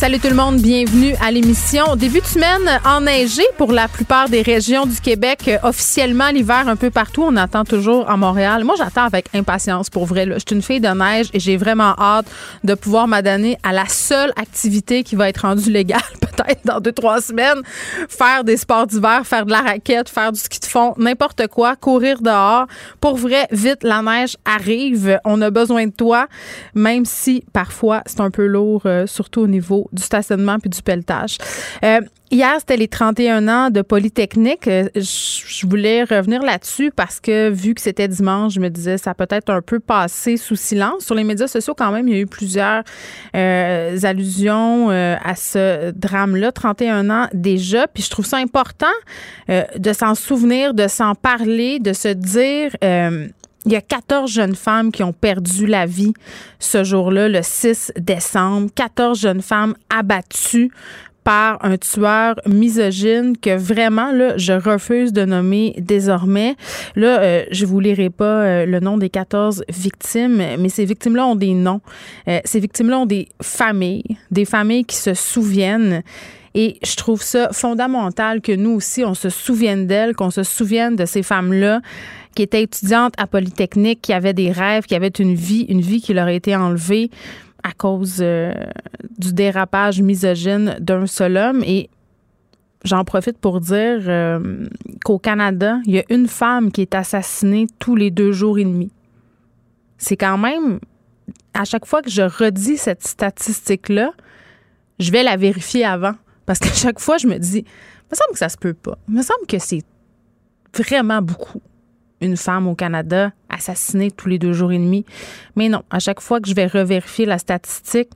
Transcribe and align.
Salut 0.00 0.18
tout 0.18 0.28
le 0.28 0.34
monde, 0.34 0.62
bienvenue 0.62 1.12
à 1.20 1.30
l'émission. 1.30 1.94
Début 1.94 2.20
de 2.20 2.24
semaine 2.24 2.80
enneigé 2.86 3.42
pour 3.58 3.70
la 3.70 3.86
plupart 3.86 4.30
des 4.30 4.40
régions 4.40 4.86
du 4.86 4.98
Québec. 4.98 5.40
Euh, 5.46 5.58
officiellement, 5.62 6.30
l'hiver 6.30 6.68
un 6.68 6.76
peu 6.76 6.88
partout. 6.88 7.22
On 7.22 7.36
attend 7.36 7.66
toujours 7.66 8.08
à 8.08 8.16
Montréal. 8.16 8.64
Moi, 8.64 8.76
j'attends 8.78 9.04
avec 9.04 9.26
impatience 9.34 9.90
pour 9.90 10.06
vrai. 10.06 10.24
Je 10.24 10.38
suis 10.38 10.56
une 10.56 10.62
fille 10.62 10.80
de 10.80 10.88
neige 10.88 11.28
et 11.34 11.38
j'ai 11.38 11.58
vraiment 11.58 11.94
hâte 11.98 12.24
de 12.64 12.72
pouvoir 12.72 13.08
m'adonner 13.08 13.58
à 13.62 13.74
la 13.74 13.84
seule 13.88 14.32
activité 14.36 15.02
qui 15.02 15.16
va 15.16 15.28
être 15.28 15.42
rendue 15.42 15.70
légale 15.70 16.00
peut-être 16.22 16.64
dans 16.64 16.80
deux, 16.80 16.92
trois 16.92 17.20
semaines. 17.20 17.60
Faire 18.08 18.42
des 18.42 18.56
sports 18.56 18.86
d'hiver, 18.86 19.26
faire 19.26 19.44
de 19.44 19.50
la 19.50 19.60
raquette, 19.60 20.08
faire 20.08 20.32
du 20.32 20.40
ski 20.40 20.60
de 20.60 20.64
fond, 20.64 20.94
n'importe 20.96 21.46
quoi, 21.48 21.76
courir 21.76 22.22
dehors. 22.22 22.64
Pour 23.02 23.16
vrai, 23.16 23.46
vite, 23.50 23.82
la 23.82 24.00
neige 24.00 24.38
arrive. 24.46 25.18
On 25.26 25.42
a 25.42 25.50
besoin 25.50 25.88
de 25.88 25.92
toi, 25.92 26.26
même 26.74 27.04
si 27.04 27.44
parfois 27.52 28.02
c'est 28.06 28.20
un 28.20 28.30
peu 28.30 28.46
lourd, 28.46 28.84
euh, 28.86 29.06
surtout 29.06 29.42
au 29.42 29.46
niveau 29.46 29.89
du 29.92 30.02
stationnement 30.02 30.58
puis 30.58 30.70
du 30.70 30.82
pelletage. 30.82 31.38
Euh, 31.84 32.00
hier, 32.30 32.54
c'était 32.58 32.76
les 32.76 32.88
31 32.88 33.48
ans 33.48 33.70
de 33.70 33.82
Polytechnique. 33.82 34.66
Euh, 34.68 34.88
je 34.94 35.66
voulais 35.66 36.04
revenir 36.04 36.42
là-dessus 36.42 36.92
parce 36.94 37.20
que 37.20 37.50
vu 37.50 37.74
que 37.74 37.80
c'était 37.80 38.08
dimanche, 38.08 38.54
je 38.54 38.60
me 38.60 38.68
disais 38.68 38.98
ça 38.98 39.14
peut 39.14 39.26
être 39.30 39.50
un 39.50 39.62
peu 39.62 39.80
passé 39.80 40.36
sous 40.36 40.56
silence. 40.56 41.04
Sur 41.04 41.14
les 41.14 41.24
médias 41.24 41.48
sociaux, 41.48 41.74
quand 41.76 41.92
même, 41.92 42.08
il 42.08 42.14
y 42.14 42.18
a 42.18 42.20
eu 42.20 42.26
plusieurs 42.26 42.82
euh, 43.34 43.98
allusions 44.02 44.90
à 44.90 45.34
ce 45.36 45.90
drame-là. 45.92 46.52
31 46.52 47.10
ans 47.10 47.28
déjà. 47.32 47.86
Puis 47.86 48.02
je 48.02 48.10
trouve 48.10 48.26
ça 48.26 48.38
important 48.38 48.86
de 49.48 49.92
s'en 49.92 50.14
souvenir, 50.14 50.74
de 50.74 50.88
s'en 50.88 51.14
parler, 51.14 51.78
de 51.78 51.92
se 51.92 52.08
dire 52.08 52.70
il 53.66 53.72
y 53.72 53.76
a 53.76 53.80
14 53.80 54.30
jeunes 54.30 54.54
femmes 54.54 54.90
qui 54.90 55.02
ont 55.02 55.12
perdu 55.12 55.66
la 55.66 55.86
vie 55.86 56.14
ce 56.58 56.82
jour-là, 56.82 57.28
le 57.28 57.40
6 57.42 57.92
décembre. 57.98 58.70
14 58.74 59.20
jeunes 59.20 59.42
femmes 59.42 59.74
abattues 59.90 60.70
par 61.24 61.62
un 61.64 61.76
tueur 61.76 62.36
misogyne 62.46 63.36
que 63.36 63.54
vraiment 63.54 64.10
là 64.12 64.38
je 64.38 64.52
refuse 64.52 65.12
de 65.12 65.24
nommer 65.24 65.74
désormais. 65.78 66.56
Là 66.96 67.20
euh, 67.20 67.44
je 67.50 67.66
vous 67.66 67.80
lirai 67.80 68.08
pas 68.08 68.24
euh, 68.24 68.66
le 68.66 68.80
nom 68.80 68.96
des 68.96 69.10
14 69.10 69.64
victimes 69.68 70.42
mais 70.58 70.68
ces 70.68 70.84
victimes-là 70.84 71.26
ont 71.26 71.36
des 71.36 71.52
noms. 71.52 71.82
Euh, 72.28 72.40
ces 72.44 72.60
victimes-là 72.60 73.00
ont 73.00 73.06
des 73.06 73.28
familles, 73.42 74.16
des 74.30 74.46
familles 74.46 74.84
qui 74.84 74.96
se 74.96 75.12
souviennent 75.12 76.02
et 76.54 76.78
je 76.82 76.96
trouve 76.96 77.22
ça 77.22 77.50
fondamental 77.52 78.40
que 78.40 78.52
nous 78.52 78.70
aussi 78.70 79.04
on 79.04 79.14
se 79.14 79.28
souvienne 79.28 79.86
d'elles, 79.86 80.14
qu'on 80.14 80.30
se 80.30 80.42
souvienne 80.42 80.96
de 80.96 81.04
ces 81.04 81.22
femmes-là 81.22 81.80
qui 82.34 82.42
était 82.42 82.62
étudiante 82.62 83.14
à 83.18 83.26
Polytechnique, 83.26 84.00
qui 84.02 84.12
avait 84.12 84.34
des 84.34 84.52
rêves, 84.52 84.84
qui 84.84 84.94
avait 84.94 85.08
une 85.08 85.34
vie, 85.34 85.62
une 85.68 85.80
vie 85.80 86.00
qui 86.00 86.14
leur 86.14 86.26
a 86.26 86.32
été 86.32 86.54
enlevée 86.54 87.10
à 87.62 87.72
cause 87.72 88.18
euh, 88.20 88.52
du 89.18 89.32
dérapage 89.32 90.00
misogyne 90.00 90.76
d'un 90.80 91.06
seul 91.06 91.36
homme. 91.36 91.62
Et 91.64 91.90
j'en 92.84 93.04
profite 93.04 93.38
pour 93.38 93.60
dire 93.60 94.00
euh, 94.06 94.66
qu'au 95.04 95.18
Canada, 95.18 95.78
il 95.84 95.94
y 95.94 95.98
a 95.98 96.04
une 96.08 96.28
femme 96.28 96.72
qui 96.72 96.82
est 96.82 96.94
assassinée 96.94 97.66
tous 97.78 97.96
les 97.96 98.10
deux 98.10 98.32
jours 98.32 98.58
et 98.58 98.64
demi. 98.64 98.90
C'est 99.98 100.16
quand 100.16 100.38
même, 100.38 100.80
à 101.52 101.64
chaque 101.64 101.84
fois 101.84 102.00
que 102.00 102.10
je 102.10 102.22
redis 102.22 102.78
cette 102.78 103.06
statistique-là, 103.06 104.12
je 104.98 105.10
vais 105.10 105.22
la 105.22 105.36
vérifier 105.36 105.84
avant. 105.84 106.14
Parce 106.46 106.58
qu'à 106.58 106.72
chaque 106.72 107.00
fois, 107.00 107.18
je 107.18 107.26
me 107.26 107.38
dis, 107.38 107.58
il 107.58 108.10
me 108.10 108.16
semble 108.16 108.32
que 108.32 108.38
ça 108.38 108.48
se 108.48 108.56
peut 108.56 108.74
pas. 108.74 108.98
Il 109.08 109.14
me 109.14 109.22
semble 109.22 109.46
que 109.46 109.58
c'est 109.58 109.82
vraiment 110.74 111.20
beaucoup 111.20 111.60
une 112.20 112.36
femme 112.36 112.66
au 112.68 112.74
Canada 112.74 113.32
assassinée 113.48 114.10
tous 114.10 114.28
les 114.28 114.38
deux 114.38 114.52
jours 114.52 114.72
et 114.72 114.78
demi. 114.78 115.04
Mais 115.56 115.68
non, 115.68 115.82
à 115.90 115.98
chaque 115.98 116.20
fois 116.20 116.40
que 116.40 116.48
je 116.48 116.54
vais 116.54 116.66
revérifier 116.66 117.26
la 117.26 117.38
statistique, 117.38 118.10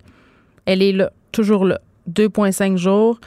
elle 0.67 0.83
est 0.83 0.93
là, 0.93 1.11
toujours 1.33 1.65
là. 1.65 1.81
2,5 2.11 2.77
jours. 2.77 3.19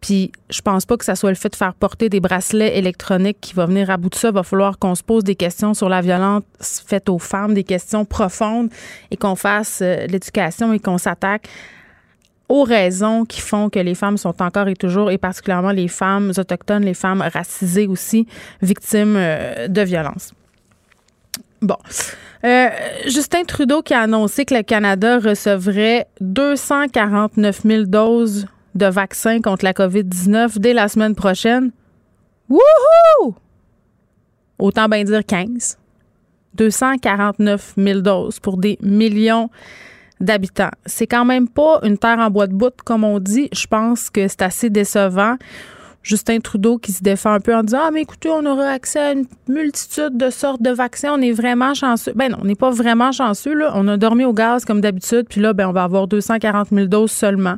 Puis 0.00 0.30
je 0.50 0.60
pense 0.60 0.86
pas 0.86 0.96
que 0.96 1.04
ça 1.04 1.16
soit 1.16 1.30
le 1.30 1.36
fait 1.36 1.48
de 1.48 1.56
faire 1.56 1.74
porter 1.74 2.08
des 2.08 2.20
bracelets 2.20 2.78
électroniques 2.78 3.38
qui 3.40 3.54
va 3.54 3.66
venir 3.66 3.90
à 3.90 3.96
bout 3.96 4.10
de 4.10 4.14
ça. 4.14 4.28
Il 4.28 4.34
va 4.34 4.42
falloir 4.42 4.78
qu'on 4.78 4.94
se 4.94 5.02
pose 5.02 5.24
des 5.24 5.34
questions 5.34 5.74
sur 5.74 5.88
la 5.88 6.00
violence 6.00 6.44
faite 6.60 7.08
aux 7.08 7.18
femmes, 7.18 7.54
des 7.54 7.64
questions 7.64 8.04
profondes 8.04 8.68
et 9.10 9.16
qu'on 9.16 9.34
fasse 9.34 9.80
euh, 9.82 10.06
l'éducation 10.06 10.72
et 10.72 10.78
qu'on 10.78 10.98
s'attaque 10.98 11.48
aux 12.48 12.62
raisons 12.62 13.24
qui 13.24 13.40
font 13.40 13.70
que 13.70 13.78
les 13.78 13.94
femmes 13.94 14.16
sont 14.16 14.42
encore 14.42 14.68
et 14.68 14.76
toujours, 14.76 15.10
et 15.10 15.18
particulièrement 15.18 15.72
les 15.72 15.88
femmes 15.88 16.32
autochtones, 16.36 16.84
les 16.84 16.94
femmes 16.94 17.22
racisées 17.22 17.86
aussi, 17.86 18.26
victimes 18.62 19.16
euh, 19.16 19.68
de 19.68 19.82
violences. 19.82 20.32
Bon. 21.62 21.76
Euh, 22.44 22.68
Justin 23.06 23.44
Trudeau 23.44 23.82
qui 23.82 23.94
a 23.94 24.00
annoncé 24.02 24.44
que 24.44 24.54
le 24.54 24.62
Canada 24.62 25.18
recevrait 25.18 26.06
249 26.20 27.62
000 27.64 27.84
doses 27.84 28.46
de 28.74 28.86
vaccins 28.86 29.40
contre 29.40 29.64
la 29.64 29.72
COVID-19 29.72 30.58
dès 30.58 30.74
la 30.74 30.88
semaine 30.88 31.14
prochaine. 31.14 31.70
Wouhou! 32.48 33.34
Autant 34.58 34.88
bien 34.88 35.02
dire 35.02 35.24
15. 35.24 35.78
249 36.54 37.74
000 37.76 38.00
doses 38.00 38.40
pour 38.40 38.58
des 38.58 38.78
millions 38.80 39.50
d'habitants. 40.20 40.70
C'est 40.86 41.06
quand 41.06 41.24
même 41.24 41.48
pas 41.48 41.80
une 41.82 41.98
terre 41.98 42.18
en 42.18 42.30
bois 42.30 42.46
de 42.46 42.54
bout, 42.54 42.74
comme 42.84 43.04
on 43.04 43.18
dit. 43.18 43.48
Je 43.52 43.66
pense 43.66 44.10
que 44.10 44.28
c'est 44.28 44.42
assez 44.42 44.70
décevant. 44.70 45.36
Justin 46.02 46.38
Trudeau 46.38 46.78
qui 46.78 46.92
se 46.92 47.02
défend 47.02 47.32
un 47.32 47.40
peu 47.40 47.52
en 47.54 47.64
disant 47.64 47.80
Ah, 47.86 47.90
mais 47.92 48.02
écoutez, 48.02 48.28
on 48.30 48.46
aura 48.46 48.68
accès 48.68 49.00
à 49.00 49.12
une 49.12 49.26
multitude 49.48 50.16
de 50.16 50.30
sortes 50.30 50.62
de 50.62 50.70
vaccins. 50.70 51.12
On 51.12 51.20
est 51.20 51.32
vraiment 51.32 51.74
chanceux. 51.74 52.12
Ben 52.14 52.30
non, 52.30 52.38
on 52.42 52.44
n'est 52.44 52.54
pas 52.54 52.70
vraiment 52.70 53.10
chanceux. 53.10 53.54
Là. 53.54 53.72
On 53.74 53.88
a 53.88 53.96
dormi 53.96 54.24
au 54.24 54.32
gaz 54.32 54.64
comme 54.64 54.80
d'habitude. 54.80 55.26
Puis 55.28 55.40
là, 55.40 55.52
ben, 55.52 55.68
on 55.68 55.72
va 55.72 55.82
avoir 55.82 56.06
240 56.06 56.68
000 56.70 56.86
doses 56.86 57.10
seulement 57.10 57.56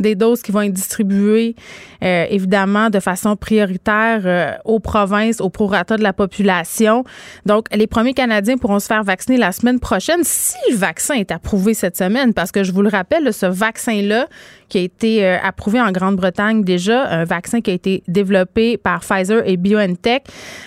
des 0.00 0.14
doses 0.14 0.42
qui 0.42 0.52
vont 0.52 0.62
être 0.62 0.72
distribuées 0.72 1.54
euh, 2.02 2.26
évidemment 2.28 2.90
de 2.90 3.00
façon 3.00 3.36
prioritaire 3.36 4.22
euh, 4.24 4.52
aux 4.64 4.80
provinces, 4.80 5.40
au 5.40 5.48
prorata 5.48 5.96
de 5.96 6.02
la 6.02 6.12
population. 6.12 7.04
Donc, 7.46 7.66
les 7.74 7.86
premiers 7.86 8.12
Canadiens 8.12 8.58
pourront 8.58 8.78
se 8.78 8.86
faire 8.86 9.02
vacciner 9.02 9.38
la 9.38 9.52
semaine 9.52 9.80
prochaine 9.80 10.20
si 10.22 10.56
le 10.70 10.76
vaccin 10.76 11.14
est 11.14 11.30
approuvé 11.30 11.74
cette 11.74 11.96
semaine, 11.96 12.34
parce 12.34 12.52
que 12.52 12.64
je 12.64 12.72
vous 12.72 12.82
le 12.82 12.88
rappelle, 12.88 13.32
ce 13.32 13.46
vaccin-là 13.46 14.26
qui 14.68 14.78
a 14.78 14.80
été 14.80 15.24
euh, 15.24 15.38
approuvé 15.42 15.80
en 15.80 15.92
Grande-Bretagne 15.92 16.64
déjà, 16.64 17.06
un 17.08 17.24
vaccin 17.24 17.60
qui 17.60 17.70
a 17.70 17.74
été 17.74 18.02
développé 18.08 18.76
par 18.76 19.00
Pfizer 19.00 19.42
et 19.46 19.56
BioNTech, 19.56 20.24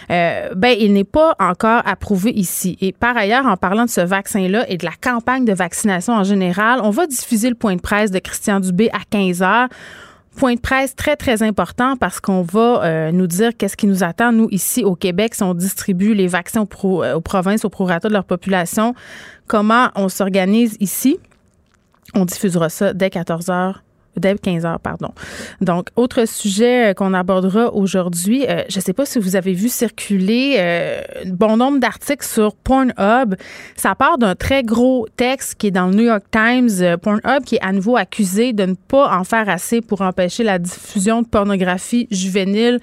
ben 0.10 0.76
il 0.80 0.94
n'est 0.94 1.04
pas 1.04 1.36
encore 1.40 1.82
approuvé 1.86 2.32
ici. 2.32 2.78
Et 2.82 2.94
par 2.94 3.16
ailleurs, 3.18 3.46
en 3.46 3.58
parlant 3.58 3.86
de 3.86 3.90
ce 3.90 4.02
vaccin-là 4.02 4.66
et 4.70 4.78
de 4.78 4.86
la 4.86 4.94
campagne 5.02 5.46
de 5.46 5.54
vaccination 5.54 6.14
en 6.14 6.24
général, 6.24 6.80
on 6.84 6.90
va 6.92 7.08
diffuser 7.08 7.50
le 7.50 7.56
point 7.56 7.76
de 7.76 7.82
presse 7.82 8.12
de 8.12 8.20
Christian 8.20 8.60
Dubé 8.60 8.90
à 8.94 9.00
15 9.10 9.19
heures. 9.42 9.70
Point 10.38 10.56
de 10.56 10.60
presse 10.60 10.96
très, 10.96 11.16
très 11.16 11.44
important 11.44 11.98
parce 11.98 12.20
qu'on 12.20 12.44
va 12.44 12.84
euh, 12.84 13.12
nous 13.12 13.28
dire 13.28 13.58
qu'est-ce 13.58 13.76
qui 13.76 13.88
nous 13.88 14.04
attend, 14.04 14.32
nous, 14.32 14.48
ici 14.52 14.84
au 14.84 14.96
Québec, 14.96 15.36
si 15.36 15.44
on 15.44 15.54
distribue 15.54 16.14
les 16.14 16.28
vaccins 16.28 16.66
aux, 16.84 17.04
euh, 17.04 17.16
aux 17.16 17.22
provinces, 17.22 17.66
prorata 17.72 18.08
de 18.08 18.14
leur 18.14 18.24
population, 18.24 18.94
comment 19.48 19.90
on 19.96 20.08
s'organise 20.08 20.78
ici? 20.80 21.20
On 22.16 22.26
diffusera 22.26 22.70
ça 22.70 22.94
dès 22.94 23.10
14 23.10 23.50
heures 23.50 23.84
dès 24.20 24.36
15 24.36 24.66
heures, 24.66 24.80
pardon. 24.80 25.10
Donc, 25.62 25.88
autre 25.96 26.26
sujet 26.26 26.92
euh, 26.92 26.94
qu'on 26.94 27.14
abordera 27.14 27.74
aujourd'hui, 27.74 28.46
euh, 28.48 28.64
je 28.70 28.78
ne 28.78 28.84
sais 28.84 28.94
pas 28.94 29.06
si 29.06 29.20
vous 29.20 29.36
avez 29.36 29.54
vu 29.54 29.70
circuler 29.70 30.56
euh, 30.60 31.02
bon 31.26 31.58
nombre 31.58 31.80
d'articles 31.80 32.26
sur 32.26 32.56
Pornhub. 32.56 33.36
Ça 33.76 33.96
part 33.96 34.18
d'un 34.18 34.36
très 34.36 34.64
gros 34.64 35.08
texte 35.18 35.56
qui 35.56 35.68
est 35.68 35.72
dans 35.72 35.88
le 35.88 35.96
New 35.96 36.06
York 36.06 36.24
Times. 36.32 36.98
Pornhub 37.02 37.44
qui 37.46 37.56
est 37.56 37.62
à 37.62 37.72
nouveau 37.72 37.98
accusé 37.98 38.54
de 38.54 38.66
ne 38.66 38.74
pas 38.74 39.18
en 39.18 39.24
faire 39.24 39.50
assez 39.50 39.82
pour 39.82 40.02
empêcher 40.02 40.44
la 40.44 40.60
diffusion 40.60 41.22
de 41.22 41.28
pornographie 41.28 42.08
juvénile 42.12 42.80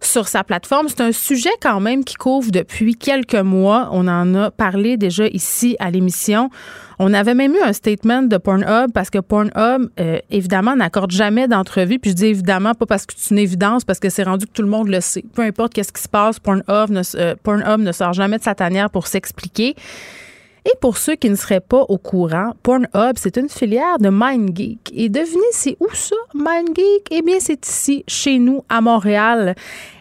sur 0.00 0.28
sa 0.28 0.44
plateforme. 0.44 0.88
C'est 0.88 1.00
un 1.00 1.12
sujet 1.12 1.50
quand 1.60 1.80
même 1.80 2.04
qui 2.04 2.14
couvre 2.14 2.50
depuis 2.50 2.94
quelques 2.94 3.34
mois. 3.34 3.88
On 3.92 4.08
en 4.08 4.34
a 4.34 4.50
parlé 4.50 4.96
déjà 4.96 5.26
ici 5.28 5.76
à 5.78 5.90
l'émission. 5.90 6.50
On 6.98 7.12
avait 7.12 7.34
même 7.34 7.54
eu 7.54 7.60
un 7.60 7.72
statement 7.72 8.22
de 8.22 8.36
Pornhub 8.38 8.92
parce 8.92 9.10
que 9.10 9.18
Pornhub, 9.18 9.90
euh, 10.00 10.18
évidemment, 10.30 10.74
n'accorde 10.76 11.10
jamais 11.10 11.46
d'entrevue. 11.46 11.98
Puis 11.98 12.12
je 12.12 12.16
dis 12.16 12.26
évidemment 12.26 12.74
pas 12.74 12.86
parce 12.86 13.04
que 13.04 13.14
c'est 13.16 13.34
une 13.34 13.38
évidence, 13.38 13.84
parce 13.84 14.00
que 14.00 14.08
c'est 14.08 14.22
rendu 14.22 14.46
que 14.46 14.52
tout 14.52 14.62
le 14.62 14.68
monde 14.68 14.88
le 14.88 15.00
sait. 15.00 15.24
Peu 15.34 15.42
importe 15.42 15.74
qu'est-ce 15.74 15.92
qui 15.92 16.02
se 16.02 16.08
passe, 16.08 16.38
Pornhub 16.38 16.90
ne, 16.90 17.02
euh, 17.16 17.34
Pornhub 17.42 17.80
ne 17.80 17.92
sort 17.92 18.14
jamais 18.14 18.38
de 18.38 18.42
sa 18.42 18.54
tanière 18.54 18.90
pour 18.90 19.06
s'expliquer. 19.06 19.74
Et 20.64 20.72
pour 20.80 20.96
ceux 20.96 21.14
qui 21.14 21.30
ne 21.30 21.36
seraient 21.36 21.60
pas 21.60 21.82
au 21.82 21.96
courant, 21.96 22.52
Pornhub, 22.62 23.16
c'est 23.16 23.36
une 23.36 23.48
filière 23.48 23.98
de 24.00 24.08
MindGeek. 24.08 24.90
Et 24.94 25.08
devinez, 25.08 25.52
c'est 25.52 25.76
où 25.78 25.86
ça, 25.92 26.16
MindGeek? 26.34 27.06
Eh 27.12 27.22
bien, 27.22 27.36
c'est 27.38 27.64
ici, 27.68 28.04
chez 28.08 28.40
nous, 28.40 28.64
à 28.68 28.80
Montréal. 28.80 29.54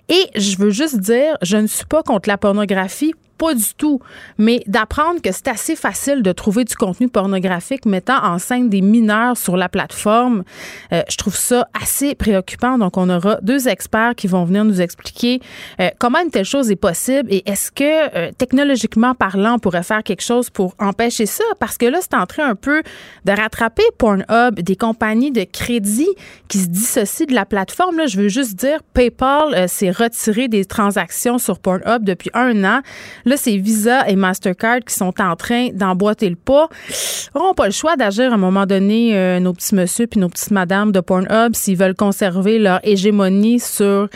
Et 0.09 0.23
je 0.35 0.57
veux 0.57 0.71
juste 0.71 0.97
dire, 0.99 1.37
je 1.43 1.57
ne 1.57 1.67
suis 1.67 1.85
pas 1.85 2.01
contre 2.01 2.29
la 2.29 2.37
pornographie 2.37 3.13
pas 3.37 3.53
du 3.53 3.73
tout. 3.77 3.99
Mais 4.37 4.63
d'apprendre 4.67 5.21
que 5.21 5.31
c'est 5.31 5.47
assez 5.47 5.75
facile 5.75 6.21
de 6.21 6.31
trouver 6.31 6.63
du 6.63 6.75
contenu 6.75 7.07
pornographique 7.07 7.85
mettant 7.85 8.23
en 8.23 8.39
scène 8.39 8.69
des 8.69 8.81
mineurs 8.81 9.37
sur 9.37 9.57
la 9.57 9.69
plateforme, 9.69 10.43
euh, 10.91 11.01
je 11.09 11.17
trouve 11.17 11.35
ça 11.35 11.67
assez 11.79 12.15
préoccupant. 12.15 12.77
Donc, 12.77 12.97
on 12.97 13.09
aura 13.09 13.37
deux 13.41 13.67
experts 13.67 14.15
qui 14.15 14.27
vont 14.27 14.45
venir 14.45 14.65
nous 14.65 14.81
expliquer 14.81 15.39
euh, 15.79 15.89
comment 15.99 16.19
une 16.19 16.31
telle 16.31 16.45
chose 16.45 16.71
est 16.71 16.75
possible 16.75 17.27
et 17.31 17.43
est-ce 17.49 17.71
que, 17.71 18.15
euh, 18.15 18.31
technologiquement 18.37 19.13
parlant, 19.13 19.55
on 19.55 19.59
pourrait 19.59 19.83
faire 19.83 20.03
quelque 20.03 20.23
chose 20.23 20.49
pour 20.49 20.75
empêcher 20.79 21.25
ça? 21.25 21.43
Parce 21.59 21.77
que 21.77 21.85
là, 21.85 21.99
c'est 22.01 22.15
en 22.15 22.25
train 22.25 22.47
un 22.47 22.55
peu 22.55 22.81
de 23.25 23.31
rattraper 23.31 23.83
Pornhub, 23.97 24.59
des 24.59 24.75
compagnies 24.75 25.31
de 25.31 25.43
crédit 25.43 26.09
qui 26.47 26.59
se 26.59 26.67
dissocient 26.67 27.27
de 27.27 27.33
la 27.33 27.45
plateforme. 27.45 27.97
Là, 27.97 28.07
je 28.07 28.17
veux 28.17 28.29
juste 28.29 28.55
dire, 28.55 28.79
PayPal 28.93 29.67
s'est 29.67 29.91
retiré 29.91 30.47
des 30.47 30.65
transactions 30.65 31.37
sur 31.37 31.59
Pornhub 31.59 32.03
depuis 32.03 32.29
un 32.33 32.63
an. 32.63 32.81
Là, 33.25 33.37
c'est 33.37 33.57
Visa 33.57 34.07
et 34.07 34.15
Mastercard 34.15 34.81
qui 34.87 34.93
sont 34.93 35.19
en 35.19 35.35
train 35.35 35.69
d'emboîter 35.73 36.29
le 36.29 36.35
pas. 36.35 36.69
Ils 36.89 37.37
n'auront 37.37 37.55
pas 37.55 37.65
le 37.65 37.71
choix 37.71 37.95
d'agir 37.95 38.31
à 38.31 38.35
un 38.35 38.37
moment 38.37 38.67
donné, 38.67 39.17
euh, 39.17 39.39
nos 39.39 39.53
petits 39.53 39.73
messieurs 39.73 40.05
puis 40.05 40.19
nos 40.19 40.29
petites 40.29 40.51
madames 40.51 40.91
de 40.91 40.99
Pornhub, 40.99 41.55
s'ils 41.55 41.75
veulent 41.75 41.95
conserver 41.95 42.59
leur 42.59 42.79
hégémonie 42.83 43.59
sur 43.59 44.09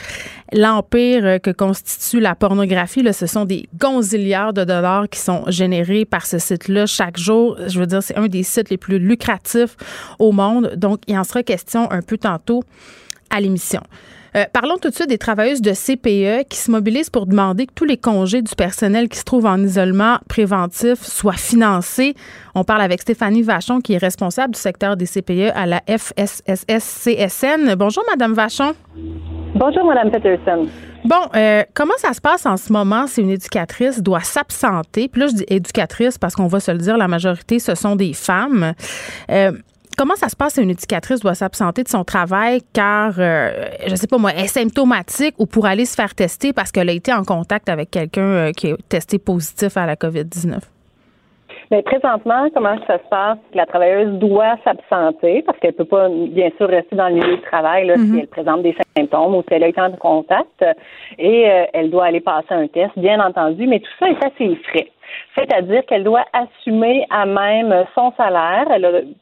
l'empire 0.53 1.25
euh, 1.25 1.39
que 1.39 1.49
constitue 1.49 2.19
la 2.19 2.35
pornographie. 2.35 3.01
Là, 3.01 3.13
ce 3.13 3.25
sont 3.25 3.45
des 3.45 3.67
gonzillards 3.79 4.53
de 4.53 4.63
dollars 4.63 5.09
qui 5.09 5.19
sont 5.19 5.43
générés 5.47 6.05
par 6.05 6.27
ce 6.27 6.37
site-là 6.37 6.85
chaque 6.85 7.17
jour. 7.17 7.57
Je 7.67 7.79
veux 7.79 7.87
dire, 7.87 8.03
c'est 8.03 8.15
un 8.15 8.27
des 8.27 8.43
sites 8.43 8.69
les 8.69 8.77
plus 8.77 8.99
lucratifs 8.99 9.75
au 10.19 10.31
monde. 10.31 10.73
Donc, 10.75 11.01
il 11.07 11.17
en 11.17 11.23
sera 11.23 11.41
question 11.41 11.91
un 11.91 12.03
peu 12.03 12.17
tantôt 12.17 12.63
à 13.31 13.41
l'émission. 13.41 13.81
Euh, 14.35 14.45
parlons 14.51 14.77
tout 14.77 14.89
de 14.89 14.95
suite 14.95 15.09
des 15.09 15.17
travailleuses 15.17 15.61
de 15.61 15.71
CPE 15.71 16.47
qui 16.47 16.57
se 16.57 16.69
mobilisent 16.71 17.09
pour 17.09 17.25
demander 17.25 17.65
que 17.65 17.73
tous 17.73 17.85
les 17.85 17.97
congés 17.97 18.41
du 18.41 18.53
personnel 18.55 19.09
qui 19.09 19.17
se 19.17 19.23
trouve 19.23 19.45
en 19.45 19.57
isolement 19.57 20.17
préventif 20.27 21.01
soient 21.01 21.33
financés. 21.33 22.15
On 22.55 22.63
parle 22.63 22.81
avec 22.81 23.01
Stéphanie 23.01 23.41
Vachon, 23.41 23.81
qui 23.81 23.93
est 23.93 23.97
responsable 23.97 24.53
du 24.53 24.59
secteur 24.59 24.97
des 24.97 25.05
CPE 25.05 25.51
à 25.55 25.65
la 25.65 25.81
FSSS-CSN. 25.87 27.75
Bonjour, 27.75 28.03
Madame 28.09 28.33
Vachon. 28.33 28.73
Bonjour, 29.55 29.85
Madame 29.85 30.11
Peterson. 30.11 30.67
Bon, 31.05 31.29
euh, 31.35 31.63
comment 31.73 31.93
ça 31.97 32.13
se 32.13 32.19
passe 32.19 32.45
en 32.45 32.57
ce 32.57 32.73
moment 32.73 33.07
si 33.07 33.21
une 33.21 33.29
éducatrice 33.29 34.01
doit 34.03 34.19
s'absenter? 34.19 35.07
Puis 35.07 35.21
là, 35.21 35.27
je 35.27 35.35
dis 35.35 35.45
éducatrice 35.47 36.17
parce 36.17 36.35
qu'on 36.35 36.47
va 36.47 36.59
se 36.59 36.71
le 36.71 36.77
dire, 36.77 36.97
la 36.97 37.07
majorité, 37.07 37.59
ce 37.59 37.73
sont 37.73 37.95
des 37.95 38.13
femmes. 38.13 38.73
Euh, 39.31 39.53
Comment 39.99 40.15
ça 40.15 40.29
se 40.29 40.35
passe 40.37 40.53
si 40.53 40.63
une 40.63 40.69
éducatrice 40.69 41.19
doit 41.19 41.33
s'absenter 41.33 41.83
de 41.83 41.89
son 41.89 42.05
travail 42.05 42.61
car, 42.73 43.15
euh, 43.19 43.49
je 43.85 43.95
sais 43.95 44.07
pas 44.07 44.17
moi, 44.17 44.31
est 44.31 44.47
symptomatique 44.47 45.35
ou 45.39 45.45
pour 45.45 45.65
aller 45.65 45.83
se 45.83 45.93
faire 45.93 46.15
tester 46.15 46.53
parce 46.53 46.71
qu'elle 46.71 46.87
a 46.87 46.93
été 46.93 47.11
en 47.11 47.23
contact 47.23 47.67
avec 47.67 47.91
quelqu'un 47.91 48.21
euh, 48.21 48.51
qui 48.53 48.67
est 48.67 48.77
testé 48.87 49.19
positif 49.19 49.75
à 49.75 49.85
la 49.85 49.95
COVID-19? 49.95 50.61
Mais 51.71 51.81
présentement, 51.81 52.47
comment 52.53 52.77
ça 52.87 52.97
se 52.97 53.09
passe? 53.09 53.39
La 53.53 53.65
travailleuse 53.65 54.17
doit 54.19 54.55
s'absenter 54.63 55.41
parce 55.41 55.59
qu'elle 55.59 55.73
peut 55.73 55.83
pas, 55.83 56.07
bien 56.07 56.49
sûr, 56.55 56.69
rester 56.69 56.95
dans 56.95 57.09
le 57.09 57.15
milieu 57.15 57.35
du 57.35 57.41
travail 57.41 57.87
là, 57.87 57.95
si 57.97 58.03
mm-hmm. 58.03 58.19
elle 58.21 58.27
présente 58.27 58.61
des 58.61 58.77
symptômes 58.95 59.35
ou 59.35 59.41
si 59.49 59.53
elle 59.53 59.65
a 59.65 59.67
été 59.67 59.81
en 59.81 59.91
contact. 59.91 60.63
Et 61.17 61.49
euh, 61.49 61.65
elle 61.73 61.89
doit 61.89 62.05
aller 62.05 62.21
passer 62.21 62.53
un 62.53 62.67
test, 62.67 62.97
bien 62.97 63.19
entendu, 63.19 63.67
mais 63.67 63.81
tout 63.81 63.91
ça 63.99 64.09
est 64.09 64.23
assez 64.23 64.55
frais 64.63 64.87
c'est-à-dire 65.39 65.85
qu'elle 65.85 66.03
doit 66.03 66.25
assumer 66.33 67.05
à 67.09 67.25
même 67.25 67.85
son 67.95 68.11
salaire. 68.17 68.67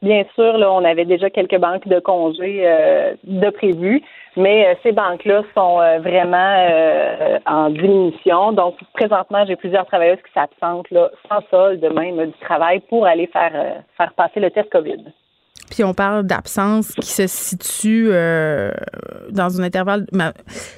bien 0.02 0.24
sûr, 0.36 0.58
là, 0.58 0.72
on 0.72 0.84
avait 0.84 1.06
déjà 1.06 1.30
quelques 1.30 1.58
banques 1.58 1.88
de 1.88 2.00
congés 2.00 2.62
euh, 2.66 3.14
de 3.24 3.50
prévues, 3.50 4.02
mais 4.36 4.68
euh, 4.68 4.76
ces 4.84 4.92
banques-là 4.92 5.44
sont 5.56 5.80
euh, 5.80 6.00
vraiment 6.00 7.38
en 7.46 7.70
diminution. 7.70 8.52
Donc, 8.52 8.76
présentement, 8.94 9.46
j'ai 9.46 9.56
plusieurs 9.56 9.86
travailleuses 9.86 10.22
qui 10.26 10.34
s'absentent 10.34 10.88
sans 11.30 11.42
solde 11.52 11.86
même 11.94 12.26
du 12.26 12.38
travail 12.40 12.80
pour 12.82 13.06
aller 13.06 13.28
faire, 13.28 13.84
faire 13.98 14.14
passer 14.14 14.40
le 14.40 14.52
test 14.52 14.70
COVID. 14.70 15.04
Puis 15.78 15.84
on 15.84 15.94
parle 15.94 16.24
d'absence 16.24 16.92
qui 16.96 17.06
se 17.06 17.28
situe 17.28 18.08
euh, 18.10 18.72
dans 19.30 19.62
un 19.62 19.64
intervalle. 19.64 20.08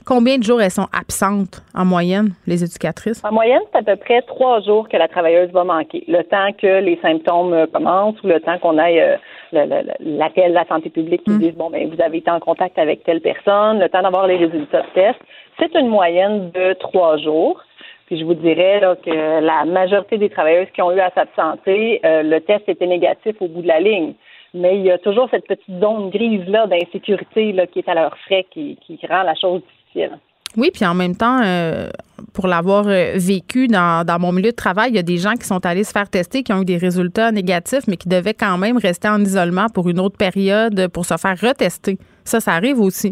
combien 0.05 0.37
de 0.37 0.43
jours 0.43 0.61
elles 0.61 0.71
sont 0.71 0.89
absentes 0.91 1.63
en 1.73 1.85
moyenne, 1.85 2.31
les 2.47 2.65
éducatrices? 2.65 3.23
En 3.23 3.31
moyenne, 3.31 3.61
c'est 3.71 3.79
à 3.79 3.81
peu 3.81 3.95
près 3.95 4.21
trois 4.23 4.59
jours 4.59 4.89
que 4.89 4.97
la 4.97 5.07
travailleuse 5.07 5.51
va 5.51 5.63
manquer. 5.63 6.03
Le 6.09 6.21
temps 6.23 6.51
que 6.51 6.81
les 6.81 6.99
symptômes 7.01 7.53
euh, 7.53 7.65
commencent 7.67 8.21
ou 8.25 8.27
le 8.27 8.41
temps 8.41 8.59
qu'on 8.59 8.77
aille 8.77 8.99
euh, 8.99 9.15
l'appel 10.01 10.49
de 10.49 10.55
la 10.55 10.67
santé 10.67 10.89
publique 10.89 11.23
qui 11.23 11.31
mmh. 11.31 11.39
dit 11.39 11.51
bon 11.51 11.69
ben 11.69 11.89
vous 11.89 12.01
avez 12.01 12.17
été 12.17 12.29
en 12.29 12.41
contact 12.41 12.77
avec 12.77 13.05
telle 13.05 13.21
personne, 13.21 13.79
le 13.79 13.87
temps 13.87 14.01
d'avoir 14.01 14.27
les 14.27 14.35
résultats 14.35 14.81
de 14.81 14.93
test. 14.95 15.19
C'est 15.61 15.73
une 15.75 15.87
moyenne 15.87 16.51
de 16.51 16.73
trois 16.73 17.15
jours. 17.15 17.61
Puis 18.07 18.19
je 18.19 18.25
vous 18.25 18.33
dirais 18.33 18.81
là, 18.81 18.97
que 18.97 19.39
la 19.39 19.63
majorité 19.63 20.17
des 20.17 20.29
travailleuses 20.29 20.67
qui 20.73 20.81
ont 20.81 20.91
eu 20.91 20.99
à 20.99 21.11
s'absenter, 21.11 22.01
le 22.03 22.39
test 22.39 22.67
était 22.67 22.87
négatif 22.87 23.35
au 23.39 23.47
bout 23.47 23.61
de 23.61 23.67
la 23.67 23.79
ligne 23.79 24.15
mais 24.53 24.77
il 24.77 24.85
y 24.85 24.91
a 24.91 24.97
toujours 24.97 25.29
cette 25.31 25.47
petite 25.47 25.79
zone 25.79 26.09
grise-là 26.09 26.67
d'insécurité 26.67 27.55
qui 27.71 27.79
est 27.79 27.89
à 27.89 27.93
leur 27.93 28.17
frais, 28.25 28.45
qui, 28.51 28.77
qui 28.85 28.99
rend 29.07 29.23
la 29.23 29.35
chose 29.35 29.61
difficile. 29.61 30.17
Oui, 30.57 30.71
puis 30.73 30.83
en 30.85 30.95
même 30.95 31.15
temps, 31.15 31.41
euh, 31.43 31.89
pour 32.33 32.47
l'avoir 32.47 32.87
euh, 32.87 33.13
vécu 33.15 33.67
dans, 33.67 34.03
dans, 34.03 34.19
mon 34.19 34.31
milieu 34.31 34.49
de 34.49 34.55
travail, 34.55 34.89
il 34.89 34.95
y 34.95 34.99
a 34.99 35.03
des 35.03 35.17
gens 35.17 35.33
qui 35.33 35.45
sont 35.45 35.63
allés 35.63 35.83
se 35.83 35.91
faire 35.91 36.09
tester, 36.09 36.41
qui 36.41 36.51
ont 36.51 36.61
eu 36.61 36.65
des 36.65 36.77
résultats 36.77 37.31
négatifs, 37.31 37.87
mais 37.87 37.97
qui 37.97 38.09
devaient 38.09 38.33
quand 38.33 38.57
même 38.57 38.77
rester 38.77 39.07
en 39.07 39.21
isolement 39.21 39.67
pour 39.71 39.89
une 39.89 39.99
autre 39.99 40.17
période 40.17 40.87
pour 40.87 41.05
se 41.05 41.15
faire 41.17 41.39
retester. 41.39 41.99
Ça, 42.23 42.39
ça 42.39 42.53
arrive 42.53 42.79
aussi. 42.79 43.11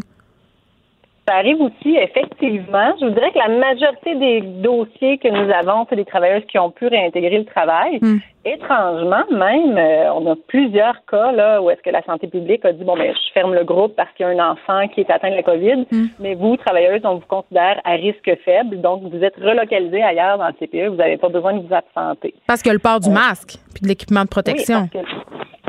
Ça 1.28 1.34
arrive 1.34 1.60
aussi, 1.60 1.94
effectivement. 1.94 2.94
Je 2.98 3.04
vous 3.04 3.10
dirais 3.10 3.30
que 3.32 3.38
la 3.38 3.48
majorité 3.48 4.14
des 4.14 4.40
dossiers 4.40 5.18
que 5.18 5.28
nous 5.28 5.52
avons, 5.52 5.86
c'est 5.90 5.96
des 5.96 6.06
travailleuses 6.06 6.46
qui 6.50 6.58
ont 6.58 6.70
pu 6.70 6.86
réintégrer 6.86 7.40
le 7.40 7.44
travail. 7.44 7.98
Hmm. 8.00 8.16
Étrangement, 8.46 9.24
même, 9.30 9.76
euh, 9.76 10.10
on 10.14 10.26
a 10.32 10.36
plusieurs 10.46 11.04
cas 11.04 11.32
là 11.32 11.60
où 11.60 11.68
est-ce 11.68 11.82
que 11.82 11.90
la 11.90 12.02
santé 12.04 12.28
publique 12.28 12.64
a 12.64 12.72
dit 12.72 12.82
bon 12.82 12.96
ben 12.96 13.12
je 13.12 13.32
ferme 13.34 13.52
le 13.52 13.62
groupe 13.62 13.94
parce 13.94 14.08
qu'il 14.16 14.24
y 14.24 14.28
a 14.30 14.32
un 14.32 14.52
enfant 14.52 14.88
qui 14.88 15.02
est 15.02 15.10
atteint 15.10 15.28
de 15.28 15.34
la 15.34 15.42
COVID, 15.42 15.84
hmm. 15.92 16.06
mais 16.18 16.34
vous, 16.34 16.56
travailleuses, 16.56 17.02
on 17.04 17.16
vous 17.16 17.26
considère 17.28 17.78
à 17.84 17.92
risque 17.92 18.30
faible, 18.46 18.80
donc 18.80 19.02
vous 19.02 19.22
êtes 19.22 19.36
relocalisé 19.36 20.02
ailleurs 20.02 20.38
dans 20.38 20.46
le 20.46 20.54
CPE, 20.54 20.88
vous 20.88 20.96
n'avez 20.96 21.18
pas 21.18 21.28
besoin 21.28 21.52
de 21.52 21.66
vous 21.66 21.74
absenter. 21.74 22.32
Parce 22.46 22.62
que 22.62 22.70
le 22.70 22.78
port 22.78 23.00
du 23.00 23.10
masque 23.10 23.58
puis 23.74 23.82
de 23.82 23.88
l'équipement 23.88 24.22
de 24.22 24.28
protection. 24.28 24.88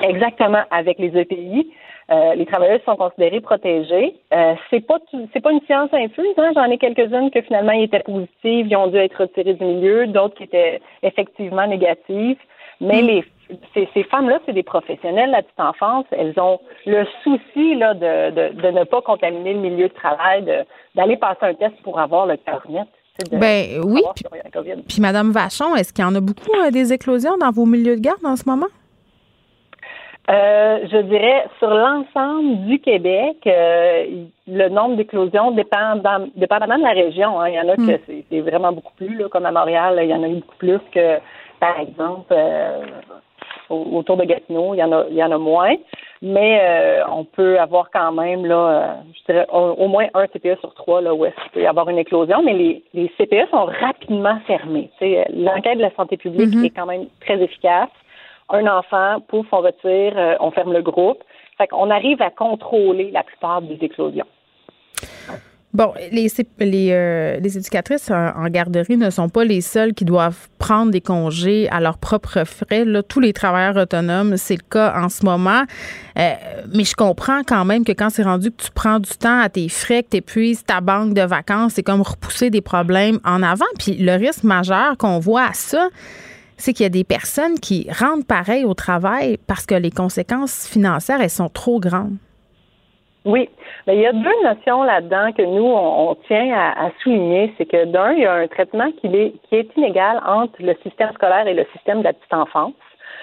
exactement, 0.01 0.63
avec 0.71 0.99
les 0.99 1.19
EPI. 1.19 1.69
Euh, 2.11 2.35
les 2.35 2.45
travailleurs 2.45 2.79
sont 2.85 2.95
considérés 2.95 3.39
protégés. 3.39 4.15
Euh, 4.33 4.55
c'est 4.69 4.85
pas 4.85 4.97
c'est 5.31 5.41
pas 5.41 5.51
une 5.51 5.61
science 5.61 5.89
infuse. 5.93 6.33
Hein. 6.37 6.51
J'en 6.55 6.65
ai 6.65 6.77
quelques-unes 6.77 7.29
que 7.29 7.41
finalement 7.41 7.71
ils 7.71 7.83
étaient 7.83 7.99
positives, 7.99 8.67
ils 8.67 8.75
ont 8.75 8.87
dû 8.87 8.97
être 8.97 9.21
retirés 9.21 9.53
du 9.53 9.63
milieu, 9.63 10.07
d'autres 10.07 10.35
qui 10.35 10.43
étaient 10.43 10.81
effectivement 11.03 11.67
négatives. 11.67 12.37
Mais 12.81 13.01
mm. 13.01 13.05
les 13.05 13.25
ces, 13.73 13.89
ces 13.93 14.03
femmes-là, 14.03 14.39
c'est 14.45 14.53
des 14.53 14.63
professionnels 14.63 15.29
de 15.29 15.31
la 15.31 15.41
petite 15.41 15.59
enfance. 15.59 16.05
Elles 16.11 16.39
ont 16.39 16.59
le 16.85 17.05
souci 17.23 17.75
là, 17.75 17.95
de, 17.95 18.29
de, 18.29 18.61
de 18.61 18.67
ne 18.67 18.83
pas 18.83 19.01
contaminer 19.01 19.53
le 19.53 19.59
milieu 19.59 19.87
de 19.87 19.93
travail, 19.93 20.45
d'aller 20.93 21.17
passer 21.17 21.39
un 21.41 21.55
test 21.55 21.73
pour 21.83 21.99
avoir 21.99 22.27
le 22.27 22.37
carnet. 22.37 22.85
Ben 23.31 23.81
oui. 23.83 24.01
Puis, 24.15 24.25
puis, 24.87 25.01
Madame 25.01 25.31
Vachon, 25.31 25.75
est-ce 25.75 25.91
qu'il 25.91 26.03
y 26.03 26.07
en 26.07 26.15
a 26.15 26.21
beaucoup 26.21 26.53
euh, 26.63 26.71
des 26.71 26.93
éclosions 26.93 27.37
dans 27.37 27.51
vos 27.51 27.65
milieux 27.65 27.95
de 27.95 28.01
garde 28.01 28.23
en 28.23 28.35
ce 28.35 28.43
moment? 28.47 28.67
Euh, 30.29 30.85
je 30.91 30.97
dirais 30.97 31.45
sur 31.57 31.69
l'ensemble 31.69 32.67
du 32.67 32.79
Québec, 32.79 33.37
euh, 33.47 34.25
le 34.47 34.69
nombre 34.69 34.95
d'éclosions 34.95 35.51
dépend 35.51 35.95
dépendamment 36.35 36.77
de 36.77 36.83
la 36.83 36.91
région. 36.91 37.41
Hein. 37.41 37.49
Il 37.49 37.55
y 37.55 37.59
en 37.59 37.69
a 37.69 37.75
que 37.75 37.81
hmm. 37.81 38.23
c'est 38.29 38.41
vraiment 38.41 38.71
beaucoup 38.71 38.93
plus, 38.95 39.15
là, 39.17 39.27
comme 39.29 39.47
à 39.47 39.51
Montréal, 39.51 39.99
il 40.03 40.09
y 40.09 40.13
en 40.13 40.21
a 40.21 40.27
eu 40.27 40.35
beaucoup 40.35 40.57
plus 40.57 40.79
que, 40.91 41.17
par 41.59 41.79
exemple, 41.79 42.31
euh, 42.31 42.83
autour 43.69 44.17
de 44.17 44.25
Gatineau, 44.25 44.75
il 44.75 44.77
y 44.77 44.83
en 44.83 44.91
a, 44.91 45.05
il 45.09 45.15
y 45.15 45.23
en 45.23 45.31
a 45.31 45.37
moins. 45.39 45.75
Mais 46.21 46.61
on 47.09 47.23
peut 47.23 47.57
avoir 47.59 47.89
quand 47.91 48.11
même 48.11 48.45
là, 48.45 48.97
je 49.13 49.31
dirais 49.31 49.47
au, 49.53 49.87
moins 49.87 50.07
un 50.13 50.27
CPE 50.27 50.59
sur 50.59 50.73
trois 50.73 50.99
là 50.99 51.13
où 51.15 51.25
est-ce 51.25 51.35
qu'il 51.43 51.51
peut 51.51 51.61
y 51.61 51.65
avoir 51.65 51.87
une 51.87 51.97
éclosion. 51.97 52.43
Mais 52.43 52.53
les, 52.53 52.83
les 52.93 53.07
CPE 53.17 53.49
sont 53.49 53.65
rapidement 53.65 54.37
fermés. 54.45 54.89
L'enquête 55.33 55.77
de 55.77 55.83
la 55.83 55.95
santé 55.95 56.17
publique 56.17 56.49
mm-hmm. 56.49 56.65
est 56.65 56.69
quand 56.71 56.87
même 56.87 57.05
très 57.21 57.41
efficace 57.41 57.87
un 58.49 58.65
enfant, 58.67 59.21
pouf, 59.27 59.47
on 59.51 59.61
retire, 59.61 60.13
euh, 60.17 60.35
on 60.39 60.51
ferme 60.51 60.73
le 60.73 60.81
groupe. 60.81 61.23
Fait 61.57 61.67
qu'on 61.67 61.89
arrive 61.89 62.21
à 62.21 62.29
contrôler 62.29 63.11
la 63.11 63.23
plupart 63.23 63.61
des 63.61 63.77
éclosions. 63.81 64.25
Bon, 65.71 65.93
les, 66.11 66.31
euh, 66.91 67.39
éducatrices 67.43 68.09
en, 68.09 68.49
garderie 68.49 68.97
ne 68.97 69.11
sont 69.11 69.29
pas 69.29 69.43
les 69.43 69.61
seules 69.61 69.93
qui 69.93 70.03
doivent 70.03 70.49
prendre 70.57 70.91
des 70.91 70.99
congés 70.99 71.69
à 71.69 71.79
leurs 71.79 71.99
propres 71.99 72.43
frais. 72.43 72.85
Là, 72.85 73.03
tous 73.03 73.19
les 73.19 73.33
travailleurs 73.33 73.77
autonomes, 73.77 74.35
c'est 74.37 74.55
le 74.55 74.67
cas 74.67 74.99
en 74.99 75.09
ce 75.09 75.23
moment. 75.23 75.61
Euh, 76.17 76.31
mais 76.73 76.85
je 76.85 76.95
comprends 76.95 77.43
quand 77.45 77.65
même 77.65 77.85
que 77.85 77.91
quand 77.91 78.09
c'est 78.09 78.23
rendu 78.23 78.49
que 78.49 78.63
tu 78.63 78.71
prends 78.71 78.97
du 78.97 79.11
temps 79.11 79.41
à 79.41 79.49
tes 79.49 79.69
frais, 79.69 80.01
que 80.01 80.09
tu 80.09 80.17
épuises 80.17 80.63
ta 80.63 80.81
banque 80.81 81.13
de 81.13 81.21
vacances, 81.21 81.73
c'est 81.73 81.83
comme 81.83 82.01
repousser 82.01 82.49
des 82.49 82.61
problèmes 82.61 83.19
en 83.23 83.43
avant. 83.43 83.65
Puis 83.77 83.93
le 83.93 84.13
risque 84.13 84.43
majeur 84.43 84.97
qu'on 84.97 85.19
voit 85.19 85.43
à 85.43 85.53
ça, 85.53 85.89
c'est 86.59 86.73
qu'il 86.73 86.83
y 86.83 86.87
a 86.87 86.89
des 86.89 87.03
personnes 87.03 87.57
qui 87.59 87.87
rentrent 87.89 88.27
pareil 88.27 88.65
au 88.65 88.73
travail 88.73 89.37
parce 89.47 89.65
que 89.65 89.75
les 89.75 89.91
conséquences 89.91 90.67
financières, 90.67 91.21
elles 91.21 91.29
sont 91.29 91.49
trop 91.49 91.79
grandes. 91.79 92.17
Oui, 93.25 93.49
mais 93.85 93.95
il 93.95 94.01
y 94.01 94.05
a 94.05 94.13
deux 94.13 94.43
notions 94.43 94.83
là-dedans 94.83 95.31
que 95.33 95.41
nous, 95.41 95.65
on, 95.65 96.15
tient 96.27 96.53
à, 96.53 96.89
souligner. 97.01 97.53
C'est 97.57 97.65
que 97.65 97.85
d'un, 97.85 98.13
il 98.13 98.19
y 98.19 98.25
a 98.25 98.33
un 98.33 98.47
traitement 98.47 98.91
qui 98.91 99.07
est, 99.07 99.33
qui 99.47 99.55
est 99.55 99.69
inégal 99.75 100.21
entre 100.25 100.55
le 100.59 100.75
système 100.83 101.11
scolaire 101.13 101.47
et 101.47 101.53
le 101.53 101.65
système 101.73 101.99
de 101.99 102.03
la 102.05 102.13
petite 102.13 102.33
enfance. 102.33 102.73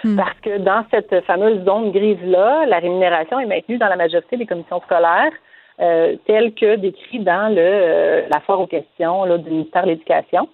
Hmm. 0.04 0.16
Parce 0.16 0.38
que 0.40 0.58
dans 0.58 0.84
cette 0.90 1.24
fameuse 1.24 1.64
zone 1.64 1.90
grise-là, 1.92 2.66
la 2.66 2.78
rémunération 2.78 3.40
est 3.40 3.46
maintenue 3.46 3.78
dans 3.78 3.88
la 3.88 3.96
majorité 3.96 4.36
des 4.36 4.46
commissions 4.46 4.80
scolaires, 4.82 5.32
euh, 5.80 6.16
telles 6.26 6.54
que 6.54 6.76
décrit 6.76 7.20
dans 7.20 7.54
le, 7.54 7.60
euh, 7.60 8.22
la 8.30 8.40
foire 8.40 8.60
aux 8.60 8.66
questions 8.66 9.24
là, 9.24 9.38
du 9.38 9.50
ministère 9.50 9.84
de 9.84 9.88
l'Éducation. 9.88 10.48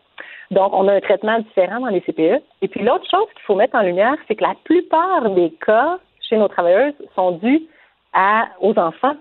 Donc, 0.53 0.73
on 0.75 0.87
a 0.87 0.95
un 0.95 1.01
traitement 1.01 1.39
différent 1.39 1.81
dans 1.81 1.89
les 1.89 2.03
CPE. 2.03 2.43
Et 2.61 2.69
puis, 2.69 2.83
l'autre 2.83 3.09
chose 3.11 3.27
qu'il 3.35 3.43
faut 3.47 3.55
mettre 3.55 3.75
en 3.75 3.83
lumière, 3.83 4.17
c'est 4.29 4.37
que 4.37 4.45
la 4.45 4.55
plupart 4.65 5.31
des 5.31 5.51
cas 5.67 5.99
chez 6.21 6.37
nos 6.37 6.49
travailleuses 6.49 6.95
sont 7.15 7.33
dus 7.33 7.63
à, 8.13 8.49
aux 8.61 8.79
enfants 8.79 9.17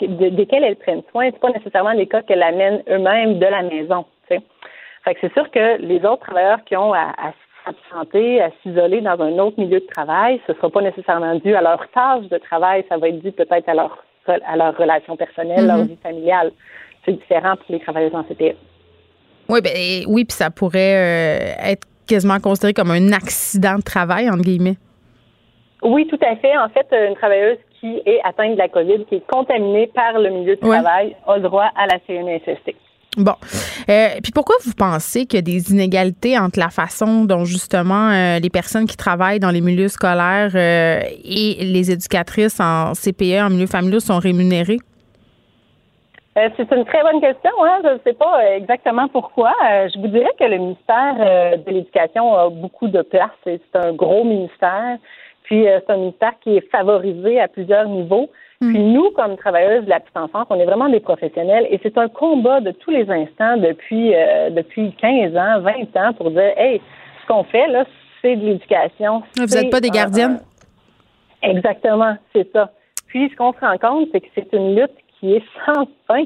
desquels 0.00 0.64
elles 0.64 0.76
prennent 0.76 1.02
soin. 1.10 1.30
C'est 1.32 1.40
pas 1.40 1.50
nécessairement 1.50 1.92
les 1.92 2.06
cas 2.06 2.22
qu'elles 2.22 2.42
amènent 2.42 2.82
eux-mêmes 2.88 3.38
de 3.38 3.46
la 3.46 3.62
maison. 3.62 4.04
Fait 4.28 5.14
que 5.14 5.20
c'est 5.20 5.32
sûr 5.32 5.50
que 5.50 5.78
les 5.80 6.04
autres 6.04 6.26
travailleurs 6.26 6.64
qui 6.64 6.76
ont 6.76 6.92
à, 6.92 7.12
à 7.18 7.32
s'absenter, 7.64 8.40
à 8.40 8.50
s'isoler 8.62 9.00
dans 9.00 9.20
un 9.20 9.38
autre 9.38 9.58
milieu 9.58 9.80
de 9.80 9.86
travail, 9.86 10.40
ce 10.46 10.52
ne 10.52 10.56
sera 10.56 10.70
pas 10.70 10.80
nécessairement 10.80 11.34
dû 11.36 11.54
à 11.54 11.60
leur 11.60 11.88
tâche 11.90 12.26
de 12.28 12.38
travail, 12.38 12.84
ça 12.88 12.96
va 12.96 13.08
être 13.08 13.20
dû 13.20 13.32
peut-être 13.32 13.68
à 13.68 13.74
leur 13.74 14.04
à 14.26 14.56
leur 14.56 14.74
relation 14.76 15.16
personnelle, 15.16 15.66
leur 15.66 15.78
mm-hmm. 15.78 15.88
vie 15.88 15.98
familiale. 16.02 16.52
C'est 17.04 17.12
différent 17.12 17.56
pour 17.56 17.66
les 17.68 17.80
travailleurs 17.80 18.14
en 18.14 18.22
CPE. 18.22 18.56
Oui, 19.48 19.60
ben, 19.60 20.04
oui, 20.06 20.24
puis 20.24 20.36
ça 20.36 20.50
pourrait 20.50 20.96
euh, 20.96 21.70
être 21.70 21.86
quasiment 22.06 22.40
considéré 22.40 22.72
comme 22.72 22.90
un 22.90 23.12
accident 23.12 23.76
de 23.76 23.82
travail, 23.82 24.28
entre 24.28 24.42
guillemets. 24.42 24.76
Oui, 25.82 26.06
tout 26.08 26.18
à 26.22 26.36
fait. 26.36 26.56
En 26.56 26.68
fait, 26.68 26.86
une 26.92 27.14
travailleuse 27.14 27.58
qui 27.78 28.00
est 28.06 28.20
atteinte 28.24 28.52
de 28.52 28.58
la 28.58 28.68
COVID, 28.68 29.04
qui 29.08 29.16
est 29.16 29.26
contaminée 29.30 29.86
par 29.88 30.18
le 30.18 30.30
milieu 30.30 30.56
de 30.56 30.60
travail, 30.60 31.14
a 31.26 31.36
le 31.36 31.42
droit 31.42 31.70
à 31.76 31.86
la 31.86 31.98
CNSST. 32.06 32.74
Bon. 33.16 33.34
Euh, 33.88 34.08
puis 34.22 34.32
pourquoi 34.32 34.56
vous 34.64 34.72
pensez 34.72 35.26
qu'il 35.26 35.36
y 35.36 35.38
a 35.38 35.42
des 35.42 35.70
inégalités 35.70 36.38
entre 36.38 36.58
la 36.58 36.70
façon 36.70 37.24
dont 37.24 37.44
justement 37.44 38.10
euh, 38.10 38.38
les 38.40 38.50
personnes 38.50 38.86
qui 38.86 38.96
travaillent 38.96 39.38
dans 39.38 39.50
les 39.50 39.60
milieux 39.60 39.88
scolaires 39.88 40.50
euh, 40.54 41.00
et 41.22 41.56
les 41.60 41.92
éducatrices 41.92 42.58
en 42.58 42.92
CPE, 42.92 43.42
en 43.42 43.50
milieu 43.50 43.66
familial, 43.66 44.00
sont 44.00 44.18
rémunérées? 44.18 44.80
C'est 46.34 46.72
une 46.72 46.84
très 46.84 47.02
bonne 47.02 47.20
question. 47.20 47.52
Hein? 47.62 47.80
Je 47.84 47.88
ne 47.90 47.98
sais 48.04 48.12
pas 48.12 48.56
exactement 48.56 49.08
pourquoi. 49.08 49.52
je 49.62 50.00
vous 50.00 50.08
dirais 50.08 50.32
que 50.38 50.44
le 50.44 50.58
ministère 50.58 51.58
de 51.64 51.70
l'Éducation 51.70 52.34
a 52.34 52.50
beaucoup 52.50 52.88
de 52.88 53.02
place. 53.02 53.30
C'est 53.44 53.60
un 53.74 53.92
gros 53.92 54.24
ministère. 54.24 54.98
Puis 55.44 55.68
euh, 55.68 55.78
c'est 55.86 55.92
un 55.92 55.98
ministère 55.98 56.32
qui 56.42 56.56
est 56.56 56.70
favorisé 56.70 57.40
à 57.40 57.48
plusieurs 57.48 57.86
niveaux. 57.86 58.30
Hmm. 58.60 58.72
Puis 58.72 58.82
nous, 58.82 59.10
comme 59.10 59.36
travailleuses 59.36 59.84
de 59.84 59.90
la 59.90 60.00
petite 60.00 60.16
enfance, 60.16 60.46
on 60.50 60.58
est 60.58 60.64
vraiment 60.64 60.88
des 60.88 61.00
professionnels 61.00 61.66
et 61.70 61.78
c'est 61.82 61.96
un 61.98 62.08
combat 62.08 62.60
de 62.60 62.72
tous 62.72 62.90
les 62.90 63.08
instants 63.10 63.56
depuis 63.58 64.14
euh, 64.14 64.50
depuis 64.50 64.92
15 65.00 65.36
ans, 65.36 65.60
20 65.60 65.96
ans 65.96 66.12
pour 66.14 66.30
dire 66.30 66.52
hey, 66.56 66.80
ce 67.22 67.26
qu'on 67.26 67.44
fait 67.44 67.68
là, 67.68 67.84
c'est 68.22 68.36
de 68.36 68.44
l'éducation. 68.44 69.22
Vous 69.36 69.44
n'êtes 69.44 69.70
pas 69.70 69.80
des 69.80 69.90
gardiennes? 69.90 70.40
exactement, 71.42 72.16
c'est 72.34 72.50
ça. 72.52 72.70
Puis 73.06 73.28
ce 73.28 73.36
qu'on 73.36 73.52
se 73.52 73.60
rend 73.60 73.76
compte, 73.76 74.08
c'est 74.12 74.20
que 74.20 74.28
c'est 74.34 74.50
une 74.54 74.76
lutte 74.76 74.96
qui 75.24 75.32
est 75.36 75.44
sans 75.64 75.86
fin 76.06 76.24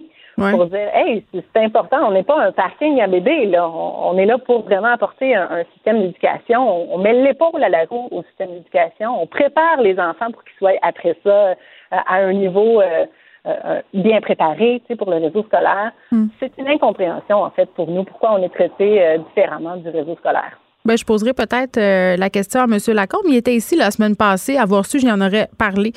pour 0.50 0.66
dire 0.66 0.88
hey, 0.94 1.24
c'est 1.32 1.64
important, 1.64 1.98
on 2.06 2.12
n'est 2.12 2.22
pas 2.22 2.40
un 2.40 2.52
parking 2.52 3.00
à 3.00 3.08
bébé, 3.08 3.46
là. 3.46 3.68
On, 3.68 4.16
est 4.18 4.26
là 4.26 4.38
pour 4.38 4.62
vraiment 4.62 4.92
apporter 4.92 5.34
un, 5.34 5.64
système 5.74 6.00
d'éducation. 6.00 6.94
On, 6.94 6.98
met 6.98 7.12
l'épaule 7.12 7.62
à 7.62 7.68
la 7.68 7.84
roue 7.86 8.08
au 8.12 8.22
système 8.22 8.50
d'éducation. 8.50 9.20
On 9.20 9.26
prépare 9.26 9.80
les 9.80 9.98
enfants 9.98 10.30
pour 10.30 10.44
qu'ils 10.44 10.56
soient 10.58 10.78
après 10.82 11.16
ça 11.24 11.30
euh, 11.30 11.54
à 11.90 12.18
un 12.18 12.32
niveau 12.32 12.80
euh, 12.80 13.06
euh, 13.46 13.82
bien 13.92 14.20
préparé 14.20 14.80
pour 14.96 15.10
le 15.10 15.16
réseau 15.16 15.42
scolaire. 15.42 15.90
Hmm. 16.12 16.26
C'est 16.38 16.56
une 16.56 16.68
incompréhension, 16.68 17.42
en 17.42 17.50
fait, 17.50 17.66
pour 17.74 17.90
nous, 17.90 18.04
pourquoi 18.04 18.34
on 18.34 18.42
est 18.42 18.54
traité 18.54 19.18
différemment 19.28 19.76
du 19.76 19.88
réseau 19.88 20.14
scolaire. 20.16 20.56
Ben, 20.88 20.96
je 20.96 21.04
poserai 21.04 21.34
peut-être 21.34 21.76
euh, 21.76 22.16
la 22.16 22.30
question 22.30 22.62
à 22.62 22.64
M. 22.64 22.78
Lacombe. 22.94 23.26
Il 23.28 23.36
était 23.36 23.54
ici 23.54 23.76
la 23.76 23.90
semaine 23.90 24.16
passée. 24.16 24.56
Avoir 24.56 24.86
su, 24.86 24.98
j'y 24.98 25.12
en 25.12 25.20
aurais 25.20 25.50
parlé. 25.58 25.92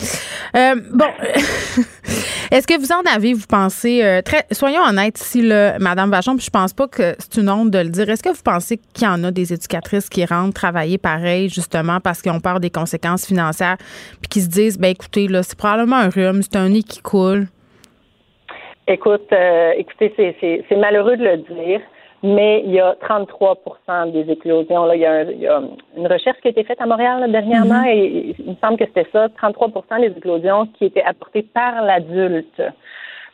Euh, 0.54 0.76
bon, 0.94 1.06
est-ce 2.52 2.68
que 2.68 2.78
vous 2.78 2.92
en 2.92 3.00
avez, 3.10 3.32
vous 3.32 3.48
pensez, 3.48 4.04
euh, 4.04 4.20
soyons 4.52 4.82
honnêtes 4.82 5.18
ici, 5.22 5.44
Mme 5.44 6.12
Vachon, 6.12 6.36
puis 6.36 6.46
je 6.46 6.50
pense 6.50 6.74
pas 6.74 6.90
que 6.90 7.16
c'est 7.20 7.40
une 7.40 7.50
honte 7.50 7.72
de 7.72 7.78
le 7.80 7.88
dire. 7.88 8.10
Est-ce 8.10 8.22
que 8.22 8.36
vous 8.36 8.44
pensez 8.44 8.82
qu'il 8.94 9.08
y 9.08 9.10
en 9.10 9.24
a 9.24 9.32
des 9.32 9.54
éducatrices 9.54 10.10
qui 10.10 10.26
rentrent 10.26 10.56
travailler 10.56 10.98
pareil, 10.98 11.48
justement, 11.48 12.02
parce 12.02 12.22
qu'ils 12.22 12.34
ont 12.34 12.42
peur 12.42 12.60
des 12.60 12.70
conséquences 12.70 13.26
financières, 13.26 13.78
puis 14.20 14.28
qui 14.30 14.42
se 14.42 14.50
disent, 14.50 14.78
ben 14.78 14.90
écoutez, 14.90 15.30
là, 15.30 15.42
c'est 15.42 15.58
probablement 15.58 15.96
un 15.96 16.10
rhume, 16.10 16.42
c'est 16.42 16.58
un 16.58 16.68
nez 16.68 16.84
qui 16.84 17.02
coule? 17.02 17.48
Écoute, 18.90 19.32
écoutez, 19.78 20.36
c'est 20.42 20.76
malheureux 20.76 21.16
de 21.16 21.24
le 21.24 21.38
dire 21.38 21.80
mais 22.24 22.62
il 22.66 22.72
y 22.72 22.80
a 22.80 22.96
33% 23.02 24.12
des 24.12 24.32
éclosions. 24.32 24.86
Là, 24.86 24.96
il, 24.96 25.02
y 25.02 25.48
a 25.48 25.62
une 25.98 26.08
recherche 26.08 26.40
qui 26.42 26.48
a 26.48 26.52
été 26.52 26.64
faite 26.64 26.82
à 26.82 26.86
Montréal 26.86 27.32
dernièrement 27.32 27.84
mm-hmm. 27.84 27.96
et 27.96 28.36
il 28.38 28.52
me 28.52 28.56
semble 28.62 28.78
que 28.78 28.86
c'était 28.86 29.08
ça, 29.12 29.28
33% 29.28 30.02
des 30.02 30.18
éclosions 30.18 30.68
qui 30.78 30.86
étaient 30.86 31.04
apportées 31.04 31.42
par 31.42 31.82
l'adulte, 31.82 32.62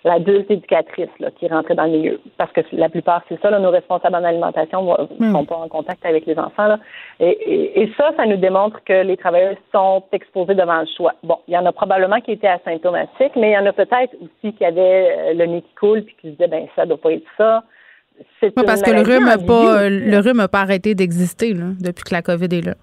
l'adulte 0.05 0.49
éducatrice 0.49 1.09
là, 1.19 1.31
qui 1.31 1.49
rentrait 1.49 1.75
dans 1.75 1.83
le 1.83 1.91
milieu. 1.91 2.21
Parce 2.37 2.51
que 2.53 2.61
la 2.71 2.87
plupart, 2.87 3.23
c'est 3.27 3.41
ça, 3.41 3.49
là, 3.49 3.59
nos 3.59 3.71
responsables 3.71 4.15
en 4.15 4.23
alimentation 4.23 4.83
ne 5.19 5.27
mm. 5.27 5.31
sont 5.33 5.45
pas 5.45 5.57
en 5.57 5.67
contact 5.67 6.05
avec 6.05 6.25
les 6.25 6.39
enfants. 6.39 6.67
Là. 6.67 6.79
Et, 7.19 7.81
et, 7.81 7.91
ça, 7.97 8.11
ça 8.15 8.25
nous 8.25 8.37
démontre 8.37 8.81
que 8.85 9.03
les 9.03 9.17
travailleurs 9.17 9.57
sont 9.73 10.01
exposés 10.13 10.55
devant 10.55 10.79
le 10.79 10.87
choix. 10.95 11.13
Bon, 11.23 11.39
il 11.49 11.55
y 11.55 11.57
en 11.57 11.65
a 11.65 11.73
probablement 11.73 12.21
qui 12.21 12.31
étaient 12.31 12.47
asymptomatiques, 12.47 13.35
mais 13.35 13.49
il 13.49 13.53
y 13.53 13.57
en 13.57 13.65
a 13.65 13.73
peut-être 13.73 14.15
aussi 14.21 14.53
qui 14.53 14.63
avaient 14.63 15.13
euh, 15.17 15.33
le 15.33 15.45
nez 15.45 15.61
qui 15.61 15.75
coule 15.75 16.03
puis 16.03 16.15
qui 16.21 16.27
se 16.27 16.31
disaient, 16.31 16.47
ben 16.47 16.67
ça 16.77 16.85
doit 16.85 16.95
pas 16.95 17.11
être 17.11 17.27
ça 17.37 17.63
parce 18.55 18.81
que 18.81 18.91
le 18.91 19.01
rhume 19.01 19.25
n'a 19.25 19.37
pas, 19.37 19.89
le 19.89 20.19
rhume 20.19 20.47
pas 20.47 20.61
arrêté 20.61 20.95
d'exister 20.95 21.53
depuis 21.53 22.03
que 22.03 22.13
la 22.13 22.21
COVID 22.21 22.57
est 22.57 22.65
là. 22.65 22.75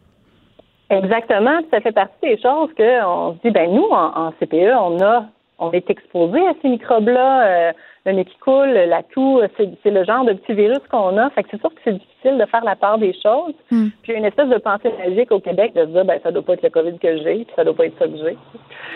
Exactement. 0.90 1.60
Ça 1.70 1.80
fait 1.80 1.92
partie 1.92 2.14
des 2.22 2.40
choses 2.40 2.70
qu'on 2.76 3.34
se 3.34 3.38
dit, 3.44 3.50
ben 3.50 3.70
nous, 3.72 3.88
en, 3.90 4.32
CPE, 4.40 4.74
on 4.78 5.00
a 5.00 5.26
on 5.60 5.70
est 5.70 5.88
exposé 5.88 6.40
à 6.40 6.52
ces 6.60 6.68
microbes-là, 6.68 7.46
euh, 7.46 7.72
le 8.06 8.12
nez 8.12 8.24
qui 8.24 8.36
coule, 8.38 8.70
la 8.70 9.02
toux, 9.04 9.40
c'est 9.56 9.90
le 9.90 10.04
genre 10.04 10.24
de 10.24 10.32
petit 10.32 10.52
virus 10.52 10.80
qu'on 10.90 11.16
a. 11.16 11.30
Fait 11.30 11.44
que 11.44 11.50
c'est 11.52 11.60
sûr 11.60 11.70
que 11.70 11.80
c'est 11.84 11.92
difficile 11.92 12.38
de 12.38 12.46
faire 12.46 12.64
la 12.64 12.74
part 12.74 12.98
des 12.98 13.12
choses. 13.12 13.54
Hmm. 13.70 13.88
Puis 14.02 14.12
il 14.12 14.12
y 14.12 14.14
a 14.16 14.18
une 14.18 14.24
espèce 14.24 14.48
de 14.48 14.58
pensée 14.58 14.90
magique 14.98 15.30
au 15.30 15.40
Québec 15.40 15.72
de 15.74 15.82
se 15.82 15.90
dire, 15.90 16.04
ben 16.04 16.18
ça 16.22 16.32
doit 16.32 16.42
pas 16.42 16.54
être 16.54 16.64
le 16.64 16.70
COVID 16.70 16.98
que 16.98 17.16
j'ai, 17.18 17.44
puis 17.44 17.54
ça 17.54 17.64
doit 17.64 17.74
pas 17.74 17.86
être 17.86 17.98
ça 17.98 18.06
que 18.06 18.16
j'ai. 18.16 18.36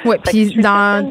Oui, 0.04 0.16
puis 0.25 0.61
dans... 0.61 1.09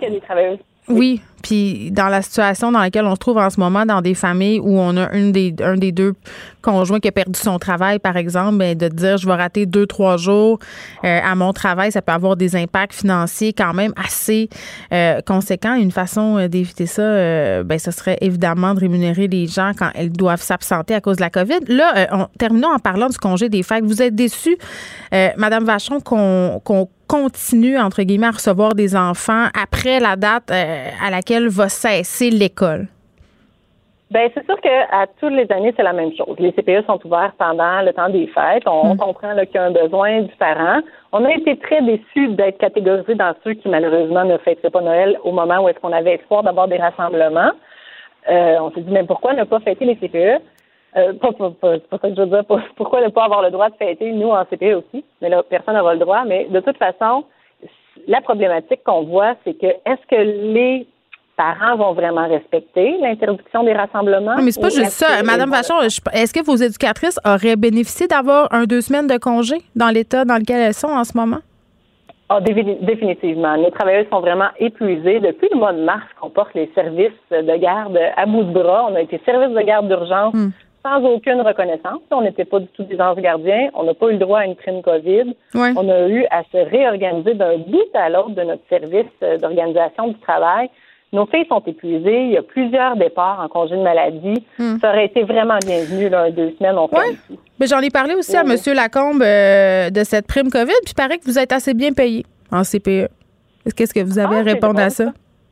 Oui, 0.90 1.22
puis 1.48 1.92
dans 1.92 2.10
la 2.10 2.22
situation 2.22 2.74
dans 2.74 2.80
laquelle 2.80 3.06
on 3.06 3.16
se 3.16 3.20
trouve 3.20 3.38
en 3.38 3.50
ce 3.50 3.58
moment, 3.58 3.86
dans 3.86 4.02
des 4.02 4.16
familles 4.16 4.60
où 4.60 4.78
on 4.78 4.98
a 4.98 5.08
des, 5.08 5.56
un 5.64 5.78
des 5.78 5.94
deux 5.94 6.14
conjoints 6.62 7.00
qui 7.00 7.08
a 7.08 7.14
perdu 7.14 7.40
son 7.40 7.58
travail, 7.58 8.00
par 8.00 8.18
exemple, 8.18 8.58
bien, 8.58 8.76
de 8.76 8.90
dire 8.90 9.18
je 9.18 9.26
vais 9.26 9.36
rater 9.36 9.66
deux, 9.66 9.88
trois 9.88 10.18
jours 10.18 10.60
euh, 11.06 11.20
à 11.24 11.34
mon 11.36 11.54
travail, 11.54 11.94
ça 11.94 12.02
peut 12.02 12.12
avoir 12.12 12.36
des 12.36 12.58
impacts 12.58 12.94
financiers 12.94 13.54
quand 13.54 13.74
même 13.74 13.94
assez 13.96 14.50
euh, 14.92 15.22
conséquents. 15.26 15.76
Une 15.76 15.92
façon 15.92 16.38
euh, 16.38 16.48
d'éviter 16.50 16.86
ça, 16.86 17.64
ben, 17.64 17.80
ce 17.80 17.92
serait 17.92 18.18
évidemment 18.20 18.74
de 18.74 18.82
rémunérer 18.82 19.28
les 19.28 19.48
gens 19.48 19.72
quand 19.78 19.92
elles 19.96 20.12
doivent 20.12 20.42
s'absenter 20.42 20.96
à 20.96 21.00
cause 21.00 21.16
de 21.16 21.22
la 21.22 21.30
COVID. 21.30 21.60
Là, 21.70 22.08
on, 22.12 22.28
terminons 22.38 22.74
en 22.74 22.80
parlant 22.80 23.08
du 23.08 23.18
congé 23.18 23.48
des 23.48 23.64
fêtes. 23.64 23.86
Vous 23.86 24.02
êtes 24.02 24.16
déçue, 24.16 24.58
Madame 25.38 25.64
Vachon, 25.64 26.02
qu'on 26.02 26.90
continue, 27.08 27.78
entre 27.78 28.04
guillemets, 28.04 28.28
à 28.28 28.32
recevoir 28.32 28.76
des 28.76 28.96
enfants 28.96 29.46
après 29.54 30.02
la 30.02 30.18
date 30.18 30.52
à 30.52 31.10
laquelle 31.10 31.37
va 31.46 31.70
cesser 31.70 32.32
l'école? 32.32 32.88
Bien, 34.10 34.30
c'est 34.34 34.46
sûr 34.46 34.60
qu'à 34.62 35.06
toutes 35.20 35.34
les 35.34 35.52
années, 35.52 35.74
c'est 35.76 35.84
la 35.84 35.92
même 35.92 36.16
chose. 36.16 36.38
Les 36.40 36.54
CPE 36.54 36.86
sont 36.86 37.00
ouverts 37.06 37.34
pendant 37.38 37.82
le 37.82 37.92
temps 37.92 38.08
des 38.10 38.28
fêtes. 38.28 38.64
On 38.66 38.94
hmm. 38.94 38.98
comprend 38.98 39.36
qu'il 39.36 39.56
y 39.56 39.58
a 39.58 39.64
un 39.66 39.72
besoin 39.72 40.22
différent. 40.22 40.80
On 41.12 41.26
a 41.26 41.34
été 41.34 41.58
très 41.58 41.82
déçus 41.82 42.30
d'être 42.30 42.58
catégorisés 42.58 43.16
dans 43.16 43.34
ceux 43.44 43.54
qui, 43.54 43.68
malheureusement, 43.68 44.24
ne 44.24 44.38
fêteraient 44.38 44.70
pas 44.70 44.82
Noël 44.82 45.20
au 45.26 45.34
moment 45.34 45.60
où 45.60 45.68
est-ce 45.68 45.80
qu'on 45.80 45.92
avait 45.92 46.16
espoir 46.16 46.44
d'avoir 46.44 46.70
des 46.70 46.78
rassemblements. 46.78 47.52
Euh, 48.30 48.58
on 48.62 48.72
s'est 48.72 48.82
dit, 48.82 48.92
mais 48.92 49.04
pourquoi 49.04 49.34
ne 49.34 49.44
pas 49.44 49.60
fêter 49.60 49.84
les 49.84 49.98
CPE? 49.98 50.42
Euh, 50.96 51.14
pas, 51.14 51.34
pas, 51.34 51.52
pas, 51.52 51.78
pas, 51.80 51.98
ça 52.02 52.10
que 52.10 52.16
je 52.16 52.22
veux 52.22 52.28
dire. 52.28 52.44
Pourquoi 52.78 53.02
ne 53.02 53.10
pas 53.10 53.26
avoir 53.26 53.42
le 53.42 53.52
droit 53.52 53.70
de 53.70 53.76
fêter, 53.76 54.10
nous, 54.14 54.30
en 54.30 54.46
CPE 54.46 54.78
aussi? 54.78 55.04
Mais 55.22 55.28
là, 55.28 55.44
personne 55.44 55.76
n'aura 55.76 55.94
le 55.94 56.00
droit. 56.00 56.24
Mais 56.26 56.46
de 56.46 56.60
toute 56.62 56.78
façon, 56.78 57.26
la 58.08 58.22
problématique 58.22 58.84
qu'on 58.86 59.04
voit, 59.04 59.36
c'est 59.44 59.54
que 59.56 59.68
est-ce 59.68 60.08
que 60.10 60.16
les 60.16 60.88
parents 61.38 61.78
vont 61.78 61.94
vraiment 61.94 62.28
respecter 62.28 62.98
l'interdiction 63.00 63.64
des 63.64 63.74
rassemblements. 63.74 64.36
mais 64.42 64.52
c'est 64.52 64.62
pas 64.62 64.70
juste 64.70 64.90
ça. 64.90 65.24
Madame 65.24 65.52
Vachon, 65.52 65.80
est-ce 65.82 66.34
que 66.34 66.44
vos 66.44 66.56
éducatrices 66.56 67.20
auraient 67.24 67.56
bénéficié 67.56 68.08
d'avoir 68.08 68.52
un 68.52 68.64
deux 68.64 68.82
semaines 68.82 69.08
de 69.08 69.18
congé 69.18 69.58
dans 69.76 69.90
l'état 69.90 70.26
dans 70.26 70.38
lequel 70.38 70.60
elles 70.60 70.74
sont 70.74 70.88
en 70.88 71.04
ce 71.04 71.16
moment? 71.16 71.40
Ah, 72.30 72.42
définitivement. 72.42 73.56
Les 73.56 73.72
travailleuses 73.72 74.08
sont 74.12 74.20
vraiment 74.20 74.50
épuisées. 74.60 75.22
Depuis 75.22 75.48
le 75.50 75.60
mois 75.60 75.72
de 75.72 75.82
mars 75.82 76.04
qu'on 76.20 76.30
porte 76.30 76.54
les 76.56 76.70
services 76.76 77.12
de 77.32 77.58
garde 77.58 77.98
à 78.18 78.26
bout 78.26 78.44
de 78.44 78.52
bras, 78.52 78.88
on 78.90 78.96
a 78.96 79.02
été 79.02 79.22
service 79.24 79.56
de 79.56 79.62
garde 79.62 79.88
d'urgence 79.88 80.34
hmm. 80.34 80.50
sans 80.84 81.06
aucune 81.06 81.40
reconnaissance. 81.40 82.02
On 82.12 82.22
n'était 82.22 82.44
pas 82.44 82.60
du 82.60 82.68
tout 82.68 82.84
des 82.84 83.00
anges 83.00 83.22
gardiens. 83.22 83.70
On 83.76 83.84
n'a 83.84 83.94
pas 83.94 84.08
eu 84.08 84.14
le 84.14 84.18
droit 84.18 84.40
à 84.40 84.46
une 84.46 84.58
prime 84.58 84.82
COVID. 84.82 85.36
On 85.56 85.88
a 85.88 86.08
eu 86.10 86.26
à 86.30 86.44
se 86.52 86.58
réorganiser 86.58 87.34
d'un 87.36 87.60
bout 87.60 87.88
à 87.94 88.10
l'autre 88.10 88.32
de 88.32 88.42
notre 88.42 88.68
service 88.68 89.40
d'organisation 89.40 90.10
du 90.10 90.20
travail. 90.20 90.70
Nos 91.14 91.26
filles 91.26 91.46
sont 91.48 91.64
épuisées. 91.66 92.26
Il 92.26 92.32
y 92.32 92.38
a 92.38 92.42
plusieurs 92.42 92.98
départs 92.98 93.40
en 93.40 93.48
congé 93.48 93.78
de 93.78 93.82
maladie. 93.82 94.44
Hmm. 94.60 94.78
Ça 94.82 94.90
aurait 94.90 95.06
été 95.06 95.24
vraiment 95.24 95.58
bienvenu, 95.66 96.10
là, 96.10 96.30
deux 96.32 96.54
semaines, 96.58 96.78
on 96.78 96.90
fait 96.90 97.18
Mais 97.60 97.68
j'en 97.68 97.80
ai 97.80 97.90
parlé 97.90 98.16
aussi 98.16 98.36
à 98.36 98.42
M. 98.42 98.56
Lacombe 98.76 99.22
euh, 99.22 99.90
de 99.90 100.04
cette 100.04 100.28
prime 100.28 100.50
COVID, 100.50 100.74
puis 100.84 100.92
il 100.92 100.96
paraît 100.96 101.18
que 101.18 101.26
vous 101.26 101.40
êtes 101.40 101.54
assez 101.54 101.74
bien 101.74 101.94
payé 101.94 102.26
en 102.52 102.64
CPE. 102.64 103.08
Qu'est-ce 103.76 103.94
que 103.94 104.02
vous 104.02 104.20
avez 104.20 104.38
à 104.38 104.40
ah, 104.40 104.44
répondre 104.44 104.80
à 104.80 104.90
ça? 104.90 105.06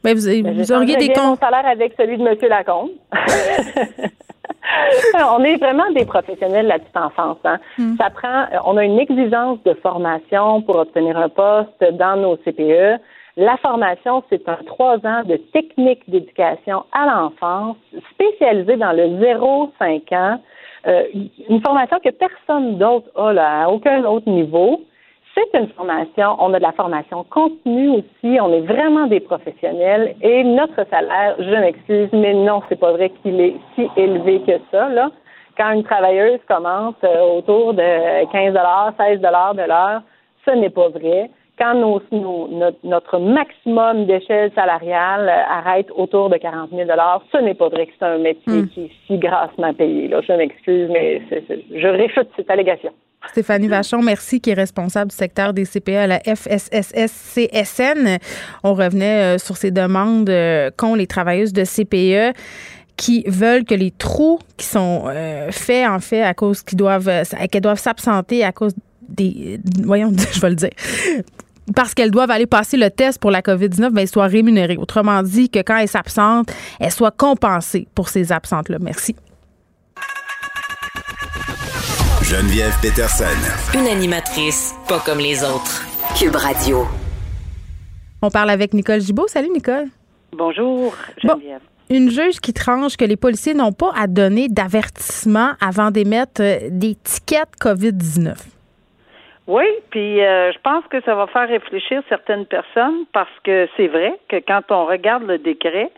Ben, 0.03 0.15
vous, 0.15 0.25
ben, 0.25 0.71
auriez 0.71 0.97
des 0.97 1.13
comptes. 1.13 1.39
salaire 1.39 1.65
avec 1.65 1.93
celui 1.97 2.17
de 2.17 2.27
M. 2.27 2.35
Lacombe. 2.49 2.89
on 5.29 5.43
est 5.43 5.57
vraiment 5.57 5.89
des 5.91 6.05
professionnels 6.05 6.65
de 6.65 6.69
la 6.69 6.79
petite 6.79 6.97
enfance. 6.97 7.37
Hein. 7.45 7.59
Hmm. 7.77 7.95
Ça 7.97 8.09
prend, 8.09 8.45
on 8.65 8.77
a 8.77 8.83
une 8.83 8.99
exigence 8.99 9.59
de 9.65 9.73
formation 9.75 10.61
pour 10.61 10.77
obtenir 10.77 11.17
un 11.17 11.29
poste 11.29 11.83
dans 11.93 12.17
nos 12.17 12.35
CPE. 12.37 12.99
La 13.37 13.57
formation, 13.57 14.23
c'est 14.29 14.47
un 14.47 14.59
trois 14.65 14.95
ans 15.05 15.23
de 15.25 15.35
technique 15.51 16.09
d'éducation 16.09 16.85
à 16.93 17.05
l'enfance 17.05 17.75
spécialisée 18.11 18.77
dans 18.77 18.93
le 18.93 19.07
0-5 19.19 20.15
ans. 20.15 20.39
Euh, 20.87 21.03
une 21.49 21.61
formation 21.61 21.99
que 21.99 22.11
personne 22.11 22.77
d'autre 22.77 23.09
a 23.15 23.33
là, 23.33 23.63
à 23.63 23.69
aucun 23.69 24.05
autre 24.05 24.29
niveau. 24.29 24.83
C'est 25.33 25.59
une 25.59 25.67
formation, 25.67 26.37
on 26.39 26.53
a 26.53 26.59
de 26.59 26.63
la 26.63 26.71
formation 26.71 27.25
continue 27.25 27.89
aussi, 27.89 28.39
on 28.39 28.53
est 28.53 28.61
vraiment 28.61 29.05
des 29.07 29.19
professionnels 29.19 30.15
et 30.21 30.45
notre 30.45 30.87
salaire, 30.89 31.35
je 31.37 31.55
m'excuse, 31.59 32.07
mais 32.13 32.33
non, 32.33 32.61
c'est 32.69 32.79
pas 32.79 32.93
vrai 32.93 33.09
qu'il 33.21 33.41
est 33.41 33.55
si 33.75 33.89
élevé 33.97 34.39
que 34.47 34.53
ça, 34.71 34.87
là. 34.87 35.11
Quand 35.57 35.71
une 35.71 35.83
travailleuse 35.83 36.39
commence 36.47 36.95
euh, 37.03 37.37
autour 37.37 37.73
de 37.73 38.31
15 38.31 38.53
16 38.97 39.19
de 39.19 39.67
l'heure, 39.67 40.01
ce 40.45 40.51
n'est 40.51 40.69
pas 40.69 40.87
vrai 40.87 41.29
quand 41.57 41.75
nos, 41.75 42.01
notre, 42.83 43.19
maximum 43.19 44.05
d'échelle 44.05 44.51
salariale 44.53 45.29
euh, 45.29 45.43
arrête 45.49 45.87
autour 45.95 46.29
de 46.29 46.37
40 46.37 46.71
000 46.71 46.89
ce 47.31 47.37
n'est 47.37 47.53
pas 47.53 47.69
vrai 47.69 47.85
que 47.87 47.93
c'est 47.97 48.05
un 48.05 48.17
métier 48.17 48.61
hmm. 48.63 48.67
qui 48.69 48.81
est 48.81 48.91
si 49.07 49.17
grassement 49.17 49.73
payé. 49.73 50.09
Là. 50.09 50.21
Je 50.21 50.33
m'excuse, 50.33 50.89
mais 50.91 51.21
je 51.29 51.87
réfute 51.87 52.27
cette 52.35 52.49
allégation. 52.49 52.91
Stéphanie 53.29 53.67
Vachon, 53.67 54.01
merci, 54.03 54.39
qui 54.39 54.51
est 54.51 54.55
responsable 54.55 55.09
du 55.09 55.15
secteur 55.15 55.53
des 55.53 55.65
CPA 55.65 56.03
à 56.03 56.07
la 56.07 56.19
FSSS-CSN. 56.19 56.99
On 58.63 58.73
revenait 58.73 59.35
euh, 59.35 59.39
sur 59.39 59.57
ces 59.57 59.71
demandes 59.71 60.29
euh, 60.29 60.69
qu'ont 60.75 60.93
les 60.93 61.07
travailleuses 61.07 61.53
de 61.53 61.63
CPE 61.63 62.33
qui 62.97 63.23
veulent 63.27 63.65
que 63.65 63.73
les 63.75 63.91
trous 63.91 64.39
qui 64.55 64.65
sont 64.65 65.05
faits 65.51 65.85
en 65.85 65.99
fait 65.99 66.21
à 66.21 66.33
cause 66.33 66.61
qu'ils 66.63 66.77
doivent 66.77 67.11
qu'elles 67.51 67.61
doivent 67.61 67.77
s'absenter 67.77 68.45
à 68.45 68.53
cause 68.53 68.73
des 69.09 69.59
voyons 69.83 70.13
je 70.31 70.39
vais 70.39 70.49
le 70.49 70.55
dire 70.55 70.69
parce 71.73 71.93
qu'elles 71.93 72.11
doivent 72.11 72.31
aller 72.31 72.45
passer 72.45 72.77
le 72.77 72.89
test 72.89 73.19
pour 73.19 73.31
la 73.31 73.41
COVID-19, 73.41 73.89
ben, 73.89 74.01
elles 74.01 74.07
soient 74.07 74.27
rémunérées. 74.27 74.77
Autrement 74.77 75.23
dit, 75.23 75.49
que 75.49 75.59
quand 75.59 75.77
elles 75.77 75.87
s'absentent, 75.87 76.51
elles 76.79 76.91
soient 76.91 77.11
compensées 77.11 77.87
pour 77.95 78.09
ces 78.09 78.31
absentes-là. 78.31 78.77
Merci. 78.79 79.15
Geneviève 82.21 82.73
Peterson. 82.81 83.25
Une 83.73 83.87
animatrice 83.87 84.73
pas 84.87 84.99
comme 84.99 85.19
les 85.19 85.43
autres. 85.43 85.85
Cube 86.17 86.35
Radio. 86.35 86.87
On 88.21 88.29
parle 88.29 88.49
avec 88.49 88.73
Nicole 88.73 89.01
Gibault. 89.01 89.27
Salut, 89.27 89.49
Nicole. 89.49 89.87
Bonjour, 90.35 90.95
Geneviève. 91.21 91.61
une 91.89 92.09
juge 92.09 92.39
qui 92.39 92.51
tranche 92.51 92.97
que 92.97 93.05
les 93.05 93.15
policiers 93.15 93.53
n'ont 93.53 93.71
pas 93.71 93.91
à 93.95 94.07
donner 94.07 94.49
d'avertissement 94.49 95.51
avant 95.61 95.91
d'émettre 95.91 96.41
euh, 96.41 96.57
des 96.71 96.95
tickets 96.95 97.49
COVID-19. 97.61 98.35
Oui, 99.47 99.65
puis 99.91 100.21
euh, 100.21 100.51
je 100.51 100.57
pense 100.59 100.83
que 100.87 101.01
ça 101.01 101.13
va 101.13 101.27
faire 101.27 101.47
réfléchir 101.47 102.01
certaines 102.09 102.45
personnes 102.45 103.05
parce 103.13 103.39
que 103.43 103.67
c'est 103.77 103.87
vrai 103.87 104.13
que 104.27 104.37
quand 104.37 104.63
on 104.71 104.85
regarde 104.85 105.23
le 105.23 105.37
décret, 105.37 105.91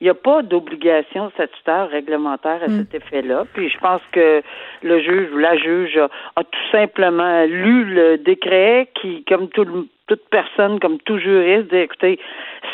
il 0.00 0.04
n'y 0.04 0.10
a 0.10 0.14
pas 0.14 0.42
d'obligation 0.42 1.30
statutaire 1.30 1.88
réglementaire 1.90 2.60
à 2.62 2.68
mm. 2.68 2.78
cet 2.78 2.94
effet-là. 2.94 3.44
Puis 3.54 3.68
je 3.68 3.78
pense 3.78 4.00
que 4.12 4.42
le 4.82 5.00
juge 5.00 5.32
ou 5.32 5.38
la 5.38 5.56
juge 5.56 5.96
a, 5.96 6.42
tout 6.42 6.70
simplement 6.72 7.44
lu 7.44 7.84
le 7.84 8.18
décret 8.18 8.88
qui, 9.00 9.24
comme 9.24 9.48
tout, 9.48 9.88
toute 10.06 10.28
personne, 10.30 10.80
comme 10.80 10.98
tout 10.98 11.18
juriste, 11.18 11.72
dit 11.72 11.78
écoutez, 11.78 12.18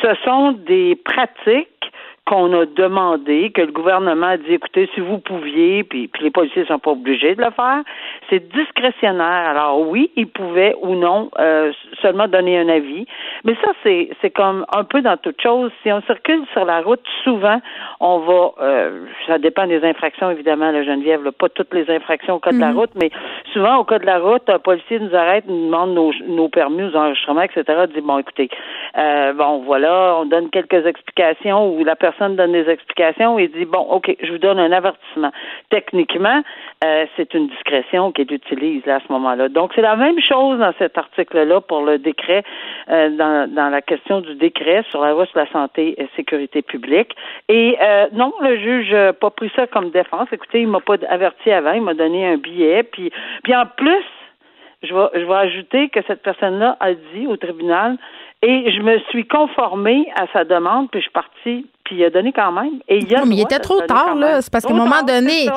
ce 0.03 0.15
sont 0.25 0.53
des 0.53 0.97
pratiques 0.97 1.69
qu'on 2.27 2.59
a 2.59 2.65
demandé, 2.65 3.51
que 3.55 3.61
le 3.61 3.73
gouvernement 3.73 4.29
a 4.29 4.37
dit, 4.39 4.55
écoutez, 4.55 4.89
si 4.95 5.01
vous 5.01 5.19
pouviez, 5.19 5.85
puis, 5.85 6.09
puis 6.09 6.25
les 6.25 6.31
policiers 6.31 6.65
sont 6.65 6.79
pas 6.79 6.93
obligés 6.93 7.35
de 7.35 7.43
le 7.43 7.51
faire, 7.51 7.83
c'est 8.31 8.49
discrétionnaire. 8.49 9.51
Alors 9.51 9.87
oui, 9.87 10.11
ils 10.17 10.27
pouvaient 10.27 10.75
ou 10.81 10.95
non 10.95 11.31
euh, 11.39 11.71
seulement 12.01 12.27
donner 12.27 12.59
un 12.59 12.69
avis, 12.71 13.07
mais 13.45 13.55
ça 13.57 13.73
c'est 13.83 14.09
c'est 14.23 14.31
comme 14.31 14.65
un 14.75 14.85
peu 14.85 15.03
dans 15.03 15.19
toute 15.19 15.41
chose. 15.43 15.71
Si 15.83 15.93
on 15.93 16.01
circule 16.03 16.45
sur 16.55 16.65
la 16.65 16.81
route, 16.81 17.03
souvent 17.25 17.61
on 18.01 18.21
va, 18.21 18.53
euh, 18.63 19.05
ça 19.27 19.39
dépend 19.39 19.67
des 19.67 19.85
infractions 19.85 20.31
évidemment, 20.31 20.71
la 20.71 20.83
Geneviève, 20.83 21.31
pas 21.33 21.51
toutes 21.51 21.75
les 21.75 21.91
infractions 21.91 22.37
au 22.37 22.39
code 22.39 22.55
de 22.55 22.61
la 22.61 22.73
mhm. 22.73 22.79
route, 22.79 22.91
mais 22.95 23.11
souvent 23.53 23.77
au 23.77 23.85
code 23.85 24.01
de 24.01 24.07
la 24.07 24.19
route, 24.19 24.49
un 24.49 24.59
policier 24.59 24.99
nous 24.99 25.15
arrête, 25.15 25.45
nous 25.47 25.67
demande 25.67 25.93
nos, 25.93 26.13
nos 26.27 26.49
permis, 26.49 26.79
nos 26.79 26.97
enregistrements, 26.97 27.43
etc. 27.43 27.65
Dit 27.95 28.01
bon, 28.01 28.19
écoutez, 28.19 28.49
euh, 28.97 29.35
bon 29.35 29.59
voilà, 29.59 30.17
on 30.21 30.25
donne 30.25 30.49
quelques 30.49 30.87
explications 30.87 31.75
ou 31.75 31.85
la 31.85 31.97
personne 31.97 32.14
personne 32.15 32.37
donne 32.37 32.53
des 32.53 32.69
explications 32.69 33.39
et 33.39 33.49
dit 33.49 33.65
bon, 33.65 33.81
ok, 33.81 34.15
je 34.23 34.33
vous 34.33 34.39
donne 34.39 34.59
un 34.59 34.73
avertissement. 34.73 35.33
Techniquement, 35.71 36.43
euh, 36.85 37.07
c'est 37.17 37.35
une 37.35 37.49
discrétion 37.49 38.13
qu'il 38.13 38.33
utilise 38.33 38.85
là, 38.87 38.97
à 38.97 39.01
ce 39.01 39.13
moment-là. 39.13 39.49
Donc 39.49 39.73
c'est 39.75 39.83
la 39.83 39.97
même 39.97 40.21
chose 40.21 40.59
dans 40.59 40.73
cet 40.79 40.97
article-là 40.97 41.61
pour 41.61 41.83
le 41.83 41.99
décret, 41.99 42.45
euh, 42.91 43.11
dans, 43.11 43.53
dans 43.53 43.69
la 43.69 43.83
question 43.83 44.21
du 44.21 44.35
décret 44.35 44.85
sur 44.91 45.01
la 45.01 45.13
loi 45.13 45.27
sur 45.27 45.39
la 45.39 45.51
santé 45.51 46.01
et 46.01 46.09
sécurité 46.17 46.63
publique. 46.63 47.15
Et 47.49 47.77
euh, 47.83 48.07
non, 48.13 48.33
le 48.41 48.59
juge 48.59 48.93
n'a 48.93 49.13
pas 49.13 49.31
pris 49.31 49.51
ça 49.57 49.67
comme 49.67 49.91
défense. 49.91 50.29
Écoutez, 50.33 50.61
il 50.61 50.69
m'a 50.69 50.81
pas 50.81 50.97
averti 51.09 51.51
avant, 51.51 51.73
il 51.73 51.83
m'a 51.83 51.95
donné 51.95 52.27
un 52.27 52.37
billet, 52.37 52.83
puis, 52.83 53.11
puis 53.43 53.55
en 53.55 53.67
plus, 53.67 54.05
je 54.83 54.95
vais, 54.95 55.21
je 55.21 55.25
vais 55.25 55.35
ajouter 55.35 55.89
que 55.89 56.01
cette 56.07 56.23
personne-là 56.23 56.77
a 56.81 56.93
dit 56.93 57.27
au 57.27 57.37
tribunal 57.37 57.97
et 58.43 58.71
je 58.71 58.83
me 58.83 58.99
suis 59.11 59.27
conformée 59.27 60.07
à 60.17 60.27
sa 60.33 60.45
demande, 60.45 60.91
puis 60.91 61.01
je 61.01 61.05
suis 61.05 61.13
partie, 61.13 61.67
puis 61.85 61.97
il 61.97 62.05
a 62.05 62.11
donné 62.11 62.33
quand 62.33 62.53
même. 62.53 62.81
Et 62.89 62.99
il, 62.99 63.15
a 63.15 63.25
mais 63.25 63.37
il 63.37 63.43
était 63.43 63.59
trop 63.59 63.81
tard, 63.83 64.15
là. 64.15 64.43
C'est 64.43 64.51
parce 64.51 64.65
qu'à 64.65 64.73
un 64.73 64.77
moment 64.77 65.03
donné, 65.03 65.49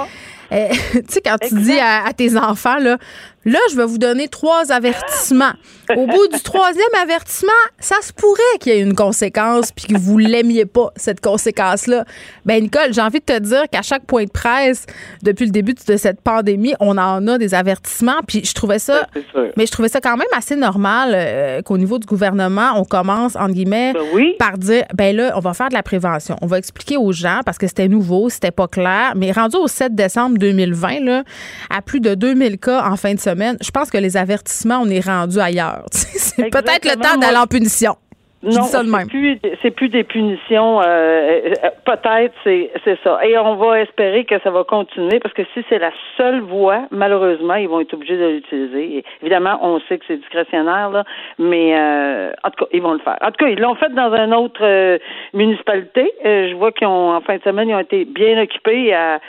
euh, 0.52 0.68
tu 0.94 1.02
sais, 1.08 1.22
quand 1.22 1.38
tu 1.38 1.56
dis 1.56 1.80
à, 1.80 2.12
tes 2.14 2.38
enfants, 2.38 2.78
là, 2.80 2.98
là, 3.46 3.60
je 3.72 3.78
vais 3.78 3.86
vous 3.86 3.98
donner 3.98 4.28
trois 4.28 4.72
avertissements. 4.72 5.54
Au 5.96 6.06
bout 6.06 6.28
du 6.28 6.42
troisième 6.42 6.84
avertissement, 7.02 7.52
ça 7.80 7.96
se 8.02 8.12
pourrait 8.12 8.42
qu'il 8.60 8.74
y 8.74 8.76
ait 8.76 8.82
une 8.82 8.96
conséquence 8.96 9.72
puis 9.72 9.86
que 9.86 9.98
vous 9.98 10.18
l'aimiez 10.18 10.66
pas, 10.66 10.92
cette 10.96 11.22
conséquence-là. 11.22 12.04
Ben, 12.46 12.62
Nicole, 12.62 12.94
j'ai 12.94 13.02
envie 13.02 13.20
de 13.20 13.26
te 13.26 13.40
dire 13.40 13.64
qu'à 13.72 13.82
chaque 13.82 14.06
point 14.06 14.26
de 14.26 14.32
presse, 14.32 14.86
depuis 15.24 15.46
le 15.46 15.52
début 15.52 15.74
de 15.74 15.98
cette 15.98 16.22
pandémie, 16.22 16.74
on 16.80 16.98
en 16.98 17.26
a 17.28 17.38
des 17.38 17.54
avertissements. 17.54 18.20
Puis 18.28 18.44
je 18.44 18.54
trouvais 18.54 18.80
ça, 18.80 19.08
mais 19.56 19.66
je 19.66 19.72
trouvais 19.72 19.90
ça 19.90 20.02
quand 20.02 20.18
même 20.18 20.28
assez 20.36 20.56
normal 20.56 21.14
euh, 21.14 21.62
qu'au 21.62 21.78
niveau 21.78 22.00
du 22.00 22.06
gouvernement, 22.06 22.74
on 22.76 22.84
commence, 22.84 23.36
entre 23.36 23.54
guillemets, 23.54 23.94
ben 23.94 24.34
par 24.38 24.58
dire, 24.58 24.84
ben 24.94 25.16
là, 25.16 25.34
on 25.36 25.40
va 25.40 25.54
faire 25.54 25.70
de 25.70 25.74
la 25.74 25.84
prévention. 25.84 26.17
On 26.42 26.48
va 26.48 26.58
expliquer 26.58 26.98
aux 26.98 27.12
gens 27.12 27.42
parce 27.46 27.58
que 27.58 27.68
c'était 27.68 27.88
nouveau, 27.88 28.30
c'était 28.30 28.52
pas 28.52 28.68
clair. 28.68 29.14
Mais 29.16 29.32
rendu 29.32 29.58
au 29.58 29.68
7 29.68 29.96
décembre 29.96 30.38
2020, 30.38 31.00
là, 31.02 31.24
à 31.70 31.82
plus 31.82 32.00
de 32.00 32.16
2000 32.16 32.58
cas 32.60 32.90
en 32.90 32.96
fin 32.96 33.14
de 33.14 33.20
semaine, 33.20 33.58
je 33.62 33.72
pense 33.72 33.90
que 33.90 33.98
les 33.98 34.18
avertissements, 34.18 34.80
on 34.82 34.90
est 34.90 35.06
rendu 35.06 35.40
ailleurs. 35.40 35.86
C'est 35.92 36.50
peut-être 36.50 36.86
le 36.86 37.00
temps 37.02 37.18
d'aller 37.18 37.38
en 37.38 37.48
punition. 37.48 37.96
Non, 38.44 38.62
c'est 38.64 39.08
plus, 39.08 39.40
c'est 39.64 39.72
plus 39.72 39.90
des 39.90 40.04
punitions. 40.04 40.80
Euh, 40.82 40.84
euh, 40.86 41.70
peut-être, 41.86 42.36
c'est, 42.44 42.70
c'est 42.86 43.00
ça. 43.04 43.20
Et 43.26 43.36
on 43.36 43.56
va 43.56 43.82
espérer 43.82 44.26
que 44.26 44.40
ça 44.42 44.52
va 44.52 44.64
continuer 44.64 45.20
parce 45.20 45.34
que 45.34 45.42
si 45.56 45.66
c'est 45.68 45.80
la 45.80 45.92
seule 46.18 46.42
voie, 46.42 46.84
malheureusement, 46.92 47.56
ils 47.56 47.68
vont 47.68 47.80
être 47.80 47.96
obligés 47.96 48.16
de 48.16 48.28
l'utiliser. 48.28 49.04
évidemment, 49.24 49.58
on 49.64 49.80
sait 49.90 49.98
que 49.98 50.06
c'est 50.08 50.18
discrétionnaire, 50.18 50.92
là, 50.92 51.04
mais 51.40 51.76
euh, 51.80 52.32
en 52.44 52.52
tout 52.52 52.66
cas, 52.66 52.70
ils 52.74 52.82
vont 52.82 52.94
le 52.94 53.00
faire. 53.00 53.18
En 53.22 53.32
tout 53.32 53.44
cas, 53.44 53.48
ils 53.48 53.60
l'ont 53.60 53.74
fait 53.74 53.92
dans 53.94 54.14
une 54.14 54.34
autre 54.36 55.00
municipalité. 55.34 56.14
je 56.24 56.54
vois 56.56 56.72
qu'ils 56.72 56.88
ont, 56.88 57.16
en 57.16 57.22
fin 57.22 57.38
de 57.38 57.42
semaine, 57.42 57.70
ils 57.70 57.76
ont 57.76 57.80
été 57.80 58.06
bien 58.06 58.40
occupés 58.40 58.94
à, 58.94 59.20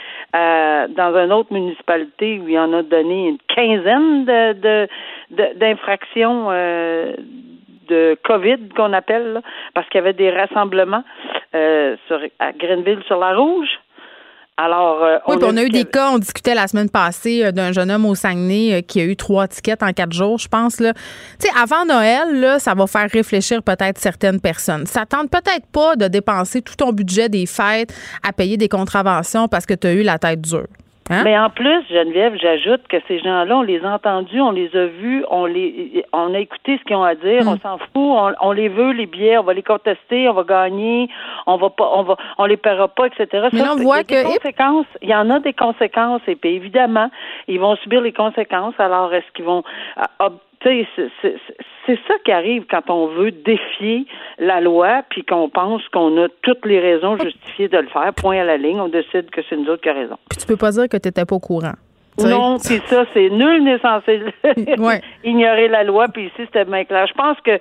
dans 0.87 1.17
une 1.17 1.33
autre 1.33 1.51
municipalité 1.51 2.39
où 2.43 2.47
il 2.47 2.59
en 2.59 2.71
a 2.73 2.83
donné 2.83 3.29
une 3.29 3.37
quinzaine 3.47 4.25
de, 4.25 4.53
de, 4.53 4.87
d'infractions 5.55 6.49
de 7.89 8.17
COVID 8.23 8.69
qu'on 8.75 8.93
appelle, 8.93 9.41
parce 9.73 9.87
qu'il 9.89 9.99
y 9.99 10.03
avait 10.03 10.13
des 10.13 10.31
rassemblements. 10.31 11.03
sur, 11.51 12.19
à 12.39 12.51
Greenville 12.53 13.03
sur 13.07 13.17
la 13.17 13.35
Rouge. 13.35 13.69
Alors, 14.61 15.01
euh, 15.05 15.19
oui, 15.29 15.37
on, 15.41 15.55
a 15.55 15.63
eu 15.63 15.69
des 15.69 15.85
cas, 15.85 16.11
on 16.11 16.19
discutait 16.19 16.53
la 16.53 16.67
semaine 16.67 16.89
passée 16.89 17.45
euh, 17.45 17.53
d'un 17.53 17.71
jeune 17.71 17.89
homme 17.89 18.05
au 18.05 18.13
Saguenay 18.13 18.73
euh, 18.73 18.81
qui 18.81 18.99
a 18.99 19.05
eu 19.05 19.15
trois 19.15 19.47
tickets 19.47 19.81
en 19.81 19.93
quatre 19.93 20.11
jours, 20.11 20.37
je 20.37 20.49
pense. 20.49 20.81
Là. 20.81 20.91
Tu 21.39 21.47
sais, 21.47 21.53
avant 21.57 21.85
Noël, 21.85 22.41
là, 22.41 22.59
ça 22.59 22.73
va 22.73 22.85
faire 22.85 23.09
réfléchir 23.09 23.63
peut-être 23.63 23.97
certaines 23.97 24.41
personnes. 24.41 24.85
Ça 24.85 25.05
tente 25.05 25.31
peut-être 25.31 25.65
pas 25.71 25.95
de 25.95 26.09
dépenser 26.09 26.61
tout 26.61 26.75
ton 26.75 26.91
budget 26.91 27.29
des 27.29 27.45
fêtes 27.45 27.93
à 28.21 28.33
payer 28.33 28.57
des 28.57 28.67
contraventions 28.67 29.47
parce 29.47 29.65
que 29.65 29.75
tu 29.75 29.87
as 29.87 29.93
eu 29.93 30.03
la 30.03 30.19
tête 30.19 30.41
dure. 30.41 30.67
Hein? 31.09 31.23
Mais 31.23 31.37
en 31.37 31.49
plus, 31.49 31.83
Geneviève, 31.89 32.35
j'ajoute 32.39 32.87
que 32.87 32.97
ces 33.07 33.19
gens-là, 33.19 33.57
on 33.57 33.61
les 33.63 33.83
a 33.83 33.95
entendus, 33.95 34.39
on 34.39 34.51
les 34.51 34.69
a 34.75 34.85
vus, 34.85 35.25
on 35.31 35.45
les, 35.45 36.05
on 36.13 36.33
a 36.35 36.39
écouté 36.39 36.77
ce 36.77 36.83
qu'ils 36.83 36.95
ont 36.95 37.03
à 37.03 37.15
dire, 37.15 37.41
on 37.47 37.55
mm. 37.55 37.59
s'en 37.61 37.77
fout, 37.79 38.35
on, 38.41 38.51
les 38.51 38.69
veut 38.69 38.91
les 38.91 39.07
billets, 39.07 39.37
on 39.39 39.43
va 39.43 39.53
les 39.53 39.63
contester, 39.63 40.29
on 40.29 40.33
va 40.33 40.43
gagner, 40.43 41.09
on 41.47 41.57
va 41.57 41.71
pas, 41.71 41.89
on 41.95 42.03
va, 42.03 42.15
on 42.37 42.45
les 42.45 42.57
paiera 42.57 42.87
pas, 42.87 43.07
etc. 43.07 43.47
Mais 43.53 43.67
on 43.67 43.77
voit 43.77 44.03
que 44.03 44.23
conséquences, 44.23 44.85
il 45.01 45.09
y 45.09 45.15
en 45.15 45.29
a 45.31 45.39
des 45.39 45.53
conséquences 45.53 46.21
et 46.27 46.35
puis 46.35 46.55
évidemment, 46.55 47.09
ils 47.47 47.59
vont 47.59 47.75
subir 47.77 48.01
les 48.01 48.13
conséquences. 48.13 48.75
Alors, 48.77 49.11
est-ce 49.13 49.31
qu'ils 49.33 49.45
vont 49.45 49.63
ah, 49.97 50.29
c'est 50.63 51.99
ça 52.07 52.13
qui 52.25 52.31
arrive 52.31 52.65
quand 52.69 52.89
on 52.89 53.07
veut 53.07 53.31
défier 53.31 54.05
la 54.37 54.61
loi 54.61 55.03
puis 55.09 55.23
qu'on 55.23 55.49
pense 55.49 55.87
qu'on 55.89 56.17
a 56.23 56.27
toutes 56.41 56.65
les 56.65 56.79
raisons 56.79 57.17
justifiées 57.17 57.69
de 57.69 57.77
le 57.77 57.87
faire. 57.87 58.13
Point 58.13 58.41
à 58.41 58.43
la 58.43 58.57
ligne, 58.57 58.79
on 58.79 58.89
décide 58.89 59.29
que 59.29 59.41
c'est 59.49 59.55
nous 59.55 59.69
autres 59.69 59.81
qui 59.81 59.89
avons 59.89 60.01
raison. 60.01 60.17
Puis 60.29 60.39
tu 60.39 60.47
peux 60.47 60.57
pas 60.57 60.71
dire 60.71 60.89
que 60.89 60.97
tu 60.97 61.07
n'étais 61.07 61.25
pas 61.25 61.35
au 61.35 61.39
courant. 61.39 61.75
Non, 62.27 62.57
puis 62.59 62.81
ça, 62.87 63.05
c'est 63.13 63.29
nul 63.29 63.63
n'est 63.63 63.79
censé 63.79 64.21
ignorer 65.23 65.67
la 65.67 65.83
loi, 65.83 66.07
puis 66.09 66.25
ici, 66.25 66.35
c'était 66.39 66.65
bien 66.65 66.83
clair. 66.83 67.07
Je 67.07 67.13
pense 67.13 67.37
que 67.41 67.59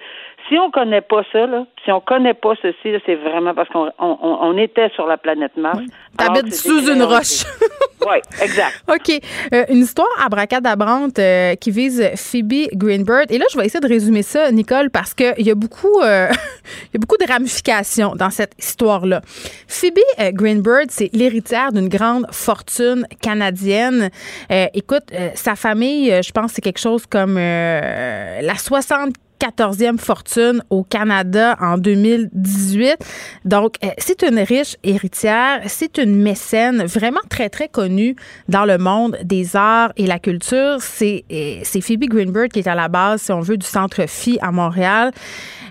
si 0.49 0.59
on 0.59 0.71
connaît 0.71 1.01
pas 1.01 1.23
ça, 1.33 1.47
là, 1.47 1.67
si 1.85 1.93
on 1.93 2.01
connaît 2.01 2.35
pas 2.35 2.55
ceci, 2.63 2.95
c'est 3.05 3.15
vraiment 3.17 3.55
parce 3.55 3.69
qu'on 3.69 3.91
on, 3.99 4.19
on, 4.21 4.57
était 4.57 4.89
sur 4.95 5.07
la 5.07 5.17
planète 5.17 5.57
Mars. 5.57 5.81
T'habites 6.17 6.55
sous 6.55 6.91
une 6.91 7.03
roche. 7.03 7.45
oui, 8.01 8.17
exact. 8.43 8.83
OK. 8.89 9.21
Euh, 9.53 9.65
une 9.69 9.79
histoire 9.79 10.09
abracadabrante 10.25 11.19
euh, 11.19 11.55
qui 11.55 11.71
vise 11.71 12.11
Phoebe 12.17 12.69
Greenbird. 12.75 13.31
Et 13.31 13.39
là, 13.39 13.45
je 13.53 13.59
vais 13.59 13.67
essayer 13.67 13.81
de 13.81 13.89
résumer 13.89 14.23
ça, 14.23 14.51
Nicole, 14.51 14.91
parce 14.91 15.15
qu'il 15.15 15.47
y 15.47 15.51
a 15.51 15.55
beaucoup 15.55 16.01
euh, 16.01 16.29
il 16.87 16.95
y 16.95 16.97
a 16.97 16.99
beaucoup 16.99 17.17
de 17.17 17.31
ramifications 17.31 18.15
dans 18.15 18.31
cette 18.31 18.53
histoire-là. 18.59 19.21
Phoebe 19.67 20.01
Greenbird, 20.33 20.91
c'est 20.91 21.11
l'héritière 21.13 21.73
d'une 21.73 21.89
grande 21.89 22.27
fortune 22.33 23.07
canadienne. 23.21 24.11
écoute, 24.51 25.05
sa 25.35 25.55
famille, 25.55 26.23
je 26.23 26.33
pense, 26.33 26.53
c'est 26.53 26.63
quelque 26.63 26.81
chose 26.81 27.07
comme 27.07 27.37
la 27.37 28.55
60 28.57 29.15
14e 29.41 29.99
fortune 29.99 30.63
au 30.71 30.83
Canada 30.83 31.57
en 31.61 31.79
2018. 31.79 32.97
Donc, 33.45 33.77
euh, 33.85 33.89
c'est 33.99 34.23
une 34.23 34.39
riche 34.39 34.77
héritière, 34.83 35.61
c'est 35.67 35.99
une 35.99 36.17
mécène 36.17 36.85
vraiment 36.85 37.21
très, 37.29 37.49
très 37.49 37.69
connue 37.69 38.17
dans 38.49 38.65
le 38.65 38.79
monde 38.79 39.17
des 39.23 39.57
arts 39.57 39.93
et 39.97 40.07
la 40.07 40.19
culture. 40.19 40.79
C'est 40.81 41.25
euh, 41.33 41.63
Phoebe 41.81 42.05
Greenberg 42.05 42.51
qui 42.51 42.61
est 42.61 42.69
à 42.69 42.75
la 42.75 42.89
base, 42.89 43.23
si 43.23 43.33
on 43.33 43.41
veut, 43.41 43.57
du 43.57 43.67
Centre 43.67 44.07
Phi 44.07 44.39
à 44.41 44.51
Montréal. 44.51 45.13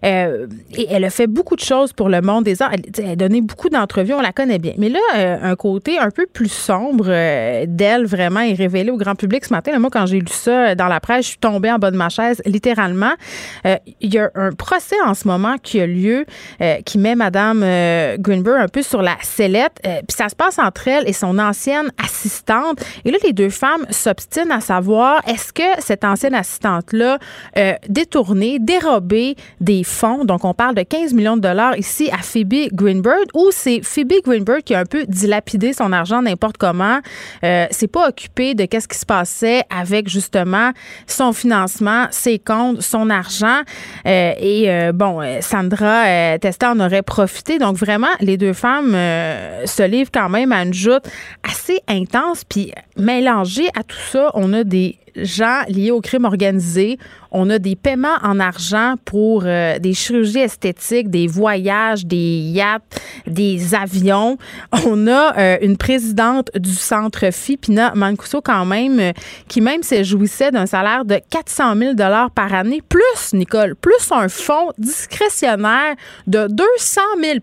Euh, 0.05 0.47
et 0.75 0.87
elle 0.89 1.03
a 1.05 1.09
fait 1.09 1.27
beaucoup 1.27 1.55
de 1.55 1.61
choses 1.61 1.93
pour 1.93 2.09
le 2.09 2.21
monde 2.21 2.43
des 2.43 2.61
arts. 2.61 2.71
Elle, 2.73 3.09
a 3.11 3.15
donné 3.15 3.41
beaucoup 3.41 3.69
d'entrevues, 3.69 4.13
on 4.13 4.21
la 4.21 4.31
connaît 4.31 4.59
bien. 4.59 4.73
Mais 4.77 4.89
là, 4.89 4.99
euh, 5.15 5.37
un 5.41 5.55
côté 5.55 5.97
un 5.97 6.11
peu 6.11 6.25
plus 6.25 6.51
sombre 6.51 7.05
d'elle 7.65 8.05
vraiment 8.05 8.41
est 8.41 8.53
révélé 8.53 8.91
au 8.91 8.97
grand 8.97 9.15
public 9.15 9.45
ce 9.45 9.53
matin. 9.53 9.77
moi, 9.79 9.89
quand 9.91 10.05
j'ai 10.05 10.19
lu 10.19 10.27
ça 10.29 10.75
dans 10.75 10.87
la 10.87 10.99
presse, 10.99 11.25
je 11.25 11.29
suis 11.29 11.37
tombée 11.37 11.71
en 11.71 11.79
bas 11.79 11.91
de 11.91 11.97
ma 11.97 12.09
chaise, 12.09 12.41
littéralement. 12.45 13.13
Il 13.65 14.13
y 14.13 14.19
a 14.19 14.29
un 14.35 14.51
procès 14.51 14.95
en 15.05 15.13
ce 15.13 15.27
moment 15.27 15.55
qui 15.61 15.79
a 15.79 15.87
lieu 15.87 16.25
qui 16.85 16.97
met 16.97 17.15
Madame 17.15 17.59
Greenberg 18.19 18.61
un 18.61 18.67
peu 18.67 18.81
sur 18.81 19.01
la 19.01 19.15
sellette. 19.21 19.79
Puis 19.83 20.15
ça 20.17 20.29
se 20.29 20.35
passe 20.35 20.59
entre 20.59 20.87
elle 20.87 21.07
et 21.07 21.13
son 21.13 21.39
ancienne 21.39 21.91
assistante. 22.03 22.83
Et 23.05 23.11
là, 23.11 23.17
les 23.23 23.33
deux 23.33 23.49
femmes 23.49 23.85
s'obstinent 23.89 24.51
à 24.51 24.61
savoir 24.61 25.21
est-ce 25.27 25.53
que 25.53 25.81
cette 25.81 26.03
ancienne 26.03 26.35
assistante-là 26.35 27.19
détourné, 27.87 28.59
dérobé 28.59 29.35
des 29.59 29.83
fonds. 29.83 30.25
Donc, 30.25 30.45
on 30.45 30.53
parle 30.53 30.75
de 30.75 30.83
15 30.83 31.13
millions 31.13 31.37
de 31.37 31.41
dollars 31.41 31.77
ici 31.77 32.09
à 32.11 32.17
Phoebe 32.17 32.69
Greenberg, 32.73 33.25
ou 33.33 33.49
c'est 33.51 33.81
Phoebe 33.83 34.13
Greenberg 34.23 34.61
qui 34.63 34.75
a 34.75 34.79
un 34.79 34.85
peu 34.85 35.05
dilapidé 35.07 35.73
son 35.73 35.91
argent 35.91 36.21
n'importe 36.21 36.57
comment. 36.57 36.99
Euh, 37.43 37.65
c'est 37.71 37.87
pas 37.87 38.09
occupé 38.09 38.53
de 38.53 38.65
qu'est-ce 38.65 38.87
qui 38.87 38.97
se 38.97 39.05
passait 39.05 39.63
avec 39.69 40.09
justement 40.09 40.71
son 41.05 41.33
financement, 41.33 42.07
ses 42.11 42.39
comptes, 42.39 42.81
son 42.81 43.09
argent. 43.09 43.46
Euh, 44.05 44.33
et 44.39 44.69
euh, 44.69 44.91
bon, 44.91 45.21
Sandra 45.41 46.37
Testa 46.39 46.71
en 46.71 46.79
aurait 46.79 47.03
profité. 47.03 47.59
Donc, 47.59 47.77
vraiment, 47.77 48.07
les 48.19 48.37
deux 48.37 48.53
femmes 48.53 48.91
se 48.91 49.87
livrent 49.87 50.11
quand 50.13 50.29
même 50.29 50.51
à 50.51 50.63
une 50.63 50.73
joute 50.73 51.03
assez 51.43 51.79
intense. 51.87 52.43
Puis, 52.43 52.73
mélangé 52.97 53.67
à 53.77 53.83
tout 53.83 53.97
ça, 54.11 54.31
on 54.33 54.53
a 54.53 54.63
des 54.63 54.97
gens 55.23 55.61
liés 55.67 55.91
au 55.91 56.01
crime 56.01 56.25
organisé. 56.25 56.97
On 57.31 57.49
a 57.49 57.59
des 57.59 57.75
paiements 57.75 58.17
en 58.23 58.39
argent 58.39 58.95
pour 59.05 59.43
euh, 59.45 59.79
des 59.79 59.93
chirurgies 59.93 60.39
esthétiques, 60.39 61.09
des 61.09 61.27
voyages, 61.27 62.05
des 62.05 62.39
yachts, 62.39 62.99
des 63.25 63.75
avions. 63.75 64.37
On 64.85 65.07
a 65.07 65.37
euh, 65.37 65.57
une 65.61 65.77
présidente 65.77 66.49
du 66.55 66.73
centre 66.73 67.29
FI, 67.31 67.57
Pina 67.57 67.93
Mancuso, 67.95 68.41
quand 68.41 68.65
même, 68.65 68.99
euh, 68.99 69.11
qui 69.47 69.61
même 69.61 69.83
se 69.83 70.03
jouissait 70.03 70.51
d'un 70.51 70.65
salaire 70.65 71.05
de 71.05 71.19
400 71.29 71.75
000 71.75 71.93
par 72.33 72.53
année, 72.53 72.81
plus, 72.87 73.33
Nicole, 73.33 73.75
plus 73.75 74.11
un 74.11 74.29
fonds 74.29 74.71
discrétionnaire 74.77 75.95
de 76.27 76.47
200 76.47 77.01
000 77.21 77.39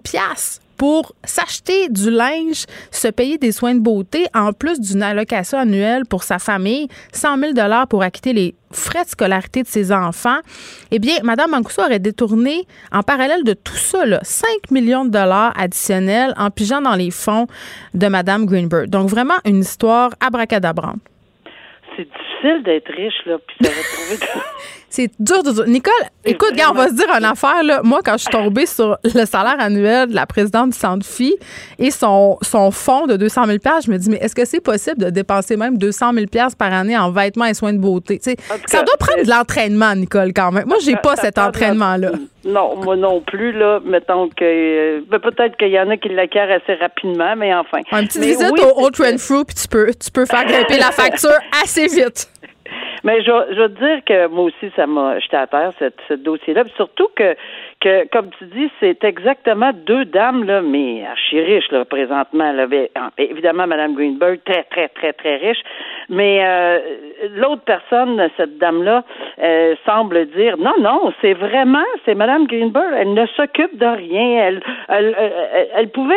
pour 0.77 1.15
s'acheter 1.25 1.89
du 1.89 2.11
linge, 2.11 2.65
se 2.91 3.09
payer 3.09 3.39
des 3.39 3.53
soins 3.53 3.75
de 3.75 3.81
beauté, 3.81 4.27
en 4.35 4.53
plus 4.53 4.81
d'une 4.81 5.03
allocation 5.03 5.59
annuelle 5.59 6.05
pour 6.07 6.23
sa 6.23 6.39
famille, 6.39 6.89
100 7.13 7.39
000 7.39 7.53
pour 7.89 8.03
acquitter 8.03 8.33
les 8.33 8.55
frais 8.71 9.05
de 9.05 9.09
scolarité 9.09 9.63
de 9.63 9.69
ses 9.69 9.93
enfants, 9.93 10.39
eh 10.91 10.99
bien, 10.99 11.15
Mme 11.23 11.51
Mancuso 11.51 11.83
aurait 11.83 12.01
détourné, 12.01 12.67
en 12.93 13.03
parallèle 13.03 13.45
de 13.45 13.53
tout 13.53 13.77
ça, 13.77 14.05
5 14.23 14.71
millions 14.71 15.05
de 15.05 15.11
dollars 15.11 15.53
additionnels 15.57 16.35
en 16.37 16.51
pigeant 16.51 16.83
dans 16.83 16.97
les 16.97 17.11
fonds 17.11 17.47
de 17.95 18.07
Mme 18.09 18.47
Greenberg. 18.47 18.89
Donc, 18.89 19.09
vraiment 19.09 19.35
une 19.45 19.61
histoire 19.61 20.11
abracadabrante. 20.21 21.01
C'est 21.97 22.05
difficile 22.05 22.34
d'être 22.63 22.93
riche, 22.93 23.27
là, 23.27 23.39
puis 23.47 23.57
ça 23.63 23.71
va 23.71 23.83
trouver... 23.83 24.33
C'est 24.95 25.11
dur, 25.19 25.43
dur, 25.43 25.55
dur. 25.55 25.65
Nicole, 25.67 25.93
écoute, 26.25 26.53
on 26.71 26.73
va 26.73 26.87
se 26.87 26.95
dire 26.95 27.09
une 27.19 27.25
affaire. 27.25 27.65
Là. 27.65 27.81
Moi, 27.83 27.99
quand 28.05 28.13
je 28.13 28.19
suis 28.19 28.31
tombée 28.31 28.65
sur 28.65 28.97
le 29.03 29.25
salaire 29.25 29.57
annuel 29.59 30.11
de 30.11 30.15
la 30.15 30.25
présidente 30.25 30.71
du 30.71 30.79
Centre 30.79 31.05
Phi 31.05 31.35
et 31.81 31.91
son, 31.91 32.39
son 32.43 32.71
fonds 32.71 33.09
de 33.09 33.17
200 33.17 33.47
000 33.47 33.59
je 33.85 33.91
me 33.91 33.97
dis, 33.97 34.09
mais 34.09 34.19
est-ce 34.19 34.37
que 34.37 34.45
c'est 34.45 34.61
possible 34.61 34.99
de 34.99 35.11
dépenser 35.11 35.57
même 35.57 35.79
200 35.79 36.13
000 36.13 36.27
par 36.57 36.73
année 36.73 36.97
en 36.97 37.11
vêtements 37.11 37.47
et 37.47 37.55
soins 37.55 37.73
de 37.73 37.79
beauté? 37.79 38.21
ça 38.67 38.83
doit 38.85 38.97
prendre 38.97 39.25
de 39.25 39.29
l'entraînement, 39.29 39.97
Nicole, 39.97 40.33
quand 40.33 40.53
même. 40.53 40.69
Moi, 40.69 40.77
j'ai 40.81 40.95
pas 40.95 41.17
cet 41.17 41.39
entraînement-là. 41.39 42.13
Non, 42.45 42.77
moi 42.77 42.95
non 42.95 43.21
plus, 43.21 43.53
là. 43.53 43.81
Mettons 43.85 44.29
que. 44.29 44.45
Euh, 44.45 45.01
ben, 45.11 45.19
peut-être 45.19 45.57
qu'il 45.57 45.71
y 45.71 45.81
en 45.81 45.89
a 45.89 45.97
qui 45.97 46.11
l'acquièrent 46.11 46.51
assez 46.51 46.75
rapidement, 46.75 47.35
mais 47.37 47.55
enfin. 47.55 47.79
Un 47.91 48.05
petit 48.05 48.21
visite 48.21 48.53
au 48.61 48.85
Old 48.85 48.95
Trend 48.95 49.19
Fruit, 49.19 49.45
puis 49.47 49.55
tu 49.55 49.67
peux, 49.67 49.91
tu 49.95 50.11
peux 50.11 50.27
faire 50.27 50.45
grimper 50.45 50.77
la 50.77 50.91
facture 50.93 51.31
assez 51.63 51.87
vite. 51.87 52.29
Mais 53.05 53.21
je, 53.21 53.31
je 53.51 53.61
veux 53.61 53.69
dire 53.69 54.03
que 54.07 54.27
moi 54.29 54.45
aussi, 54.45 54.73
ça 54.75 54.87
m'a 54.87 55.19
jeté 55.21 55.37
à 55.37 55.47
terre, 55.47 55.73
cette, 55.79 56.01
ce 56.09 56.15
dossier-là. 56.15 56.65
Surtout 56.75 57.09
que, 57.15 57.37
que, 57.81 58.09
comme 58.09 58.31
tu 58.39 58.47
dis, 58.47 58.71
c'est 58.81 59.05
exactement 59.05 59.73
deux 59.75 60.07
dames, 60.07 60.45
là, 60.45 60.63
mais 60.63 61.05
archi 61.07 61.39
riches, 61.39 61.71
là, 61.71 61.85
présentement. 61.85 62.51
Là, 62.53 62.67
évidemment, 63.19 63.67
Mme 63.67 63.95
Greenberg, 63.95 64.41
très, 64.45 64.65
très, 64.65 64.89
très, 64.89 65.13
très 65.13 65.37
riche. 65.37 65.63
Mais 66.09 66.41
euh, 66.45 66.79
l'autre 67.37 67.63
personne, 67.67 68.29
cette 68.39 68.57
dame-là, 68.57 69.05
euh, 69.43 69.75
semble 69.85 70.27
dire 70.31 70.57
non, 70.57 70.75
non, 70.81 71.13
c'est 71.21 71.35
vraiment, 71.35 71.85
c'est 72.07 72.15
Mme 72.15 72.47
Greenberg, 72.47 72.95
elle 72.97 73.13
ne 73.13 73.27
s'occupe 73.27 73.77
de 73.77 73.87
rien. 73.87 74.47
Elle, 74.47 74.63
elle, 74.89 75.15
elle, 75.19 75.69
elle 75.77 75.89
pouvait 75.91 76.15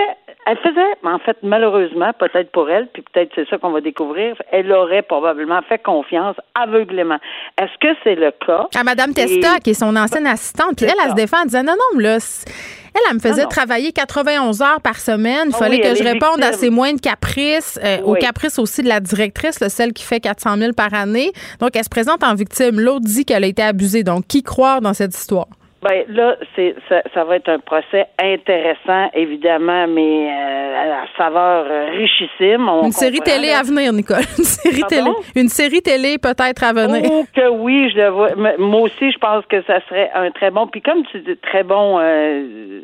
elle 0.50 0.58
faisait, 0.60 0.94
en 1.04 1.20
fait, 1.20 1.36
malheureusement, 1.44 2.12
peut-être 2.18 2.52
pour 2.54 2.70
elle, 2.70 2.88
puis 2.94 3.02
peut-être 3.02 3.32
c'est 3.36 3.48
ça 3.50 3.58
qu'on 3.58 3.72
va 3.72 3.82
découvrir, 3.82 4.34
elle 4.54 4.72
aurait 4.72 5.02
probablement 5.02 5.62
fait 5.68 5.78
confiance 5.78 6.38
aveuglément. 6.56 7.18
Est-ce 7.62 7.78
que 7.82 7.94
c'est 8.06 8.16
le 8.16 8.32
cas? 8.46 8.68
À 8.74 8.84
Mme 8.86 9.14
Testa, 9.14 9.60
qui 9.60 9.72
est 9.72 9.74
son 9.74 9.94
ancienne 9.98 10.26
assistante, 10.26 10.78
puis 10.78 10.86
elle, 10.86 10.96
elle 11.04 11.12
se 11.12 11.16
défend 11.16 11.42
en 11.42 11.46
disant 11.46 11.64
non, 11.64 11.74
non, 11.74 12.00
là, 12.00 12.16
elle, 12.16 13.02
elle 13.10 13.16
me 13.16 13.20
faisait 13.20 13.46
travailler 13.48 13.92
91 13.92 14.62
heures 14.62 14.82
par 14.82 14.96
semaine. 15.00 15.50
Il 15.50 15.54
ah 15.54 15.58
fallait 15.58 15.82
que 15.82 15.96
je 15.96 16.04
réponde 16.04 16.42
à 16.42 16.54
ses 16.54 16.70
moindres 16.70 17.02
caprices, 17.02 17.78
euh, 17.84 18.02
aux 18.04 18.16
caprices 18.16 18.58
aussi 18.58 18.82
de 18.82 18.88
la 18.88 19.02
directrice, 19.02 19.58
celle 19.68 19.92
qui 19.92 20.06
fait 20.06 20.22
400 20.22 20.56
000 20.56 20.72
par 20.72 20.94
année. 20.94 21.34
Donc, 21.60 21.72
elle 21.76 21.84
se 21.84 21.90
présente 21.90 22.24
en 22.24 22.34
victime. 22.36 22.80
L'autre 22.80 23.06
dit 23.06 23.26
qu'elle 23.26 23.44
a 23.44 23.48
été 23.48 23.62
abusée. 23.62 24.04
Donc, 24.04 24.26
qui 24.28 24.44
croire 24.44 24.80
dans 24.80 24.94
cette 24.94 25.14
histoire? 25.14 25.48
Ben 25.84 26.06
là, 26.08 26.36
c'est 26.56 26.76
ça, 26.90 27.04
ça, 27.14 27.24
va 27.24 27.36
être 27.36 27.50
un 27.50 27.60
procès 27.60 28.08
intéressant, 28.20 29.12
évidemment, 29.14 29.86
mais 29.88 30.28
euh, 30.28 31.04
à 31.04 31.06
saveur 31.16 31.66
richissime. 31.92 32.68
une 32.84 32.92
série 32.92 33.20
télé 33.20 33.52
à 33.52 33.62
venir, 33.62 33.94
Nicole. 33.94 34.18
Une 34.40 34.44
série 34.44 34.84
télé. 34.84 35.12
Une 35.36 35.50
série 35.50 35.82
télé 35.82 36.18
peut-être 36.18 36.64
à 36.64 36.74
venir. 36.74 37.08
Oh 37.12 37.26
que 37.32 37.48
oui, 37.50 37.92
je 37.92 37.98
le 37.98 38.10
vois. 38.10 38.30
Moi 38.58 38.82
aussi, 38.82 39.12
je 39.12 39.18
pense 39.20 39.46
que 39.46 39.62
ça 39.64 39.80
serait 39.88 40.10
un 40.16 40.32
très 40.32 40.50
bon. 40.50 40.66
Puis 40.66 40.82
comme 40.82 41.04
tu 41.12 41.20
dis, 41.20 41.38
très 41.38 41.64
bon 41.64 42.00
euh, 42.00 42.82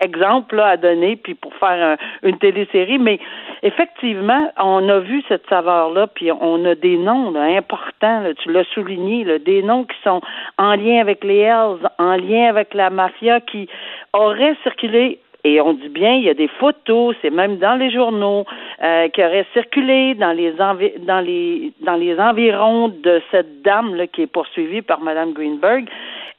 exemple 0.00 0.56
là, 0.56 0.68
à 0.68 0.76
donner, 0.78 1.16
puis 1.16 1.34
pour 1.34 1.54
faire 1.56 1.98
une 2.22 2.38
télésérie. 2.38 2.98
Mais 2.98 3.18
effectivement, 3.62 4.50
on 4.58 4.88
a 4.88 5.00
vu 5.00 5.22
cette 5.28 5.46
saveur-là, 5.48 6.06
puis 6.06 6.32
on 6.32 6.64
a 6.64 6.74
des 6.74 6.96
noms 6.96 7.34
importants. 7.34 8.22
tu 8.42 8.50
l'as 8.50 8.64
souligné, 8.72 9.38
des 9.40 9.62
noms 9.62 9.84
qui 9.84 9.96
sont 10.02 10.22
en 10.56 10.74
lien 10.74 11.00
avec 11.00 11.22
les 11.22 11.40
Hells, 11.40 11.86
en 11.98 12.16
lien 12.16 12.29
avec 12.38 12.74
la 12.74 12.90
mafia 12.90 13.40
qui 13.40 13.68
aurait 14.12 14.56
circulé 14.62 15.18
et 15.42 15.60
on 15.60 15.72
dit 15.72 15.88
bien, 15.88 16.12
il 16.14 16.24
y 16.24 16.28
a 16.28 16.34
des 16.34 16.48
photos, 16.48 17.16
c'est 17.22 17.30
même 17.30 17.56
dans 17.56 17.74
les 17.74 17.90
journaux, 17.90 18.44
euh, 18.82 19.08
qui 19.08 19.24
auraient 19.24 19.46
circulé 19.54 20.14
dans 20.14 20.32
les 20.32 20.52
dans 20.52 21.20
les 21.20 21.72
dans 21.80 21.96
les 21.96 22.18
environs 22.20 22.88
de 22.88 23.22
cette 23.30 23.62
dame 23.62 23.94
là 23.94 24.06
qui 24.06 24.22
est 24.22 24.26
poursuivie 24.26 24.82
par 24.82 25.00
Mme 25.00 25.32
Greenberg. 25.32 25.88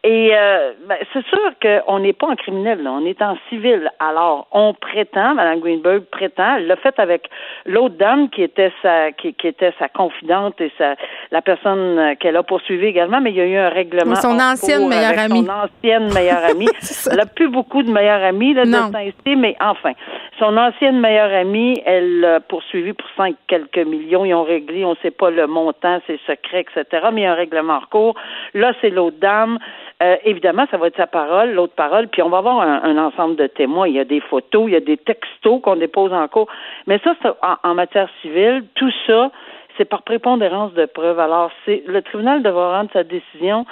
Et 0.04 0.32
euh, 0.34 0.72
ben, 0.88 0.98
c'est 1.14 1.24
sûr 1.28 1.52
qu'on 1.62 2.00
n'est 2.00 2.14
pas 2.14 2.26
en 2.26 2.36
criminel, 2.36 2.82
là. 2.82 2.92
on 2.92 3.06
est 3.06 3.22
en 3.22 3.38
civil. 3.50 3.92
Alors, 4.00 4.48
on 4.52 4.74
prétend, 4.74 5.36
Mme 5.36 5.60
Greenberg 5.60 6.06
prétend, 6.12 6.56
elle 6.56 6.66
l'a 6.66 6.76
fait 6.76 7.00
avec 7.00 7.30
l'autre 7.68 7.96
dame 7.98 8.30
qui 8.32 8.42
était 8.42 8.72
sa 8.82 9.12
qui, 9.12 9.36
était 9.44 9.74
sa 9.78 9.90
confidente 9.90 10.60
et 10.60 10.72
sa 10.80 10.96
la 11.30 11.44
personne 11.44 12.16
qu'elle 12.20 12.36
a 12.36 12.42
poursuivie 12.42 12.88
également, 12.88 13.22
mais 13.22 13.30
il 13.30 13.36
y 13.38 13.42
a 13.42 13.46
eu 13.46 13.58
un 13.58 13.70
règlement. 13.70 14.16
Son 14.16 14.40
ancienne 14.40 14.88
meilleure 14.88 15.20
amie. 15.20 15.46
Son 15.46 15.52
ancienne 15.52 16.14
meilleure 16.14 16.46
amie. 16.46 16.70
elle 17.12 17.20
a 17.20 17.28
plus 17.28 17.50
beaucoup 17.50 17.84
de 17.84 17.92
meilleures 17.92 18.24
amies 18.24 18.56
là, 18.56 18.66
de 18.66 18.72
saint 18.72 19.36
mais 19.38 19.56
enfin. 19.60 19.92
Son 20.40 20.58
ancienne 20.58 21.00
meilleure 21.00 21.32
amie, 21.32 21.80
elle 21.86 22.22
l'a 22.22 22.40
poursuivi 22.40 22.94
pour 22.94 23.08
cinq 23.16 23.36
quelques 23.46 23.86
millions. 23.86 24.26
Ils 24.26 24.34
ont 24.34 24.44
réglé, 24.44 24.84
on 24.84 24.92
ne 24.92 24.96
sait 25.04 25.12
pas 25.12 25.30
le 25.30 25.46
montant, 25.46 26.02
c'est 26.08 26.20
secret, 26.26 26.66
etc. 26.66 27.10
Mais 27.14 27.22
il 27.22 27.24
y 27.26 27.28
a 27.28 27.34
un 27.34 27.36
règlement 27.36 27.76
en 27.76 27.82
cours. 27.82 28.16
Là, 28.56 28.74
c'est 28.82 28.90
l'autre 28.90 29.18
dame. 29.20 29.60
Euh, 30.02 30.18
évidemment, 30.26 30.66
ça 30.72 30.78
va 30.78 30.88
être 30.88 30.98
sa 30.98 31.08
parole, 31.08 31.52
l'autre 31.52 31.76
parole, 31.76 32.08
puis 32.08 32.22
on 32.24 32.30
va 32.30 32.40
avoir 32.40 32.62
un, 32.62 32.98
ensemble 32.98 33.36
de 33.36 33.48
témoins. 33.48 33.88
Il 33.88 33.96
y 33.96 34.00
a 34.00 34.06
des 34.06 34.20
photos, 34.20 34.64
il 34.68 34.74
y 34.74 34.76
a 34.76 34.80
des 34.80 34.98
textos 34.98 35.62
qu'on 35.62 35.76
dépose 35.76 36.12
en 36.12 36.28
cours. 36.28 36.48
Mais 36.88 37.00
ça, 37.04 37.16
en, 37.64 37.76
matière 37.76 38.10
civile, 38.22 38.64
tout 38.76 38.92
ça, 39.06 39.32
c'est 39.78 39.86
par 39.86 40.02
prépondérance 40.02 40.74
de 40.74 40.86
preuves. 40.86 41.20
Alors, 41.20 41.52
c'est 41.66 41.84
le 41.86 42.02
tribunal 42.02 42.42
devra 42.42 42.80
rendre 42.80 42.90
sa 42.94 43.04
décision 43.04 43.66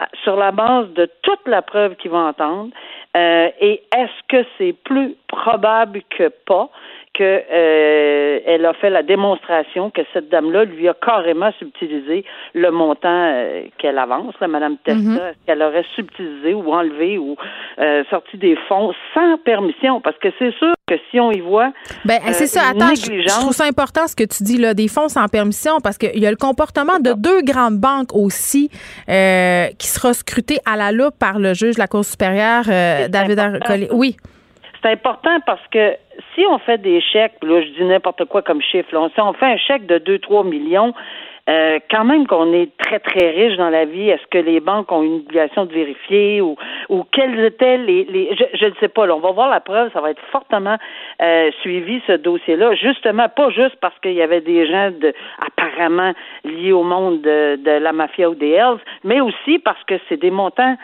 euh, 0.00 0.04
sur 0.24 0.36
la 0.36 0.50
base 0.50 0.88
de 0.90 1.08
toute 1.22 1.46
la 1.46 1.62
preuve 1.62 1.94
qu'il 1.96 2.10
va 2.10 2.18
entendre. 2.18 2.70
Euh, 3.16 3.48
et 3.60 3.82
est-ce 3.96 4.22
que 4.28 4.44
c'est 4.58 4.74
plus 4.84 5.14
probable 5.28 6.02
que 6.10 6.28
pas? 6.46 6.68
Qu'elle 7.16 7.46
euh, 7.50 8.68
a 8.68 8.74
fait 8.74 8.90
la 8.90 9.02
démonstration 9.02 9.90
que 9.90 10.02
cette 10.12 10.28
dame-là 10.28 10.64
lui 10.64 10.86
a 10.86 10.94
carrément 10.94 11.50
subtilisé 11.58 12.24
le 12.54 12.70
montant 12.70 13.08
euh, 13.08 13.64
qu'elle 13.78 13.98
avance, 13.98 14.34
là, 14.40 14.48
Madame 14.48 14.76
Testa, 14.84 15.00
mhm. 15.00 15.20
qu'elle 15.46 15.62
aurait 15.62 15.84
subtilisé 15.94 16.52
ou 16.52 16.72
enlevé 16.72 17.16
ou 17.16 17.36
euh, 17.78 18.04
sorti 18.10 18.36
des 18.36 18.56
fonds 18.68 18.92
sans 19.14 19.38
permission, 19.38 20.00
parce 20.02 20.18
que 20.18 20.28
c'est 20.38 20.54
sûr 20.58 20.74
que 20.86 20.96
si 21.10 21.18
on 21.18 21.32
y 21.32 21.40
voit, 21.40 21.72
ben 22.04 22.20
c'est 22.32 22.46
ça. 22.46 22.60
Attends, 22.70 22.94
je, 22.94 23.40
trouve 23.40 23.52
ça 23.52 23.64
important 23.64 24.06
ce 24.06 24.14
que 24.14 24.24
tu 24.24 24.44
dis 24.44 24.58
là, 24.58 24.74
des 24.74 24.88
fonds 24.88 25.08
sans 25.08 25.26
permission, 25.28 25.80
parce 25.82 25.96
qu'il 25.96 26.18
y 26.18 26.26
a 26.26 26.30
le 26.30 26.36
comportement 26.36 26.98
de 27.00 27.14
deux 27.14 27.40
grandes 27.42 27.78
banques 27.78 28.14
aussi 28.14 28.68
qui 29.06 29.86
sera 29.86 30.12
scruté 30.12 30.58
à 30.66 30.76
la 30.76 30.92
loupe 30.92 31.18
par 31.18 31.38
le 31.38 31.54
juge 31.54 31.76
de 31.76 31.80
la 31.80 31.86
Cour 31.86 32.04
supérieure, 32.04 32.64
David 33.08 33.38
Arcolé. 33.38 33.88
Oui. 33.92 34.16
C'est 34.86 34.92
important 34.92 35.40
parce 35.44 35.66
que 35.72 35.96
si 36.34 36.44
on 36.48 36.58
fait 36.58 36.78
des 36.78 37.00
chèques, 37.00 37.42
là 37.42 37.60
je 37.60 37.70
dis 37.70 37.82
n'importe 37.82 38.24
quoi 38.26 38.42
comme 38.42 38.62
chiffre, 38.62 38.88
si 38.88 39.20
on 39.20 39.32
fait 39.32 39.46
un 39.46 39.56
chèque 39.56 39.86
de 39.86 39.98
2-3 39.98 40.46
millions, 40.46 40.94
euh, 41.48 41.80
quand 41.90 42.04
même 42.04 42.28
qu'on 42.28 42.52
est 42.52 42.70
très 42.76 43.00
très 43.00 43.30
riche 43.30 43.56
dans 43.56 43.70
la 43.70 43.84
vie, 43.84 44.08
est-ce 44.08 44.24
que 44.30 44.38
les 44.38 44.60
banques 44.60 44.92
ont 44.92 45.02
une 45.02 45.16
obligation 45.16 45.64
de 45.64 45.72
vérifier 45.72 46.40
ou 46.40 46.56
quels 47.10 47.40
étaient 47.40 47.78
les, 47.78 48.36
je 48.54 48.66
ne 48.66 48.74
sais 48.78 48.86
pas. 48.86 49.12
On 49.12 49.18
va 49.18 49.32
voir 49.32 49.48
la 49.48 49.58
preuve, 49.58 49.92
ça 49.92 50.00
va 50.00 50.12
être 50.12 50.22
fortement 50.30 50.76
euh, 51.20 51.50
suivi 51.62 52.00
ce 52.06 52.12
dossier-là, 52.12 52.76
justement 52.76 53.28
pas 53.28 53.50
juste 53.50 53.76
parce 53.80 53.98
qu'il 53.98 54.14
y 54.14 54.22
avait 54.22 54.40
des 54.40 54.68
gens 54.68 54.92
de 54.92 55.12
apparemment 55.44 56.12
liés 56.44 56.72
au 56.72 56.84
monde 56.84 57.22
de, 57.22 57.56
de 57.56 57.72
la 57.72 57.92
mafia 57.92 58.30
ou 58.30 58.36
des 58.36 58.50
Hells, 58.50 58.78
mais 59.02 59.20
aussi 59.20 59.58
parce 59.58 59.82
que 59.84 59.94
c'est 60.08 60.20
des 60.20 60.30
montants 60.30 60.76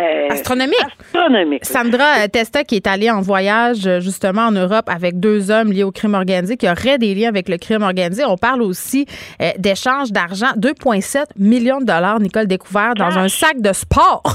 euh, 0.00 0.28
astronomique. 0.30 1.64
Sandra 1.64 2.28
Testa, 2.28 2.64
qui 2.64 2.76
est 2.76 2.86
allée 2.86 3.10
en 3.10 3.20
voyage 3.20 3.88
justement 4.00 4.42
en 4.42 4.52
Europe 4.52 4.88
avec 4.88 5.20
deux 5.20 5.50
hommes 5.50 5.72
liés 5.72 5.84
au 5.84 5.92
crime 5.92 6.14
organisé, 6.14 6.56
qui 6.56 6.68
auraient 6.68 6.98
des 6.98 7.14
liens 7.14 7.28
avec 7.28 7.48
le 7.48 7.58
crime 7.58 7.82
organisé. 7.82 8.24
On 8.24 8.36
parle 8.36 8.62
aussi 8.62 9.06
euh, 9.40 9.50
d'échanges 9.58 10.12
d'argent. 10.12 10.48
2,7 10.56 11.24
millions 11.38 11.80
de 11.80 11.86
dollars, 11.86 12.20
Nicole, 12.20 12.46
découvert 12.46 12.94
dans 12.94 13.18
un 13.18 13.28
sac 13.28 13.60
de 13.60 13.72
sport. 13.72 14.22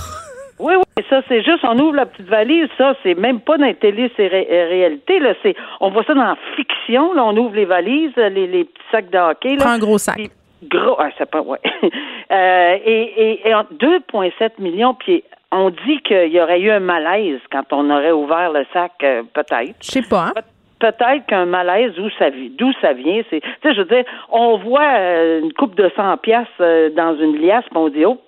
Oui, 0.58 0.74
oui, 0.78 1.04
ça, 1.10 1.22
c'est 1.28 1.44
juste, 1.44 1.64
on 1.64 1.78
ouvre 1.80 1.96
la 1.96 2.06
petite 2.06 2.30
valise, 2.30 2.70
ça, 2.78 2.94
c'est 3.04 3.14
même 3.14 3.42
pas 3.42 3.58
dans 3.58 3.66
les 3.66 3.76
télé, 3.76 4.10
c'est 4.16 4.34
euh, 4.34 4.70
réalité, 4.70 5.20
là, 5.20 5.34
c'est, 5.44 5.54
on 5.82 5.92
voit 5.92 6.06
ça 6.06 6.14
dans 6.14 6.24
la 6.24 6.38
fiction, 6.56 7.14
là, 7.14 7.26
on 7.26 7.36
ouvre 7.36 7.56
les 7.56 7.66
valises, 7.66 8.16
les, 8.16 8.48
les 8.48 8.64
petits 8.64 8.84
sacs 8.90 9.10
de 9.10 9.18
hockey, 9.18 9.56
là. 9.58 9.66
Prends 9.66 9.72
un 9.72 9.80
gros 9.80 9.98
sac. 9.98 10.18
gros, 10.64 10.96
ah, 10.98 11.10
ça 11.18 11.26
pas, 11.26 11.42
ouais. 11.42 11.60
euh, 11.84 12.78
et, 12.86 13.42
et, 13.44 13.50
et 13.50 13.52
2,7 13.52 14.52
millions, 14.60 14.94
puis 14.94 15.26
on 15.52 15.70
dit 15.70 16.00
qu'il 16.04 16.32
y 16.32 16.42
aurait 16.42 16.60
eu 16.60 16.72
un 16.72 16.80
malaise 16.80 17.40
quand 17.52 17.72
on 17.72 17.90
aurait 17.90 18.12
ouvert 18.12 18.52
le 18.52 18.66
sac, 18.74 18.92
euh, 19.04 19.24
peut-être. 19.34 19.76
Je 19.82 19.92
sais 19.92 20.02
pas. 20.02 20.32
Hein? 20.36 20.42
peut-être 20.80 21.26
qu'un 21.28 21.46
malaise, 21.46 21.94
d'où 21.96 22.10
ça, 22.20 22.30
d'où 22.30 22.72
ça 22.82 22.94
vient, 22.94 23.22
c'est, 23.30 23.42
tu 23.42 23.48
sais, 23.64 23.74
je 23.74 23.82
veux 23.82 23.88
dire, 23.88 24.04
on 24.32 24.58
voit 24.58 24.98
euh, 24.98 25.42
une 25.42 25.54
coupe 25.54 25.76
de 25.76 25.90
100 25.96 26.18
pièces 26.18 26.48
euh, 26.60 26.90
dans 26.90 27.18
une 27.18 27.40
liasse, 27.40 27.66
puis 27.66 27.78
on 27.78 27.90
dit, 27.90 28.06
oh, 28.06 28.20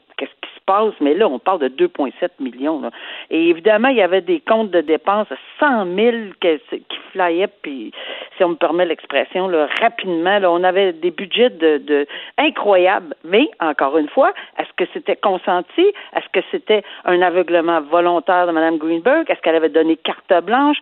Mais 1.00 1.14
là, 1.14 1.28
on 1.28 1.40
parle 1.40 1.60
de 1.60 1.70
2,7 1.70 2.12
millions. 2.40 2.82
Et 3.30 3.50
évidemment, 3.50 3.88
il 3.88 3.98
y 3.98 4.02
avait 4.02 4.22
des 4.22 4.42
comptes 4.42 4.72
de 4.72 4.82
dépenses, 4.82 5.28
100 5.60 5.86
000 5.96 6.18
qui, 6.42 6.60
qui 6.70 6.98
flyaient, 7.12 7.48
puis 7.62 7.92
si 8.36 8.44
on 8.44 8.50
me 8.50 8.56
permet 8.56 8.86
l'expression, 8.86 9.48
là, 9.48 9.68
rapidement, 9.82 10.40
là, 10.40 10.52
on 10.52 10.64
avait 10.64 10.94
des 10.94 11.12
budgets 11.12 11.50
de, 11.50 11.78
de 11.78 12.06
incroyables. 12.38 13.16
Mais, 13.24 13.50
encore 13.60 13.98
une 13.98 14.10
fois, 14.10 14.34
est-ce 14.60 14.72
que 14.76 14.90
c'était 14.94 15.16
consenti? 15.16 15.88
Est-ce 16.16 16.28
que 16.34 16.46
c'était 16.52 16.84
un 17.06 17.22
aveuglement 17.22 17.82
volontaire 17.82 18.48
de 18.48 18.52
Mme 18.52 18.78
Greenberg? 18.78 19.30
Est-ce 19.30 19.42
qu'elle 19.42 19.56
avait 19.56 19.70
donné 19.70 19.96
carte 19.96 20.34
blanche? 20.44 20.78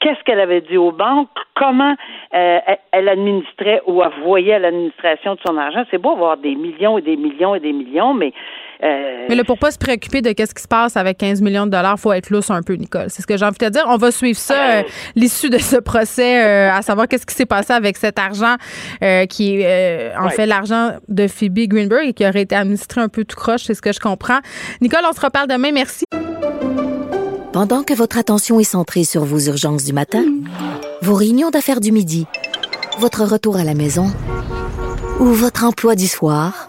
qu'est-ce 0.00 0.24
qu'elle 0.24 0.40
avait 0.40 0.62
dit 0.62 0.78
aux 0.78 0.92
banques, 0.92 1.28
comment 1.54 1.94
euh, 2.34 2.58
elle 2.90 3.08
administrait 3.08 3.82
ou 3.86 4.02
elle 4.02 4.22
voyait 4.22 4.58
l'administration 4.58 5.34
de 5.34 5.40
son 5.46 5.58
argent? 5.58 5.84
C'est 5.90 5.98
beau 5.98 6.12
avoir 6.12 6.38
des 6.38 6.54
millions 6.54 6.98
et 6.98 7.02
des 7.02 7.16
millions 7.16 7.54
et 7.54 7.60
des 7.60 7.72
millions, 7.72 8.14
mais 8.14 8.32
euh, 8.82 9.26
mais 9.28 9.34
là, 9.34 9.44
pour 9.44 9.58
pas 9.58 9.70
se 9.70 9.78
préoccuper 9.78 10.22
de 10.22 10.32
qu'est-ce 10.32 10.54
qui 10.54 10.62
se 10.62 10.68
passe 10.68 10.96
avec 10.96 11.18
15 11.18 11.42
millions 11.42 11.66
de 11.66 11.70
dollars, 11.70 11.98
faut 11.98 12.12
être 12.12 12.30
lousse 12.30 12.50
un 12.50 12.62
peu, 12.62 12.74
Nicole. 12.74 13.06
C'est 13.08 13.22
ce 13.22 13.26
que 13.26 13.36
j'ai 13.36 13.44
envie 13.44 13.58
de 13.58 13.66
te 13.66 13.70
dire. 13.70 13.84
On 13.86 13.96
va 13.96 14.10
suivre 14.10 14.38
ça, 14.38 14.78
euh, 14.78 14.82
l'issue 15.16 15.50
de 15.50 15.58
ce 15.58 15.76
procès, 15.76 16.40
à 16.68 16.82
savoir 16.82 17.08
qu'est-ce 17.08 17.26
qui 17.26 17.34
s'est 17.34 17.46
passé 17.46 17.72
avec 17.72 17.96
cet 17.96 18.18
argent 18.18 18.56
qui 19.28 19.60
est 19.60 20.12
en 20.16 20.28
fait 20.30 20.46
l'argent 20.46 20.92
de 21.08 21.26
Phoebe 21.26 21.68
Greenberg 21.68 22.08
et 22.08 22.12
qui 22.12 22.26
aurait 22.26 22.42
été 22.42 22.54
administré 22.54 23.00
un 23.00 23.08
peu 23.08 23.24
tout 23.24 23.36
croche, 23.36 23.64
c'est 23.64 23.74
ce 23.74 23.82
que 23.82 23.92
je 23.92 24.00
comprends. 24.00 24.40
Nicole, 24.80 25.02
on 25.08 25.12
se 25.12 25.20
reparle 25.20 25.48
demain. 25.48 25.72
Merci. 25.72 26.04
Pendant 27.52 27.82
que 27.82 27.94
votre 27.94 28.16
attention 28.16 28.60
est 28.60 28.64
centrée 28.64 29.02
sur 29.02 29.24
vos 29.24 29.40
urgences 29.40 29.84
du 29.84 29.92
matin, 29.92 30.24
vos 31.02 31.14
réunions 31.14 31.50
d'affaires 31.50 31.80
du 31.80 31.90
midi, 31.90 32.26
votre 33.00 33.24
retour 33.24 33.56
à 33.56 33.64
la 33.64 33.74
maison 33.74 34.06
ou 35.18 35.24
votre 35.24 35.64
emploi 35.64 35.96
du 35.96 36.06
soir, 36.06 36.68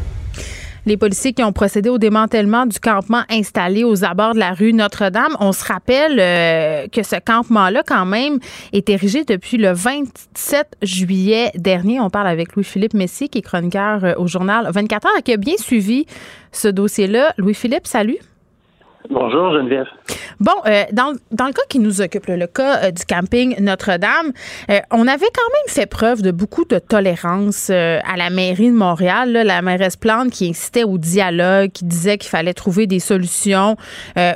Les 0.87 0.97
policiers 0.97 1.33
qui 1.33 1.43
ont 1.43 1.53
procédé 1.53 1.89
au 1.89 1.99
démantèlement 1.99 2.65
du 2.65 2.79
campement 2.79 3.21
installé 3.29 3.83
aux 3.83 4.03
abords 4.03 4.33
de 4.33 4.39
la 4.39 4.53
rue 4.53 4.73
Notre-Dame. 4.73 5.35
On 5.39 5.51
se 5.51 5.63
rappelle 5.63 6.19
euh, 6.19 6.87
que 6.87 7.03
ce 7.03 7.17
campement-là, 7.17 7.83
quand 7.85 8.05
même, 8.05 8.39
est 8.73 8.89
érigé 8.89 9.23
depuis 9.23 9.57
le 9.57 9.73
27 9.73 10.77
juillet 10.81 11.51
dernier. 11.53 11.99
On 11.99 12.09
parle 12.09 12.27
avec 12.27 12.55
Louis-Philippe 12.55 12.95
Messier, 12.95 13.27
qui 13.27 13.39
est 13.39 13.43
chroniqueur 13.43 14.03
euh, 14.03 14.13
au 14.17 14.25
journal 14.25 14.67
24 14.73 15.07
heures, 15.07 15.23
qui 15.23 15.33
a 15.33 15.37
bien 15.37 15.57
suivi 15.57 16.07
ce 16.51 16.67
dossier-là. 16.67 17.35
Louis-Philippe, 17.37 17.85
salut. 17.85 18.17
Bonjour 19.09 19.51
Geneviève. 19.53 19.87
Bon, 20.39 20.53
euh, 20.65 20.83
dans, 20.91 21.13
dans, 21.31 21.47
le 21.47 21.53
cas 21.53 21.61
qui 21.69 21.79
nous 21.79 22.01
occupe, 22.01 22.27
le 22.27 22.47
cas 22.47 22.85
euh, 22.85 22.91
du 22.91 23.03
camping 23.05 23.55
Notre-Dame, 23.59 24.31
euh, 24.69 24.79
on 24.91 25.07
avait 25.07 25.19
quand 25.19 25.49
même 25.53 25.67
fait 25.67 25.85
preuve 25.85 26.21
de 26.21 26.31
beaucoup 26.31 26.65
de 26.65 26.79
tolérance 26.79 27.69
à 27.69 28.17
la 28.17 28.29
mairie 28.29 28.69
de 28.69 28.75
Montréal. 28.75 29.31
la 29.31 29.61
mairesse 29.61 29.95
Plante 29.95 30.31
qui 30.31 30.49
incitait 30.49 30.83
au 30.83 30.97
dialogue, 30.97 31.71
qui 31.71 31.85
disait 31.85 32.17
qu'il 32.17 32.29
fallait 32.29 32.53
trouver 32.53 32.87
des 32.87 32.99
solutions 32.99 33.75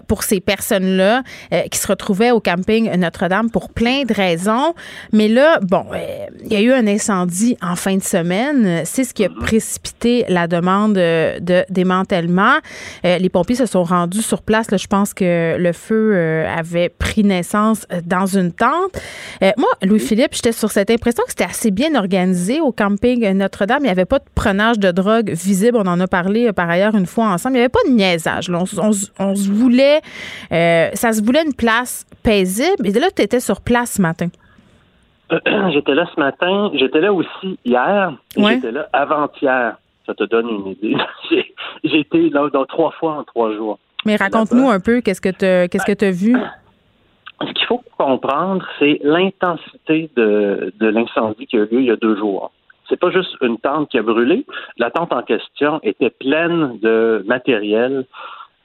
pour 0.08 0.24
ces 0.24 0.40
personnes-là 0.40 1.24
qui 1.72 1.80
se 1.80 1.88
retrouvaient 1.88 2.32
au 2.32 2.40
camping 2.40 2.92
Notre-Dame 2.98 3.50
pour 3.50 3.70
plein 3.70 4.04
de 4.04 4.14
raisons. 4.14 4.74
Mais 5.12 5.28
là, 5.28 5.60
bon, 5.62 5.86
il 6.44 6.54
y 6.54 6.56
a 6.56 6.62
eu 6.62 6.72
un 6.72 6.88
incendie 6.88 7.58
en 7.62 7.76
fin 7.76 7.98
de 7.98 8.04
semaine. 8.04 8.82
C'est 8.86 9.04
ce 9.04 9.14
qui 9.14 9.26
a 9.26 9.30
précipité 9.30 10.26
la 10.30 10.48
demande 10.48 10.94
de 10.94 11.66
démantèlement. 11.70 12.56
les 13.04 13.30
pompiers 13.30 13.56
se 13.56 13.66
sont 13.66 13.84
rendus 13.84 14.22
sur 14.22 14.42
place 14.42 14.55
je 14.64 14.88
pense 14.88 15.14
que 15.14 15.58
le 15.58 15.74
feu 15.74 16.14
euh, 16.16 16.48
avait 16.48 16.90
pris 16.90 17.24
naissance 17.24 17.86
euh, 17.92 18.00
dans 18.06 18.26
une 18.26 18.52
tente. 18.52 19.00
Euh, 19.44 19.52
moi, 19.58 19.70
Louis-Philippe, 19.84 20.34
j'étais 20.34 20.52
sur 20.52 20.70
cette 20.70 20.90
impression 20.90 21.24
que 21.24 21.32
c'était 21.32 21.46
assez 21.46 21.72
bien 21.72 21.96
organisé 21.96 22.62
au 22.62 22.72
camping 22.72 23.30
Notre-Dame. 23.34 23.80
Il 23.82 23.86
n'y 23.86 23.90
avait 23.90 24.06
pas 24.06 24.20
de 24.20 24.26
prenage 24.36 24.80
de 24.80 24.92
drogue 24.92 25.30
visible. 25.30 25.78
On 25.78 25.88
en 25.88 26.00
a 26.00 26.08
parlé 26.08 26.52
par 26.54 26.70
ailleurs 26.70 26.96
une 26.96 27.06
fois 27.06 27.26
ensemble. 27.26 27.56
Il 27.56 27.60
n'y 27.60 27.64
avait 27.64 27.70
pas 27.70 27.84
de 27.88 27.94
niaisage. 27.94 28.50
On, 28.50 28.66
se 28.66 29.52
voulait, 29.52 30.02
ça 30.50 31.14
se 31.14 31.24
voulait 31.24 31.44
une 31.46 31.54
place 31.54 32.06
paisible. 32.24 32.86
Et 32.86 32.92
là, 32.92 33.08
tu 33.16 33.22
étais 33.22 33.40
sur 33.40 33.62
place 33.62 33.94
ce 33.94 34.02
matin. 34.02 34.28
j'étais 35.74 35.96
là 35.96 36.06
ce 36.14 36.20
matin. 36.20 36.72
J'étais 36.76 37.02
là 37.02 37.14
aussi 37.14 37.60
hier. 37.66 38.14
J'étais 38.38 38.72
là 38.72 38.88
avant-hier. 38.94 39.78
Ça 40.06 40.14
te 40.14 40.24
donne 40.24 40.50
une 40.50 40.68
idée. 40.68 40.96
J'ai 41.84 42.00
été 42.00 42.30
là 42.30 42.48
trois 42.68 42.92
fois 42.92 43.14
en 43.14 43.24
trois 43.24 43.54
jours. 43.54 43.80
Mais 44.06 44.16
raconte-nous 44.16 44.70
un 44.70 44.80
peu 44.80 45.02
qu'est-ce 45.02 45.22
que 45.22 45.30
tu 45.30 45.70
qu'est-ce 45.70 45.86
que 45.86 45.98
tu 45.98 46.06
as 46.06 46.12
vu. 46.12 46.36
Ce 47.42 47.52
qu'il 47.54 47.66
faut 47.68 47.84
comprendre, 47.98 48.66
c'est 48.80 49.00
l'intensité 49.04 50.10
de, 50.16 50.74
de 50.80 50.88
l'incendie 50.88 51.48
qui 51.48 51.58
a 51.58 51.62
eu 51.62 51.66
lieu 51.66 51.80
il 51.82 51.86
y 51.88 51.92
a 51.92 51.98
deux 51.98 52.16
jours. 52.16 52.52
C'est 52.88 53.00
pas 53.00 53.10
juste 53.10 53.36
une 53.42 53.58
tente 53.58 53.90
qui 53.90 53.98
a 53.98 54.04
brûlé. 54.04 54.46
La 54.78 54.92
tente 54.92 55.12
en 55.12 55.24
question 55.24 55.80
était 55.84 56.12
pleine 56.12 56.78
de 56.80 57.24
matériel 57.28 58.06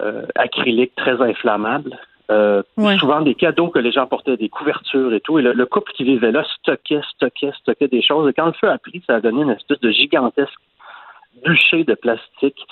euh, 0.02 0.22
acrylique 0.34 0.94
très 0.94 1.20
inflammable. 1.20 1.98
Euh, 2.30 2.62
souvent 3.00 3.22
des 3.22 3.34
cadeaux 3.34 3.68
que 3.68 3.80
les 3.80 3.90
gens 3.90 4.06
portaient, 4.06 4.36
des 4.36 4.48
couvertures 4.48 5.12
et 5.12 5.20
tout. 5.20 5.40
Et 5.40 5.42
le, 5.42 5.52
le, 5.52 5.66
couple 5.66 5.90
qui 5.92 6.04
vivait 6.04 6.30
là 6.30 6.44
stockait, 6.58 7.00
stockait, 7.14 7.50
stockait 7.58 7.88
des 7.88 8.02
choses. 8.02 8.30
Et 8.30 8.32
quand 8.32 8.46
le 8.46 8.52
feu 8.52 8.68
a 8.68 8.78
pris, 8.78 9.02
ça 9.06 9.16
a 9.16 9.20
donné 9.20 9.42
une 9.42 9.50
espèce 9.50 9.80
de 9.80 9.90
gigantesque 9.90 10.60
bûcher 11.44 11.84
de 11.84 11.94
plastique. 11.94 12.66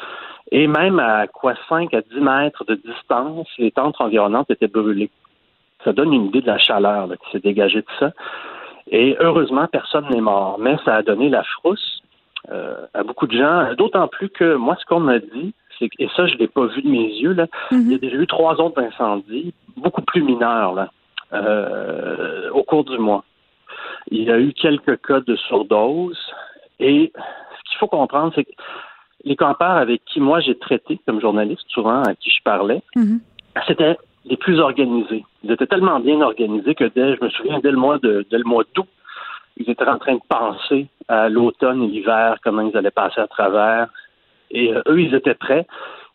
Et 0.51 0.67
même 0.67 0.99
à 0.99 1.27
quoi 1.27 1.55
5 1.69 1.93
à 1.95 2.01
10 2.01 2.21
mètres 2.21 2.65
de 2.65 2.75
distance, 2.75 3.49
les 3.59 3.71
tentes 3.71 4.01
environnantes 4.01 4.51
étaient 4.51 4.69
brûlées. 4.69 5.11
Ça 5.85 5.93
donne 5.93 6.13
une 6.13 6.27
idée 6.27 6.41
de 6.41 6.47
la 6.47 6.59
chaleur 6.59 7.09
qui 7.09 7.31
s'est 7.31 7.41
dégagée 7.41 7.81
de 7.81 7.87
ça. 7.99 8.13
Et 8.91 9.17
heureusement, 9.21 9.67
personne 9.67 10.09
n'est 10.11 10.21
mort. 10.21 10.59
Mais 10.59 10.77
ça 10.85 10.97
a 10.97 11.03
donné 11.03 11.29
la 11.29 11.45
frousse 11.45 12.03
euh, 12.51 12.87
à 12.95 13.03
beaucoup 13.03 13.27
de 13.27 13.37
gens. 13.37 13.75
D'autant 13.75 14.09
plus 14.09 14.31
que 14.31 14.55
moi, 14.55 14.77
ce 14.81 14.87
qu'on 14.87 15.01
m'a 15.01 15.19
dit, 15.19 15.53
c'est 15.79 15.89
et 15.99 16.09
ça, 16.17 16.27
je 16.27 16.35
ne 16.35 16.39
l'ai 16.39 16.49
pas 16.49 16.67
vu 16.67 16.83
de 16.83 16.89
mes 16.89 17.09
yeux, 17.21 17.35
là, 17.35 17.47
mm-hmm. 17.71 17.81
il 17.83 17.93
y 17.93 17.95
a 17.95 17.99
déjà 17.99 18.17
eu 18.17 18.27
trois 18.27 18.61
autres 18.61 18.83
incendies, 18.83 19.53
beaucoup 19.77 20.03
plus 20.03 20.23
mineurs, 20.23 20.75
là, 20.75 20.91
euh, 21.33 22.51
au 22.51 22.63
cours 22.63 22.85
du 22.85 22.99
mois. 22.99 23.25
Il 24.11 24.25
y 24.25 24.31
a 24.31 24.39
eu 24.39 24.53
quelques 24.55 25.01
cas 25.07 25.21
de 25.21 25.37
surdose. 25.37 26.19
Et 26.81 27.13
qu'il 27.69 27.79
faut 27.79 27.87
comprendre, 27.87 28.33
c'est 28.35 28.45
que 28.45 28.53
les 29.25 29.37
campeurs 29.37 29.77
avec 29.77 30.05
qui 30.05 30.21
moi 30.21 30.41
j'ai 30.41 30.57
traité 30.57 31.01
comme 31.07 31.21
journaliste, 31.21 31.65
souvent 31.69 32.03
à 32.03 32.15
qui 32.15 32.31
je 32.31 32.43
parlais, 32.43 32.83
mhm. 32.97 33.21
c'était 33.67 33.97
les 34.25 34.37
plus 34.37 34.61
organisés. 34.61 35.25
Ils 35.43 35.53
étaient 35.53 35.67
tellement 35.67 36.01
bien 36.01 36.21
organisés 36.21 36.75
que 36.75 36.85
dès, 36.85 37.17
je 37.17 37.25
me 37.25 37.31
souviens, 37.31 37.59
dès 37.61 37.71
le 37.71 37.79
mois 37.79 37.99
de, 37.99 38.27
dès 38.31 38.39
le 38.39 38.45
mois 38.45 38.65
d'août, 38.75 38.89
ils 39.57 39.69
étaient 39.69 39.89
en 39.89 39.99
train 39.99 40.15
de 40.15 40.21
penser 40.29 40.87
à 41.09 41.29
l'automne 41.29 41.83
et 41.83 41.89
l'hiver, 41.89 42.37
comment 42.45 42.63
ils 42.63 42.77
allaient 42.77 42.91
passer 42.91 43.21
à 43.21 43.27
travers. 43.27 43.89
Et 44.51 44.73
euh, 44.73 44.83
eux, 44.89 45.01
ils 45.01 45.15
étaient 45.15 45.35
prêts. 45.35 45.67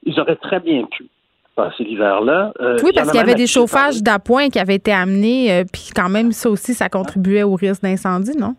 Ils 0.03 0.19
auraient 0.19 0.37
très 0.37 0.59
bien 0.59 0.85
pu 0.85 1.07
passer 1.55 1.83
l'hiver-là. 1.83 2.53
Euh, 2.61 2.77
oui, 2.83 2.91
parce 2.95 3.11
qu'il 3.11 3.19
y 3.19 3.23
avait 3.23 3.35
des 3.35 3.47
chauffages 3.47 4.01
d'appoint 4.01 4.49
qui 4.49 4.59
avaient 4.59 4.75
été 4.75 4.91
amenés, 4.91 5.51
euh, 5.51 5.63
puis 5.71 5.89
quand 5.95 6.09
même, 6.09 6.31
ça 6.31 6.49
aussi, 6.49 6.73
ça 6.73 6.89
contribuait 6.89 7.43
au 7.43 7.55
risque 7.55 7.83
d'incendie, 7.83 8.37
non? 8.37 8.55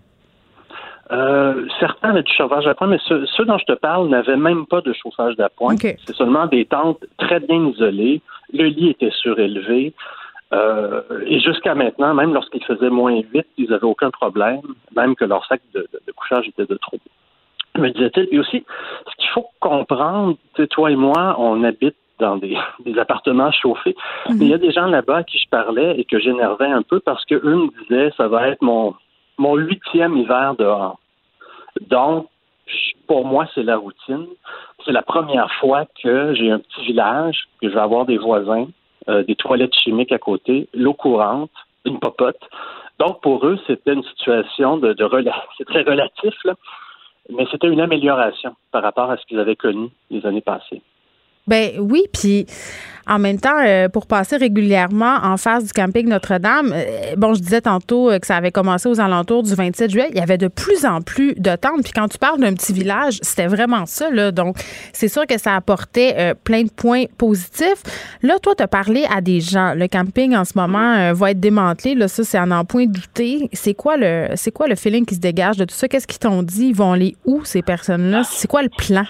Euh, 1.12 1.66
certains 1.80 2.10
avaient 2.10 2.22
du 2.22 2.32
chauffage 2.32 2.64
d'appoint, 2.64 2.86
mais 2.86 2.98
ceux, 3.06 3.44
dont 3.44 3.58
je 3.58 3.64
te 3.64 3.72
parle 3.72 4.08
n'avaient 4.08 4.36
même 4.36 4.66
pas 4.66 4.80
de 4.80 4.92
chauffage 4.92 5.36
d'appoint. 5.36 5.76
C'est 5.76 6.14
seulement 6.14 6.46
des 6.46 6.64
tentes 6.64 7.04
très 7.18 7.40
bien 7.40 7.66
isolées. 7.66 8.20
Le 8.52 8.64
lit 8.64 8.90
était 8.90 9.10
surélevé. 9.10 9.94
Euh, 10.52 11.02
et 11.26 11.40
jusqu'à 11.40 11.74
maintenant, 11.74 12.14
même 12.14 12.32
lorsqu'il 12.32 12.64
faisait 12.64 12.90
moins 12.90 13.20
8, 13.32 13.46
ils 13.58 13.70
n'avaient 13.70 13.84
aucun 13.84 14.10
problème, 14.10 14.60
même 14.94 15.14
que 15.16 15.24
leur 15.24 15.44
sac 15.46 15.60
de, 15.74 15.86
couchage 16.14 16.48
était 16.48 16.66
de 16.66 16.76
trop. 16.76 16.98
Me 17.76 17.90
disait-il. 17.90 18.28
Et 18.30 18.38
aussi, 18.38 18.64
ce 19.10 19.16
qu'il 19.16 19.30
faut 19.30 19.48
comprendre, 19.60 20.36
toi 20.70 20.90
et 20.90 20.96
moi, 20.96 21.34
on 21.38 21.64
habite 21.64 21.96
dans 22.18 22.36
des, 22.36 22.56
appartements 22.98 23.50
chauffés. 23.50 23.96
Mhm. 24.28 24.38
Mais 24.38 24.44
il 24.44 24.50
y 24.50 24.54
a 24.54 24.58
des 24.58 24.72
gens 24.72 24.86
là-bas 24.86 25.18
à 25.18 25.22
qui 25.24 25.38
je 25.38 25.48
parlais 25.48 25.98
et 25.98 26.04
que 26.04 26.18
j'énervais 26.20 26.66
un 26.66 26.82
peu 26.82 27.00
parce 27.00 27.24
qu'eux 27.24 27.40
me 27.42 27.82
disaient 27.82 28.12
ça 28.16 28.28
va 28.28 28.48
être 28.48 28.62
mon 28.62 28.94
mon 29.38 29.56
huitième 29.56 30.16
hiver 30.16 30.54
dehors. 30.58 30.98
Donc, 31.80 32.28
pour 33.06 33.26
moi, 33.26 33.46
c'est 33.54 33.62
la 33.62 33.76
routine. 33.76 34.26
C'est 34.84 34.92
la 34.92 35.02
première 35.02 35.52
fois 35.60 35.84
que 36.02 36.34
j'ai 36.34 36.50
un 36.50 36.58
petit 36.58 36.84
village, 36.86 37.44
que 37.60 37.68
je 37.68 37.74
vais 37.74 37.80
avoir 37.80 38.06
des 38.06 38.18
voisins, 38.18 38.66
euh, 39.08 39.22
des 39.22 39.34
toilettes 39.34 39.74
chimiques 39.74 40.12
à 40.12 40.18
côté, 40.18 40.68
l'eau 40.72 40.94
courante, 40.94 41.50
une 41.84 41.98
popote. 41.98 42.40
Donc, 42.98 43.20
pour 43.20 43.46
eux, 43.46 43.58
c'était 43.66 43.92
une 43.92 44.04
situation 44.04 44.78
de, 44.78 44.92
de 44.92 45.04
c'est 45.58 45.66
très 45.66 45.82
relatif, 45.82 46.34
là, 46.44 46.54
mais 47.30 47.46
c'était 47.50 47.68
une 47.68 47.80
amélioration 47.80 48.54
par 48.70 48.82
rapport 48.82 49.10
à 49.10 49.16
ce 49.16 49.26
qu'ils 49.26 49.40
avaient 49.40 49.56
connu 49.56 49.88
les 50.10 50.24
années 50.26 50.40
passées. 50.40 50.82
Ben 51.46 51.72
oui, 51.78 52.04
puis 52.12 52.46
en 53.06 53.18
même 53.18 53.38
temps, 53.38 53.58
euh, 53.62 53.88
pour 53.88 54.06
passer 54.06 54.36
régulièrement 54.36 55.16
en 55.22 55.36
face 55.36 55.64
du 55.64 55.72
camping 55.72 56.08
Notre-Dame, 56.08 56.72
euh, 56.74 57.16
bon, 57.16 57.34
je 57.34 57.40
disais 57.40 57.60
tantôt 57.60 58.10
euh, 58.10 58.18
que 58.18 58.26
ça 58.26 58.36
avait 58.36 58.50
commencé 58.50 58.88
aux 58.88 58.98
alentours 58.98 59.42
du 59.42 59.54
27 59.54 59.90
juillet. 59.90 60.08
Il 60.12 60.16
y 60.16 60.20
avait 60.20 60.38
de 60.38 60.48
plus 60.48 60.86
en 60.86 61.02
plus 61.02 61.34
de 61.34 61.54
tentes. 61.56 61.82
Puis 61.82 61.92
quand 61.92 62.08
tu 62.08 62.16
parles 62.16 62.40
d'un 62.40 62.54
petit 62.54 62.72
village, 62.72 63.18
c'était 63.20 63.46
vraiment 63.46 63.84
ça. 63.84 64.10
Là. 64.10 64.32
Donc, 64.32 64.56
c'est 64.94 65.08
sûr 65.08 65.26
que 65.26 65.38
ça 65.38 65.54
apportait 65.54 66.34
plein 66.44 66.62
de 66.62 66.70
points 66.70 67.04
positifs. 67.18 67.82
Là, 68.22 68.38
toi, 68.38 68.54
tu 68.56 68.62
as 68.62 68.68
parlé 68.68 69.04
à 69.14 69.20
des 69.20 69.40
gens. 69.40 69.74
Le 69.74 69.86
camping, 69.86 70.34
en 70.34 70.44
ce 70.44 70.52
moment, 70.56 71.12
va 71.12 71.30
être 71.32 71.40
démantelé. 71.40 71.94
Là, 71.94 72.08
ça, 72.08 72.24
c'est 72.24 72.38
en 72.38 72.50
en 72.50 72.64
point 72.64 72.86
douté. 72.86 73.50
C'est 73.52 73.74
quoi 73.74 73.96
le 73.96 74.28
c'est 74.36 74.50
quoi 74.50 74.66
le 74.66 74.76
feeling 74.76 75.04
qui 75.04 75.16
se 75.16 75.20
dégage 75.20 75.56
de 75.56 75.64
tout 75.64 75.74
ça? 75.74 75.88
Qu'est-ce 75.88 76.06
qu'ils 76.06 76.20
t'ont 76.20 76.42
dit? 76.42 76.68
Ils 76.68 76.74
vont 76.74 76.92
aller 76.92 77.16
où, 77.26 77.44
ces 77.44 77.62
personnes-là? 77.62 78.22
C'est 78.24 78.48
quoi 78.48 78.62
le 78.62 78.70
plan? 78.70 79.04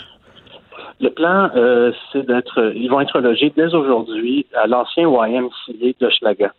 Le 1.04 1.10
plan, 1.10 1.50
euh, 1.54 1.92
c'est 2.10 2.24
d'être, 2.24 2.72
ils 2.74 2.88
vont 2.88 2.98
être 2.98 3.20
logés 3.20 3.52
dès 3.54 3.74
aujourd'hui 3.74 4.46
à 4.54 4.66
l'ancien 4.66 5.06
YMCA 5.06 5.92
de 6.00 6.08
Schlaga. 6.08 6.54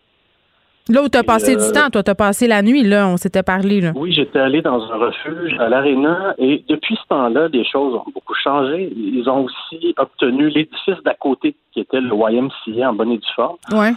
Là 0.87 1.01
où 1.01 1.09
tu 1.09 1.17
as 1.17 1.23
passé 1.23 1.55
du 1.55 1.63
euh, 1.63 1.71
temps, 1.71 1.89
toi, 1.89 2.03
tu 2.03 2.11
as 2.11 2.15
passé 2.15 2.45
la 2.45 2.61
nuit, 2.61 2.83
là, 2.83 3.07
on 3.07 3.17
s'était 3.17 3.41
parlé. 3.41 3.81
Là. 3.81 3.91
Oui, 3.95 4.13
j'étais 4.13 4.37
allé 4.37 4.61
dans 4.61 4.83
un 4.83 4.97
refuge 4.97 5.55
à 5.57 5.67
l'Arena 5.67 6.35
et 6.37 6.63
depuis 6.69 6.95
ce 6.95 7.07
temps-là, 7.09 7.47
les 7.47 7.65
choses 7.65 7.95
ont 7.95 8.11
beaucoup 8.13 8.35
changé. 8.35 8.93
Ils 8.95 9.27
ont 9.27 9.45
aussi 9.45 9.95
obtenu 9.97 10.49
l'édifice 10.49 11.01
d'à 11.03 11.15
côté, 11.15 11.55
qui 11.71 11.79
était 11.79 11.99
le 11.99 12.13
YMCA 12.13 12.87
en 12.87 12.93
bonne 12.93 13.13
et 13.13 13.17
due 13.17 13.33
forme. 13.35 13.57
Ouais. 13.71 13.93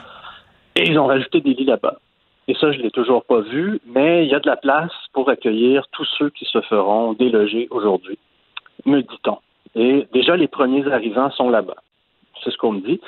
Et 0.77 0.89
ils 0.89 0.99
ont 0.99 1.09
rajouté 1.09 1.43
des 1.43 1.53
lits 1.53 1.67
là-bas. 1.67 1.99
Et 2.47 2.55
ça, 2.55 2.73
je 2.73 2.79
ne 2.79 2.85
l'ai 2.85 2.91
toujours 2.91 3.23
pas 3.23 3.41
vu, 3.41 3.81
mais 3.85 4.25
il 4.25 4.31
y 4.31 4.35
a 4.35 4.41
de 4.41 4.49
la 4.49 4.57
place 4.57 4.93
pour 5.13 5.29
accueillir 5.29 5.85
tous 5.93 6.09
ceux 6.19 6.31
qui 6.31 6.47
se 6.47 6.63
feront 6.63 7.13
déloger 7.13 7.69
aujourd'hui, 7.71 8.19
me 8.87 9.03
dit-on. 9.03 9.37
Et 9.75 10.07
déjà, 10.13 10.37
les 10.37 10.49
premiers 10.49 10.91
arrivants 10.91 11.31
sont 11.33 11.51
là-bas. 11.51 11.77
C'est 12.43 12.51
ce 12.51 12.57
qu'on 12.57 12.73
me 12.73 12.81
dit. 12.81 13.01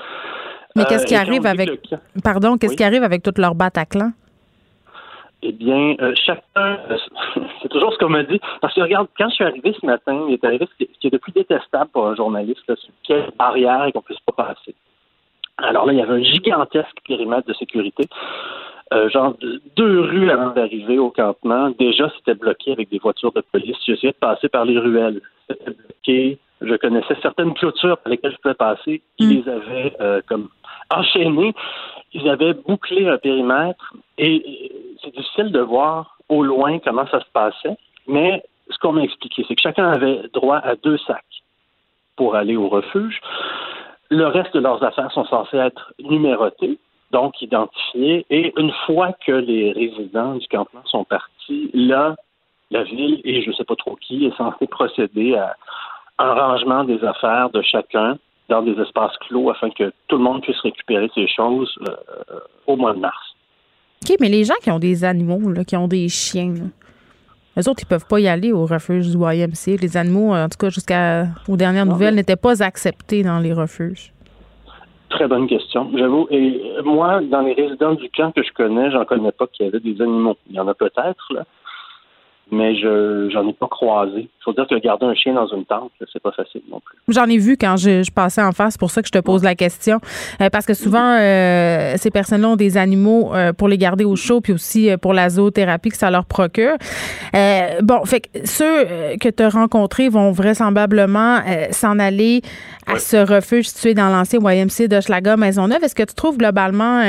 Mais 0.76 0.84
qu'est-ce 0.84 1.06
qui 1.06 1.16
euh, 1.16 1.20
arrive 1.20 1.46
avec. 1.46 1.80
Pardon, 2.22 2.56
qu'est-ce 2.56 2.76
qui 2.76 2.84
arrive 2.84 3.02
avec 3.02 3.22
toute 3.22 3.38
leur 3.38 3.54
Bataclan? 3.54 4.12
Eh 5.42 5.52
bien, 5.52 5.96
euh, 6.00 6.12
chacun, 6.26 6.78
c'est 7.62 7.68
toujours 7.68 7.92
ce 7.92 7.98
qu'on 7.98 8.10
m'a 8.10 8.24
dit. 8.24 8.40
Parce 8.60 8.74
que 8.74 8.80
regarde, 8.82 9.08
quand 9.16 9.28
je 9.30 9.34
suis 9.36 9.44
arrivé 9.44 9.74
ce 9.80 9.86
matin, 9.86 10.26
il 10.28 10.34
est 10.34 10.44
arrivé 10.44 10.68
ce 10.78 10.84
qui 10.84 11.06
est 11.06 11.10
de 11.10 11.18
plus 11.18 11.32
détestable 11.32 11.90
pour 11.90 12.06
un 12.06 12.14
journaliste, 12.14 12.60
là, 12.68 12.74
c'est 12.76 13.14
une 13.14 13.30
barrière 13.38 13.86
et 13.86 13.92
qu'on 13.92 14.00
ne 14.00 14.04
puisse 14.04 14.20
pas 14.20 14.44
passer. 14.44 14.74
Alors 15.58 15.86
là, 15.86 15.92
il 15.92 15.98
y 15.98 16.02
avait 16.02 16.14
un 16.14 16.22
gigantesque 16.22 16.96
périmètre 17.06 17.46
de 17.48 17.54
sécurité. 17.54 18.06
Euh, 18.92 19.08
genre 19.08 19.36
deux 19.76 20.00
rues 20.00 20.30
avant 20.30 20.50
d'arriver 20.50 20.98
au 20.98 21.10
campement, 21.10 21.70
déjà 21.78 22.10
c'était 22.16 22.34
bloqué 22.34 22.72
avec 22.72 22.90
des 22.90 22.98
voitures 22.98 23.32
de 23.32 23.40
police. 23.52 23.76
J'essayais 23.86 24.12
de 24.12 24.18
passer 24.18 24.48
par 24.48 24.64
les 24.64 24.78
ruelles. 24.78 25.20
C'était 25.48 25.70
bloqué 25.70 26.38
je 26.60 26.74
connaissais 26.76 27.16
certaines 27.22 27.54
clôtures 27.54 27.98
par 27.98 28.10
lesquelles 28.10 28.32
je 28.32 28.38
pouvais 28.38 28.54
passer. 28.54 29.02
Ils 29.18 29.26
mm. 29.26 29.30
les 29.30 29.48
avaient 29.48 29.96
euh, 30.00 30.20
comme 30.28 30.48
enchaînées. 30.90 31.54
Ils 32.12 32.28
avaient 32.28 32.54
bouclé 32.54 33.08
un 33.08 33.18
périmètre 33.18 33.94
et 34.18 34.72
c'est 35.02 35.14
difficile 35.14 35.52
de 35.52 35.60
voir 35.60 36.18
au 36.28 36.42
loin 36.42 36.78
comment 36.80 37.06
ça 37.06 37.20
se 37.20 37.30
passait. 37.32 37.76
Mais 38.06 38.42
ce 38.68 38.78
qu'on 38.78 38.92
m'a 38.92 39.02
expliqué, 39.02 39.44
c'est 39.46 39.54
que 39.54 39.62
chacun 39.62 39.90
avait 39.90 40.22
droit 40.32 40.58
à 40.58 40.76
deux 40.76 40.98
sacs 40.98 41.24
pour 42.16 42.34
aller 42.34 42.56
au 42.56 42.68
refuge. 42.68 43.20
le 44.10 44.26
reste 44.26 44.52
de 44.54 44.60
leurs 44.60 44.82
affaires 44.82 45.10
sont 45.12 45.24
censées 45.24 45.56
être 45.56 45.94
numérotées, 46.00 46.78
donc 47.12 47.40
identifiées, 47.40 48.26
et 48.28 48.52
une 48.58 48.72
fois 48.84 49.12
que 49.24 49.32
les 49.32 49.72
résidents 49.72 50.34
du 50.34 50.46
campement 50.48 50.84
sont 50.84 51.04
partis, 51.04 51.70
là, 51.72 52.16
la 52.70 52.82
ville 52.84 53.20
et 53.24 53.42
je 53.42 53.50
ne 53.50 53.54
sais 53.54 53.64
pas 53.64 53.76
trop 53.76 53.96
qui 53.96 54.26
est 54.26 54.36
censé 54.36 54.66
procéder 54.66 55.34
à 55.34 55.56
un 56.20 56.34
rangement 56.34 56.84
des 56.84 57.02
affaires 57.02 57.50
de 57.50 57.62
chacun 57.62 58.18
dans 58.48 58.62
des 58.62 58.78
espaces 58.80 59.16
clos 59.26 59.50
afin 59.50 59.70
que 59.70 59.92
tout 60.08 60.16
le 60.16 60.22
monde 60.22 60.42
puisse 60.42 60.60
récupérer 60.60 61.10
ses 61.14 61.26
choses 61.26 61.72
euh, 61.88 62.40
au 62.66 62.76
mois 62.76 62.92
de 62.92 62.98
mars. 62.98 63.34
OK, 64.02 64.16
mais 64.20 64.28
les 64.28 64.44
gens 64.44 64.54
qui 64.62 64.70
ont 64.70 64.78
des 64.78 65.04
animaux, 65.04 65.40
qui 65.66 65.76
ont 65.76 65.88
des 65.88 66.08
chiens, 66.08 66.54
les 67.56 67.68
autres, 67.68 67.82
ils 67.82 67.86
peuvent 67.86 68.06
pas 68.06 68.20
y 68.20 68.28
aller 68.28 68.52
au 68.52 68.66
refuge 68.66 69.08
du 69.08 69.16
YMC. 69.16 69.80
Les 69.80 69.96
animaux, 69.96 70.34
en 70.34 70.48
tout 70.48 70.58
cas, 70.58 70.68
jusqu'aux 70.68 71.56
dernières 71.56 71.86
nouvelles, 71.86 72.14
n'étaient 72.14 72.36
pas 72.36 72.62
acceptés 72.62 73.22
dans 73.22 73.38
les 73.38 73.52
refuges. 73.52 74.12
Très 75.10 75.26
bonne 75.26 75.48
question. 75.48 75.90
J'avoue. 75.96 76.28
Et 76.30 76.62
moi, 76.84 77.20
dans 77.20 77.40
les 77.40 77.52
résidents 77.52 77.94
du 77.94 78.08
camp 78.10 78.30
que 78.32 78.42
je 78.42 78.52
connais, 78.52 78.90
j'en 78.90 79.04
connais 79.04 79.32
pas 79.32 79.46
qu'il 79.48 79.66
y 79.66 79.68
avait 79.68 79.80
des 79.80 80.00
animaux. 80.00 80.36
Il 80.48 80.56
y 80.56 80.60
en 80.60 80.68
a 80.68 80.74
peut-être, 80.74 81.32
là 81.34 81.44
mais 82.50 82.74
je 82.76 83.28
j'en 83.32 83.46
ai 83.48 83.52
pas 83.52 83.68
croisé. 83.68 84.22
Il 84.22 84.44
faut 84.44 84.52
dire 84.52 84.66
que 84.66 84.74
garder 84.78 85.06
un 85.06 85.14
chien 85.14 85.34
dans 85.34 85.46
une 85.46 85.64
tente, 85.64 85.92
c'est 86.12 86.22
pas 86.22 86.32
facile 86.32 86.62
non 86.70 86.80
plus. 86.80 86.98
J'en 87.08 87.26
ai 87.26 87.38
vu 87.38 87.56
quand 87.56 87.76
je, 87.76 88.10
passais 88.10 88.42
en 88.42 88.52
face, 88.52 88.74
c'est 88.74 88.80
pour 88.80 88.90
ça 88.90 89.02
que 89.02 89.08
je 89.08 89.12
te 89.12 89.18
pose 89.18 89.42
la 89.42 89.54
question. 89.54 90.00
Euh, 90.40 90.50
parce 90.50 90.66
que 90.66 90.74
souvent, 90.74 91.16
euh, 91.18 91.94
ces 91.96 92.10
personnes-là 92.10 92.48
ont 92.48 92.56
des 92.56 92.76
animaux 92.76 93.34
euh, 93.34 93.52
pour 93.52 93.68
les 93.68 93.78
garder 93.78 94.04
au 94.04 94.16
chaud, 94.16 94.40
puis 94.40 94.52
aussi 94.52 94.90
pour 95.00 95.14
la 95.14 95.28
zoothérapie 95.28 95.90
que 95.90 95.96
ça 95.96 96.10
leur 96.10 96.24
procure. 96.24 96.76
bon, 97.82 98.04
fait 98.04 98.20
que 98.20 98.28
ceux 98.44 98.84
que 99.20 99.28
tu 99.28 99.42
as 99.42 99.48
rencontrés 99.48 100.08
vont 100.08 100.32
vraisemblablement 100.32 101.40
s'en 101.70 101.98
aller 101.98 102.42
à 102.86 102.98
ce 102.98 103.16
refuge 103.16 103.68
situé 103.68 103.94
dans 103.94 104.08
l'ancien 104.08 104.40
YMC 104.40 104.88
de 104.88 105.36
Maisonneuve. 105.36 105.84
Est-ce 105.84 105.94
que 105.94 106.02
tu 106.02 106.14
trouves 106.14 106.38
globalement, 106.38 107.02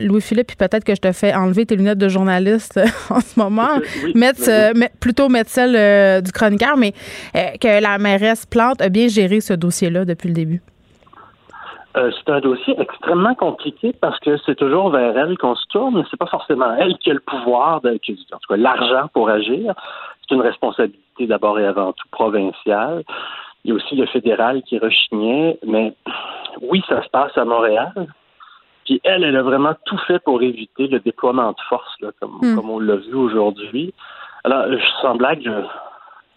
Louis-Philippe, 0.00 0.48
puis 0.48 0.56
peut-être 0.56 0.84
que 0.84 0.94
je 0.94 1.00
te 1.00 1.12
fais 1.12 1.34
enlever 1.34 1.66
tes 1.66 1.76
lunettes 1.76 1.98
de 1.98 2.08
journaliste 2.08 2.80
en 3.10 3.20
ce 3.20 3.38
moment, 3.38 3.80
mettre 4.14 4.42
euh, 4.56 4.72
plutôt 5.00 5.28
mettre 5.28 5.50
celle 5.50 5.76
euh, 5.76 6.20
du 6.20 6.32
chroniqueur, 6.32 6.76
mais 6.76 6.92
euh, 7.34 7.56
que 7.60 7.82
la 7.82 7.98
mairesse 7.98 8.46
Plante 8.46 8.80
a 8.80 8.88
bien 8.88 9.08
géré 9.08 9.40
ce 9.40 9.52
dossier-là 9.52 10.04
depuis 10.04 10.28
le 10.28 10.34
début. 10.34 10.62
c'est 11.94 12.30
un 12.30 12.40
dossier 12.40 12.74
extrêmement 12.78 13.34
compliqué 13.34 13.94
parce 14.00 14.18
que 14.20 14.36
c'est 14.44 14.56
toujours 14.56 14.90
vers 14.90 15.16
elle 15.16 15.38
qu'on 15.38 15.54
se 15.54 15.66
tourne, 15.68 16.04
c'est 16.10 16.18
pas 16.18 16.26
forcément 16.26 16.74
elle 16.78 16.96
qui 16.98 17.10
a 17.10 17.14
le 17.14 17.20
pouvoir, 17.20 17.80
de, 17.80 17.90
en 17.90 18.38
tout 18.38 18.48
cas 18.48 18.56
l'argent 18.56 19.08
pour 19.12 19.28
agir. 19.28 19.74
C'est 20.20 20.34
une 20.34 20.42
responsabilité 20.42 21.26
d'abord 21.26 21.58
et 21.58 21.66
avant 21.66 21.92
tout 21.92 22.08
provinciale. 22.10 23.04
Il 23.64 23.70
y 23.70 23.72
a 23.72 23.76
aussi 23.76 23.96
le 23.96 24.06
fédéral 24.06 24.62
qui 24.62 24.78
rechignait, 24.78 25.58
mais 25.66 25.94
oui, 26.60 26.82
ça 26.88 27.02
se 27.02 27.08
passe 27.08 27.36
à 27.36 27.44
Montréal. 27.44 28.06
Puis 28.86 29.00
elle, 29.02 29.24
elle 29.24 29.36
a 29.36 29.42
vraiment 29.42 29.74
tout 29.84 29.98
fait 30.06 30.20
pour 30.20 30.42
éviter 30.42 30.86
le 30.86 31.00
déploiement 31.00 31.50
de 31.50 31.60
force, 31.68 31.96
comme, 32.20 32.38
hmm. 32.40 32.54
comme 32.54 32.70
on 32.70 32.78
l'a 32.78 32.96
vu 32.96 33.14
aujourd'hui. 33.14 33.92
Alors, 34.46 34.66
je 34.70 35.02
sens 35.02 35.18
blague, 35.18 35.42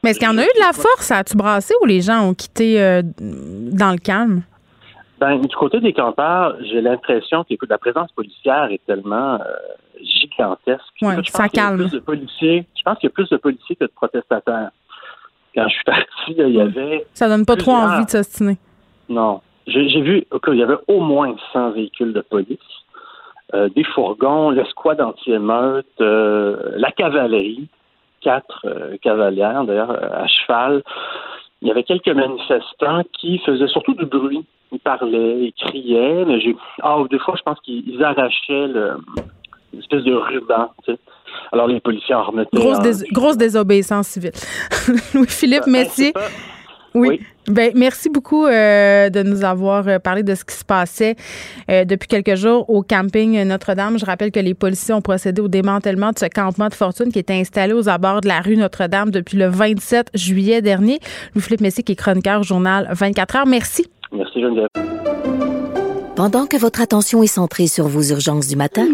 Mais 0.03 0.10
est-ce 0.10 0.20
qu'il 0.20 0.28
y 0.28 0.32
en 0.32 0.38
a 0.39 0.41
eu 0.41 0.53
de 0.55 0.60
la 0.60 0.74
force 0.74 1.12
à 1.12 1.24
tu 1.24 1.38
brasser 1.38 1.76
ou 1.84 1.86
les 1.86 2.01
gens 2.01 2.28
ont 2.28 2.34
quitté 2.34 2.82
euh, 2.82 3.03
dans 3.05 3.91
le 3.91 3.99
calme? 3.99 4.41
Ben, 5.20 5.39
du 5.39 5.55
côté 5.55 5.80
des 5.80 5.93
campeurs, 5.93 6.55
j'ai 6.60 6.82
l'impression 6.82 7.43
que 7.43 7.53
la 7.70 7.78
présence 7.78 8.12
policière 8.14 8.70
est 8.72 8.84
tellement 8.88 9.36
euh, 9.36 9.43
gigantesque. 10.01 10.82
Ça 11.26 11.49
calme. 11.49 11.78
Plus 11.78 11.91
de 11.91 11.99
policiers, 11.99 12.66
je 12.76 12.82
pense 12.84 12.97
qu'il 12.97 13.10
y 13.10 13.12
a 13.12 13.14
plus 13.14 13.30
de 13.30 13.38
policiers 13.38 13.76
que 13.76 13.84
de 13.84 13.91
protestataires. 13.95 14.72
Quand 15.53 15.68
je 15.68 15.74
suis 15.76 15.84
parti, 15.84 16.34
il 16.36 16.49
y 16.49 16.62
avait. 16.62 17.05
Ça 17.14 17.30
donne 17.30 17.45
pas 17.45 17.57
trop 17.57 17.74
envie 17.74 18.05
de 18.05 18.10
s'ostiner. 18.10 18.57
Non. 19.07 19.41
J'ai 19.68 20.01
vu 20.01 20.26
qu'il 20.43 20.55
y 20.55 20.64
avait 20.64 20.80
au 20.88 20.99
moins 20.99 21.36
100 21.53 21.72
véhicules 21.74 22.14
de 22.14 22.22
police, 22.22 22.57
euh, 23.53 23.70
des 23.70 23.84
fourgons, 23.84 24.49
l'escouade 24.49 24.99
anti-émeute, 24.99 25.86
la 25.99 26.91
cavalerie 26.97 27.70
quatre 28.22 28.65
euh, 28.65 28.97
cavalières, 29.01 29.63
d'ailleurs, 29.65 29.91
euh, 29.91 30.24
à 30.24 30.28
cheval. 30.28 30.84
Il 31.61 31.67
y 31.67 31.72
avait 31.72 31.84
quelques 31.84 32.09
manifestants 32.09 33.03
qui 33.20 33.39
faisaient 33.39 33.67
surtout 33.67 33.93
du 33.93 34.05
bruit. 34.05 34.45
Ils 34.72 34.80
parlaient, 34.80 35.45
ils 35.45 35.53
criaient, 35.53 36.26
mais 36.26 36.39
j'ai. 36.39 36.55
Ah, 36.82 36.97
des 37.09 37.20
fois, 37.20 37.36
je 37.38 37.41
pense 37.43 37.59
qu'ils 37.61 38.01
arrachaient 38.03 38.67
le, 38.67 38.97
une 39.74 39.80
espèce 39.80 40.03
de 40.03 40.13
ruban, 40.13 40.72
tu 40.86 40.93
sais. 40.93 40.99
Alors, 41.51 41.67
les 41.67 41.80
policiers 41.80 42.15
en 42.15 42.24
remettaient. 42.24 42.57
Grosse, 42.57 43.03
grosse 43.11 43.38
désobéissance 43.38 44.07
civile. 44.07 44.32
Louis-Philippe 45.13 45.63
ben, 45.65 45.86
Oui. 46.94 47.22
Ben, 47.48 47.72
merci 47.76 48.10
beaucoup 48.10 48.46
euh, 48.46 49.10
de 49.10 49.24
nous 49.24 49.44
avoir 49.44 49.88
euh, 49.88 49.98
parlé 49.98 50.22
de 50.22 50.36
ce 50.36 50.46
qui 50.46 50.56
se 50.56 50.64
passait 50.64 51.16
euh, 51.70 51.84
depuis 51.84 52.08
quelques 52.08 52.36
jours 52.36 52.70
au 52.70 52.84
camping 52.84 53.42
Notre-Dame. 53.44 53.98
Je 53.98 54.06
rappelle 54.06 54.32
que 54.32 54.40
les 54.40 54.54
policiers 54.54 54.94
ont 54.94 55.02
procédé 55.02 55.42
au 55.42 55.48
démantèlement 55.48 56.12
de 56.12 56.20
ce 56.20 56.26
campement 56.26 56.68
de 56.68 56.76
fortune 56.76 57.12
qui 57.12 57.18
était 57.18 57.34
installé 57.34 57.74
aux 57.74 57.90
abords 57.90 58.22
de 58.22 58.28
la 58.28 58.42
rue 58.42 58.56
Notre-Dame 58.56 59.10
depuis 59.10 59.38
le 59.38 59.48
27 59.48 60.12
juillet 60.14 60.62
dernier. 60.62 61.00
Louis-Philippe 61.34 61.62
Messier, 61.62 61.84
qui 61.84 61.94
est 61.94 61.96
chroniqueur 61.96 62.42
au 62.42 62.44
journal 62.44 62.88
24 62.92 63.36
heures. 63.38 63.48
Merci. 63.48 63.88
Merci, 64.12 64.42
Geneviève. 64.42 64.68
Pendant 66.16 66.46
que 66.46 66.58
votre 66.58 66.82
attention 66.82 67.24
est 67.24 67.28
centrée 67.28 67.68
sur 67.68 67.88
vos 67.88 68.04
urgences 68.04 68.48
du 68.48 68.58
matin, 68.58 68.88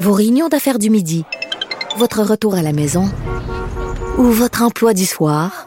vos 0.00 0.12
réunions 0.12 0.48
d'affaires 0.48 0.78
du 0.78 0.88
midi, 0.88 1.24
votre 1.98 2.22
retour 2.22 2.54
à 2.54 2.62
la 2.62 2.72
maison 2.72 3.04
ou 4.16 4.22
votre 4.22 4.62
emploi 4.62 4.94
du 4.94 5.04
soir, 5.04 5.66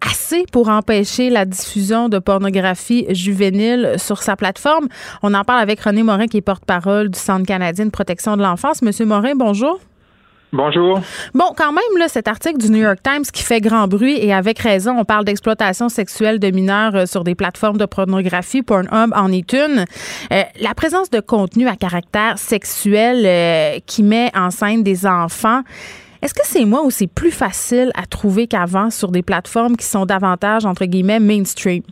assez 0.00 0.44
pour 0.52 0.68
empêcher 0.68 1.30
la 1.30 1.44
diffusion 1.44 2.08
de 2.08 2.18
pornographie 2.18 3.06
juvénile 3.10 3.94
sur 3.96 4.22
sa 4.22 4.36
plateforme. 4.36 4.88
On 5.22 5.34
en 5.34 5.44
parle 5.44 5.60
avec 5.60 5.80
René 5.80 6.02
Morin, 6.02 6.26
qui 6.26 6.38
est 6.38 6.42
porte-parole 6.42 7.10
du 7.10 7.18
Centre 7.18 7.46
canadien 7.46 7.86
de 7.86 7.90
protection 7.90 8.36
de 8.36 8.42
l'enfance. 8.42 8.82
Monsieur 8.82 9.06
Morin, 9.06 9.34
bonjour. 9.34 9.80
Bonjour. 10.52 11.00
Bon, 11.34 11.52
quand 11.54 11.72
même, 11.72 11.98
là, 11.98 12.08
cet 12.08 12.26
article 12.26 12.56
du 12.56 12.70
New 12.70 12.78
York 12.78 13.00
Times 13.02 13.24
qui 13.30 13.42
fait 13.42 13.60
grand 13.60 13.86
bruit 13.86 14.16
et 14.18 14.32
avec 14.32 14.58
raison, 14.58 14.96
on 14.98 15.04
parle 15.04 15.26
d'exploitation 15.26 15.90
sexuelle 15.90 16.38
de 16.38 16.50
mineurs 16.50 16.96
euh, 16.96 17.06
sur 17.06 17.22
des 17.22 17.34
plateformes 17.34 17.76
de 17.76 17.84
pornographie. 17.84 18.62
Pornhub 18.62 19.12
en 19.14 19.30
est 19.30 19.52
une. 19.52 19.84
Euh, 20.32 20.42
la 20.60 20.74
présence 20.74 21.10
de 21.10 21.20
contenu 21.20 21.68
à 21.68 21.76
caractère 21.76 22.38
sexuel 22.38 23.24
euh, 23.26 23.78
qui 23.84 24.02
met 24.02 24.30
en 24.34 24.50
scène 24.50 24.82
des 24.82 25.06
enfants, 25.06 25.60
est-ce 26.20 26.34
que 26.34 26.40
c'est 26.44 26.64
moi 26.64 26.84
ou 26.84 26.90
c'est 26.90 27.06
plus 27.06 27.30
facile 27.30 27.90
à 27.94 28.06
trouver 28.06 28.46
qu'avant 28.46 28.90
sur 28.90 29.10
des 29.10 29.22
plateformes 29.22 29.76
qui 29.76 29.86
sont 29.86 30.04
davantage, 30.04 30.66
entre 30.66 30.84
guillemets, 30.84 31.20
mainstream? 31.20 31.82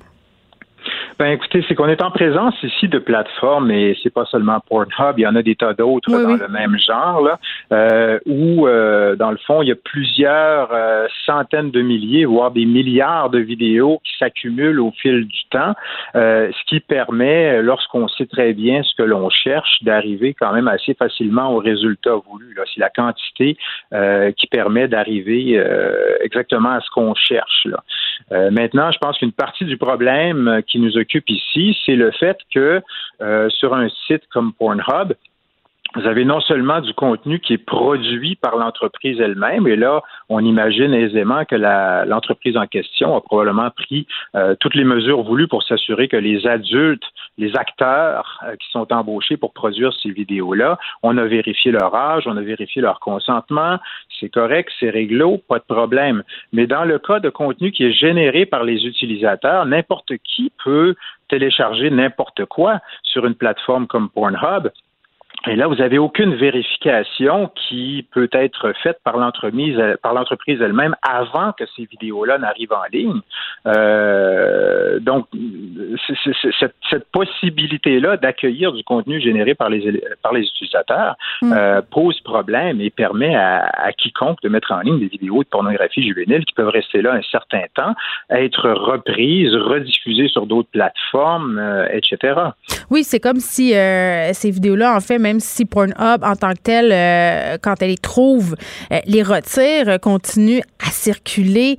Ben 1.19 1.31
écoutez, 1.31 1.65
c'est 1.67 1.75
qu'on 1.75 1.89
est 1.89 2.03
en 2.03 2.11
présence 2.11 2.55
ici 2.63 2.89
de 2.89 2.99
plateformes, 2.99 3.71
et 3.71 3.97
c'est 4.03 4.13
pas 4.13 4.27
seulement 4.27 4.61
Pornhub, 4.69 5.15
il 5.17 5.23
y 5.23 5.27
en 5.27 5.35
a 5.35 5.43
des 5.43 5.57
tas 5.57 5.73
d'autres 5.73 6.11
dans 6.11 6.37
le 6.37 6.49
même 6.49 6.79
genre, 6.79 7.23
là, 7.23 7.39
euh, 7.73 8.19
où 8.27 8.67
euh, 8.67 9.17
dans 9.17 9.31
le 9.31 9.39
fond, 9.39 9.63
il 9.63 9.69
y 9.69 9.73
a 9.73 9.77
plusieurs 9.77 10.69
euh, 10.75 11.07
centaines 11.25 11.71
de 11.71 11.81
milliers, 11.81 12.27
voire 12.27 12.51
des 12.51 12.67
milliards 12.67 13.31
de 13.31 13.39
vidéos 13.39 13.99
qui 14.05 14.13
s'accumulent 14.19 14.79
au 14.79 14.91
fil 14.91 15.27
du 15.27 15.45
temps, 15.51 15.73
ce 16.15 16.65
qui 16.67 16.81
permet, 16.81 17.63
lorsqu'on 17.63 18.09
sait 18.09 18.27
très 18.27 18.53
bien 18.53 18.83
ce 18.83 18.95
que 18.95 19.03
l'on 19.03 19.31
cherche, 19.31 19.83
d'arriver 19.83 20.35
quand 20.39 20.53
même 20.53 20.69
assez 20.69 20.93
facilement 20.93 21.51
au 21.55 21.59
résultat 21.59 22.15
voulu. 22.29 22.55
C'est 22.75 22.81
la 22.81 22.91
quantité 22.91 23.57
qui 24.37 24.47
permet 24.49 24.89
d'arriver 24.89 25.63
exactement 26.21 26.71
à 26.71 26.81
ce 26.81 26.91
qu'on 26.91 27.15
cherche. 27.15 27.67
Là. 27.67 28.51
maintenant, 28.51 28.91
je 28.91 28.99
pense 28.99 29.19
qu'une 29.19 29.33
partie 29.33 29.65
du 29.65 29.77
problème 29.77 30.63
qui 30.67 30.79
nous 30.79 30.97
occupe 30.97 31.06
ici, 31.29 31.77
c'est 31.85 31.97
le 31.97 32.11
fait 32.13 32.39
que 32.55 32.83
euh, 33.21 33.49
sur 33.51 33.75
un 33.75 33.89
site 34.07 34.23
comme 34.31 34.53
Pornhub, 34.53 35.15
vous 35.95 36.07
avez 36.07 36.25
non 36.25 36.41
seulement 36.41 36.81
du 36.81 36.93
contenu 36.95 37.39
qui 37.39 37.55
est 37.55 37.65
produit 37.65 38.37
par 38.37 38.57
l'entreprise 38.57 39.21
elle-même, 39.21 39.67
et 39.67 39.77
là, 39.77 40.03
on 40.29 40.45
imagine 40.45 40.93
aisément 40.93 41.45
que 41.45 41.55
l'entreprise 41.55 42.57
en 42.57 42.67
question 42.67 43.17
a 43.17 43.21
probablement 43.21 43.71
pris 43.71 44.07
euh, 44.35 44.55
toutes 44.59 44.75
les 44.75 44.85
mesures 44.85 45.23
voulues 45.23 45.49
pour 45.49 45.63
s'assurer 45.63 46.09
que 46.09 46.17
les 46.17 46.47
adultes, 46.47 47.05
les 47.39 47.57
acteurs 47.57 48.41
euh, 48.45 48.57
qui 48.57 48.71
sont 48.71 48.93
embauchés 48.93 49.37
pour 49.37 49.53
produire 49.53 49.93
ces 50.03 50.11
vidéos-là, 50.11 50.79
on 51.03 51.17
a 51.19 51.25
vérifié 51.25 51.71
leur 51.71 51.95
âge, 51.95 52.25
on 52.27 52.37
a 52.37 52.43
vérifié 52.43 52.83
leur 52.83 53.01
consentement, 53.01 53.79
c'est 54.21 54.29
correct, 54.29 54.71
c'est 54.81 54.91
réglo, 54.91 55.39
pas 55.49 55.59
de 55.59 55.65
problème. 55.65 56.23
Mais 56.53 56.67
dans 56.67 56.85
le 56.85 56.99
cas 56.99 57.21
de 57.21 57.31
contenu 57.31 57.71
qui 57.71 57.85
est 57.85 57.93
généré 57.93 58.47
par 58.47 58.65
les 58.65 58.87
utilisateurs, 58.87 59.67
n'importe 59.67 60.13
qui 60.25 60.53
peut 60.65 60.95
télécharger 61.29 61.91
n'importe 61.91 62.45
quoi 62.45 62.81
sur 63.03 63.27
une 63.27 63.35
plateforme 63.35 63.87
comme 63.87 64.09
Pornhub 64.09 64.71
et 65.47 65.55
là, 65.55 65.69
vous 65.69 65.77
n'avez 65.77 65.99
aucune 65.99 66.35
vérification 66.35 67.51
qui 67.69 68.07
peut 68.13 68.29
être 68.33 68.73
faite 68.83 68.99
par 69.05 69.17
l'entreprise, 69.17 69.79
par 70.03 70.13
l'entreprise 70.13 70.61
elle-même 70.61 70.97
avant 71.03 71.53
que 71.53 71.65
ces 71.77 71.85
vidéos-là 71.85 72.39
n'arrivent 72.39 72.73
en 72.73 72.85
ligne. 72.93 73.21
Euh, 73.67 74.99
donc, 75.01 75.27
cette, 76.59 76.75
cette 76.91 77.11
possibilité-là 77.13 78.17
d'accueillir 78.17 78.73
du 78.73 78.83
contenu 78.83 79.21
généré 79.21 79.55
par 79.55 79.71
les, 79.71 80.03
par 80.23 80.33
les 80.33 80.43
utilisateurs 80.43 81.17
mm. 81.43 81.53
euh, 81.53 81.83
pose 81.91 82.21
problème 82.21 82.81
et 82.81 82.91
permet 82.91 83.35
à, 83.35 83.67
à, 83.67 83.93
quiconque 83.93 84.39
de 84.43 84.49
mettre 84.49 84.73
en 84.73 84.81
ligne 84.81 84.99
des 84.99 85.09
vidéos 85.09 85.45
de 85.45 85.49
pornographie 85.49 86.03
juvénile 86.03 86.45
qui 86.45 86.55
peuvent 86.55 86.69
rester 86.69 87.03
là 87.03 87.15
un 87.15 87.23
certain 87.31 87.65
temps, 87.75 87.95
être 88.31 88.71
reprises, 88.71 89.55
rediffusées 89.55 90.29
sur 90.29 90.47
d'autres 90.47 90.71
plateformes, 90.71 91.59
euh, 91.59 91.87
etc. 91.93 92.35
Oui, 92.91 93.05
c'est 93.05 93.21
comme 93.21 93.41
si 93.41 93.71
ces 93.71 94.51
vidéos-là, 94.51 94.95
en 94.95 95.01
fait, 95.01 95.19
même 95.19 95.36
si 95.41 95.65
Pornhub 95.65 96.23
en 96.23 96.37
tant 96.37 96.53
que 96.53 96.61
tel, 96.63 96.91
euh, 96.93 97.59
quand 97.61 97.81
elle 97.81 97.91
les 97.91 97.97
trouve, 97.97 98.57
euh, 98.93 98.99
les 99.07 99.23
retire, 99.23 99.89
euh, 99.89 99.99
continue 99.99 100.61
à 100.85 100.91
circuler 100.91 101.79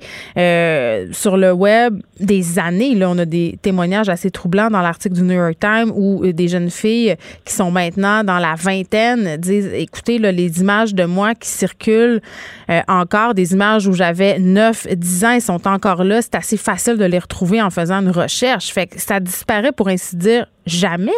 sur 1.12 1.36
le 1.36 1.52
web 1.52 2.00
des 2.20 2.58
années. 2.58 2.94
Là, 2.94 3.10
on 3.10 3.18
a 3.18 3.24
des 3.24 3.58
témoignages 3.62 4.08
assez 4.08 4.30
troublants 4.30 4.70
dans 4.70 4.80
l'article 4.80 5.14
du 5.14 5.22
New 5.22 5.34
York 5.34 5.56
Times 5.60 5.92
où 5.94 6.26
des 6.26 6.48
jeunes 6.48 6.70
filles 6.70 7.16
qui 7.44 7.52
sont 7.52 7.70
maintenant 7.70 8.24
dans 8.24 8.38
la 8.38 8.54
vingtaine 8.54 9.36
disent, 9.36 9.70
écoutez, 9.72 10.18
là, 10.18 10.32
les 10.32 10.60
images 10.60 10.94
de 10.94 11.04
moi 11.04 11.34
qui 11.34 11.48
circulent 11.48 12.20
encore, 12.86 13.34
des 13.34 13.52
images 13.52 13.86
où 13.86 13.92
j'avais 13.92 14.38
9, 14.38 14.88
10 14.94 15.24
ans, 15.24 15.30
elles 15.30 15.42
sont 15.42 15.66
encore 15.66 16.04
là. 16.04 16.22
C'est 16.22 16.34
assez 16.34 16.56
facile 16.56 16.96
de 16.96 17.04
les 17.04 17.18
retrouver 17.18 17.62
en 17.62 17.70
faisant 17.70 18.00
une 18.00 18.10
recherche. 18.10 18.72
Fait 18.72 18.86
que 18.86 19.00
ça 19.00 19.20
disparaît, 19.20 19.72
pour 19.72 19.88
ainsi 19.88 20.16
dire, 20.16 20.46
jamais. 20.66 21.12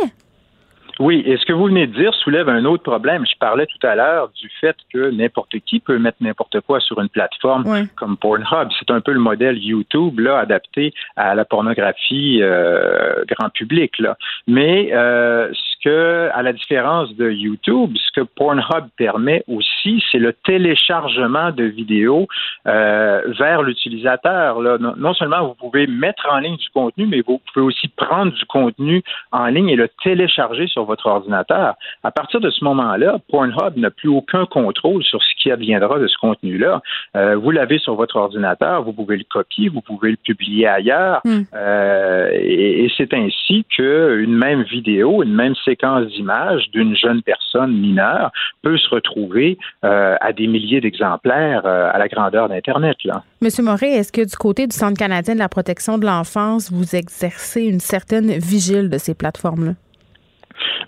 Oui, 1.00 1.22
et 1.24 1.38
ce 1.38 1.46
que 1.46 1.54
vous 1.54 1.64
venez 1.64 1.86
de 1.86 1.94
dire 1.94 2.12
soulève 2.12 2.50
un 2.50 2.66
autre 2.66 2.82
problème. 2.82 3.24
Je 3.24 3.36
parlais 3.38 3.64
tout 3.64 3.86
à 3.86 3.94
l'heure 3.94 4.28
du 4.38 4.50
fait 4.60 4.76
que 4.92 5.10
n'importe 5.10 5.58
qui 5.60 5.80
peut 5.80 5.98
mettre 5.98 6.18
n'importe 6.20 6.60
quoi 6.60 6.78
sur 6.78 7.00
une 7.00 7.08
plateforme 7.08 7.88
comme 7.96 8.18
Pornhub. 8.18 8.68
C'est 8.78 8.90
un 8.90 9.00
peu 9.00 9.12
le 9.12 9.18
modèle 9.18 9.56
YouTube 9.56 10.20
là 10.20 10.38
adapté 10.38 10.92
à 11.16 11.34
la 11.34 11.46
pornographie 11.46 12.40
euh, 12.42 13.24
grand 13.26 13.48
public 13.48 13.98
là. 13.98 14.18
Mais 14.46 14.90
euh, 14.92 15.50
que, 15.82 16.28
à 16.32 16.42
la 16.42 16.52
différence 16.52 17.14
de 17.16 17.30
YouTube, 17.30 17.92
ce 17.96 18.20
que 18.20 18.24
Pornhub 18.24 18.88
permet 18.96 19.42
aussi, 19.48 20.02
c'est 20.10 20.18
le 20.18 20.32
téléchargement 20.32 21.50
de 21.50 21.64
vidéos 21.64 22.26
euh, 22.66 23.22
vers 23.38 23.62
l'utilisateur. 23.62 24.60
Non 24.60 25.14
seulement 25.14 25.46
vous 25.46 25.54
pouvez 25.54 25.86
mettre 25.86 26.28
en 26.30 26.38
ligne 26.38 26.56
du 26.56 26.68
contenu, 26.70 27.06
mais 27.06 27.22
vous 27.26 27.40
pouvez 27.52 27.64
aussi 27.64 27.88
prendre 27.88 28.32
du 28.32 28.44
contenu 28.46 29.02
en 29.32 29.46
ligne 29.46 29.68
et 29.68 29.76
le 29.76 29.88
télécharger 30.02 30.66
sur 30.66 30.84
votre 30.84 31.06
ordinateur. 31.06 31.74
À 32.02 32.10
partir 32.10 32.40
de 32.40 32.50
ce 32.50 32.64
moment-là, 32.64 33.18
Pornhub 33.30 33.76
n'a 33.76 33.90
plus 33.90 34.08
aucun 34.08 34.46
contrôle 34.46 35.02
sur 35.02 35.22
ce 35.22 35.34
qui 35.40 35.50
adviendra 35.50 35.98
de 35.98 36.06
ce 36.06 36.16
contenu-là. 36.18 36.82
Euh, 37.16 37.36
vous 37.36 37.50
l'avez 37.50 37.78
sur 37.78 37.94
votre 37.94 38.16
ordinateur, 38.16 38.82
vous 38.82 38.92
pouvez 38.92 39.16
le 39.16 39.24
copier, 39.24 39.68
vous 39.68 39.80
pouvez 39.80 40.10
le 40.10 40.16
publier 40.16 40.66
ailleurs, 40.66 41.20
hmm. 41.24 41.42
euh, 41.54 42.30
et, 42.32 42.90
c'est 42.96 43.14
ainsi 43.14 43.64
qu'une 43.70 44.36
même 44.36 44.62
vidéo, 44.62 45.22
une 45.22 45.34
même 45.34 45.54
séquence 45.70 46.06
d'images 46.08 46.68
d'une 46.72 46.96
jeune 46.96 47.22
personne 47.22 47.72
mineure 47.72 48.30
peut 48.62 48.76
se 48.76 48.88
retrouver 48.88 49.58
euh, 49.84 50.16
à 50.20 50.32
des 50.32 50.46
milliers 50.46 50.80
d'exemplaires 50.80 51.64
à 51.66 51.98
la 51.98 52.08
grandeur 52.08 52.48
d'Internet. 52.48 52.96
Monsieur 53.40 53.62
Moret, 53.62 53.90
est-ce 53.90 54.12
que 54.12 54.22
du 54.28 54.36
côté 54.36 54.66
du 54.66 54.74
Centre 54.74 54.98
canadien 54.98 55.34
de 55.34 55.38
la 55.38 55.48
protection 55.48 55.98
de 55.98 56.06
l'enfance, 56.06 56.70
vous 56.72 56.96
exercez 56.96 57.62
une 57.62 57.80
certaine 57.80 58.32
vigile 58.32 58.90
de 58.90 58.98
ces 58.98 59.14
plateformes-là? 59.14 59.72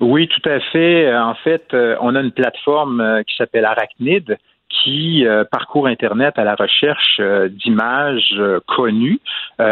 Oui, 0.01 0.29
tout 0.29 0.49
à 0.49 0.61
fait. 0.61 1.15
En 1.15 1.35
fait, 1.35 1.63
euh, 1.75 1.97
on 2.01 2.15
a 2.15 2.21
une 2.21 2.33
plateforme 2.33 3.01
euh, 3.01 3.23
qui 3.23 3.37
s'appelle 3.37 3.65
Arachnid 3.65 4.37
qui 4.73 5.27
euh, 5.27 5.45
parcourt 5.45 5.87
Internet 5.87 6.39
à 6.39 6.45
la 6.45 6.55
recherche 6.55 7.19
euh, 7.21 7.49
d'images 7.49 8.35
euh, 8.39 8.61
connues 8.67 9.21
mm. 9.59 9.65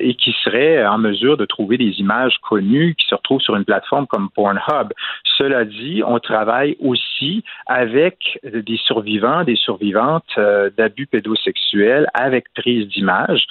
et 0.00 0.14
qui 0.14 0.34
serait 0.44 0.86
en 0.86 0.98
mesure 0.98 1.36
de 1.36 1.44
trouver 1.44 1.76
des 1.76 1.98
images 1.98 2.36
connues 2.48 2.94
qui 2.94 3.06
se 3.06 3.14
retrouvent 3.14 3.40
sur 3.40 3.56
une 3.56 3.64
plateforme 3.64 4.06
comme 4.06 4.30
Pornhub. 4.30 4.92
Cela 5.36 5.64
dit, 5.64 6.02
on 6.06 6.18
travaille 6.18 6.76
aussi 6.80 7.44
avec 7.66 8.38
des 8.44 8.76
survivants, 8.76 9.44
des 9.44 9.56
survivantes 9.56 10.38
d'abus 10.76 11.06
pédosexuels 11.06 12.06
avec 12.14 12.46
prise 12.54 12.88
d'images 12.88 13.46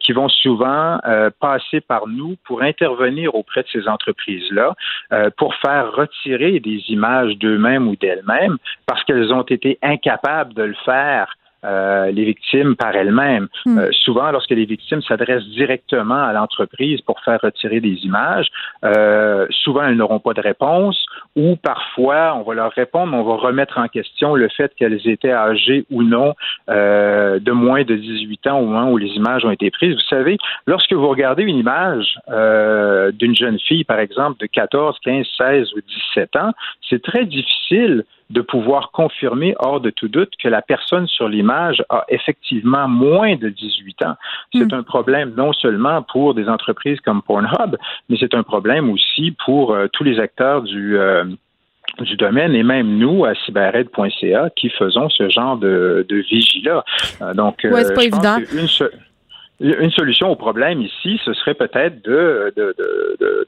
qui 0.00 0.12
vont 0.12 0.28
souvent 0.28 0.98
passer 1.40 1.80
par 1.80 2.06
nous 2.06 2.36
pour 2.44 2.62
intervenir 2.62 3.34
auprès 3.34 3.62
de 3.62 3.68
ces 3.72 3.88
entreprises-là 3.88 4.74
pour 5.36 5.54
faire 5.56 5.92
retirer 5.92 6.60
des 6.60 6.82
images 6.88 7.36
d'eux-mêmes 7.38 7.88
ou 7.88 7.96
d'elles-mêmes 7.96 8.56
parce 8.86 9.04
qu'elles 9.04 9.32
ont 9.32 9.42
été 9.42 9.78
incapables 10.02 10.54
de 10.54 10.62
le 10.62 10.74
faire 10.84 11.34
euh, 11.64 12.10
les 12.10 12.24
victimes 12.24 12.74
par 12.74 12.96
elles-mêmes. 12.96 13.46
Hmm. 13.66 13.78
Euh, 13.78 13.88
souvent, 13.92 14.32
lorsque 14.32 14.50
les 14.50 14.64
victimes 14.64 15.00
s'adressent 15.02 15.46
directement 15.46 16.20
à 16.20 16.32
l'entreprise 16.32 17.00
pour 17.02 17.20
faire 17.20 17.38
retirer 17.40 17.78
des 17.78 18.04
images, 18.04 18.48
euh, 18.84 19.46
souvent 19.50 19.84
elles 19.84 19.94
n'auront 19.94 20.18
pas 20.18 20.32
de 20.34 20.40
réponse 20.40 21.06
ou 21.36 21.54
parfois 21.54 22.34
on 22.34 22.42
va 22.42 22.54
leur 22.54 22.72
répondre, 22.72 23.12
mais 23.12 23.18
on 23.18 23.22
va 23.22 23.36
remettre 23.36 23.78
en 23.78 23.86
question 23.86 24.34
le 24.34 24.48
fait 24.48 24.74
qu'elles 24.74 25.08
étaient 25.08 25.30
âgées 25.30 25.86
ou 25.92 26.02
non 26.02 26.34
de 26.68 27.50
moins 27.52 27.84
de 27.84 27.94
18 27.94 28.46
ans 28.48 28.58
au 28.58 28.66
moment 28.66 28.90
où 28.90 28.96
les 28.96 29.10
images 29.10 29.44
ont 29.44 29.52
été 29.52 29.70
prises. 29.70 29.94
Vous 29.94 30.08
savez, 30.10 30.38
lorsque 30.66 30.92
vous 30.92 31.08
regardez 31.08 31.44
une 31.44 31.58
image 31.58 32.18
d'une 33.14 33.36
jeune 33.36 33.60
fille, 33.60 33.84
par 33.84 34.00
exemple, 34.00 34.40
de 34.40 34.46
14, 34.46 34.98
15, 35.04 35.26
16 35.38 35.74
ou 35.76 35.80
17 36.16 36.36
ans, 36.36 36.52
c'est 36.88 37.02
très 37.02 37.24
difficile 37.24 38.04
de 38.32 38.40
pouvoir 38.40 38.90
confirmer 38.92 39.54
hors 39.58 39.80
de 39.80 39.90
tout 39.90 40.08
doute 40.08 40.32
que 40.42 40.48
la 40.48 40.62
personne 40.62 41.06
sur 41.06 41.28
l'image 41.28 41.84
a 41.90 42.04
effectivement 42.08 42.88
moins 42.88 43.36
de 43.36 43.48
18 43.48 44.04
ans. 44.04 44.14
C'est 44.54 44.72
hmm. 44.72 44.74
un 44.74 44.82
problème 44.82 45.34
non 45.36 45.52
seulement 45.52 46.02
pour 46.02 46.34
des 46.34 46.48
entreprises 46.48 47.00
comme 47.00 47.22
Pornhub, 47.22 47.76
mais 48.08 48.16
c'est 48.18 48.34
un 48.34 48.42
problème 48.42 48.90
aussi 48.90 49.36
pour 49.44 49.74
euh, 49.74 49.86
tous 49.92 50.04
les 50.04 50.18
acteurs 50.18 50.62
du 50.62 50.96
euh, 50.98 51.24
du 52.00 52.16
domaine 52.16 52.54
et 52.54 52.62
même 52.62 52.96
nous 52.96 53.26
à 53.26 53.34
cyberred.ca 53.34 54.50
qui 54.56 54.70
faisons 54.70 55.10
ce 55.10 55.28
genre 55.28 55.58
de, 55.58 56.06
de 56.08 56.16
vigie-là. 56.16 56.84
Euh, 57.20 57.34
donc, 57.34 57.58
c'est 57.60 57.94
pas 57.94 58.04
évident. 58.04 58.38
Une 58.38 58.68
solution 59.90 60.30
au 60.30 60.36
problème 60.36 60.82
ici, 60.82 61.20
ce 61.24 61.32
serait 61.34 61.54
peut-être 61.54 62.02
de, 62.04 62.52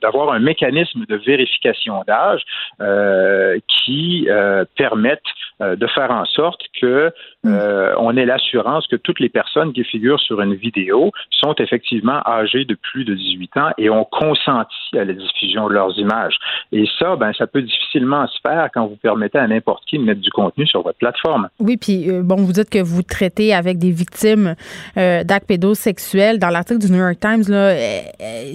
d'avoir 0.00 0.32
un 0.32 0.38
mécanisme 0.38 1.04
de 1.08 1.16
vérification 1.16 2.02
d'âge 2.06 2.42
euh, 2.80 3.58
qui 3.68 4.26
euh, 4.28 4.64
permette 4.76 5.22
euh, 5.60 5.76
de 5.76 5.86
faire 5.86 6.10
en 6.10 6.24
sorte 6.24 6.60
que 6.80 7.12
mm. 7.42 7.58
on 7.98 8.16
ait 8.16 8.24
l'assurance 8.24 8.86
que 8.86 8.96
toutes 8.96 9.20
les 9.20 9.28
personnes 9.28 9.72
qui 9.72 9.84
figurent 9.84 10.20
sur 10.20 10.40
une 10.40 10.54
vidéo 10.54 11.10
sont 11.30 11.54
effectivement 11.58 12.20
âgées 12.26 12.64
de 12.64 12.74
plus 12.74 13.04
de 13.04 13.14
18 13.14 13.56
ans 13.56 13.70
et 13.78 13.90
ont 13.90 14.04
consenti 14.04 14.74
à 14.94 15.04
la 15.04 15.12
diffusion 15.12 15.68
de 15.68 15.74
leurs 15.74 15.98
images. 15.98 16.36
Et 16.72 16.84
ça, 16.98 17.16
ben, 17.16 17.32
ça 17.36 17.46
peut 17.46 17.62
difficilement 17.62 18.26
se 18.28 18.38
faire 18.46 18.68
quand 18.72 18.86
vous 18.86 18.96
permettez 18.96 19.38
à 19.38 19.46
n'importe 19.46 19.84
qui 19.86 19.98
de 19.98 20.04
mettre 20.04 20.20
du 20.20 20.30
contenu 20.30 20.66
sur 20.66 20.82
votre 20.82 20.98
plateforme. 20.98 21.48
Oui, 21.58 21.76
puis 21.76 22.06
bon, 22.22 22.36
vous 22.36 22.52
dites 22.52 22.70
que 22.70 22.82
vous 22.82 23.02
traitez 23.02 23.54
avec 23.54 23.78
des 23.78 23.90
victimes 23.90 24.54
d'actes 24.96 25.46
pédosexuels. 25.46 26.03
Dans 26.12 26.50
l'article 26.50 26.80
du 26.80 26.90
New 26.90 26.98
York 26.98 27.18
Times, 27.20 27.44
là, 27.48 27.74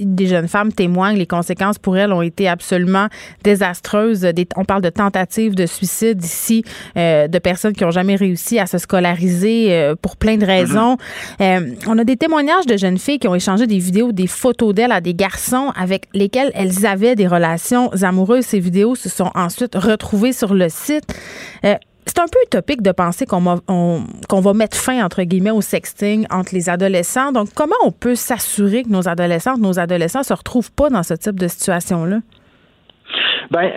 des 0.01 0.27
jeunes 0.27 0.47
femmes 0.47 0.71
témoignent, 0.71 1.17
les 1.17 1.27
conséquences 1.27 1.77
pour 1.77 1.97
elles 1.97 2.11
ont 2.11 2.21
été 2.21 2.47
absolument 2.47 3.07
désastreuses. 3.43 4.27
on 4.55 4.65
parle 4.65 4.81
de 4.81 4.89
tentatives 4.89 5.55
de 5.55 5.65
suicide 5.65 6.23
ici 6.23 6.63
euh, 6.97 7.27
de 7.27 7.39
personnes 7.39 7.73
qui 7.73 7.83
n'ont 7.83 7.91
jamais 7.91 8.15
réussi 8.15 8.59
à 8.59 8.65
se 8.65 8.77
scolariser 8.77 9.73
euh, 9.73 9.95
pour 9.99 10.17
plein 10.17 10.37
de 10.37 10.45
raisons. 10.45 10.95
Mm-hmm. 11.39 11.73
Euh, 11.73 11.75
on 11.87 11.97
a 11.97 12.03
des 12.03 12.17
témoignages 12.17 12.65
de 12.65 12.77
jeunes 12.77 12.97
filles 12.97 13.19
qui 13.19 13.27
ont 13.27 13.35
échangé 13.35 13.67
des 13.67 13.79
vidéos, 13.79 14.11
des 14.11 14.27
photos 14.27 14.73
d'elles 14.73 14.91
à 14.91 15.01
des 15.01 15.13
garçons 15.13 15.71
avec 15.75 16.07
lesquels 16.13 16.51
elles 16.53 16.85
avaient 16.85 17.15
des 17.15 17.27
relations 17.27 17.89
amoureuses. 18.01 18.45
Ces 18.45 18.59
vidéos 18.59 18.95
se 18.95 19.09
sont 19.09 19.31
ensuite 19.35 19.75
retrouvées 19.75 20.33
sur 20.33 20.53
le 20.53 20.67
site. 20.69 21.13
C'est 22.09 22.17
un 22.17 22.27
peu 22.27 22.39
utopique 22.43 22.81
de 22.81 22.91
penser 22.91 23.27
qu'on 23.27 23.39
va, 23.39 24.53
mettre 24.55 24.75
fin, 24.75 25.05
entre 25.05 25.21
guillemets, 25.21 25.51
au 25.51 25.61
sexting 25.61 26.25
entre 26.31 26.55
les 26.55 26.67
adolescents. 26.67 27.31
Donc, 27.31 27.49
comment 27.53 27.75
on 27.83 27.91
peut 27.91 28.15
s'assurer 28.15 28.81
que 28.81 28.89
nos 28.89 29.07
adolescentes, 29.07 29.59
nos 29.59 29.77
adolescents 29.77 30.23
se 30.23 30.33
retrouvent 30.33 30.71
pas 30.71 30.89
dans 30.89 31.03
ce 31.03 31.13
type 31.13 31.39
de 31.39 31.47
situation-là? 31.47 32.21
Ben, 33.51 33.71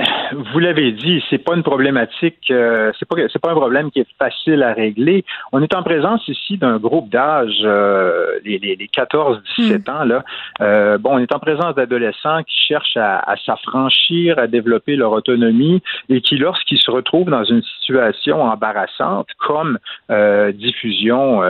vous 0.52 0.58
l'avez 0.58 0.92
dit, 0.92 1.24
c'est 1.30 1.38
pas 1.38 1.54
une 1.54 1.62
problématique, 1.62 2.50
euh, 2.50 2.92
c'est 2.98 3.08
pas 3.08 3.16
c'est 3.32 3.40
pas 3.40 3.52
un 3.52 3.54
problème 3.54 3.90
qui 3.90 4.00
est 4.00 4.06
facile 4.18 4.62
à 4.62 4.74
régler. 4.74 5.24
On 5.50 5.62
est 5.62 5.74
en 5.74 5.82
présence 5.82 6.26
ici 6.28 6.58
d'un 6.58 6.76
groupe 6.76 7.08
d'âge, 7.08 7.60
euh, 7.64 8.38
les, 8.44 8.58
les, 8.58 8.76
14-17 8.76 9.38
hmm. 9.58 9.90
ans 9.90 10.04
là. 10.04 10.24
Euh, 10.60 10.98
bon, 10.98 11.14
on 11.14 11.18
est 11.18 11.34
en 11.34 11.38
présence 11.38 11.74
d'adolescents 11.74 12.42
qui 12.42 12.56
cherchent 12.68 12.98
à, 12.98 13.18
à 13.18 13.36
s'affranchir, 13.36 14.38
à 14.38 14.46
développer 14.46 14.94
leur 14.94 15.12
autonomie 15.12 15.82
et 16.10 16.20
qui, 16.20 16.36
lorsqu'ils 16.36 16.78
se 16.78 16.90
retrouvent 16.90 17.30
dans 17.30 17.44
une 17.44 17.62
situation 17.62 18.42
embarrassante, 18.42 19.28
comme 19.38 19.78
euh, 20.10 20.52
diffusion 20.52 21.40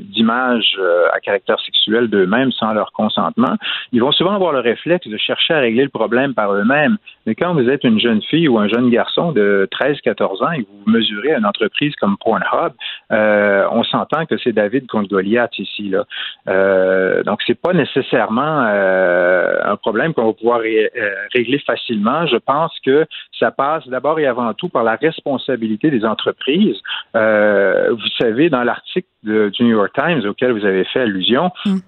d'images 0.00 0.78
à 1.12 1.18
caractère 1.20 1.58
sexuel 1.60 2.08
d'eux-mêmes 2.08 2.52
sans 2.52 2.72
leur 2.72 2.92
consentement, 2.92 3.56
ils 3.92 4.00
vont 4.00 4.12
souvent 4.12 4.34
avoir 4.34 4.52
le 4.52 4.60
réflexe 4.60 5.08
de 5.08 5.16
chercher 5.16 5.54
à 5.54 5.58
régler 5.58 5.82
le 5.82 5.88
problème 5.88 6.34
par 6.34 6.52
eux-mêmes. 6.52 6.98
Mais 7.26 7.34
quand 7.34 7.47
vous 7.54 7.68
êtes 7.68 7.84
une 7.84 8.00
jeune 8.00 8.22
fille 8.22 8.48
ou 8.48 8.58
un 8.58 8.68
jeune 8.68 8.90
garçon 8.90 9.32
de 9.32 9.68
13-14 9.72 10.44
ans 10.44 10.52
et 10.52 10.60
vous 10.60 10.90
mesurez 10.90 11.34
une 11.34 11.46
entreprise 11.46 11.94
comme 11.96 12.16
Pornhub, 12.18 12.72
euh, 13.12 13.66
on 13.72 13.84
s'entend 13.84 14.26
que 14.26 14.36
c'est 14.38 14.52
David 14.52 14.86
contre 14.86 15.08
Goliath 15.08 15.58
ici. 15.58 15.90
Là. 15.90 16.04
Euh, 16.48 17.22
donc, 17.22 17.40
c'est 17.46 17.60
pas 17.60 17.72
nécessairement 17.72 18.64
euh, 18.66 19.58
un 19.64 19.76
problème 19.76 20.14
qu'on 20.14 20.26
va 20.26 20.32
pouvoir 20.32 20.60
euh, 20.60 20.88
régler 21.34 21.58
facilement. 21.60 22.26
Je 22.26 22.36
pense 22.36 22.72
que 22.84 23.06
ça 23.38 23.50
passe 23.50 23.86
d'abord 23.88 24.18
et 24.18 24.26
avant 24.26 24.52
tout 24.54 24.68
par 24.68 24.82
la 24.82 24.96
responsabilité 24.96 25.90
des 25.90 26.04
entreprises. 26.04 26.80
vous 27.14 28.10
savez, 28.18 28.50
dans 28.50 28.64
l'article 28.64 29.06
du 29.24 29.64
New 29.64 29.76
York 29.76 29.92
Times 29.94 30.26
auquel 30.26 30.52
vous 30.52 30.64
avez 30.64 30.84
fait 30.84 31.00
allusion, 31.00 31.50
mm. 31.64 31.78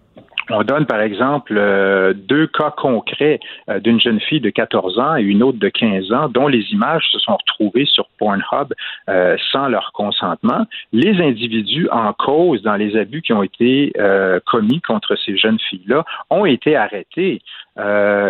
On 0.49 0.64
donne, 0.64 0.86
par 0.86 1.01
exemple, 1.01 1.55
euh, 1.57 2.12
deux 2.14 2.47
cas 2.47 2.70
concrets 2.70 3.41
euh, 3.68 3.78
d'une 3.78 4.01
jeune 4.01 4.20
fille 4.20 4.41
de 4.41 4.51
14 4.51 4.99
ans 4.99 5.16
et 5.16 5.22
une 5.22 5.43
autre 5.43 5.59
de 5.59 5.68
15 5.68 6.12
ans 6.12 6.28
dont 6.28 6.49
les 6.49 6.64
images 6.72 7.05
se 7.12 7.18
sont 7.18 7.36
retrouvées 7.36 7.86
sur 7.86 8.09
Pornhub 8.18 8.72
euh, 9.09 9.36
sans 9.53 9.68
leur 9.68 9.93
consentement. 9.93 10.66
Les 10.93 11.20
individus 11.22 11.88
en 11.91 12.12
cause 12.12 12.62
dans 12.62 12.76
les 12.76 12.97
abus 12.97 13.22
qui 13.22 13.32
ont 13.32 13.43
été 13.43 13.93
commis 14.47 14.80
contre 14.80 15.16
ces 15.16 15.36
jeunes 15.36 15.59
filles-là 15.68 16.05
ont 16.30 16.45
été 16.45 16.76
arrêtés. 16.76 17.43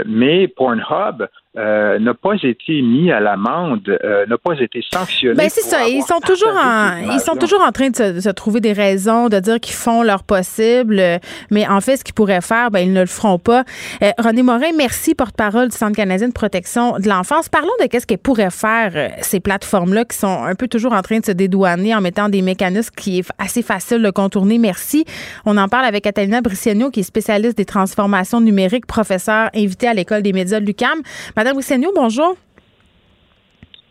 mais 0.07 0.49
Pornhub 0.49 1.29
euh, 1.59 1.99
n'a 1.99 2.15
pas 2.15 2.35
été 2.41 2.81
mis 2.81 3.11
à 3.11 3.19
l'amende, 3.19 3.99
euh, 4.05 4.25
n'a 4.25 4.39
pas 4.39 4.55
été 4.61 4.85
sanctionné. 4.89 5.35
Ben 5.35 5.49
c'est 5.51 5.63
ça. 5.63 5.89
Ils 5.89 6.03
sont 6.03 6.21
toujours 6.21 6.55
en, 6.57 6.99
ils 7.13 7.19
sont 7.19 7.35
toujours 7.35 7.61
en 7.61 7.73
train 7.73 7.91
de 7.91 8.21
se, 8.21 8.29
trouver 8.29 8.61
des 8.61 8.73
raisons, 8.73 9.29
de 9.29 9.41
dire 9.41 9.59
qu'ils 9.59 9.75
font 9.75 10.05
leur 10.05 10.23
possible, 10.23 11.03
mais 11.51 11.67
en 11.67 11.81
fait, 11.81 11.97
ce 11.97 12.05
qu'ils 12.05 12.15
pourraient 12.15 12.41
faire, 12.41 12.71
ben 12.71 12.79
ils 12.79 12.93
ne 12.93 13.01
le 13.01 13.07
feront 13.07 13.41
pas. 13.41 13.65
Euh, 14.01 14.13
René 14.19 14.45
Morin, 14.45 14.71
merci, 14.77 15.17
porte-parole 15.17 15.71
du 15.71 15.77
Centre 15.77 15.97
canadien 15.97 16.29
de 16.29 16.33
protection 16.33 16.99
de 17.01 17.09
l'enfance. 17.09 17.49
Parlons 17.49 17.69
de 17.81 17.87
qu'est-ce 17.87 18.07
qu'elles 18.07 18.19
pourraient 18.19 18.51
faire 18.51 19.11
ces 19.21 19.41
plateformes-là 19.41 20.05
qui 20.05 20.17
sont 20.17 20.45
un 20.45 20.55
peu 20.55 20.69
toujours 20.69 20.93
en 20.93 21.03
train 21.03 21.19
de 21.19 21.27
se 21.27 21.33
dédouaner 21.33 21.97
en 21.97 22.01
mettant 22.01 22.29
des 22.29 22.43
mécanismes 22.43 22.95
qui 22.95 23.19
est 23.19 23.29
assez 23.39 23.63
facile 23.63 24.03
de 24.03 24.11
contourner. 24.11 24.59
Merci. 24.59 25.05
On 25.45 25.57
en 25.57 25.67
parle 25.67 25.87
avec 25.87 26.05
Catalina 26.05 26.43
Briciano, 26.43 26.91
qui 26.91 27.01
est 27.01 27.03
spécialiste 27.03 27.57
des 27.57 27.65
transformations 27.65 28.41
numériques, 28.41 28.87
professeur 28.87 29.51
invité 29.53 29.89
à 29.89 29.95
l'école 29.95 30.23
des 30.23 30.33
médias 30.33 30.61
de 30.61 30.65
l'UCAM. 30.65 31.01
Madame 31.41 31.57
Wissegno, 31.57 31.91
bonjour. 31.95 32.37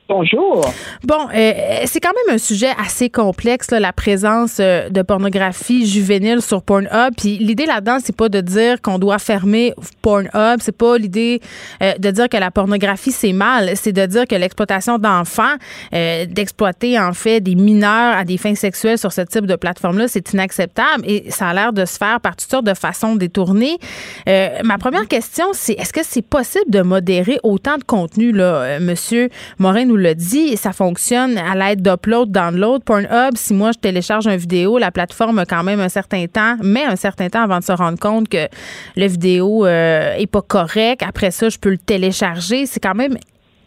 Bonjour. 0.10 0.66
Bon, 1.04 1.28
euh, 1.36 1.54
c'est 1.86 2.00
quand 2.00 2.10
même 2.26 2.36
un 2.36 2.40
sujet 2.40 2.72
assez 2.84 3.12
complexe, 3.12 3.70
la 3.70 3.94
présence 3.94 4.58
euh, 4.60 4.90
de 4.90 5.04
pornographie 5.04 5.86
juvénile 5.86 6.42
sur 6.42 6.64
Pornhub. 6.64 7.14
Puis 7.16 7.38
l'idée 7.38 7.68
là-dedans, 7.68 8.00
c'est 8.04 8.16
pas 8.16 8.28
de 8.28 8.42
dire 8.42 8.82
qu'on 8.82 8.98
doit 8.98 9.20
fermer 9.20 9.76
Pornhub. 10.02 10.62
C'est 10.62 10.76
pas 10.76 10.98
l'idée 10.98 11.42
euh, 11.84 11.94
de 12.00 12.10
dire 12.10 12.28
que 12.28 12.38
la 12.38 12.50
pornographie 12.50 13.12
c'est 13.12 13.34
mal. 13.34 13.74
C'est 13.76 13.92
de 13.92 14.04
dire 14.08 14.26
que 14.26 14.34
l'exploitation 14.34 14.98
d'enfants, 14.98 15.44
d'exploiter 15.92 17.00
en 17.00 17.14
fait 17.14 17.40
des 17.40 17.54
mineurs 17.54 18.18
à 18.18 18.24
des 18.26 18.38
fins 18.38 18.56
sexuelles 18.56 18.98
sur 18.98 19.14
ce 19.14 19.22
type 19.22 19.46
de 19.46 19.56
plateforme-là, 19.56 20.08
c'est 20.08 20.34
inacceptable 20.34 21.04
et 21.06 21.30
ça 21.30 21.50
a 21.50 21.54
l'air 21.54 21.72
de 21.72 21.86
se 21.86 21.98
faire 21.98 22.20
par 22.20 22.36
toutes 22.36 22.50
sortes 22.50 22.66
de 22.66 22.74
façons 22.74 23.16
détournées. 23.16 23.78
ma 24.26 24.80
première 24.80 25.08
question, 25.08 25.46
c'est 25.54 25.74
est-ce 25.74 25.94
que 25.94 26.04
c'est 26.04 26.26
possible 26.26 26.70
de 26.70 26.82
modérer 26.82 27.38
autant 27.44 27.78
de 27.78 27.84
contenu 27.84 28.32
là, 28.32 28.80
Monsieur 28.80 29.30
Morin 29.60 29.86
nous 29.86 29.99
le 30.00 30.16
dit, 30.16 30.58
ça 30.58 30.72
fonctionne 30.72 31.38
à 31.38 31.56
l'aide 31.56 31.82
d'upload, 31.82 32.32
download. 32.32 32.84
Pornhub, 32.84 33.36
si 33.36 33.54
moi 33.54 33.72
je 33.72 33.80
télécharge 33.80 34.28
une 34.28 34.38
vidéo, 34.38 34.78
la 34.78 34.92
plateforme 34.92 35.40
a 35.40 35.46
quand 35.46 35.64
même 35.64 35.80
un 35.80 35.90
certain 35.90 36.26
temps, 36.28 36.56
met 36.64 36.86
un 36.86 36.96
certain 36.96 37.30
temps 37.30 37.44
avant 37.44 37.60
de 37.60 37.64
se 37.64 37.72
rendre 37.72 38.00
compte 38.00 38.30
que 38.30 38.48
la 38.96 39.08
vidéo 39.08 39.66
euh, 39.66 40.16
est 40.16 40.28
pas 40.28 40.42
correcte. 40.42 41.04
Après 41.08 41.32
ça, 41.32 41.50
je 41.50 41.58
peux 41.58 41.70
le 41.70 41.78
télécharger. 41.78 42.66
C'est 42.66 42.80
quand 42.80 42.96
même 42.96 43.18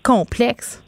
complexe. 0.03 0.83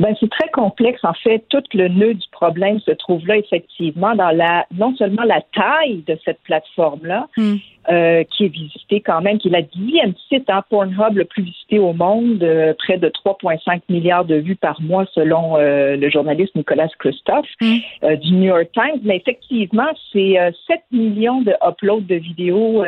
Ben, 0.00 0.14
c'est 0.18 0.30
très 0.30 0.50
complexe. 0.50 1.00
En 1.04 1.14
fait, 1.14 1.44
tout 1.48 1.62
le 1.72 1.88
nœud 1.88 2.14
du 2.14 2.26
problème 2.44 2.78
se 2.80 2.90
trouve 2.90 3.26
là, 3.26 3.36
effectivement, 3.36 4.14
dans 4.14 4.30
la 4.30 4.66
non 4.76 4.94
seulement 4.96 5.22
la 5.22 5.40
taille 5.54 6.02
de 6.06 6.18
cette 6.24 6.40
plateforme-là, 6.42 7.26
hmm. 7.36 7.56
Euh, 7.90 8.24
qui 8.24 8.46
est 8.46 8.48
visité 8.48 9.02
quand 9.02 9.20
même, 9.20 9.36
qui 9.36 9.48
est 9.48 9.50
la 9.50 9.60
dixième 9.60 10.14
site 10.30 10.48
en 10.48 10.54
hein, 10.54 10.64
Pornhub 10.70 11.18
le 11.18 11.26
plus 11.26 11.42
visité 11.42 11.78
au 11.78 11.92
monde, 11.92 12.42
euh, 12.42 12.72
près 12.78 12.96
de 12.96 13.10
3,5 13.10 13.82
milliards 13.90 14.24
de 14.24 14.36
vues 14.36 14.56
par 14.56 14.80
mois 14.80 15.04
selon 15.12 15.58
euh, 15.58 15.94
le 15.94 16.08
journaliste 16.08 16.54
Nicolas 16.54 16.88
Christophe 16.98 17.44
mm. 17.60 18.16
du 18.22 18.32
New 18.36 18.44
York 18.44 18.70
Times. 18.72 19.00
Mais 19.02 19.18
effectivement, 19.18 19.90
c'est 20.14 20.36
7 20.66 20.80
millions 20.92 21.42
de 21.42 21.52
uploads 21.62 22.06
de 22.08 22.14
vidéos 22.14 22.84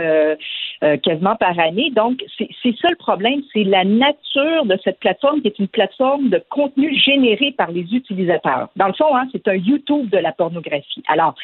quasiment 1.02 1.36
par 1.36 1.59
année. 1.59 1.92
Donc, 1.94 2.24
c'est 2.38 2.76
ça 2.80 2.88
le 2.88 2.96
problème, 2.96 3.42
c'est 3.52 3.64
la 3.64 3.84
nature 3.84 4.64
de 4.64 4.78
cette 4.82 4.98
plateforme 5.00 5.42
qui 5.42 5.48
est 5.48 5.59
une 5.59 5.68
plateforme 5.68 6.30
de 6.30 6.42
contenu 6.48 6.94
généré 6.98 7.52
par 7.52 7.70
les 7.70 7.82
utilisateurs. 7.92 8.70
Dans 8.76 8.86
le 8.86 8.94
fond, 8.94 9.14
hein, 9.14 9.28
c'est 9.32 9.45
un 9.49 9.55
YouTube 9.55 10.11
de 10.11 10.18
la 10.18 10.32
pornographie. 10.32 11.03
Alors, 11.09 11.34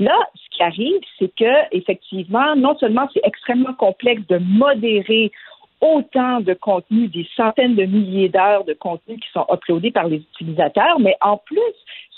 Là, 0.00 0.18
ce 0.34 0.56
qui 0.56 0.62
arrive, 0.62 1.00
c'est 1.18 1.32
que 1.36 1.74
effectivement, 1.76 2.56
non 2.56 2.76
seulement 2.78 3.08
c'est 3.14 3.24
extrêmement 3.24 3.74
complexe 3.74 4.26
de 4.28 4.38
modérer 4.38 5.30
autant 5.80 6.40
de 6.40 6.54
contenu, 6.54 7.08
des 7.08 7.28
centaines 7.36 7.76
de 7.76 7.84
milliers 7.84 8.28
d'heures 8.28 8.64
de 8.64 8.72
contenu 8.72 9.16
qui 9.18 9.28
sont 9.32 9.46
uploadés 9.52 9.90
par 9.90 10.08
les 10.08 10.16
utilisateurs, 10.16 10.98
mais 10.98 11.16
en 11.20 11.36
plus, 11.36 11.60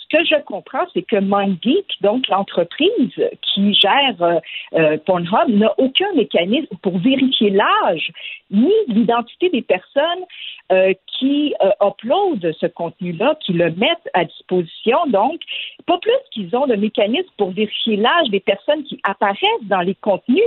ce 0.06 0.16
que 0.16 0.24
je 0.24 0.40
comprends, 0.42 0.86
c'est 0.94 1.02
que 1.02 1.16
MindGeek, 1.16 2.00
donc 2.00 2.28
l'entreprise 2.28 3.12
qui 3.42 3.74
gère 3.74 4.22
euh, 4.22 4.38
euh, 4.74 4.98
Pornhub, 5.04 5.48
n'a 5.48 5.74
aucun 5.78 6.12
mécanisme 6.14 6.74
pour 6.82 6.98
vérifier 6.98 7.50
l'âge 7.50 8.12
ni 8.50 8.72
l'identité 8.88 9.48
des 9.50 9.62
personnes 9.62 10.24
euh, 10.70 10.92
qui 11.06 11.54
uploadent 11.82 12.52
ce 12.60 12.66
contenu-là, 12.66 13.36
qui 13.44 13.52
le 13.52 13.70
mettent 13.70 14.08
à 14.14 14.24
disposition. 14.24 14.98
Donc, 15.08 15.40
pas 15.86 15.98
plus 15.98 16.12
qu'ils 16.30 16.54
ont 16.54 16.66
de 16.66 16.76
mécanisme 16.76 17.30
pour 17.36 17.50
vérifier 17.50 17.96
l'âge 17.96 18.28
des 18.30 18.40
personnes 18.40 18.84
qui 18.84 19.00
apparaissent 19.02 19.62
dans 19.62 19.80
les 19.80 19.94
contenus 19.94 20.42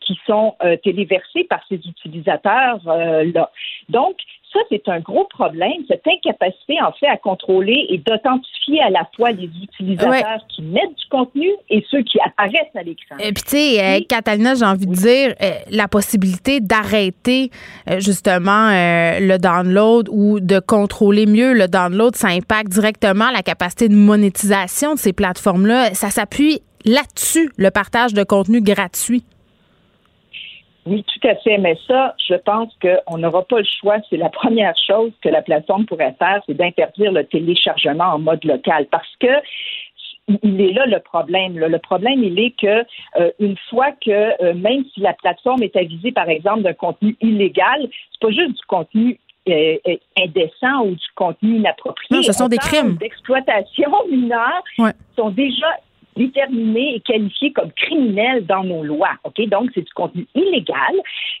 qui 0.00 0.18
sont 0.26 0.54
téléversés 0.84 1.44
par 1.44 1.60
ces 1.68 1.74
utilisateurs-là. 1.74 3.50
Donc, 3.90 4.16
ça, 4.52 4.60
c'est 4.70 4.88
un 4.88 5.00
gros 5.00 5.24
problème, 5.24 5.84
cette 5.88 6.06
incapacité, 6.06 6.76
en 6.82 6.92
fait, 6.92 7.06
à 7.06 7.16
contrôler 7.16 7.86
et 7.90 7.98
d'authentifier 7.98 8.80
à 8.80 8.90
la 8.90 9.06
fois 9.14 9.30
les 9.30 9.50
utilisateurs 9.62 10.40
qui 10.48 10.62
mettent 10.62 10.96
du 10.96 11.06
contenu 11.10 11.48
et 11.68 11.84
ceux 11.90 12.02
qui 12.02 12.18
apparaissent 12.20 12.74
à 12.74 12.82
l'écran. 12.82 13.16
Et 13.18 13.32
puis, 13.32 13.42
tu 13.42 13.50
sais, 13.50 13.84
euh, 13.84 14.00
Catalina, 14.08 14.54
j'ai 14.54 14.64
envie 14.64 14.86
de 14.86 14.94
dire, 14.94 15.34
euh, 15.42 15.50
la 15.70 15.86
possibilité 15.86 16.60
d'arrêter, 16.60 17.50
euh, 17.90 18.00
justement, 18.00 18.68
le 18.70 19.36
download 19.36 20.08
ou 20.10 20.40
de 20.40 20.60
contrôler 20.60 21.26
mieux 21.26 21.52
le 21.52 21.68
download, 21.68 22.16
ça 22.16 22.28
impacte 22.28 22.68
directement 22.68 23.30
la 23.30 23.42
capacité 23.42 23.88
de 23.88 23.94
monétisation 23.94 24.94
de 24.94 24.98
ces 24.98 25.12
plateformes-là. 25.12 25.94
Ça 25.94 26.10
s'appuie 26.10 26.60
là-dessus, 26.84 27.50
le 27.56 27.70
partage 27.70 28.14
de 28.14 28.24
contenu 28.24 28.62
gratuit. 28.62 29.24
Oui, 30.88 31.04
tout 31.04 31.28
à 31.28 31.34
fait. 31.36 31.58
Mais 31.58 31.76
ça, 31.86 32.14
je 32.28 32.34
pense 32.34 32.72
qu'on 32.80 33.18
n'aura 33.18 33.44
pas 33.44 33.58
le 33.58 33.66
choix. 33.80 33.96
C'est 34.08 34.16
la 34.16 34.28
première 34.40 34.74
chose 34.86 35.12
que 35.22 35.28
la 35.28 35.42
plateforme 35.42 35.86
pourrait 35.86 36.14
faire, 36.18 36.40
c'est 36.46 36.54
d'interdire 36.54 37.12
le 37.12 37.24
téléchargement 37.24 38.14
en 38.14 38.18
mode 38.18 38.44
local. 38.44 38.86
Parce 38.90 39.16
que 39.20 39.28
il 40.42 40.60
est 40.60 40.72
là 40.72 40.86
le 40.86 41.00
problème. 41.00 41.58
Le 41.58 41.78
problème, 41.78 42.22
il 42.22 42.38
est 42.38 42.50
que 42.50 42.84
euh, 43.18 43.30
une 43.38 43.56
fois 43.70 43.92
que 43.92 44.10
euh, 44.42 44.54
même 44.54 44.84
si 44.92 45.00
la 45.00 45.14
plateforme 45.14 45.62
est 45.62 45.74
avisée, 45.76 46.12
par 46.12 46.28
exemple, 46.28 46.62
d'un 46.62 46.74
contenu 46.74 47.16
illégal, 47.20 47.88
c'est 48.12 48.20
pas 48.20 48.30
juste 48.30 48.52
du 48.52 48.64
contenu 48.66 49.18
euh, 49.48 49.76
indécent 50.20 50.84
ou 50.84 50.90
du 50.90 51.06
contenu 51.14 51.56
inapproprié. 51.56 52.08
Non, 52.10 52.22
ce 52.22 52.32
sont 52.32 52.48
des 52.48 52.58
crimes 52.58 52.96
d'exploitation 52.96 53.90
mineure 54.10 54.62
sont 55.16 55.30
déjà 55.30 55.66
déterminé 56.18 56.96
et 56.96 57.00
qualifié 57.00 57.52
comme 57.52 57.72
criminel 57.72 58.44
dans 58.44 58.64
nos 58.64 58.82
lois. 58.82 59.14
Ok, 59.24 59.40
donc 59.48 59.70
c'est 59.74 59.82
du 59.82 59.92
contenu 59.92 60.26
illégal 60.34 60.94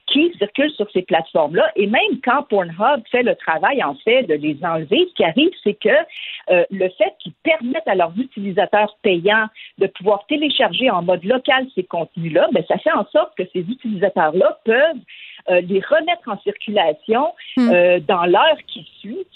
qui 0.06 0.32
circule 0.38 0.70
sur 0.72 0.90
ces 0.92 1.02
plateformes-là. 1.02 1.70
Et 1.76 1.86
même 1.86 2.20
quand 2.24 2.44
Pornhub 2.44 3.02
fait 3.10 3.22
le 3.22 3.34
travail 3.34 3.82
en 3.82 3.94
fait 3.96 4.22
de 4.22 4.34
les 4.34 4.56
enlever, 4.62 5.06
ce 5.10 5.14
qui 5.14 5.24
arrive, 5.24 5.50
c'est 5.62 5.74
que 5.74 5.88
euh, 6.50 6.64
le 6.70 6.88
fait 6.90 7.12
qu'ils 7.18 7.34
permettent 7.42 7.88
à 7.88 7.94
leurs 7.94 8.12
utilisateurs 8.16 8.96
payants 9.02 9.48
de 9.78 9.86
pouvoir 9.88 10.24
télécharger 10.28 10.90
en 10.90 11.02
mode 11.02 11.24
local 11.24 11.66
ces 11.74 11.84
contenus-là, 11.84 12.48
ben, 12.52 12.64
ça 12.68 12.78
fait 12.78 12.92
en 12.92 13.06
sorte 13.10 13.36
que 13.36 13.44
ces 13.52 13.60
utilisateurs-là 13.60 14.58
peuvent 14.64 15.02
euh, 15.50 15.60
les 15.60 15.80
remettre 15.80 16.28
en 16.28 16.38
circulation 16.40 17.32
hmm. 17.56 17.70
euh, 17.72 18.00
dans 18.00 18.24
l'heure 18.24 18.58
qui 18.66 18.88
suit, 19.00 19.26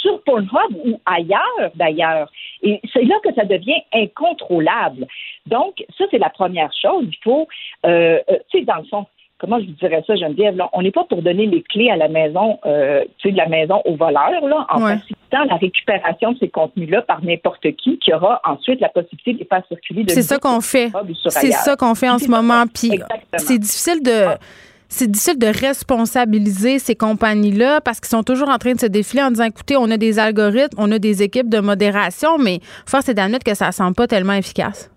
sur 0.00 0.22
Pornhub 0.22 0.76
ou 0.84 1.00
ailleurs 1.06 1.70
d'ailleurs. 1.74 2.30
Et 2.62 2.80
c'est 2.92 3.04
là 3.04 3.16
que 3.22 3.32
ça 3.34 3.44
devient 3.44 3.80
incontrôlable. 3.92 5.06
Donc, 5.46 5.84
ça, 5.98 6.04
c'est 6.10 6.18
la 6.18 6.30
première 6.30 6.70
chose. 6.80 7.04
Il 7.06 7.18
faut, 7.22 7.48
euh, 7.86 8.18
tu 8.50 8.58
sais, 8.58 8.64
dans 8.64 8.76
le 8.76 8.84
fond, 8.84 9.06
comment 9.38 9.58
je 9.58 9.66
vous 9.66 9.72
dirais 9.72 10.04
ça, 10.06 10.14
Geneviève, 10.16 10.56
là, 10.56 10.68
on 10.72 10.82
n'est 10.82 10.90
pas 10.90 11.04
pour 11.04 11.22
donner 11.22 11.46
les 11.46 11.62
clés 11.62 11.90
à 11.90 11.96
la 11.96 12.08
maison, 12.08 12.58
euh, 12.66 13.02
tu 13.18 13.28
sais, 13.28 13.32
de 13.32 13.38
la 13.38 13.48
maison 13.48 13.80
aux 13.84 13.96
voleurs, 13.96 14.46
là, 14.46 14.66
en 14.68 14.80
facilitant 14.80 15.44
la 15.48 15.56
récupération 15.56 16.32
de 16.32 16.38
ces 16.38 16.48
contenus-là 16.48 17.02
par 17.02 17.24
n'importe 17.24 17.72
qui, 17.76 17.98
qui 17.98 18.12
aura 18.12 18.40
ensuite 18.44 18.80
la 18.80 18.90
possibilité 18.90 19.32
de 19.32 19.38
les 19.38 19.44
faire 19.46 19.62
circuler 19.66 20.04
C'est 20.08 20.22
ça 20.22 20.38
qu'on 20.38 20.60
fait. 20.60 20.90
C'est 21.28 21.52
ça 21.52 21.76
qu'on 21.76 21.94
fait 21.94 22.10
en 22.10 22.18
ce 22.18 22.28
moment. 22.28 22.64
Puis 22.72 23.00
c'est 23.38 23.58
difficile 23.58 24.02
de. 24.02 24.26
Ah 24.26 24.38
c'est 24.90 25.10
difficile 25.10 25.38
de 25.38 25.46
responsabiliser 25.46 26.78
ces 26.78 26.94
compagnies-là 26.94 27.80
parce 27.80 28.00
qu'ils 28.00 28.10
sont 28.10 28.24
toujours 28.24 28.50
en 28.50 28.58
train 28.58 28.74
de 28.74 28.80
se 28.80 28.86
défiler 28.86 29.22
en 29.22 29.30
disant 29.30 29.44
écoutez, 29.44 29.76
on 29.76 29.90
a 29.90 29.96
des 29.96 30.18
algorithmes, 30.18 30.76
on 30.76 30.90
a 30.92 30.98
des 30.98 31.22
équipes 31.22 31.48
de 31.48 31.60
modération, 31.60 32.36
mais 32.38 32.60
force 32.84 33.08
est 33.08 33.14
d'admettre 33.14 33.44
que 33.44 33.54
ça 33.54 33.68
ne 33.68 33.72
semble 33.72 33.94
pas 33.94 34.08
tellement 34.08 34.34
efficace. 34.34 34.90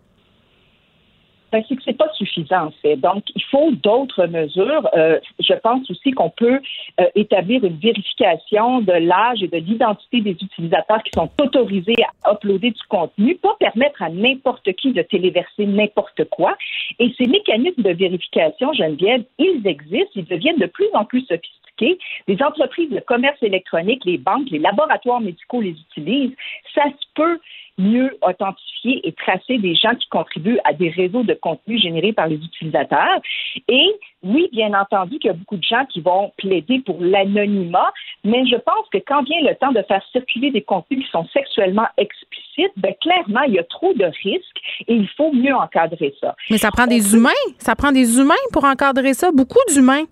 Ben, 1.54 1.64
c'est 1.70 1.76
que 1.76 1.84
c'est 1.86 1.95
pas 1.95 2.12
suffisant, 2.16 2.66
en 2.66 2.72
fait. 2.82 2.95
Donc, 2.95 3.26
il 3.36 3.43
faut 3.43 3.70
d'autres 3.74 4.26
mesures. 4.26 4.89
Euh, 4.97 5.20
je 5.39 5.54
pense 5.54 5.88
aussi 5.91 6.10
qu'on 6.10 6.32
peut 6.32 6.60
euh, 6.99 7.06
établir 7.14 7.64
une 7.64 7.78
vérification 7.78 8.82
de 8.82 8.93
l'âge 8.93 9.43
et 9.43 9.47
de 9.47 9.58
l'identité 9.58 10.22
des 10.22 10.32
utilisateurs 10.32 11.04
qui 11.04 11.12
sont 11.14 11.30
autorisés 11.39 11.95
à 12.24 12.34
uploader 12.34 12.72
du 12.72 12.82
contenu, 12.89 13.36
pas 13.36 13.56
permettre 13.60 14.01
à 14.01 14.10
n'importe 14.10 14.74
qui 14.74 14.93
de 14.93 15.04
téléverser 15.04 15.68
n'importe 15.68 16.24
quoi. 16.32 16.58
Et 16.97 17.14
ces 17.20 17.28
mécanismes 17.28 17.84
de 17.84 17.91
vérification, 17.91 18.74
Geneviève, 18.74 19.24
ils 19.38 19.62
existent, 19.68 20.10
ils 20.16 20.26
deviennent 20.26 20.58
de 20.58 20.66
plus 20.66 20.89
en 20.95 21.06
plus 21.06 21.22
sophistiqués. 21.22 21.99
Les 22.28 22.41
entreprises 22.41 22.89
de 22.89 22.99
commerce 22.99 23.41
électronique, 23.43 24.06
les 24.06 24.18
banques, 24.18 24.49
les 24.49 24.58
laboratoires 24.58 25.22
médicaux 25.22 25.62
les 25.62 25.76
utilisent. 25.91 26.36
Ça 26.74 26.86
se 26.86 27.06
peut 27.14 27.39
mieux 27.78 28.18
authentifier 28.22 29.08
et 29.08 29.14
tracer 29.14 29.58
des 29.58 29.76
gens 29.76 29.96
qui 29.96 30.08
contribuent 30.10 30.60
à 30.64 30.74
des 30.74 30.90
réseaux 30.90 31.24
de 31.24 31.34
contenu 31.34 31.80
générés 31.80 32.14
par 32.14 32.28
les 32.28 32.36
utilisateurs. 32.36 33.20
Et 33.68 33.88
oui, 34.24 34.50
bien 34.52 34.74
entendu 34.74 35.20
qu'il 35.20 35.30
y 35.30 35.34
a 35.34 35.38
beaucoup 35.38 35.58
de 35.58 35.64
gens 35.64 35.86
qui 35.86 36.02
vont 36.02 36.32
plaider 36.38 36.80
pour 36.86 36.98
l'anonymat, 37.00 37.92
mais 38.24 38.46
je 38.46 38.56
pense 38.56 38.88
que 38.92 39.00
quand 39.00 39.24
vient 39.24 39.42
le 39.42 39.56
temps 39.56 39.72
de 39.72 39.82
faire 39.84 40.04
circuler 40.12 40.52
des 40.52 40.62
contenus 40.62 41.06
qui 41.06 41.12
sont 41.12 41.28
sexuellement 41.34 41.88
explicites, 41.98 42.74
ben, 42.78 42.94
clairement, 43.02 43.42
il 43.48 43.56
y 43.56 43.60
a 43.60 43.64
trop 43.64 43.94
de 43.94 44.06
risques 44.06 44.62
et 44.88 44.94
il 44.94 45.10
faut 45.18 45.34
mieux 45.34 45.54
encadrer 45.54 46.14
ça. 46.22 46.36
Mais 46.50 46.58
ça 46.58 46.72
prend 46.72 46.88
des 46.88 47.16
humains. 47.16 47.30
Ça 47.58 47.76
prend 47.76 47.92
des 47.92 48.20
humains 48.20 48.34
pour 48.52 48.64
encadrer 48.66 49.14
ça, 49.14 49.32
beaucoup 49.32 49.60
d'humains. 49.74 50.06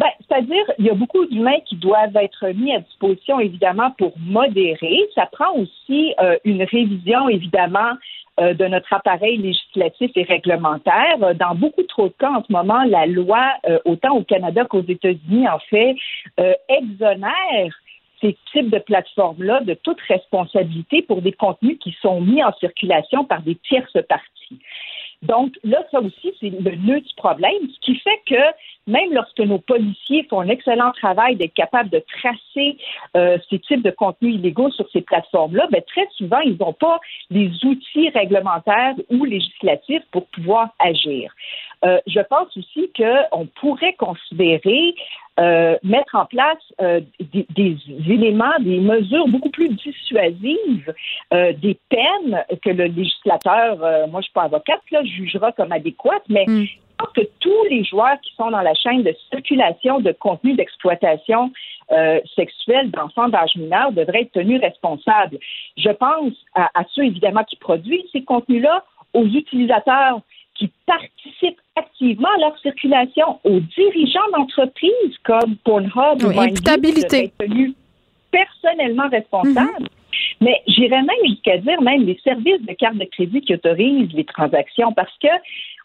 Ben, 0.00 0.08
c'est-à-dire, 0.26 0.64
il 0.78 0.86
y 0.86 0.90
a 0.90 0.94
beaucoup 0.94 1.26
d'humains 1.26 1.60
qui 1.66 1.76
doivent 1.76 2.16
être 2.16 2.48
mis 2.54 2.74
à 2.74 2.80
disposition, 2.80 3.38
évidemment, 3.38 3.90
pour 3.98 4.14
modérer. 4.18 4.98
Ça 5.14 5.26
prend 5.26 5.52
aussi 5.56 6.14
euh, 6.20 6.38
une 6.46 6.62
révision, 6.62 7.28
évidemment, 7.28 7.92
euh, 8.40 8.54
de 8.54 8.64
notre 8.64 8.90
appareil 8.94 9.36
législatif 9.36 10.10
et 10.14 10.22
réglementaire. 10.22 11.18
Dans 11.34 11.54
beaucoup 11.54 11.82
trop 11.82 12.08
de 12.08 12.14
cas, 12.18 12.30
en 12.30 12.42
ce 12.42 12.50
moment, 12.50 12.82
la 12.84 13.04
loi, 13.04 13.52
euh, 13.68 13.78
autant 13.84 14.16
au 14.16 14.24
Canada 14.24 14.64
qu'aux 14.64 14.80
États-Unis, 14.88 15.46
en 15.46 15.58
fait, 15.68 15.94
exonère 16.70 17.74
ces 18.22 18.38
types 18.52 18.70
de 18.70 18.78
plateformes-là 18.78 19.60
de 19.60 19.74
toute 19.74 20.00
responsabilité 20.08 21.02
pour 21.02 21.20
des 21.20 21.32
contenus 21.32 21.78
qui 21.78 21.94
sont 22.00 22.22
mis 22.22 22.42
en 22.42 22.54
circulation 22.54 23.26
par 23.26 23.42
des 23.42 23.56
tierces 23.56 23.98
parties. 24.08 24.60
Donc 25.22 25.52
là, 25.62 25.84
ça 25.90 26.00
aussi, 26.00 26.32
c'est 26.40 26.48
le 26.48 26.76
nœud 26.76 27.00
du 27.00 27.14
problème, 27.16 27.68
ce 27.74 27.80
qui 27.80 27.96
fait 27.96 28.20
que 28.26 28.40
même 28.86 29.12
lorsque 29.12 29.40
nos 29.40 29.58
policiers 29.58 30.26
font 30.28 30.40
un 30.40 30.48
excellent 30.48 30.92
travail 30.92 31.36
d'être 31.36 31.54
capables 31.54 31.90
de 31.90 32.02
tracer 32.20 32.76
euh, 33.16 33.38
ces 33.48 33.58
types 33.60 33.82
de 33.82 33.90
contenus 33.90 34.36
illégaux 34.36 34.70
sur 34.70 34.88
ces 34.90 35.02
plateformes-là, 35.02 35.68
ben, 35.70 35.82
très 35.86 36.08
souvent, 36.16 36.40
ils 36.40 36.56
n'ont 36.58 36.72
pas 36.72 37.00
les 37.30 37.50
outils 37.64 38.08
réglementaires 38.10 38.94
ou 39.10 39.24
législatifs 39.24 40.02
pour 40.10 40.26
pouvoir 40.26 40.70
agir. 40.78 41.32
Euh, 41.84 41.98
je 42.06 42.20
pense 42.20 42.54
aussi 42.56 42.90
qu'on 42.96 43.46
pourrait 43.60 43.94
considérer 43.94 44.94
euh, 45.38 45.76
mettre 45.82 46.14
en 46.14 46.26
place 46.26 46.58
euh, 46.82 47.00
des, 47.20 47.76
éléments, 48.06 48.58
des 48.60 48.80
mesures 48.80 49.26
beaucoup 49.28 49.48
plus 49.50 49.68
dissuasives, 49.70 50.92
des 51.32 51.78
peines 51.88 52.44
que 52.62 52.70
le 52.70 52.84
législateur, 52.84 53.78
moi 54.08 54.20
je 54.20 54.24
suis 54.24 54.32
pas 54.34 54.42
avocate, 54.42 54.80
là, 54.90 55.02
jugera 55.04 55.52
comme 55.52 55.72
adéquates, 55.72 56.24
mais 56.28 56.44
mm. 56.46 56.66
Que 57.12 57.22
tous 57.40 57.64
les 57.68 57.84
joueurs 57.84 58.20
qui 58.22 58.34
sont 58.34 58.50
dans 58.50 58.60
la 58.60 58.74
chaîne 58.74 59.02
de 59.02 59.14
circulation 59.30 60.00
de 60.00 60.12
contenu 60.12 60.54
d'exploitation 60.54 61.52
sexuelle 62.36 62.90
d'enfants 62.92 63.28
d'âge 63.28 63.56
mineur 63.56 63.90
devraient 63.90 64.22
être 64.22 64.32
tenus 64.32 64.60
responsables. 64.60 65.38
Je 65.76 65.90
pense 65.90 66.32
à 66.54 66.84
ceux 66.94 67.04
évidemment 67.04 67.42
qui 67.42 67.56
produisent 67.56 68.08
ces 68.12 68.22
contenus-là, 68.22 68.84
aux 69.12 69.26
utilisateurs 69.26 70.20
qui 70.54 70.70
participent 70.86 71.60
activement 71.74 72.28
à 72.36 72.40
leur 72.40 72.58
circulation, 72.58 73.40
aux 73.44 73.60
dirigeants 73.60 74.30
d'entreprises 74.36 75.18
comme 75.24 75.56
Pornhub 75.64 76.22
ou 76.22 76.38
Imputabilité. 76.38 77.32
tenus 77.38 77.72
personnellement 78.30 79.08
responsables. 79.08 79.84
Mm-hmm. 79.84 80.36
Mais 80.42 80.62
j'irais 80.66 81.02
même 81.02 81.26
jusqu'à 81.26 81.58
dire 81.58 81.80
même 81.82 82.04
les 82.04 82.18
services 82.22 82.62
de 82.62 82.72
carte 82.74 82.96
de 82.96 83.04
crédit 83.04 83.40
qui 83.40 83.54
autorisent 83.54 84.12
les 84.12 84.24
transactions 84.24 84.92
parce 84.92 85.16
que 85.18 85.28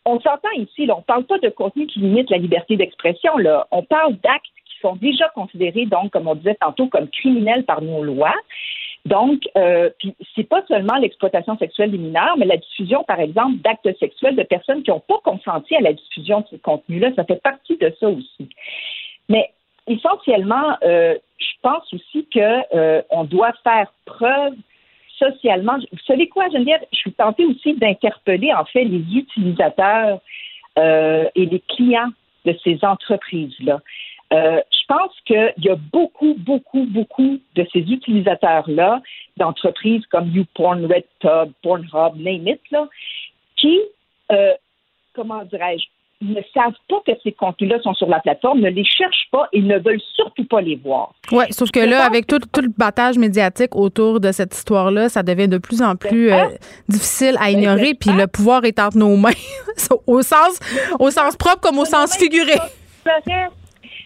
on 0.06 0.20
s'entend 0.20 0.52
ici, 0.58 0.86
là, 0.86 0.96
on 0.96 1.00
ne 1.00 1.04
parle 1.04 1.26
pas 1.26 1.40
de 1.40 1.50
contenu 1.50 1.88
qui 1.88 2.00
limite 2.00 2.30
la 2.30 2.38
liberté 2.38 2.78
d'expression, 2.78 3.38
là. 3.38 3.68
On 3.72 3.84
parle 3.84 4.14
d'actes 4.18 4.46
qui 4.66 4.80
sont 4.80 4.96
déjà 4.96 5.30
considérés, 5.30 5.86
donc, 5.86 6.12
comme 6.12 6.28
on 6.28 6.36
disait 6.36 6.56
tantôt, 6.56 6.88
comme 6.88 7.10
criminels 7.10 7.66
par 7.66 7.82
nos 7.82 8.04
lois. 8.04 8.36
Donc, 9.06 9.42
euh, 9.56 9.90
c'est 10.36 10.48
pas 10.48 10.64
seulement 10.68 10.96
l'exploitation 10.96 11.58
sexuelle 11.58 11.92
des 11.92 11.98
mineurs, 11.98 12.36
mais 12.38 12.46
la 12.46 12.58
diffusion, 12.58 13.04
par 13.04 13.20
exemple, 13.20 13.58
d'actes 13.58 13.98
sexuels 14.00 14.36
de 14.36 14.44
personnes 14.44 14.84
qui 14.84 14.90
n'ont 14.90 15.00
pas 15.00 15.20
consenti 15.24 15.76
à 15.76 15.82
la 15.82 15.94
diffusion 15.94 16.42
de 16.42 16.48
ces 16.52 16.60
contenus-là, 16.60 17.12
ça 17.16 17.24
fait 17.24 17.42
partie 17.42 17.78
de 17.78 17.94
ça 18.00 18.10
aussi. 18.10 18.50
Mais 19.30 19.52
essentiellement, 19.88 20.78
euh, 20.84 21.16
je 21.38 21.54
pense 21.62 21.94
aussi 21.94 22.28
que 22.34 22.76
euh, 22.76 23.02
on 23.12 23.24
doit 23.24 23.54
faire 23.64 23.92
preuve 24.06 24.54
socialement. 25.18 25.78
Vous 25.92 26.00
savez 26.06 26.28
quoi, 26.28 26.50
Geneviève? 26.50 26.82
Je 26.92 26.98
suis 26.98 27.14
tentée 27.14 27.46
aussi 27.46 27.74
d'interpeller 27.74 28.54
en 28.54 28.66
fait 28.66 28.84
les 28.84 29.04
utilisateurs 29.14 30.20
euh, 30.78 31.26
et 31.36 31.46
les 31.46 31.60
clients 31.60 32.12
de 32.46 32.56
ces 32.64 32.80
entreprises-là. 32.84 33.82
Euh, 34.34 34.60
je 34.72 34.86
pense 34.88 35.12
qu'il 35.26 35.54
y 35.58 35.70
a 35.70 35.76
beaucoup, 35.76 36.36
beaucoup, 36.38 36.86
beaucoup 36.86 37.40
de 37.56 37.68
ces 37.72 37.80
utilisateurs-là, 37.80 39.02
d'entreprises 39.38 40.06
comme 40.08 40.30
YouPorn, 40.30 40.86
RedTub, 40.86 41.54
Pornhub, 41.62 42.16
name 42.18 42.48
it, 42.48 42.60
là, 42.72 42.88
qui, 43.56 43.80
euh, 44.32 44.54
comment 45.14 45.44
dirais-je, 45.46 45.86
ne 46.22 46.42
savent 46.54 46.74
pas 46.90 47.02
que 47.06 47.12
ces 47.24 47.34
contenus-là 47.34 47.80
sont 47.82 47.94
sur 47.94 48.08
la 48.08 48.20
plateforme, 48.20 48.62
ne 48.62 48.70
les 48.70 48.86
cherchent 48.86 49.28
pas 49.32 49.48
et 49.52 49.62
ne 49.62 49.78
veulent 49.78 50.02
surtout 50.16 50.46
pas 50.46 50.62
les 50.62 50.76
voir. 50.76 51.14
Oui, 51.32 51.46
sauf 51.52 51.72
que 51.72 51.80
là, 51.80 52.06
avec 52.06 52.26
tout, 52.26 52.40
tout, 52.40 52.62
le 52.62 52.70
battage 52.78 53.18
médiatique 53.18 53.76
autour 53.76 54.20
de 54.20 54.32
cette 54.32 54.56
histoire-là, 54.56 55.10
ça 55.10 55.24
devient 55.24 55.48
de 55.48 55.58
plus 55.58 55.82
en 55.82 55.96
plus 55.96 56.32
euh, 56.32 56.46
difficile 56.88 57.36
à 57.40 57.52
ignorer, 57.52 57.94
puis 57.94 58.12
le 58.12 58.28
pouvoir 58.28 58.64
est 58.64 58.80
entre 58.80 58.98
nos 58.98 59.16
mains, 59.18 59.32
au 60.08 60.22
sens, 60.22 60.60
au 61.00 61.12
sens 61.12 61.36
propre 61.36 61.60
comme 61.60 61.80
au 61.80 61.86
sens 61.86 62.18
figuré. 62.18 62.54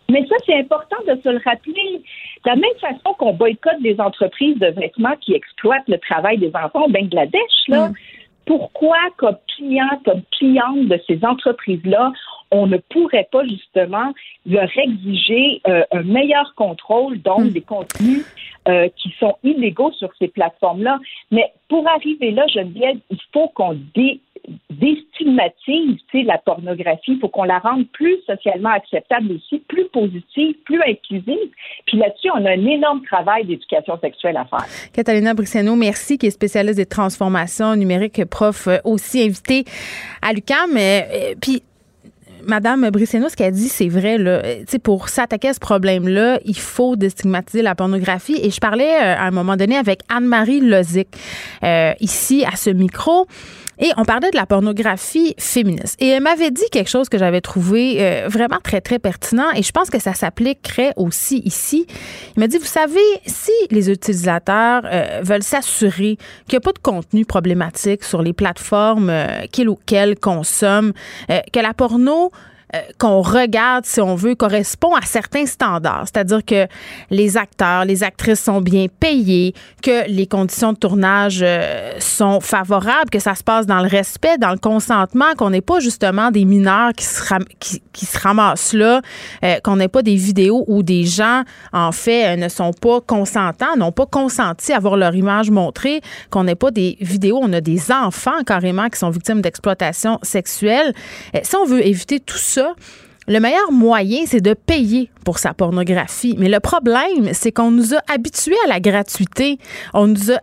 Mais 0.09 0.25
ça, 0.27 0.35
c'est 0.45 0.57
important 0.57 0.97
de 1.07 1.19
se 1.21 1.29
le 1.29 1.39
rappeler. 1.45 2.01
De 2.43 2.49
la 2.49 2.55
même 2.55 2.75
façon 2.81 3.13
qu'on 3.17 3.33
boycotte 3.33 3.81
des 3.81 3.99
entreprises 3.99 4.57
de 4.57 4.67
vêtements 4.67 5.15
qui 5.21 5.33
exploitent 5.33 5.87
le 5.87 5.99
travail 5.99 6.37
des 6.39 6.51
enfants 6.55 6.85
au 6.85 6.89
Bangladesh, 6.89 7.67
là, 7.67 7.89
mm. 7.89 7.93
Pourquoi, 8.49 8.97
comme 9.17 9.37
client, 9.55 10.01
comme 10.03 10.23
cliente 10.31 10.87
de 10.87 10.99
ces 11.05 11.23
entreprises-là, 11.23 12.11
on 12.49 12.65
ne 12.65 12.77
pourrait 12.77 13.29
pas 13.31 13.43
justement 13.45 14.11
leur 14.47 14.67
exiger 14.75 15.61
euh, 15.67 15.83
un 15.91 16.01
meilleur 16.01 16.55
contrôle 16.55 17.21
donc 17.21 17.41
mm. 17.41 17.49
des 17.49 17.61
contenus 17.61 18.25
euh, 18.67 18.89
qui 18.95 19.13
sont 19.19 19.35
illégaux 19.43 19.91
sur 19.91 20.09
ces 20.17 20.29
plateformes-là. 20.29 20.97
Mais 21.29 21.53
pour 21.67 21.87
arriver 21.87 22.31
là, 22.31 22.47
Geneviève, 22.47 22.97
il 23.11 23.19
faut 23.31 23.49
qu'on 23.49 23.77
dé 23.93 24.19
déstigmatise 24.69 25.97
la 26.13 26.37
pornographie. 26.37 27.13
Il 27.13 27.19
faut 27.19 27.29
qu'on 27.29 27.43
la 27.43 27.59
rende 27.59 27.87
plus 27.91 28.17
socialement 28.25 28.69
acceptable 28.69 29.33
aussi, 29.33 29.59
plus 29.67 29.85
positive, 29.89 30.55
plus 30.65 30.81
inclusive. 30.81 31.49
Puis 31.85 31.97
là-dessus, 31.97 32.29
on 32.35 32.45
a 32.45 32.51
un 32.51 32.65
énorme 32.65 33.01
travail 33.03 33.45
d'éducation 33.45 33.99
sexuelle 33.99 34.37
à 34.37 34.45
faire. 34.45 34.65
Catalina 34.93 35.33
Briceno, 35.33 35.75
merci, 35.75 36.17
qui 36.17 36.27
est 36.27 36.31
spécialiste 36.31 36.77
des 36.77 36.85
transformations 36.85 37.75
numériques, 37.75 38.25
prof 38.25 38.67
euh, 38.67 38.77
aussi 38.83 39.21
invité 39.21 39.63
à 40.21 40.33
l'UQAM. 40.33 40.75
Euh, 40.77 41.35
puis 41.41 41.63
Madame 42.43 42.89
Brisseno, 42.89 43.29
ce 43.29 43.35
qu'elle 43.35 43.53
dit, 43.53 43.69
c'est 43.69 43.87
vrai. 43.87 44.17
Là. 44.17 44.41
pour 44.83 45.09
s'attaquer 45.09 45.49
à 45.49 45.53
ce 45.53 45.59
problème-là, 45.59 46.39
il 46.45 46.57
faut 46.57 46.95
déstigmatiser 46.95 47.61
la 47.61 47.75
pornographie. 47.75 48.39
Et 48.41 48.49
je 48.49 48.59
parlais 48.59 48.89
euh, 48.89 49.15
à 49.17 49.25
un 49.25 49.31
moment 49.31 49.55
donné 49.55 49.77
avec 49.77 50.01
Anne-Marie 50.09 50.61
Lozic, 50.61 51.07
euh, 51.63 51.93
ici 51.99 52.45
à 52.45 52.55
ce 52.55 52.69
micro. 52.69 53.27
Et 53.79 53.91
on 53.97 54.03
parlait 54.03 54.29
de 54.31 54.35
la 54.35 54.45
pornographie 54.45 55.35
féministe. 55.37 55.95
Et 55.99 56.09
elle 56.09 56.23
m'avait 56.23 56.51
dit 56.51 56.65
quelque 56.71 56.89
chose 56.89 57.09
que 57.09 57.17
j'avais 57.17 57.41
trouvé 57.41 57.97
euh, 57.99 58.27
vraiment 58.27 58.59
très, 58.63 58.81
très 58.81 58.99
pertinent. 58.99 59.49
Et 59.55 59.63
je 59.63 59.71
pense 59.71 59.89
que 59.89 59.99
ça 59.99 60.13
s'appliquerait 60.13 60.93
aussi 60.97 61.41
ici. 61.45 61.87
Il 62.35 62.39
m'a 62.41 62.47
dit, 62.47 62.57
vous 62.57 62.65
savez, 62.65 62.99
si 63.25 63.51
les 63.71 63.89
utilisateurs 63.89 64.83
veulent 65.21 65.43
s'assurer 65.43 66.17
qu'il 66.47 66.53
n'y 66.53 66.57
a 66.57 66.61
pas 66.61 66.73
de 66.73 66.79
contenu 66.79 67.25
problématique 67.25 68.03
sur 68.03 68.21
les 68.21 68.33
plateformes 68.33 69.11
qu'ils 69.51 69.69
ou 69.69 69.77
qu'elles 69.85 70.19
consomment, 70.19 70.93
que 71.27 71.59
la 71.59 71.73
porno 71.73 72.31
euh, 72.75 72.81
qu'on 72.99 73.23
regarde, 73.23 73.85
si 73.87 73.99
on 73.99 74.13
veut, 74.13 74.35
correspond 74.35 74.93
à 74.93 75.01
certains 75.01 75.47
standards. 75.47 76.03
C'est-à-dire 76.05 76.45
que 76.45 76.67
les 77.09 77.35
acteurs, 77.35 77.83
les 77.83 78.03
actrices 78.03 78.41
sont 78.41 78.61
bien 78.61 78.85
payés, 78.99 79.55
que 79.81 80.07
les 80.07 80.27
conditions 80.27 80.73
de 80.73 80.77
tournage 80.77 81.39
euh, 81.41 81.93
sont 81.99 82.39
favorables, 82.41 83.09
que 83.11 83.17
ça 83.17 83.33
se 83.33 83.43
passe 83.43 83.65
dans 83.65 83.81
le 83.81 83.87
respect, 83.87 84.37
dans 84.37 84.51
le 84.51 84.59
consentement, 84.59 85.33
qu'on 85.35 85.49
n'est 85.49 85.61
pas 85.61 85.79
justement 85.79 86.29
des 86.29 86.45
mineurs 86.45 86.91
qui 86.93 87.05
se, 87.05 88.19
ramassent 88.19 88.73
là, 88.73 89.01
euh, 89.43 89.55
qu'on 89.63 89.77
n'ait 89.77 89.87
pas 89.87 90.03
des 90.03 90.15
vidéos 90.15 90.63
où 90.67 90.83
des 90.83 91.05
gens, 91.05 91.41
en 91.73 91.91
fait, 91.91 92.37
ne 92.37 92.49
sont 92.49 92.73
pas 92.73 93.01
consentants, 93.01 93.77
n'ont 93.77 93.91
pas 93.91 94.05
consenti 94.05 94.73
à 94.73 94.79
voir 94.79 94.95
leur 94.95 95.15
image 95.15 95.49
montrée, 95.49 96.01
qu'on 96.29 96.43
n'ait 96.43 96.53
pas 96.53 96.69
des 96.69 96.97
vidéos, 97.01 97.39
on 97.41 97.51
a 97.51 97.61
des 97.61 97.91
enfants 97.91 98.43
carrément 98.45 98.89
qui 98.89 98.99
sont 98.99 99.09
victimes 99.09 99.41
d'exploitation 99.41 100.19
sexuelle. 100.21 100.93
si 101.41 101.55
on 101.55 101.65
veut 101.65 101.83
éviter 101.83 102.19
tout 102.19 102.37
ça, 102.37 102.58
le 103.29 103.39
meilleur 103.39 103.71
moyen, 103.71 104.23
c'est 104.25 104.41
de 104.41 104.55
payer 104.55 105.11
pour 105.23 105.37
sa 105.37 105.53
pornographie. 105.53 106.35
Mais 106.39 106.49
le 106.49 106.59
problème, 106.59 107.29
c'est 107.33 107.51
qu'on 107.51 107.69
nous 107.69 107.93
a 107.93 107.99
habitués 108.11 108.57
à 108.65 108.67
la 108.67 108.79
gratuité. 108.79 109.59
On 109.93 110.07
nous 110.07 110.31
a 110.31 110.39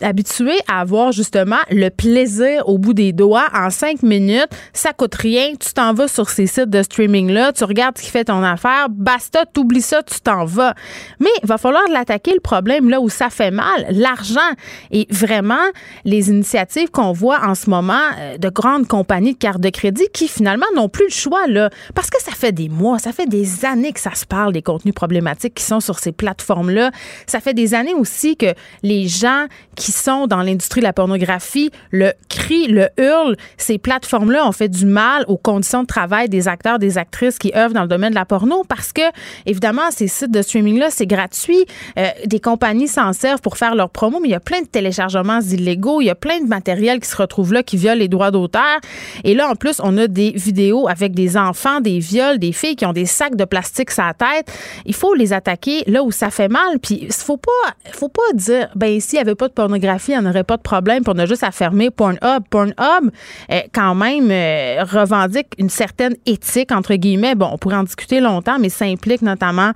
habitué 0.00 0.54
à 0.68 0.80
avoir 0.80 1.12
justement 1.12 1.58
le 1.70 1.88
plaisir 1.90 2.68
au 2.68 2.78
bout 2.78 2.94
des 2.94 3.12
doigts 3.12 3.48
en 3.54 3.70
cinq 3.70 4.02
minutes. 4.02 4.50
Ça 4.72 4.92
coûte 4.92 5.14
rien. 5.14 5.52
Tu 5.58 5.72
t'en 5.72 5.94
vas 5.94 6.08
sur 6.08 6.28
ces 6.30 6.46
sites 6.46 6.70
de 6.70 6.82
streaming-là, 6.82 7.52
tu 7.52 7.64
regardes 7.64 7.98
ce 7.98 8.02
qui 8.02 8.10
fait 8.10 8.24
ton 8.24 8.42
affaire, 8.42 8.88
basta, 8.90 9.44
t'oublies 9.46 9.82
ça, 9.82 10.02
tu 10.02 10.20
t'en 10.20 10.44
vas. 10.44 10.74
Mais 11.18 11.30
il 11.42 11.48
va 11.48 11.58
falloir 11.58 11.82
l'attaquer 11.90 12.32
le 12.32 12.40
problème 12.40 12.88
là 12.88 13.00
où 13.00 13.08
ça 13.08 13.30
fait 13.30 13.50
mal, 13.50 13.86
l'argent. 13.90 14.40
Et 14.90 15.06
vraiment, 15.10 15.54
les 16.04 16.30
initiatives 16.30 16.90
qu'on 16.90 17.12
voit 17.12 17.40
en 17.44 17.54
ce 17.54 17.70
moment 17.70 18.00
euh, 18.18 18.38
de 18.38 18.48
grandes 18.48 18.86
compagnies 18.86 19.34
de 19.34 19.38
cartes 19.38 19.60
de 19.60 19.70
crédit 19.70 20.06
qui 20.12 20.28
finalement 20.28 20.66
n'ont 20.74 20.88
plus 20.88 21.06
le 21.06 21.12
choix 21.12 21.46
là, 21.46 21.70
parce 21.94 22.10
que 22.10 22.20
ça 22.22 22.32
fait 22.32 22.52
des 22.52 22.68
mois, 22.68 22.98
ça 22.98 23.12
fait 23.12 23.26
des 23.26 23.64
années 23.64 23.92
que 23.92 24.00
ça 24.00 24.14
se 24.14 24.26
parle 24.26 24.52
des 24.52 24.62
contenus 24.62 24.94
problématiques 24.94 25.54
qui 25.54 25.64
sont 25.64 25.80
sur 25.80 25.98
ces 25.98 26.12
plateformes-là. 26.12 26.90
Ça 27.26 27.40
fait 27.40 27.54
des 27.54 27.74
années 27.74 27.94
aussi 27.94 28.36
que 28.36 28.54
les 28.82 29.08
gens 29.08 29.46
qui 29.76 29.92
sont 29.92 30.26
dans 30.26 30.42
l'industrie 30.42 30.80
de 30.80 30.86
la 30.86 30.92
pornographie 30.92 31.70
le 31.90 32.12
crient, 32.28 32.68
le 32.68 32.88
hurlent. 32.98 33.36
Ces 33.56 33.78
plateformes-là 33.78 34.46
ont 34.46 34.52
fait 34.52 34.68
du 34.68 34.86
mal 34.86 35.24
aux 35.28 35.36
conditions 35.36 35.82
de 35.82 35.86
travail 35.86 36.28
des 36.28 36.48
acteurs, 36.48 36.78
des 36.78 36.98
actrices 36.98 37.38
qui 37.38 37.52
œuvrent 37.56 37.74
dans 37.74 37.82
le 37.82 37.88
domaine 37.88 38.10
de 38.10 38.14
la 38.14 38.24
porno 38.24 38.64
parce 38.68 38.92
que, 38.92 39.02
évidemment, 39.46 39.90
ces 39.90 40.08
sites 40.08 40.30
de 40.30 40.42
streaming-là, 40.42 40.88
c'est 40.90 41.06
gratuit. 41.06 41.64
Euh, 41.98 42.06
des 42.26 42.40
compagnies 42.40 42.88
s'en 42.88 43.12
servent 43.12 43.40
pour 43.40 43.56
faire 43.56 43.74
leur 43.74 43.90
promo, 43.90 44.18
mais 44.20 44.28
il 44.28 44.32
y 44.32 44.34
a 44.34 44.40
plein 44.40 44.60
de 44.60 44.66
téléchargements 44.66 45.40
illégaux. 45.40 46.00
Il 46.00 46.06
y 46.06 46.10
a 46.10 46.14
plein 46.14 46.40
de 46.40 46.46
matériel 46.46 47.00
qui 47.00 47.08
se 47.08 47.16
retrouve 47.16 47.52
là, 47.52 47.62
qui 47.62 47.76
viole 47.76 47.98
les 47.98 48.08
droits 48.08 48.30
d'auteur. 48.30 48.80
Et 49.24 49.34
là, 49.34 49.48
en 49.48 49.54
plus, 49.54 49.80
on 49.82 49.96
a 49.98 50.06
des 50.06 50.32
vidéos 50.32 50.88
avec 50.88 51.14
des 51.14 51.36
enfants, 51.36 51.80
des 51.80 51.98
viols, 51.98 52.38
des 52.38 52.52
filles 52.52 52.76
qui 52.76 52.86
ont 52.86 52.92
des 52.92 53.06
sacs 53.06 53.36
de 53.36 53.44
plastique 53.44 53.90
sur 53.90 54.04
la 54.04 54.14
tête. 54.14 54.52
Il 54.86 54.94
faut 54.94 55.14
les 55.14 55.32
attaquer 55.32 55.82
là 55.86 56.02
où 56.02 56.12
ça 56.12 56.30
fait 56.30 56.48
mal. 56.48 56.78
Puis, 56.82 57.00
il 57.02 57.12
faut 57.12 57.40
faut 57.92 58.08
pas 58.08 58.22
dire, 58.34 58.68
ben, 58.74 59.00
s'il 59.00 59.18
y 59.18 59.22
pas 59.34 59.48
de 59.48 59.52
pornographie, 59.52 60.14
on 60.16 60.22
n'aurait 60.22 60.44
pas 60.44 60.56
de 60.56 60.62
problème, 60.62 61.02
puis 61.02 61.12
on 61.14 61.18
a 61.18 61.26
juste 61.26 61.42
à 61.42 61.50
fermer 61.50 61.90
Pornhub. 61.90 62.42
Pornhub, 62.50 63.10
euh, 63.50 63.60
quand 63.72 63.94
même, 63.94 64.30
euh, 64.30 64.84
revendique 64.84 65.48
une 65.58 65.70
certaine 65.70 66.14
éthique, 66.26 66.72
entre 66.72 66.94
guillemets. 66.94 67.34
Bon, 67.34 67.48
on 67.52 67.58
pourrait 67.58 67.76
en 67.76 67.84
discuter 67.84 68.20
longtemps, 68.20 68.58
mais 68.58 68.68
ça 68.68 68.84
implique 68.84 69.22
notamment 69.22 69.72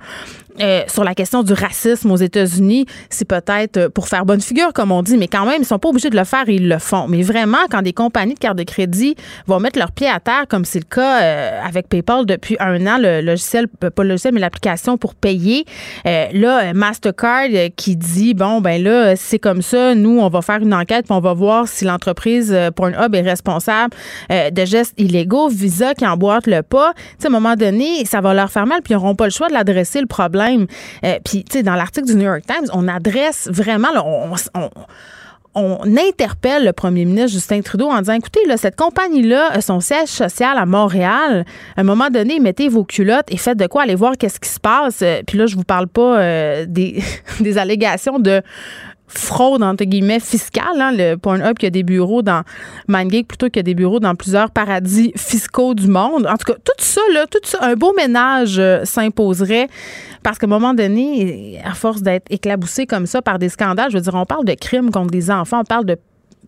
euh, 0.61 0.83
sur 0.87 1.03
la 1.03 1.13
question 1.13 1.43
du 1.43 1.51
racisme 1.51 2.11
aux 2.11 2.17
États-Unis, 2.17 2.85
c'est 3.09 3.27
peut-être 3.27 3.77
euh, 3.77 3.89
pour 3.89 4.07
faire 4.07 4.25
bonne 4.25 4.39
figure, 4.39 4.71
comme 4.71 4.91
on 4.91 5.01
dit, 5.01 5.17
mais 5.17 5.27
quand 5.27 5.45
même, 5.45 5.61
ils 5.61 5.65
sont 5.65 5.79
pas 5.79 5.89
obligés 5.89 6.09
de 6.09 6.15
le 6.15 6.23
faire 6.23 6.47
ils 6.47 6.69
le 6.69 6.79
font. 6.79 7.07
Mais 7.07 7.23
vraiment, 7.23 7.57
quand 7.69 7.81
des 7.81 7.91
compagnies 7.91 8.35
de 8.35 8.39
cartes 8.39 8.57
de 8.57 8.63
crédit 8.63 9.15
vont 9.47 9.59
mettre 9.59 9.77
leurs 9.77 9.91
pieds 9.91 10.07
à 10.07 10.19
terre, 10.19 10.45
comme 10.47 10.63
c'est 10.63 10.79
le 10.79 10.85
cas 10.85 11.21
euh, 11.21 11.61
avec 11.61 11.89
PayPal 11.89 12.25
depuis 12.25 12.55
un 12.59 12.85
an, 12.87 12.97
le 12.99 13.19
logiciel, 13.21 13.67
pas 13.67 14.03
le 14.03 14.09
logiciel, 14.09 14.33
mais 14.33 14.39
l'application 14.39 14.97
pour 14.97 15.15
payer, 15.15 15.65
là, 16.05 16.73
Mastercard 16.73 17.47
qui 17.75 17.95
dit, 17.95 18.33
bon, 18.33 18.61
ben 18.61 18.81
là, 18.81 19.15
c'est 19.15 19.39
comme 19.39 19.61
ça, 19.61 19.95
nous, 19.95 20.19
on 20.19 20.29
va 20.29 20.41
faire 20.41 20.59
une 20.61 20.73
enquête, 20.73 21.05
puis 21.05 21.15
on 21.15 21.19
va 21.19 21.33
voir 21.33 21.67
si 21.67 21.85
l'entreprise 21.85 22.55
Pornhub 22.75 23.13
est 23.13 23.21
responsable 23.21 23.93
de 24.29 24.65
gestes 24.65 24.93
illégaux, 24.97 25.49
Visa 25.49 25.93
qui 25.93 26.05
emboîte 26.05 26.47
le 26.47 26.61
pas. 26.61 26.93
Tu 26.95 27.01
sais, 27.19 27.27
à 27.27 27.29
un 27.29 27.31
moment 27.31 27.55
donné, 27.55 28.05
ça 28.05 28.21
va 28.21 28.33
leur 28.33 28.51
faire 28.51 28.65
mal, 28.65 28.81
puis 28.81 28.93
ils 28.93 28.97
n'auront 28.97 29.15
pas 29.15 29.25
le 29.25 29.31
choix 29.31 29.47
de 29.47 29.53
l'adresser 29.53 29.99
le 29.99 30.07
problème 30.07 30.44
euh, 30.45 31.19
puis, 31.23 31.43
tu 31.43 31.57
sais, 31.57 31.63
dans 31.63 31.75
l'article 31.75 32.07
du 32.07 32.15
New 32.15 32.23
York 32.23 32.43
Times, 32.45 32.69
on 32.73 32.87
adresse 32.87 33.49
vraiment, 33.51 33.89
on, 35.55 35.79
interpelle 35.85 36.65
le 36.65 36.73
premier 36.73 37.05
ministre 37.05 37.31
Justin 37.31 37.61
Trudeau 37.61 37.89
en 37.89 37.99
disant 37.99 38.13
écoutez, 38.13 38.45
là, 38.45 38.57
cette 38.57 38.75
compagnie-là, 38.75 39.61
son 39.61 39.79
siège 39.79 40.09
social 40.09 40.57
à 40.57 40.65
Montréal, 40.65 41.45
à 41.77 41.81
un 41.81 41.83
moment 41.83 42.09
donné, 42.09 42.39
mettez 42.39 42.67
vos 42.67 42.83
culottes 42.83 43.31
et 43.31 43.37
faites 43.37 43.57
de 43.57 43.67
quoi 43.67 43.83
aller 43.83 43.95
voir 43.95 44.17
qu'est-ce 44.17 44.39
qui 44.39 44.49
se 44.49 44.59
passe. 44.59 45.01
Euh, 45.01 45.21
puis 45.25 45.37
là, 45.37 45.45
je 45.45 45.55
vous 45.55 45.63
parle 45.63 45.87
pas 45.87 46.19
euh, 46.19 46.65
des 46.67 47.01
allégations 47.57 48.19
de 48.19 48.41
fraude 49.07 49.63
entre 49.63 49.83
guillemets 49.83 50.19
fiscale. 50.19 50.79
Hein, 50.79 50.91
le 50.93 51.15
Pornhub 51.15 51.57
qui 51.57 51.65
a 51.65 51.69
des 51.69 51.83
bureaux 51.83 52.21
dans 52.21 52.43
MindGeek 52.87 53.27
plutôt 53.27 53.47
qu'il 53.47 53.57
y 53.57 53.59
a 53.59 53.63
des 53.63 53.75
bureaux 53.75 53.99
dans 53.99 54.15
plusieurs 54.15 54.51
paradis 54.51 55.11
fiscaux 55.15 55.73
du 55.73 55.87
monde. 55.87 56.27
En 56.27 56.37
tout 56.37 56.51
cas, 56.51 56.59
tout 56.63 56.73
ça, 56.77 57.01
là, 57.13 57.25
tout 57.29 57.39
ça, 57.43 57.59
un 57.61 57.75
beau 57.75 57.93
ménage 57.93 58.57
euh, 58.59 58.83
s'imposerait 58.85 59.67
parce 60.23 60.39
qu'à 60.39 60.47
un 60.47 60.49
moment 60.49 60.73
donné, 60.73 61.61
à 61.63 61.73
force 61.73 62.01
d'être 62.01 62.25
éclaboussé 62.31 62.87
comme 62.87 63.05
ça 63.05 63.21
par 63.21 63.37
des 63.37 63.49
scandales, 63.49 63.91
je 63.91 63.97
veux 63.97 64.01
dire, 64.01 64.15
on 64.15 64.25
parle 64.25 64.45
de 64.45 64.53
crimes 64.53 64.89
contre 64.89 65.11
des 65.11 65.29
enfants, 65.29 65.61
on 65.61 65.65
parle 65.65 65.85
de 65.85 65.97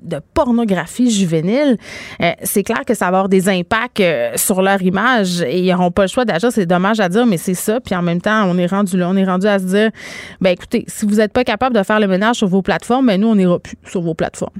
de 0.01 0.19
pornographie 0.33 1.11
juvénile, 1.11 1.77
euh, 2.21 2.31
c'est 2.43 2.63
clair 2.63 2.83
que 2.85 2.93
ça 2.93 3.05
va 3.05 3.17
avoir 3.17 3.29
des 3.29 3.49
impacts 3.49 3.99
euh, 3.99 4.31
sur 4.35 4.61
leur 4.61 4.81
image 4.81 5.41
et 5.41 5.59
ils 5.59 5.71
n'auront 5.71 5.91
pas 5.91 6.03
le 6.03 6.07
choix 6.07 6.25
d'agir. 6.25 6.51
C'est 6.51 6.65
dommage 6.65 6.99
à 6.99 7.09
dire, 7.09 7.25
mais 7.25 7.37
c'est 7.37 7.53
ça. 7.53 7.79
Puis 7.79 7.95
en 7.95 8.01
même 8.01 8.21
temps, 8.21 8.45
on 8.45 8.57
est 8.57 8.67
rendu 8.67 8.97
là, 8.97 9.09
on 9.09 9.15
est 9.15 9.25
rendu 9.25 9.47
à 9.47 9.59
se 9.59 9.65
dire, 9.65 9.91
ben 10.41 10.51
écoutez, 10.51 10.85
si 10.87 11.05
vous 11.05 11.15
n'êtes 11.15 11.33
pas 11.33 11.43
capable 11.43 11.75
de 11.75 11.83
faire 11.83 11.99
le 11.99 12.07
ménage 12.07 12.37
sur 12.37 12.47
vos 12.47 12.61
plateformes, 12.61 13.07
ben 13.07 13.19
nous, 13.19 13.27
on 13.27 13.35
n'ira 13.35 13.59
plus 13.59 13.77
sur 13.85 14.01
vos 14.01 14.13
plateformes. 14.13 14.55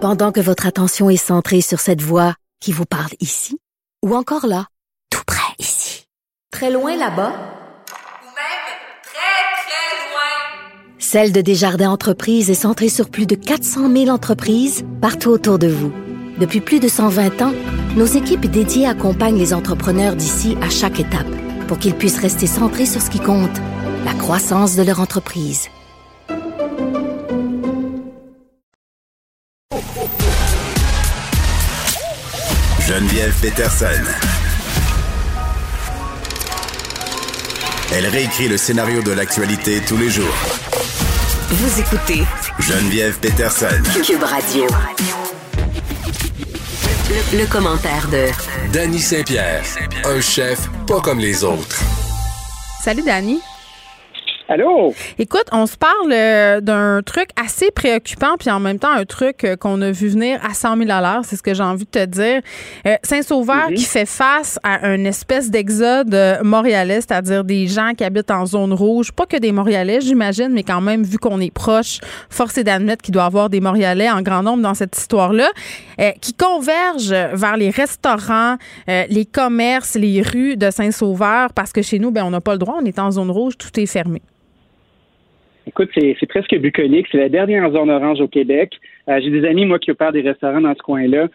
Pendant 0.00 0.32
que 0.32 0.40
votre 0.40 0.66
attention 0.66 1.10
est 1.10 1.16
centrée 1.16 1.60
sur 1.60 1.80
cette 1.80 2.00
voix 2.00 2.34
qui 2.60 2.72
vous 2.72 2.86
parle 2.86 3.12
ici, 3.20 3.58
ou 4.04 4.14
encore 4.14 4.46
là, 4.46 4.66
tout 5.10 5.22
près 5.26 5.54
ici, 5.58 6.04
très 6.50 6.70
loin 6.70 6.96
là-bas, 6.96 7.59
Celle 11.02 11.32
de 11.32 11.40
Desjardins 11.40 11.90
Entreprises 11.90 12.50
est 12.50 12.54
centrée 12.54 12.90
sur 12.90 13.08
plus 13.08 13.26
de 13.26 13.34
400 13.34 13.90
000 13.90 14.08
entreprises 14.10 14.84
partout 15.00 15.30
autour 15.30 15.58
de 15.58 15.66
vous. 15.66 15.90
Depuis 16.38 16.60
plus 16.60 16.78
de 16.78 16.88
120 16.88 17.40
ans, 17.40 17.54
nos 17.96 18.04
équipes 18.04 18.44
dédiées 18.44 18.86
accompagnent 18.86 19.38
les 19.38 19.54
entrepreneurs 19.54 20.14
d'ici 20.14 20.58
à 20.60 20.68
chaque 20.68 21.00
étape 21.00 21.26
pour 21.68 21.78
qu'ils 21.78 21.94
puissent 21.94 22.20
rester 22.20 22.46
centrés 22.46 22.84
sur 22.84 23.00
ce 23.00 23.08
qui 23.08 23.18
compte, 23.18 23.50
la 24.04 24.12
croissance 24.12 24.76
de 24.76 24.82
leur 24.82 25.00
entreprise. 25.00 25.68
Geneviève 32.86 33.34
Peterson. 33.40 33.86
Elle 37.92 38.06
réécrit 38.06 38.48
le 38.48 38.58
scénario 38.58 39.02
de 39.02 39.12
l'actualité 39.12 39.80
tous 39.88 39.96
les 39.96 40.10
jours 40.10 40.69
vous 41.50 41.80
écoutez 41.80 42.22
Geneviève 42.60 43.18
Peterson. 43.18 43.82
Cube 44.04 44.22
Radio. 44.22 44.66
Le, 47.32 47.44
commentaire 47.46 48.06
de 48.08 48.28
Danny 48.72 49.00
Saint-Pierre, 49.00 49.64
un 50.04 50.20
chef 50.20 50.68
pas 50.86 51.00
comme 51.00 51.18
les 51.18 51.42
autres. 51.42 51.80
Salut 52.84 53.02
Danny. 53.02 53.40
Allô? 54.52 54.92
Écoute, 55.16 55.44
on 55.52 55.64
se 55.66 55.76
parle 55.76 56.10
euh, 56.12 56.60
d'un 56.60 57.02
truc 57.06 57.28
assez 57.40 57.70
préoccupant, 57.70 58.34
puis 58.36 58.50
en 58.50 58.58
même 58.58 58.80
temps 58.80 58.90
un 58.90 59.04
truc 59.04 59.44
euh, 59.44 59.54
qu'on 59.54 59.80
a 59.80 59.92
vu 59.92 60.08
venir 60.08 60.40
à 60.44 60.54
100 60.54 60.76
000 60.76 60.90
à 60.90 61.00
l'heure, 61.00 61.20
c'est 61.24 61.36
ce 61.36 61.42
que 61.44 61.54
j'ai 61.54 61.62
envie 61.62 61.84
de 61.84 61.90
te 61.90 62.04
dire. 62.04 62.40
Euh, 62.84 62.96
Saint-Sauveur 63.04 63.70
Mhm. 63.70 63.74
qui 63.76 63.84
fait 63.84 64.06
face 64.06 64.58
à 64.64 64.88
une 64.92 65.06
espèce 65.06 65.52
d'exode 65.52 66.16
montréalais, 66.42 66.96
c'est-à-dire 67.00 67.44
des 67.44 67.68
gens 67.68 67.92
qui 67.96 68.02
habitent 68.02 68.32
en 68.32 68.44
zone 68.44 68.72
rouge. 68.72 69.12
Pas 69.12 69.24
que 69.24 69.36
des 69.36 69.52
Montréalais, 69.52 70.00
j'imagine, 70.00 70.48
mais 70.50 70.64
quand 70.64 70.80
même, 70.80 71.04
vu 71.04 71.18
qu'on 71.18 71.40
est 71.40 71.54
proche, 71.54 72.00
force 72.28 72.58
est 72.58 72.64
d'admettre 72.64 73.02
qu'il 73.02 73.14
doit 73.14 73.22
y 73.22 73.26
avoir 73.26 73.50
des 73.50 73.60
Montréalais 73.60 74.10
en 74.10 74.20
grand 74.20 74.42
nombre 74.42 74.64
dans 74.64 74.74
cette 74.74 74.98
histoire-là, 74.98 75.48
qui 76.20 76.34
convergent 76.34 77.14
vers 77.34 77.56
les 77.56 77.70
restaurants, 77.70 78.56
les 78.88 79.26
commerces, 79.30 79.94
les 79.94 80.22
rues 80.22 80.56
de 80.56 80.72
Saint-Sauveur, 80.72 81.52
parce 81.52 81.72
que 81.72 81.82
chez 81.82 82.00
nous, 82.00 82.10
ben, 82.10 82.24
on 82.24 82.30
n'a 82.30 82.40
pas 82.40 82.52
le 82.52 82.58
droit, 82.58 82.78
on 82.82 82.84
est 82.84 82.98
en 82.98 83.12
zone 83.12 83.30
rouge, 83.30 83.56
tout 83.56 83.78
est 83.78 83.86
fermé. 83.86 84.22
Écoute, 85.70 85.90
c'est 85.94 86.26
presque 86.26 86.56
bucolique. 86.56 87.06
C'est 87.12 87.18
la 87.18 87.28
dernière 87.28 87.70
zone 87.70 87.90
orange 87.90 88.20
au 88.20 88.26
Québec. 88.26 88.72
Euh, 89.08 89.20
J'ai 89.22 89.30
des 89.30 89.46
amis, 89.46 89.66
moi, 89.66 89.78
qui 89.78 89.92
opèrent 89.92 90.10
des 90.10 90.20
restaurants 90.20 90.60
dans 90.60 90.74
ce 90.74 90.82
coin-là. 90.82 91.28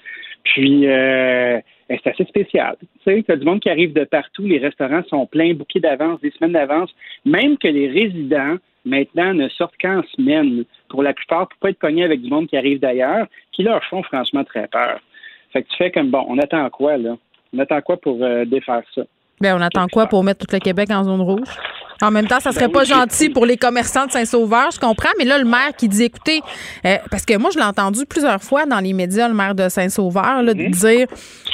Puis, 0.43 0.89
euh, 0.89 1.57
ben, 1.87 1.97
c'est 2.03 2.09
assez 2.09 2.25
spécial. 2.25 2.75
Tu 2.81 2.87
sais, 3.05 3.23
t'as 3.25 3.37
du 3.37 3.45
monde 3.45 3.61
qui 3.61 3.69
arrive 3.69 3.93
de 3.93 4.03
partout. 4.03 4.41
Les 4.41 4.57
restaurants 4.57 5.03
sont 5.07 5.25
pleins, 5.25 5.53
bouquets 5.53 5.79
d'avance, 5.79 6.19
des 6.19 6.31
semaines 6.31 6.51
d'avance. 6.51 6.93
Même 7.23 7.57
que 7.57 7.69
les 7.69 7.87
résidents, 7.87 8.57
maintenant, 8.83 9.33
ne 9.33 9.47
sortent 9.47 9.77
qu'en 9.81 10.01
semaine. 10.17 10.65
Pour 10.89 11.01
la 11.01 11.13
plupart, 11.13 11.47
pour 11.47 11.57
pas 11.59 11.69
être 11.69 11.79
pognés 11.79 12.03
avec 12.03 12.21
du 12.21 12.29
monde 12.29 12.47
qui 12.47 12.57
arrive 12.57 12.81
d'ailleurs, 12.81 13.27
qui 13.53 13.63
leur 13.63 13.81
font 13.85 14.03
franchement 14.03 14.43
très 14.43 14.67
peur. 14.67 14.99
Fait 15.53 15.63
que 15.63 15.69
tu 15.69 15.77
fais 15.77 15.91
comme, 15.91 16.11
bon, 16.11 16.25
on 16.27 16.37
attend 16.39 16.69
quoi, 16.71 16.97
là? 16.97 17.15
On 17.53 17.59
attend 17.59 17.79
quoi 17.79 17.95
pour 17.95 18.21
euh, 18.21 18.43
défaire 18.43 18.83
ça? 18.93 19.03
Ben, 19.39 19.55
on 19.57 19.61
attend 19.61 19.87
quoi 19.87 20.07
pour 20.07 20.25
mettre 20.25 20.45
tout 20.45 20.53
le 20.53 20.59
Québec 20.59 20.89
en 20.91 21.05
zone 21.05 21.21
rouge? 21.21 21.47
En 22.01 22.11
même 22.11 22.27
temps, 22.27 22.39
ça 22.39 22.51
serait 22.51 22.67
Ben 22.67 22.73
pas 22.73 22.79
oui, 22.81 22.85
gentil 22.87 23.29
pour 23.29 23.45
les 23.45 23.57
commerçants 23.57 24.05
de 24.05 24.11
Saint-Sauveur, 24.11 24.69
je 24.73 24.79
comprends, 24.79 25.09
mais 25.17 25.25
là, 25.25 25.37
le 25.37 25.45
maire 25.45 25.71
qui 25.77 25.87
dit, 25.87 26.03
écoutez, 26.03 26.41
euh, 26.85 26.97
parce 27.09 27.25
que 27.25 27.37
moi, 27.37 27.49
je 27.53 27.57
l'ai 27.57 27.63
entendu 27.65 28.05
plusieurs 28.05 28.41
fois 28.43 28.65
dans 28.65 28.79
les 28.79 28.91
médias, 28.93 29.27
le 29.27 29.33
maire 29.33 29.55
de 29.55 29.69
Saint-Sauveur, 29.69 30.43
là, 30.43 30.53
Mhm. 30.53 30.71
dire, 30.71 31.07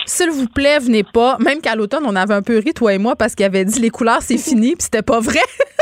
s'il 0.06 0.32
vous 0.32 0.48
plaît, 0.48 0.80
venez 0.80 1.04
pas. 1.04 1.38
Même 1.40 1.62
qu'à 1.62 1.76
l'automne, 1.76 2.04
on 2.06 2.16
avait 2.16 2.34
un 2.34 2.42
peu 2.42 2.58
ri, 2.58 2.74
toi 2.74 2.94
et 2.94 2.98
moi, 2.98 3.16
parce 3.16 3.36
qu'il 3.36 3.46
avait 3.46 3.66
dit, 3.66 3.80
les 3.80 3.90
couleurs, 3.90 4.22
c'est 4.22 4.38
fini, 4.38 4.76
puis 4.76 4.84
c'était 4.84 5.02
pas 5.02 5.20
vrai. 5.20 5.42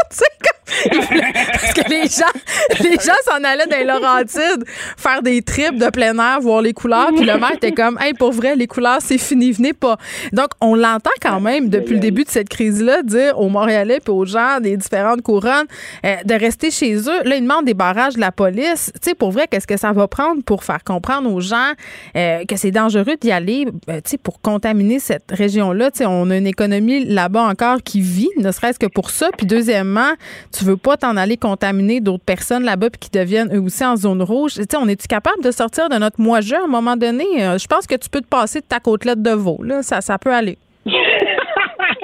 Parce 0.84 1.74
que 1.74 1.90
les 1.90 2.04
gens, 2.04 2.84
les 2.84 2.96
gens 2.96 3.14
s'en 3.26 3.44
allaient 3.44 3.68
dans 3.68 3.78
les 3.78 3.86
Laurentides 3.86 4.64
faire 4.98 5.22
des 5.22 5.42
trips 5.42 5.78
de 5.78 5.90
plein 5.90 6.18
air, 6.18 6.40
voir 6.42 6.62
les 6.62 6.74
couleurs, 6.74 7.10
puis 7.16 7.26
le 7.26 7.38
maire 7.38 7.54
était 7.54 7.72
comme, 7.72 7.98
hey, 8.02 8.14
pour 8.14 8.32
vrai, 8.32 8.56
les 8.56 8.68
couleurs, 8.68 9.00
c'est 9.02 9.18
fini, 9.18 9.52
venez 9.52 9.74
pas. 9.74 9.98
Donc, 10.32 10.50
on 10.62 10.76
l'entend 10.76 11.12
quand 11.22 11.40
même 11.40 11.70
depuis 11.70 11.96
le 11.96 12.00
début 12.00 12.24
de 12.24 12.30
cette 12.30 12.50
crise-là 12.50 13.04
dire 13.04 13.40
aux 13.40 13.50
Montréalais 13.50 14.00
puis 14.00 14.14
aux 14.14 14.26
gens 14.26 14.60
des 14.62 14.78
différentes 14.78 15.22
couronnes 15.22 15.68
euh, 16.06 16.16
de 16.24 16.34
rester 16.34 16.72
chez 16.72 16.96
eux. 16.96 17.24
Là, 17.24 17.36
ils 17.36 17.42
demandent 17.42 17.66
des 17.66 17.74
barrages 17.74 18.16
de 18.16 18.20
la 18.20 18.32
police. 18.32 18.92
Tu 18.96 19.10
sais, 19.10 19.16
pour 19.16 19.32
vrai, 19.32 19.48
qu'est-ce 19.50 19.68
que 19.68 19.78
ça 19.78 19.92
va 19.92 20.08
prendre 20.08 20.44
pour 20.44 20.64
faire 20.64 20.84
comprendre 20.84 21.32
aux 21.32 21.42
gens 21.42 21.74
euh, 22.16 22.46
que 22.46 22.56
c'est 22.56 22.72
dangereux 22.72 23.16
d'y 23.20 23.32
aller, 23.32 23.68
euh, 23.90 24.00
pour 24.18 24.42
contaminer 24.42 25.00
cette 25.00 25.32
région-là? 25.32 25.90
On 26.02 26.30
a 26.32 26.38
une 26.38 26.48
économie 26.48 27.06
là-bas 27.06 27.44
encore 27.44 27.84
qui 27.84 28.02
vit, 28.02 28.30
ne 28.38 28.52
serait-ce 28.52 28.80
que 28.80 28.88
pour 28.88 29.10
ça. 29.10 29.30
Puis 29.38 29.46
deuxièmement, 29.46 30.12
tu 30.58 30.64
veux 30.66 30.78
pas 30.78 30.98
t'en 30.98 31.16
aller 31.18 31.38
contaminer 31.38 32.00
d'autres 32.02 32.24
personnes 32.24 32.64
là-bas 32.64 32.90
puis 32.90 33.00
qui 33.00 33.10
deviennent 33.10 33.54
eux 33.56 33.62
aussi 33.62 33.86
en 33.86 33.96
zone 33.96 34.22
rouge. 34.22 34.54
Tu 34.56 34.62
sais, 34.64 34.78
on 34.78 34.88
est-tu 34.88 35.08
capable 35.08 35.44
de 35.44 35.52
sortir 35.52 35.90
de 35.90 35.96
notre 35.96 36.20
moi-je 36.20 36.56
à 36.56 36.64
un 36.64 36.68
moment 36.68 36.96
donné? 36.98 37.26
Euh, 37.40 37.58
Je 37.58 37.68
pense 37.68 37.86
que 37.88 37.96
tu 37.96 38.10
peux 38.10 38.22
te 38.22 38.28
passer 38.28 38.60
de 38.60 38.66
ta 38.66 38.80
côtelette 38.80 39.22
de 39.22 39.32
veau. 39.32 39.60
Là. 39.64 39.84
Ça, 39.84 40.02
ça 40.02 40.18
peut 40.18 40.34
aller. 40.34 40.58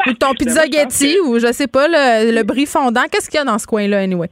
ou 0.07 0.13
ton 0.19 0.33
pizza 0.33 0.63
Getty, 0.69 1.17
ou 1.25 1.39
je 1.39 1.51
sais 1.51 1.67
pas, 1.67 1.87
le, 1.87 2.31
le 2.31 2.43
brie 2.43 2.65
fondant. 2.65 3.03
Qu'est-ce 3.11 3.29
qu'il 3.29 3.37
y 3.37 3.41
a 3.41 3.45
dans 3.45 3.57
ce 3.57 3.65
coin-là, 3.67 3.99
anyway? 3.99 4.29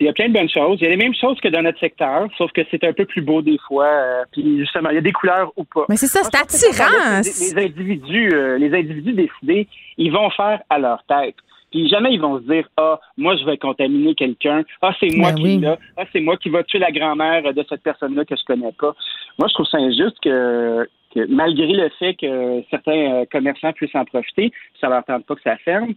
Il 0.00 0.06
y 0.06 0.08
a 0.08 0.12
plein 0.12 0.28
de 0.28 0.32
bonnes 0.34 0.48
choses. 0.48 0.78
Il 0.80 0.84
y 0.84 0.86
a 0.86 0.90
les 0.90 0.96
mêmes 0.96 1.14
choses 1.14 1.40
que 1.40 1.48
dans 1.48 1.62
notre 1.62 1.80
secteur, 1.80 2.28
sauf 2.38 2.52
que 2.52 2.60
c'est 2.70 2.84
un 2.84 2.92
peu 2.92 3.04
plus 3.04 3.22
beau 3.22 3.42
des 3.42 3.58
fois. 3.66 3.86
euh, 3.86 4.24
puis 4.32 4.58
justement, 4.58 4.90
il 4.90 4.94
y 4.94 4.98
a 4.98 5.02
des 5.02 5.12
couleurs 5.12 5.52
ou 5.56 5.64
pas. 5.64 5.86
Mais 5.88 5.96
c'est 5.96 6.06
ça, 6.06 6.20
c'est 6.22 6.36
attirant. 6.36 7.20
Les, 7.24 7.54
les 7.54 7.66
individus, 7.66 8.30
euh, 8.32 8.58
les 8.58 8.72
individus 8.74 9.12
décidés, 9.12 9.66
ils 9.96 10.12
vont 10.12 10.30
faire 10.30 10.60
à 10.70 10.78
leur 10.78 11.02
tête. 11.04 11.34
Puis 11.70 11.86
jamais 11.88 12.12
ils 12.14 12.20
vont 12.20 12.38
se 12.38 12.44
dire 12.44 12.66
ah 12.78 12.98
moi 13.18 13.36
je 13.36 13.44
vais 13.44 13.58
contaminer 13.58 14.14
quelqu'un 14.14 14.62
ah 14.80 14.92
c'est 14.98 15.14
moi 15.14 15.32
Ben 15.32 15.36
qui 15.36 15.42
oui. 15.42 15.58
là 15.58 15.76
ah 15.98 16.04
c'est 16.12 16.20
moi 16.20 16.38
qui 16.38 16.48
va 16.48 16.64
tuer 16.64 16.78
la 16.78 16.90
grand-mère 16.90 17.52
de 17.52 17.62
cette 17.68 17.82
personne-là 17.82 18.24
que 18.24 18.34
je 18.36 18.44
connais 18.46 18.72
pas. 18.72 18.94
Moi 19.38 19.48
je 19.48 19.52
trouve 19.52 19.66
ça 19.66 19.76
injuste 19.76 20.16
que, 20.22 20.88
que 21.14 21.26
malgré 21.28 21.66
le 21.66 21.90
fait 21.98 22.14
que 22.14 22.62
certains 22.70 23.12
euh, 23.20 23.24
commerçants 23.30 23.74
puissent 23.74 23.94
en 23.94 24.06
profiter, 24.06 24.50
ça 24.80 24.88
leur 24.88 25.04
tente 25.04 25.26
pas 25.26 25.34
que 25.34 25.42
ça 25.42 25.58
ferme. 25.58 25.92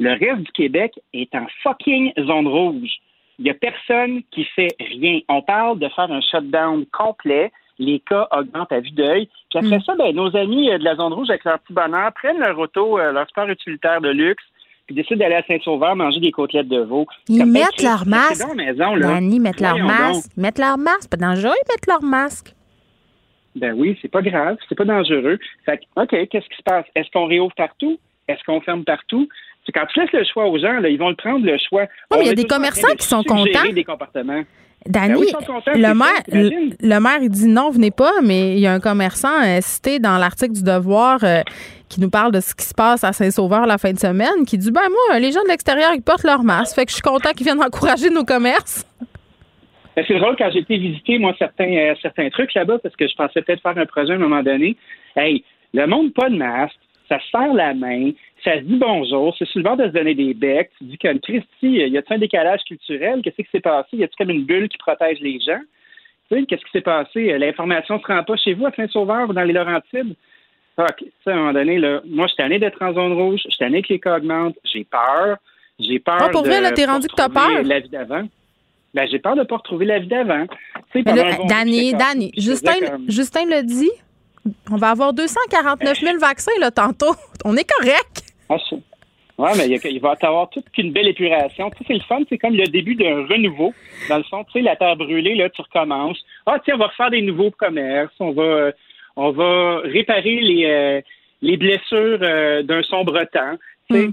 Le 0.00 0.10
reste 0.10 0.42
du 0.42 0.50
Québec 0.52 0.98
est 1.14 1.32
en 1.36 1.46
fucking 1.62 2.12
zone 2.18 2.48
rouge. 2.48 2.90
Il 3.38 3.46
y 3.46 3.50
a 3.50 3.54
personne 3.54 4.22
qui 4.30 4.44
fait 4.44 4.74
rien. 4.78 5.20
On 5.28 5.42
parle 5.42 5.78
de 5.78 5.88
faire 5.88 6.10
un 6.10 6.20
shutdown 6.20 6.84
complet. 6.92 7.50
Les 7.78 8.00
cas 8.00 8.28
augmentent 8.30 8.70
à 8.72 8.80
vue 8.80 8.90
d'œil. 8.90 9.28
Puis 9.50 9.58
après 9.58 9.80
ça, 9.84 9.94
ben, 9.96 10.14
nos 10.14 10.34
amis 10.36 10.70
euh, 10.70 10.78
de 10.78 10.84
la 10.84 10.94
zone 10.94 11.12
rouge, 11.12 11.30
avec 11.30 11.42
leur 11.44 11.58
petit 11.60 11.72
bonheur, 11.72 12.12
prennent 12.12 12.38
leur 12.38 12.58
auto, 12.58 12.98
euh, 12.98 13.12
leur 13.12 13.26
sport 13.28 13.48
utilitaire 13.48 14.00
de 14.00 14.10
luxe, 14.10 14.44
puis 14.86 14.94
décident 14.94 15.18
d'aller 15.18 15.36
à 15.36 15.42
Saint-Sauveur 15.44 15.96
manger 15.96 16.20
des 16.20 16.30
côtelettes 16.30 16.68
de 16.68 16.80
veau. 16.80 17.06
Ils 17.28 17.38
Comme, 17.38 17.52
ben, 17.52 17.60
mettent 17.60 17.82
leur 17.82 18.06
masque. 18.06 18.46
la 18.46 18.54
maison, 18.54 18.94
là. 18.94 19.08
Dani, 19.14 19.40
mettent 19.40 19.60
leur 19.60 19.78
masque. 19.78 20.28
donc. 20.28 20.36
Mettent 20.36 20.58
leur 20.58 20.78
masque. 20.78 21.10
Pas 21.10 21.16
dangereux, 21.16 21.54
ils 21.64 21.72
mettent 21.72 21.86
leur 21.88 22.02
masque. 22.02 22.54
Ben 23.56 23.74
oui, 23.76 23.98
c'est 24.00 24.10
pas 24.10 24.22
grave, 24.22 24.56
c'est 24.68 24.74
pas 24.76 24.84
dangereux. 24.84 25.38
Fait 25.66 25.78
que, 25.78 25.82
OK, 25.96 26.28
qu'est-ce 26.28 26.48
qui 26.48 26.56
se 26.56 26.62
passe? 26.64 26.86
Est-ce 26.94 27.10
qu'on 27.10 27.26
réouvre 27.26 27.54
partout? 27.54 27.98
Est-ce 28.28 28.42
qu'on 28.44 28.60
ferme 28.60 28.84
partout? 28.84 29.28
C'est 29.64 29.72
quand 29.72 29.86
tu 29.86 30.00
laisses 30.00 30.12
le 30.12 30.24
choix 30.24 30.46
aux 30.46 30.58
gens, 30.58 30.80
là, 30.80 30.88
ils 30.88 30.98
vont 30.98 31.10
le 31.10 31.14
prendre, 31.14 31.44
le 31.44 31.56
choix. 31.58 31.86
mais 32.10 32.22
il 32.22 32.26
y 32.26 32.30
a 32.30 32.34
des 32.34 32.44
commerçants 32.44 32.90
de 32.90 32.96
qui 32.96 33.06
sont 33.06 33.22
contents. 33.22 33.72
des 33.72 33.84
comportements. 33.84 34.42
Dani, 34.86 35.12
Ben 35.14 35.16
oui, 35.16 35.26
contents, 35.32 35.62
le 35.72 35.94
maire, 35.94 36.22
le, 36.26 36.70
le 36.80 37.00
maire, 37.00 37.18
il 37.22 37.30
dit 37.30 37.46
non, 37.46 37.70
venez 37.70 37.92
pas, 37.92 38.20
mais 38.20 38.54
il 38.54 38.58
y 38.58 38.66
a 38.66 38.72
un 38.72 38.80
commerçant 38.80 39.42
euh, 39.44 39.60
cité 39.60 40.00
dans 40.00 40.18
l'article 40.18 40.54
du 40.54 40.64
Devoir 40.64 41.22
euh, 41.22 41.42
qui 41.88 42.00
nous 42.00 42.10
parle 42.10 42.32
de 42.32 42.40
ce 42.40 42.52
qui 42.54 42.64
se 42.64 42.74
passe 42.74 43.04
à 43.04 43.12
Saint-Sauveur 43.12 43.66
la 43.66 43.78
fin 43.78 43.92
de 43.92 43.98
semaine, 43.98 44.44
qui 44.44 44.58
dit 44.58 44.72
ben 44.72 44.88
moi, 44.90 45.20
les 45.20 45.30
gens 45.30 45.42
de 45.44 45.48
l'extérieur, 45.48 45.92
ils 45.94 46.02
portent 46.02 46.24
leur 46.24 46.42
masque, 46.42 46.74
fait 46.74 46.84
que 46.84 46.90
je 46.90 46.96
suis 46.96 47.02
content 47.02 47.30
qu'ils 47.30 47.46
viennent 47.46 47.62
encourager 47.62 48.10
nos 48.10 48.24
commerces. 48.24 48.84
Ben, 49.94 50.04
c'est 50.08 50.18
drôle 50.18 50.36
quand 50.36 50.50
j'ai 50.50 50.60
été 50.60 50.76
visiter, 50.78 51.18
moi, 51.18 51.34
certains, 51.38 51.72
euh, 51.72 51.94
certains 52.00 52.28
trucs 52.30 52.52
là-bas, 52.54 52.78
parce 52.82 52.96
que 52.96 53.06
je 53.06 53.14
pensais 53.14 53.42
peut-être 53.42 53.62
faire 53.62 53.78
un 53.78 53.86
projet 53.86 54.12
à 54.12 54.16
un 54.16 54.18
moment 54.18 54.42
donné. 54.42 54.76
Hey, 55.14 55.44
le 55.74 55.86
monde 55.86 56.12
pas 56.12 56.28
de 56.28 56.36
masque, 56.36 56.78
ça 57.08 57.20
se 57.20 57.28
serre 57.30 57.52
la 57.52 57.74
main, 57.74 58.10
ça 58.44 58.54
se 58.56 58.60
dit 58.64 58.76
bonjour, 58.76 59.34
c'est 59.38 59.48
souvent 59.48 59.76
de 59.76 59.84
se 59.84 59.88
donner 59.90 60.14
des 60.14 60.34
becs. 60.34 60.70
Tu 60.78 60.84
dis 60.84 60.98
comme 60.98 61.20
Christy, 61.20 61.46
y 61.62 61.96
a-t-il 61.96 62.14
un 62.14 62.18
décalage 62.18 62.60
culturel? 62.66 63.20
Qu'est-ce 63.22 63.36
qui 63.36 63.48
s'est 63.52 63.60
passé? 63.60 63.88
Y 63.96 64.04
a-t-il 64.04 64.16
comme 64.16 64.30
une 64.34 64.44
bulle 64.44 64.68
qui 64.68 64.78
protège 64.78 65.20
les 65.20 65.38
gens? 65.40 65.60
Tu 66.30 66.38
sais, 66.40 66.46
qu'est-ce 66.46 66.64
qui 66.64 66.70
s'est 66.72 66.80
passé? 66.80 67.38
L'information 67.38 68.00
se 68.00 68.06
rend 68.06 68.22
pas 68.24 68.36
chez 68.36 68.54
vous 68.54 68.66
à 68.66 68.72
Saint-Sauveur 68.72 69.28
ou 69.28 69.32
dans 69.32 69.42
les 69.42 69.52
Laurentides? 69.52 70.14
Sais, 70.76 71.30
à 71.30 71.34
un 71.34 71.36
moment 71.36 71.52
donné, 71.52 71.78
là, 71.78 72.00
moi, 72.06 72.26
je 72.26 72.32
suis 72.32 72.36
tanné 72.42 72.58
d'être 72.58 72.80
en 72.82 72.94
zone 72.94 73.12
rouge, 73.12 73.40
je 73.44 73.50
suis 73.50 73.58
tanné 73.58 73.82
que 73.82 73.92
les 73.92 74.00
cas 74.00 74.16
augmentent, 74.16 74.56
j'ai 74.64 74.84
peur. 74.84 75.36
J'ai 75.78 75.98
peur 75.98 76.16
Ah, 76.20 76.28
pour 76.30 76.42
de 76.42 76.48
vrai, 76.48 76.60
là, 76.60 76.72
t'es 76.72 76.84
rendu 76.86 77.08
que 77.08 77.14
t'as 77.14 77.28
peur? 77.28 77.62
La 77.62 77.80
vie 77.80 77.88
d'avant. 77.88 78.22
Ben, 78.94 79.06
j'ai 79.10 79.18
peur 79.18 79.36
de 79.36 79.42
pas 79.42 79.56
retrouver 79.56 79.86
la 79.86 79.98
vie 79.98 80.06
d'avant. 80.06 80.46
Tu 80.46 81.00
sais, 81.00 81.02
bon 81.02 81.14
comme- 81.36 81.36
je 82.36 82.40
Justin, 82.40 82.72
comme- 82.90 83.04
Justin 83.10 83.44
le 83.46 83.62
dit, 83.64 83.90
on 84.70 84.76
va 84.76 84.90
avoir 84.90 85.12
249 85.12 85.98
000 86.00 86.18
vaccins 86.18 86.52
là, 86.60 86.70
tantôt. 86.70 87.14
On 87.44 87.56
est 87.56 87.68
correct. 87.78 88.22
Ah, 88.58 88.82
Ouais, 89.38 89.50
mais 89.56 89.64
il, 89.66 89.72
y 89.72 89.74
a- 89.74 89.90
il 89.90 90.00
va 90.00 90.14
y 90.20 90.26
avoir 90.26 90.50
toute 90.50 90.68
qu'une 90.70 90.92
belle 90.92 91.08
épuration. 91.08 91.70
Tu 91.70 91.78
sais, 91.78 91.84
c'est 91.88 91.94
le 91.94 92.00
fun, 92.00 92.20
c'est 92.28 92.38
comme 92.38 92.54
le 92.54 92.66
début 92.66 92.94
d'un 92.94 93.26
renouveau. 93.26 93.72
Dans 94.08 94.18
le 94.18 94.22
fond, 94.24 94.44
tu 94.44 94.52
sais, 94.52 94.60
la 94.60 94.76
terre 94.76 94.94
brûlée, 94.94 95.34
là, 95.34 95.48
tu 95.48 95.62
recommences. 95.62 96.22
Ah, 96.46 96.58
tiens, 96.64 96.74
on 96.74 96.78
va 96.78 96.86
refaire 96.88 97.10
des 97.10 97.22
nouveaux 97.22 97.50
commerces. 97.50 98.12
On 98.20 98.32
va, 98.32 98.42
euh, 98.42 98.72
on 99.16 99.30
va 99.30 99.78
réparer 99.84 100.38
les, 100.40 100.66
euh, 100.66 101.00
les 101.40 101.56
blessures 101.56 102.18
euh, 102.22 102.62
d'un 102.62 102.82
sombre 102.82 103.18
temps. 103.32 103.56
Tu 103.90 103.96
sais, 103.96 104.10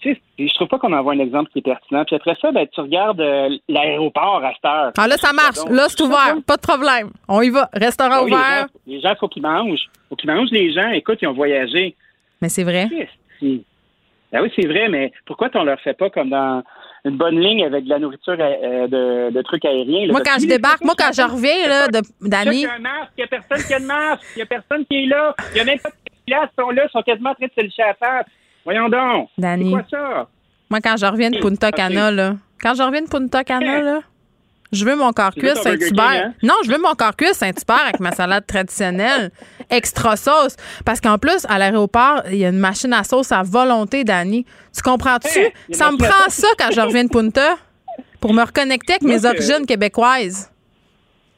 tu 0.00 0.14
sais, 0.14 0.20
je 0.38 0.54
trouve 0.54 0.68
pas 0.68 0.78
qu'on 0.78 0.92
envoie 0.92 1.14
un 1.14 1.18
exemple 1.20 1.50
qui 1.52 1.58
est 1.60 1.62
pertinent. 1.62 2.04
Puis 2.04 2.16
après 2.16 2.36
ça, 2.40 2.52
ben, 2.52 2.66
tu 2.72 2.80
regardes 2.80 3.20
euh, 3.20 3.48
l'aéroport 3.68 4.42
à 4.44 4.52
cette 4.54 4.64
heure. 4.66 4.92
Ah 4.96 5.08
là, 5.08 5.16
ça 5.16 5.32
marche. 5.32 5.56
Donc, 5.56 5.70
Là, 5.70 5.86
c'est 5.88 6.02
ouvert. 6.02 6.36
Pas 6.46 6.56
de 6.56 6.62
problème. 6.62 7.10
On 7.28 7.40
y 7.42 7.50
va. 7.50 7.68
Restaurant 7.72 8.24
oui, 8.24 8.30
les 8.30 8.36
ouvert. 8.36 8.60
gens, 8.60 8.66
les 8.86 9.00
gens, 9.00 9.14
faut 9.18 9.28
qu'ils 9.28 9.42
mangent. 9.42 9.88
Faut 10.08 10.16
qu'ils 10.16 10.30
mangent 10.30 10.50
les 10.52 10.72
gens. 10.72 10.90
Écoute, 10.90 11.18
ils 11.22 11.28
ont 11.28 11.32
voyagé. 11.34 11.96
Mais 12.42 12.48
c'est 12.50 12.64
vrai. 12.64 12.88
Christy. 13.40 13.64
Ben 14.32 14.42
oui, 14.42 14.52
c'est 14.54 14.66
vrai, 14.66 14.88
mais 14.88 15.12
pourquoi 15.26 15.48
on 15.54 15.64
leur 15.64 15.80
fait 15.80 15.94
pas 15.94 16.08
comme 16.10 16.30
dans 16.30 16.62
une 17.04 17.16
bonne 17.16 17.40
ligne 17.40 17.64
avec 17.64 17.84
de 17.84 17.88
la 17.88 17.98
nourriture 17.98 18.36
euh, 18.38 18.86
de, 18.86 19.30
de 19.32 19.42
trucs 19.42 19.64
aériens? 19.64 20.06
là? 20.06 20.12
Moi, 20.12 20.22
quand 20.24 20.40
je 20.40 20.46
débarque, 20.46 20.84
moi, 20.84 20.94
quand 20.96 21.10
je 21.12 21.22
reviens, 21.22 21.68
là, 21.68 21.88
Dani, 22.20 22.56
Il 22.56 22.60
y 22.62 22.66
a 22.66 22.74
un 22.74 22.78
masque, 22.78 23.12
il 23.16 23.20
y 23.20 23.24
a 23.24 23.26
personne 23.26 23.66
qui 23.66 23.74
a 23.74 23.80
de 23.80 23.86
masque, 23.86 24.26
il 24.36 24.38
y 24.38 24.42
a 24.42 24.46
personne 24.46 24.86
qui 24.86 25.04
est 25.04 25.06
là, 25.06 25.34
il 25.52 25.58
y 25.58 25.60
a 25.60 25.64
même 25.64 25.78
pas 25.80 25.88
de 25.90 25.94
place, 26.26 26.50
ils 26.56 26.62
sont 26.62 26.70
là, 26.70 26.84
ils 26.86 26.90
sont 26.90 27.02
quasiment 27.02 27.30
en 27.30 27.34
train 27.34 27.46
de 27.46 27.52
se 27.56 27.64
licher 27.64 27.82
à 27.82 27.96
la. 28.00 28.24
Voyons 28.64 28.88
donc. 28.88 29.30
Dani. 29.38 29.64
C'est 29.64 29.70
quoi 29.70 29.84
ça? 29.90 30.28
moi, 30.70 30.80
quand 30.80 30.96
je 30.96 31.06
reviens 31.06 31.30
de 31.30 31.38
Punta 31.38 31.72
Cana, 31.72 32.10
là, 32.10 32.34
quand 32.62 32.74
je 32.74 32.82
reviens 32.82 33.02
de 33.02 33.08
Punta 33.08 33.42
Cana, 33.42 33.80
là, 33.82 34.00
Je 34.72 34.84
veux 34.84 34.94
mon 34.94 35.10
corps 35.12 35.32
Saint-Hubert. 35.34 36.26
Hein? 36.26 36.34
Non, 36.42 36.54
je 36.64 36.70
veux 36.70 36.78
mon 36.78 36.94
corps 36.94 37.16
cuisse 37.16 37.38
Saint-Hubert 37.38 37.84
avec 37.86 38.00
ma 38.00 38.12
salade 38.12 38.46
traditionnelle, 38.46 39.30
extra 39.68 40.16
sauce. 40.16 40.56
Parce 40.86 41.00
qu'en 41.00 41.18
plus, 41.18 41.44
à 41.48 41.58
l'aéroport, 41.58 42.22
il 42.30 42.36
y 42.36 42.44
a 42.44 42.50
une 42.50 42.58
machine 42.58 42.92
à 42.92 43.02
sauce 43.02 43.32
à 43.32 43.42
volonté, 43.42 44.04
Dani. 44.04 44.44
Tu 44.74 44.82
comprends-tu? 44.82 45.40
ça 45.72 45.90
me 45.90 45.98
prend 45.98 46.28
ça 46.28 46.48
quand 46.58 46.70
je 46.72 46.80
reviens 46.80 47.04
de 47.04 47.10
Punta 47.10 47.56
pour 48.20 48.32
me 48.32 48.42
reconnecter 48.42 48.94
avec 48.94 49.02
mes 49.02 49.24
origines 49.24 49.66
québécoises. 49.66 50.52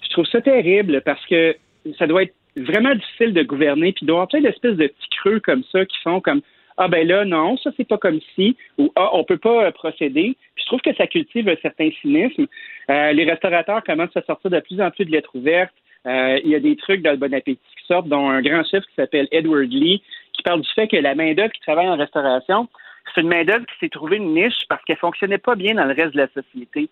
Je 0.05 0.11
trouve 0.11 0.27
ça 0.27 0.43
terrible 0.43 1.01
parce 1.05 1.25
que 1.27 1.57
ça 1.99 2.07
doit 2.07 2.25
être 2.25 2.35
vraiment 2.57 2.95
difficile 2.95 3.33
de 3.33 3.43
gouverner, 3.43 3.93
puis 3.93 4.01
il 4.03 4.07
doit 4.07 4.15
y 4.15 4.19
avoir 4.19 4.29
plein 4.29 4.43
d'espèces 4.43 4.77
de 4.77 4.89
petits 4.89 5.09
creux 5.23 5.41
comme 5.41 5.63
ça 5.73 5.87
qui 5.87 5.97
font 6.05 6.21
comme 6.21 6.43
ah 6.79 6.89
ben 6.89 7.07
là, 7.07 7.25
non, 7.25 7.57
ça 7.59 7.71
c'est 7.77 7.87
pas 7.87 7.99
comme 7.99 8.21
si, 8.35 8.57
ou 8.79 8.91
ah, 8.97 9.11
on 9.13 9.25
peut 9.25 9.39
pas 9.39 9.67
euh, 9.67 9.71
procéder. 9.73 10.37
Puis 10.55 10.65
je 10.65 10.67
trouve 10.67 10.81
que 10.81 10.95
ça 10.95 11.07
cultive 11.07 11.49
un 11.49 11.57
certain 11.61 11.91
cynisme. 12.01 12.47
Euh, 12.91 13.13
les 13.13 13.25
restaurateurs 13.25 13.83
commencent 13.85 14.17
à 14.17 14.23
sortir 14.23 14.51
de 14.51 14.61
plus 14.61 14.81
en 14.81 14.91
plus 14.91 15.05
de 15.05 15.11
lettres 15.11 15.35
ouvertes. 15.35 15.75
Euh, 16.07 16.39
il 16.45 16.51
y 16.51 16.55
a 16.55 16.61
des 16.61 16.77
trucs 16.77 17.03
dans 17.03 17.13
le 17.13 17.17
bon 17.17 17.33
appétit 17.33 17.61
qui 17.79 17.87
sortent, 17.87 18.09
dont 18.09 18.29
un 18.29 18.43
grand 18.43 18.65
chef 18.65 18.85
qui 18.85 18.95
s'appelle 18.97 19.29
Edward 19.31 19.71
Lee, 19.71 20.03
qui 20.33 20.43
parle 20.43 20.63
du 20.63 20.69
fait 20.75 20.89
que 20.89 20.97
la 20.97 21.15
main-d'œuvre 21.15 21.53
qui 21.53 21.61
travaille 21.61 21.89
en 21.89 21.97
restauration, 21.97 22.69
c'est 23.15 23.21
une 23.21 23.29
main-d'œuvre 23.29 23.65
qui 23.67 23.79
s'est 23.81 23.89
trouvée 23.89 24.17
une 24.17 24.35
niche 24.35 24.67
parce 24.69 24.83
qu'elle 24.85 24.97
fonctionnait 24.97 25.39
pas 25.39 25.55
bien 25.55 25.75
dans 25.75 25.85
le 25.85 25.95
reste 25.95 26.15
de 26.15 26.19
la 26.19 26.29
société. 26.29 26.89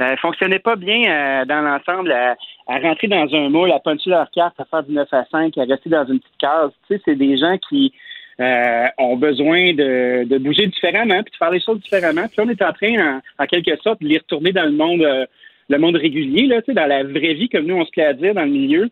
Euh, 0.00 0.16
fonctionnait 0.16 0.58
pas 0.58 0.76
bien 0.76 1.44
dans 1.44 1.60
l'ensemble 1.60 2.12
à, 2.12 2.36
rentrer 2.66 3.08
dans 3.08 3.28
un 3.34 3.48
moule, 3.48 3.72
à 3.72 3.78
puncher 3.78 4.10
leur 4.10 4.30
carte, 4.30 4.58
à 4.58 4.64
faire 4.64 4.82
du 4.84 4.92
9 4.92 5.08
à 5.12 5.24
5, 5.30 5.58
à 5.58 5.64
rester 5.64 5.90
dans 5.90 6.06
une 6.06 6.20
petite 6.20 6.38
case. 6.38 6.70
Tu 6.86 6.94
sais, 6.94 7.02
c'est 7.04 7.14
des 7.14 7.36
gens 7.36 7.58
qui 7.68 7.92
euh, 8.40 8.86
ont 8.98 9.16
besoin 9.16 9.74
de, 9.74 10.38
bouger 10.38 10.66
différemment, 10.66 11.22
puis 11.22 11.32
de 11.32 11.36
faire 11.36 11.50
les 11.50 11.60
choses 11.60 11.80
différemment. 11.80 12.26
Puis 12.28 12.40
on 12.40 12.48
est 12.48 12.62
en 12.62 12.72
train, 12.72 13.20
en, 13.38 13.46
quelque 13.46 13.76
sorte, 13.82 14.00
de 14.00 14.08
les 14.08 14.18
retourner 14.18 14.52
dans 14.52 14.64
le 14.64 14.72
monde, 14.72 15.02
euh, 15.02 15.26
le 15.68 15.78
monde 15.78 15.96
régulier, 15.96 16.46
là, 16.46 16.60
dans 16.66 16.86
la 16.86 17.04
vraie 17.04 17.34
vie, 17.34 17.48
comme 17.48 17.66
nous, 17.66 17.76
on 17.76 17.84
se 17.84 17.90
plaît 17.90 18.04
à 18.04 18.14
dire 18.14 18.34
dans 18.34 18.44
le 18.44 18.50
milieu. 18.50 18.88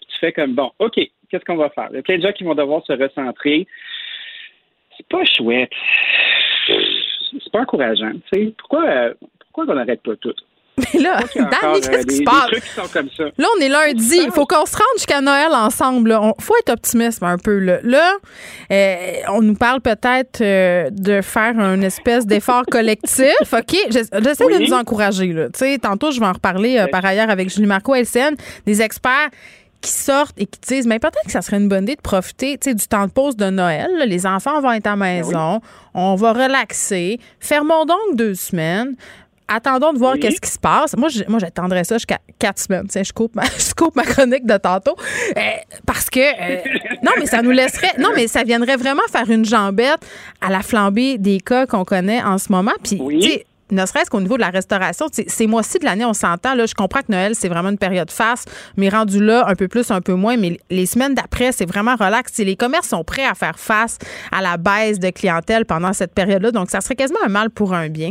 Puis 0.00 0.08
tu 0.10 0.18
fais 0.18 0.32
comme, 0.32 0.54
bon, 0.54 0.70
OK, 0.78 0.94
qu'est-ce 0.94 1.44
qu'on 1.44 1.56
va 1.56 1.70
faire? 1.70 1.88
Il 1.90 1.96
y 1.96 1.98
a 1.98 2.02
plein 2.02 2.18
de 2.18 2.22
gens 2.22 2.32
qui 2.32 2.44
vont 2.44 2.54
devoir 2.54 2.84
se 2.84 2.92
recentrer. 2.92 3.66
C'est 4.96 5.08
pas 5.08 5.24
chouette. 5.24 5.70
C'est 6.66 7.52
pas 7.52 7.60
encourageant. 7.60 8.12
Pourquoi, 8.58 8.88
euh, 8.88 9.14
pourquoi 9.40 9.72
on 9.72 9.76
n'arrête 9.76 10.02
pas 10.02 10.16
tout? 10.16 10.34
Mais 10.94 11.00
là, 11.00 11.20
Danny, 11.34 11.80
qu'est-ce 11.80 12.06
qui 12.06 12.16
se 12.16 12.22
passe? 12.22 12.50
Là, 13.38 13.46
on 13.56 13.60
est 13.60 13.68
lundi. 13.68 14.20
Il 14.24 14.30
faut 14.30 14.46
qu'on 14.46 14.66
se 14.66 14.76
rende 14.76 14.96
jusqu'à 14.96 15.20
Noël 15.20 15.52
ensemble. 15.52 16.18
Il 16.38 16.42
faut 16.42 16.54
être 16.58 16.70
optimiste 16.70 17.22
un 17.22 17.38
peu. 17.38 17.58
Là, 17.58 17.78
là 17.82 18.12
euh, 18.72 19.14
on 19.28 19.42
nous 19.42 19.54
parle 19.54 19.80
peut-être 19.80 20.40
euh, 20.40 20.88
de 20.90 21.20
faire 21.20 21.58
un 21.58 21.80
espèce 21.82 22.26
d'effort 22.26 22.64
collectif. 22.70 23.34
OK? 23.52 23.76
J'essaie 23.90 24.12
de 24.12 24.66
nous 24.66 24.72
encourager. 24.72 25.32
Là. 25.32 25.48
Tantôt, 25.82 26.10
je 26.10 26.20
vais 26.20 26.26
en 26.26 26.32
reparler 26.32 26.78
euh, 26.78 26.86
par 26.86 27.04
ailleurs 27.04 27.30
avec 27.30 27.50
Julie 27.50 27.66
Marco 27.66 27.94
LCN, 27.94 28.34
des 28.66 28.82
experts 28.82 29.30
qui 29.80 29.90
sortent 29.90 30.38
et 30.38 30.46
qui 30.46 30.60
disent 30.60 30.86
mais 30.86 30.98
peut-être 30.98 31.24
que 31.24 31.32
ça 31.32 31.40
serait 31.40 31.56
une 31.56 31.68
bonne 31.68 31.84
idée 31.84 31.96
de 31.96 32.02
profiter 32.02 32.58
du 32.58 32.86
temps 32.86 33.06
de 33.06 33.12
pause 33.12 33.36
de 33.36 33.48
Noël. 33.48 33.88
Les 34.06 34.26
enfants 34.26 34.60
vont 34.60 34.72
être 34.72 34.86
à 34.86 34.90
la 34.90 34.96
ben 34.96 35.24
maison, 35.24 35.60
on 35.94 36.16
va 36.16 36.32
relaxer. 36.32 37.18
Fermons 37.38 37.86
donc 37.86 38.14
deux 38.14 38.34
semaines 38.34 38.94
attendons 39.50 39.92
de 39.92 39.98
voir 39.98 40.16
qu'est-ce 40.18 40.40
qui 40.40 40.50
se 40.50 40.58
passe. 40.58 40.96
Moi, 40.96 41.08
moi, 41.28 41.38
j'attendrais 41.38 41.84
ça 41.84 41.96
jusqu'à 41.96 42.18
quatre 42.38 42.58
semaines. 42.58 42.86
je 42.90 43.12
coupe 43.12 43.34
ma, 43.34 43.44
je 43.58 43.74
coupe 43.74 43.96
ma 43.96 44.04
chronique 44.04 44.46
de 44.46 44.56
tantôt. 44.56 44.96
Euh, 45.36 45.40
parce 45.86 46.08
que, 46.08 46.20
euh, 46.20 46.62
non, 47.02 47.12
mais 47.18 47.26
ça 47.26 47.42
nous 47.42 47.50
laisserait, 47.50 47.92
non, 47.98 48.10
mais 48.14 48.28
ça 48.28 48.44
viendrait 48.44 48.76
vraiment 48.76 49.02
faire 49.10 49.28
une 49.28 49.44
jambette 49.44 50.00
à 50.40 50.50
la 50.50 50.62
flambée 50.62 51.18
des 51.18 51.40
cas 51.40 51.66
qu'on 51.66 51.84
connaît 51.84 52.22
en 52.22 52.38
ce 52.38 52.50
moment. 52.52 52.72
Puis, 52.82 53.00
ne 53.72 53.86
serait-ce 53.86 54.10
qu'au 54.10 54.20
niveau 54.20 54.34
de 54.34 54.40
la 54.40 54.50
restauration, 54.50 55.06
ces 55.12 55.46
mois-ci 55.46 55.78
de 55.78 55.84
l'année, 55.84 56.04
on 56.04 56.12
s'entend. 56.12 56.54
Là, 56.54 56.66
je 56.66 56.74
comprends 56.74 57.00
que 57.00 57.10
Noël, 57.12 57.36
c'est 57.36 57.48
vraiment 57.48 57.68
une 57.68 57.78
période 57.78 58.10
face, 58.10 58.44
mais 58.76 58.88
rendu 58.88 59.24
là, 59.24 59.44
un 59.46 59.54
peu 59.54 59.68
plus, 59.68 59.92
un 59.92 60.00
peu 60.00 60.14
moins. 60.14 60.36
Mais 60.36 60.58
les 60.70 60.86
semaines 60.86 61.14
d'après, 61.14 61.52
c'est 61.52 61.66
vraiment 61.66 61.94
relax. 61.94 62.36
les 62.38 62.56
commerces 62.56 62.88
sont 62.88 63.04
prêts 63.04 63.24
à 63.24 63.34
faire 63.34 63.60
face 63.60 63.98
à 64.32 64.42
la 64.42 64.56
baisse 64.56 64.98
de 64.98 65.10
clientèle 65.10 65.66
pendant 65.66 65.92
cette 65.92 66.14
période-là. 66.14 66.50
Donc, 66.50 66.68
ça 66.70 66.80
serait 66.80 66.96
quasiment 66.96 67.20
un 67.24 67.28
mal 67.28 67.50
pour 67.50 67.72
un 67.72 67.88
bien 67.88 68.10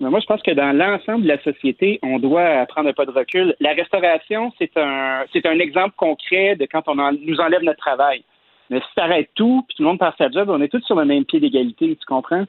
moi, 0.00 0.20
je 0.20 0.26
pense 0.26 0.42
que 0.42 0.50
dans 0.50 0.76
l'ensemble 0.76 1.22
de 1.22 1.28
la 1.28 1.42
société, 1.42 1.98
on 2.02 2.18
doit 2.18 2.66
prendre 2.66 2.88
un 2.88 2.92
pas 2.92 3.06
de 3.06 3.10
recul. 3.10 3.54
La 3.60 3.72
restauration, 3.72 4.52
c'est 4.58 4.76
un, 4.76 5.24
c'est 5.32 5.46
un 5.46 5.58
exemple 5.58 5.94
concret 5.96 6.56
de 6.56 6.66
quand 6.66 6.82
on 6.88 6.96
nous 6.96 7.40
enlève 7.40 7.62
notre 7.62 7.78
travail. 7.78 8.24
Mais 8.70 8.80
si 8.80 8.86
tu 8.94 9.00
arrêtes 9.00 9.30
tout, 9.34 9.64
puis 9.68 9.76
tout 9.76 9.82
le 9.82 9.88
monde 9.88 9.98
passe 9.98 10.14
sa 10.18 10.30
job, 10.30 10.48
on 10.50 10.60
est 10.60 10.68
tous 10.68 10.82
sur 10.84 10.96
le 10.96 11.04
même 11.04 11.24
pied 11.24 11.38
d'égalité, 11.38 11.96
tu 11.96 12.06
comprends? 12.06 12.44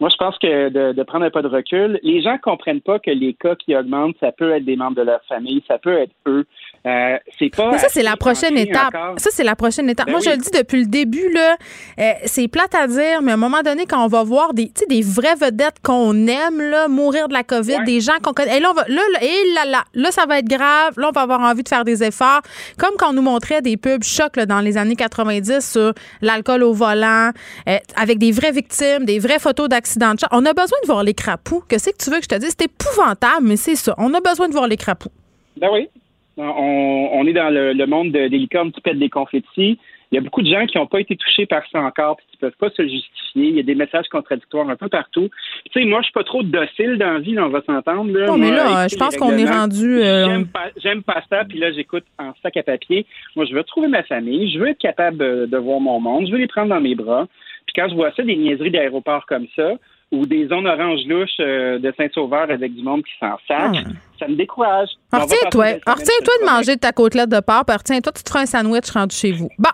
Moi, 0.00 0.08
je 0.08 0.16
pense 0.16 0.38
que 0.38 0.70
de, 0.70 1.02
prendre 1.02 1.26
un 1.26 1.30
pas 1.30 1.42
de 1.42 1.48
recul, 1.48 2.00
les 2.02 2.22
gens 2.22 2.38
comprennent 2.38 2.80
pas 2.80 2.98
que 2.98 3.10
les 3.10 3.34
cas 3.34 3.54
qui 3.54 3.76
augmentent, 3.76 4.16
ça 4.18 4.32
peut 4.32 4.50
être 4.52 4.64
des 4.64 4.76
membres 4.76 4.96
de 4.96 5.02
leur 5.02 5.22
famille, 5.24 5.62
ça 5.68 5.78
peut 5.78 5.98
être 5.98 6.14
eux. 6.26 6.46
Euh, 6.86 7.18
c'est 7.38 7.50
pas. 7.54 7.72
Mais 7.72 7.78
ça, 7.78 7.88
c'est 7.90 8.02
la 8.02 8.16
prochaine 8.16 8.56
étape. 8.56 8.94
Ça, 9.18 9.30
c'est 9.30 9.44
la 9.44 9.54
prochaine 9.54 9.90
étape. 9.90 10.06
Ben 10.06 10.12
Moi, 10.12 10.20
je 10.24 10.30
le 10.30 10.38
dis 10.38 10.50
depuis 10.50 10.80
le 10.80 10.86
début, 10.86 11.30
là, 11.30 11.56
euh, 11.98 12.12
c'est 12.24 12.48
plate 12.48 12.74
à 12.74 12.86
dire, 12.86 13.20
mais 13.22 13.32
à 13.32 13.34
un 13.34 13.38
moment 13.38 13.60
donné, 13.62 13.84
quand 13.84 14.02
on 14.02 14.08
va 14.08 14.22
voir 14.22 14.54
des, 14.54 14.72
des 14.88 15.02
vraies 15.02 15.34
vedettes 15.34 15.76
qu'on 15.82 16.26
aime, 16.26 16.60
là, 16.60 16.88
mourir 16.88 17.28
de 17.28 17.34
la 17.34 17.42
COVID, 17.42 17.84
des 17.84 18.00
gens 18.00 18.18
qu'on 18.22 18.32
connaît, 18.32 18.56
et 18.56 18.60
là, 18.60 18.70
on 18.70 18.74
va, 18.74 18.84
là, 18.88 19.02
là, 19.12 19.22
et 19.22 19.54
là, 19.54 19.66
là, 19.66 19.84
là, 19.92 20.10
ça 20.10 20.24
va 20.24 20.38
être 20.38 20.48
grave. 20.48 20.94
Là, 20.96 21.08
on 21.10 21.12
va 21.12 21.20
avoir 21.20 21.40
envie 21.40 21.62
de 21.62 21.68
faire 21.68 21.84
des 21.84 22.02
efforts. 22.02 22.40
Comme 22.78 22.94
quand 22.96 23.10
on 23.10 23.12
nous 23.12 23.22
montrait 23.22 23.60
des 23.60 23.76
pubs 23.76 24.02
chocs 24.02 24.36
là, 24.36 24.46
dans 24.46 24.60
les 24.60 24.78
années 24.78 24.96
90 24.96 25.60
sur 25.60 25.92
l'alcool 26.22 26.62
au 26.62 26.72
volant, 26.72 27.30
euh, 27.68 27.78
avec 27.94 28.18
des 28.18 28.32
vraies 28.32 28.52
victimes, 28.52 29.04
des 29.04 29.18
vraies 29.18 29.38
photos 29.38 29.68
d'accidents 29.68 30.14
de 30.14 30.20
On 30.30 30.46
a 30.46 30.54
besoin 30.54 30.78
de 30.82 30.86
voir 30.86 31.02
les 31.02 31.14
crapauds. 31.14 31.62
Qu'est-ce 31.68 31.90
que 31.90 31.96
tu 32.02 32.10
veux 32.10 32.18
que 32.18 32.24
je 32.24 32.28
te 32.28 32.34
dise? 32.36 32.54
C'est 32.58 32.64
épouvantable, 32.64 33.42
mais 33.46 33.56
c'est 33.56 33.76
ça. 33.76 33.94
On 33.98 34.12
a 34.14 34.20
besoin 34.20 34.48
de 34.48 34.52
voir 34.52 34.66
les 34.66 34.76
crapauds. 34.76 35.12
Ben 35.56 35.68
oui, 35.72 35.90
on, 36.36 37.26
est 37.26 37.32
dans 37.32 37.50
le, 37.52 37.86
monde 37.86 38.12
des 38.12 38.28
licornes 38.28 38.72
qui 38.72 38.80
pètent 38.80 38.98
des 38.98 39.08
confettis. 39.08 39.78
Il 40.12 40.16
y 40.16 40.18
a 40.18 40.20
beaucoup 40.20 40.42
de 40.42 40.50
gens 40.50 40.66
qui 40.66 40.76
n'ont 40.76 40.86
pas 40.86 41.00
été 41.00 41.16
touchés 41.16 41.46
par 41.46 41.62
ça 41.70 41.80
encore, 41.80 42.16
puis 42.16 42.26
qui 42.30 42.36
ne 42.36 42.48
peuvent 42.48 42.58
pas 42.58 42.70
se 42.70 42.82
justifier. 42.82 43.48
Il 43.48 43.56
y 43.56 43.60
a 43.60 43.62
des 43.62 43.76
messages 43.76 44.08
contradictoires 44.08 44.68
un 44.68 44.74
peu 44.74 44.88
partout. 44.88 45.28
Tu 45.70 45.80
sais, 45.80 45.86
moi, 45.86 46.00
je 46.00 46.06
suis 46.06 46.12
pas 46.12 46.24
trop 46.24 46.42
docile 46.42 46.98
dans 46.98 47.12
la 47.12 47.18
vie, 47.20 47.38
on 47.38 47.48
va 47.48 47.62
s'entendre. 47.62 48.10
Non, 48.10 48.36
mais 48.36 48.50
là, 48.50 48.88
je 48.88 48.96
pense 48.96 49.16
qu'on 49.16 49.36
est 49.36 49.48
rendu. 49.48 50.02
Euh, 50.02 50.42
j'aime 50.82 51.02
pas 51.02 51.22
ça, 51.30 51.44
puis 51.44 51.58
là, 51.58 51.70
j'écoute 51.72 52.04
en 52.18 52.32
sac 52.42 52.56
à 52.56 52.64
papier. 52.64 53.06
Moi, 53.36 53.44
je 53.44 53.52
veux 53.52 53.60
retrouver 53.60 53.86
ma 53.86 54.02
famille, 54.02 54.50
je 54.52 54.58
veux 54.58 54.68
être 54.68 54.78
capable 54.78 55.48
de 55.48 55.56
voir 55.56 55.78
mon 55.78 56.00
monde, 56.00 56.26
je 56.26 56.32
veux 56.32 56.38
les 56.38 56.48
prendre 56.48 56.70
dans 56.70 56.80
mes 56.80 56.96
bras. 56.96 57.28
Puis 57.66 57.80
quand 57.80 57.88
je 57.88 57.94
vois 57.94 58.10
ça, 58.16 58.24
des 58.24 58.36
niaiseries 58.36 58.72
d'aéroport 58.72 59.26
comme 59.26 59.46
ça, 59.54 59.74
ou 60.12 60.26
des 60.26 60.48
zones 60.48 60.66
oranges 60.66 61.06
louches 61.06 61.30
euh, 61.40 61.78
de 61.78 61.92
Saint-Sauveur 61.96 62.50
avec 62.50 62.74
du 62.74 62.82
monde 62.82 63.02
qui 63.04 63.12
s'en 63.20 63.36
sac. 63.46 63.76
Ah. 63.76 63.90
Ça 64.18 64.28
me 64.28 64.34
décourage. 64.34 64.88
Retiens-toi 65.12 65.66
retiens 65.86 66.14
toi 66.24 66.34
de 66.40 66.46
manger 66.46 66.74
de 66.74 66.80
ta 66.80 66.92
côtelette 66.92 67.30
de 67.30 67.40
porc, 67.40 67.64
puis 67.64 67.76
retiens-toi, 67.76 68.12
tu 68.12 68.22
te 68.22 68.28
feras 68.28 68.42
un 68.42 68.46
sandwich 68.46 68.90
rendu 68.90 69.14
chez 69.14 69.32
vous. 69.32 69.48
Bon, 69.58 69.70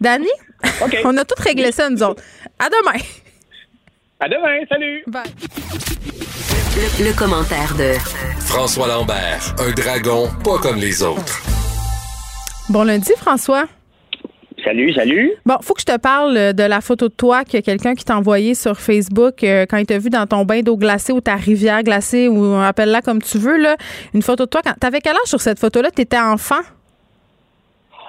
Danny, 0.00 0.28
on 1.04 1.16
a 1.16 1.24
tout 1.24 1.34
réglé 1.42 1.72
ça, 1.72 1.90
nous 1.90 2.02
autres. 2.02 2.22
À 2.58 2.68
demain. 2.68 2.98
À 4.20 4.28
demain, 4.28 4.64
salut. 4.68 5.02
Bye. 5.06 5.24
Le, 6.76 7.16
commentaire 7.16 7.74
de 7.76 7.92
François 8.40 8.88
Lambert, 8.88 9.54
un 9.58 9.70
dragon 9.72 10.28
pas 10.42 10.58
comme 10.58 10.76
les 10.76 11.02
autres. 11.02 11.42
Bon 12.68 12.84
lundi, 12.84 13.12
François. 13.16 13.66
Salut, 14.64 14.94
salut. 14.94 15.32
Bon, 15.44 15.56
faut 15.60 15.74
que 15.74 15.82
je 15.82 15.92
te 15.92 15.98
parle 15.98 16.36
euh, 16.38 16.52
de 16.54 16.62
la 16.62 16.80
photo 16.80 17.08
de 17.08 17.14
toi 17.14 17.44
que 17.44 17.60
quelqu'un 17.60 17.94
qui 17.94 18.04
t'a 18.04 18.16
envoyé 18.16 18.54
sur 18.54 18.80
Facebook 18.80 19.44
euh, 19.44 19.66
quand 19.68 19.76
il 19.76 19.84
t'a 19.84 19.98
vu 19.98 20.08
dans 20.08 20.26
ton 20.26 20.46
bain 20.46 20.62
d'eau 20.62 20.78
glacée 20.78 21.12
ou 21.12 21.20
ta 21.20 21.34
rivière 21.34 21.82
glacée 21.82 22.28
ou 22.28 22.54
appelle-la 22.54 23.02
comme 23.02 23.20
tu 23.20 23.36
veux 23.36 23.58
là, 23.58 23.76
une 24.14 24.22
photo 24.22 24.46
de 24.46 24.48
toi. 24.48 24.62
Quand 24.64 24.72
t'avais 24.80 25.00
quel 25.00 25.12
âge 25.12 25.26
sur 25.26 25.40
cette 25.40 25.58
photo-là? 25.58 25.90
T'étais 25.90 26.18
enfant? 26.18 26.62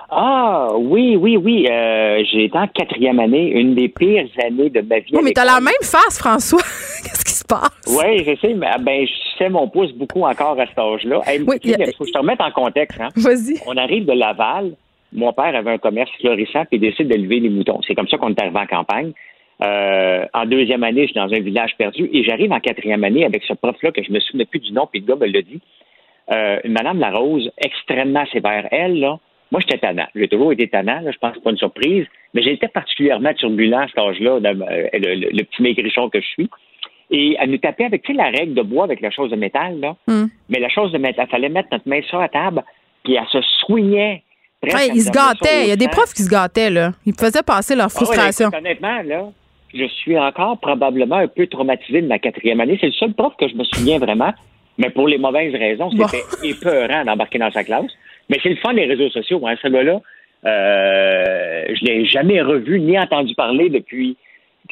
Ah 0.10 0.70
oui, 0.78 1.18
oui, 1.18 1.36
oui. 1.36 1.68
Euh, 1.70 2.24
j'ai 2.32 2.46
été 2.46 2.58
en 2.58 2.68
quatrième 2.68 3.20
année, 3.20 3.50
une 3.50 3.76
des 3.76 3.90
pires 3.90 4.30
années 4.46 4.70
de 4.70 4.80
ma 4.80 5.00
vie. 5.00 5.12
Oh, 5.14 5.20
mais 5.22 5.32
t'as 5.32 5.44
la 5.44 5.60
même 5.60 5.74
face, 5.82 6.18
François. 6.18 6.62
Qu'est-ce 7.04 7.26
qui 7.26 7.34
se 7.34 7.44
passe? 7.44 7.70
Oui, 7.88 8.24
je 8.24 8.40
sais, 8.40 8.54
mais 8.54 8.68
ben, 8.80 9.06
je 9.06 9.38
fais 9.38 9.50
mon 9.50 9.68
pouce 9.68 9.92
beaucoup 9.92 10.22
encore 10.22 10.58
à 10.58 10.68
cet 10.68 10.80
âge-là. 10.80 11.20
oui, 11.46 11.60
il 11.64 11.94
faut 11.98 12.04
que 12.06 12.08
je 12.08 12.14
te 12.14 12.18
remette 12.18 12.40
en 12.40 12.52
contexte. 12.52 13.02
Hein? 13.02 13.10
Vas-y. 13.18 13.60
On 13.66 13.76
arrive 13.76 14.06
de 14.06 14.14
Laval 14.14 14.72
mon 15.16 15.34
père 15.34 15.56
avait 15.56 15.72
un 15.72 15.78
commerce 15.78 16.12
florissant 16.20 16.66
et 16.72 16.78
décide 16.78 17.08
d'élever 17.08 17.40
les 17.40 17.50
moutons. 17.50 17.82
C'est 17.88 17.96
comme 17.96 18.08
ça 18.08 18.18
qu'on 18.18 18.30
est 18.30 18.40
arrivé 18.40 18.60
en 18.60 18.66
campagne. 18.66 19.14
Euh, 19.64 20.26
en 20.34 20.46
deuxième 20.46 20.84
année, 20.84 21.04
je 21.04 21.14
suis 21.14 21.16
dans 21.16 21.34
un 21.34 21.40
village 21.40 21.76
perdu 21.78 22.10
et 22.12 22.24
j'arrive 22.24 22.52
en 22.52 22.60
quatrième 22.60 23.04
année 23.04 23.26
avec 23.26 23.44
ce 23.44 23.54
prof-là 23.54 23.92
que 23.92 24.04
je 24.04 24.12
me 24.12 24.20
souviens 24.20 24.46
plus 24.46 24.60
du 24.60 24.74
nom, 24.74 24.88
puis 24.92 25.00
le 25.00 25.06
gars 25.06 25.16
me 25.16 25.32
l'a 25.32 25.42
dit. 25.42 25.62
Euh, 26.32 26.60
Madame 26.66 27.00
Larose, 27.00 27.52
extrêmement 27.58 28.26
sévère. 28.28 28.68
Elle, 28.72 29.00
là, 29.00 29.20
moi, 29.52 29.62
j'étais 29.62 29.78
tannant. 29.78 30.08
J'ai 30.16 30.28
toujours 30.28 30.52
été 30.52 30.68
tannant, 30.68 31.00
là, 31.02 31.12
je 31.12 31.18
pense 31.18 31.36
que 31.36 31.40
pas 31.40 31.52
une 31.52 31.58
surprise, 31.58 32.06
mais 32.34 32.42
j'étais 32.42 32.68
particulièrement 32.68 33.34
turbulent 33.34 33.78
à 33.78 33.88
cet 33.88 34.00
âge-là, 34.00 34.40
euh, 34.44 34.90
le, 34.94 35.44
petit 35.44 35.62
maigrichon 35.62 36.10
que 36.10 36.20
je 36.20 36.28
suis. 36.28 36.50
Et 37.12 37.38
elle 37.40 37.52
nous 37.52 37.60
tapait 37.60 37.86
avec, 37.86 38.02
tu 38.02 38.12
sais, 38.12 38.18
la 38.18 38.32
règle 38.32 38.56
de 38.56 38.64
bois 38.64 38.84
avec 38.84 39.00
la 39.00 39.12
chose 39.12 39.30
de 39.30 39.36
métal, 39.36 39.80
là. 39.80 39.96
Hmm. 40.08 40.26
Mais 40.50 40.60
la 40.60 40.70
chose 40.70 40.92
de 40.92 40.98
métal, 40.98 41.28
il 41.30 41.32
fallait 41.32 41.50
mettre 41.50 41.70
notre 41.72 41.88
main 41.88 42.02
sur 42.02 42.20
la 42.20 42.28
table, 42.28 42.64
puis 43.04 43.14
elle 43.14 43.28
se 43.28 43.42
soignait 43.60 44.24
ils 44.94 45.02
se 45.02 45.12
gâtaient. 45.12 45.64
Il 45.64 45.70
y 45.70 45.72
a 45.72 45.76
des 45.76 45.88
profs 45.88 46.14
qui 46.14 46.24
se 46.24 46.30
gâtaient, 46.30 46.70
là. 46.70 46.92
Ils 47.06 47.14
faisaient 47.14 47.44
passer 47.44 47.76
leur 47.76 47.88
ah 47.88 47.90
frustration. 47.90 48.50
honnêtement, 48.56 49.02
là, 49.04 49.30
je 49.74 49.86
suis 49.86 50.18
encore 50.18 50.60
probablement 50.60 51.18
un 51.18 51.28
peu 51.28 51.48
traumatisé 51.48 52.02
de 52.02 52.08
ma 52.08 52.20
quatrième 52.20 52.62
année. 52.62 52.78
C'est 52.80 52.88
le 52.88 52.94
seul 52.94 53.14
prof 53.14 53.34
que 53.40 53.48
je 53.48 53.56
me 53.56 53.64
souviens 53.64 54.00
vraiment. 54.00 54.34
Mais 54.78 54.90
pour 54.90 55.08
les 55.08 55.18
mauvaises 55.18 55.54
raisons, 55.54 55.90
c'était 55.92 56.24
épeurant 56.50 57.06
d'embarquer 57.06 57.40
dans 57.40 57.52
sa 57.52 57.64
classe. 57.64 57.92
Mais 58.30 58.40
c'est 58.42 58.50
le 58.50 58.58
fun 58.58 58.74
des 58.74 58.86
réseaux 58.86 59.10
sociaux. 59.10 59.46
Hein. 59.48 59.56
Ce 59.62 59.68
gars-là, 59.68 60.02
euh, 60.46 61.64
je 61.70 61.86
l'ai 61.86 62.06
jamais 62.06 62.42
revu 62.42 62.80
ni 62.80 63.00
entendu 63.00 63.36
parler 63.36 63.70
depuis 63.70 64.18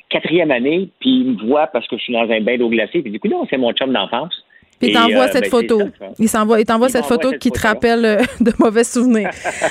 quatrième 0.09 0.51
année, 0.51 0.89
puis 0.99 1.09
il 1.09 1.31
me 1.33 1.47
voit 1.47 1.67
parce 1.67 1.87
que 1.87 1.97
je 1.97 2.03
suis 2.03 2.13
dans 2.13 2.29
un 2.29 2.41
bain 2.41 2.57
d'eau 2.57 2.69
glacée, 2.69 3.01
puis 3.01 3.11
du 3.11 3.19
coup, 3.19 3.27
non, 3.27 3.45
c'est 3.49 3.57
mon 3.57 3.71
chum 3.73 3.91
d'enfance. 3.91 4.42
Il 4.83 4.93
t'envoie 4.93 5.25
euh, 5.25 5.31
cette 5.31 5.43
ben, 5.43 5.49
photo. 5.49 5.81
il 6.19 6.29
s'envoie, 6.29 6.59
il 6.59 6.65
t'envoie 6.65 6.89
cette 6.89 7.05
photo 7.05 7.31
qui 7.39 7.51
te 7.51 7.59
rappelle 7.59 8.05
euh, 8.05 8.21
de 8.39 8.53
mauvais 8.59 8.83
souvenirs. 8.83 9.29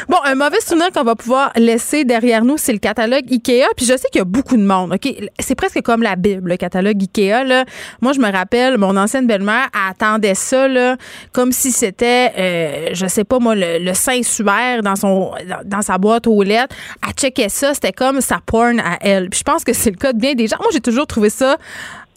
bon, 0.09 0.17
un 0.25 0.35
mauvais 0.35 0.61
souvenir 0.61 0.91
qu'on 0.93 1.05
va 1.05 1.15
pouvoir 1.15 1.53
laisser 1.57 2.05
derrière 2.05 2.45
nous, 2.45 2.57
c'est 2.57 2.73
le 2.73 2.79
catalogue 2.79 3.25
Ikea. 3.31 3.67
Puis 3.77 3.87
je 3.87 3.97
sais 3.97 4.09
qu'il 4.11 4.19
y 4.19 4.23
a 4.23 4.25
beaucoup 4.25 4.57
de 4.57 4.63
monde. 4.63 4.95
Ok, 4.95 5.13
c'est 5.39 5.55
presque 5.55 5.81
comme 5.83 6.03
la 6.03 6.17
Bible, 6.17 6.51
le 6.51 6.57
catalogue 6.57 7.01
Ikea. 7.01 7.45
Là. 7.45 7.65
Moi, 8.01 8.13
je 8.13 8.21
me 8.21 8.31
rappelle, 8.31 8.79
mon 8.79 8.97
ancienne 8.97 9.27
belle-mère 9.27 9.69
attendait 9.89 10.35
ça 10.35 10.69
là, 10.69 10.97
comme 11.33 11.53
si 11.53 11.73
c'était, 11.73 12.33
euh, 12.39 12.89
je 12.93 13.07
sais 13.07 13.25
pas 13.25 13.39
moi, 13.39 13.55
le, 13.57 13.93
Saint-Suaire 13.95 14.83
dans 14.83 14.97
son, 14.97 15.33
dans, 15.65 15.83
sa 15.83 15.99
boîte 15.99 16.27
aux 16.27 16.43
lettres. 16.43 16.75
Elle 17.07 17.15
checkait 17.15 17.49
ça, 17.49 17.75
c'était 17.75 17.93
comme 17.93 18.21
sa 18.21 18.39
porn 18.45 18.81
à 18.81 18.99
elle. 19.01 19.29
Puis 19.29 19.41
je 19.41 19.45
pense 19.45 19.65
que 19.65 19.73
c'est 19.73 19.91
le 19.91 19.97
cas 19.97 20.13
de 20.13 20.19
bien 20.19 20.35
des 20.35 20.47
gens. 20.47 20.57
Moi, 20.61 20.71
j'ai 20.73 20.81
toujours 20.81 21.07
trouvé 21.07 21.31
ça 21.31 21.57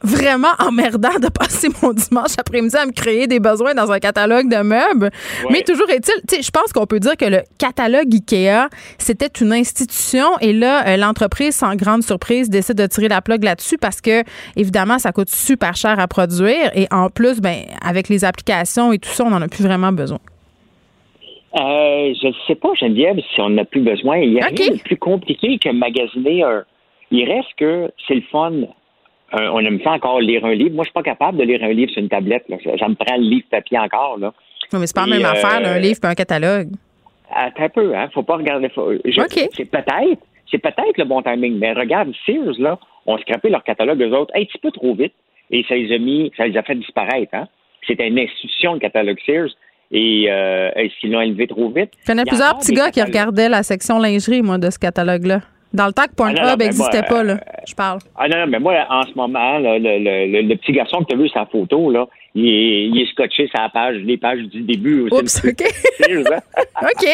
vraiment 0.06 0.54
emmerdant 0.60 1.20
de 1.22 1.30
passer 1.30 1.68
mon 1.82 1.94
dimanche 1.94 2.34
après-midi 2.38 2.76
à 2.76 2.86
me 2.86 2.92
créer 2.92 3.28
des 3.28 3.40
besoins 3.40 3.74
dans 3.74 3.92
un 3.92 4.00
catalogue 4.00 4.50
de 4.50 4.62
meubles. 4.62 5.10
Mais 5.50 5.62
toujours 5.62 5.90
est-il, 5.90 6.22
tu 6.28 6.36
sais, 6.36 6.42
je 6.42 6.52
pense 6.52 6.72
qu'on 6.72 6.86
peut 6.86 7.00
dire 7.00 7.18
que 7.18 7.26
le 7.26 7.42
catalogue 7.58 8.14
IKEA, 8.14 8.70
c'était 8.98 9.32
une 9.42 9.54
institution 9.54 10.38
et 10.40 10.54
là, 10.54 10.88
euh, 10.88 10.98
l'entreprise, 10.98 11.56
sans 11.56 11.76
grande 11.76 12.04
surprise, 12.04 12.50
décide 12.50 12.78
de 12.78 12.86
tirer 12.86 13.08
la 13.08 13.22
plug 13.22 13.44
là-dessus 13.44 13.78
parce 13.78 14.02
que, 14.02 14.24
évidemment, 14.56 15.00
ça 15.00 15.12
coûte 15.12 15.30
super 15.30 15.76
cher 15.76 16.00
à 16.00 16.08
produire 16.08 16.72
et 16.76 16.88
en 16.92 17.10
plus, 17.10 17.42
ben, 17.42 17.56
avec 17.82 18.10
les 18.10 18.24
applications 18.24 18.94
et 18.94 19.00
tout 19.00 19.10
ça, 19.10 19.24
on 19.26 19.30
n'en 19.30 19.42
a 19.42 19.48
plus 19.48 19.64
vraiment 19.64 19.92
besoin. 19.92 20.20
Euh, 21.56 22.14
je 22.22 22.28
ne 22.28 22.34
sais 22.48 22.56
pas, 22.56 22.74
Geneviève, 22.74 23.18
si 23.34 23.40
on 23.40 23.50
n'a 23.50 23.64
plus 23.64 23.82
besoin. 23.82 24.18
Il 24.18 24.34
y 24.34 24.42
a 24.42 24.48
rien 24.48 24.72
de 24.72 24.82
plus 24.82 24.98
compliqué 24.98 25.58
que 25.58 25.70
magasiner 25.70 26.44
un. 26.44 26.66
Il 27.12 27.32
reste 27.32 27.50
que 27.58 27.92
c'est 28.08 28.16
le 28.16 28.24
fun 28.30 28.52
on 29.34 29.60
aime 29.60 29.82
ça 29.84 29.92
encore 29.92 30.20
lire 30.20 30.46
un 30.46 30.54
livre. 30.54 30.76
Moi, 30.76 30.84
je 30.84 30.90
suis 30.90 30.94
pas 30.94 31.04
capable 31.04 31.38
de 31.38 31.44
lire 31.44 31.64
un 31.64 31.74
livre 31.74 31.92
sur 31.92 32.02
une 32.02 32.10
tablette. 32.10 32.48
Là. 32.50 32.58
Ça, 32.80 32.88
me 32.88 32.96
prend 32.96 33.18
le 33.18 33.24
livre 33.24 33.46
papier 33.50 33.80
encore. 33.80 34.18
Là. 34.18 34.34
Non, 34.72 34.80
mais 34.80 34.88
c'est 34.88 34.96
pas 34.96 35.06
la 35.06 35.18
même 35.18 35.26
affaire, 35.26 35.62
un 35.66 35.80
livre 35.80 36.00
et 36.04 36.08
un 36.08 36.16
catalogue. 36.16 36.70
Attends 37.34 37.64
un 37.64 37.70
peu, 37.70 37.96
hein. 37.96 38.10
Faut 38.14 38.24
pas 38.24 38.38
regarder. 38.38 38.70
C'est 39.54 39.66
peut-être, 39.66 40.22
c'est 40.50 40.58
peut-être 40.60 40.98
le 40.98 41.06
bon 41.06 41.22
timing. 41.22 41.58
Mais 41.58 41.74
regarde, 41.74 42.12
Sears, 42.26 42.60
là, 42.60 42.80
ont 43.06 43.18
scrapé 43.18 43.50
leur 43.50 43.64
catalogue 43.64 44.02
eux 44.02 44.14
autres 44.14 44.32
un 44.36 44.44
petit 44.44 44.58
peu 44.58 44.72
trop 44.72 44.94
vite. 44.96 45.14
Et 45.52 45.64
ça 45.68 45.76
les 45.76 45.94
a 45.94 45.98
mis, 45.98 46.32
ça 46.38 46.48
les 46.48 46.58
a 46.58 46.64
fait 46.64 46.76
disparaître, 46.76 47.34
hein. 47.34 47.48
C'était 47.88 48.08
une 48.08 48.18
institution, 48.18 48.74
le 48.74 48.80
catalogue 48.80 49.20
Sears. 49.26 49.50
Et, 49.92 50.26
euh, 50.30 50.72
s'ils 51.00 51.12
l'ont 51.12 51.22
élevé 51.22 51.48
trop 51.48 51.70
vite? 51.70 51.92
Il 52.08 52.12
y 52.12 52.14
en 52.16 52.18
a 52.18 52.26
plusieurs 52.26 52.58
petits 52.58 52.74
gars 52.74 52.90
qui 52.90 53.02
regardaient 53.02 53.50
la 53.50 53.62
section 53.62 54.00
lingerie, 54.00 54.42
moi, 54.42 54.58
de 54.58 54.70
ce 54.72 54.80
catalogue-là. 54.80 55.42
Dans 55.76 55.88
le 55.88 55.92
temps 55.92 56.06
que 56.06 56.16
Pornhub 56.16 56.58
n'existait 56.58 57.02
ah, 57.04 57.10
pas, 57.10 57.24
là, 57.24 57.38
je 57.68 57.76
parle. 57.76 58.00
Ah 58.16 58.30
non, 58.30 58.38
non, 58.38 58.48
mais 58.48 58.60
moi, 58.60 58.86
en 58.90 59.04
ce 59.04 59.14
moment, 59.16 59.60
le, 59.60 59.78
le, 59.78 60.42
le, 60.42 60.56
petit 60.56 60.72
garçon 60.72 61.00
que 61.00 61.08
tu 61.08 61.16
as 61.16 61.18
vu 61.18 61.28
sa 61.30 61.46
photo, 61.46 61.92
là, 61.92 62.08
il 62.34 62.48
est, 62.48 62.88
il 62.88 63.02
est 63.02 63.12
scotché 63.12 63.48
sur 63.48 63.60
la 63.60 63.68
page, 63.68 63.98
les 63.98 64.16
pages 64.18 64.40
du 64.40 64.62
début. 64.62 65.10
Oups, 65.12 65.46
OK. 65.46 65.64
OK. 66.82 67.08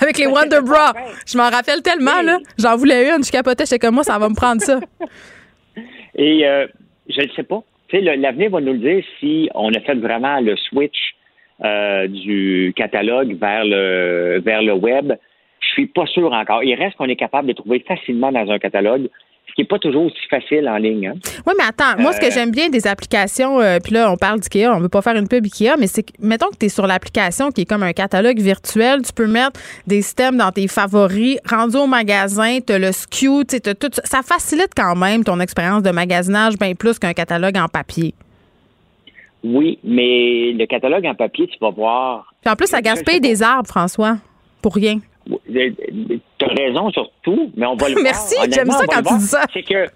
Avec 0.00 0.18
les 0.18 0.26
Wonder 0.26 0.60
Bra. 0.66 0.92
Je 1.26 1.38
m'en 1.38 1.48
rappelle 1.48 1.80
tellement, 1.82 2.22
là. 2.22 2.38
J'en 2.58 2.76
voulais 2.76 3.08
une, 3.08 3.22
je 3.22 3.30
capotais, 3.30 3.64
j'étais 3.64 3.78
comme 3.78 3.94
moi, 3.94 4.04
ça 4.04 4.18
va 4.18 4.28
me 4.28 4.34
prendre 4.34 4.60
ça. 4.60 4.80
Et 6.16 6.46
euh, 6.46 6.66
je 7.08 7.22
ne 7.22 7.28
sais 7.36 7.44
pas. 7.44 7.62
Tu 7.86 7.98
sais, 7.98 8.16
l'avenir 8.16 8.50
va 8.50 8.60
nous 8.60 8.72
le 8.72 8.78
dire 8.78 9.04
si 9.20 9.48
on 9.54 9.72
a 9.72 9.80
fait 9.80 9.94
vraiment 9.94 10.40
le 10.40 10.56
switch 10.56 11.14
euh, 11.64 12.08
du 12.08 12.72
catalogue 12.74 13.38
vers 13.38 13.64
le 13.64 14.40
vers 14.44 14.62
le 14.62 14.72
web 14.72 15.12
je 15.62 15.68
suis 15.68 15.86
pas 15.86 16.06
sûr 16.06 16.32
encore. 16.32 16.62
Il 16.62 16.74
reste 16.74 16.96
qu'on 16.96 17.08
est 17.08 17.16
capable 17.16 17.48
de 17.48 17.52
trouver 17.54 17.80
facilement 17.80 18.30
dans 18.30 18.50
un 18.50 18.58
catalogue 18.58 19.08
ce 19.52 19.54
qui 19.54 19.60
n'est 19.62 19.66
pas 19.66 19.78
toujours 19.78 20.04
aussi 20.04 20.28
facile 20.30 20.66
en 20.66 20.78
ligne. 20.78 21.08
Hein. 21.08 21.14
Oui, 21.46 21.52
mais 21.58 21.64
attends, 21.64 22.00
moi, 22.00 22.12
ce 22.12 22.20
que 22.20 22.26
euh, 22.26 22.30
j'aime 22.32 22.50
bien 22.50 22.70
des 22.70 22.86
applications, 22.86 23.60
euh, 23.60 23.78
puis 23.84 23.92
là, 23.92 24.10
on 24.10 24.16
parle 24.16 24.40
d'IKEA, 24.40 24.72
on 24.72 24.78
ne 24.78 24.82
veut 24.82 24.88
pas 24.88 25.02
faire 25.02 25.14
une 25.16 25.28
pub 25.28 25.44
IKEA, 25.44 25.76
mais 25.78 25.88
c'est 25.88 26.04
que, 26.04 26.12
mettons 26.20 26.48
que 26.48 26.56
tu 26.58 26.66
es 26.66 26.68
sur 26.70 26.86
l'application 26.86 27.50
qui 27.50 27.62
est 27.62 27.64
comme 27.66 27.82
un 27.82 27.92
catalogue 27.92 28.38
virtuel, 28.38 29.02
tu 29.02 29.12
peux 29.12 29.26
mettre 29.26 29.60
des 29.86 30.00
systèmes 30.00 30.38
dans 30.38 30.52
tes 30.52 30.68
favoris, 30.68 31.38
rendu 31.48 31.76
au 31.76 31.86
magasin, 31.86 32.60
tu 32.66 32.72
as 32.72 32.78
le 32.78 32.92
SKU, 32.92 33.44
tu 33.46 33.60
tout. 33.60 33.90
Ça 34.04 34.22
facilite 34.22 34.70
quand 34.74 34.96
même 34.96 35.22
ton 35.22 35.38
expérience 35.38 35.82
de 35.82 35.90
magasinage 35.90 36.54
bien 36.58 36.74
plus 36.74 36.98
qu'un 36.98 37.12
catalogue 37.12 37.58
en 37.58 37.68
papier. 37.68 38.14
Oui, 39.44 39.78
mais 39.84 40.52
le 40.52 40.64
catalogue 40.66 41.04
en 41.04 41.14
papier, 41.14 41.46
tu 41.48 41.58
vas 41.60 41.70
voir. 41.70 42.32
Puis 42.40 42.50
en 42.50 42.56
plus, 42.56 42.68
ça 42.68 42.80
gaspille 42.80 43.20
des 43.20 43.42
arbres, 43.42 43.68
François, 43.68 44.16
pour 44.62 44.74
rien. 44.74 45.00
Tu 45.26 46.44
as 46.44 46.48
raison 46.48 46.90
sur 46.90 47.10
tout, 47.22 47.50
mais 47.56 47.66
on 47.66 47.76
va 47.76 47.88
le 47.88 48.02
Merci, 48.02 48.36
j'aime 48.50 48.70
ça 48.70 48.86
quand 48.86 49.02
tu 49.02 49.18
dis 49.18 49.24
ça. 49.24 49.44
C'est 49.52 49.62
que 49.62 49.86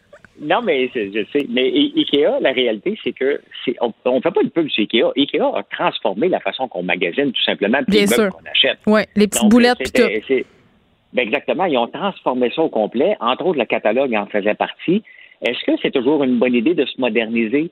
non, 0.40 0.60
mais 0.62 0.90
je 0.94 1.24
sais. 1.32 1.46
Mais 1.48 1.66
Ikea, 1.66 2.40
la 2.40 2.52
réalité, 2.52 2.98
c'est 3.02 3.12
que 3.12 3.40
on 3.80 4.16
ne 4.16 4.20
fait 4.20 4.30
pas 4.30 4.42
de 4.42 4.48
pub 4.48 4.68
sur 4.68 4.82
Ikea. 4.82 5.12
Ikea 5.16 5.40
a 5.54 5.62
transformé 5.62 6.28
la 6.28 6.40
façon 6.40 6.68
qu'on 6.68 6.82
magasine, 6.82 7.32
tout 7.32 7.42
simplement, 7.42 7.78
puis 7.86 8.00
les 8.00 8.06
meubles 8.06 8.30
qu'on 8.30 8.50
achète. 8.50 8.78
Oui, 8.86 9.02
les 9.14 9.28
petites 9.28 9.48
boulettes, 9.48 9.78
puis 9.78 9.92
tout. 9.92 10.44
Ben 11.12 11.22
exactement. 11.22 11.64
Ils 11.64 11.78
ont 11.78 11.86
transformé 11.86 12.50
ça 12.54 12.62
au 12.62 12.68
complet. 12.68 13.16
Entre 13.20 13.46
autres, 13.46 13.58
le 13.58 13.64
catalogue 13.64 14.14
en 14.14 14.26
faisait 14.26 14.54
partie. 14.54 15.02
Est-ce 15.40 15.64
que 15.64 15.72
c'est 15.80 15.90
toujours 15.90 16.22
une 16.24 16.38
bonne 16.38 16.54
idée 16.54 16.74
de 16.74 16.84
se 16.84 17.00
moderniser? 17.00 17.70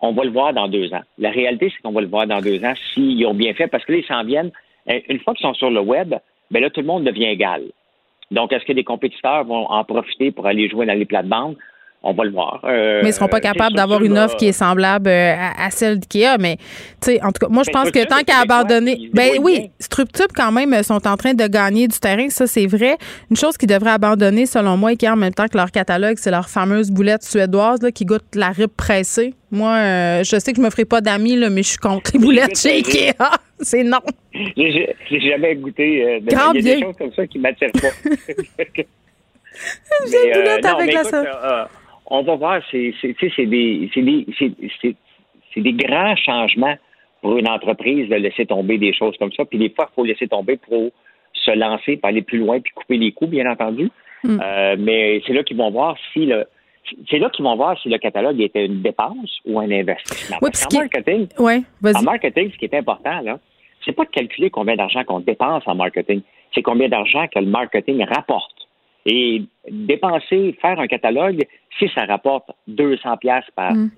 On 0.00 0.12
va 0.12 0.24
le 0.24 0.30
voir 0.30 0.52
dans 0.52 0.68
deux 0.68 0.92
ans. 0.92 1.02
La 1.16 1.30
réalité, 1.30 1.70
c'est 1.70 1.80
qu'on 1.82 1.92
va 1.92 2.00
le 2.00 2.08
voir 2.08 2.26
dans 2.26 2.40
deux 2.40 2.62
ans 2.64 2.74
s'ils 2.92 3.24
ont 3.26 3.34
bien 3.34 3.54
fait, 3.54 3.68
parce 3.68 3.84
que 3.84 3.92
là, 3.92 3.98
ils 3.98 4.04
s'en 4.04 4.24
viennent. 4.24 4.50
Une 5.08 5.20
fois 5.20 5.32
qu'ils 5.34 5.46
sont 5.46 5.54
sur 5.54 5.70
le 5.70 5.80
web, 5.80 6.14
bien 6.52 6.60
là, 6.60 6.70
tout 6.70 6.80
le 6.80 6.86
monde 6.86 7.04
devient 7.04 7.26
égal. 7.26 7.64
Donc, 8.30 8.52
est-ce 8.52 8.64
que 8.64 8.72
des 8.72 8.84
compétiteurs 8.84 9.44
vont 9.44 9.66
en 9.66 9.84
profiter 9.84 10.30
pour 10.30 10.46
aller 10.46 10.68
jouer 10.68 10.86
dans 10.86 10.98
les 10.98 11.04
plates-bandes? 11.04 11.56
On 12.04 12.14
va 12.14 12.24
le 12.24 12.30
voir. 12.30 12.60
Euh, 12.64 12.98
mais 13.02 13.08
ils 13.08 13.12
ne 13.12 13.12
seront 13.12 13.28
pas 13.28 13.40
capables 13.40 13.76
d'avoir 13.76 14.02
une 14.02 14.18
offre 14.18 14.36
qui 14.36 14.46
est 14.48 14.52
semblable 14.52 15.08
euh, 15.08 15.34
à, 15.36 15.70
celle 15.70 16.00
d'IKEA. 16.00 16.36
Mais, 16.38 16.56
tu 17.00 17.12
sais, 17.12 17.22
en 17.22 17.30
tout 17.30 17.46
cas, 17.46 17.48
moi, 17.48 17.62
je 17.64 17.70
pense 17.70 17.90
que 17.92 18.04
tant 18.04 18.22
qu'à 18.24 18.40
abandonner. 18.40 19.08
Ben 19.12 19.38
oui, 19.40 19.70
Structube, 19.78 20.32
quand 20.34 20.50
même, 20.50 20.82
sont 20.82 21.06
en 21.06 21.16
train 21.16 21.34
de 21.34 21.46
gagner 21.46 21.86
du 21.86 21.98
terrain. 21.98 22.28
Ça, 22.28 22.46
c'est 22.48 22.66
vrai. 22.66 22.96
Une 23.30 23.36
chose 23.36 23.56
qu'ils 23.56 23.68
devraient 23.68 23.92
abandonner, 23.92 24.46
selon 24.46 24.76
moi, 24.76 24.90
IKEA, 24.90 25.12
en 25.12 25.16
même 25.16 25.32
temps 25.32 25.46
que 25.46 25.56
leur 25.56 25.70
catalogue, 25.70 26.16
c'est 26.18 26.32
leur 26.32 26.48
fameuse 26.48 26.90
boulette 26.90 27.22
suédoise 27.22 27.80
là, 27.82 27.92
qui 27.92 28.04
goûte 28.04 28.24
la 28.34 28.48
rib 28.48 28.70
pressée. 28.76 29.34
Moi, 29.52 29.70
euh, 29.70 30.24
je 30.24 30.38
sais 30.38 30.52
que 30.52 30.56
je 30.56 30.62
me 30.62 30.70
ferai 30.70 30.86
pas 30.86 31.00
d'amis, 31.00 31.36
mais 31.36 31.62
je 31.62 31.68
suis 31.68 31.78
contre 31.78 32.10
les 32.14 32.18
boulettes 32.18 32.58
chez 32.58 32.70
Ikea. 32.78 33.12
c'est 33.60 33.84
non. 33.84 34.00
J'ai 34.56 34.96
jamais 35.08 35.54
goûté. 35.54 36.04
Euh, 36.04 36.20
il 36.20 36.32
y 36.32 36.34
a 36.34 36.52
des 36.52 36.82
choses 36.82 36.96
comme 36.96 37.12
ça 37.12 37.26
qui 37.26 37.38
m'attirent 37.38 37.70
pas. 37.72 38.10
J'ai 40.10 40.32
boulette 40.32 40.64
avec 40.64 40.94
la 40.94 41.68
on 42.06 42.22
va 42.22 42.34
voir, 42.36 42.62
c'est 42.70 42.94
des, 43.38 43.90
des, 43.94 44.96
des 45.56 45.72
grands 45.72 46.16
changements 46.16 46.76
pour 47.20 47.38
une 47.38 47.48
entreprise 47.48 48.08
de 48.08 48.16
laisser 48.16 48.46
tomber 48.46 48.78
des 48.78 48.92
choses 48.92 49.16
comme 49.18 49.32
ça. 49.32 49.44
Puis 49.44 49.58
des 49.58 49.70
fois, 49.70 49.88
il 49.90 49.94
faut 49.94 50.04
laisser 50.04 50.28
tomber 50.28 50.56
pour 50.56 50.90
se 51.32 51.50
lancer, 51.52 51.96
pour 51.96 52.08
aller 52.08 52.22
plus 52.22 52.38
loin, 52.38 52.60
puis 52.60 52.72
couper 52.74 52.96
les 52.98 53.12
coûts, 53.12 53.26
bien 53.26 53.50
entendu. 53.50 53.90
Mm. 54.24 54.40
Euh, 54.42 54.76
mais 54.78 55.22
c'est 55.26 55.32
là 55.32 55.42
qu'ils 55.42 55.56
vont 55.56 55.70
voir 55.70 55.96
si 56.12 56.26
le 56.26 56.46
c'est 57.08 57.18
là 57.18 57.30
qu'ils 57.30 57.44
vont 57.44 57.56
voir 57.56 57.80
si 57.80 57.88
le 57.88 57.96
catalogue 57.98 58.40
était 58.40 58.66
une 58.66 58.82
dépense 58.82 59.38
ou 59.46 59.60
un 59.60 59.70
investissement. 59.70 60.38
Oui, 60.42 60.50
en, 60.50 60.78
marketing, 60.78 61.28
en 61.96 62.02
marketing, 62.02 62.50
ce 62.52 62.58
qui 62.58 62.64
est 62.64 62.74
important, 62.74 63.20
là, 63.20 63.38
c'est 63.84 63.92
pas 63.92 64.04
de 64.04 64.10
calculer 64.10 64.50
combien 64.50 64.74
d'argent 64.76 65.04
qu'on 65.04 65.20
dépense 65.20 65.62
en 65.66 65.76
marketing, 65.76 66.22
c'est 66.54 66.62
combien 66.62 66.88
d'argent 66.88 67.26
que 67.28 67.38
le 67.38 67.46
marketing 67.46 68.04
rapporte. 68.04 68.51
Et 69.04 69.42
dépenser, 69.68 70.56
faire 70.60 70.78
un 70.78 70.86
catalogue, 70.86 71.44
si 71.78 71.88
ça 71.94 72.04
rapporte 72.04 72.50
200 72.68 73.16
pièces 73.16 73.44
par 73.56 73.72
mm. 73.72 73.90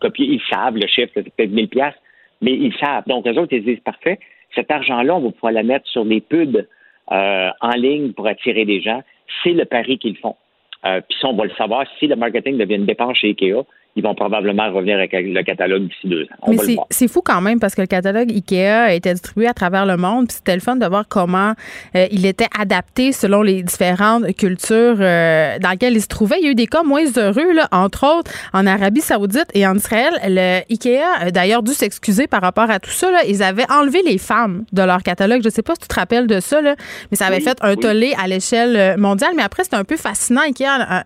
copier, 0.00 0.26
ils 0.26 0.42
savent 0.50 0.76
le 0.76 0.86
chiffre, 0.88 1.12
peut-être 1.14 1.50
1000 1.50 1.68
pièces, 1.68 1.94
mais 2.42 2.52
ils 2.52 2.74
savent. 2.76 3.04
Donc, 3.06 3.26
eux 3.26 3.38
autres, 3.38 3.52
ils 3.52 3.64
disent, 3.64 3.80
parfait, 3.80 4.18
cet 4.54 4.70
argent-là, 4.70 5.14
on 5.14 5.20
va 5.20 5.30
pouvoir 5.30 5.52
le 5.52 5.62
mettre 5.62 5.86
sur 5.88 6.04
des 6.04 6.20
pubs 6.20 6.66
euh, 7.12 7.50
en 7.60 7.70
ligne 7.70 8.12
pour 8.12 8.26
attirer 8.26 8.64
des 8.64 8.80
gens. 8.80 9.02
C'est 9.42 9.52
le 9.52 9.64
pari 9.64 9.98
qu'ils 9.98 10.16
font. 10.16 10.36
Euh, 10.84 11.00
puis 11.08 11.18
ça, 11.20 11.28
on 11.28 11.34
va 11.34 11.44
le 11.44 11.54
savoir. 11.54 11.86
Si 11.98 12.06
le 12.06 12.16
marketing 12.16 12.56
devient 12.56 12.76
une 12.76 12.86
dépense 12.86 13.18
chez 13.18 13.28
IKEA, 13.28 13.64
ils 13.98 14.04
vont 14.04 14.14
probablement 14.14 14.72
revenir 14.72 14.96
avec 14.96 15.12
le 15.12 15.42
catalogue 15.42 15.88
d'ici 15.88 16.06
deux 16.06 16.22
ans. 16.22 16.52
Mais 16.52 16.76
c'est 16.88 17.08
fou 17.08 17.20
quand 17.20 17.40
même 17.40 17.58
parce 17.58 17.74
que 17.74 17.80
le 17.80 17.88
catalogue 17.88 18.30
IKEA 18.30 18.94
était 18.94 19.12
distribué 19.12 19.48
à 19.48 19.54
travers 19.54 19.86
le 19.86 19.96
monde. 19.96 20.30
C'était 20.30 20.54
le 20.54 20.60
fun 20.60 20.76
de 20.76 20.86
voir 20.86 21.06
comment 21.08 21.54
euh, 21.96 22.06
il 22.12 22.24
était 22.24 22.46
adapté 22.56 23.10
selon 23.10 23.42
les 23.42 23.64
différentes 23.64 24.32
cultures 24.36 24.98
euh, 25.00 25.58
dans 25.58 25.70
lesquelles 25.70 25.94
il 25.94 26.00
se 26.00 26.06
trouvait. 26.06 26.36
Il 26.40 26.44
y 26.44 26.48
a 26.48 26.52
eu 26.52 26.54
des 26.54 26.68
cas 26.68 26.84
moins 26.84 27.06
heureux, 27.16 27.52
là, 27.52 27.66
entre 27.72 28.06
autres 28.06 28.30
en 28.52 28.66
Arabie 28.66 29.00
Saoudite 29.00 29.48
et 29.52 29.66
en 29.66 29.74
Israël. 29.74 30.12
Le 30.24 30.60
IKEA 30.72 31.02
a 31.18 31.30
d'ailleurs 31.32 31.64
dû 31.64 31.72
s'excuser 31.72 32.28
par 32.28 32.40
rapport 32.40 32.70
à 32.70 32.78
tout 32.78 32.90
ça. 32.90 33.10
Là. 33.10 33.24
Ils 33.26 33.42
avaient 33.42 33.68
enlevé 33.68 34.02
les 34.06 34.18
femmes 34.18 34.64
de 34.72 34.82
leur 34.82 35.02
catalogue. 35.02 35.42
Je 35.42 35.48
ne 35.48 35.52
sais 35.52 35.62
pas 35.62 35.74
si 35.74 35.80
tu 35.80 35.88
te 35.88 35.94
rappelles 35.96 36.28
de 36.28 36.38
ça, 36.38 36.60
là, 36.60 36.76
mais 37.10 37.16
ça 37.16 37.26
avait 37.26 37.40
fait 37.40 37.58
un 37.62 37.74
tollé 37.74 38.14
à 38.16 38.28
l'échelle 38.28 38.96
mondiale. 38.96 39.32
Mais 39.36 39.42
après, 39.42 39.64
c'était 39.64 39.76
un 39.76 39.84
peu 39.84 39.96
fascinant. 39.96 40.42
IKEA, 40.42 41.02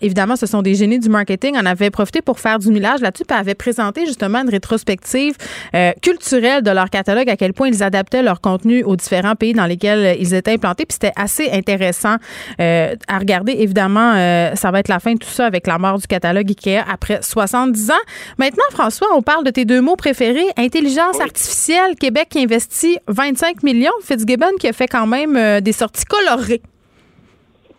évidemment, 0.00 0.34
ce 0.34 0.46
sont 0.46 0.62
des 0.62 0.74
génies 0.74 0.98
du 0.98 1.08
marketing. 1.08 1.54
On 1.56 1.66
avait 1.66 1.90
profité 1.90 2.20
pour 2.20 2.31
pour 2.32 2.40
faire 2.40 2.58
du 2.58 2.70
millage 2.70 3.02
là-dessus, 3.02 3.24
puis 3.28 3.38
avait 3.38 3.54
présenté 3.54 4.06
justement 4.06 4.40
une 4.40 4.48
rétrospective 4.48 5.34
euh, 5.74 5.92
culturelle 6.00 6.62
de 6.62 6.70
leur 6.70 6.88
catalogue, 6.88 7.28
à 7.28 7.36
quel 7.36 7.52
point 7.52 7.68
ils 7.68 7.82
adaptaient 7.82 8.22
leur 8.22 8.40
contenu 8.40 8.82
aux 8.84 8.96
différents 8.96 9.34
pays 9.34 9.52
dans 9.52 9.66
lesquels 9.66 10.16
ils 10.18 10.32
étaient 10.32 10.52
implantés. 10.52 10.86
Puis 10.86 10.94
c'était 10.94 11.12
assez 11.14 11.50
intéressant 11.50 12.16
euh, 12.58 12.94
à 13.06 13.18
regarder. 13.18 13.52
Évidemment, 13.58 14.14
euh, 14.14 14.54
ça 14.54 14.70
va 14.70 14.80
être 14.80 14.88
la 14.88 14.98
fin 14.98 15.12
de 15.12 15.18
tout 15.18 15.28
ça 15.28 15.44
avec 15.44 15.66
la 15.66 15.76
mort 15.76 15.98
du 15.98 16.06
catalogue 16.06 16.50
IKEA 16.50 16.82
après 16.90 17.20
70 17.20 17.90
ans. 17.90 18.04
Maintenant, 18.38 18.64
François, 18.70 19.08
on 19.14 19.20
parle 19.20 19.44
de 19.44 19.50
tes 19.50 19.66
deux 19.66 19.82
mots 19.82 19.96
préférés, 19.96 20.48
intelligence 20.56 21.20
artificielle, 21.20 21.96
Québec 22.00 22.28
qui 22.30 22.42
investit 22.42 22.96
25 23.08 23.62
millions, 23.62 23.92
Fitzgibbon 24.02 24.56
qui 24.58 24.68
a 24.68 24.72
fait 24.72 24.88
quand 24.88 25.06
même 25.06 25.60
des 25.60 25.72
sorties 25.72 26.06
colorées. 26.06 26.62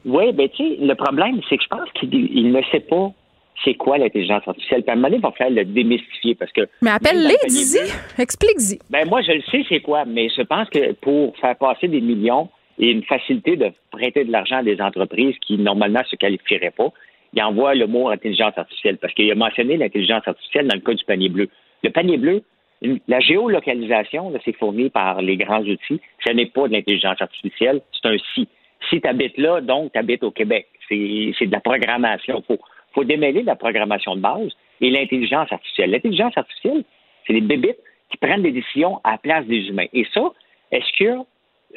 Oui, 0.06 0.32
ben 0.34 0.48
tu 0.50 0.64
sais, 0.64 0.78
le 0.80 0.94
problème, 0.94 1.40
c'est 1.50 1.58
que 1.58 1.64
je 1.64 1.70
pense 1.70 1.90
qu'il 2.00 2.52
ne 2.52 2.62
sait 2.72 2.82
pas 2.82 3.12
c'est 3.64 3.76
quoi 3.76 3.98
l'intelligence 3.98 4.48
artificielle? 4.48 4.84
Puis 4.84 4.90
à 4.90 4.94
un 4.94 4.96
moment 4.96 5.08
donné, 5.08 5.18
il 5.18 5.22
va 5.22 5.32
falloir 5.32 5.66
le 5.66 5.66
démystifier 5.66 6.36
parce 6.36 6.52
que. 6.52 6.62
Mais 6.82 6.92
appelle-les, 6.92 7.38
dis-y, 7.48 8.22
explique-y. 8.22 8.80
Ben 8.90 9.08
moi, 9.08 9.22
je 9.22 9.32
le 9.32 9.42
sais, 9.52 9.64
c'est 9.70 9.82
quoi, 9.82 10.06
mais 10.06 10.30
je 10.30 10.42
pense 10.42 10.70
que 10.70 10.94
pour 10.94 11.38
faire 11.38 11.56
passer 11.58 11.88
des 11.88 12.02
millions 12.02 12.50
et 12.80 12.92
une 12.92 13.04
facilité 13.04 13.56
de 13.56 13.72
prêter 13.92 14.26
de 14.26 14.32
l'argent 14.32 14.58
à 14.58 14.64
des 14.64 14.82
entreprises 14.82 15.36
qui 15.46 15.58
normalement 15.58 16.04
se 16.10 16.16
qualifieraient 16.16 16.74
pas, 16.76 16.92
il 17.34 17.42
envoie 17.42 17.76
le 17.76 17.88
mot 17.88 18.10
intelligence 18.10 18.58
artificielle 18.58 18.98
parce 18.98 19.14
qu'il 19.14 19.32
a 19.32 19.36
mentionné 19.36 19.78
l'intelligence 19.78 20.28
artificielle 20.28 20.68
dans 20.68 20.76
le 20.76 20.82
cas 20.82 20.94
du 20.94 21.04
panier 21.04 21.30
bleu. 21.30 21.50
Le 21.84 21.90
panier 21.90 22.18
bleu, 22.18 22.44
la 23.08 23.20
géolocalisation, 23.20 24.32
c'est 24.44 24.56
fourni 24.56 24.90
par 24.90 25.22
les 25.22 25.38
grands 25.38 25.62
outils. 25.62 26.02
Ce 26.26 26.32
n'est 26.32 26.46
pas 26.48 26.68
de 26.68 26.74
l'intelligence 26.74 27.22
artificielle, 27.22 27.82
c'est 27.94 28.10
un 28.10 28.18
si. 28.34 28.48
Si 28.90 29.00
tu 29.00 29.08
habites 29.08 29.38
là, 29.38 29.62
donc 29.62 29.94
tu 29.94 30.00
habites 30.00 30.24
au 30.24 30.32
Québec. 30.32 30.68
C'est 30.90 30.96
de 30.96 31.52
la 31.52 31.62
programmation. 31.62 32.44
Il 32.44 32.56
faut, 32.56 32.62
faut 32.94 33.04
démêler 33.04 33.44
la 33.44 33.56
programmation 33.56 34.16
de 34.16 34.22
base 34.22 34.52
et 34.82 34.90
l'intelligence 34.90 35.52
artificielle. 35.52 35.92
L'intelligence 35.92 36.38
artificielle, 36.38 36.84
c'est 37.26 37.34
les 37.34 37.42
bébites 37.42 37.80
qui 38.10 38.18
prennent 38.18 38.44
des 38.44 38.52
décisions 38.52 39.00
à 39.04 39.12
la 39.12 39.18
place 39.18 39.46
des 39.46 39.68
humains. 39.70 39.88
Et 39.94 40.06
ça, 40.14 40.32
est-ce 40.72 40.92
qu'il 40.96 41.08
y 41.08 41.10
a 41.10 41.24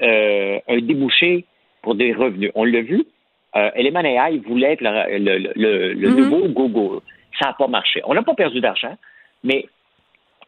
euh, 0.02 0.58
un 0.68 0.78
débouché 0.78 1.44
pour 1.82 1.94
des 1.94 2.12
revenus? 2.12 2.50
On 2.54 2.64
l'a 2.64 2.82
vu, 2.82 3.04
euh, 3.56 3.70
Element 3.74 4.00
AI 4.00 4.38
voulait 4.38 4.72
être 4.72 4.82
le, 4.82 5.52
mm-hmm. 5.94 6.16
nouveau 6.16 6.48
Google. 6.48 7.00
Ça 7.38 7.48
n'a 7.48 7.52
pas 7.54 7.68
marché. 7.68 8.00
On 8.04 8.14
n'a 8.14 8.22
pas 8.22 8.34
perdu 8.34 8.60
d'argent, 8.60 8.96
mais 9.44 9.66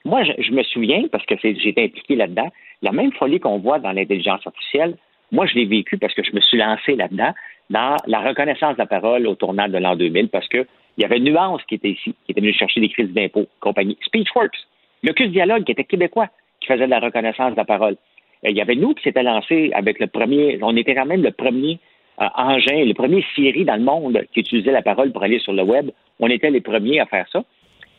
moi, 0.04 0.22
je, 0.24 0.52
me 0.52 0.62
souviens, 0.62 1.04
parce 1.10 1.24
que 1.26 1.34
j'étais 1.40 1.84
impliqué 1.84 2.16
là-dedans, 2.16 2.50
la 2.82 2.92
même 2.92 3.12
folie 3.12 3.40
qu'on 3.40 3.58
voit 3.58 3.78
dans 3.78 3.92
l'intelligence 3.92 4.46
artificielle, 4.46 4.96
moi, 5.32 5.46
je 5.46 5.54
l'ai 5.54 5.66
vécu 5.66 5.98
parce 5.98 6.14
que 6.14 6.22
je 6.22 6.34
me 6.34 6.40
suis 6.40 6.56
lancé 6.56 6.96
là-dedans 6.96 7.32
dans 7.70 7.96
la 8.06 8.20
reconnaissance 8.20 8.74
de 8.74 8.78
la 8.78 8.86
parole 8.86 9.26
au 9.26 9.34
tournant 9.34 9.68
de 9.68 9.78
l'an 9.78 9.96
2000 9.96 10.28
parce 10.28 10.48
qu'il 10.48 10.66
y 10.96 11.04
avait 11.04 11.20
Nuance 11.20 11.62
qui 11.68 11.74
était 11.74 11.90
ici, 11.90 12.14
qui 12.24 12.32
était 12.32 12.40
venu 12.40 12.52
chercher 12.52 12.80
des 12.80 12.88
crises 12.88 13.12
d'impôts, 13.12 13.46
compagnie. 13.60 13.96
Speechworks, 14.02 14.66
le 15.02 15.12
CUS 15.12 15.28
Dialogue 15.28 15.64
qui 15.64 15.72
était 15.72 15.84
québécois, 15.84 16.28
qui 16.60 16.68
faisait 16.68 16.86
de 16.86 16.90
la 16.90 17.00
reconnaissance 17.00 17.52
de 17.52 17.56
la 17.56 17.64
parole. 17.64 17.96
Il 18.42 18.56
y 18.56 18.60
avait 18.60 18.76
nous 18.76 18.94
qui 18.94 19.02
s'était 19.02 19.22
lancé 19.22 19.70
avec 19.74 19.98
le 19.98 20.06
premier, 20.06 20.58
on 20.62 20.76
était 20.76 20.94
quand 20.94 21.06
même 21.06 21.22
le 21.22 21.32
premier 21.32 21.78
euh, 22.20 22.26
engin, 22.36 22.84
le 22.84 22.94
premier 22.94 23.24
Siri 23.34 23.64
dans 23.64 23.76
le 23.76 23.82
monde 23.82 24.24
qui 24.32 24.40
utilisait 24.40 24.72
la 24.72 24.82
parole 24.82 25.12
pour 25.12 25.22
aller 25.22 25.38
sur 25.38 25.52
le 25.52 25.62
web. 25.62 25.90
On 26.20 26.28
était 26.28 26.50
les 26.50 26.60
premiers 26.60 27.00
à 27.00 27.06
faire 27.06 27.26
ça, 27.32 27.42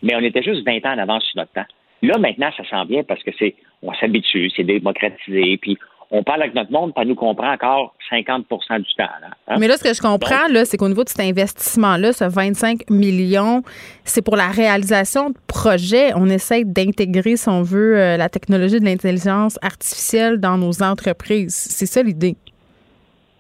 mais 0.01 0.15
on 0.15 0.19
était 0.19 0.43
juste 0.43 0.65
20 0.65 0.85
ans 0.85 0.95
en 0.95 0.97
avance 0.97 1.23
sur 1.25 1.37
notre 1.37 1.51
temps. 1.51 1.65
Là, 2.01 2.17
maintenant, 2.17 2.49
ça 2.55 2.63
sent 2.63 2.85
bien 2.87 3.03
parce 3.03 3.21
que 3.23 3.31
c'est, 3.37 3.55
on 3.83 3.93
s'habitue, 3.93 4.49
c'est 4.55 4.63
démocratisé, 4.63 5.57
puis 5.57 5.77
on 6.11 6.23
parle 6.23 6.41
avec 6.41 6.55
notre 6.55 6.71
monde, 6.71 6.93
pas 6.93 7.05
nous 7.05 7.15
comprend 7.15 7.51
encore 7.51 7.93
50% 8.11 8.79
du 8.79 8.93
temps. 8.95 9.03
Hein. 9.47 9.57
Mais 9.59 9.67
là, 9.67 9.77
ce 9.77 9.83
que 9.83 9.93
je 9.93 10.01
comprends, 10.01 10.47
là, 10.49 10.65
c'est 10.65 10.77
qu'au 10.77 10.87
niveau 10.87 11.03
de 11.03 11.09
cet 11.09 11.19
investissement-là, 11.19 12.13
ce 12.13 12.23
25 12.23 12.89
millions, 12.89 13.61
c'est 14.05 14.23
pour 14.23 14.35
la 14.35 14.47
réalisation 14.47 15.29
de 15.29 15.37
projets. 15.47 16.11
On 16.15 16.25
essaie 16.25 16.63
d'intégrer, 16.63 17.37
si 17.37 17.47
on 17.47 17.61
veut, 17.61 17.97
euh, 17.97 18.17
la 18.17 18.27
technologie 18.27 18.79
de 18.79 18.85
l'intelligence 18.85 19.59
artificielle 19.61 20.39
dans 20.39 20.57
nos 20.57 20.81
entreprises. 20.81 21.53
C'est 21.53 21.85
ça 21.85 22.01
l'idée. 22.01 22.35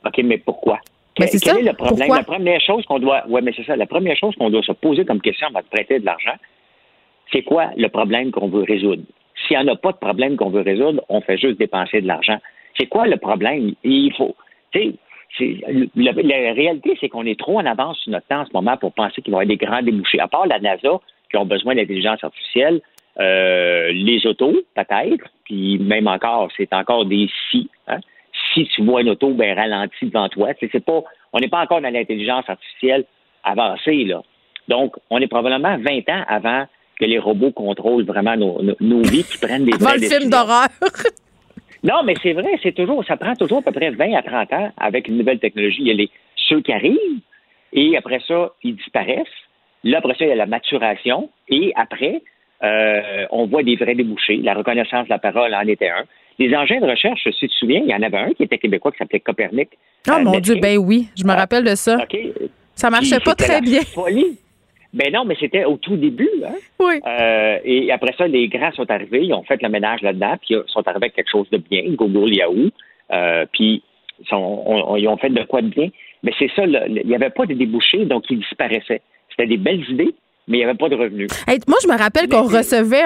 OK, 0.05 0.21
mais 0.23 0.37
pourquoi? 0.37 0.79
Mais 1.17 1.25
ben, 1.25 1.31
c'est 1.31 1.39
ça. 1.39 1.59
Est 1.59 1.63
le 1.63 1.73
problème? 1.73 2.09
La 2.09 2.23
première 2.23 2.61
chose 2.61 2.85
qu'on 2.85 2.99
doit, 2.99 3.27
ouais, 3.27 3.41
mais 3.41 3.51
c'est 3.55 3.65
ça. 3.65 3.75
La 3.75 3.87
première 3.87 4.15
chose 4.15 4.35
qu'on 4.35 4.51
doit 4.51 4.61
se 4.61 4.71
poser 4.73 5.05
comme 5.05 5.21
question 5.21 5.47
avant 5.47 5.59
de 5.59 5.65
prêter 5.65 5.99
de 5.99 6.05
l'argent, 6.05 6.35
c'est 7.31 7.41
quoi 7.41 7.71
le 7.75 7.89
problème 7.89 8.31
qu'on 8.31 8.47
veut 8.47 8.63
résoudre? 8.63 9.01
S'il 9.47 9.57
n'y 9.57 9.63
en 9.63 9.73
a 9.73 9.75
pas 9.75 9.91
de 9.91 9.97
problème 9.97 10.37
qu'on 10.37 10.49
veut 10.49 10.61
résoudre, 10.61 11.03
on 11.09 11.21
fait 11.21 11.37
juste 11.37 11.57
dépenser 11.57 12.01
de 12.01 12.07
l'argent. 12.07 12.37
C'est 12.79 12.87
quoi 12.87 13.07
le 13.07 13.17
problème? 13.17 13.73
Il 13.83 14.13
faut, 14.13 14.35
tu 14.71 14.79
sais, 15.37 15.57
la, 15.95 16.11
réalité, 16.11 16.97
c'est 16.99 17.09
qu'on 17.09 17.25
est 17.25 17.39
trop 17.39 17.59
en 17.59 17.65
avance 17.65 17.99
sur 17.99 18.11
notre 18.11 18.27
temps 18.27 18.41
en 18.41 18.45
ce 18.45 18.53
moment 18.53 18.77
pour 18.77 18.93
penser 18.93 19.21
qu'il 19.21 19.33
va 19.33 19.39
y 19.39 19.41
avoir 19.41 19.47
des 19.47 19.57
grands 19.57 19.81
débouchés. 19.81 20.19
À 20.19 20.27
part 20.27 20.47
la 20.47 20.59
NASA, 20.59 20.99
qui 21.29 21.37
ont 21.37 21.45
besoin 21.45 21.75
d'intelligence 21.75 22.23
artificielle, 22.23 22.81
euh, 23.19 23.91
les 23.91 24.25
autos, 24.25 24.55
peut-être, 24.75 25.25
puis 25.43 25.77
même 25.79 26.07
encore, 26.07 26.49
c'est 26.55 26.73
encore 26.73 27.05
des 27.05 27.29
si. 27.51 27.69
Hein. 27.87 27.99
Si 28.53 28.65
tu 28.67 28.83
vois 28.83 29.01
une 29.01 29.09
auto 29.09 29.31
ben, 29.33 29.57
ralentie 29.57 30.05
devant 30.05 30.29
toi, 30.29 30.49
c'est 30.59 30.83
pas, 30.83 31.03
on 31.33 31.39
n'est 31.39 31.49
pas 31.49 31.61
encore 31.61 31.81
dans 31.81 31.93
l'intelligence 31.93 32.45
artificielle 32.47 33.05
avancée, 33.43 34.05
là. 34.05 34.21
Donc, 34.67 34.95
on 35.09 35.19
est 35.19 35.27
probablement 35.27 35.77
20 35.77 36.09
ans 36.09 36.23
avant 36.27 36.65
que 36.99 37.05
les 37.05 37.17
robots 37.17 37.51
contrôlent 37.51 38.05
vraiment 38.05 38.35
nos, 38.37 39.01
vies, 39.01 39.23
qui 39.23 39.37
prennent 39.39 39.65
des 39.65 39.73
Avant 39.73 39.93
le 39.93 40.01
film 40.01 40.29
d'horreur. 40.29 40.67
Non, 41.83 42.03
mais 42.03 42.13
c'est 42.21 42.33
vrai, 42.33 42.59
c'est 42.61 42.73
toujours, 42.73 43.03
ça 43.05 43.17
prend 43.17 43.35
toujours 43.35 43.59
à 43.59 43.61
peu 43.61 43.71
près 43.71 43.91
20 43.91 44.13
à 44.13 44.21
30 44.21 44.53
ans 44.53 44.71
avec 44.77 45.07
une 45.07 45.17
nouvelle 45.17 45.39
technologie. 45.39 45.81
Il 45.81 45.87
y 45.87 45.91
a 45.91 45.93
les, 45.93 46.09
ceux 46.35 46.61
qui 46.61 46.73
arrivent 46.73 47.21
et 47.73 47.95
après 47.97 48.19
ça, 48.27 48.51
ils 48.63 48.75
disparaissent. 48.75 49.27
Là, 49.83 49.99
après 49.99 50.13
ça, 50.15 50.25
il 50.25 50.29
y 50.29 50.31
a 50.31 50.35
la 50.35 50.45
maturation 50.45 51.29
et 51.47 51.71
après, 51.75 52.21
euh, 52.63 53.25
on 53.31 53.45
voit 53.45 53.63
des 53.63 53.75
vrais 53.75 53.95
débouchés. 53.95 54.37
La 54.37 54.53
reconnaissance 54.53 55.05
de 55.05 55.09
la 55.09 55.19
parole 55.19 55.53
en 55.53 55.61
était 55.61 55.89
un. 55.89 56.03
Les 56.37 56.53
engins 56.55 56.79
de 56.79 56.85
recherche, 56.85 57.21
si 57.23 57.31
tu 57.31 57.47
te 57.47 57.53
souviens, 57.53 57.81
il 57.83 57.89
y 57.89 57.93
en 57.93 58.01
avait 58.01 58.17
un 58.17 58.33
qui 58.33 58.43
était 58.43 58.57
québécois 58.57 58.91
qui 58.91 58.97
s'appelait 58.97 59.19
Copernic. 59.19 59.69
Oh 60.09 60.19
mon 60.21 60.39
Dieu, 60.39 60.55
ben 60.61 60.77
oui, 60.77 61.07
je 61.17 61.23
me 61.23 61.31
ah, 61.31 61.35
rappelle 61.35 61.63
de 61.63 61.75
ça. 61.75 61.97
Ça 62.75 62.89
marchait 62.89 63.19
pas 63.19 63.35
très 63.35 63.61
bien. 63.61 63.81
Folie. 63.81 64.37
Ben 64.93 65.13
non, 65.13 65.23
mais 65.23 65.35
c'était 65.39 65.65
au 65.65 65.77
tout 65.77 65.97
début. 65.97 66.29
Hein? 66.45 66.55
Oui. 66.79 66.99
Euh, 67.05 67.59
et 67.63 67.91
après 67.91 68.13
ça, 68.17 68.27
les 68.27 68.47
grands 68.47 68.71
sont 68.71 68.89
arrivés, 68.89 69.23
ils 69.23 69.33
ont 69.33 69.43
fait 69.43 69.61
le 69.61 69.69
ménage 69.69 70.01
là-dedans, 70.01 70.35
puis 70.41 70.55
ils 70.55 70.63
sont 70.67 70.87
arrivés 70.87 71.05
avec 71.05 71.15
quelque 71.15 71.29
chose 71.29 71.49
de 71.51 71.57
bien, 71.57 71.83
Google, 71.89 72.33
Yahoo, 72.33 72.69
euh, 73.11 73.45
puis 73.51 73.83
ils 74.19 74.33
ont 74.33 75.17
fait 75.17 75.29
de 75.29 75.43
quoi 75.43 75.61
de 75.61 75.67
bien. 75.67 75.89
Mais 76.23 76.33
c'est 76.39 76.51
ça, 76.55 76.65
il 76.65 77.03
n'y 77.05 77.15
avait 77.15 77.29
pas 77.29 77.45
de 77.45 77.53
débouchés, 77.53 78.05
donc 78.05 78.25
ils 78.29 78.39
disparaissaient. 78.39 79.01
C'était 79.29 79.47
des 79.47 79.57
belles 79.57 79.87
idées, 79.89 80.15
mais 80.49 80.57
il 80.57 80.61
n'y 80.61 80.65
avait 80.65 80.77
pas 80.77 80.89
de 80.89 80.95
revenus. 80.95 81.29
moi, 81.67 81.77
je 81.81 81.87
me 81.87 81.97
rappelle 81.97 82.27
qu'on 82.27 82.41
recevait 82.41 83.03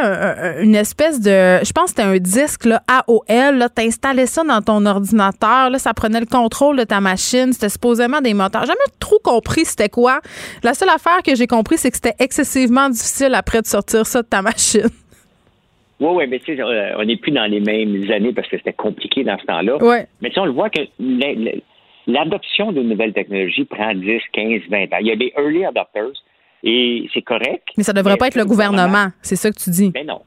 une 0.63 0.75
espèce 0.75 1.19
de, 1.19 1.63
je 1.63 1.71
pense 1.73 1.91
que 1.93 2.01
c'était 2.01 2.03
un 2.03 2.17
disque 2.17 2.63
là, 2.65 2.81
AOL. 2.87 3.67
Tu 3.75 3.83
installais 3.83 4.27
ça 4.27 4.43
dans 4.43 4.61
ton 4.61 4.85
ordinateur. 4.85 5.69
Là, 5.69 5.77
ça 5.77 5.93
prenait 5.93 6.21
le 6.21 6.25
contrôle 6.25 6.77
de 6.77 6.85
ta 6.85 7.01
machine. 7.01 7.51
C'était 7.51 7.67
supposément 7.67 8.21
des 8.21 8.33
moteurs. 8.33 8.65
Jamais 8.65 8.79
trop 8.99 9.19
compris 9.21 9.65
c'était 9.65 9.89
quoi. 9.89 10.21
La 10.63 10.73
seule 10.73 10.89
affaire 10.89 11.21
que 11.21 11.35
j'ai 11.35 11.47
compris, 11.47 11.77
c'est 11.77 11.91
que 11.91 11.97
c'était 11.97 12.15
excessivement 12.19 12.89
difficile 12.89 13.35
après 13.35 13.61
de 13.61 13.67
sortir 13.67 14.05
ça 14.05 14.21
de 14.21 14.27
ta 14.27 14.41
machine. 14.41 14.87
Oui, 15.99 16.09
oui, 16.13 16.23
mais 16.29 16.39
tu 16.39 16.55
sais, 16.55 16.63
on 16.63 17.03
n'est 17.03 17.17
plus 17.17 17.31
dans 17.31 17.45
les 17.45 17.59
mêmes 17.59 18.09
années 18.09 18.31
parce 18.31 18.47
que 18.47 18.57
c'était 18.57 18.73
compliqué 18.73 19.25
dans 19.25 19.37
ce 19.37 19.45
temps-là. 19.45 19.83
Ouais. 19.83 20.07
Mais 20.21 20.29
tu 20.29 20.35
sais, 20.35 20.39
on 20.39 20.45
le 20.45 20.51
voit 20.51 20.69
que 20.69 20.79
l'adoption 22.07 22.71
de 22.71 22.81
nouvelles 22.81 23.13
technologies 23.13 23.65
prend 23.65 23.93
10, 23.93 24.21
15, 24.31 24.61
20 24.69 24.83
ans. 24.93 24.97
Il 25.01 25.07
y 25.07 25.11
a 25.11 25.15
des 25.17 25.33
early 25.37 25.65
adopters 25.65 26.13
et 26.63 27.09
c'est 27.13 27.21
correct. 27.21 27.67
Mais 27.77 27.83
ça 27.83 27.93
ne 27.93 27.97
devrait 27.97 28.17
pas 28.17 28.27
être 28.27 28.37
le 28.37 28.45
gouvernement, 28.45 29.07
c'est 29.21 29.35
ça 29.35 29.51
que 29.51 29.57
tu 29.57 29.69
dis. 29.69 29.91
Mais 29.93 30.03
ben 30.03 30.07
non. 30.07 30.21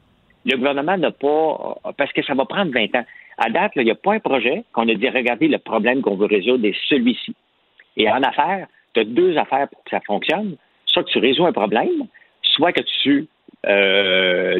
Le 0.45 0.55
gouvernement 0.55 0.97
n'a 0.97 1.11
pas, 1.11 1.77
parce 1.97 2.13
que 2.13 2.23
ça 2.23 2.33
va 2.33 2.45
prendre 2.45 2.71
20 2.71 2.95
ans. 2.95 3.05
À 3.37 3.49
date, 3.49 3.73
il 3.75 3.83
n'y 3.83 3.91
a 3.91 3.95
pas 3.95 4.13
un 4.13 4.19
projet 4.19 4.63
qu'on 4.71 4.87
a 4.87 4.93
dit, 4.93 5.09
regardez, 5.09 5.47
le 5.47 5.57
problème 5.57 6.01
qu'on 6.01 6.15
veut 6.15 6.27
résoudre 6.27 6.65
est 6.65 6.75
celui-ci. 6.87 7.35
Et 7.97 8.09
en 8.09 8.21
affaires, 8.23 8.67
tu 8.93 9.01
as 9.01 9.03
deux 9.03 9.37
affaires 9.37 9.67
pour 9.67 9.83
que 9.83 9.89
ça 9.89 9.99
fonctionne. 10.05 10.55
Soit 10.85 11.03
que 11.03 11.09
tu 11.09 11.19
résous 11.19 11.45
un 11.45 11.51
problème, 11.51 12.07
soit 12.41 12.71
que 12.71 12.81
tu 13.03 13.27
euh, 13.65 14.59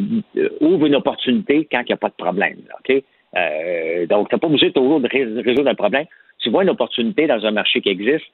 ouvres 0.60 0.86
une 0.88 0.95
opportunité 0.95 1.68
quand 1.72 1.82
il 1.82 1.88
n'y 1.88 1.94
a 1.94 1.98
pas 1.98 2.10
de 2.10 2.16
problème. 2.16 2.58
Euh, 2.90 4.06
donc, 4.08 4.30
tu 4.30 4.36
n'as 4.36 4.40
pas 4.40 4.48
obligé 4.48 4.72
toujours 4.72 4.99
de 4.99 5.08
résoudre 5.08 5.70
un 5.70 5.76
problème. 5.76 6.06
Tu 6.40 6.49
vois 6.49 6.64
une 6.64 6.70
opportunité 6.70 7.28
dans 7.28 7.45
un 7.45 7.52
marché 7.52 7.82
qui 7.82 7.90
existe, 7.90 8.26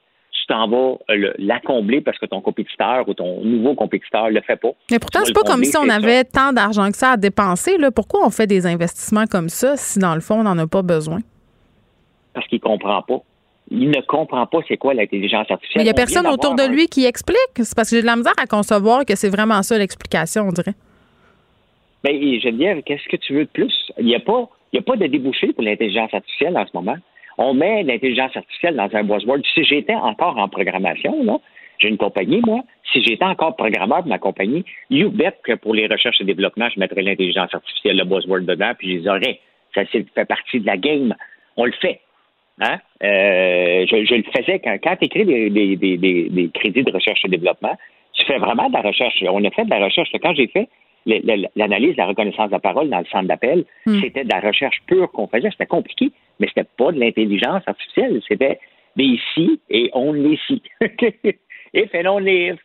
tu 0.46 0.52
t'en 0.52 0.68
vas 0.68 0.98
euh, 1.10 1.32
la 1.38 1.58
combler 1.60 2.00
parce 2.00 2.18
que 2.18 2.26
ton 2.26 2.40
compétiteur 2.40 3.08
ou 3.08 3.14
ton 3.14 3.42
nouveau 3.42 3.74
compétiteur 3.74 4.28
le 4.30 4.40
fait 4.42 4.56
pas. 4.56 4.72
Mais 4.90 4.98
pourtant, 4.98 5.20
c'est 5.24 5.32
pas 5.32 5.42
comme 5.42 5.64
si 5.64 5.76
on 5.76 5.88
avait 5.88 6.24
tant 6.24 6.52
d'argent 6.52 6.90
que 6.90 6.96
ça 6.96 7.12
à 7.12 7.16
dépenser. 7.16 7.78
Là. 7.78 7.90
Pourquoi 7.90 8.26
on 8.26 8.30
fait 8.30 8.46
des 8.46 8.66
investissements 8.66 9.26
comme 9.26 9.48
ça 9.48 9.76
si, 9.76 9.98
dans 9.98 10.14
le 10.14 10.20
fond, 10.20 10.40
on 10.40 10.42
n'en 10.42 10.58
a 10.58 10.66
pas 10.66 10.82
besoin? 10.82 11.20
Parce 12.34 12.46
qu'il 12.48 12.60
comprend 12.60 13.02
pas. 13.02 13.20
Il 13.70 13.88
ne 13.88 14.00
comprend 14.02 14.46
pas 14.46 14.58
c'est 14.68 14.76
quoi 14.76 14.92
l'intelligence 14.92 15.50
artificielle. 15.50 15.82
il 15.82 15.84
n'y 15.84 15.90
a 15.90 15.94
personne 15.94 16.26
autour 16.26 16.54
de 16.54 16.68
lui 16.68 16.86
qui 16.86 17.06
explique. 17.06 17.38
C'est 17.56 17.74
parce 17.74 17.88
que 17.88 17.96
j'ai 17.96 18.02
de 18.02 18.06
la 18.06 18.16
misère 18.16 18.34
à 18.36 18.46
concevoir 18.46 19.06
que 19.06 19.16
c'est 19.16 19.30
vraiment 19.30 19.62
ça 19.62 19.78
l'explication, 19.78 20.42
on 20.48 20.52
dirait. 20.52 20.74
Bien, 22.02 22.12
Geneviève, 22.40 22.82
qu'est-ce 22.82 23.08
que 23.08 23.16
tu 23.16 23.32
veux 23.32 23.44
de 23.44 23.50
plus? 23.50 23.72
Il 23.98 24.04
n'y 24.04 24.14
a, 24.14 24.20
pas, 24.20 24.50
a 24.76 24.82
pas 24.82 24.96
de 24.96 25.06
débouché 25.06 25.54
pour 25.54 25.62
l'intelligence 25.62 26.12
artificielle 26.12 26.58
en 26.58 26.66
ce 26.66 26.72
moment 26.74 26.96
on 27.38 27.54
met 27.54 27.82
l'intelligence 27.82 28.36
artificielle 28.36 28.76
dans 28.76 28.88
un 28.92 29.04
buzzword. 29.04 29.40
Si 29.54 29.64
j'étais 29.64 29.94
encore 29.94 30.38
en 30.38 30.48
programmation, 30.48 31.22
là, 31.24 31.38
J'ai 31.78 31.88
une 31.88 31.96
compagnie, 31.96 32.40
moi. 32.46 32.62
Si 32.92 33.02
j'étais 33.02 33.24
encore 33.24 33.56
programmeur 33.56 34.04
de 34.04 34.08
ma 34.08 34.18
compagnie, 34.18 34.64
you 34.90 35.10
bet 35.10 35.34
que 35.42 35.54
pour 35.54 35.74
les 35.74 35.86
recherches 35.86 36.20
et 36.20 36.24
développement, 36.24 36.68
je 36.72 36.78
mettrais 36.78 37.02
l'intelligence 37.02 37.52
artificielle, 37.52 37.96
le 37.96 38.04
buzzword 38.04 38.42
dedans, 38.42 38.72
puis 38.78 38.92
je 38.92 38.98
les 38.98 39.08
aurais. 39.08 39.40
Ça 39.74 39.84
fait 39.84 40.04
partie 40.24 40.60
de 40.60 40.66
la 40.66 40.76
game. 40.76 41.14
On 41.56 41.64
le 41.64 41.72
fait. 41.72 42.00
Hein? 42.60 42.78
Euh, 43.02 43.84
je, 43.88 44.14
le 44.14 44.22
faisais 44.22 44.60
quand, 44.60 44.76
quand 44.82 44.96
tu 44.96 45.06
écris 45.06 45.24
des, 45.24 45.50
des, 45.50 45.76
des, 45.76 45.96
des, 45.98 46.50
crédits 46.54 46.84
de 46.84 46.92
recherche 46.92 47.24
et 47.24 47.28
développement, 47.28 47.76
tu 48.12 48.24
fais 48.24 48.38
vraiment 48.38 48.68
de 48.68 48.74
la 48.74 48.82
recherche. 48.82 49.24
On 49.28 49.44
a 49.44 49.50
fait 49.50 49.64
de 49.64 49.70
la 49.70 49.84
recherche. 49.84 50.10
Quand 50.22 50.34
j'ai 50.34 50.46
fait 50.46 50.68
l'analyse 51.04 51.92
de 51.92 51.98
la 51.98 52.06
reconnaissance 52.06 52.46
de 52.46 52.52
la 52.52 52.60
parole 52.60 52.88
dans 52.88 53.00
le 53.00 53.06
centre 53.06 53.26
d'appel, 53.26 53.64
hmm. 53.86 54.00
c'était 54.00 54.24
de 54.24 54.30
la 54.30 54.40
recherche 54.40 54.76
pure 54.86 55.10
qu'on 55.10 55.26
faisait. 55.26 55.50
C'était 55.50 55.66
compliqué, 55.66 56.12
mais 56.38 56.48
c'était 56.48 56.68
pas 56.76 56.92
de 56.92 57.00
l'intelligence 57.00 57.62
artificielle. 57.66 58.20
C'était 58.28 58.58
des 58.96 59.04
ici 59.04 59.60
et 59.70 59.90
on 59.92 60.12
les 60.12 60.34
ici. 60.34 60.62
et 61.74 61.86
fait 61.88 62.02
non 62.02 62.18
live. 62.18 62.56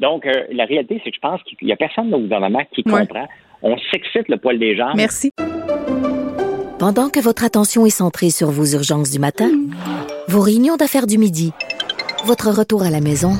Donc, 0.00 0.26
euh, 0.26 0.44
la 0.52 0.64
réalité, 0.64 1.00
c'est 1.02 1.10
que 1.10 1.16
je 1.16 1.20
pense 1.20 1.42
qu'il 1.42 1.56
n'y 1.62 1.72
a 1.72 1.76
personne 1.76 2.12
au 2.14 2.20
gouvernement 2.20 2.64
qui 2.72 2.84
comprend. 2.84 3.26
On 3.62 3.76
s'excite 3.90 4.28
le 4.28 4.36
poil 4.36 4.58
des 4.58 4.76
jambes. 4.76 4.94
Merci. 4.96 5.32
Pendant 6.78 7.10
que 7.10 7.18
votre 7.18 7.44
attention 7.44 7.86
est 7.86 7.90
centrée 7.90 8.30
sur 8.30 8.50
vos 8.50 8.64
urgences 8.64 9.10
du 9.10 9.18
matin, 9.18 9.50
vos 10.28 10.40
réunions 10.40 10.76
d'affaires 10.76 11.08
du 11.08 11.18
midi, 11.18 11.52
votre 12.24 12.50
retour 12.50 12.84
à 12.84 12.90
la 12.90 13.00
maison 13.00 13.32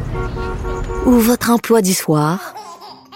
ou 1.06 1.12
votre 1.12 1.50
emploi 1.50 1.80
du 1.80 1.92
soir, 1.92 2.54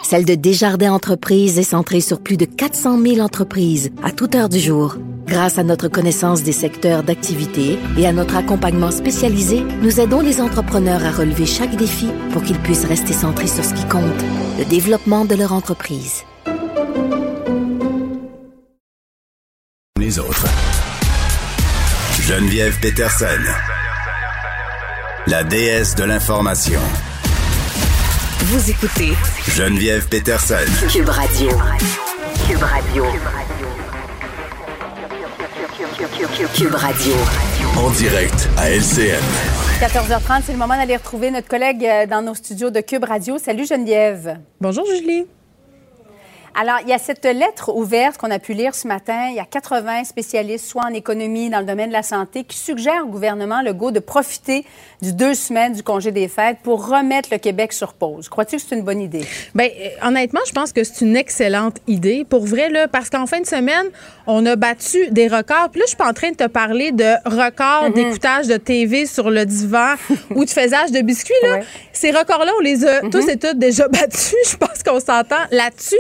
celle 0.05 0.25
de 0.25 0.37
Desjardins 0.37 0.93
Entreprises 0.93 1.59
est 1.59 1.65
centrée 1.65 2.01
sur 2.01 2.23
plus 2.23 2.37
de 2.37 2.45
400 2.45 2.99
000 2.99 3.19
entreprises 3.19 3.93
à 4.05 4.13
toute 4.13 4.37
heure 4.37 4.49
du 4.49 4.59
jour. 4.59 4.97
Grâce 5.27 5.59
à 5.59 5.63
notre 5.63 5.89
connaissance 5.89 6.43
des 6.43 6.53
secteurs 6.53 7.03
d'activité 7.03 7.79
et 7.97 8.07
à 8.07 8.13
notre 8.13 8.37
accompagnement 8.37 8.91
spécialisé, 8.91 9.63
nous 9.81 10.01
aidons 10.01 10.21
les 10.21 10.41
entrepreneurs 10.41 11.05
à 11.05 11.11
relever 11.13 11.47
chaque 11.47 11.77
défi 11.77 12.09
pour 12.33 12.43
qu'ils 12.43 12.59
puissent 12.59 12.85
rester 12.85 13.13
centrés 13.13 13.47
sur 13.47 13.65
ce 13.65 13.75
qui 13.75 13.87
compte, 13.87 14.03
le 14.59 14.65
développement 14.65 15.25
de 15.25 15.35
leur 15.35 15.53
entreprise. 15.53 16.25
Les 19.99 20.19
autres. 20.19 20.47
Geneviève 22.21 22.79
Peterson. 22.81 23.27
La 25.27 25.45
déesse 25.45 25.95
de 25.95 26.05
l'information. 26.05 26.81
Vous 28.41 28.71
écoutez 28.71 29.13
Geneviève 29.49 30.09
Peterson. 30.09 30.57
Cube 30.91 31.09
Radio. 31.09 31.49
Cube 32.49 32.63
Radio. 32.63 33.05
Cube 33.05 33.23
Radio. 33.23 33.62
En 37.77 37.91
direct 37.91 38.49
à 38.57 38.71
LCN. 38.71 39.23
14h30, 39.81 40.43
c'est 40.45 40.53
le 40.53 40.59
moment 40.59 40.77
d'aller 40.77 40.97
retrouver 40.97 41.31
notre 41.31 41.47
collègue 41.47 41.85
euh, 41.85 42.07
dans 42.07 42.23
nos 42.23 42.35
studios 42.35 42.71
de 42.71 42.81
Cube 42.81 43.05
Radio. 43.05 43.39
Salut 43.39 43.67
Geneviève. 43.67 44.41
Bonjour 44.61 44.85
Julie. 44.85 45.27
Alors, 46.55 46.79
il 46.83 46.89
y 46.89 46.93
a 46.93 46.99
cette 46.99 47.25
lettre 47.25 47.75
ouverte 47.75 48.19
qu'on 48.19 48.31
a 48.31 48.39
pu 48.39 48.53
lire 48.53 48.75
ce 48.75 48.87
matin. 48.87 49.29
Il 49.31 49.37
y 49.37 49.41
a 49.41 49.45
80 49.45 50.05
spécialistes, 50.05 50.67
soit 50.67 50.85
en 50.85 50.93
économie, 50.93 51.49
dans 51.49 51.61
le 51.61 51.65
domaine 51.65 51.89
de 51.89 51.95
la 51.95 52.03
santé, 52.03 52.45
qui 52.45 52.59
suggèrent 52.59 53.05
au 53.05 53.09
gouvernement 53.09 53.63
Legault 53.63 53.91
de 53.91 54.01
profiter 54.01 54.65
du 55.01 55.13
deux 55.13 55.35
semaines 55.35 55.73
du 55.73 55.83
congé 55.83 56.13
des 56.13 56.29
fêtes 56.29 56.59
pour 56.63 56.87
remettre 56.89 57.31
le 57.33 57.39
Québec 57.39 57.73
sur 57.73 57.95
pause. 57.95 58.29
Crois-tu 58.29 58.57
que 58.57 58.63
c'est 58.63 58.77
une 58.77 58.83
bonne 58.83 59.01
idée? 59.01 59.25
Bien, 59.55 59.67
euh, 59.67 60.07
honnêtement, 60.07 60.41
je 60.47 60.53
pense 60.53 60.73
que 60.73 60.85
c'est 60.85 61.05
une 61.05 61.17
excellente 61.17 61.79
idée. 61.87 62.27
Pour 62.29 62.45
vrai, 62.45 62.69
là, 62.69 62.87
parce 62.87 63.09
qu'en 63.09 63.27
fin 63.27 63.41
de 63.41 63.47
semaine, 63.47 63.87
on 64.27 64.45
a 64.47 64.55
battu 64.57 65.11
des 65.11 65.29
records. 65.29 65.71
Puis 65.71 65.81
là, 65.81 65.85
je 65.87 65.89
suis 65.89 65.97
pas 65.97 66.09
en 66.09 66.13
train 66.13 66.31
de 66.31 66.37
te 66.37 66.47
parler 66.47 66.93
de 66.93 67.15
records 67.25 67.89
mhm. 67.89 67.95
d'écoutage 67.95 68.47
de 68.47 68.57
TV 68.57 69.07
sur 69.07 69.31
le 69.31 69.47
divan 69.47 69.95
ou 70.35 70.45
de 70.45 70.51
faisage 70.51 70.93
de 70.93 71.01
biscuits. 71.01 71.35
Là. 71.43 71.61
Ces 72.03 72.11
records-là, 72.11 72.51
on 72.59 72.63
les 72.65 72.85
a 72.85 73.01
mhm. 73.01 73.11
tous 73.11 73.29
et 73.29 73.37
toutes 73.37 73.61
déjà 73.61 73.87
battus. 73.87 74.35
Je 74.51 74.57
pense 74.57 74.83
qu'on 74.85 74.99
s'entend 74.99 75.37
là-dessus. 75.53 75.95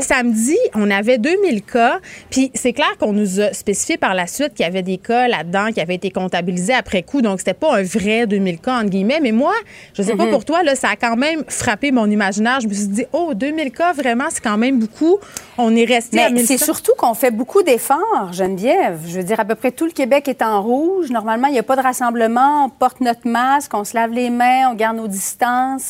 Samedi, 0.00 0.56
on 0.74 0.90
avait 0.90 1.18
2000 1.18 1.60
cas. 1.60 1.98
Puis 2.30 2.50
c'est 2.54 2.72
clair 2.72 2.96
qu'on 2.98 3.12
nous 3.12 3.40
a 3.40 3.52
spécifié 3.52 3.98
par 3.98 4.14
la 4.14 4.26
suite 4.26 4.54
qu'il 4.54 4.64
y 4.64 4.66
avait 4.66 4.80
des 4.80 4.96
cas 4.96 5.28
là-dedans 5.28 5.66
qui 5.70 5.82
avaient 5.82 5.96
été 5.96 6.10
comptabilisés 6.10 6.72
après 6.72 7.02
coup. 7.02 7.20
Donc, 7.20 7.40
c'était 7.40 7.52
pas 7.52 7.76
un 7.76 7.82
vrai 7.82 8.26
2000 8.26 8.58
cas, 8.58 8.78
entre 8.78 8.88
guillemets. 8.88 9.20
Mais 9.20 9.32
moi, 9.32 9.52
je 9.92 10.02
sais 10.02 10.16
pas 10.16 10.24
mhm. 10.24 10.30
pour 10.30 10.46
toi, 10.46 10.62
là, 10.62 10.76
ça 10.76 10.88
a 10.88 10.96
quand 10.96 11.16
même 11.16 11.44
frappé 11.46 11.92
mon 11.92 12.10
imaginaire. 12.10 12.60
Je 12.60 12.68
me 12.68 12.72
suis 12.72 12.86
dit, 12.86 13.04
oh, 13.12 13.34
2000 13.34 13.70
cas, 13.70 13.92
vraiment, 13.92 14.28
c'est 14.30 14.42
quand 14.42 14.56
même 14.56 14.78
beaucoup. 14.78 15.18
On 15.58 15.76
est 15.76 15.84
resté 15.84 16.22
à 16.22 16.30
1000 16.30 16.46
C'est 16.46 16.56
surtout 16.56 16.92
qu'on 16.96 17.12
fait 17.12 17.30
beaucoup 17.30 17.62
d'efforts, 17.62 18.32
Geneviève. 18.32 19.00
Je 19.06 19.18
veux 19.18 19.24
dire, 19.24 19.40
à 19.40 19.44
peu 19.44 19.56
près 19.56 19.72
tout 19.72 19.84
le 19.84 19.92
Québec 19.92 20.26
est 20.26 20.40
en 20.40 20.62
rouge. 20.62 21.10
Normalement, 21.10 21.48
il 21.48 21.52
n'y 21.52 21.58
a 21.58 21.62
pas 21.62 21.76
de 21.76 21.82
rassemblement. 21.82 22.64
On 22.64 22.70
porte 22.70 23.02
notre 23.02 23.28
masque, 23.28 23.74
on 23.74 23.84
se 23.84 23.94
lave 23.94 24.12
les 24.12 24.30
mains, 24.30 24.70
on 24.70 24.74
garde 24.74 24.96
nos 24.96 25.06
distances. 25.06 25.33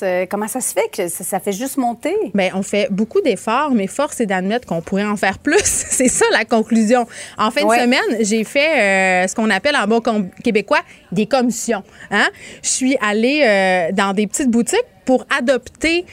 Euh, 0.02 0.26
comment 0.28 0.48
ça 0.48 0.60
se 0.60 0.72
fait 0.72 0.88
que 0.92 1.08
ça, 1.08 1.40
fait 1.40 1.52
juste 1.52 1.76
monter? 1.76 2.14
Bien, 2.34 2.50
on 2.54 2.62
fait 2.62 2.88
beaucoup 2.90 3.20
d'efforts, 3.20 3.72
mais 3.72 3.86
force 3.86 4.20
est 4.20 4.26
d'admettre 4.26 4.66
qu'on 4.66 4.80
pourrait 4.80 5.04
en 5.04 5.16
faire 5.16 5.38
plus. 5.38 5.58
C'est 5.64 6.08
ça 6.08 6.24
la 6.32 6.44
conclusion. 6.44 7.06
En 7.38 7.50
fin 7.50 7.64
de 7.64 7.70
semaine, 7.70 8.18
j'ai 8.20 8.44
fait 8.44 9.24
euh, 9.24 9.28
ce 9.28 9.34
qu'on 9.34 9.50
appelle 9.50 9.76
en 9.76 9.86
bon 9.86 10.02
québécois 10.42 10.80
des 11.12 11.26
commissions. 11.26 11.82
Hein? 12.10 12.28
Je 12.62 12.68
suis 12.68 12.96
allée 13.00 13.42
euh, 13.44 13.92
dans 13.92 14.12
des 14.12 14.26
petites 14.26 14.50
boutiques 14.50 14.84
pour 15.04 15.26
adopter 15.36 16.06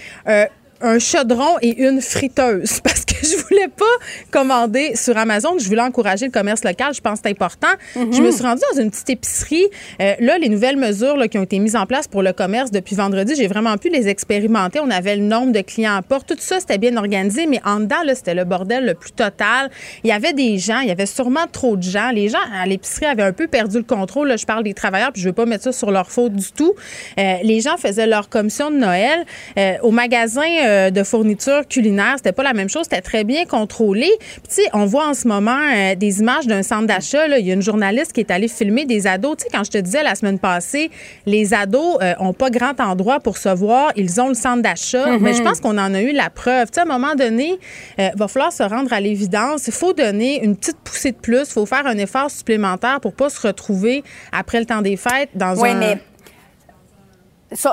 un 0.82 1.00
chaudron 1.00 1.58
et 1.62 1.84
une 1.84 2.02
friteuse 2.02 2.80
parce 2.84 3.06
que 3.06 3.16
je 3.22 3.38
voulais 3.44 3.68
pas 3.68 3.86
commander 4.32 4.96
sur 4.96 5.18
Amazon. 5.18 5.58
Je 5.60 5.68
voulais 5.68 5.82
encourager 5.82 6.26
le 6.26 6.32
commerce 6.32 6.64
local. 6.64 6.94
Je 6.94 7.02
pense 7.02 7.20
que 7.20 7.28
c'est 7.28 7.32
important. 7.32 7.68
Je 7.96 8.22
me 8.22 8.32
suis 8.32 8.44
rendue 8.44 8.62
dans 8.74 8.82
une 8.82 8.90
petite 8.90 9.10
épicerie. 9.10 9.66
Euh, 10.02 10.14
là, 10.20 10.38
les 10.38 10.50
nouvelles 10.50 10.78
mesures 10.78 11.18
qui 11.30 11.38
ont 11.38 11.44
été 11.44 11.60
mises 11.60 11.76
en 11.76 11.86
place 11.86 12.08
pour 12.08 12.24
le 12.24 12.34
commerce 12.34 12.72
depuis 12.72 12.96
vendredi, 12.96 13.34
j'ai 13.36 13.48
vraiment 13.48 13.78
pu 13.78 13.90
les 13.90 14.08
expérimenter. 14.08 14.80
On 14.80 14.90
avait 14.90 15.16
le 15.16 15.24
nombre 15.24 15.52
de 15.52 15.62
clients 15.62 15.96
à 15.96 16.02
porte. 16.02 16.28
Tout 16.28 16.36
ça, 16.40 16.60
c'était 16.60 16.78
bien 16.78 16.98
organisé, 16.98 17.46
mais 17.48 17.62
en 17.66 17.80
dedans, 17.80 17.98
c'était 18.14 18.34
le 18.34 18.46
bordel 18.46 18.86
le 18.86 18.94
plus 18.94 19.12
total. 19.12 19.70
Il 20.04 20.10
y 20.10 20.14
avait 20.14 20.34
des 20.34 20.58
gens, 20.58 20.80
il 20.80 20.88
y 20.88 20.92
avait 20.92 21.06
sûrement 21.06 21.48
trop 21.52 21.76
de 21.76 21.84
gens. 21.84 22.12
Les 22.12 22.30
gens 22.30 22.40
à 22.54 22.66
l'épicerie 22.66 23.06
avaient 23.06 23.24
un 23.24 23.34
peu 23.34 23.48
perdu 23.48 23.78
le 23.78 23.84
contrôle. 23.84 24.38
Je 24.38 24.46
parle 24.46 24.64
des 24.64 24.74
travailleurs, 24.74 25.12
puis 25.12 25.22
je 25.22 25.28
veux 25.28 25.34
pas 25.34 25.46
mettre 25.46 25.66
ça 25.66 25.72
sur 25.72 25.92
leur 25.92 26.10
faute 26.10 26.34
du 26.34 26.52
tout. 26.52 26.74
Euh, 27.20 27.36
les 27.44 27.62
gens 27.62 27.78
faisaient 27.78 28.08
leur 28.08 28.30
commission 28.30 28.72
de 28.72 28.78
Noël. 28.78 29.26
Euh, 29.58 29.74
au 29.84 29.92
magasin 29.92 30.42
euh, 30.72 30.90
de 30.90 31.04
fournitures 31.04 31.68
culinaires, 31.68 32.16
c'était 32.18 32.32
pas 32.32 32.44
la 32.44 32.54
même 32.54 32.70
chose, 32.70 32.84
c'était 32.84 33.02
très 33.02 33.24
bien 33.24 33.46
contrôlé. 33.46 34.10
tu 34.20 34.56
sais, 34.56 34.70
on 34.74 34.86
voit 34.86 35.08
en 35.08 35.14
ce 35.14 35.28
moment 35.28 35.52
euh, 35.52 35.96
des 35.96 36.20
images 36.20 36.48
d'un 36.48 36.64
centre 36.64 36.88
d'achat. 36.88 37.28
Il 37.28 37.46
y 37.46 37.52
a 37.52 37.54
une 37.54 37.62
journaliste 37.62 38.14
qui 38.14 38.22
est 38.22 38.32
allée 38.32 38.48
filmer 38.48 38.86
des 38.86 39.08
ados. 39.08 39.38
Tu 39.38 39.44
sais, 39.44 39.50
quand 39.54 39.64
je 39.64 39.72
te 39.72 39.78
disais 39.78 40.04
la 40.04 40.16
semaine 40.16 40.40
passée, 40.40 40.90
les 41.26 41.54
ados 41.54 41.98
euh, 42.02 42.14
ont 42.20 42.34
pas 42.34 42.50
grand 42.50 42.80
endroit 42.80 43.20
pour 43.20 43.38
se 43.38 43.50
voir. 43.50 43.92
Ils 43.96 44.22
ont 44.22 44.30
le 44.30 44.34
centre 44.34 44.62
d'achat. 44.62 45.06
Mm-hmm. 45.06 45.20
Mais 45.20 45.34
je 45.34 45.42
pense 45.44 45.60
qu'on 45.60 45.78
en 45.78 45.94
a 45.94 46.02
eu 46.02 46.14
la 46.14 46.30
preuve. 46.30 46.68
Tu 46.72 46.76
sais, 46.76 46.82
à 46.82 46.84
un 46.84 46.98
moment 46.98 47.16
donné, 47.16 47.60
il 47.98 48.12
va 48.16 48.28
falloir 48.28 48.54
se 48.54 48.64
rendre 48.64 48.94
à 48.94 49.00
l'évidence. 49.00 49.68
Il 49.68 49.74
faut 49.74 49.94
donner 49.94 50.44
une 50.44 50.56
petite 50.56 50.78
poussée 50.84 51.12
de 51.12 51.18
plus. 51.18 51.50
Il 51.50 51.54
faut 51.54 51.66
faire 51.66 51.86
un 51.86 51.98
effort 51.98 52.32
supplémentaire 52.32 53.00
pour 53.02 53.14
pas 53.14 53.30
se 53.30 53.46
retrouver 53.46 54.04
après 54.32 54.60
le 54.60 54.66
temps 54.66 54.82
des 54.82 54.98
fêtes 54.98 55.30
dans 55.36 55.64
un... 55.64 55.76
Mais 55.76 55.98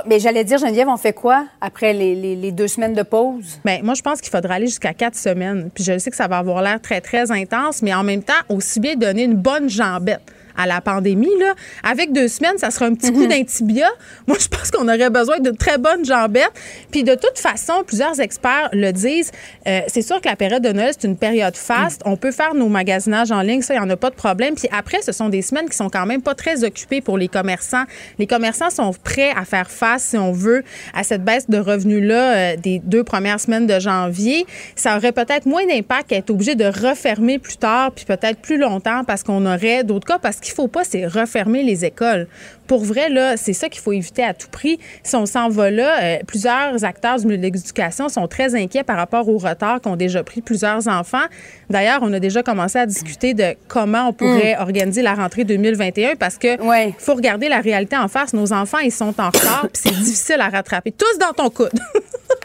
mais 0.06 0.18
j'allais 0.18 0.44
dire, 0.44 0.58
Geneviève, 0.58 0.88
on 0.88 0.96
fait 0.96 1.12
quoi 1.12 1.46
après 1.60 1.92
les, 1.92 2.52
deux 2.52 2.68
semaines 2.68 2.94
de 2.94 3.02
pause? 3.02 3.60
Bien, 3.64 3.80
moi, 3.82 3.94
je 3.94 4.02
pense 4.02 4.20
qu'il 4.20 4.30
faudra 4.30 4.54
aller 4.54 4.66
jusqu'à 4.66 4.94
quatre 4.94 5.16
semaines. 5.16 5.70
Puis 5.72 5.84
je 5.84 5.98
sais 5.98 6.10
que 6.10 6.16
ça 6.16 6.26
va 6.26 6.38
avoir 6.38 6.62
l'air 6.62 6.80
très, 6.80 7.00
très 7.00 7.30
intense, 7.30 7.82
mais 7.82 7.94
en 7.94 8.02
même 8.02 8.22
temps, 8.22 8.34
aussi 8.48 8.80
bien 8.80 8.96
donner 8.96 9.24
une 9.24 9.36
bonne 9.36 9.68
jambette 9.68 10.22
à 10.58 10.66
la 10.66 10.80
pandémie, 10.80 11.30
là, 11.38 11.54
avec 11.82 12.12
deux 12.12 12.28
semaines, 12.28 12.58
ça 12.58 12.70
sera 12.70 12.86
un 12.86 12.94
petit 12.94 13.12
coup 13.12 13.22
mhm. 13.22 13.28
d'intibia. 13.28 13.88
Moi, 14.26 14.36
je 14.40 14.48
pense 14.48 14.70
qu'on 14.70 14.86
aurait 14.88 15.08
besoin 15.08 15.38
de 15.38 15.50
très 15.50 15.78
bonnes 15.78 16.04
jambettes. 16.04 16.52
Puis 16.90 17.04
de 17.04 17.14
toute 17.14 17.38
façon, 17.38 17.84
plusieurs 17.86 18.20
experts 18.20 18.68
le 18.72 18.90
disent, 18.90 19.30
euh, 19.66 19.80
c'est 19.86 20.02
sûr 20.02 20.20
que 20.20 20.28
la 20.28 20.36
période 20.36 20.62
de 20.62 20.72
Noël, 20.72 20.92
c'est 20.98 21.06
une 21.06 21.16
période 21.16 21.56
faste. 21.56 22.02
On 22.04 22.16
peut 22.16 22.32
faire 22.32 22.54
nos 22.54 22.68
magasinages 22.68 23.30
en 23.30 23.40
ligne, 23.40 23.62
ça, 23.62 23.74
il 23.74 23.78
n'y 23.78 23.86
en 23.86 23.90
a 23.90 23.96
pas 23.96 24.10
de 24.10 24.16
problème. 24.16 24.56
Puis 24.56 24.68
après, 24.76 25.00
ce 25.00 25.12
sont 25.12 25.28
des 25.28 25.42
semaines 25.42 25.68
qui 25.68 25.76
sont 25.76 25.88
quand 25.88 26.06
même 26.06 26.22
pas 26.22 26.34
très 26.34 26.64
occupées 26.64 27.00
pour 27.00 27.16
les 27.16 27.28
commerçants. 27.28 27.84
Les 28.18 28.26
commerçants 28.26 28.70
sont 28.70 28.92
prêts 29.04 29.32
à 29.36 29.44
faire 29.44 29.70
face, 29.70 30.02
si 30.02 30.18
on 30.18 30.32
veut, 30.32 30.64
à 30.92 31.04
cette 31.04 31.24
baisse 31.24 31.48
de 31.48 31.58
revenus-là 31.58 32.34
euh, 32.34 32.56
des 32.56 32.80
deux 32.80 33.04
premières 33.04 33.38
semaines 33.38 33.66
de 33.66 33.78
janvier. 33.78 34.44
Ça 34.74 34.96
aurait 34.96 35.12
peut-être 35.12 35.46
moins 35.46 35.66
d'impact 35.66 36.12
à 36.12 36.16
être 36.16 36.30
obligé 36.30 36.56
de 36.56 36.64
refermer 36.64 37.38
plus 37.38 37.58
tard, 37.58 37.92
puis 37.92 38.04
peut-être 38.04 38.40
plus 38.40 38.58
longtemps 38.58 39.04
parce 39.04 39.22
qu'on 39.22 39.46
aurait 39.46 39.84
d'autres 39.84 40.06
cas, 40.06 40.18
parce 40.18 40.40
qu'il 40.48 40.54
faut 40.54 40.68
pas, 40.68 40.84
c'est 40.84 41.06
refermer 41.06 41.62
les 41.62 41.84
écoles. 41.84 42.26
Pour 42.66 42.84
vrai, 42.84 43.08
là, 43.08 43.36
c'est 43.36 43.52
ça 43.52 43.68
qu'il 43.68 43.80
faut 43.80 43.92
éviter 43.92 44.22
à 44.22 44.34
tout 44.34 44.48
prix. 44.48 44.78
Si 45.02 45.16
on 45.16 45.26
s'en 45.26 45.48
va 45.48 45.70
là, 45.70 46.02
euh, 46.02 46.18
plusieurs 46.26 46.84
acteurs 46.84 47.18
du 47.18 47.26
milieu 47.26 47.38
de 47.38 47.42
l'éducation 47.42 48.08
sont 48.08 48.26
très 48.28 48.54
inquiets 48.54 48.82
par 48.82 48.96
rapport 48.96 49.28
au 49.28 49.38
retard 49.38 49.80
qu'ont 49.80 49.96
déjà 49.96 50.22
pris 50.22 50.42
plusieurs 50.42 50.86
enfants. 50.88 51.24
D'ailleurs, 51.70 52.00
on 52.02 52.12
a 52.12 52.20
déjà 52.20 52.42
commencé 52.42 52.78
à 52.78 52.86
discuter 52.86 53.34
de 53.34 53.54
comment 53.68 54.08
on 54.08 54.12
pourrait 54.12 54.56
mm. 54.58 54.62
organiser 54.62 55.02
la 55.02 55.14
rentrée 55.14 55.44
2021 55.44 56.16
parce 56.16 56.36
que 56.36 56.56
faut 56.98 57.14
regarder 57.14 57.48
la 57.48 57.60
réalité 57.60 57.96
en 57.96 58.08
face. 58.08 58.32
Nos 58.32 58.52
enfants, 58.52 58.78
ils 58.78 58.92
sont 58.92 59.14
en 59.18 59.28
retard, 59.28 59.68
puis 59.72 59.82
c'est 59.84 59.98
difficile 59.98 60.40
à 60.40 60.48
rattraper. 60.48 60.92
Tous 60.92 61.18
dans 61.18 61.32
ton 61.32 61.50
coude. 61.50 61.70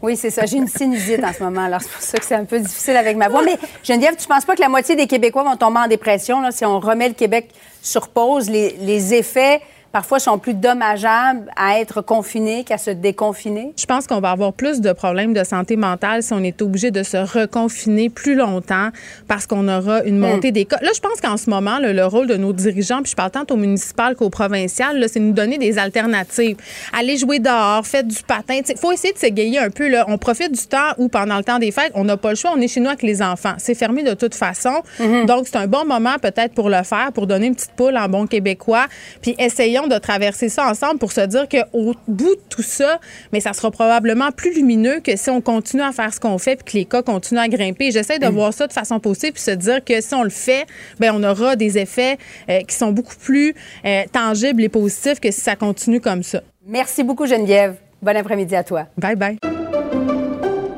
Oui, 0.00 0.16
c'est 0.16 0.30
ça. 0.30 0.46
J'ai 0.46 0.56
une 0.56 0.68
sinusite 0.68 1.22
en 1.24 1.32
ce 1.32 1.42
moment, 1.42 1.64
alors 1.64 1.80
c'est 1.80 1.90
pour 1.90 2.02
ça 2.02 2.18
que 2.18 2.24
c'est 2.24 2.34
un 2.34 2.44
peu 2.44 2.58
difficile 2.58 2.96
avec 2.96 3.16
ma 3.16 3.28
voix. 3.28 3.42
Mais 3.42 3.56
Geneviève, 3.82 4.16
tu 4.16 4.24
ne 4.24 4.34
penses 4.34 4.44
pas 4.44 4.54
que 4.54 4.60
la 4.60 4.68
moitié 4.68 4.96
des 4.96 5.06
Québécois 5.06 5.44
vont 5.44 5.56
tomber 5.56 5.80
en 5.80 5.88
dépression 5.88 6.42
si 6.50 6.64
on 6.64 6.80
remet 6.80 7.08
le 7.08 7.14
Québec 7.14 7.50
sur 7.82 8.08
pause? 8.08 8.48
Les 8.50 9.14
effets 9.14 9.60
parfois 9.92 10.18
sont 10.18 10.38
plus 10.38 10.54
dommageables 10.54 11.50
à 11.56 11.78
être 11.78 12.00
confinés 12.00 12.64
qu'à 12.64 12.78
se 12.78 12.90
déconfiner? 12.90 13.72
Je 13.78 13.86
pense 13.86 14.06
qu'on 14.06 14.20
va 14.20 14.30
avoir 14.30 14.52
plus 14.52 14.80
de 14.80 14.92
problèmes 14.92 15.34
de 15.34 15.44
santé 15.44 15.76
mentale 15.76 16.22
si 16.22 16.32
on 16.32 16.42
est 16.42 16.60
obligé 16.62 16.90
de 16.90 17.02
se 17.02 17.16
reconfiner 17.16 18.10
plus 18.10 18.34
longtemps 18.34 18.88
parce 19.28 19.46
qu'on 19.46 19.68
aura 19.68 20.02
une 20.04 20.18
montée 20.18 20.50
hmm. 20.50 20.54
des 20.54 20.64
cas. 20.64 20.78
Là, 20.80 20.90
je 20.94 21.00
pense 21.00 21.20
qu'en 21.20 21.36
ce 21.36 21.50
moment, 21.50 21.78
le 21.80 22.04
rôle 22.04 22.26
de 22.26 22.36
nos 22.36 22.52
dirigeants, 22.52 23.02
puis 23.02 23.10
je 23.10 23.16
parle 23.16 23.30
tant 23.30 23.44
au 23.50 23.56
municipal 23.56 24.16
qu'au 24.16 24.30
provincial, 24.30 25.04
c'est 25.08 25.20
nous 25.20 25.32
donner 25.32 25.58
des 25.58 25.78
alternatives. 25.78 26.56
Aller 26.92 27.16
jouer 27.16 27.38
dehors, 27.38 27.86
faire 27.86 28.04
du 28.04 28.16
patin. 28.26 28.60
Il 28.68 28.78
faut 28.78 28.92
essayer 28.92 29.12
de 29.12 29.18
s'égayer 29.18 29.58
un 29.58 29.70
peu. 29.70 29.88
Là. 29.88 30.04
On 30.08 30.18
profite 30.18 30.52
du 30.52 30.66
temps 30.66 30.92
où, 30.98 31.08
pendant 31.08 31.36
le 31.36 31.44
temps 31.44 31.58
des 31.58 31.70
fêtes, 31.70 31.92
on 31.94 32.04
n'a 32.04 32.16
pas 32.16 32.30
le 32.30 32.36
choix. 32.36 32.52
On 32.56 32.60
est 32.60 32.68
chez 32.68 32.80
nous 32.80 32.88
avec 32.88 33.02
les 33.02 33.22
enfants. 33.22 33.54
C'est 33.58 33.74
fermé 33.74 34.02
de 34.02 34.14
toute 34.14 34.34
façon. 34.34 34.82
Hmm. 34.98 35.26
Donc, 35.26 35.46
c'est 35.46 35.56
un 35.56 35.66
bon 35.66 35.84
moment 35.84 36.16
peut-être 36.20 36.54
pour 36.54 36.68
le 36.68 36.82
faire, 36.82 37.12
pour 37.12 37.26
donner 37.26 37.46
une 37.46 37.54
petite 37.54 37.72
poule 37.72 37.96
en 37.96 38.08
bon 38.08 38.26
québécois. 38.26 38.86
Puis 39.20 39.34
essayons 39.38 39.81
de 39.88 39.98
traverser 39.98 40.48
ça 40.48 40.68
ensemble 40.68 40.98
pour 40.98 41.12
se 41.12 41.20
dire 41.22 41.46
qu'au 41.48 41.94
bout 42.08 42.34
de 42.34 42.40
tout 42.48 42.62
ça, 42.62 43.00
mais 43.32 43.40
ça 43.40 43.52
sera 43.52 43.70
probablement 43.70 44.30
plus 44.30 44.54
lumineux 44.54 45.00
que 45.00 45.16
si 45.16 45.30
on 45.30 45.40
continue 45.40 45.82
à 45.82 45.92
faire 45.92 46.12
ce 46.12 46.20
qu'on 46.20 46.38
fait 46.38 46.56
puis 46.56 46.64
que 46.64 46.78
les 46.78 46.84
cas 46.84 47.02
continuent 47.02 47.40
à 47.40 47.48
grimper. 47.48 47.90
J'essaie 47.90 48.18
de 48.18 48.26
mm. 48.26 48.34
voir 48.34 48.52
ça 48.52 48.66
de 48.66 48.72
façon 48.72 49.00
positive 49.00 49.32
puis 49.32 49.42
se 49.42 49.50
dire 49.50 49.84
que 49.84 50.00
si 50.00 50.14
on 50.14 50.22
le 50.22 50.30
fait, 50.30 50.66
bien, 50.98 51.14
on 51.14 51.22
aura 51.22 51.56
des 51.56 51.78
effets 51.78 52.18
euh, 52.48 52.60
qui 52.62 52.74
sont 52.74 52.92
beaucoup 52.92 53.16
plus 53.16 53.54
euh, 53.84 54.02
tangibles 54.12 54.62
et 54.62 54.68
positifs 54.68 55.20
que 55.20 55.30
si 55.30 55.40
ça 55.40 55.56
continue 55.56 56.00
comme 56.00 56.22
ça. 56.22 56.42
Merci 56.66 57.02
beaucoup, 57.02 57.26
Geneviève. 57.26 57.76
Bon 58.02 58.16
après-midi 58.16 58.56
à 58.56 58.64
toi. 58.64 58.86
Bye 58.96 59.16
bye. 59.16 59.38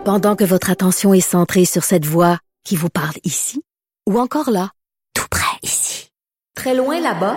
Pendant 0.04 0.36
que 0.36 0.44
votre 0.44 0.70
attention 0.70 1.14
est 1.14 1.20
centrée 1.20 1.64
sur 1.64 1.84
cette 1.84 2.04
voix 2.04 2.38
qui 2.64 2.76
vous 2.76 2.90
parle 2.90 3.16
ici 3.24 3.62
ou 4.06 4.18
encore 4.18 4.50
là, 4.50 4.70
tout 5.14 5.26
près 5.30 5.58
ici, 5.62 6.08
très 6.54 6.74
loin 6.74 7.00
là-bas, 7.00 7.36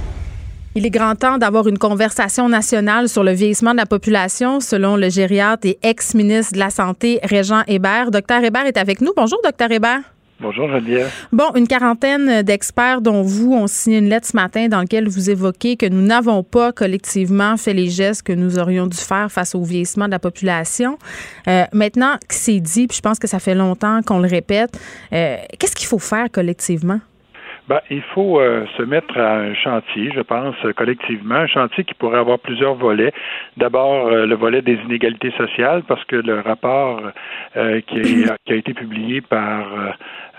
Il 0.73 0.85
est 0.85 0.89
grand 0.89 1.15
temps 1.15 1.37
d'avoir 1.37 1.67
une 1.67 1.77
conversation 1.77 2.47
nationale 2.47 3.09
sur 3.09 3.25
le 3.25 3.33
vieillissement 3.33 3.71
de 3.71 3.77
la 3.77 3.85
population, 3.85 4.61
selon 4.61 4.95
le 4.95 5.09
gériatre 5.09 5.67
et 5.67 5.77
ex-ministre 5.83 6.53
de 6.53 6.59
la 6.59 6.69
Santé, 6.69 7.19
Régent 7.23 7.63
Hébert. 7.67 8.09
Docteur 8.09 8.41
Hébert 8.41 8.65
est 8.65 8.77
avec 8.77 9.01
nous. 9.01 9.11
Bonjour, 9.13 9.37
docteur 9.43 9.69
Hébert. 9.69 9.99
Bonjour, 10.39 10.69
Geneviève. 10.69 11.11
Bon, 11.33 11.53
une 11.55 11.67
quarantaine 11.67 12.41
d'experts, 12.43 13.01
dont 13.01 13.21
vous, 13.21 13.51
ont 13.51 13.67
signé 13.67 13.97
une 13.97 14.07
lettre 14.07 14.27
ce 14.27 14.35
matin 14.35 14.69
dans 14.69 14.79
laquelle 14.79 15.09
vous 15.09 15.29
évoquez 15.29 15.75
que 15.75 15.85
nous 15.85 16.01
n'avons 16.01 16.41
pas 16.41 16.71
collectivement 16.71 17.57
fait 17.57 17.73
les 17.73 17.89
gestes 17.89 18.23
que 18.23 18.31
nous 18.31 18.57
aurions 18.57 18.87
dû 18.87 18.97
faire 18.97 19.29
face 19.29 19.53
au 19.55 19.63
vieillissement 19.63 20.05
de 20.05 20.11
la 20.11 20.19
population. 20.19 20.97
Euh, 21.49 21.65
maintenant 21.73 22.15
que 22.27 22.33
c'est 22.33 22.61
dit, 22.61 22.87
puis 22.87 22.95
je 22.95 23.01
pense 23.01 23.19
que 23.19 23.27
ça 23.27 23.39
fait 23.39 23.55
longtemps 23.55 24.01
qu'on 24.03 24.19
le 24.19 24.27
répète, 24.29 24.79
euh, 25.11 25.35
qu'est-ce 25.59 25.75
qu'il 25.75 25.87
faut 25.87 25.99
faire 25.99 26.31
collectivement? 26.31 27.01
Ben, 27.67 27.79
il 27.91 28.01
faut 28.01 28.39
euh, 28.39 28.65
se 28.75 28.81
mettre 28.81 29.17
à 29.17 29.35
un 29.37 29.53
chantier, 29.53 30.11
je 30.13 30.21
pense, 30.21 30.55
collectivement, 30.75 31.35
un 31.35 31.47
chantier 31.47 31.83
qui 31.83 31.93
pourrait 31.93 32.17
avoir 32.17 32.39
plusieurs 32.39 32.73
volets. 32.73 33.13
D'abord, 33.55 34.07
euh, 34.07 34.25
le 34.25 34.35
volet 34.35 34.63
des 34.63 34.79
inégalités 34.85 35.31
sociales, 35.37 35.83
parce 35.87 36.03
que 36.05 36.15
le 36.15 36.39
rapport 36.39 37.01
euh, 37.55 37.81
qui, 37.81 38.25
a, 38.49 38.53
été 38.53 38.73
publié 38.73 39.21
par 39.21 39.67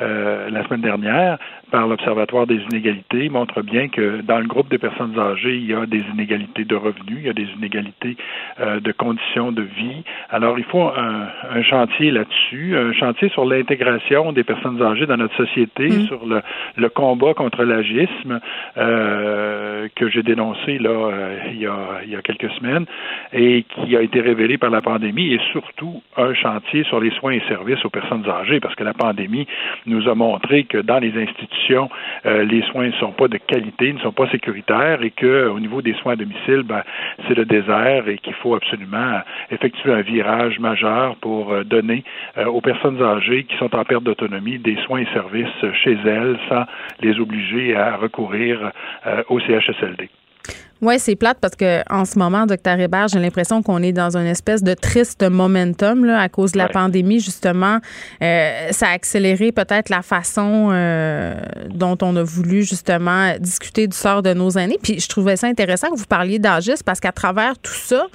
la 0.01 0.65
semaine 0.65 0.81
dernière 0.81 1.39
par 1.71 1.87
l'Observatoire 1.87 2.47
des 2.47 2.61
inégalités 2.71 3.29
montre 3.29 3.63
bien 3.63 3.89
que 3.89 4.21
dans 4.21 4.41
le 4.41 4.47
groupe 4.47 4.69
des 4.69 4.79
personnes 4.79 5.19
âgées, 5.19 5.57
il 5.57 5.67
y 5.67 5.75
a 5.75 5.87
des 5.87 6.03
inégalités 6.13 6.65
de 6.65 6.75
revenus, 6.75 7.19
il 7.19 7.27
y 7.27 7.31
a 7.31 7.33
des 7.33 7.49
inégalités 7.57 8.17
de 8.59 8.93
conditions 8.93 9.53
de 9.53 9.63
vie. 9.63 10.03
Alors, 10.29 10.59
il 10.59 10.65
faut 10.65 10.83
un, 10.83 11.29
un 11.51 11.63
chantier 11.63 12.11
là-dessus, 12.11 12.77
un 12.77 12.93
chantier 12.93 13.29
sur 13.31 13.47
l'intégration 13.47 14.33
des 14.33 14.45
personnes 14.45 14.83
âgées 14.83 15.07
dans 15.07 15.17
notre 15.17 15.37
société, 15.37 15.87
mmh. 15.87 16.07
sur 16.09 16.27
le, 16.27 16.43
le 16.77 16.89
combat 16.91 17.12
contre 17.19 17.65
l'agisme 17.65 18.41
euh, 18.77 19.89
que 19.95 20.09
j'ai 20.09 20.23
dénoncé 20.23 20.79
là 20.79 20.91
euh, 20.91 21.39
il, 21.53 21.61
y 21.61 21.67
a, 21.67 22.01
il 22.05 22.11
y 22.11 22.17
a 22.17 22.23
quelques 22.23 22.51
semaines 22.53 22.87
et 23.33 23.65
qui 23.65 23.97
a 23.97 24.01
été 24.01 24.21
révélé 24.21 24.59
par 24.59 24.71
la 24.71 24.81
pandémie 24.81 25.33
et 25.33 25.41
surtout 25.53 26.03
un 26.17 26.35
chantier 26.35 26.85
sur 26.85 27.01
les 27.01 27.11
soins 27.13 27.33
et 27.33 27.43
services 27.49 27.85
aux 27.85 27.91
personnes 27.91 28.29
âgées 28.29 28.61
parce 28.61 28.75
que 28.75 28.85
la 28.85 28.95
pandémie 28.95 29.47
nous 29.87 30.09
a 30.09 30.15
montré 30.15 30.65
que 30.65 30.79
dans 30.79 30.99
les 30.99 31.13
institutions 31.21 31.89
euh, 32.27 32.45
les 32.45 32.63
soins 32.63 32.87
ne 32.87 32.93
sont 32.93 33.13
pas 33.13 33.29
de 33.29 33.39
qualité, 33.39 33.93
ne 33.93 34.01
sont 34.01 34.13
pas 34.13 34.29
sécuritaires 34.31 35.03
et 35.03 35.11
que 35.11 35.49
au 35.49 35.61
niveau 35.61 35.83
des 35.83 35.95
soins 35.95 36.15
à 36.15 36.17
domicile 36.17 36.63
ben, 36.65 36.83
c'est 37.29 37.37
le 37.37 37.45
désert 37.45 38.09
et 38.09 38.19
qu'il 38.19 38.35
faut 38.35 38.55
absolument 38.55 39.21
effectuer 39.51 39.93
un 39.93 40.03
virage 40.03 40.59
majeur 40.59 41.17
pour 41.17 41.55
donner 41.65 42.05
aux 42.47 42.61
personnes 42.61 43.03
âgées 43.03 43.45
qui 43.45 43.57
sont 43.57 43.75
en 43.75 43.85
perte 43.85 44.03
d'autonomie 44.03 44.59
des 44.59 44.77
soins 44.87 45.01
et 45.01 45.09
services 45.13 45.49
chez 45.85 45.97
elles 46.05 46.39
sans 46.49 46.65
les 47.03 47.19
obliger 47.21 47.77
à 47.77 47.97
recourir 47.97 48.73
euh, 49.07 49.23
au 49.29 49.41
CHSLD. 49.41 50.09
Oui, 50.83 50.99
c'est 50.99 51.15
plate 51.15 51.39
parce 51.41 51.55
que 51.55 51.81
en 51.89 52.05
ce 52.05 52.19
moment, 52.19 52.45
docteur 52.45 52.77
Hébert, 52.81 53.07
j'ai 53.07 53.21
l'impression 53.21 53.63
qu'on 53.63 53.85
est 53.85 53.93
dans 53.93 54.17
une 54.17 54.27
espèce 54.27 54.65
de 54.65 54.75
triste 54.75 55.23
momentum 55.23 56.05
là, 56.05 56.19
à 56.19 56.29
cause 56.29 56.51
de 56.51 56.59
la 56.59 56.67
pandémie. 56.69 57.21
Justement, 57.21 57.79
euh, 58.21 58.69
ça 58.73 58.89
a 58.89 58.91
accéléré 58.91 59.53
peut-être 59.53 59.91
la 59.91 60.03
façon 60.03 60.71
euh, 60.73 61.37
dont 61.69 61.97
on 62.03 62.17
a 62.17 62.25
voulu 62.25 62.65
justement 62.65 63.33
discuter 63.39 63.87
du 63.87 63.97
sort 63.97 64.23
de 64.23 64.35
nos 64.35 64.51
aînés. 64.59 64.77
Puis 64.83 64.99
je 64.99 65.09
trouvais 65.09 65.37
ça 65.37 65.47
intéressant 65.47 65.89
que 65.89 65.97
vous 65.97 66.07
parliez 66.07 66.41
d'âgisme 66.41 66.83
parce 66.85 66.99
qu'à 66.99 67.13
travers 67.13 67.57
tout 67.61 67.71
ça, 67.71 68.07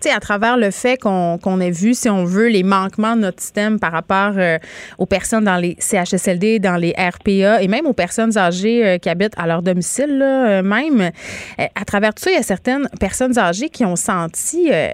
tu 0.00 0.08
sais, 0.08 0.10
à 0.10 0.18
travers 0.18 0.56
le 0.56 0.72
fait 0.72 0.96
qu'on 0.96 1.38
qu'on 1.40 1.60
ait 1.60 1.70
vu, 1.70 1.94
si 1.94 2.10
on 2.10 2.24
veut, 2.24 2.48
les 2.48 2.64
manquements 2.64 3.14
de 3.14 3.20
notre 3.20 3.40
système 3.40 3.78
par 3.78 3.92
rapport 3.92 4.32
euh, 4.36 4.58
aux 4.98 5.06
personnes 5.06 5.44
dans 5.44 5.58
les 5.58 5.76
CHSLD, 5.78 6.58
dans 6.58 6.76
les 6.76 6.90
RPA 6.90 7.62
et 7.62 7.68
même 7.68 7.86
aux 7.86 7.92
personnes 7.92 8.36
âgées 8.36 8.98
qui 9.00 9.08
habitent 9.08 9.38
à 9.38 9.46
leur 9.46 9.62
domicile, 9.62 10.18
là, 10.18 10.60
même, 10.64 11.12
à 11.58 11.84
travers 11.84 12.15
il 12.26 12.32
y 12.32 12.36
a 12.36 12.42
certaines 12.42 12.88
personnes 12.98 13.38
âgées 13.38 13.68
qui 13.68 13.84
ont 13.84 13.96
senti 13.96 14.70
euh, 14.72 14.88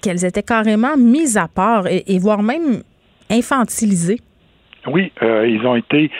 qu'elles 0.00 0.24
étaient 0.24 0.42
carrément 0.42 0.96
mises 0.96 1.36
à 1.36 1.48
part 1.48 1.86
et, 1.86 2.18
voire 2.18 2.42
même 2.42 2.82
infantilisées. 3.30 4.20
Oui, 4.88 5.12
euh, 5.22 5.46
ils 5.46 5.64
ont 5.64 5.76
été 5.76 6.10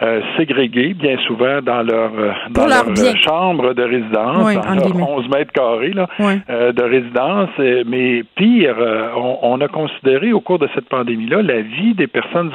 euh, 0.00 0.20
ségrégés 0.36 0.94
bien 0.94 1.18
souvent 1.26 1.60
dans 1.60 1.82
leur 1.82 2.12
dans 2.50 2.66
leur, 2.68 2.84
chambre 3.16 3.74
de 3.74 3.82
résidence, 3.82 4.54
dans 4.54 5.16
11 5.16 5.28
mètres 5.28 5.52
carrés 5.52 5.92
là, 5.92 6.06
de 6.48 6.82
résidence. 6.82 7.50
Mais 7.58 8.22
pire, 8.36 8.76
on, 9.16 9.38
on, 9.42 9.60
a 9.60 9.66
considéré 9.66 10.32
au 10.32 10.40
cours 10.40 10.60
de 10.60 10.68
cette 10.72 10.88
pandémie-là 10.88 11.42
la 11.42 11.62
vie 11.62 11.94
des 11.94 12.06
personnes 12.06 12.52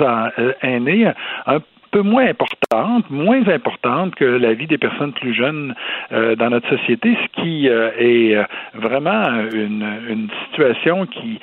aînées 0.62 1.12
un 1.46 1.60
peu 1.92 2.02
moins 2.02 2.28
importante, 2.28 3.10
moins 3.10 3.48
importante 3.48 4.16
que 4.16 4.26
la 4.26 4.54
vie 4.54 4.68
des 4.68 4.78
personnes 4.78 5.14
plus 5.14 5.34
jeunes 5.34 5.76
euh, 6.12 6.36
dans 6.36 6.50
notre 6.50 6.70
société, 6.70 7.16
ce 7.16 7.42
qui 7.42 7.70
euh, 7.70 7.92
est 7.98 8.38
vraiment 8.74 9.26
une, 9.52 9.88
une 10.10 10.30
situation 10.48 11.06
qui 11.06 11.40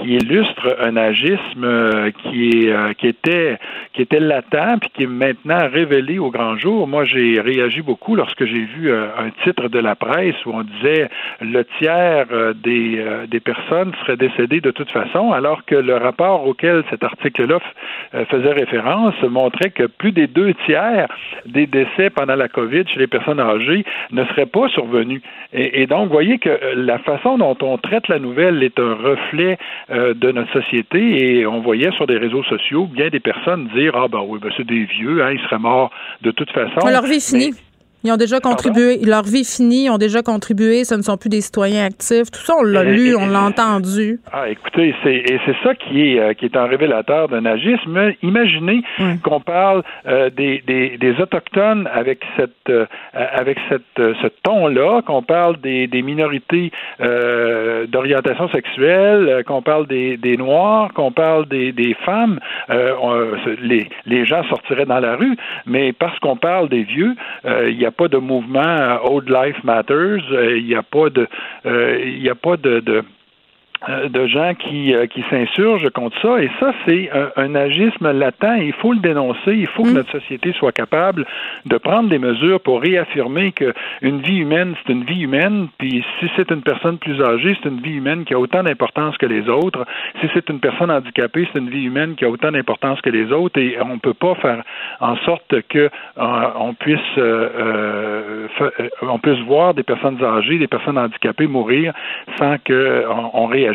qui 0.00 0.14
illustre 0.14 0.76
un 0.80 0.96
agisme 0.96 1.64
euh, 1.64 2.10
qui, 2.10 2.50
est, 2.50 2.72
euh, 2.72 2.92
qui 2.94 3.08
était 3.08 3.58
qui 3.92 4.02
était 4.02 4.20
latent 4.20 4.80
puis 4.80 4.90
qui 4.94 5.02
est 5.04 5.06
maintenant 5.06 5.68
révélé 5.68 6.18
au 6.18 6.30
grand 6.30 6.56
jour. 6.56 6.86
Moi, 6.86 7.04
j'ai 7.04 7.40
réagi 7.40 7.82
beaucoup 7.82 8.14
lorsque 8.14 8.44
j'ai 8.44 8.64
vu 8.64 8.90
euh, 8.90 9.08
un 9.18 9.30
titre 9.44 9.68
de 9.68 9.78
la 9.78 9.94
presse 9.96 10.36
où 10.46 10.52
on 10.52 10.62
disait 10.62 11.08
le 11.40 11.64
tiers 11.78 12.26
des, 12.62 13.04
des 13.28 13.40
personnes 13.40 13.92
seraient 14.00 14.16
décédées 14.16 14.60
de 14.60 14.70
toute 14.70 14.90
façon, 14.90 15.32
alors 15.32 15.64
que 15.64 15.74
le 15.74 15.96
rapport 15.96 16.46
auquel 16.46 16.82
cet 16.90 17.02
article-là 17.02 17.58
faisait 18.30 18.52
référence 18.52 19.14
montrait 19.22 19.70
que 19.70 19.84
plus 19.84 20.12
des 20.12 20.26
deux 20.26 20.54
tiers 20.66 21.08
des 21.46 21.66
décès 21.66 22.10
pendant 22.10 22.36
la 22.36 22.48
COVID 22.48 22.84
chez 22.86 22.98
les 22.98 23.06
personnes 23.06 23.40
âgées 23.40 23.84
ne 24.10 24.24
seraient 24.26 24.46
pas 24.46 24.68
survenus. 24.68 25.22
Et, 25.52 25.82
et 25.82 25.86
donc, 25.86 26.06
vous 26.06 26.12
voyez 26.12 26.38
que 26.38 26.58
la 26.76 26.98
façon 26.98 27.38
dont 27.38 27.56
on 27.62 27.78
traite 27.78 28.08
la 28.08 28.18
nouvelle 28.18 28.62
est 28.62 28.78
un 28.78 28.94
reflet 28.94 29.58
euh, 29.90 30.14
de 30.14 30.32
notre 30.32 30.52
société 30.52 31.38
et 31.38 31.46
on 31.46 31.60
voyait 31.60 31.90
sur 31.92 32.06
des 32.06 32.16
réseaux 32.16 32.44
sociaux 32.44 32.86
bien 32.86 33.08
des 33.08 33.20
personnes 33.20 33.68
dire 33.74 33.92
ah 33.96 34.08
ben 34.08 34.20
oui 34.26 34.38
ben 34.40 34.50
c'est 34.56 34.66
des 34.66 34.84
vieux 34.84 35.22
hein, 35.22 35.32
ils 35.32 35.40
seraient 35.40 35.58
morts 35.58 35.90
de 36.22 36.30
toute 36.30 36.50
façon. 36.50 36.86
leur 36.88 37.06
vie 37.06 37.20
finie. 37.20 37.54
Ils 38.02 38.12
ont 38.12 38.16
déjà 38.16 38.40
contribué. 38.40 38.98
Leur 39.04 39.24
vie 39.24 39.44
finie, 39.44 39.84
ils 39.84 39.90
ont 39.90 39.98
déjà 39.98 40.22
contribué. 40.22 40.84
Ce 40.84 40.94
ne 40.94 41.02
sont 41.02 41.18
plus 41.18 41.28
des 41.28 41.42
citoyens 41.42 41.84
actifs. 41.84 42.30
Tout 42.30 42.40
ça, 42.40 42.54
on 42.58 42.62
l'a 42.62 42.82
lu, 42.82 43.14
on 43.14 43.26
l'a 43.26 43.42
entendu. 43.42 44.20
Ah, 44.32 44.48
écoutez, 44.48 44.94
c'est, 45.02 45.16
et 45.16 45.38
c'est 45.44 45.56
ça 45.62 45.74
qui 45.74 46.14
est, 46.14 46.18
euh, 46.18 46.32
qui 46.32 46.46
est 46.46 46.56
un 46.56 46.64
révélateur 46.64 47.28
d'un 47.28 47.44
agisme. 47.44 48.12
Imaginez 48.22 48.82
qu'on 49.22 49.40
parle 49.40 49.82
euh, 50.08 50.30
des, 50.30 50.62
des, 50.66 50.96
des, 50.96 51.20
Autochtones 51.20 51.86
avec 51.92 52.20
cette, 52.38 52.70
euh, 52.70 52.86
avec 53.12 53.58
cette, 53.68 53.82
ce 53.96 54.28
ton-là, 54.44 55.02
qu'on 55.02 55.22
parle 55.22 55.60
des, 55.60 55.86
des 55.86 56.00
minorités 56.02 56.72
d'orientation 56.98 58.48
sexuelle, 58.50 59.42
qu'on 59.46 59.62
parle 59.62 59.86
des, 59.86 60.16
des 60.16 60.36
Noirs, 60.36 60.92
qu'on 60.94 61.12
parle 61.12 61.46
des, 61.48 61.72
des 61.72 61.94
femmes. 62.04 62.40
les, 63.62 63.88
les 64.06 64.24
gens 64.24 64.42
sortiraient 64.44 64.86
dans 64.86 65.00
la 65.00 65.16
rue, 65.16 65.36
mais 65.66 65.92
parce 65.92 66.18
qu'on 66.20 66.36
parle 66.36 66.68
des 66.68 66.84
vieux, 66.84 67.14
il 67.44 67.78
y 67.78 67.86
a 67.86 67.89
pas 67.90 68.08
de 68.08 68.18
mouvement 68.18 68.60
euh, 68.60 68.98
Old 69.04 69.28
Life 69.28 69.62
Matters, 69.64 70.22
euh, 70.32 70.58
il 70.58 70.66
n'y 70.66 70.74
a 70.74 70.82
pas 70.82 71.10
de, 71.10 71.26
euh, 71.66 72.00
il 72.04 72.22
n'y 72.22 72.28
a 72.28 72.34
pas 72.34 72.56
de, 72.56 72.80
de 72.80 73.02
de 73.88 74.26
gens 74.26 74.54
qui, 74.54 74.94
euh, 74.94 75.06
qui 75.06 75.24
s'insurgent 75.30 75.88
contre 75.90 76.20
ça. 76.20 76.42
Et 76.42 76.50
ça, 76.60 76.74
c'est 76.86 77.10
un, 77.36 77.54
agisme 77.54 78.10
latent. 78.12 78.58
Il 78.60 78.74
faut 78.74 78.92
le 78.92 79.00
dénoncer. 79.00 79.54
Il 79.54 79.66
faut 79.68 79.84
que 79.84 79.88
mm. 79.88 79.94
notre 79.94 80.12
société 80.12 80.52
soit 80.52 80.72
capable 80.72 81.26
de 81.64 81.76
prendre 81.78 82.08
des 82.10 82.18
mesures 82.18 82.60
pour 82.60 82.82
réaffirmer 82.82 83.52
qu'une 83.52 84.20
vie 84.20 84.38
humaine, 84.38 84.74
c'est 84.78 84.92
une 84.92 85.04
vie 85.04 85.22
humaine. 85.22 85.68
Puis 85.78 86.04
si 86.18 86.30
c'est 86.36 86.50
une 86.50 86.62
personne 86.62 86.98
plus 86.98 87.22
âgée, 87.22 87.56
c'est 87.62 87.68
une 87.70 87.80
vie 87.80 87.94
humaine 87.94 88.24
qui 88.24 88.34
a 88.34 88.38
autant 88.38 88.62
d'importance 88.62 89.16
que 89.16 89.26
les 89.26 89.48
autres. 89.48 89.86
Si 90.20 90.28
c'est 90.34 90.48
une 90.50 90.60
personne 90.60 90.90
handicapée, 90.90 91.48
c'est 91.52 91.58
une 91.58 91.70
vie 91.70 91.84
humaine 91.84 92.14
qui 92.16 92.24
a 92.24 92.28
autant 92.28 92.52
d'importance 92.52 93.00
que 93.00 93.10
les 93.10 93.32
autres. 93.32 93.58
Et 93.58 93.78
on 93.80 93.94
ne 93.94 94.00
peut 94.00 94.14
pas 94.14 94.34
faire 94.36 94.62
en 95.00 95.16
sorte 95.24 95.62
que 95.68 95.78
euh, 95.78 96.46
on 96.56 96.74
puisse 96.74 97.00
on 99.02 99.18
puisse 99.18 99.40
voir 99.46 99.74
des 99.74 99.82
personnes 99.82 100.22
âgées, 100.22 100.58
des 100.58 100.66
personnes 100.66 100.98
handicapées 100.98 101.46
mourir 101.46 101.94
sans 102.38 102.56
qu'on 102.58 103.30
on 103.32 103.46
réagisse 103.46 103.69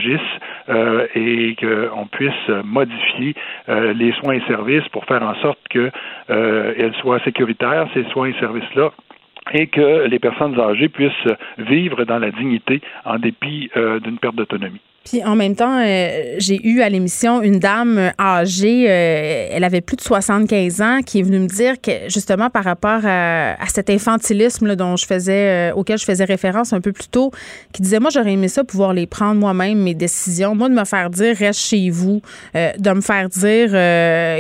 euh, 0.69 1.07
et 1.15 1.55
qu'on 1.55 2.07
puisse 2.07 2.49
modifier 2.63 3.35
euh, 3.69 3.93
les 3.93 4.11
soins 4.13 4.33
et 4.35 4.41
services 4.47 4.87
pour 4.89 5.05
faire 5.05 5.23
en 5.23 5.35
sorte 5.35 5.59
qu'elles 5.69 5.91
euh, 6.29 6.91
soient 7.01 7.19
sécuritaires, 7.19 7.87
ces 7.93 8.03
soins 8.05 8.27
et 8.27 8.35
services-là, 8.39 8.91
et 9.53 9.67
que 9.67 10.07
les 10.07 10.19
personnes 10.19 10.59
âgées 10.59 10.89
puissent 10.89 11.33
vivre 11.57 12.03
dans 12.05 12.17
la 12.17 12.31
dignité 12.31 12.81
en 13.05 13.19
dépit 13.19 13.69
d'une 14.03 14.17
perte 14.17 14.35
d'autonomie. 14.35 14.81
Puis 15.05 15.23
en 15.23 15.35
même 15.35 15.55
temps, 15.55 15.79
euh, 15.79 16.35
j'ai 16.39 16.59
eu 16.67 16.81
à 16.81 16.89
l'émission 16.89 17.43
une 17.43 17.59
dame 17.59 18.11
âgée, 18.19 18.87
euh, 18.89 19.49
elle 19.51 19.63
avait 19.63 19.81
plus 19.81 19.97
de 19.97 20.01
75 20.01 20.81
ans, 20.81 20.99
qui 21.05 21.19
est 21.19 21.21
venue 21.21 21.37
me 21.37 21.47
dire 21.47 21.79
que 21.79 21.91
justement 22.07 22.49
par 22.49 22.63
rapport 22.63 23.01
à, 23.05 23.55
cet 23.71 23.91
infantilisme 23.91 24.75
dont 24.75 24.95
je 24.95 25.05
faisais, 25.05 25.69
euh, 25.71 25.75
auquel 25.75 25.99
je 25.99 26.05
faisais 26.05 26.23
référence 26.23 26.73
un 26.73 26.81
peu 26.81 26.91
plus 26.91 27.07
tôt, 27.07 27.29
qui 27.71 27.83
disait 27.83 27.99
moi 27.99 28.09
j'aurais 28.09 28.33
aimé 28.33 28.47
ça 28.47 28.63
pouvoir 28.63 28.93
les 28.93 29.05
prendre 29.05 29.39
moi-même 29.39 29.77
mes 29.77 29.93
décisions, 29.93 30.55
moi 30.55 30.69
de 30.69 30.73
me 30.73 30.85
faire 30.85 31.11
dire 31.11 31.35
reste 31.35 31.59
chez 31.59 31.91
vous, 31.91 32.21
de 32.55 32.91
me 32.91 33.01
faire 33.01 33.29
dire 33.29 33.69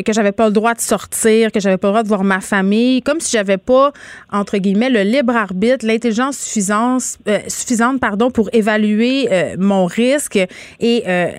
que 0.03 0.13
j'avais 0.13 0.31
pas 0.31 0.47
le 0.47 0.53
droit 0.53 0.73
de 0.73 0.81
sortir, 0.81 1.51
que 1.51 1.59
j'avais 1.59 1.77
pas 1.77 1.89
le 1.89 1.91
droit 1.91 2.03
de 2.03 2.07
voir 2.07 2.23
ma 2.23 2.39
famille, 2.39 3.03
comme 3.03 3.19
si 3.19 3.31
j'avais 3.31 3.57
pas 3.57 3.91
entre 4.31 4.57
guillemets 4.57 4.89
le 4.89 5.03
libre 5.03 5.35
arbitre, 5.35 5.85
l'intelligence 5.85 6.37
suffisante, 6.37 7.19
suffisante 7.47 7.99
pardon 7.99 8.31
pour 8.31 8.49
évaluer 8.51 9.29
mon 9.59 9.85
risque 9.85 10.39
et 10.79 11.03
euh, 11.07 11.29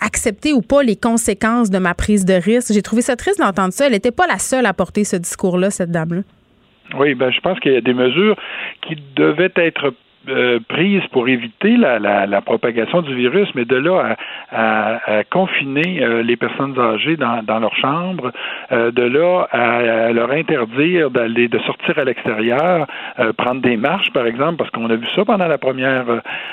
accepter 0.00 0.52
ou 0.52 0.62
pas 0.62 0.82
les 0.82 0.96
conséquences 0.96 1.70
de 1.70 1.78
ma 1.78 1.94
prise 1.94 2.24
de 2.24 2.34
risque. 2.34 2.72
J'ai 2.72 2.82
trouvé 2.82 3.02
ça 3.02 3.16
triste 3.16 3.38
d'entendre 3.38 3.72
ça. 3.72 3.86
Elle 3.86 3.92
n'était 3.92 4.10
pas 4.10 4.26
la 4.26 4.38
seule 4.38 4.66
à 4.66 4.72
porter 4.72 5.04
ce 5.04 5.16
discours-là, 5.16 5.70
cette 5.70 5.90
dame-là. 5.90 6.22
Oui, 6.98 7.14
ben 7.14 7.30
je 7.30 7.40
pense 7.40 7.58
qu'il 7.60 7.72
y 7.72 7.76
a 7.76 7.80
des 7.80 7.94
mesures 7.94 8.36
qui 8.86 8.96
devaient 9.16 9.52
être 9.56 9.94
euh, 10.28 10.60
prise 10.68 11.02
pour 11.10 11.28
éviter 11.28 11.76
la, 11.76 11.98
la, 11.98 12.26
la, 12.26 12.40
propagation 12.42 13.02
du 13.02 13.12
virus, 13.12 13.48
mais 13.56 13.64
de 13.64 13.74
là 13.74 14.16
à, 14.52 15.18
à, 15.18 15.24
confiner 15.24 16.00
euh, 16.00 16.22
les 16.22 16.36
personnes 16.36 16.78
âgées 16.78 17.16
dans, 17.16 17.42
dans 17.42 17.58
leur 17.58 17.74
chambre, 17.74 18.30
euh, 18.70 18.92
de 18.92 19.02
là 19.02 19.48
à, 19.50 20.12
leur 20.12 20.30
interdire 20.30 21.10
d'aller 21.10 21.48
de 21.48 21.58
sortir 21.60 21.98
à 21.98 22.04
l'extérieur, 22.04 22.86
prendre 23.36 23.62
des 23.62 23.76
marches, 23.76 24.12
par 24.12 24.26
exemple, 24.26 24.58
parce 24.58 24.70
qu'on 24.70 24.88
a 24.90 24.94
vu 24.94 25.06
ça 25.16 25.24
pendant 25.24 25.48
la 25.48 25.58
première 25.58 26.04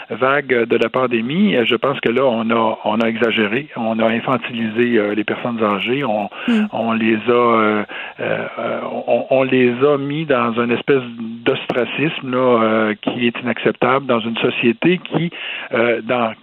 vague 0.09 0.65
de 0.65 0.75
la 0.75 0.89
pandémie. 0.89 1.55
Je 1.65 1.75
pense 1.75 1.99
que 1.99 2.09
là, 2.09 2.25
on 2.25 2.49
a 2.49 2.79
on 2.85 2.99
a 3.01 3.07
exagéré, 3.07 3.67
on 3.75 3.99
a 3.99 4.07
infantilisé 4.07 5.15
les 5.15 5.23
personnes 5.23 5.63
âgées, 5.63 6.03
on, 6.03 6.29
mm. 6.47 6.67
on 6.73 6.93
les 6.93 7.19
a 7.29 7.83
on, 9.07 9.25
on, 9.29 9.43
les 9.43 9.71
a 9.83 9.97
mis 9.97 10.25
dans 10.25 10.53
une 10.53 10.71
espèce 10.71 11.03
d'ostracisme 11.45 12.31
là 12.31 12.93
qui 13.01 13.27
est 13.27 13.39
inacceptable 13.41 13.58
acceptable 13.59 14.05
dans 14.05 14.19
une 14.19 14.37
société 14.37 14.99
qui, 14.99 15.29
euh, 15.73 16.01
dans 16.01 16.33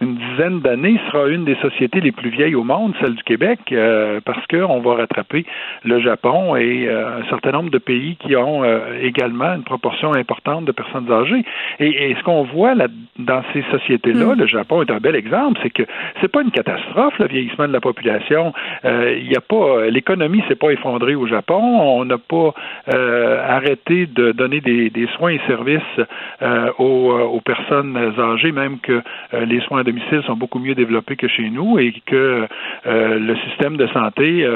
une 0.00 0.16
dizaine 0.16 0.60
d'années 0.60 1.00
sera 1.10 1.28
une 1.28 1.44
des 1.44 1.54
sociétés 1.56 2.00
les 2.00 2.12
plus 2.12 2.28
vieilles 2.28 2.54
au 2.54 2.64
monde, 2.64 2.92
celle 3.00 3.14
du 3.14 3.22
Québec, 3.22 3.60
euh, 3.72 4.20
parce 4.24 4.46
qu'on 4.46 4.80
va 4.80 4.94
rattraper 4.94 5.46
le 5.84 6.00
Japon 6.00 6.54
et 6.54 6.86
euh, 6.86 7.20
un 7.20 7.28
certain 7.30 7.52
nombre 7.52 7.70
de 7.70 7.78
pays 7.78 8.16
qui 8.16 8.36
ont 8.36 8.62
euh, 8.62 9.00
également 9.00 9.54
une 9.54 9.62
proportion 9.62 10.12
importante 10.12 10.66
de 10.66 10.72
personnes 10.72 11.10
âgées. 11.10 11.44
Et, 11.80 12.14
ce 12.18 12.22
qu'on 12.24 12.44
voit 12.44 12.74
là, 12.74 12.88
dans 13.18 13.42
ces 13.52 13.62
sociétés-là, 13.70 14.34
mm. 14.34 14.38
le 14.38 14.46
Japon 14.46 14.82
est 14.82 14.90
un 14.90 14.98
bel 14.98 15.16
exemple, 15.16 15.58
c'est 15.62 15.70
que 15.70 15.84
c'est 16.20 16.28
pas 16.28 16.42
une 16.42 16.50
catastrophe 16.50 17.18
le 17.18 17.26
vieillissement 17.26 17.66
de 17.66 17.72
la 17.72 17.80
population. 17.80 18.52
Il 18.84 19.30
y 19.30 19.36
a 19.36 19.40
pas 19.40 19.86
l'économie 19.88 20.42
s'est 20.48 20.54
pas 20.54 20.70
effondrée 20.70 21.14
au 21.14 21.26
Japon. 21.26 21.60
On 21.60 22.04
n'a 22.04 22.18
pas 22.18 22.54
arrêté 22.86 24.06
de 24.06 24.32
donner 24.32 24.60
des, 24.60 24.90
des, 24.90 25.06
soins 25.16 25.32
et 25.32 25.40
services 25.46 25.82
aux, 26.78 27.12
aux, 27.12 27.40
personnes 27.40 27.96
âgées, 28.18 28.52
même 28.52 28.78
que 28.80 29.02
les 29.32 29.60
soins 29.60 29.84
domicile 29.86 30.22
sont 30.26 30.36
beaucoup 30.36 30.58
mieux 30.58 30.74
développés 30.74 31.16
que 31.16 31.28
chez 31.28 31.48
nous 31.50 31.78
et 31.78 31.92
que 32.04 32.46
euh, 32.86 33.18
le 33.18 33.36
système 33.48 33.76
de 33.76 33.86
santé 33.88 34.46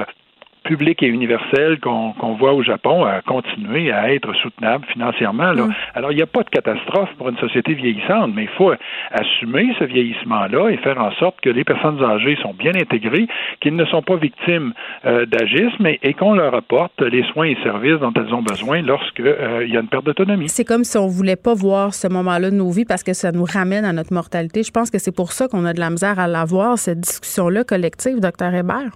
public 0.70 1.02
et 1.02 1.08
universel 1.08 1.80
qu'on 1.80 2.34
voit 2.38 2.52
au 2.52 2.62
Japon 2.62 3.04
a 3.04 3.22
continué 3.22 3.90
à 3.90 4.14
être 4.14 4.32
soutenable 4.36 4.86
financièrement. 4.92 5.50
Là. 5.50 5.64
Mm. 5.64 5.74
Alors, 5.96 6.12
il 6.12 6.16
n'y 6.16 6.22
a 6.22 6.28
pas 6.28 6.44
de 6.44 6.48
catastrophe 6.48 7.08
pour 7.18 7.28
une 7.28 7.38
société 7.38 7.74
vieillissante, 7.74 8.30
mais 8.36 8.44
il 8.44 8.56
faut 8.56 8.72
assumer 9.10 9.74
ce 9.80 9.84
vieillissement-là 9.84 10.68
et 10.68 10.76
faire 10.76 10.98
en 10.98 11.10
sorte 11.14 11.40
que 11.40 11.50
les 11.50 11.64
personnes 11.64 12.00
âgées 12.04 12.38
sont 12.40 12.54
bien 12.54 12.72
intégrées, 12.76 13.26
qu'ils 13.60 13.74
ne 13.74 13.84
sont 13.86 14.02
pas 14.02 14.14
victimes 14.14 14.72
euh, 15.06 15.26
d'agisme 15.26 15.86
et, 15.86 16.14
qu'on 16.14 16.34
leur 16.34 16.54
apporte 16.54 17.02
les 17.02 17.24
soins 17.32 17.46
et 17.46 17.56
services 17.64 17.98
dont 17.98 18.12
elles 18.14 18.32
ont 18.32 18.42
besoin 18.42 18.80
lorsqu'il 18.82 19.26
euh, 19.26 19.66
y 19.66 19.76
a 19.76 19.80
une 19.80 19.88
perte 19.88 20.04
d'autonomie. 20.04 20.48
C'est 20.48 20.64
comme 20.64 20.84
si 20.84 20.96
on 20.98 21.06
ne 21.06 21.10
voulait 21.10 21.42
pas 21.48 21.54
voir 21.54 21.94
ce 21.94 22.06
moment-là 22.06 22.50
de 22.50 22.56
nos 22.56 22.70
vies 22.70 22.84
parce 22.84 23.02
que 23.02 23.12
ça 23.12 23.32
nous 23.32 23.44
ramène 23.44 23.84
à 23.84 23.92
notre 23.92 24.12
mortalité. 24.12 24.62
Je 24.62 24.70
pense 24.70 24.90
que 24.90 24.98
c'est 24.98 25.14
pour 25.14 25.32
ça 25.32 25.48
qu'on 25.48 25.64
a 25.64 25.72
de 25.72 25.80
la 25.80 25.90
misère 25.90 26.20
à 26.20 26.28
l'avoir, 26.28 26.78
cette 26.78 27.00
discussion-là 27.00 27.64
collective, 27.64 28.20
docteur 28.20 28.54
Hébert 28.54 28.92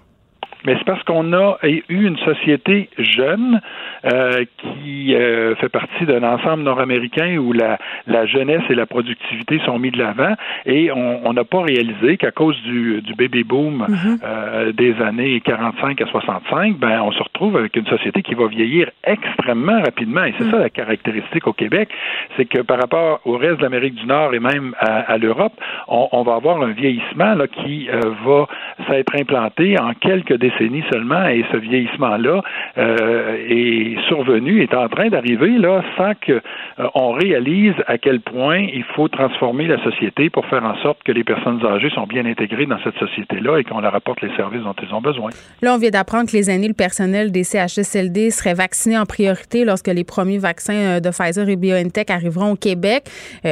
mais 0.64 0.76
c'est 0.78 0.84
parce 0.84 1.02
qu'on 1.04 1.32
a 1.32 1.58
eu 1.62 1.82
une 1.88 2.16
société 2.18 2.88
jeune 2.98 3.60
euh, 4.04 4.44
qui 4.58 5.14
euh, 5.14 5.54
fait 5.56 5.68
partie 5.68 6.06
d'un 6.06 6.22
ensemble 6.22 6.62
nord-américain 6.62 7.36
où 7.36 7.52
la, 7.52 7.78
la, 8.06 8.26
jeunesse 8.26 8.62
et 8.70 8.74
la 8.74 8.86
productivité 8.86 9.60
sont 9.64 9.78
mis 9.78 9.90
de 9.90 9.98
l'avant 9.98 10.34
et 10.66 10.90
on 10.90 11.32
n'a 11.32 11.44
pas 11.44 11.62
réalisé 11.62 12.16
qu'à 12.16 12.30
cause 12.30 12.60
du, 12.62 13.02
du 13.02 13.14
baby 13.14 13.44
boom 13.44 13.86
mm-hmm. 13.88 14.18
euh, 14.24 14.72
des 14.72 14.94
années 15.02 15.40
45 15.40 16.00
à 16.00 16.06
65, 16.06 16.78
ben 16.78 17.02
on 17.02 17.12
se 17.12 17.22
retrouve 17.22 17.56
avec 17.56 17.76
une 17.76 17.86
société 17.86 18.22
qui 18.22 18.34
va 18.34 18.46
vieillir 18.46 18.90
extrêmement 19.04 19.80
rapidement 19.82 20.24
et 20.24 20.34
c'est 20.38 20.46
mm. 20.46 20.50
ça 20.50 20.58
la 20.58 20.70
caractéristique 20.70 21.46
au 21.46 21.52
Québec, 21.52 21.90
c'est 22.36 22.46
que 22.46 22.60
par 22.60 22.78
rapport 22.78 23.20
au 23.24 23.36
reste 23.36 23.58
de 23.58 23.62
l'Amérique 23.62 23.94
du 23.94 24.06
Nord 24.06 24.34
et 24.34 24.40
même 24.40 24.74
à, 24.78 25.00
à 25.12 25.18
l'Europe, 25.18 25.52
on, 25.88 26.08
on, 26.12 26.22
va 26.22 26.36
avoir 26.36 26.62
un 26.62 26.72
vieillissement 26.72 27.34
là, 27.34 27.46
qui 27.46 27.88
euh, 27.90 28.00
va 28.24 28.46
s'être 28.88 29.14
implanté 29.14 29.78
en 29.78 29.92
quelques 29.94 30.34
décennies 30.38 30.53
seulement 30.90 31.26
et 31.26 31.44
ce 31.52 31.56
vieillissement-là 31.56 32.42
euh, 32.78 33.36
est 33.48 33.96
survenu, 34.08 34.62
est 34.62 34.74
en 34.74 34.88
train 34.88 35.08
d'arriver 35.08 35.58
là 35.58 35.82
sans 35.96 36.12
qu'on 36.14 37.14
euh, 37.14 37.18
réalise 37.18 37.74
à 37.86 37.98
quel 37.98 38.20
point 38.20 38.58
il 38.58 38.84
faut 38.94 39.08
transformer 39.08 39.66
la 39.66 39.82
société 39.82 40.30
pour 40.30 40.46
faire 40.46 40.64
en 40.64 40.76
sorte 40.82 41.02
que 41.04 41.12
les 41.12 41.24
personnes 41.24 41.64
âgées 41.64 41.90
sont 41.90 42.06
bien 42.06 42.24
intégrées 42.26 42.66
dans 42.66 42.78
cette 42.82 42.96
société-là 42.98 43.58
et 43.58 43.64
qu'on 43.64 43.80
leur 43.80 43.94
apporte 43.94 44.22
les 44.22 44.34
services 44.36 44.62
dont 44.62 44.74
elles 44.82 44.94
ont 44.94 45.00
besoin. 45.00 45.30
Là, 45.62 45.74
on 45.74 45.78
vient 45.78 45.90
d'apprendre 45.90 46.30
que 46.30 46.36
les 46.36 46.50
aînés, 46.50 46.68
le 46.68 46.74
personnel 46.74 47.32
des 47.32 47.44
CHSLD 47.44 48.30
seraient 48.30 48.54
vaccinés 48.54 48.98
en 48.98 49.06
priorité 49.06 49.64
lorsque 49.64 49.88
les 49.88 50.04
premiers 50.04 50.38
vaccins 50.38 50.74
euh, 50.74 51.00
de 51.00 51.10
Pfizer 51.10 51.48
et 51.48 51.56
BioNTech 51.56 52.10
arriveront 52.10 52.52
au 52.52 52.56
Québec, 52.56 53.04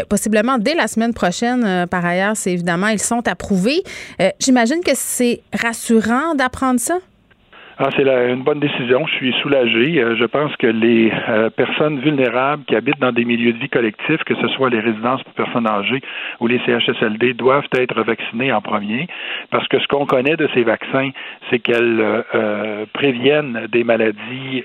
possiblement 0.09 0.59
dès 0.59 0.75
la 0.75 0.87
semaine 0.87 1.15
prochaine. 1.15 1.87
par 1.91 2.05
ailleurs, 2.05 2.37
c'est 2.37 2.53
évidemment, 2.53 2.89
ils 2.89 2.99
sont 2.99 3.27
approuvés. 3.29 3.83
J'imagine 4.41 4.81
que 4.85 4.93
c'est 4.95 5.41
rassurant 5.53 6.35
d'apprendre 6.35 6.81
ça. 6.81 6.92
Ah, 7.85 7.89
c'est 7.97 8.05
une 8.05 8.45
bonne 8.45 8.61
décision. 8.61 9.05
Je 9.09 9.15
suis 9.15 9.33
soulagé. 9.43 10.01
Euh, 10.01 10.15
je 10.15 10.25
pense 10.25 10.55
que 10.55 10.69
les 10.69 11.13
euh, 11.29 11.51
personnes 11.51 11.99
vulnérables 11.99 12.63
qui 12.65 12.77
habitent 12.77 13.01
dans 13.01 13.11
des 13.11 13.25
milieux 13.25 13.53
de 13.53 13.59
vie 13.59 13.69
collectifs, 13.69 14.23
que 14.23 14.37
ce 14.37 14.47
soit 14.55 14.71
les 14.71 14.79
résidences 14.79 15.21
pour 15.25 15.33
personnes 15.35 15.67
âgées 15.67 16.01
ou 16.39 16.47
les 16.47 16.61
CHSLD, 16.61 17.35
doivent 17.35 17.67
être 17.77 18.01
vaccinées 18.05 18.53
en 18.53 18.61
premier, 18.61 19.09
parce 19.51 19.67
que 19.67 19.81
ce 19.81 19.89
qu'on 19.89 20.07
connaît 20.07 20.37
de 20.37 20.49
ces 20.55 20.63
vaccins, 20.63 21.11
c'est 21.51 21.59
qu'elles 21.59 22.01
euh, 22.01 22.87
préviennent 22.93 23.67
des 23.73 23.83
maladies 23.83 24.63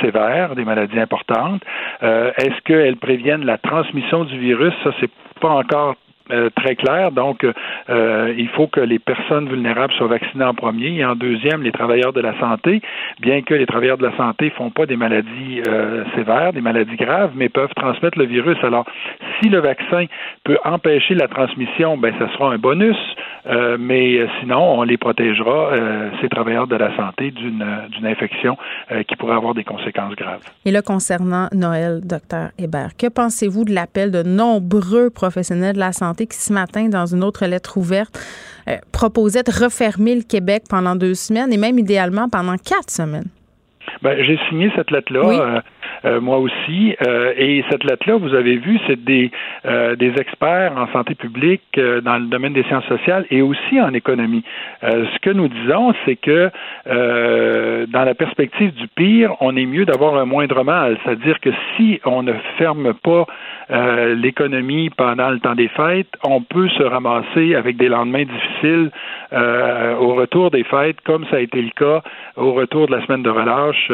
sévères, 0.00 0.56
des 0.56 0.64
maladies 0.64 0.98
importantes. 0.98 1.62
Est-ce 2.02 2.60
qu'elles 2.64 2.96
préviennent 2.96 3.44
la 3.44 3.58
transmission 3.58 4.24
du 4.24 4.36
virus? 4.38 4.74
Ça, 4.82 4.90
c'est 4.98 5.10
pas 5.40 5.50
encore 5.50 5.94
euh, 6.32 6.50
très 6.54 6.76
clair. 6.76 7.12
Donc, 7.12 7.44
euh, 7.44 8.34
il 8.36 8.48
faut 8.48 8.66
que 8.66 8.80
les 8.80 8.98
personnes 8.98 9.48
vulnérables 9.48 9.92
soient 9.94 10.08
vaccinées 10.08 10.44
en 10.44 10.54
premier 10.54 10.96
et 10.96 11.04
en 11.04 11.14
deuxième, 11.14 11.62
les 11.62 11.72
travailleurs 11.72 12.12
de 12.12 12.20
la 12.20 12.38
santé, 12.38 12.80
bien 13.20 13.42
que 13.42 13.54
les 13.54 13.66
travailleurs 13.66 13.98
de 13.98 14.06
la 14.06 14.16
santé 14.16 14.50
font 14.50 14.70
pas 14.70 14.86
des 14.86 14.96
maladies 14.96 15.62
euh, 15.66 16.04
sévères, 16.14 16.52
des 16.52 16.60
maladies 16.60 16.96
graves, 16.96 17.32
mais 17.34 17.48
peuvent 17.48 17.74
transmettre 17.74 18.18
le 18.18 18.26
virus. 18.26 18.56
Alors, 18.62 18.84
si 19.40 19.48
le 19.48 19.60
vaccin 19.60 20.06
peut 20.44 20.58
empêcher 20.64 21.14
la 21.14 21.28
transmission, 21.28 21.96
ben, 21.96 22.14
ça 22.18 22.30
sera 22.32 22.52
un 22.52 22.58
bonus, 22.58 22.96
mais 23.78 24.26
sinon, 24.40 24.78
on 24.78 24.82
les 24.82 24.98
protégera, 24.98 25.70
ces 26.20 26.28
travailleurs 26.28 26.66
de 26.66 26.76
la 26.76 26.94
santé, 26.96 27.30
d'une 27.30 28.06
infection 28.06 28.56
qui 29.08 29.16
pourrait 29.16 29.36
avoir 29.36 29.54
des 29.54 29.64
conséquences 29.64 30.14
graves. 30.14 30.42
Et 30.64 30.70
là, 30.70 30.82
concernant 30.82 31.48
Noël, 31.52 32.00
docteur 32.04 32.50
Hébert, 32.58 32.90
que 32.98 33.08
pensez-vous 33.08 33.64
de 33.64 33.72
l'appel 33.72 34.10
de 34.10 34.22
nombreux 34.22 35.10
professionnels 35.10 35.74
de 35.74 35.80
la 35.80 35.92
santé 35.92 36.19
qui, 36.26 36.38
ce 36.38 36.52
matin, 36.52 36.88
dans 36.88 37.06
une 37.06 37.24
autre 37.24 37.46
lettre 37.46 37.76
ouverte, 37.76 38.18
euh, 38.68 38.76
proposait 38.92 39.42
de 39.42 39.50
refermer 39.50 40.14
le 40.14 40.22
Québec 40.22 40.64
pendant 40.68 40.96
deux 40.96 41.14
semaines 41.14 41.52
et 41.52 41.56
même 41.56 41.78
idéalement 41.78 42.28
pendant 42.28 42.56
quatre 42.56 42.90
semaines. 42.90 43.28
Ben, 44.02 44.22
j'ai 44.24 44.38
signé 44.48 44.70
cette 44.76 44.90
lettre-là. 44.90 45.20
Euh, 45.28 45.60
euh, 46.04 46.20
moi 46.20 46.38
aussi. 46.38 46.96
Euh, 47.06 47.32
et 47.36 47.62
cette 47.70 47.84
lettre-là, 47.84 48.16
vous 48.16 48.34
avez 48.34 48.56
vu, 48.56 48.78
c'est 48.86 49.02
des, 49.04 49.30
euh, 49.66 49.96
des 49.96 50.12
experts 50.18 50.72
en 50.76 50.90
santé 50.92 51.14
publique 51.14 51.62
dans 51.76 52.16
le 52.18 52.26
domaine 52.26 52.52
des 52.52 52.62
sciences 52.64 52.86
sociales 52.86 53.26
et 53.30 53.42
aussi 53.42 53.80
en 53.80 53.92
économie. 53.92 54.44
ce 54.82 55.18
que 55.20 55.30
nous 55.30 55.48
disons, 55.48 55.92
c'est 56.04 56.16
que 56.16 56.50
dans 56.86 58.04
la 58.04 58.14
perspective 58.14 58.72
du 58.74 58.88
pire, 58.88 59.34
on 59.40 59.56
est 59.56 59.66
mieux 59.66 59.84
d'avoir 59.84 60.16
un 60.16 60.24
moindre 60.24 60.64
mal. 60.64 60.98
C'est-à-dire 61.04 61.38
que 61.40 61.50
si 61.76 62.00
on 62.04 62.22
ne 62.22 62.32
ferme 62.58 62.94
pas 62.94 63.26
l'économie 63.70 64.90
pendant 64.90 65.30
le 65.30 65.38
temps 65.38 65.54
des 65.54 65.68
fêtes, 65.68 66.08
on 66.24 66.42
peut 66.42 66.68
se 66.70 66.82
ramasser 66.82 67.54
avec 67.54 67.76
des 67.76 67.88
lendemains 67.88 68.24
difficiles 68.24 68.90
au 69.32 70.14
retour 70.14 70.50
des 70.50 70.64
fêtes, 70.64 71.00
comme 71.04 71.24
ça 71.30 71.36
a 71.36 71.40
été 71.40 71.62
le 71.62 71.70
cas 71.70 72.02
au 72.36 72.52
retour 72.52 72.88
de 72.88 72.92
la 72.96 73.06
semaine 73.06 73.22
de 73.22 73.30
relâche 73.30 73.90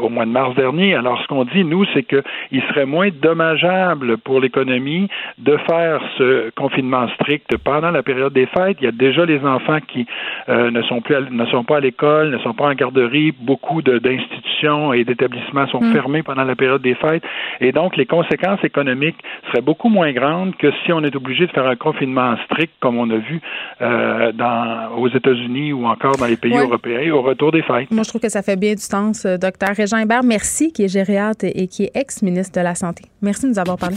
au 0.00 0.08
mois 0.08 0.24
de 0.24 0.30
mars 0.30 0.54
dernier. 0.54 0.94
Alors, 0.94 1.20
ce 1.22 1.26
qu'on 1.26 1.44
dit, 1.44 1.64
nous, 1.64 1.84
c'est 1.92 2.04
qu'il 2.04 2.62
serait 2.68 2.86
moins 2.86 3.08
dommageable 3.10 4.18
pour 4.18 4.40
l'économie 4.40 5.08
de 5.38 5.56
faire 5.68 6.00
ce 6.16 6.50
confinement 6.50 7.08
strict 7.14 7.56
pendant 7.58 7.90
la 7.90 8.02
période 8.02 8.32
des 8.32 8.46
fêtes. 8.46 8.78
Il 8.80 8.84
y 8.84 8.88
a 8.88 8.92
déjà 8.92 9.24
les 9.24 9.40
enfants 9.40 9.78
qui 9.86 10.06
euh, 10.48 10.70
ne 10.70 10.82
sont 10.82 11.00
plus 11.00 11.16
ne 11.30 11.46
sont 11.46 11.64
pas 11.64 11.78
à 11.78 11.80
l'école, 11.80 12.30
ne 12.30 12.38
sont 12.38 12.54
pas 12.54 12.68
en 12.68 12.74
garderie. 12.74 13.32
Beaucoup 13.32 13.82
d'institutions 13.82 14.92
et 14.92 15.04
d'établissements 15.04 15.66
sont 15.68 15.82
mm. 15.82 15.92
fermés 15.92 16.22
pendant 16.22 16.44
la 16.44 16.56
période 16.56 16.82
des 16.82 16.94
fêtes. 16.94 17.24
Et 17.60 17.72
donc, 17.72 17.96
les 17.96 18.06
conséquences 18.06 18.62
économiques 18.64 19.01
seraient 19.48 19.62
beaucoup 19.62 19.88
moins 19.88 20.12
grandes 20.12 20.56
que 20.56 20.68
si 20.84 20.92
on 20.92 21.02
est 21.04 21.14
obligé 21.14 21.46
de 21.46 21.52
faire 21.52 21.66
un 21.66 21.76
confinement 21.76 22.36
strict, 22.46 22.72
comme 22.80 22.98
on 22.98 23.10
a 23.10 23.18
vu 23.18 23.40
euh, 23.80 24.32
dans, 24.32 24.96
aux 24.96 25.08
États-Unis 25.08 25.72
ou 25.72 25.86
encore 25.86 26.16
dans 26.16 26.26
les 26.26 26.36
pays 26.36 26.56
européens 26.56 27.12
au 27.12 27.22
retour 27.22 27.52
des 27.52 27.62
fêtes. 27.62 27.90
Moi, 27.90 28.02
je 28.02 28.08
trouve 28.08 28.20
que 28.20 28.28
ça 28.28 28.42
fait 28.42 28.56
bien 28.56 28.74
du 28.74 28.82
sens, 28.82 29.24
euh, 29.24 29.36
docteur 29.36 29.70
Régent 29.76 29.98
Hébert. 29.98 30.22
Merci, 30.24 30.72
qui 30.72 30.84
est 30.84 30.88
géré 30.88 31.12
et 31.42 31.68
qui 31.68 31.84
est 31.84 31.90
ex-ministre 31.94 32.58
de 32.58 32.64
la 32.64 32.74
Santé. 32.74 33.04
Merci 33.20 33.44
de 33.44 33.50
nous 33.50 33.58
avoir 33.58 33.76
parlé. 33.76 33.96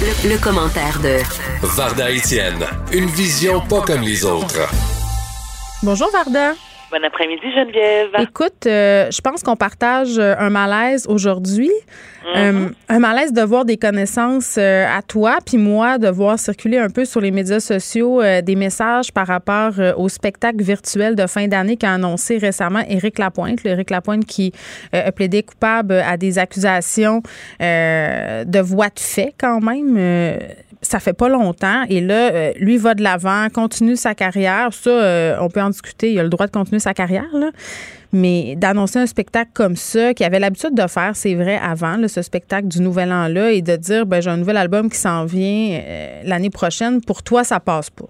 Le, 0.00 0.42
commentaire 0.42 1.00
de 1.02 1.22
Varda 1.76 2.10
Etienne, 2.10 2.64
une 2.92 3.06
vision 3.06 3.60
pas 3.60 3.80
comme 3.80 4.02
les 4.02 4.24
autres. 4.24 4.68
Bonjour 5.82 6.08
Varda. 6.12 6.52
Bon 6.90 7.02
après-midi, 7.04 7.42
Geneviève. 7.52 8.10
Écoute, 8.20 8.64
euh, 8.66 9.10
je 9.10 9.20
pense 9.20 9.42
qu'on 9.42 9.56
partage 9.56 10.18
euh, 10.18 10.34
un 10.38 10.50
malaise 10.50 11.06
aujourd'hui. 11.08 11.72
Euh, 12.36 12.52
mm-hmm. 12.52 12.72
un 12.88 12.98
malaise 13.00 13.32
de 13.32 13.42
voir 13.42 13.64
des 13.64 13.76
connaissances 13.76 14.56
à 14.58 15.00
toi, 15.06 15.38
puis 15.44 15.58
moi, 15.58 15.98
de 15.98 16.08
voir 16.08 16.38
circuler 16.38 16.78
un 16.78 16.90
peu 16.90 17.04
sur 17.04 17.20
les 17.20 17.30
médias 17.30 17.60
sociaux 17.60 18.20
des 18.42 18.56
messages 18.56 19.12
par 19.12 19.28
rapport 19.28 19.72
au 19.96 20.08
spectacle 20.08 20.62
virtuel 20.62 21.14
de 21.14 21.26
fin 21.28 21.46
d'année 21.46 21.76
qu'a 21.76 21.92
annoncé 21.92 22.38
récemment 22.38 22.82
Éric 22.88 23.20
Lapointe. 23.20 23.64
Éric 23.64 23.90
Lapointe 23.90 24.24
qui 24.24 24.52
a 24.92 25.12
plaidé 25.12 25.44
coupable 25.44 25.92
à 25.92 26.16
des 26.16 26.40
accusations 26.40 27.22
de 27.60 28.60
voix 28.60 28.88
de 28.88 28.98
fait 28.98 29.32
quand 29.38 29.60
même 29.60 29.96
ça 30.90 31.00
fait 31.00 31.16
pas 31.16 31.28
longtemps. 31.28 31.84
Et 31.88 32.00
là, 32.00 32.32
euh, 32.32 32.52
lui 32.58 32.76
va 32.76 32.94
de 32.94 33.02
l'avant, 33.02 33.48
continue 33.52 33.96
sa 33.96 34.14
carrière. 34.14 34.72
Ça, 34.72 34.90
euh, 34.90 35.36
on 35.40 35.48
peut 35.48 35.60
en 35.60 35.70
discuter. 35.70 36.12
Il 36.12 36.18
a 36.18 36.22
le 36.22 36.28
droit 36.28 36.46
de 36.46 36.52
continuer 36.52 36.78
sa 36.78 36.94
carrière, 36.94 37.28
là. 37.32 37.50
Mais 38.12 38.54
d'annoncer 38.56 38.98
un 38.98 39.06
spectacle 39.06 39.50
comme 39.52 39.76
ça, 39.76 40.14
qu'il 40.14 40.24
avait 40.24 40.38
l'habitude 40.38 40.74
de 40.74 40.86
faire, 40.86 41.14
c'est 41.14 41.34
vrai, 41.34 41.58
avant, 41.62 41.96
ce 42.06 42.22
spectacle 42.22 42.68
du 42.68 42.80
Nouvel 42.80 43.12
An-là, 43.12 43.50
et 43.50 43.62
de 43.62 43.76
dire, 43.76 44.06
ben, 44.06 44.22
j'ai 44.22 44.30
un 44.30 44.36
nouvel 44.36 44.56
album 44.56 44.88
qui 44.88 44.96
s'en 44.96 45.24
vient 45.24 45.80
euh, 45.80 46.22
l'année 46.24 46.50
prochaine, 46.50 47.00
pour 47.04 47.22
toi, 47.22 47.44
ça 47.44 47.60
passe 47.60 47.90
pas? 47.90 48.06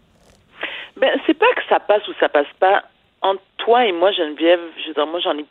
Ben, 1.00 1.10
c'est 1.26 1.34
pas 1.34 1.46
que 1.56 1.62
ça 1.68 1.80
passe 1.80 2.06
ou 2.08 2.12
ça 2.20 2.28
passe 2.28 2.46
pas. 2.60 2.84
Entre 3.22 3.42
toi 3.58 3.84
et 3.86 3.92
moi, 3.92 4.12
Geneviève, 4.12 4.60
je 4.82 4.88
veux 4.88 4.94
dire, 4.94 5.06
moi, 5.06 5.20
j'en 5.20 5.36
ai 5.36 5.44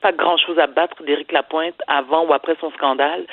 pas 0.00 0.12
grand-chose 0.12 0.58
à 0.58 0.66
battre 0.66 1.02
d'Éric 1.02 1.32
Lapointe 1.32 1.80
avant 1.86 2.24
ou 2.24 2.32
après 2.32 2.56
son 2.60 2.70
scandale. 2.72 3.24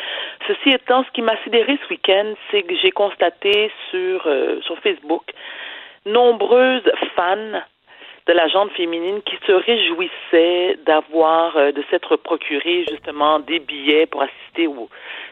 Ceci 0.47 0.69
étant, 0.69 1.03
ce 1.03 1.11
qui 1.11 1.21
m'a 1.21 1.37
sidéré 1.43 1.79
ce 1.83 1.89
week-end, 1.89 2.33
c'est 2.51 2.63
que 2.63 2.75
j'ai 2.75 2.91
constaté 2.91 3.71
sur, 3.89 4.27
euh, 4.27 4.59
sur 4.61 4.77
Facebook 4.79 5.23
nombreuses 6.05 6.89
fans 7.15 7.61
de 8.27 8.33
la 8.33 8.47
gente 8.47 8.71
féminine 8.71 9.21
qui 9.23 9.37
se 9.45 9.51
réjouissaient 9.51 10.77
d'avoir, 10.85 11.55
euh, 11.57 11.71
de 11.71 11.83
s'être 11.89 12.15
procuré 12.17 12.85
justement 12.89 13.39
des 13.39 13.59
billets 13.59 14.05
pour 14.05 14.21
assister 14.21 14.67
au 14.67 14.89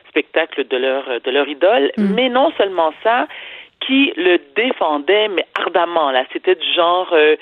spectacle 0.09 0.65
de 0.67 0.77
leur, 0.77 1.03
de 1.21 1.31
leur 1.31 1.47
idole. 1.47 1.91
Mm. 1.97 2.13
Mais 2.13 2.29
non 2.29 2.51
seulement 2.57 2.93
ça, 3.03 3.27
qui 3.85 4.13
le 4.15 4.39
défendait, 4.55 5.27
mais 5.27 5.45
ardemment. 5.59 6.11
Là, 6.11 6.25
c'était 6.33 6.55
du 6.55 6.73
genre, 6.73 7.09
euh, 7.13 7.35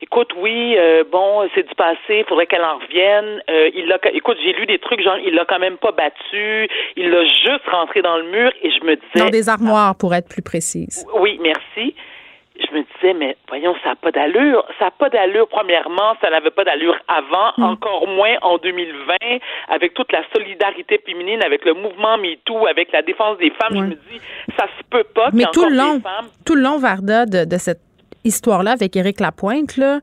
écoute, 0.00 0.30
oui, 0.36 0.76
euh, 0.76 1.04
bon, 1.10 1.48
c'est 1.54 1.66
du 1.66 1.74
passé, 1.74 1.98
il 2.20 2.24
faudrait 2.24 2.46
qu'elle 2.46 2.64
en 2.64 2.78
revienne. 2.78 3.42
Euh, 3.50 3.70
il 3.74 3.86
l'a, 3.86 3.98
écoute, 4.12 4.38
j'ai 4.42 4.52
lu 4.52 4.66
des 4.66 4.78
trucs 4.78 5.02
genre, 5.02 5.18
il 5.24 5.34
l'a 5.34 5.44
quand 5.44 5.58
même 5.58 5.78
pas 5.78 5.92
battu, 5.92 6.68
il 6.96 7.10
l'a 7.10 7.24
juste 7.24 7.66
rentré 7.70 8.02
dans 8.02 8.16
le 8.16 8.24
mur, 8.24 8.50
et 8.62 8.70
je 8.70 8.84
me 8.84 8.96
disais. 8.96 9.24
Dans 9.24 9.30
des 9.30 9.48
armoires, 9.48 9.94
pour 9.96 10.14
être 10.14 10.28
plus 10.28 10.42
précise. 10.42 11.06
Oui, 11.14 11.38
merci 11.42 11.94
je 12.60 12.74
me 12.76 12.82
disais, 12.82 13.14
mais 13.14 13.36
voyons, 13.48 13.74
ça 13.82 13.90
n'a 13.90 13.96
pas 13.96 14.10
d'allure. 14.10 14.64
Ça 14.78 14.86
n'a 14.86 14.90
pas 14.90 15.08
d'allure, 15.08 15.48
premièrement, 15.48 16.14
ça 16.20 16.30
n'avait 16.30 16.50
pas 16.50 16.64
d'allure 16.64 16.96
avant, 17.08 17.52
hmm. 17.56 17.62
encore 17.72 18.06
moins 18.06 18.36
en 18.42 18.58
2020, 18.58 19.14
avec 19.68 19.94
toute 19.94 20.12
la 20.12 20.22
solidarité 20.34 21.00
féminine, 21.04 21.42
avec 21.42 21.64
le 21.64 21.74
mouvement 21.74 22.18
MeToo, 22.18 22.66
avec 22.66 22.92
la 22.92 23.02
défense 23.02 23.38
des 23.38 23.50
femmes. 23.50 23.76
Je 23.76 23.80
me 23.80 23.94
dis, 23.94 24.20
ça 24.58 24.66
se 24.78 24.84
peut 24.90 25.04
pas. 25.14 25.30
Mais 25.32 25.44
tout 25.52 25.64
le, 25.64 25.76
long, 25.76 26.00
tout 26.44 26.54
le 26.54 26.62
long, 26.62 26.78
Varda, 26.78 27.26
de, 27.26 27.56
cette 27.58 27.80
histoire-là 28.24 28.72
avec 28.72 28.94
Éric 28.96 29.20
Lapointe, 29.20 29.76
là, 29.76 30.00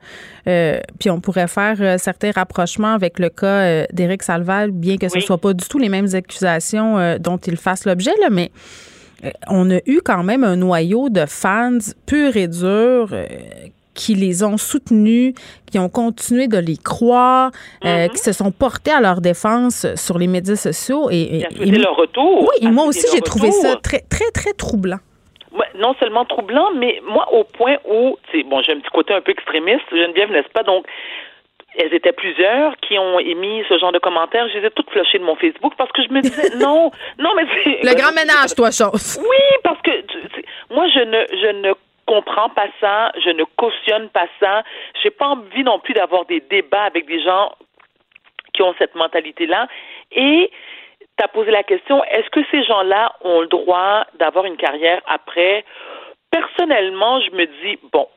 euh, 0.48 0.80
puis 1.00 1.10
on 1.10 1.22
pourrait 1.22 1.48
faire 1.48 1.76
euh, 1.80 1.98
certains 1.98 2.32
rapprochements 2.32 2.94
avec 2.94 3.20
le 3.20 3.30
cas 3.30 3.46
euh, 3.46 3.86
d'Éric 3.94 4.24
Salval, 4.24 4.72
bien 4.72 4.98
que 4.98 5.08
ce 5.08 5.18
ne 5.18 5.22
soit 5.22 5.38
pas 5.38 5.54
du 5.54 5.68
tout 5.68 5.78
les 5.78 5.90
mêmes 5.90 6.08
accusations 6.14 7.18
dont 7.20 7.38
il 7.38 7.58
fasse 7.58 7.86
l'objet, 7.86 8.14
là, 8.22 8.30
mais 8.32 8.50
on 9.48 9.69
a 9.72 9.80
eu 9.85 10.02
quand 10.03 10.23
même 10.23 10.44
un 10.44 10.56
noyau 10.56 11.10
de 11.10 11.26
fans 11.26 11.77
purs 12.06 12.38
et 12.38 12.48
durs 12.48 13.10
euh, 13.11 13.26
qui 13.94 14.14
les 14.14 14.44
ont 14.44 14.57
soutenus, 14.57 15.34
qui 15.72 15.80
ont 15.80 15.89
continué 15.89 16.48
de 16.48 16.57
les 16.60 16.77
croire, 16.77 17.52
euh, 17.84 17.88
mm-hmm. 17.88 18.10
qui 18.11 18.18
se 18.18 18.31
sont 18.31 18.52
portés 18.52 18.91
à 18.91 19.02
leur 19.02 19.22
défense 19.22 19.88
sur 19.95 20.19
les 20.19 20.27
médias 20.27 20.56
sociaux. 20.56 21.10
Et, 21.11 21.44
et, 21.60 21.65
leur 21.72 21.95
retour. 21.95 22.41
Oui, 22.44 22.68
et 22.68 22.72
moi 22.72 22.85
aussi, 22.85 23.06
j'ai 23.11 23.22
trouvé 23.22 23.52
ça 23.52 23.76
très, 23.77 24.02
très, 24.02 24.30
très 24.31 24.53
troublant. 24.53 24.99
non 25.80 25.95
seulement 25.99 26.26
troublant, 26.26 26.69
mais 26.76 27.02
moi, 27.07 27.27
au 27.34 27.44
point 27.44 27.77
où, 27.89 28.18
bon, 28.45 28.61
j'ai 28.61 28.73
un 28.73 28.80
petit 28.80 28.91
côté 28.94 29.14
un 29.14 29.22
peu 29.22 29.31
extrémiste, 29.31 29.84
Geneviève, 29.91 30.31
n'est-ce 30.31 30.49
pas? 30.49 30.64
Donc, 30.64 30.85
elles 31.78 31.94
étaient 31.94 32.12
plusieurs 32.12 32.76
qui 32.78 32.98
ont 32.98 33.20
émis 33.20 33.64
ce 33.70 33.78
genre 33.78 33.91
de 33.91 33.99
commentaires. 33.99 34.48
Je 34.49 34.58
les 34.58 34.68
ai 34.68 34.72
toutes 34.72 34.90
flushées 34.90 35.20
de 35.20 35.24
mon 35.24 35.36
Facebook 35.36 35.74
parce 35.78 35.91
que 35.91 36.04
je 36.04 36.10
me 36.10 36.22
disais 36.22 36.56
non, 36.60 36.91
non, 37.20 37.30
mais 37.36 37.45
c'est. 37.64 37.84
Le 37.84 37.95
grand 37.95 38.14
ménage, 38.14 38.56
toi, 38.56 38.72
chose. 38.72 39.20
Oui, 39.22 39.58
parce 39.64 39.82
que 39.82 39.91
moi, 40.74 40.88
je 40.90 40.99
ne, 40.99 41.26
je 41.41 41.52
ne 41.52 41.74
comprends 42.06 42.49
pas 42.49 42.68
ça, 42.82 43.12
je 43.24 43.30
ne 43.30 43.44
cautionne 43.56 44.10
pas 44.10 44.28
ça. 44.40 44.64
J'ai 45.04 45.12
pas 45.12 45.28
envie 45.28 45.64
non 45.64 45.80
plus 45.80 45.94
d'avoir 45.94 46.26
des 46.26 46.40
débats 46.40 46.84
avec 46.84 47.06
des 47.06 47.22
gens 47.22 47.54
qui 48.54 48.64
ont 48.64 48.74
cette 48.80 48.95
mentalité-là. 48.95 49.68
Et 50.12 50.49
tu 51.18 51.24
as 51.24 51.28
posé 51.28 51.52
la 51.52 51.64
question, 51.64 52.04
est-ce 52.06 52.30
que 52.32 52.40
ces 52.49 52.64
gens-là 52.64 53.14
ont 53.22 53.41
le 53.41 53.48
droit 53.48 54.06
d'avoir 54.20 54.45
une 54.45 54.58
carrière 54.58 55.02
après? 55.08 55.64
Personnellement, 56.32 57.22
je 57.22 57.32
me 57.32 57.45
dis, 57.45 57.80
bon, 57.91 58.08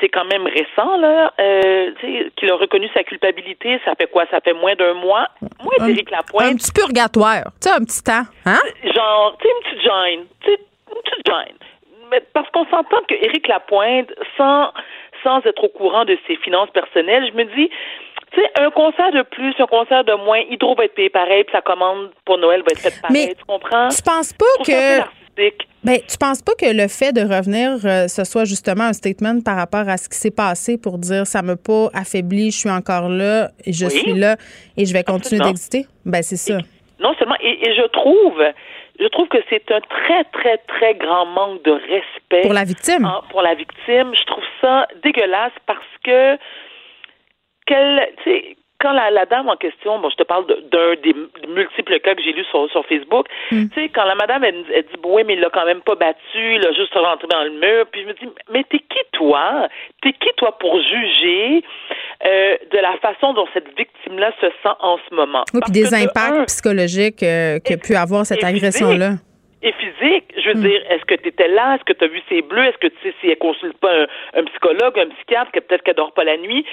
c'est 0.00 0.08
quand 0.08 0.24
même 0.24 0.46
récent, 0.46 0.96
là, 0.98 1.32
euh, 1.40 1.92
qu'il 2.36 2.50
a 2.50 2.54
reconnu 2.54 2.88
sa 2.94 3.02
culpabilité. 3.04 3.80
Ça 3.84 3.92
fait 3.94 4.10
quoi? 4.10 4.24
Ça 4.30 4.40
fait 4.40 4.52
moins 4.52 4.74
d'un 4.74 4.94
mois? 4.94 5.28
Moi, 5.62 5.72
Éric 5.88 6.10
Lapointe. 6.10 6.46
Un 6.46 6.56
petit 6.56 6.72
purgatoire. 6.72 7.44
Tu 7.60 7.68
sais, 7.68 7.70
un 7.70 7.84
petit 7.84 8.02
temps. 8.02 8.24
Hein? 8.46 8.60
Genre, 8.84 9.36
tu 9.40 9.48
sais, 9.48 9.54
une 9.54 9.62
petite 9.62 9.82
gêne. 9.82 10.26
Tu 10.40 10.50
sais, 10.50 10.60
une 10.90 11.02
petite 11.02 11.26
gêne. 11.26 11.56
Mais 12.10 12.22
parce 12.32 12.48
qu'on 12.50 12.64
s'entend 12.66 13.02
que 13.08 13.14
Éric 13.14 13.46
Lapointe, 13.48 14.12
sans, 14.36 14.72
sans 15.22 15.38
être 15.44 15.62
au 15.64 15.68
courant 15.68 16.04
de 16.04 16.18
ses 16.26 16.36
finances 16.36 16.70
personnelles, 16.70 17.30
je 17.30 17.36
me 17.36 17.44
dis, 17.44 17.70
tu 18.32 18.40
sais, 18.40 18.50
un 18.58 18.70
concert 18.70 19.12
de 19.12 19.22
plus, 19.22 19.54
un 19.58 19.66
concert 19.66 20.04
de 20.04 20.14
moins, 20.14 20.40
Hydro 20.50 20.74
va 20.74 20.84
être 20.84 20.94
payé 20.94 21.10
pareil, 21.10 21.44
puis 21.44 21.52
sa 21.52 21.60
commande 21.62 22.10
pour 22.24 22.38
Noël 22.38 22.60
va 22.60 22.68
être 22.70 22.80
faite 22.80 23.00
pareil. 23.00 23.28
Mais 23.28 23.34
tu 23.34 23.44
comprends? 23.44 23.88
Tu 23.88 24.02
penses 24.02 24.32
pas 24.32 24.64
que. 24.64 25.19
Ben, 25.82 25.98
tu 26.06 26.18
penses 26.18 26.42
pas 26.42 26.52
que 26.60 26.70
le 26.70 26.88
fait 26.88 27.12
de 27.12 27.22
revenir, 27.22 27.78
euh, 27.84 28.06
ce 28.06 28.24
soit 28.24 28.44
justement 28.44 28.84
un 28.84 28.92
statement 28.92 29.40
par 29.40 29.56
rapport 29.56 29.88
à 29.88 29.96
ce 29.96 30.08
qui 30.08 30.18
s'est 30.18 30.30
passé 30.30 30.76
pour 30.76 30.98
dire 30.98 31.26
ça 31.26 31.40
m'a 31.40 31.56
pas 31.56 31.88
affaibli, 31.94 32.50
je 32.50 32.58
suis 32.58 32.70
encore 32.70 33.08
là, 33.08 33.48
et 33.64 33.72
je 33.72 33.86
suis 33.86 34.12
là 34.12 34.36
et 34.76 34.84
je 34.84 34.92
vais 34.92 35.04
continuer 35.04 35.42
d'exister? 35.42 35.86
Ben, 36.04 36.22
c'est 36.22 36.36
ça. 36.36 36.58
non 36.98 37.14
seulement, 37.18 37.36
et, 37.40 37.66
et, 37.66 37.74
je 37.74 37.86
trouve, 37.88 38.42
je 39.00 39.06
trouve 39.06 39.28
que 39.28 39.38
c'est 39.48 39.72
un 39.72 39.80
très, 39.80 40.24
très, 40.24 40.58
très 40.68 40.94
grand 40.96 41.24
manque 41.24 41.62
de 41.64 41.72
respect. 41.72 42.42
Pour 42.42 42.52
la 42.52 42.64
victime. 42.64 43.08
pour 43.30 43.40
la 43.40 43.54
victime. 43.54 44.12
Je 44.14 44.24
trouve 44.26 44.44
ça 44.60 44.86
dégueulasse 45.02 45.56
parce 45.66 45.80
que 46.04 46.36
quelle, 47.66 48.06
quand 48.80 48.92
la, 48.92 49.10
la, 49.10 49.26
dame 49.26 49.48
en 49.48 49.56
question, 49.56 49.98
bon, 49.98 50.08
je 50.10 50.16
te 50.16 50.22
parle 50.22 50.46
d'un 50.46 50.94
des 51.02 51.14
multiples 51.48 52.00
cas 52.00 52.14
que 52.14 52.22
j'ai 52.22 52.32
lus 52.32 52.44
sur, 52.50 52.68
sur 52.70 52.84
Facebook, 52.86 53.26
hmm. 53.50 53.68
tu 53.68 53.74
sais, 53.74 53.88
quand 53.90 54.04
la 54.04 54.14
madame, 54.14 54.42
elle, 54.42 54.62
dit, 54.64 55.00
oui, 55.04 55.22
mais 55.26 55.34
il 55.34 55.40
l'a 55.40 55.50
quand 55.50 55.66
même 55.66 55.82
pas 55.82 55.94
battu, 55.94 56.56
il 56.56 56.66
a 56.66 56.72
juste 56.72 56.94
rentré 56.94 57.28
dans 57.28 57.44
le 57.44 57.50
mur, 57.50 57.86
puis 57.92 58.02
je 58.02 58.06
me 58.06 58.14
dis, 58.14 58.28
mais 58.50 58.64
t'es 58.64 58.78
qui 58.78 59.00
toi? 59.12 59.68
T'es 60.02 60.12
qui 60.14 60.30
toi 60.36 60.56
pour 60.58 60.80
juger 60.80 61.62
euh, 62.24 62.56
de 62.72 62.78
la 62.78 62.96
façon 62.98 63.34
dont 63.34 63.46
cette 63.52 63.68
victime-là 63.76 64.32
se 64.40 64.46
sent 64.46 64.76
en 64.80 64.98
ce 65.08 65.14
moment? 65.14 65.44
Oui, 65.52 65.60
puis 65.62 65.72
des 65.72 65.94
impacts 65.94 66.46
psychologiques 66.46 67.22
euh, 67.22 67.58
qu'a 67.58 67.76
pu 67.76 67.94
avoir 67.94 68.24
cette 68.24 68.42
agression-là 68.42 69.12
et 69.62 69.72
physique. 69.72 70.24
Je 70.38 70.48
veux 70.48 70.54
hmm. 70.54 70.62
dire, 70.62 70.80
est-ce 70.88 71.04
que 71.04 71.14
tu 71.16 71.28
étais 71.28 71.48
là? 71.48 71.74
Est-ce 71.74 71.84
que 71.84 71.92
tu 71.92 72.04
as 72.04 72.08
vu 72.08 72.22
ses 72.30 72.40
bleus? 72.40 72.64
Est-ce 72.64 72.78
que 72.78 72.86
tu 72.86 72.96
sais 73.02 73.14
si 73.20 73.28
elle 73.28 73.36
consulte 73.36 73.76
pas 73.76 73.92
un, 73.92 74.06
un 74.40 74.44
psychologue, 74.44 74.98
un 74.98 75.08
psychiatre, 75.10 75.52
que 75.52 75.60
peut-être 75.60 75.82
qu'elle 75.82 75.96
dort 75.96 76.14
pas 76.14 76.24
la 76.24 76.38
nuit? 76.38 76.64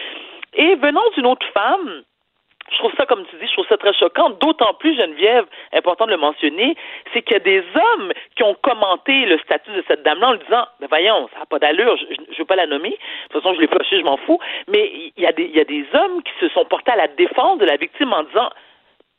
Et 0.54 0.76
venant 0.76 1.04
d'une 1.16 1.26
autre 1.26 1.46
femme, 1.54 2.04
je 2.72 2.78
trouve 2.80 2.92
ça, 2.98 3.06
comme 3.06 3.26
tu 3.28 3.36
dis, 3.38 3.48
je 3.48 3.54
trouve 3.54 3.68
ça 3.68 3.78
très 3.78 3.94
choquant. 3.94 4.32
D'autant 4.32 4.74
plus, 4.74 4.96
Geneviève, 4.96 5.46
important 5.74 6.06
de 6.06 6.12
le 6.12 6.18
mentionner, 6.18 6.76
c'est 7.14 7.22
qu'il 7.22 7.34
y 7.34 7.38
a 7.38 7.40
des 7.40 7.64
hommes 7.76 8.12
qui 8.36 8.44
ont 8.44 8.56
commenté 8.56 9.26
le 9.26 9.38
statut 9.40 9.72
de 9.72 9.84
cette 9.88 10.04
dame-là 10.04 10.30
en 10.30 10.32
lui 10.34 10.40
disant, 10.40 10.66
ben 10.80 10.88
voyons, 10.90 11.30
ça 11.34 11.40
n'a 11.40 11.46
pas 11.46 11.60
d'allure, 11.60 11.96
je 11.98 12.06
ne 12.06 12.38
veux 12.38 12.46
pas 12.46 12.56
la 12.56 12.68
nommer. 12.68 12.90
De 12.90 13.34
toute 13.34 13.42
façon, 13.42 13.56
je 13.56 13.62
l'ai 13.62 13.68
flushé, 13.68 14.00
je 14.00 14.04
m'en 14.04 14.18
fous. 14.18 14.40
Mais 14.68 14.92
il 15.16 15.24
y, 15.24 15.26
a 15.26 15.32
des, 15.32 15.48
des 15.48 15.86
hommes 15.94 16.22
qui 16.24 16.32
se 16.42 16.50
sont 16.50 16.66
portés 16.66 16.92
à 16.92 16.98
la 16.98 17.08
défense 17.08 17.60
de 17.60 17.66
la 17.66 17.78
victime 17.78 18.12
en 18.12 18.24
disant, 18.24 18.50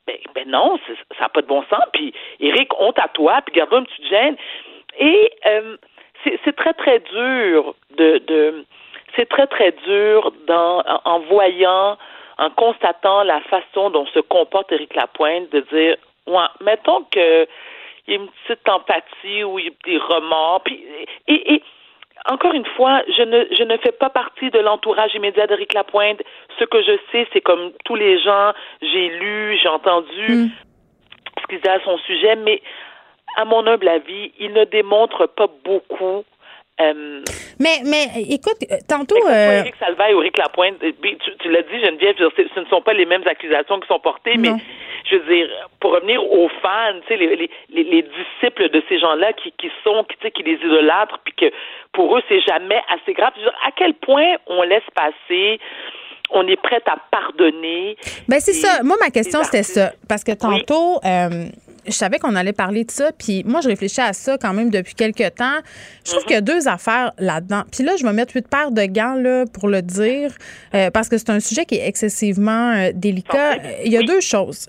ben, 0.06 0.16
ben 0.34 0.48
non, 0.48 0.78
ça 1.16 1.22
n'a 1.24 1.28
pas 1.30 1.42
de 1.42 1.46
bon 1.46 1.64
sens. 1.70 1.84
Puis, 1.94 2.12
Eric, 2.40 2.68
honte 2.78 2.98
à 2.98 3.08
toi, 3.08 3.40
puis 3.44 3.54
garde-toi 3.54 3.78
une 3.78 3.86
petite 3.86 4.08
gêne. 4.08 4.36
Et 4.98 5.30
euh, 5.46 5.76
c'est 6.44 6.56
très, 6.56 6.74
très 6.74 6.98
dur 6.98 7.74
de, 7.96 8.18
de 8.18 8.64
c'est 9.16 9.28
très, 9.28 9.46
très 9.46 9.72
dur 9.84 10.32
dans, 10.46 10.82
en 11.04 11.20
voyant, 11.20 11.96
en 12.38 12.50
constatant 12.50 13.22
la 13.22 13.40
façon 13.42 13.90
dont 13.90 14.06
se 14.06 14.20
comporte 14.20 14.70
Éric 14.72 14.94
Lapointe, 14.94 15.50
de 15.50 15.60
dire, 15.72 15.96
ouais, 16.26 16.46
mettons 16.60 17.04
que 17.10 17.46
il 18.06 18.14
y 18.14 18.16
a 18.16 18.20
une 18.20 18.28
petite 18.28 18.68
empathie 18.68 19.44
ou 19.44 19.58
il 19.58 19.66
y 19.66 19.68
a 19.68 19.72
des 19.84 19.98
remords. 19.98 20.62
Puis, 20.64 20.82
et, 21.26 21.54
et 21.54 21.62
encore 22.26 22.54
une 22.54 22.64
fois, 22.64 23.02
je 23.16 23.22
ne, 23.22 23.44
je 23.54 23.62
ne 23.62 23.76
fais 23.76 23.92
pas 23.92 24.08
partie 24.08 24.50
de 24.50 24.58
l'entourage 24.58 25.14
immédiat 25.14 25.46
d'Éric 25.46 25.74
Lapointe. 25.74 26.22
Ce 26.58 26.64
que 26.64 26.82
je 26.82 26.98
sais, 27.12 27.28
c'est 27.32 27.42
comme 27.42 27.72
tous 27.84 27.94
les 27.94 28.18
gens, 28.20 28.52
j'ai 28.80 29.08
lu, 29.10 29.58
j'ai 29.62 29.68
entendu 29.68 30.28
mm. 30.28 30.50
ce 31.40 31.46
qu'ils 31.48 31.58
disaient 31.58 31.74
à 31.74 31.84
son 31.84 31.98
sujet, 31.98 32.34
mais 32.36 32.62
à 33.36 33.44
mon 33.44 33.66
humble 33.66 33.88
avis, 33.88 34.32
il 34.38 34.52
ne 34.52 34.64
démontre 34.64 35.26
pas 35.26 35.48
beaucoup 35.64 36.24
euh, 36.80 37.22
mais, 37.58 37.80
mais 37.84 38.06
écoute, 38.30 38.58
tantôt. 38.88 39.16
Euh... 39.26 39.60
Éric 39.60 39.74
Salvaille 39.80 40.14
ou 40.14 40.22
Éric 40.22 40.38
Lapointe, 40.38 40.76
euh, 40.82 40.92
tu, 41.02 41.36
tu 41.40 41.50
l'as 41.50 41.62
dit, 41.62 41.80
Geneviève, 41.84 42.14
ce 42.18 42.60
ne 42.60 42.66
sont 42.66 42.82
pas 42.82 42.92
les 42.92 43.06
mêmes 43.06 43.26
accusations 43.26 43.80
qui 43.80 43.88
sont 43.88 43.98
portées, 43.98 44.36
mais 44.36 44.52
je 45.10 45.16
veux 45.16 45.34
dire, 45.34 45.48
pour 45.80 45.92
revenir 45.92 46.22
aux 46.24 46.48
fans, 46.62 47.00
tu 47.02 47.08
sais, 47.08 47.16
les, 47.16 47.36
les, 47.36 47.50
les, 47.70 48.02
disciples 48.02 48.70
de 48.70 48.82
ces 48.88 48.98
gens-là 48.98 49.32
qui, 49.32 49.52
qui 49.58 49.70
sont, 49.82 50.04
qui, 50.04 50.16
tu 50.16 50.22
sais, 50.22 50.30
qui 50.30 50.42
les 50.42 50.54
idolâtrent, 50.54 51.18
puis 51.24 51.34
que 51.34 51.52
pour 51.92 52.16
eux, 52.16 52.22
c'est 52.28 52.40
jamais 52.42 52.80
assez 52.94 53.12
grave. 53.12 53.32
Je 53.36 53.40
veux 53.40 53.50
dire, 53.50 53.58
à 53.66 53.70
quel 53.72 53.94
point 53.94 54.36
on 54.46 54.62
laisse 54.62 54.88
passer 54.94 55.58
on 56.30 56.46
est 56.46 56.60
prête 56.60 56.86
à 56.86 56.96
pardonner. 57.10 57.96
Ben 58.28 58.38
c'est 58.38 58.52
ça. 58.52 58.82
Moi, 58.82 58.96
ma 59.00 59.10
question, 59.10 59.42
c'était 59.44 59.62
ça. 59.62 59.92
Parce 60.08 60.24
que 60.24 60.32
tantôt, 60.32 61.00
euh, 61.04 61.46
je 61.88 61.94
savais 61.94 62.18
qu'on 62.18 62.34
allait 62.34 62.52
parler 62.52 62.84
de 62.84 62.90
ça. 62.90 63.10
Puis 63.16 63.42
moi, 63.44 63.60
je 63.60 63.68
réfléchis 63.68 64.00
à 64.00 64.12
ça 64.12 64.38
quand 64.38 64.52
même 64.52 64.70
depuis 64.70 64.94
quelques 64.94 65.34
temps. 65.34 65.58
Je 66.04 66.12
trouve 66.12 66.24
qu'il 66.24 66.34
y 66.34 66.36
a 66.36 66.40
deux 66.40 66.68
affaires 66.68 67.12
là-dedans. 67.18 67.62
Puis 67.70 67.84
là, 67.84 67.92
je 67.98 68.04
vais 68.04 68.12
mettre 68.12 68.34
huit 68.34 68.48
paires 68.48 68.70
de 68.70 68.84
gants 68.84 69.14
là, 69.14 69.44
pour 69.52 69.68
le 69.68 69.82
dire, 69.82 70.34
euh, 70.74 70.90
parce 70.90 71.08
que 71.08 71.18
c'est 71.18 71.30
un 71.30 71.40
sujet 71.40 71.64
qui 71.64 71.76
est 71.76 71.86
excessivement 71.86 72.72
euh, 72.72 72.90
délicat. 72.94 73.56
Il 73.84 73.92
y 73.92 73.96
a 73.96 74.02
deux 74.02 74.20
choses. 74.20 74.68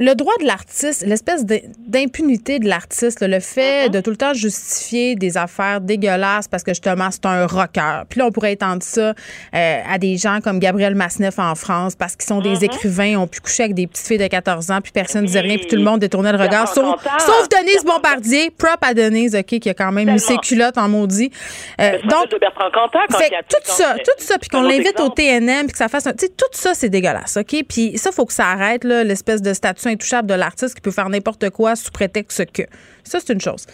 Le 0.00 0.14
droit 0.14 0.34
de 0.40 0.46
l'artiste, 0.46 1.04
l'espèce 1.04 1.44
d'impunité 1.44 2.60
de 2.60 2.68
l'artiste, 2.68 3.20
le 3.20 3.40
fait 3.40 3.86
uh-huh. 3.86 3.90
de 3.90 4.00
tout 4.00 4.10
le 4.10 4.16
temps 4.16 4.32
justifier 4.32 5.16
des 5.16 5.36
affaires 5.36 5.80
dégueulasses 5.80 6.46
parce 6.46 6.62
que 6.62 6.72
justement 6.72 7.10
c'est 7.10 7.26
un 7.26 7.46
rocker. 7.46 8.02
Puis 8.08 8.20
là, 8.20 8.26
on 8.26 8.30
pourrait 8.30 8.52
étendre 8.52 8.82
ça 8.82 9.12
euh, 9.54 9.80
à 9.88 9.98
des 9.98 10.16
gens 10.16 10.38
comme 10.40 10.60
Gabriel 10.60 10.94
Masneff 10.94 11.40
en 11.40 11.56
France 11.56 11.96
parce 11.96 12.14
qu'ils 12.14 12.28
sont 12.28 12.40
des 12.40 12.60
uh-huh. 12.60 12.64
écrivains, 12.64 13.16
ont 13.16 13.26
pu 13.26 13.40
coucher 13.40 13.64
avec 13.64 13.74
des 13.74 13.88
petites 13.88 14.06
filles 14.06 14.18
de 14.18 14.26
14 14.28 14.70
ans, 14.70 14.80
puis 14.80 14.92
personne 14.92 15.22
ne 15.22 15.26
disait 15.26 15.40
rien, 15.40 15.56
puis 15.56 15.66
tout 15.66 15.76
le 15.76 15.82
monde 15.82 15.98
détournait 15.98 16.32
le 16.32 16.38
regard. 16.38 16.68
Sauf, 16.68 17.02
sauf, 17.18 17.48
Denise 17.48 17.84
Bombardier, 17.84 18.50
prop 18.50 18.78
à 18.82 18.94
Denise, 18.94 19.34
OK, 19.34 19.58
qui 19.58 19.68
a 19.68 19.74
quand 19.74 19.90
même 19.90 20.12
mis 20.12 20.20
ses 20.20 20.36
culottes 20.36 20.78
en 20.78 20.88
maudit. 20.88 21.32
Euh, 21.80 21.98
donc, 22.08 22.30
de 22.30 22.38
Bertrand 22.38 22.70
Cantat, 22.72 23.00
quand 23.10 23.18
fait, 23.18 23.30
tout 23.48 23.56
ça, 23.64 23.94
tout 23.96 24.12
ça, 24.18 24.38
puis 24.38 24.48
qu'on 24.48 24.62
l'invite 24.62 25.00
au 25.00 25.08
TNM, 25.08 25.64
puis 25.64 25.72
que 25.72 25.78
ça 25.78 25.88
fasse 25.88 26.06
un... 26.06 26.12
Tu 26.12 26.26
sais, 26.26 26.32
tout 26.32 26.46
ça, 26.52 26.74
c'est 26.74 26.88
dégueulasse, 26.88 27.36
OK? 27.36 27.64
Puis 27.68 27.98
ça, 27.98 28.12
faut 28.12 28.26
que 28.26 28.32
ça 28.32 28.46
arrête, 28.46 28.84
l'espèce 28.84 29.42
de 29.42 29.52
statut 29.52 29.87
intouchable 29.88 30.28
de 30.28 30.34
l'artiste 30.34 30.74
qui 30.74 30.80
peut 30.80 30.90
faire 30.90 31.08
n'importe 31.08 31.50
quoi 31.50 31.76
sous 31.76 31.90
prétexte 31.90 32.50
que. 32.52 32.62
Ça, 33.04 33.18
c'est 33.20 33.32
une 33.32 33.40
chose. 33.40 33.66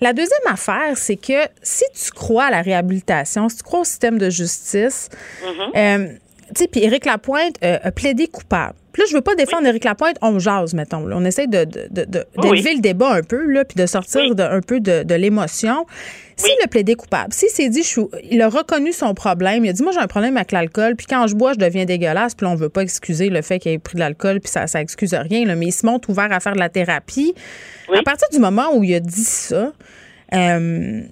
La 0.00 0.12
deuxième 0.12 0.46
affaire, 0.46 0.96
c'est 0.96 1.16
que 1.16 1.46
si 1.62 1.84
tu 1.94 2.10
crois 2.10 2.46
à 2.46 2.50
la 2.50 2.62
réhabilitation, 2.62 3.48
si 3.48 3.58
tu 3.58 3.62
crois 3.62 3.80
au 3.80 3.84
système 3.84 4.18
de 4.18 4.30
justice, 4.30 5.08
mm-hmm. 5.42 5.76
euh, 5.76 6.12
tu 6.54 6.62
sais, 6.62 6.68
puis 6.68 6.82
Éric 6.82 7.06
Lapointe 7.06 7.56
euh, 7.62 7.78
a 7.82 7.92
plaidé 7.92 8.26
coupable. 8.26 8.74
Puis 8.92 9.02
là, 9.02 9.06
je 9.08 9.14
veux 9.14 9.22
pas 9.22 9.34
défendre 9.34 9.66
Éric 9.66 9.84
Lapointe, 9.84 10.16
on 10.20 10.38
jase, 10.38 10.74
mettons. 10.74 11.08
On 11.10 11.24
essaie 11.24 11.46
de, 11.46 11.64
d'élever 11.64 12.74
le 12.74 12.80
débat 12.80 13.10
un 13.10 13.22
peu, 13.22 13.46
là, 13.46 13.64
puis 13.64 13.76
de 13.76 13.86
sortir 13.86 14.22
un 14.38 14.60
peu 14.60 14.80
de, 14.80 15.14
l'émotion. 15.14 15.86
S'il 16.42 16.64
a 16.64 16.68
plaidé 16.68 16.94
coupable, 16.94 17.32
s'il 17.32 17.48
s'est 17.48 17.68
dit, 17.68 17.82
il 18.30 18.42
a 18.42 18.48
reconnu 18.48 18.92
son 18.92 19.14
problème, 19.14 19.64
il 19.64 19.70
a 19.70 19.72
dit, 19.72 19.82
moi, 19.82 19.92
j'ai 19.92 20.00
un 20.00 20.06
problème 20.06 20.36
avec 20.36 20.52
l'alcool, 20.52 20.96
puis 20.96 21.06
quand 21.06 21.26
je 21.26 21.34
bois, 21.34 21.52
je 21.52 21.58
deviens 21.58 21.84
dégueulasse, 21.84 22.34
puis 22.34 22.46
là, 22.46 22.52
on 22.52 22.56
veut 22.56 22.68
pas 22.68 22.82
excuser 22.82 23.28
le 23.28 23.42
fait 23.42 23.58
qu'il 23.58 23.72
ait 23.72 23.78
pris 23.78 23.94
de 23.94 24.00
l'alcool, 24.00 24.40
puis 24.40 24.50
ça, 24.50 24.66
ça 24.66 24.80
excuse 24.80 25.14
rien, 25.14 25.44
là, 25.44 25.54
mais 25.54 25.66
il 25.66 25.72
se 25.72 25.86
montre 25.86 26.10
ouvert 26.10 26.32
à 26.32 26.40
faire 26.40 26.54
de 26.54 26.58
la 26.58 26.68
thérapie. 26.68 27.34
À 27.94 28.02
partir 28.02 28.28
du 28.32 28.38
moment 28.38 28.74
où 28.74 28.82
il 28.82 28.94
a 28.94 29.00
dit 29.00 29.24
ça, 29.24 29.72
euh, 30.34 31.02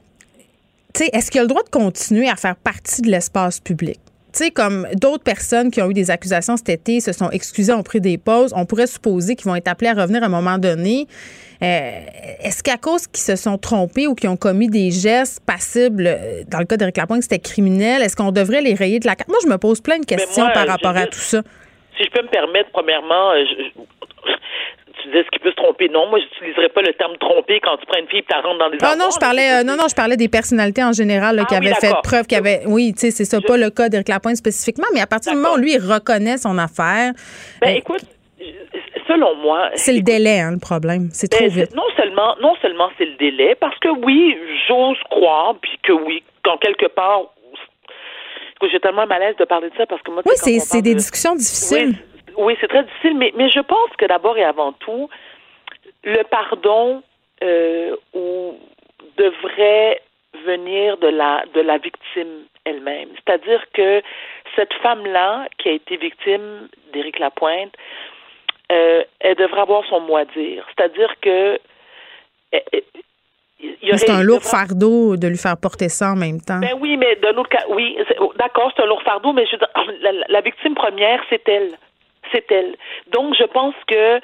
est-ce 0.99 1.31
qu'il 1.31 1.41
a 1.41 1.45
le 1.45 1.49
droit 1.49 1.63
de 1.63 1.71
continuer 1.71 2.29
à 2.29 2.37
faire 2.37 2.57
partie 2.57 3.03
de 3.03 3.11
l'espace 3.11 3.61
public? 3.61 4.01
tu 4.33 4.45
sais, 4.45 4.51
comme 4.51 4.87
d'autres 4.95 5.25
personnes 5.25 5.71
qui 5.71 5.83
ont 5.83 5.91
eu 5.91 5.95
des 5.95 6.11
accusations 6.11 6.57
cet 6.57 6.69
été 6.69 7.01
se 7.01 7.13
sont 7.13 7.31
excusées, 7.31 7.73
ont 7.73 7.83
pris 7.83 8.01
des 8.01 8.17
pauses, 8.19 8.53
on 8.55 8.65
pourrait 8.65 8.87
supposer 8.87 9.35
qu'ils 9.35 9.47
vont 9.47 9.57
être 9.57 9.69
appelés 9.69 9.91
à 9.91 9.95
revenir 9.95 10.23
à 10.23 10.27
un 10.27 10.31
moment 10.31 10.59
donné. 10.59 11.09
Euh, 11.63 11.91
est-ce 12.43 12.63
qu'à 12.63 12.79
cause 12.79 13.07
qu'ils 13.07 13.23
se 13.23 13.37
sont 13.37 13.59
trompés 13.59 14.07
ou 14.07 14.15
qu'ils 14.15 14.31
ont 14.31 14.37
commis 14.37 14.69
des 14.69 14.91
gestes 14.91 15.45
passibles, 15.47 16.07
euh, 16.07 16.43
dans 16.49 16.59
le 16.59 16.65
cas 16.65 16.77
d'Éric 16.77 16.97
Lapointe, 16.97 17.23
c'était 17.23 17.39
criminel, 17.39 18.03
est-ce 18.03 18.17
qu'on 18.17 18.33
devrait 18.33 18.63
les 18.63 18.75
rayer 18.75 18.99
de 18.99 19.07
la 19.07 19.15
carte? 19.15 19.29
Moi, 19.29 19.39
je 19.43 19.49
me 19.49 19.59
pose 19.59 19.81
plein 19.81 19.99
de 19.99 20.07
questions 20.07 20.49
par 20.55 20.67
rapport 20.67 20.97
à 20.97 21.07
tout 21.07 21.19
ça. 21.19 21.43
Si 21.99 22.05
je 22.05 22.11
peux 22.11 22.23
me 22.23 22.29
permettre, 22.29 22.71
premièrement, 22.73 23.33
euh, 23.33 23.45
tu 25.03 25.09
disais 25.09 25.25
ce 25.25 25.31
qui 25.31 25.39
peut 25.39 25.51
se 25.51 25.57
tromper. 25.57 25.89
Non, 25.89 26.09
moi, 26.09 26.19
j'utiliserais 26.19 26.69
pas 26.71 26.83
le 26.83 26.93
terme 26.95 27.17
tromper 27.19 27.61
quand 27.61 27.77
tu 27.77 27.87
prends 27.87 27.99
une 27.99 28.09
fille 28.09 28.21
et 28.21 28.25
tu 28.29 28.35
rentres 28.35 28.59
dans 28.59 28.71
des 28.71 28.79
ah, 28.83 28.97
non, 28.97 29.11
je 29.13 29.19
parlais, 29.19 29.61
euh, 29.61 29.63
non, 29.63 29.77
non, 29.77 29.89
je 29.89 29.95
parlais 29.95 30.17
des 30.17 30.29
personnalités 30.29 30.83
en 30.83 30.93
général 30.93 31.45
qui 31.47 31.55
ah 31.55 31.59
avaient 31.59 31.75
fait 31.75 31.93
preuve, 32.03 32.27
qui 32.27 32.37
avaient, 32.37 32.63
oui, 32.67 32.93
tu 32.95 33.01
sais, 33.01 33.11
c'est 33.11 33.25
ça, 33.25 33.39
pas 33.41 33.57
le 33.57 33.71
cas 33.71 33.89
d'Éric 33.89 34.09
Lapointe 34.09 34.37
spécifiquement, 34.37 34.87
mais 34.95 35.01
à 35.01 35.07
partir 35.07 35.33
du 35.33 35.39
moment 35.39 35.55
où 35.55 35.59
lui, 35.59 35.75
il 35.75 35.79
reconnaît 35.79 36.39
son 36.39 36.57
affaire. 36.59 37.13
Ben, 37.61 37.75
euh, 37.75 37.79
écoute, 37.79 38.05
selon 39.11 39.35
moi. 39.37 39.71
C'est 39.75 39.93
le 39.93 40.03
délai, 40.03 40.41
hein, 40.41 40.53
le 40.53 40.61
problème. 40.61 41.09
C'est 41.13 41.29
trop 41.29 41.45
ben, 41.45 41.51
vite. 41.51 41.75
Non 41.75 41.89
seulement, 41.97 42.37
non 42.41 42.55
seulement 42.63 42.91
c'est 42.97 43.07
le 43.07 43.17
délai, 43.17 43.55
parce 43.55 43.79
que 43.79 43.89
oui, 43.89 44.37
j'ose 44.69 44.99
croire, 45.11 45.57
puis 45.61 45.79
que 45.83 45.93
oui, 45.93 46.23
quand 46.45 46.57
quelque 46.59 46.87
part, 46.87 47.23
j'ai 48.71 48.81
tellement 48.81 49.07
malaise 49.07 49.37
de 49.37 49.45
parler 49.45 49.71
de 49.71 49.77
ça 49.77 49.87
parce 49.87 50.03
que 50.03 50.11
moi, 50.11 50.23
oui, 50.27 50.33
c'est 50.37 50.83
des 50.83 50.95
discussions 50.95 51.35
difficiles. 51.35 51.95
Oui, 52.37 52.57
c'est 52.61 52.69
très 52.69 52.85
difficile, 52.85 53.17
mais, 53.17 53.33
mais 53.37 53.51
je 53.51 53.61
pense 53.61 53.91
que 53.99 54.07
d'abord 54.07 54.37
et 54.37 54.45
avant 54.45 54.73
tout, 54.73 55.09
le 56.05 56.23
pardon 56.25 57.03
euh, 57.43 57.97
devrait 59.17 60.01
venir 60.47 60.97
de 60.99 61.09
la 61.09 61.45
de 61.55 61.61
la 61.61 61.79
victime 61.79 62.45
elle-même. 62.65 63.09
C'est-à-dire 63.17 63.65
que 63.73 64.03
cette 64.57 64.73
femme-là 64.75 65.49
qui 65.59 65.69
a 65.71 65.73
été 65.73 65.97
victime 65.97 66.69
d'Éric 66.93 67.19
Lapointe, 67.19 67.75
euh, 68.71 69.05
elle 69.21 69.37
devrait 69.37 69.61
avoir 69.61 69.85
son 69.87 70.01
mot 70.01 70.17
à 70.17 70.25
dire. 70.25 70.67
C'est-à-dire 70.77 71.13
que 71.21 71.59
c'est 73.97 74.11
un 74.11 74.23
lourd 74.23 74.43
fardeau 74.43 75.17
de 75.17 75.29
lui 75.29 75.37
faire 75.37 75.57
porter 75.57 75.89
ça 75.89 76.13
en 76.13 76.17
même 76.17 76.41
temps. 76.41 76.61
Ben 76.61 76.77
oui, 76.81 76.97
mais 76.97 77.17
d'un 77.17 77.37
autre 77.37 77.51
cas, 77.51 77.65
oui, 77.69 77.97
d'accord, 78.39 78.73
c'est 78.75 78.83
un 78.83 78.87
lourd 78.87 79.03
fardeau, 79.03 79.33
mais 79.33 79.47
je, 79.47 79.57
la, 80.03 80.13
la 80.29 80.41
victime 80.41 80.75
première, 80.75 81.21
c'est 81.29 81.47
elle. 81.49 81.73
C'est 82.33 82.51
elle. 82.51 82.77
Donc, 83.13 83.35
je 83.35 83.45
pense 83.45 83.75
que 83.87 84.21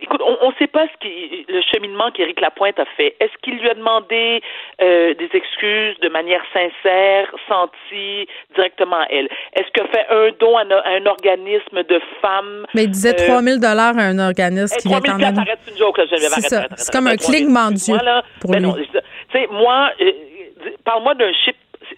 Écoute, 0.00 0.20
on 0.22 0.48
ne 0.48 0.54
sait 0.58 0.66
pas 0.66 0.86
ce 0.88 0.98
qui, 1.00 1.46
le 1.48 1.62
cheminement 1.72 2.10
qu'Éric 2.10 2.40
Lapointe 2.40 2.78
a 2.80 2.84
fait. 2.96 3.14
Est-ce 3.20 3.32
qu'il 3.42 3.58
lui 3.58 3.70
a 3.70 3.74
demandé 3.74 4.42
euh, 4.82 5.14
des 5.14 5.30
excuses 5.32 5.98
de 6.00 6.08
manière 6.08 6.42
sincère, 6.52 7.32
sentie 7.48 8.26
directement 8.54 8.96
à 8.96 9.06
elle? 9.10 9.28
Est-ce 9.54 9.70
qu'il 9.72 9.82
a 9.84 9.86
fait 9.86 10.06
un 10.10 10.30
don 10.40 10.56
à, 10.56 10.62
un 10.62 11.06
organisme 11.06 11.84
de 11.84 12.00
femmes? 12.20 12.66
Mais 12.74 12.84
il 12.84 12.90
disait 12.90 13.14
3 13.14 13.40
000 13.40 13.58
dollars 13.58 13.96
à 13.96 14.02
un 14.02 14.18
organisme 14.18 14.76
qui 14.78 14.88
vient 14.88 15.00
quand 15.00 15.16
même... 15.16 15.38
arrête 15.38 15.60
une 15.70 15.78
joke, 15.78 15.98
là, 15.98 16.04
C'est 16.08 16.66
C'est 16.76 16.92
comme 16.92 17.06
un 17.06 17.16
clignement 17.16 17.70
d'yeux 17.70 17.98
pour 18.40 18.50
ben 18.50 18.74
lui. 18.74 18.86
Tu 18.86 18.98
sais, 19.32 19.46
moi, 19.50 19.90
euh, 20.00 20.10
parle-moi 20.84 21.14
d'un 21.14 21.32
chip 21.32 21.56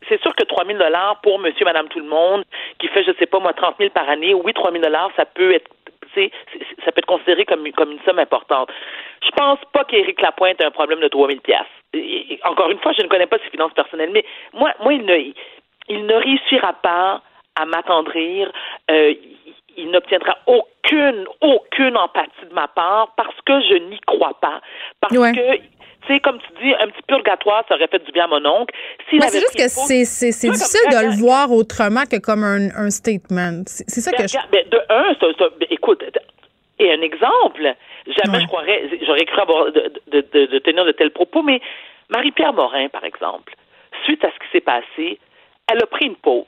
c'est 0.09 0.21
sûr 0.23 0.35
que 0.35 0.45
3 0.45 0.67
000 0.67 0.79
dollars 0.79 1.21
pour 1.23 1.39
monsieur, 1.39 1.65
madame, 1.65 1.89
tout 1.89 2.01
le 2.01 2.09
monde, 2.09 2.45
qui 2.79 2.89
fait, 2.89 3.05
je 3.05 3.13
sais 3.19 3.27
pas, 3.27 3.39
moi, 3.39 3.53
30 3.53 3.77
000 3.79 3.91
par 3.91 4.09
année, 4.09 4.35
oui, 4.35 4.53
3 4.53 4.71
000 4.73 4.83
dollars, 4.83 5.11
ça 5.17 5.25
peut 5.25 5.55
être 5.55 5.69
ça 6.85 6.93
peut 6.93 6.99
être 6.99 7.07
considéré 7.07 7.45
comme, 7.45 7.71
comme 7.73 7.93
une 7.93 8.01
somme 8.05 8.19
importante. 8.19 8.71
Je 9.25 9.31
pense 9.31 9.59
pas 9.73 9.85
qu'Éric 9.85 10.21
Lapointe 10.21 10.61
ait 10.61 10.65
un 10.65 10.71
problème 10.71 11.01
de 11.01 11.09
3000 11.09 11.41
pièces. 11.41 11.61
Encore 12.45 12.71
une 12.71 12.79
fois, 12.79 12.93
je 12.93 13.03
ne 13.03 13.09
connais 13.09 13.27
pas 13.27 13.39
ses 13.39 13.51
finances 13.51 13.73
personnelles, 13.73 14.11
mais 14.13 14.25
moi, 14.53 14.73
moi, 14.81 14.93
il 14.93 15.05
ne, 15.05 15.17
il 15.89 16.07
ne 16.07 16.15
réussira 16.15 16.73
pas 16.75 17.23
à 17.55 17.65
m'attendrir. 17.65 18.53
Euh, 18.91 19.15
il 19.77 19.91
n'obtiendra 19.91 20.39
aucune, 20.47 21.27
aucune 21.41 21.97
empathie 21.97 22.47
de 22.49 22.55
ma 22.55 22.69
part 22.69 23.13
parce 23.17 23.37
que 23.45 23.61
je 23.61 23.75
n'y 23.75 24.01
crois 24.01 24.39
pas. 24.41 24.61
Parce 25.01 25.15
que 25.15 25.61
sais, 26.07 26.21
comme 26.21 26.39
tu 26.39 26.63
dis, 26.63 26.75
un 26.75 26.89
petit 26.89 27.03
purgatoire, 27.07 27.65
ça 27.69 27.75
aurait 27.75 27.89
fait 27.89 28.05
du 28.05 28.13
bien 28.13 28.25
à 28.25 28.29
mon 28.29 28.45
oncle. 28.47 28.75
Mais 29.13 29.21
c'est 29.29 29.41
juste 29.41 29.57
que 29.57 29.69
c'est 29.69 30.51
difficile 30.51 30.91
de 30.91 31.07
le 31.07 31.21
voir 31.21 31.51
autrement 31.53 32.05
que 32.11 32.19
comme 32.19 32.45
un, 32.45 32.69
un 32.77 32.91
statement. 32.91 33.63
C'est 33.67 34.01
ça 34.01 34.13
que 34.13 34.27
je... 34.27 34.37
Ben, 34.51 34.69
de 34.69 34.79
un, 34.89 35.13
ben, 35.59 35.67
écoute, 35.71 36.03
et 36.79 36.93
un 36.93 37.01
exemple, 37.01 37.75
jamais 38.07 38.41
je 38.41 38.47
croirais, 38.47 38.89
j'aurais 39.07 39.25
cru 39.25 39.41
avoir 39.41 39.73
de, 39.73 39.93
de, 40.09 40.21
de, 40.21 40.59
tenir 40.59 40.85
de 40.85 40.93
tels 40.93 41.11
propos, 41.11 41.43
mais 41.43 41.61
Marie-Pierre 42.11 42.53
Morin, 42.53 42.89
par 42.89 43.05
exemple, 43.05 43.55
suite 44.05 44.23
à 44.25 44.29
ce 44.29 44.39
qui 44.39 44.51
s'est 44.53 44.61
passé, 44.61 45.19
elle 45.73 45.83
a 45.83 45.87
pris 45.87 46.07
une 46.07 46.17
pause. 46.17 46.47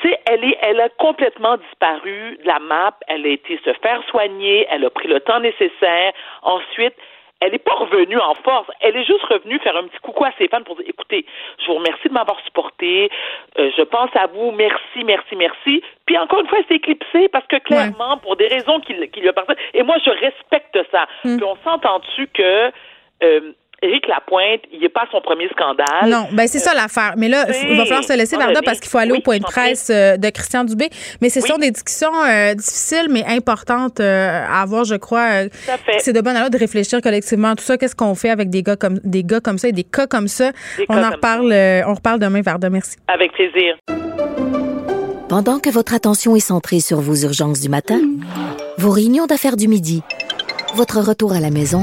Tu 0.00 0.08
sais, 0.08 0.20
elle, 0.26 0.44
est, 0.44 0.56
elle 0.62 0.80
a 0.80 0.88
complètement 0.90 1.56
disparu 1.56 2.38
de 2.40 2.46
la 2.46 2.60
map. 2.60 2.96
Elle 3.08 3.26
a 3.26 3.30
été 3.30 3.58
se 3.64 3.72
faire 3.82 4.00
soigner. 4.08 4.64
Elle 4.70 4.84
a 4.84 4.90
pris 4.90 5.08
le 5.08 5.18
temps 5.18 5.40
nécessaire. 5.40 6.12
Ensuite, 6.42 6.94
elle 7.40 7.52
n'est 7.52 7.58
pas 7.58 7.74
revenue 7.74 8.18
en 8.18 8.34
force. 8.34 8.68
Elle 8.80 8.96
est 8.96 9.04
juste 9.04 9.22
revenue 9.24 9.58
faire 9.60 9.76
un 9.76 9.84
petit 9.84 9.98
coucou 9.98 10.24
à 10.24 10.32
ses 10.38 10.48
fans 10.48 10.62
pour 10.62 10.76
dire 10.76 10.86
écoutez, 10.88 11.24
je 11.60 11.66
vous 11.66 11.74
remercie 11.74 12.08
de 12.08 12.12
m'avoir 12.12 12.40
supporté. 12.44 13.10
Euh, 13.58 13.70
je 13.76 13.82
pense 13.82 14.10
à 14.14 14.26
vous. 14.26 14.50
Merci, 14.52 15.04
merci, 15.04 15.36
merci. 15.36 15.82
Puis 16.06 16.18
encore 16.18 16.40
une 16.40 16.48
fois, 16.48 16.58
elle 16.58 16.66
s'est 16.66 16.76
éclipsée 16.76 17.28
parce 17.28 17.46
que 17.46 17.56
clairement, 17.56 18.18
pour 18.18 18.36
des 18.36 18.48
raisons 18.48 18.80
qui, 18.80 18.94
qui 19.10 19.20
lui 19.20 19.28
appartiennent, 19.28 19.58
et 19.74 19.82
moi, 19.82 19.96
je 20.04 20.10
respecte 20.10 20.78
ça. 20.90 21.06
Hmm. 21.24 21.36
Puis 21.36 21.44
on 21.44 21.56
s'entend-tu 21.64 22.26
que. 22.28 22.72
Euh, 23.22 23.52
Éric 23.80 24.08
Lapointe, 24.08 24.62
il 24.72 24.80
n'est 24.80 24.88
pas 24.88 25.06
son 25.12 25.20
premier 25.20 25.48
scandale. 25.50 26.10
Non, 26.10 26.26
ben 26.32 26.48
c'est 26.48 26.58
ça 26.58 26.72
euh, 26.72 26.74
l'affaire. 26.74 27.14
Mais 27.16 27.28
là, 27.28 27.46
il 27.48 27.76
va 27.76 27.84
falloir 27.84 28.02
se 28.02 28.16
laisser, 28.16 28.36
Varda, 28.36 28.60
parce 28.64 28.80
qu'il 28.80 28.90
faut 28.90 28.98
aller 28.98 29.12
au 29.12 29.20
point 29.20 29.38
de 29.38 29.44
presse 29.44 29.88
euh, 29.90 30.16
de 30.16 30.30
Christian 30.30 30.64
Dubé. 30.64 30.88
Mais 31.20 31.28
ce 31.30 31.40
sont 31.40 31.58
des 31.58 31.70
discussions 31.70 32.12
euh, 32.26 32.54
difficiles, 32.54 33.06
mais 33.08 33.24
importantes 33.24 34.00
à 34.00 34.60
avoir, 34.60 34.84
je 34.84 34.96
crois. 34.96 35.44
C'est 35.98 36.12
de 36.12 36.20
bonne 36.20 36.36
heure 36.36 36.50
de 36.50 36.58
réfléchir 36.58 37.00
collectivement 37.00 37.50
à 37.50 37.54
tout 37.54 37.62
ça. 37.62 37.78
Qu'est-ce 37.78 37.94
qu'on 37.94 38.16
fait 38.16 38.30
avec 38.30 38.50
des 38.50 38.64
gars 38.64 38.76
comme 38.76 38.98
des 39.04 39.22
gars 39.22 39.40
comme 39.40 39.58
ça 39.58 39.68
et 39.68 39.72
des 39.72 39.84
cas 39.84 40.08
comme 40.08 40.28
ça? 40.28 40.50
on 40.88 41.00
en 41.00 41.10
reparle, 41.10 41.52
on 41.86 41.94
reparle 41.94 42.18
demain, 42.18 42.40
Varda. 42.42 42.70
Merci. 42.70 42.96
Avec 43.06 43.32
plaisir. 43.32 43.76
Pendant 45.28 45.60
que 45.60 45.70
votre 45.70 45.94
attention 45.94 46.34
est 46.34 46.40
centrée 46.40 46.80
sur 46.80 47.00
vos 47.00 47.14
urgences 47.14 47.60
du 47.60 47.68
matin, 47.68 48.00
vos 48.76 48.90
réunions 48.90 49.26
d'affaires 49.26 49.56
du 49.56 49.68
midi, 49.68 50.02
votre 50.74 51.00
retour 51.00 51.32
à 51.32 51.40
la 51.40 51.50
maison 51.50 51.82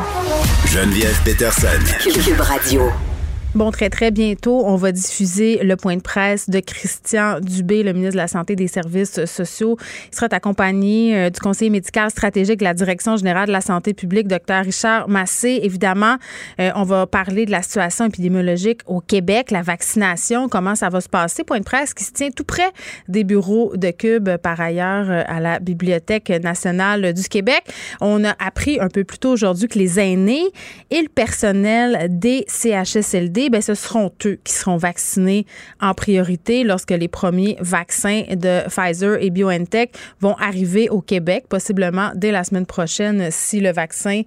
Geneviève 0.71 1.19
Peterson. 1.25 1.67
Cube 1.99 2.39
Radio. 2.39 3.10
Bon, 3.53 3.69
très, 3.69 3.89
très 3.89 4.11
bientôt, 4.11 4.63
on 4.65 4.77
va 4.77 4.93
diffuser 4.93 5.59
le 5.61 5.75
point 5.75 5.97
de 5.97 6.01
presse 6.01 6.49
de 6.49 6.61
Christian 6.61 7.41
Dubé, 7.41 7.83
le 7.83 7.91
ministre 7.91 8.13
de 8.13 8.17
la 8.17 8.29
Santé 8.29 8.53
et 8.53 8.55
des 8.55 8.69
Services 8.69 9.25
sociaux. 9.25 9.75
Il 10.09 10.15
sera 10.15 10.27
accompagné 10.31 11.17
euh, 11.17 11.29
du 11.29 11.37
conseiller 11.41 11.69
médical 11.69 12.09
stratégique 12.09 12.59
de 12.59 12.63
la 12.63 12.73
Direction 12.73 13.17
générale 13.17 13.47
de 13.47 13.51
la 13.51 13.59
santé 13.59 13.93
publique, 13.93 14.29
Dr. 14.29 14.63
Richard 14.63 15.09
Massé. 15.09 15.59
Évidemment, 15.63 16.15
euh, 16.61 16.71
on 16.75 16.83
va 16.83 17.07
parler 17.07 17.45
de 17.45 17.51
la 17.51 17.61
situation 17.61 18.05
épidémiologique 18.05 18.83
au 18.85 19.01
Québec, 19.01 19.51
la 19.51 19.63
vaccination, 19.63 20.47
comment 20.47 20.75
ça 20.75 20.87
va 20.87 21.01
se 21.01 21.09
passer. 21.09 21.43
Point 21.43 21.59
de 21.59 21.65
presse 21.65 21.93
qui 21.93 22.05
se 22.05 22.13
tient 22.13 22.31
tout 22.31 22.45
près 22.45 22.71
des 23.09 23.25
bureaux 23.25 23.73
de 23.75 23.91
Cube, 23.91 24.29
par 24.37 24.61
ailleurs, 24.61 25.11
euh, 25.11 25.23
à 25.27 25.41
la 25.41 25.59
Bibliothèque 25.59 26.29
nationale 26.29 27.11
du 27.11 27.23
Québec. 27.23 27.63
On 27.99 28.23
a 28.23 28.33
appris 28.39 28.79
un 28.79 28.87
peu 28.87 29.03
plus 29.03 29.19
tôt 29.19 29.31
aujourd'hui 29.31 29.67
que 29.67 29.77
les 29.77 29.99
aînés 29.99 30.45
et 30.89 31.01
le 31.01 31.09
personnel 31.09 32.07
des 32.09 32.45
CHSLD 32.47 33.40
ben, 33.49 33.61
ce 33.61 33.73
seront 33.73 34.11
eux 34.25 34.39
qui 34.43 34.53
seront 34.53 34.77
vaccinés 34.77 35.45
en 35.79 35.93
priorité 35.93 36.63
lorsque 36.63 36.91
les 36.91 37.07
premiers 37.07 37.57
vaccins 37.59 38.23
de 38.29 38.67
Pfizer 38.67 39.21
et 39.21 39.29
BioNTech 39.29 39.95
vont 40.19 40.35
arriver 40.35 40.89
au 40.89 41.01
Québec, 41.01 41.45
possiblement 41.49 42.11
dès 42.15 42.31
la 42.31 42.43
semaine 42.43 42.65
prochaine 42.65 43.29
si 43.31 43.59
le 43.59 43.71
vaccin, 43.71 44.21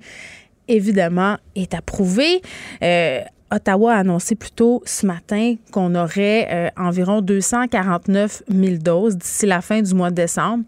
évidemment, 0.69 1.37
est 1.55 1.75
approuvé. 1.75 2.43
Euh, 2.83 3.21
Ottawa 3.51 3.95
a 3.95 3.99
annoncé 3.99 4.35
plus 4.35 4.51
tôt 4.51 4.83
ce 4.85 5.07
matin 5.07 5.55
qu'on 5.71 5.95
aurait 5.95 6.49
euh, 6.51 6.71
environ 6.77 7.21
249 7.21 8.43
000 8.49 8.77
doses 8.79 9.17
d'ici 9.17 9.47
la 9.47 9.61
fin 9.61 9.81
du 9.81 9.95
mois 9.95 10.11
de 10.11 10.17
décembre 10.17 10.65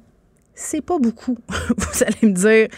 c'est 0.56 0.80
pas 0.80 0.98
beaucoup, 0.98 1.36
vous 1.76 2.02
allez 2.02 2.30
me 2.30 2.34
dire, 2.34 2.68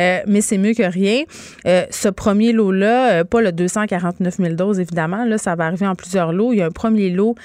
euh, 0.00 0.20
mais 0.26 0.40
c'est 0.40 0.56
mieux 0.56 0.72
que 0.72 0.82
rien. 0.82 1.24
Euh, 1.66 1.84
ce 1.90 2.08
premier 2.08 2.52
lot-là, 2.52 3.20
euh, 3.20 3.24
pas 3.24 3.42
le 3.42 3.52
249 3.52 4.36
000 4.38 4.54
doses, 4.54 4.80
évidemment, 4.80 5.24
là, 5.24 5.36
ça 5.36 5.54
va 5.54 5.66
arriver 5.66 5.86
en 5.86 5.94
plusieurs 5.94 6.32
lots. 6.32 6.54
Il 6.54 6.58
y 6.58 6.62
a 6.62 6.66
un 6.66 6.70
premier 6.70 7.10
lot 7.10 7.36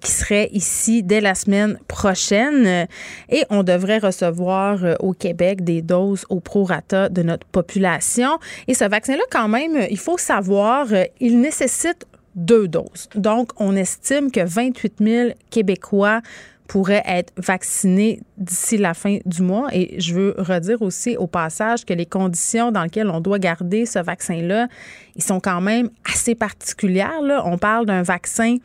qui 0.00 0.10
serait 0.10 0.48
ici 0.52 1.02
dès 1.02 1.20
la 1.20 1.34
semaine 1.34 1.78
prochaine 1.86 2.86
et 3.28 3.44
on 3.50 3.62
devrait 3.62 3.98
recevoir 3.98 4.78
au 5.00 5.12
Québec 5.12 5.62
des 5.62 5.82
doses 5.82 6.24
au 6.30 6.40
prorata 6.40 7.10
de 7.10 7.22
notre 7.22 7.46
population. 7.46 8.38
Et 8.68 8.74
ce 8.74 8.84
vaccin-là, 8.84 9.22
quand 9.30 9.48
même, 9.48 9.86
il 9.90 9.98
faut 9.98 10.16
savoir, 10.16 10.86
il 11.20 11.40
nécessite 11.40 12.06
deux 12.36 12.68
doses. 12.68 13.08
Donc, 13.14 13.50
on 13.58 13.76
estime 13.76 14.30
que 14.30 14.40
28 14.40 14.94
000 15.00 15.30
Québécois 15.50 16.20
pourraient 16.66 17.04
être 17.06 17.32
vaccinés 17.36 18.20
d'ici 18.36 18.76
la 18.76 18.94
fin 18.94 19.18
du 19.24 19.42
mois. 19.42 19.68
Et 19.72 20.00
je 20.00 20.14
veux 20.14 20.34
redire 20.38 20.82
aussi 20.82 21.16
au 21.16 21.26
passage 21.26 21.84
que 21.84 21.94
les 21.94 22.06
conditions 22.06 22.72
dans 22.72 22.82
lesquelles 22.82 23.10
on 23.10 23.20
doit 23.20 23.38
garder 23.38 23.86
ce 23.86 23.98
vaccin-là, 23.98 24.68
ils 25.16 25.22
sont 25.22 25.40
quand 25.40 25.60
même 25.60 25.90
assez 26.10 26.34
particulières. 26.34 27.20
On 27.44 27.58
parle 27.58 27.86
d'un 27.86 28.02
vaccin 28.02 28.56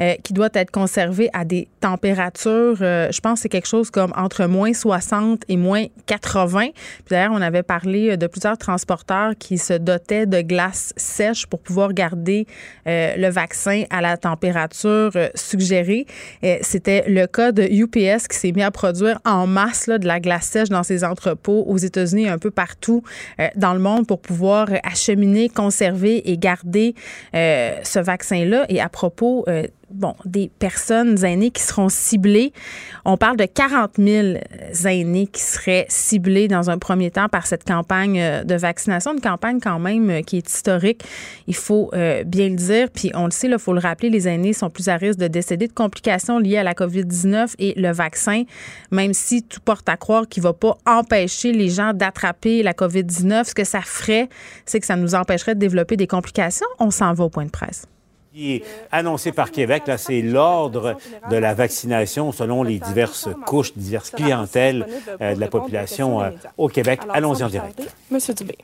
euh, 0.00 0.14
qui 0.22 0.32
doit 0.32 0.50
être 0.54 0.70
conservé 0.70 1.30
à 1.32 1.44
des 1.44 1.68
températures, 1.80 2.78
euh, 2.80 3.08
je 3.10 3.20
pense 3.20 3.40
c'est 3.40 3.48
quelque 3.48 3.68
chose 3.68 3.90
comme 3.90 4.12
entre 4.16 4.46
moins 4.46 4.72
60 4.72 5.42
et 5.48 5.56
moins 5.56 5.86
80. 6.06 6.68
Puis 6.72 6.74
d'ailleurs, 7.10 7.32
on 7.32 7.42
avait 7.42 7.62
parlé 7.62 8.16
de 8.16 8.26
plusieurs 8.26 8.58
transporteurs 8.58 9.32
qui 9.38 9.58
se 9.58 9.74
dotaient 9.74 10.26
de 10.26 10.40
glace 10.40 10.92
sèche 10.96 11.46
pour 11.46 11.60
pouvoir 11.60 11.92
garder 11.92 12.46
euh, 12.86 13.16
le 13.16 13.28
vaccin 13.28 13.84
à 13.90 14.00
la 14.00 14.16
température 14.16 15.12
suggérée. 15.34 16.06
C'était 16.60 17.04
le 17.08 17.26
cas 17.26 17.52
de 17.52 17.62
UPS 17.62 18.28
qui 18.28 18.36
s'est 18.36 18.52
mis 18.52 18.62
à 18.62 18.70
produire 18.70 19.18
en 19.24 19.46
masse 19.46 19.88
de 19.88 20.06
la 20.06 20.20
glace 20.20 20.46
sèche 20.46 20.68
dans 20.68 20.82
ses 20.82 21.04
entrepôts 21.04 21.64
aux 21.66 21.78
États-Unis 21.78 22.24
et 22.24 22.28
un 22.28 22.38
peu 22.38 22.50
partout 22.50 23.02
dans 23.56 23.72
le 23.72 23.80
monde 23.80 24.06
pour 24.06 24.20
pouvoir 24.20 24.68
acheminer, 24.84 25.48
conserver 25.48 25.93
et 26.02 26.36
garder 26.38 26.94
euh, 27.34 27.76
ce 27.82 27.98
vaccin-là. 27.98 28.66
Et 28.68 28.80
à 28.80 28.88
propos 28.88 29.44
euh, 29.48 29.64
bon, 29.94 30.14
des 30.24 30.50
personnes 30.58 31.24
aînées 31.24 31.50
qui 31.50 31.62
seront 31.62 31.88
ciblées. 31.88 32.52
On 33.04 33.16
parle 33.16 33.36
de 33.36 33.44
40 33.44 33.92
000 33.98 34.38
aînés 34.84 35.26
qui 35.26 35.40
seraient 35.40 35.86
ciblés 35.88 36.48
dans 36.48 36.70
un 36.70 36.78
premier 36.78 37.10
temps 37.10 37.28
par 37.28 37.46
cette 37.46 37.64
campagne 37.64 38.20
euh, 38.20 38.44
de 38.44 38.54
vaccination, 38.54 39.14
une 39.14 39.20
campagne 39.20 39.60
quand 39.60 39.78
même 39.78 40.10
euh, 40.10 40.22
qui 40.22 40.36
est 40.36 40.48
historique, 40.48 41.02
il 41.46 41.54
faut 41.54 41.90
euh, 41.94 42.24
bien 42.24 42.48
le 42.48 42.56
dire. 42.56 42.88
Puis 42.90 43.10
on 43.14 43.26
le 43.26 43.30
sait, 43.30 43.48
il 43.48 43.58
faut 43.58 43.72
le 43.72 43.80
rappeler, 43.80 44.10
les 44.10 44.28
aînés 44.28 44.52
sont 44.52 44.70
plus 44.70 44.88
à 44.88 44.96
risque 44.96 45.18
de 45.18 45.28
décéder 45.28 45.68
de 45.68 45.72
complications 45.72 46.38
liées 46.38 46.58
à 46.58 46.64
la 46.64 46.74
COVID-19 46.74 47.54
et 47.58 47.74
le 47.80 47.92
vaccin, 47.92 48.42
même 48.90 49.14
si 49.14 49.42
tout 49.42 49.60
porte 49.60 49.88
à 49.88 49.96
croire 49.96 50.28
qu'il 50.28 50.42
ne 50.42 50.48
va 50.48 50.52
pas 50.52 50.76
empêcher 50.86 51.52
les 51.52 51.68
gens 51.68 51.92
d'attraper 51.94 52.62
la 52.62 52.72
COVID-19, 52.72 53.44
ce 53.44 53.54
que 53.54 53.64
ça 53.64 53.80
ferait, 53.80 54.28
c'est 54.66 54.80
que 54.80 54.86
ça 54.86 54.96
nous 54.96 55.14
empêcherait 55.14 55.54
de 55.54 55.60
développer 55.60 55.96
des 55.96 56.06
complications. 56.06 56.66
On 56.78 56.90
s'en 56.90 57.14
va 57.14 57.24
au 57.24 57.30
point 57.30 57.44
de 57.44 57.50
presse 57.50 57.86
qui 58.34 58.54
est 58.54 58.64
annoncé 58.90 59.30
par 59.30 59.52
Québec, 59.52 59.84
là, 59.86 59.96
c'est 59.96 60.20
l'ordre 60.20 60.96
de 61.30 61.36
la 61.36 61.54
vaccination 61.54 62.32
selon 62.32 62.64
les 62.64 62.80
diverses 62.80 63.28
couches, 63.46 63.72
diverses 63.76 64.10
clientèles 64.10 64.88
euh, 65.20 65.36
de 65.36 65.40
la 65.40 65.46
population 65.46 66.20
euh, 66.20 66.30
au 66.58 66.68
Québec. 66.68 67.00
Allons-y 67.12 67.44
en 67.44 67.48
direct. 67.48 67.80
Monsieur 68.10 68.34
Dubé. 68.34 68.58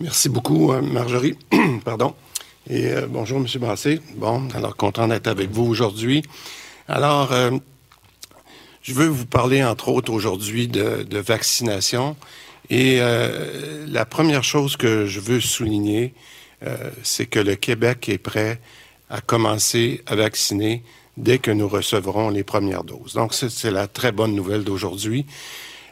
Merci 0.00 0.30
beaucoup, 0.30 0.72
euh, 0.72 0.80
Marjorie. 0.80 1.36
Pardon. 1.84 2.14
Et 2.70 2.90
bonjour, 3.06 3.38
Monsieur 3.38 3.58
Brassé. 3.58 4.00
Bon, 4.16 4.48
alors 4.54 4.76
content 4.76 5.06
d'être 5.06 5.26
avec 5.26 5.50
vous 5.50 5.64
aujourd'hui. 5.64 6.22
Alors, 6.88 7.32
je 8.82 8.92
veux 8.92 9.06
vous 9.06 9.26
parler, 9.26 9.64
entre 9.64 9.88
autres, 9.88 10.12
aujourd'hui 10.12 10.68
de, 10.68 11.02
de, 11.02 11.18
vaccination. 11.18 12.16
Et 12.68 13.00
la 13.00 14.04
première 14.04 14.44
chose 14.44 14.76
que 14.76 15.06
je 15.06 15.20
veux 15.20 15.40
souligner, 15.40 16.14
euh, 16.14 16.39
c'est 17.02 17.26
que 17.26 17.38
le 17.40 17.54
Québec 17.56 18.08
est 18.08 18.18
prêt 18.18 18.60
à 19.08 19.20
commencer 19.20 20.02
à 20.06 20.14
vacciner 20.14 20.82
dès 21.16 21.38
que 21.38 21.50
nous 21.50 21.68
recevrons 21.68 22.30
les 22.30 22.44
premières 22.44 22.84
doses. 22.84 23.14
Donc, 23.14 23.34
c'est 23.34 23.70
la 23.70 23.86
très 23.86 24.12
bonne 24.12 24.34
nouvelle 24.34 24.64
d'aujourd'hui. 24.64 25.26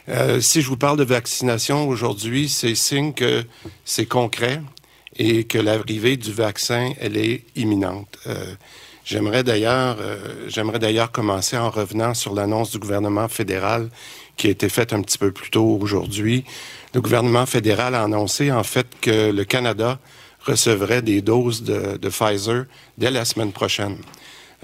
Euh, 0.07 0.41
si 0.41 0.61
je 0.61 0.67
vous 0.67 0.77
parle 0.77 0.97
de 0.97 1.03
vaccination 1.03 1.87
aujourd'hui, 1.87 2.49
c'est 2.49 2.73
signe 2.73 3.13
que 3.13 3.43
c'est 3.85 4.07
concret 4.07 4.61
et 5.17 5.43
que 5.43 5.57
l'arrivée 5.59 6.17
du 6.17 6.31
vaccin, 6.31 6.93
elle 6.99 7.17
est 7.17 7.43
imminente. 7.55 8.17
Euh, 8.25 8.55
j'aimerais 9.03 9.43
d'ailleurs, 9.43 9.97
j'aimerais 10.47 10.79
d'ailleurs 10.79 11.11
commencer 11.11 11.57
en 11.57 11.69
revenant 11.69 12.13
sur 12.13 12.33
l'annonce 12.33 12.71
du 12.71 12.79
gouvernement 12.79 13.27
fédéral 13.27 13.89
qui 14.37 14.47
a 14.47 14.51
été 14.51 14.69
faite 14.69 14.93
un 14.93 15.01
petit 15.01 15.17
peu 15.17 15.31
plus 15.31 15.51
tôt 15.51 15.77
aujourd'hui. 15.79 16.45
Le 16.93 17.01
gouvernement 17.01 17.45
fédéral 17.45 17.93
a 17.93 18.03
annoncé 18.03 18.51
en 18.51 18.63
fait 18.63 18.87
que 19.01 19.31
le 19.31 19.43
Canada 19.43 19.99
recevrait 20.49 21.01
des 21.01 21.21
doses 21.21 21.63
de, 21.63 22.09
Pfizer 22.09 22.65
dès 22.97 23.11
la 23.11 23.25
semaine 23.25 23.51
prochaine. 23.51 23.97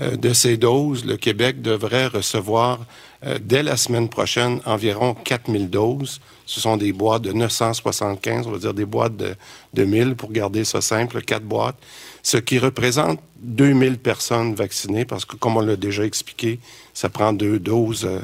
Euh, 0.01 0.17
de 0.17 0.33
ces 0.33 0.57
doses, 0.57 1.05
le 1.05 1.15
Québec 1.15 1.61
devrait 1.61 2.07
recevoir 2.07 2.79
euh, 3.25 3.37
dès 3.41 3.63
la 3.63 3.77
semaine 3.77 4.09
prochaine 4.09 4.59
environ 4.65 5.13
4000 5.13 5.69
doses. 5.69 6.19
Ce 6.45 6.59
sont 6.59 6.75
des 6.75 6.91
boîtes 6.91 7.21
de 7.21 7.31
975, 7.31 8.47
on 8.47 8.51
va 8.51 8.57
dire 8.57 8.73
des 8.73 8.85
boîtes 8.85 9.15
de, 9.15 9.35
de 9.73 9.83
1000 9.85 10.15
pour 10.15 10.31
garder 10.31 10.65
ça 10.65 10.81
simple, 10.81 11.21
quatre 11.21 11.45
boîtes, 11.45 11.77
ce 12.23 12.37
qui 12.37 12.59
représente 12.59 13.19
2000 13.39 13.97
personnes 13.97 14.53
vaccinées 14.53 15.05
parce 15.05 15.23
que, 15.23 15.37
comme 15.37 15.55
on 15.57 15.61
l'a 15.61 15.75
déjà 15.77 16.03
expliqué, 16.03 16.59
ça 16.93 17.09
prend 17.09 17.31
deux 17.31 17.59
doses 17.59 18.05
euh, 18.05 18.19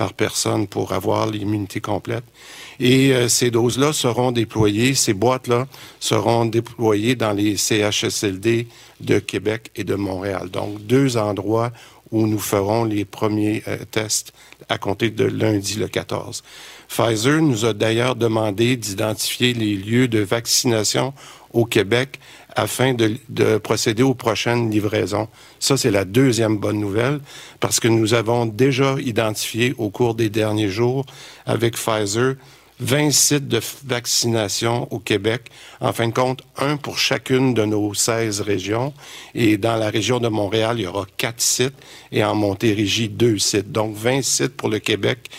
par 0.00 0.14
personne 0.14 0.66
pour 0.66 0.94
avoir 0.94 1.26
l'immunité 1.26 1.82
complète. 1.82 2.24
Et 2.78 3.12
euh, 3.12 3.28
ces 3.28 3.50
doses-là 3.50 3.92
seront 3.92 4.32
déployées, 4.32 4.94
ces 4.94 5.12
boîtes-là 5.12 5.66
seront 5.98 6.46
déployées 6.46 7.16
dans 7.16 7.32
les 7.32 7.58
CHSLD 7.58 8.66
de 9.02 9.18
Québec 9.18 9.70
et 9.76 9.84
de 9.84 9.94
Montréal. 9.96 10.48
Donc, 10.48 10.80
deux 10.86 11.18
endroits 11.18 11.70
où 12.12 12.26
nous 12.26 12.38
ferons 12.38 12.84
les 12.84 13.04
premiers 13.04 13.62
euh, 13.68 13.76
tests 13.90 14.32
à 14.70 14.78
compter 14.78 15.10
de 15.10 15.24
lundi 15.24 15.74
le 15.74 15.86
14. 15.86 16.42
Pfizer 16.88 17.42
nous 17.42 17.66
a 17.66 17.74
d'ailleurs 17.74 18.16
demandé 18.16 18.78
d'identifier 18.78 19.52
les 19.52 19.76
lieux 19.76 20.08
de 20.08 20.20
vaccination 20.20 21.12
au 21.52 21.66
Québec 21.66 22.18
afin 22.56 22.94
de, 22.94 23.58
procéder 23.58 24.02
aux 24.02 24.14
prochaines 24.14 24.70
livraisons. 24.70 25.28
Ça, 25.58 25.76
c'est 25.76 25.90
la 25.90 26.04
deuxième 26.04 26.58
bonne 26.58 26.78
nouvelle 26.78 27.20
parce 27.60 27.80
que 27.80 27.88
nous 27.88 28.14
avons 28.14 28.46
déjà 28.46 28.96
identifié 29.00 29.74
au 29.78 29.90
cours 29.90 30.14
des 30.14 30.30
derniers 30.30 30.68
jours 30.68 31.04
avec 31.46 31.76
Pfizer 31.76 32.34
20 32.80 33.10
sites 33.10 33.48
de 33.48 33.60
vaccination 33.84 34.88
au 34.90 34.98
Québec. 34.98 35.50
En 35.80 35.92
fin 35.92 36.08
de 36.08 36.14
compte, 36.14 36.42
un 36.56 36.78
pour 36.78 36.98
chacune 36.98 37.52
de 37.52 37.64
nos 37.64 37.92
16 37.92 38.40
régions. 38.40 38.94
Et 39.34 39.58
dans 39.58 39.76
la 39.76 39.90
région 39.90 40.18
de 40.18 40.28
Montréal, 40.28 40.76
il 40.78 40.84
y 40.84 40.86
aura 40.86 41.06
quatre 41.18 41.42
sites 41.42 41.74
et 42.10 42.24
en 42.24 42.34
Montérégie, 42.34 43.10
deux 43.10 43.38
sites. 43.38 43.70
Donc, 43.70 43.94
20 43.94 44.22
sites 44.22 44.56
pour 44.56 44.70
le 44.70 44.78
Québec 44.78 45.30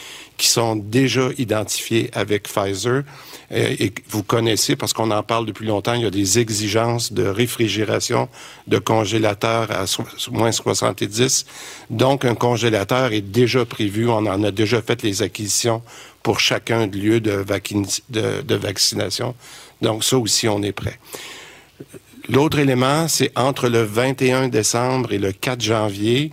qui 0.42 0.48
sont 0.48 0.76
déjà 0.76 1.30
identifiés 1.38 2.10
avec 2.14 2.48
Pfizer. 2.48 3.04
Euh, 3.52 3.76
et 3.80 3.94
vous 4.10 4.24
connaissez, 4.24 4.76
parce 4.76 4.92
qu'on 4.92 5.12
en 5.12 5.22
parle 5.22 5.46
depuis 5.46 5.68
longtemps, 5.68 5.94
il 5.94 6.02
y 6.02 6.06
a 6.06 6.10
des 6.10 6.40
exigences 6.40 7.14
de 7.14 7.28
réfrigération 7.28 8.28
de 8.66 8.80
congélateurs 8.80 9.70
à 9.70 9.86
moins 10.32 10.52
70. 10.52 11.46
Donc, 11.92 12.26
un 12.26 12.34
congélateur 12.34 13.14
est 13.14 13.22
déjà 13.22 13.66
prévu. 13.66 14.10
On 14.10 14.26
en 14.26 14.44
a 14.44 14.50
déjà 14.50 14.82
fait 14.82 15.04
les 15.04 15.22
acquisitions 15.22 15.84
pour 16.24 16.40
chacun 16.40 16.88
de 16.88 16.98
lieux 16.98 17.20
de, 17.20 18.56
vaccination. 18.56 19.36
Donc, 19.84 20.04
ça 20.04 20.18
aussi, 20.18 20.48
on 20.48 20.64
est 20.64 20.72
prêt. 20.72 20.98
L'autre 22.30 22.58
élément, 22.58 23.08
c'est 23.08 23.32
entre 23.38 23.70
le 23.70 23.84
21 23.84 24.48
décembre 24.48 25.14
et 25.14 25.20
le 25.20 25.34
4 25.34 25.62
janvier, 25.62 26.32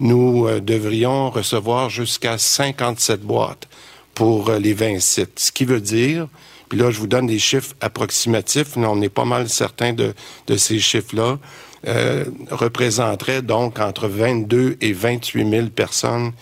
nous 0.00 0.46
euh, 0.46 0.60
devrions 0.60 1.30
recevoir 1.30 1.90
jusqu'à 1.90 2.38
57 2.38 3.20
boîtes 3.20 3.68
pour 4.14 4.50
euh, 4.50 4.58
les 4.58 4.74
20 4.74 5.00
sites. 5.00 5.38
Ce 5.38 5.52
qui 5.52 5.64
veut 5.64 5.80
dire, 5.80 6.28
puis 6.68 6.78
là, 6.78 6.90
je 6.90 6.98
vous 6.98 7.06
donne 7.06 7.26
des 7.26 7.38
chiffres 7.38 7.74
approximatifs, 7.80 8.76
mais 8.76 8.86
on 8.86 9.00
est 9.00 9.08
pas 9.08 9.24
mal 9.24 9.48
certain 9.48 9.92
de, 9.92 10.14
de 10.46 10.56
ces 10.56 10.78
chiffres-là, 10.78 11.38
euh, 11.86 12.24
représenterait 12.50 13.42
donc 13.42 13.78
entre 13.78 14.08
22 14.08 14.76
et 14.80 14.92
28 14.92 15.48
000 15.48 15.66
personnes 15.68 16.32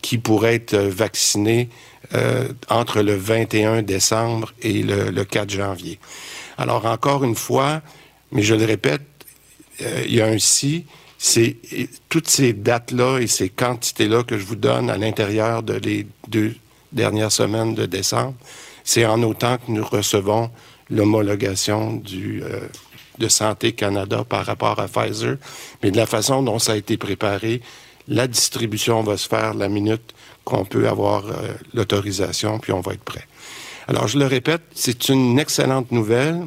qui 0.00 0.18
pourraient 0.18 0.54
être 0.54 0.76
vaccinées 0.76 1.68
euh, 2.14 2.48
entre 2.68 3.02
le 3.02 3.14
21 3.14 3.82
décembre 3.82 4.54
et 4.62 4.82
le, 4.82 5.10
le, 5.10 5.24
4 5.24 5.50
janvier. 5.50 5.98
Alors, 6.56 6.86
encore 6.86 7.24
une 7.24 7.34
fois, 7.34 7.82
mais 8.32 8.42
je 8.42 8.54
le 8.54 8.64
répète, 8.64 9.02
euh, 9.82 10.04
il 10.06 10.14
y 10.14 10.20
a 10.22 10.26
un 10.26 10.38
si, 10.38 10.86
c'est 11.26 11.56
toutes 12.08 12.28
ces 12.28 12.52
dates-là 12.52 13.18
et 13.18 13.26
ces 13.26 13.48
quantités-là 13.48 14.22
que 14.22 14.38
je 14.38 14.46
vous 14.46 14.54
donne 14.54 14.88
à 14.88 14.96
l'intérieur 14.96 15.64
de 15.64 15.74
les 15.74 16.06
deux 16.28 16.54
dernières 16.92 17.32
semaines 17.32 17.74
de 17.74 17.84
décembre, 17.84 18.34
c'est 18.84 19.04
en 19.04 19.20
autant 19.24 19.56
que 19.58 19.72
nous 19.72 19.84
recevons 19.84 20.50
l'homologation 20.88 21.94
du 21.94 22.44
euh, 22.44 22.60
de 23.18 23.28
Santé 23.28 23.72
Canada 23.72 24.24
par 24.28 24.46
rapport 24.46 24.78
à 24.78 24.86
Pfizer, 24.86 25.36
mais 25.82 25.90
de 25.90 25.96
la 25.96 26.06
façon 26.06 26.42
dont 26.42 26.60
ça 26.60 26.72
a 26.72 26.76
été 26.76 26.96
préparé, 26.96 27.60
la 28.06 28.28
distribution 28.28 29.02
va 29.02 29.16
se 29.16 29.26
faire 29.26 29.54
la 29.54 29.68
minute 29.68 30.14
qu'on 30.44 30.64
peut 30.64 30.86
avoir 30.86 31.26
euh, 31.26 31.32
l'autorisation, 31.74 32.60
puis 32.60 32.72
on 32.72 32.80
va 32.80 32.92
être 32.92 33.02
prêt. 33.02 33.26
Alors, 33.88 34.06
je 34.06 34.18
le 34.18 34.26
répète, 34.26 34.62
c'est 34.74 35.08
une 35.08 35.40
excellente 35.40 35.90
nouvelle 35.90 36.46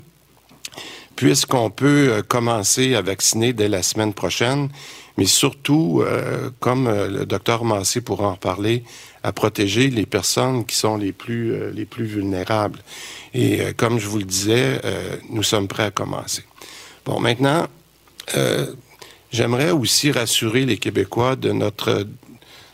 puisqu'on 1.20 1.70
peut 1.70 2.12
euh, 2.14 2.22
commencer 2.22 2.96
à 2.96 3.02
vacciner 3.02 3.52
dès 3.52 3.68
la 3.68 3.84
semaine 3.84 4.14
prochaine, 4.14 4.70
mais 5.18 5.26
surtout, 5.26 6.02
euh, 6.02 6.50
comme 6.62 6.88
le 6.88 7.26
docteur 7.26 7.66
Massé 7.66 8.00
pourra 8.00 8.30
en 8.30 8.38
parler, 8.38 8.86
à 9.22 9.34
protéger 9.34 9.90
les 9.90 10.06
personnes 10.06 10.66
qui 10.66 10.78
sont 10.78 10.96
les 10.96 11.12
plus, 11.12 11.74
les 11.74 11.84
plus 11.84 12.06
vulnérables. 12.06 12.80
Et 13.34 13.60
comme 13.76 14.00
je 14.00 14.08
vous 14.08 14.20
le 14.20 14.24
disais, 14.24 14.80
nous 15.30 15.44
sommes 15.44 15.68
prêts 15.68 15.84
à 15.84 15.92
commencer. 15.92 16.44
Bon, 17.06 17.20
maintenant, 17.20 17.68
j'aimerais 19.30 19.72
aussi 19.72 20.14
rassurer 20.14 20.66
les 20.66 20.78
Québécois 20.78 21.36
de 21.36 21.52
notre 21.52 22.08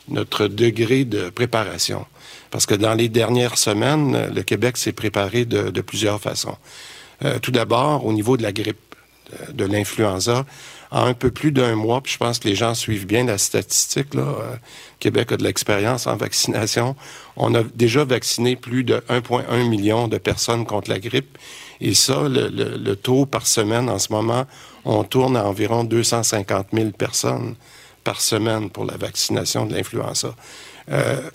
notre 0.08 0.48
degré 0.48 1.06
de 1.06 1.30
préparation. 1.30 2.06
Parce 2.52 2.66
que 2.66 2.76
dans 2.76 2.94
les 2.94 3.10
dernières 3.10 3.58
semaines, 3.58 4.32
le 4.34 4.44
Québec 4.44 4.78
s'est 4.78 4.92
préparé 4.92 5.46
de, 5.46 5.82
plusieurs 5.82 6.22
façons. 6.22 6.56
Euh, 7.24 7.40
tout 7.40 7.52
d'abord, 7.52 8.06
au 8.06 8.14
niveau 8.14 8.38
de 8.38 8.44
la 8.44 8.52
grippe, 8.52 8.96
euh, 9.34 9.52
de 9.54 9.66
l'influenza, 9.66 10.46
en 10.92 11.06
un 11.06 11.14
peu 11.14 11.32
plus 11.32 11.52
d'un 11.52 11.76
mois, 11.76 12.02
puis 12.02 12.14
je 12.14 12.18
pense 12.18 12.40
que 12.40 12.48
les 12.48 12.56
gens 12.56 12.76
suivent 12.76 13.08
bien 13.08 13.26
la 13.26 13.38
statistique, 13.38 14.16
euh, 14.16 14.56
Québec 15.00 15.32
a 15.32 15.38
de 15.38 15.44
l'expérience 15.44 16.08
en 16.08 16.16
vaccination. 16.16 16.96
On 17.38 17.56
a 17.56 17.64
déjà 17.64 18.04
vacciné 18.04 18.56
plus 18.56 18.84
de 18.84 19.02
1,1 19.10 19.68
million 19.68 20.08
de 20.08 20.18
personnes 20.18 20.66
contre 20.66 20.90
la 20.90 21.00
grippe. 21.00 21.38
Et 21.82 21.94
ça, 21.94 22.24
le, 22.30 22.94
taux 22.96 23.26
par 23.26 23.48
semaine, 23.48 23.90
en 23.90 24.00
ce 24.00 24.14
moment, 24.14 24.46
on 24.86 25.04
tourne 25.04 25.36
à 25.36 25.46
environ 25.46 25.84
250 25.84 26.68
000 26.72 26.92
personnes 26.92 27.56
par 28.06 28.22
semaine 28.22 28.70
pour 28.70 28.86
la 28.86 28.96
vaccination 28.96 29.66
de 29.66 29.76
l'influenza. 29.76 30.36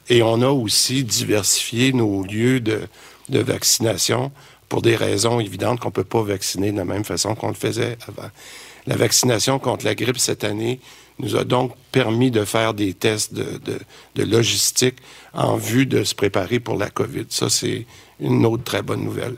Et 0.08 0.22
on 0.22 0.40
a 0.40 0.48
aussi 0.48 1.04
diversifié 1.04 1.92
nos 1.92 2.22
lieux 2.22 2.60
de 2.60 2.88
vaccination 3.28 4.32
pour 4.70 4.80
des 4.80 4.96
raisons 4.96 5.40
évidentes 5.40 5.80
qu'on 5.80 5.88
ne 5.88 5.92
peut 5.92 6.04
pas 6.04 6.22
vacciner 6.22 6.72
de 6.72 6.78
la 6.78 6.86
même 6.86 7.04
façon 7.04 7.34
qu'on 7.34 7.48
le 7.48 7.54
faisait 7.54 7.98
avant. 8.08 8.30
La 8.86 8.96
vaccination 8.96 9.58
contre 9.58 9.84
la 9.84 9.94
grippe 9.94 10.16
cette 10.16 10.44
année 10.44 10.80
nous 11.18 11.36
a 11.36 11.44
donc 11.44 11.72
permis 11.92 12.30
de 12.30 12.44
faire 12.44 12.72
des 12.72 12.94
tests 12.94 13.34
de, 13.34 13.60
de, 14.14 14.24
logistique 14.24 14.96
en 15.34 15.56
vue 15.56 15.84
de 15.84 16.04
se 16.04 16.14
préparer 16.14 16.60
pour 16.60 16.78
la 16.78 16.88
COVID. 16.88 17.26
Ça, 17.28 17.50
c'est 17.50 17.84
une 18.20 18.46
autre 18.46 18.62
très 18.62 18.80
bonne 18.80 19.04
nouvelle. 19.04 19.36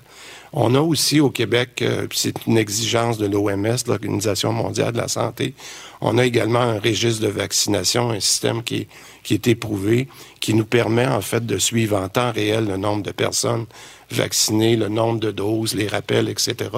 On 0.52 0.74
a 0.74 0.80
aussi 0.80 1.18
au 1.18 1.30
Québec, 1.30 1.80
euh, 1.80 2.06
c'est 2.12 2.46
une 2.46 2.59
exigence 2.59 3.16
de 3.16 3.26
l'OMS, 3.26 3.76
l'Organisation 3.86 4.52
mondiale 4.52 4.92
de 4.92 4.98
la 4.98 5.09
santé, 5.09 5.54
on 6.02 6.18
a 6.18 6.26
également 6.26 6.60
un 6.60 6.78
registre 6.78 7.22
de 7.22 7.28
vaccination, 7.28 8.10
un 8.10 8.20
système 8.20 8.62
qui 8.62 8.86
qui 9.22 9.34
est 9.34 9.46
éprouvé, 9.46 10.09
qui 10.40 10.54
nous 10.54 10.64
permet 10.64 11.06
en 11.06 11.20
fait 11.20 11.46
de 11.46 11.59
suivre 11.59 11.96
en 11.96 12.09
temps 12.09 12.32
réel 12.32 12.66
le 12.66 12.76
nombre 12.76 13.02
de 13.02 13.12
personnes 13.12 13.66
vaccinées, 14.12 14.76
le 14.76 14.89
nombre 14.89 15.20
de 15.20 15.30
doses, 15.30 15.74
les 15.74 15.89
rappels, 15.89 16.28
etc. 16.28 16.70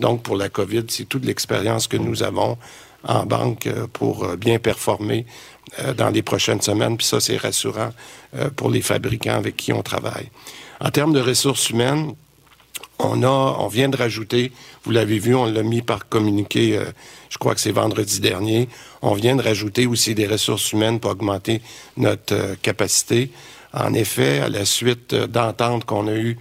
Donc 0.00 0.22
pour 0.22 0.36
la 0.36 0.48
COVID, 0.48 0.84
c'est 0.88 1.08
toute 1.08 1.24
l'expérience 1.24 1.86
que 1.86 1.96
nous 1.96 2.22
avons 2.22 2.56
en 3.06 3.24
banque 3.24 3.66
euh, 3.66 3.86
pour 3.92 4.24
euh, 4.24 4.36
bien 4.36 4.58
performer 4.58 5.26
euh, 5.80 5.94
dans 5.94 6.10
les 6.10 6.22
prochaines 6.22 6.60
semaines. 6.60 6.96
Puis 6.96 7.06
ça, 7.06 7.20
c'est 7.20 7.36
rassurant 7.36 7.92
pour 8.56 8.68
les 8.68 8.82
fabricants 8.82 9.36
avec 9.36 9.56
qui 9.56 9.72
on 9.72 9.82
travaille. 9.82 10.28
En 10.80 10.90
termes 10.90 11.14
de 11.14 11.20
ressources 11.20 11.70
humaines, 11.70 12.12
on 12.98 13.22
a, 13.22 13.26
on 13.26 13.68
vient 13.68 13.88
de 13.88 13.96
rajouter, 13.96 14.52
vous 14.84 14.90
l'avez 14.90 15.18
vu, 15.18 15.34
on 15.34 15.46
l'a 15.46 15.62
mis 15.62 15.80
par 15.80 16.08
communiqué, 16.08 16.78
je 17.30 17.38
crois 17.38 17.54
que 17.54 17.60
c'est 17.60 17.72
vendredi 17.72 18.20
dernier, 18.20 18.68
on 19.00 19.14
vient 19.14 19.36
de 19.36 19.42
rajouter 19.42 19.86
aussi 19.86 20.14
des 20.14 20.26
ressources 20.26 20.72
humaines 20.72 21.00
pour 21.00 21.12
augmenter 21.12 21.62
notre 21.96 22.56
capacité. 22.60 23.30
En 23.72 23.94
effet, 23.94 24.40
à 24.40 24.50
la 24.50 24.66
suite 24.66 25.14
d'ententes 25.14 25.86
qu'on 25.86 26.08
a 26.08 26.14
eues 26.14 26.36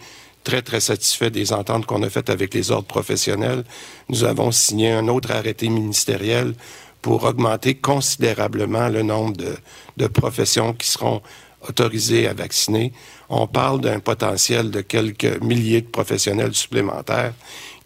très, 0.45 0.61
très 0.61 0.79
satisfait 0.79 1.31
des 1.31 1.51
ententes 1.51 1.85
qu'on 1.85 2.03
a 2.03 2.09
faites 2.09 2.29
avec 2.29 2.53
les 2.53 2.71
ordres 2.71 2.87
professionnels. 2.87 3.65
Nous 4.07 4.23
avons 4.23 4.51
signé 4.51 4.91
un 4.91 5.09
autre 5.09 5.31
arrêté 5.31 5.67
ministériel 5.67 6.53
pour 7.01 7.23
augmenter 7.23 7.75
considérablement 7.75 8.87
le 8.87 9.01
nombre 9.01 9.33
de, 9.97 10.07
professions 10.07 10.73
qui 10.73 10.87
seront 10.87 11.21
autorisées 11.67 12.27
à 12.27 12.33
vacciner. 12.33 12.93
On 13.27 13.47
parle 13.47 13.81
d'un 13.81 13.99
potentiel 13.99 14.71
de 14.71 14.81
quelques 14.81 15.41
milliers 15.41 15.81
de 15.81 15.87
professionnels 15.87 16.53
supplémentaires 16.53 17.33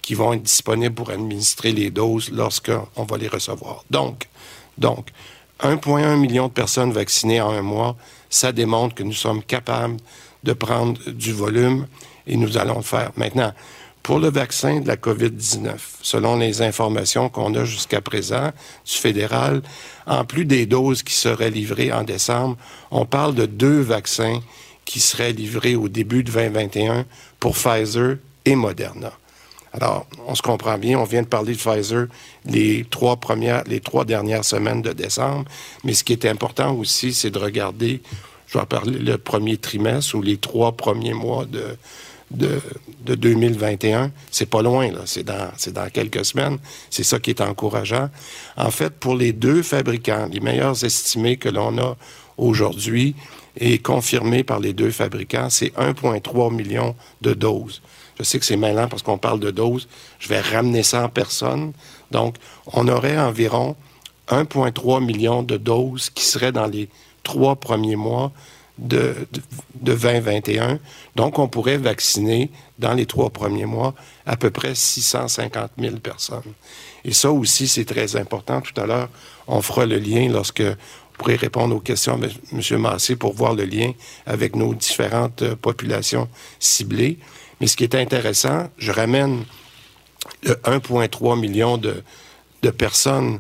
qui 0.02 0.14
vont 0.14 0.34
être 0.34 0.44
disponibles 0.44 0.96
pour 0.96 1.10
administrer 1.10 1.72
les 1.72 1.90
doses 1.90 2.30
lorsqu'on 2.32 3.04
va 3.04 3.18
les 3.18 3.28
recevoir. 3.28 3.84
Donc, 3.90 4.28
donc, 4.78 5.08
1,1 5.62 6.18
million 6.18 6.48
de 6.48 6.54
personnes 6.54 6.92
vaccinées 6.92 7.42
en 7.42 7.52
un 7.52 7.62
mois, 7.62 7.96
ça 8.30 8.52
démontre 8.52 8.96
que 8.96 9.04
nous 9.04 9.14
sommes 9.14 9.44
capables 9.44 9.98
de 10.44 10.54
prendre 10.54 10.98
du 11.10 11.34
volume 11.34 11.88
et 12.30 12.38
nous 12.38 12.58
allons 12.58 12.78
le 12.78 12.84
faire. 12.84 13.12
Maintenant, 13.18 13.54
pour 14.04 14.20
le 14.20 14.30
vaccin 14.30 14.80
de 14.80 14.88
la 14.88 14.96
COVID-19, 14.96 15.76
selon 16.02 16.38
les 16.38 16.62
informations 16.62 17.30
qu'on 17.30 17.54
a 17.56 17.66
jusqu'à 17.66 18.02
présent 18.02 18.52
du 18.86 18.94
fédéral, 18.94 19.62
en 20.08 20.26
plus 20.26 20.46
des 20.46 20.66
doses 20.66 21.04
qui 21.04 21.14
seraient 21.14 21.52
livrées 21.52 21.92
en 21.92 22.04
décembre, 22.04 22.58
on 22.92 23.06
parle 23.06 23.36
de 23.36 23.46
deux 23.46 23.82
vaccins 23.82 24.40
qui 24.86 25.00
seraient 25.00 25.34
livrés 25.34 25.76
au 25.76 25.90
début 25.90 26.24
de 26.24 26.32
2021 26.32 27.06
pour 27.40 27.56
Pfizer 27.56 28.18
et 28.46 28.56
Moderna. 28.56 29.12
Alors, 29.74 30.08
on 30.26 30.34
se 30.34 30.42
comprend 30.42 30.80
bien, 30.80 30.98
on 30.98 31.04
vient 31.04 31.22
de 31.22 31.28
parler 31.28 31.54
de 31.54 31.60
Pfizer 31.60 32.08
les 32.46 32.86
trois 32.90 33.18
premières, 33.18 33.64
les 33.66 33.82
trois 33.82 34.06
dernières 34.06 34.46
semaines 34.46 34.82
de 34.82 34.94
décembre, 34.94 35.46
mais 35.84 35.94
ce 35.94 36.04
qui 36.04 36.14
est 36.14 36.26
important 36.26 36.74
aussi, 36.74 37.14
c'est 37.14 37.30
de 37.30 37.38
regarder, 37.38 38.02
je 38.48 38.58
vais 38.58 38.66
parler 38.66 38.98
le 38.98 39.20
premier 39.20 39.58
trimestre 39.58 40.16
ou 40.16 40.24
les 40.24 40.38
trois 40.38 40.72
premiers 40.72 41.14
mois 41.14 41.46
de, 41.46 41.78
de, 42.32 42.62
de 43.06 43.16
2021. 43.16 44.12
C'est 44.32 44.50
pas 44.50 44.62
loin, 44.62 44.92
là. 44.92 45.02
C'est 45.06 45.24
dans, 45.24 45.50
c'est 45.58 45.74
dans 45.74 45.90
quelques 45.90 46.26
semaines. 46.26 46.58
C'est 46.90 47.04
ça 47.04 47.20
qui 47.20 47.32
est 47.32 47.42
encourageant. 47.42 48.10
En 48.58 48.72
fait, 48.72 48.92
pour 48.92 49.16
les 49.16 49.34
deux 49.34 49.64
fabricants, 49.64 50.28
les 50.32 50.40
meilleurs 50.40 50.84
estimés 50.84 51.38
que 51.38 51.50
l'on 51.50 51.78
a 51.78 51.98
aujourd'hui 52.38 53.16
et 53.58 53.80
confirmés 53.80 54.44
par 54.44 54.60
les 54.60 54.74
deux 54.74 54.92
fabricants, 54.92 55.50
c'est 55.50 55.74
1,3 55.76 56.54
million 56.54 56.96
de 57.22 57.34
doses. 57.34 57.82
Je 58.18 58.24
sais 58.24 58.40
que 58.40 58.46
c'est 58.46 58.58
mêlant 58.58 58.88
parce 58.88 59.02
qu'on 59.02 59.18
parle 59.18 59.40
de 59.40 59.52
doses. 59.52 59.88
Je 60.20 60.28
vais 60.28 60.42
ramener 60.42 60.84
ça 60.84 61.06
en 61.06 61.10
personne. 61.10 61.74
Donc, 62.12 62.36
on 62.68 62.88
aurait 62.88 63.18
environ 63.18 63.76
1,3 64.28 65.04
million 65.04 65.42
de 65.42 65.58
doses 65.58 66.10
qui 66.10 66.26
seraient 66.26 66.52
dans 66.52 66.68
les 66.68 66.90
trois 67.24 67.56
premiers 67.56 67.96
mois 67.96 68.32
de, 68.80 69.28
de, 69.82 69.94
2021. 69.94 70.80
Donc, 71.16 71.40
on 71.40 71.48
pourrait 71.48 71.78
vacciner 71.78 72.50
dans 72.78 72.94
les 72.94 73.06
trois 73.06 73.30
premiers 73.30 73.66
mois 73.66 73.94
à 74.26 74.36
peu 74.36 74.50
près 74.50 74.76
650 74.76 75.72
000 75.78 75.98
personnes. 75.98 76.54
Et 77.04 77.14
ça 77.14 77.32
aussi, 77.32 77.68
c'est 77.68 77.86
très 77.86 78.16
important. 78.16 78.62
Tout 78.62 78.80
à 78.80 78.86
l'heure, 78.86 79.10
on 79.48 79.62
fera 79.62 79.86
le 79.86 79.98
lien 79.98 80.30
lorsque 80.30 80.62
vous 80.62 80.76
pourrez 81.18 81.36
répondre 81.36 81.76
aux 81.76 81.82
questions 81.82 82.18
de 82.18 82.30
M. 82.54 82.80
Massé 82.80 83.16
pour 83.16 83.34
voir 83.34 83.54
le 83.54 83.66
lien 83.66 83.92
avec 84.26 84.56
nos 84.56 84.74
différentes 84.74 85.42
euh, 85.42 85.56
populations 85.56 86.30
ciblées. 86.60 87.18
Mais 87.60 87.68
ce 87.68 87.76
qui 87.76 87.84
est 87.84 87.96
intéressant, 87.96 88.70
je 88.78 88.92
ramène 88.92 89.44
le 90.44 90.54
1,3 90.54 91.38
million 91.38 91.78
de 91.78 92.04
personnes 92.72 93.40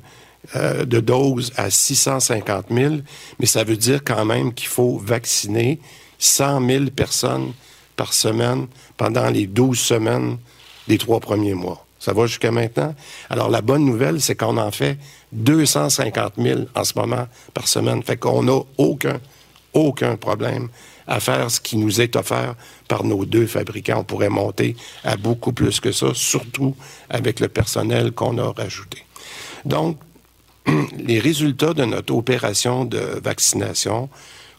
euh, 0.56 0.86
de 0.86 0.99
doses 0.99 1.52
à 1.57 1.70
650 1.70 2.68
000, 2.72 2.95
mais 3.40 3.45
ça 3.45 3.64
veut 3.64 3.78
dire 3.78 4.02
quand 4.03 4.26
même 4.26 4.53
qu'il 4.53 4.68
faut 4.68 4.98
vacciner 4.98 5.80
100 6.18 6.66
000 6.68 6.86
personnes 6.95 7.53
par 7.95 8.14
semaine 8.14 8.68
pendant 8.98 9.30
les 9.30 9.48
12 9.48 9.78
semaines 9.78 10.38
des 10.88 10.98
trois 10.98 11.20
premiers 11.20 11.53
mois. 11.53 11.86
Ça 11.99 12.14
va 12.14 12.26
jusqu'à 12.26 12.52
maintenant? 12.52 12.95
Alors, 13.30 13.49
la 13.49 13.61
bonne 13.61 13.86
nouvelle, 13.86 14.22
c'est 14.22 14.36
qu'on 14.36 14.57
en 14.57 14.72
fait 14.72 14.98
250 15.34 16.34
000 16.38 16.61
en 16.74 16.84
ce 16.86 16.94
moment 16.98 17.28
par 17.53 17.68
semaine. 17.68 18.02
Fait 18.02 18.16
qu'on 18.16 18.44
n'a 18.44 18.60
aucun, 18.78 19.20
aucun 19.74 20.16
problème 20.16 20.70
à 21.07 21.20
faire 21.20 21.52
ce 21.52 21.60
qui 21.60 21.76
nous 21.76 21.99
est 21.99 22.16
offert 22.16 22.56
par 22.88 23.03
nos 23.03 23.26
deux 23.26 23.48
fabricants. 23.48 23.99
On 23.99 24.03
pourrait 24.03 24.30
monter 24.30 24.78
à 25.03 25.18
beaucoup 25.18 25.52
plus 25.52 25.82
que 25.82 25.91
ça, 25.91 26.14
surtout 26.14 26.76
avec 27.10 27.41
le 27.41 27.49
personnel 27.49 28.14
qu'on 28.14 28.38
a 28.38 28.53
rajouté. 28.53 29.03
Donc, 29.66 29.98
les 30.98 31.19
résultats 31.19 31.73
de 31.73 31.86
notre 31.86 32.14
opération 32.14 32.86
de 32.86 33.19
vaccination 33.23 34.10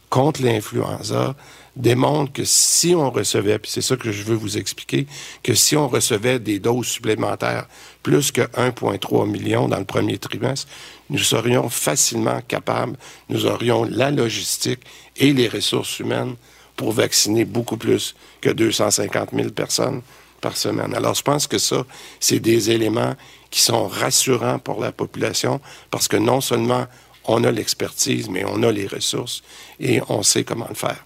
contre 0.09 0.43
l'influenza 0.43 1.35
démontrent 1.75 2.33
que 2.33 2.43
si 2.43 2.93
on 2.95 3.09
recevait, 3.09 3.57
puis 3.57 3.71
c'est 3.71 3.81
ça 3.81 3.95
que 3.95 4.11
je 4.11 4.23
veux 4.23 4.35
vous 4.35 4.57
expliquer, 4.57 5.07
que 5.41 5.53
si 5.53 5.77
on 5.77 5.87
recevait 5.87 6.37
des 6.37 6.59
doses 6.59 6.87
supplémentaires, 6.87 7.67
plus 8.03 8.31
que 8.31 8.41
1,3 8.41 9.29
million 9.29 9.69
dans 9.69 9.79
le 9.79 9.85
premier 9.85 10.17
trimestre, 10.17 10.67
nous 11.09 11.19
serions 11.19 11.69
facilement 11.69 12.41
capables, 12.45 12.97
nous 13.29 13.45
aurions 13.45 13.85
la 13.85 14.11
logistique 14.11 14.81
et 15.15 15.31
les 15.31 15.47
ressources 15.47 15.99
humaines 15.99 16.35
pour 16.75 16.91
vacciner 16.91 17.45
beaucoup 17.45 17.77
plus 17.77 18.15
que 18.41 18.49
250 18.49 19.29
000 19.33 19.49
personnes 19.51 20.01
par 20.41 20.57
semaine. 20.57 20.93
Alors, 20.95 21.13
je 21.13 21.21
pense 21.21 21.47
que 21.47 21.57
ça, 21.57 21.85
c'est 22.19 22.39
des 22.39 22.71
éléments 22.71 23.15
qui 23.51 23.61
sont 23.61 23.87
rassurants 23.87 24.59
pour 24.59 24.81
la 24.81 24.91
population 24.91 25.61
parce 25.91 26.07
que 26.07 26.17
non 26.17 26.41
seulement 26.41 26.87
on 27.25 27.43
a 27.43 27.51
l'expertise, 27.51 28.29
mais 28.29 28.43
on 28.45 28.63
a 28.63 28.71
les 28.71 28.87
ressources 28.87 29.43
et 29.79 30.01
on 30.09 30.23
sait 30.23 30.43
comment 30.43 30.67
le 30.67 30.75
faire. 30.75 31.05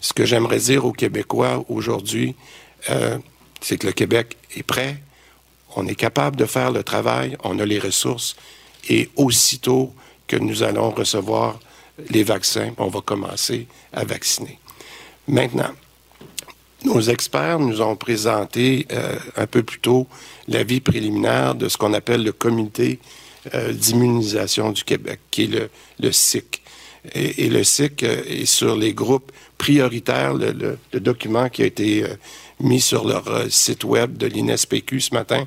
Ce 0.00 0.12
que 0.12 0.26
j'aimerais 0.26 0.58
dire 0.58 0.84
aux 0.84 0.92
Québécois 0.92 1.64
aujourd'hui, 1.68 2.34
euh, 2.90 3.18
c'est 3.60 3.78
que 3.78 3.86
le 3.86 3.92
Québec 3.92 4.36
est 4.56 4.62
prêt, 4.62 5.02
on 5.76 5.86
est 5.86 5.94
capable 5.94 6.36
de 6.36 6.46
faire 6.46 6.72
le 6.72 6.82
travail, 6.82 7.36
on 7.44 7.58
a 7.58 7.64
les 7.64 7.78
ressources 7.78 8.36
et 8.88 9.10
aussitôt 9.16 9.94
que 10.26 10.36
nous 10.36 10.62
allons 10.62 10.90
recevoir 10.90 11.58
les 12.08 12.24
vaccins, 12.24 12.72
on 12.78 12.88
va 12.88 13.00
commencer 13.00 13.66
à 13.92 14.04
vacciner. 14.04 14.58
Maintenant, 15.28 15.70
nos 16.84 17.00
experts 17.00 17.58
nous 17.58 17.82
ont 17.82 17.96
présenté 17.96 18.86
euh, 18.92 19.18
un 19.36 19.46
peu 19.46 19.62
plus 19.62 19.80
tôt 19.80 20.06
l'avis 20.48 20.80
préliminaire 20.80 21.54
de 21.54 21.68
ce 21.68 21.76
qu'on 21.76 21.92
appelle 21.92 22.22
le 22.22 22.32
comité 22.32 22.98
euh, 23.54 23.72
d'immunisation 23.72 24.72
du 24.72 24.84
Québec, 24.84 25.20
qui 25.30 25.44
est 25.44 25.46
le, 25.46 25.70
le 26.00 26.12
SIC. 26.12 26.62
Et, 27.14 27.48
le 27.48 27.64
SIC 27.64 28.02
euh, 28.02 28.22
est 28.26 28.46
sur 28.46 28.76
les 28.76 28.94
groupes 28.94 29.32
prioritaires. 29.58 30.34
Le, 30.34 30.78
document 30.98 31.48
qui 31.48 31.62
a 31.62 31.66
été 31.66 32.04
mis 32.60 32.80
sur 32.80 33.06
leur 33.06 33.24
site 33.50 33.84
web 33.84 34.16
de 34.16 34.26
l'INSPQ 34.26 35.00
ce 35.00 35.14
matin 35.14 35.46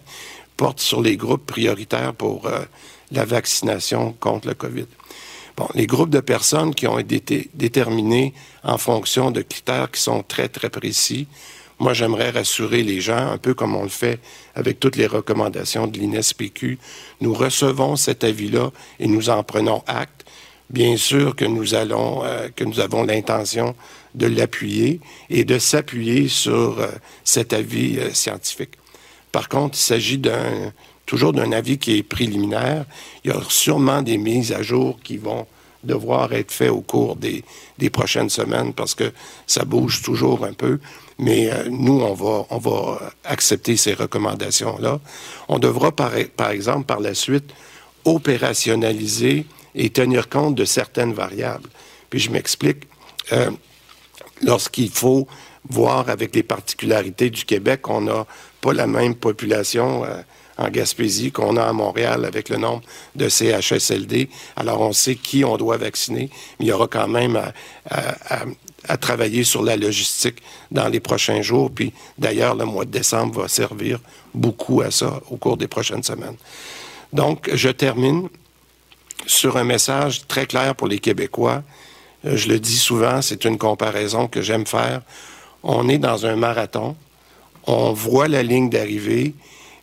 porte 0.58 0.80
sur 0.80 1.02
les 1.02 1.18
groupes 1.18 1.46
prioritaires 1.46 2.14
pour 2.14 2.50
la 3.12 3.26
vaccination 3.26 4.14
contre 4.20 4.48
le 4.48 4.54
COVID. 4.54 4.86
Bon, 5.56 5.68
les 5.76 5.86
groupes 5.86 6.10
de 6.10 6.20
personnes 6.20 6.74
qui 6.74 6.88
ont 6.88 6.98
été 6.98 7.50
déterminés 7.54 8.34
en 8.64 8.80
fonction 8.80 9.30
de 9.30 9.42
critères 9.44 9.92
qui 9.92 10.02
sont 10.02 10.24
très, 10.24 10.48
très 10.50 10.70
précis. 10.70 11.28
Moi, 11.80 11.94
j'aimerais 11.94 12.32
rassurer 12.32 12.82
les 12.82 13.02
gens, 13.02 13.32
un 13.32 13.38
peu 13.38 13.54
comme 13.54 13.76
on 13.76 13.84
le 13.84 13.90
fait 13.90 14.20
avec 14.56 14.80
toutes 14.80 14.96
les 14.96 15.06
recommandations 15.06 15.86
de 15.86 16.00
l'INSPQ. 16.00 16.80
Nous 17.22 17.34
recevons 17.34 17.96
cet 17.96 18.24
avis-là 18.24 18.72
et 19.00 19.08
nous 19.08 19.30
en 19.30 19.44
prenons 19.44 19.84
acte. 19.86 20.26
Bien 20.70 20.98
sûr 20.98 21.36
que 21.36 21.46
nous 21.46 21.76
allons, 21.76 22.24
euh, 22.24 22.48
que 22.56 22.64
nous 22.64 22.80
avons 22.80 23.04
l'intention 23.04 23.76
de 24.16 24.26
l'appuyer 24.26 25.02
et 25.30 25.44
de 25.44 25.60
s'appuyer 25.60 26.30
sur 26.30 26.80
euh, 26.80 26.88
cet 27.24 27.54
avis 27.54 28.00
euh, 28.00 28.12
scientifique. 28.14 28.72
Par 29.32 29.50
contre, 29.50 29.78
il 29.78 29.82
s'agit 29.82 30.18
d'un 30.18 30.72
toujours 31.14 31.32
d'un 31.32 31.52
avis 31.52 31.78
qui 31.78 32.00
est 32.00 32.02
préliminaire. 32.02 32.86
Il 33.24 33.30
y 33.30 33.34
a 33.36 33.40
sûrement 33.48 34.02
des 34.02 34.18
mises 34.18 34.52
à 34.52 34.64
jour 34.64 34.98
qui 35.04 35.18
vont 35.18 35.46
devoir 35.84 36.34
être 36.34 36.52
faites 36.52 36.72
au 36.72 36.82
cours 36.82 37.16
des, 37.18 37.44
des 37.78 37.92
prochaines 37.92 38.32
semaines 38.32 38.74
parce 38.74 38.96
que 38.96 39.14
ça 39.46 39.64
bouge 39.64 40.02
toujours 40.02 40.44
un 40.44 40.54
peu. 40.54 40.80
Mais 41.20 41.54
euh, 41.54 41.70
nous, 41.70 42.02
on 42.02 42.16
va, 42.16 42.48
on 42.50 42.58
va 42.58 43.14
accepter 43.26 43.78
ces 43.78 43.94
recommandations-là. 43.94 45.00
On 45.50 45.60
devra, 45.60 45.92
par, 45.92 46.14
par 46.36 46.50
exemple, 46.50 46.86
par 46.86 47.00
la 47.00 47.14
suite, 47.14 47.54
opérationnaliser 48.06 49.46
et 49.76 49.92
tenir 49.92 50.30
compte 50.30 50.56
de 50.56 50.66
certaines 50.66 51.14
variables. 51.14 51.70
Puis 52.10 52.22
je 52.22 52.32
m'explique. 52.32 52.88
Euh, 53.34 53.52
lorsqu'il 54.42 54.90
faut 54.90 55.28
voir 55.70 56.10
avec 56.10 56.34
les 56.34 56.44
particularités 56.44 57.30
du 57.30 57.46
Québec, 57.46 57.88
on 57.88 58.02
n'a 58.02 58.26
pas 58.62 58.74
la 58.74 58.88
même 58.88 59.14
population 59.14 60.06
euh, 60.06 60.24
en 60.64 60.70
Gaspésie 60.70 61.32
qu'on 61.32 61.58
a 61.58 61.64
à 61.64 61.74
Montréal 61.74 62.26
avec 62.26 62.50
le 62.50 62.58
nombre 62.58 62.82
de 63.16 63.30
CHSLD. 63.30 64.30
Alors 64.56 64.82
on 64.82 64.94
sait 64.94 65.16
qui 65.16 65.44
on 65.44 65.58
doit 65.58 65.78
vacciner, 65.78 66.30
mais 66.60 66.66
il 66.66 66.68
y 66.68 66.72
aura 66.72 66.88
quand 66.88 67.08
même 67.08 67.40
à, 67.90 68.46
à 68.88 68.98
travailler 68.98 69.44
sur 69.44 69.64
la 69.64 69.76
logistique 69.76 70.42
dans 70.72 70.88
les 70.88 71.00
prochains 71.00 71.42
jours. 71.42 71.72
Puis 71.74 71.94
d'ailleurs, 72.18 72.56
le 72.56 72.66
mois 72.66 72.86
de 72.86 72.92
décembre 72.92 73.42
va 73.42 73.48
servir 73.48 74.00
beaucoup 74.34 74.82
à 74.82 74.92
ça 74.92 75.22
au 75.30 75.38
cours 75.38 75.58
des 75.58 75.68
prochaines 75.68 76.04
semaines. 76.04 76.36
Donc, 77.12 77.50
je 77.54 77.70
termine 77.70 78.28
sur 79.26 79.58
un 79.58 79.64
message 79.64 80.28
très 80.28 80.46
clair 80.46 80.76
pour 80.76 80.88
les 80.88 81.00
Québécois. 81.00 81.64
Je 82.24 82.48
le 82.48 82.60
dis 82.60 82.78
souvent, 82.78 83.22
c'est 83.22 83.46
une 83.46 83.58
comparaison 83.58 84.28
que 84.28 84.42
j'aime 84.42 84.66
faire. 84.66 85.02
On 85.62 85.88
est 85.88 85.98
dans 85.98 86.26
un 86.26 86.36
marathon, 86.36 86.96
on 87.68 87.94
voit 87.94 88.28
la 88.28 88.44
ligne 88.44 88.70
d'arrivée, 88.70 89.34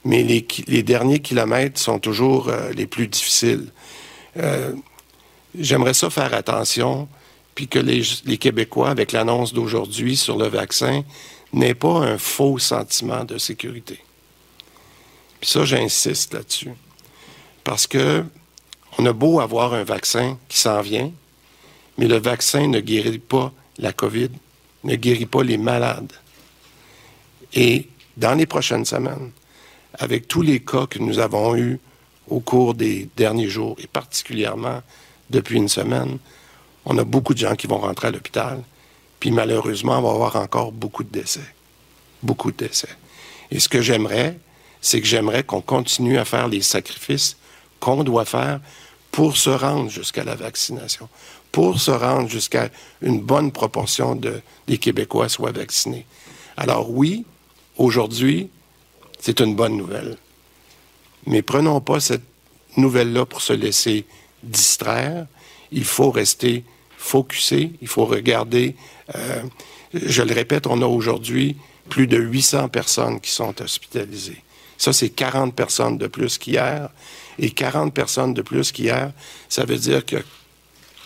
mais 0.04 0.22
les, 0.22 0.82
derniers 0.82 1.20
kilomètres 1.20 1.78
sont 1.78 1.98
toujours 1.98 2.48
euh, 2.48 2.72
les 2.72 2.86
plus 2.86 3.08
difficiles. 3.08 3.66
Euh, 4.36 4.72
j'aimerais 5.58 5.94
ça 5.94 6.08
faire 6.10 6.32
attention, 6.34 7.08
puis 7.54 7.68
que 7.68 7.78
les, 7.78 8.02
les 8.24 8.38
Québécois, 8.38 8.90
avec 8.90 9.12
l'annonce 9.12 9.52
d'aujourd'hui 9.52 10.16
sur 10.16 10.38
le 10.38 10.46
vaccin, 10.46 11.04
n'aient 11.52 11.74
pas 11.74 11.98
un 11.98 12.16
faux 12.16 12.58
sentiment 12.58 13.24
de 13.24 13.36
sécurité. 13.38 13.98
Puis 15.40 15.50
ça, 15.50 15.64
j'insiste 15.64 16.34
là-dessus. 16.34 16.72
Parce 17.64 17.86
que 17.86 18.24
on 18.98 19.06
a 19.06 19.12
beau 19.12 19.40
avoir 19.40 19.74
un 19.74 19.84
vaccin 19.84 20.38
qui 20.48 20.58
s'en 20.58 20.80
vient, 20.80 21.12
mais 21.98 22.06
le 22.06 22.18
vaccin 22.18 22.66
ne 22.66 22.80
guérit 22.80 23.18
pas 23.18 23.52
la 23.78 23.92
COVID, 23.92 24.30
ne 24.84 24.96
guérit 24.96 25.26
pas 25.26 25.42
les 25.42 25.58
malades. 25.58 26.12
Et 27.54 27.88
dans 28.16 28.34
les 28.34 28.46
prochaines 28.46 28.84
semaines, 28.84 29.30
avec 30.00 30.26
tous 30.26 30.42
les 30.42 30.60
cas 30.60 30.86
que 30.86 30.98
nous 30.98 31.18
avons 31.18 31.54
eus 31.56 31.78
au 32.28 32.40
cours 32.40 32.74
des 32.74 33.08
derniers 33.16 33.48
jours, 33.48 33.76
et 33.78 33.86
particulièrement 33.86 34.82
depuis 35.28 35.56
une 35.56 35.68
semaine, 35.68 36.18
on 36.86 36.96
a 36.96 37.04
beaucoup 37.04 37.34
de 37.34 37.38
gens 37.38 37.54
qui 37.54 37.66
vont 37.66 37.78
rentrer 37.78 38.08
à 38.08 38.10
l'hôpital, 38.10 38.62
puis 39.20 39.30
malheureusement, 39.30 39.98
on 39.98 40.02
va 40.02 40.10
avoir 40.10 40.36
encore 40.36 40.72
beaucoup 40.72 41.04
de 41.04 41.10
décès. 41.10 41.54
Beaucoup 42.22 42.50
de 42.50 42.56
décès. 42.56 42.88
Et 43.50 43.60
ce 43.60 43.68
que 43.68 43.82
j'aimerais, 43.82 44.38
c'est 44.80 45.00
que 45.00 45.06
j'aimerais 45.06 45.44
qu'on 45.44 45.60
continue 45.60 46.18
à 46.18 46.24
faire 46.24 46.48
les 46.48 46.62
sacrifices 46.62 47.36
qu'on 47.78 48.02
doit 48.02 48.24
faire 48.24 48.60
pour 49.12 49.36
se 49.36 49.50
rendre 49.50 49.90
jusqu'à 49.90 50.24
la 50.24 50.34
vaccination, 50.34 51.08
pour 51.52 51.78
se 51.78 51.90
rendre 51.90 52.28
jusqu'à 52.28 52.70
une 53.02 53.20
bonne 53.20 53.52
proportion 53.52 54.14
de, 54.14 54.40
des 54.66 54.78
Québécois 54.78 55.28
soient 55.28 55.52
vaccinés. 55.52 56.06
Alors 56.56 56.90
oui, 56.90 57.26
aujourd'hui, 57.76 58.50
c'est 59.20 59.40
une 59.40 59.54
bonne 59.54 59.76
nouvelle. 59.76 60.16
Mais 61.26 61.42
prenons 61.42 61.80
pas 61.80 62.00
cette 62.00 62.24
nouvelle-là 62.76 63.26
pour 63.26 63.42
se 63.42 63.52
laisser 63.52 64.06
distraire. 64.42 65.26
Il 65.70 65.84
faut 65.84 66.10
rester 66.10 66.64
focusé, 66.96 67.72
il 67.80 67.88
faut 67.88 68.06
regarder. 68.06 68.74
Euh, 69.14 69.42
je 69.92 70.22
le 70.22 70.34
répète, 70.34 70.66
on 70.66 70.82
a 70.82 70.86
aujourd'hui 70.86 71.56
plus 71.88 72.06
de 72.06 72.16
800 72.16 72.68
personnes 72.68 73.20
qui 73.20 73.30
sont 73.30 73.54
hospitalisées. 73.60 74.42
Ça, 74.78 74.92
c'est 74.92 75.10
40 75.10 75.54
personnes 75.54 75.98
de 75.98 76.06
plus 76.06 76.38
qu'hier. 76.38 76.88
Et 77.38 77.50
40 77.50 77.92
personnes 77.92 78.34
de 78.34 78.42
plus 78.42 78.72
qu'hier, 78.72 79.12
ça 79.48 79.64
veut 79.64 79.78
dire 79.78 80.04
que 80.04 80.16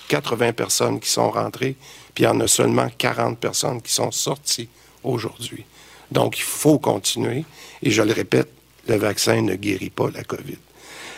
80 0.08 0.52
personnes 0.52 1.00
qui 1.00 1.08
sont 1.08 1.30
rentrées, 1.30 1.76
puis 2.14 2.24
il 2.24 2.26
y 2.26 2.30
en 2.30 2.38
a 2.40 2.48
seulement 2.48 2.88
40 2.88 3.38
personnes 3.38 3.80
qui 3.80 3.92
sont 3.92 4.10
sorties 4.10 4.68
aujourd'hui. 5.02 5.64
Donc, 6.10 6.38
il 6.38 6.42
faut 6.42 6.78
continuer. 6.78 7.44
Et 7.82 7.90
je 7.90 8.02
le 8.02 8.12
répète, 8.12 8.48
le 8.88 8.96
vaccin 8.96 9.42
ne 9.42 9.54
guérit 9.54 9.90
pas 9.90 10.10
la 10.10 10.22
COVID. 10.22 10.58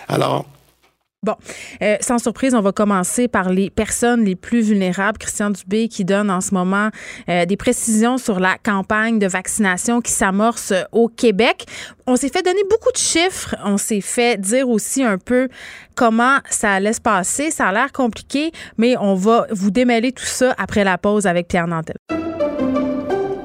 Alors, 0.08 0.46
Bon, 1.26 1.34
euh, 1.82 1.96
sans 2.00 2.18
surprise, 2.18 2.54
on 2.54 2.60
va 2.60 2.70
commencer 2.70 3.26
par 3.26 3.50
les 3.50 3.68
personnes 3.68 4.24
les 4.24 4.36
plus 4.36 4.60
vulnérables. 4.60 5.18
Christian 5.18 5.50
Dubé 5.50 5.88
qui 5.88 6.04
donne 6.04 6.30
en 6.30 6.40
ce 6.40 6.54
moment 6.54 6.90
euh, 7.28 7.46
des 7.46 7.56
précisions 7.56 8.16
sur 8.16 8.38
la 8.38 8.58
campagne 8.58 9.18
de 9.18 9.26
vaccination 9.26 10.00
qui 10.00 10.12
s'amorce 10.12 10.72
au 10.92 11.08
Québec. 11.08 11.66
On 12.06 12.14
s'est 12.14 12.28
fait 12.28 12.42
donner 12.44 12.62
beaucoup 12.70 12.92
de 12.92 12.98
chiffres. 12.98 13.56
On 13.64 13.76
s'est 13.76 14.02
fait 14.02 14.40
dire 14.40 14.68
aussi 14.68 15.02
un 15.02 15.18
peu 15.18 15.48
comment 15.96 16.38
ça 16.48 16.74
allait 16.74 16.92
se 16.92 17.00
passer. 17.00 17.50
Ça 17.50 17.66
a 17.66 17.72
l'air 17.72 17.90
compliqué, 17.90 18.52
mais 18.78 18.96
on 18.96 19.16
va 19.16 19.48
vous 19.50 19.72
démêler 19.72 20.12
tout 20.12 20.24
ça 20.24 20.54
après 20.58 20.84
la 20.84 20.96
pause 20.96 21.26
avec 21.26 21.48
Pierre 21.48 21.66
Nantel. 21.66 21.96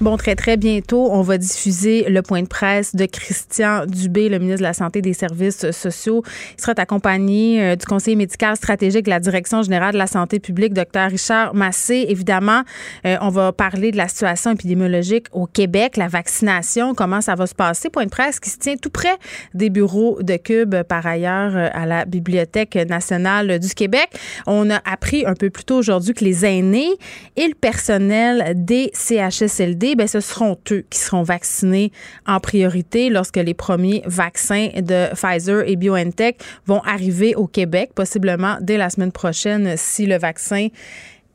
Bon, 0.00 0.16
très, 0.16 0.36
très 0.36 0.56
bientôt, 0.56 1.08
on 1.10 1.22
va 1.22 1.38
diffuser 1.38 2.04
le 2.08 2.22
point 2.22 2.42
de 2.42 2.46
presse 2.46 2.94
de 2.94 3.04
Christian 3.04 3.84
Dubé, 3.84 4.28
le 4.28 4.38
ministre 4.38 4.60
de 4.60 4.62
la 4.62 4.72
Santé 4.72 5.00
et 5.00 5.02
des 5.02 5.12
Services 5.12 5.72
sociaux. 5.72 6.22
Il 6.56 6.60
sera 6.60 6.72
accompagné 6.76 7.60
euh, 7.60 7.74
du 7.74 7.84
conseiller 7.84 8.14
médical 8.14 8.54
stratégique 8.54 9.06
de 9.06 9.10
la 9.10 9.18
Direction 9.18 9.60
générale 9.62 9.94
de 9.94 9.98
la 9.98 10.06
santé 10.06 10.38
publique, 10.38 10.72
Dr. 10.72 11.10
Richard 11.10 11.52
Massé. 11.52 12.06
Évidemment, 12.10 12.62
euh, 13.06 13.16
on 13.22 13.30
va 13.30 13.50
parler 13.50 13.90
de 13.90 13.96
la 13.96 14.06
situation 14.06 14.52
épidémiologique 14.52 15.26
au 15.32 15.46
Québec, 15.46 15.96
la 15.96 16.06
vaccination, 16.06 16.94
comment 16.94 17.20
ça 17.20 17.34
va 17.34 17.48
se 17.48 17.56
passer. 17.56 17.90
Point 17.90 18.04
de 18.04 18.10
presse 18.10 18.38
qui 18.38 18.50
se 18.50 18.58
tient 18.58 18.76
tout 18.76 18.90
près 18.90 19.16
des 19.52 19.68
bureaux 19.68 20.22
de 20.22 20.36
Cube, 20.36 20.76
par 20.84 21.06
ailleurs, 21.06 21.56
euh, 21.56 21.70
à 21.72 21.86
la 21.86 22.04
Bibliothèque 22.04 22.76
nationale 22.76 23.58
du 23.58 23.74
Québec. 23.74 24.08
On 24.46 24.70
a 24.70 24.80
appris 24.84 25.26
un 25.26 25.34
peu 25.34 25.50
plus 25.50 25.64
tôt 25.64 25.78
aujourd'hui 25.78 26.14
que 26.14 26.24
les 26.24 26.46
aînés 26.46 26.92
et 27.34 27.48
le 27.48 27.54
personnel 27.54 28.52
des 28.54 28.92
CHSLD 28.94 29.87
ben, 29.96 30.06
ce 30.06 30.20
seront 30.20 30.56
eux 30.70 30.84
qui 30.90 30.98
seront 30.98 31.22
vaccinés 31.22 31.92
en 32.26 32.40
priorité 32.40 33.10
lorsque 33.10 33.36
les 33.36 33.54
premiers 33.54 34.02
vaccins 34.06 34.68
de 34.76 35.14
Pfizer 35.14 35.68
et 35.68 35.76
BioNTech 35.76 36.40
vont 36.66 36.80
arriver 36.80 37.34
au 37.34 37.46
Québec, 37.46 37.90
possiblement 37.94 38.56
dès 38.60 38.76
la 38.76 38.90
semaine 38.90 39.12
prochaine 39.12 39.74
si 39.76 40.06
le 40.06 40.18
vaccin, 40.18 40.68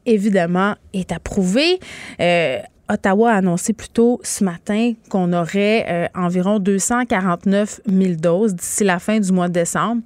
évidemment, 0.05 0.75
est 0.93 1.11
approuvé. 1.11 1.79
Euh, 2.19 2.59
Ottawa 2.89 3.31
a 3.31 3.37
annoncé 3.37 3.73
plus 3.73 3.89
tôt 3.89 4.19
ce 4.23 4.43
matin 4.43 4.93
qu'on 5.09 5.31
aurait 5.33 5.85
euh, 5.89 6.07
environ 6.15 6.59
249 6.59 7.81
000 7.87 8.13
doses 8.15 8.55
d'ici 8.55 8.83
la 8.83 8.99
fin 8.99 9.19
du 9.19 9.31
mois 9.31 9.47
de 9.47 9.53
décembre 9.53 10.01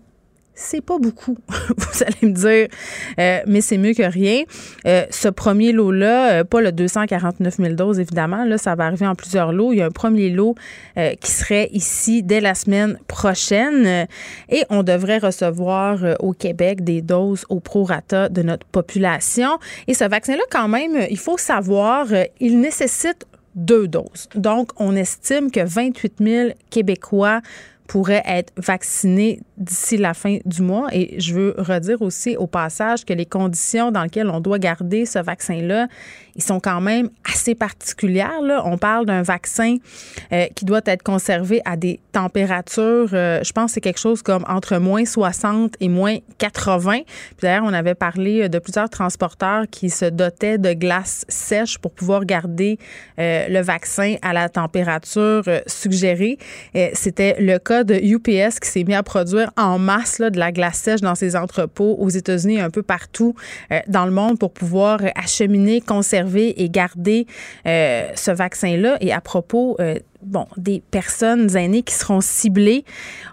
c'est 0.58 0.82
pas 0.82 0.98
beaucoup, 0.98 1.38
vous 1.78 2.04
allez 2.04 2.34
me 2.34 2.34
dire, 2.34 2.68
euh, 3.20 3.40
mais 3.46 3.62
c'est 3.62 3.78
mieux 3.78 3.94
que 3.94 4.04
rien. 4.04 4.44
Euh, 4.88 5.06
ce 5.12 5.28
premier 5.28 5.72
lot-là, 5.72 6.40
euh, 6.40 6.44
pas 6.44 6.62
le 6.62 6.72
249 6.72 7.58
000 7.58 7.74
doses, 7.76 8.00
évidemment, 8.00 8.44
là, 8.44 8.58
ça 8.58 8.74
va 8.74 8.88
arriver 8.88 9.06
en 9.06 9.14
plusieurs 9.14 9.54
lots. 9.54 9.72
Il 9.72 9.78
y 9.78 9.82
a 9.82 9.86
un 9.86 9.92
premier 9.92 10.30
lot 10.30 10.56
qui 11.22 11.32
serait 11.32 11.70
ici 11.74 12.24
dès 12.24 12.42
la 12.42 12.56
semaine 12.56 12.98
prochaine 13.08 14.08
et 14.50 14.64
on 14.72 14.82
devrait 14.82 15.20
recevoir 15.20 16.00
au 16.20 16.34
Québec 16.34 16.84
des 16.84 17.04
doses 17.04 17.46
au 17.50 17.60
prorata 17.60 18.30
de 18.30 18.42
notre 18.42 18.66
population. 18.66 19.60
Et 19.88 19.94
ce 19.94 20.06
vaccin-là, 20.06 20.42
quand 20.50 20.68
même, 20.68 21.06
il 21.12 21.20
faut 21.20 21.38
savoir, 21.38 22.08
il 22.40 22.60
nécessite 22.60 23.28
deux 23.54 23.88
doses. 23.88 24.28
Donc, 24.34 24.72
on 24.78 24.96
estime 24.96 25.52
que 25.52 25.64
28 25.64 26.14
000 26.20 26.50
Québécois 26.72 27.42
pourraient 27.88 28.24
être 28.26 28.54
vaccinés 28.58 29.42
d'ici 29.58 29.98
la 29.98 30.14
fin 30.14 30.38
du 30.46 30.62
mois. 30.62 30.88
Et 30.92 31.20
je 31.20 31.34
veux 31.34 31.56
redire 31.58 32.02
aussi 32.02 32.38
au 32.38 32.48
passage 32.48 33.06
que 33.06 33.14
les 33.14 33.26
conditions 33.26 33.92
dans 33.92 34.04
lesquelles 34.04 34.30
on 34.30 34.40
doit 34.40 34.60
garder 34.60 35.06
ce 35.06 35.20
vaccin-là, 35.20 35.88
ils 36.38 36.44
sont 36.44 36.60
quand 36.60 36.82
même 36.82 37.10
assez 37.30 37.56
particulières. 37.56 38.42
Là. 38.42 38.62
On 38.66 38.78
parle 38.78 39.06
d'un 39.08 39.24
vaccin 39.24 39.78
euh, 40.32 40.46
qui 40.56 40.66
doit 40.66 40.82
être 40.86 41.02
conservé 41.02 41.62
à 41.66 41.76
des 41.76 42.00
températures, 42.12 43.10
euh, 43.14 43.44
je 43.44 43.52
pense 43.52 43.72
que 43.72 43.74
c'est 43.76 43.82
quelque 43.82 44.00
chose 44.00 44.22
comme 44.22 44.46
entre 44.48 44.78
moins 44.78 45.06
60 45.06 45.76
et 45.80 45.90
moins 45.90 46.18
80. 46.38 47.02
Puis 47.06 47.06
d'ailleurs, 47.42 47.64
on 47.66 47.74
avait 47.74 47.96
parlé 47.96 48.50
de 48.50 48.60
plusieurs 48.60 48.90
transporteurs 48.90 49.66
qui 49.70 49.90
se 49.90 50.06
dotaient 50.06 50.60
de 50.60 50.74
glace 50.74 51.26
sèche 51.28 51.80
pour 51.80 51.92
pouvoir 51.92 52.26
garder 52.26 52.78
euh, 53.20 53.48
le 53.48 53.62
vaccin 53.62 54.16
à 54.22 54.34
la 54.34 54.50
température 54.50 55.44
suggérée. 55.66 56.38
C'était 56.94 57.36
le 57.40 57.58
cas 57.58 57.84
de 57.84 57.96
UPS 57.96 58.60
qui 58.60 58.70
s'est 58.70 58.84
mis 58.84 58.94
à 58.94 59.04
produire 59.04 59.47
en 59.56 59.80
masse 59.80 60.20
là, 60.20 60.30
de 60.30 60.40
la 60.40 60.52
glace 60.52 60.78
sèche 60.78 61.02
dans 61.02 61.16
ses 61.16 61.36
entrepôts 61.36 61.96
aux 62.00 62.10
États-Unis 62.10 62.60
un 62.60 62.70
peu 62.70 62.84
partout 62.84 63.36
dans 63.88 64.06
le 64.06 64.12
monde 64.12 64.40
pour 64.40 64.52
pouvoir 64.52 65.00
acheminer, 65.16 65.82
conserver 65.82 66.62
et 66.62 66.70
garder 66.70 67.28
euh, 67.66 68.10
ce 68.16 68.32
vaccin-là. 68.32 68.98
Et 69.02 69.14
à 69.14 69.22
propos 69.22 69.76
euh, 69.80 69.96
bon, 70.22 70.48
des 70.58 70.82
personnes 70.92 71.56
aînées 71.56 71.84
qui 71.84 71.94
seront 71.94 72.22
ciblées. 72.22 72.86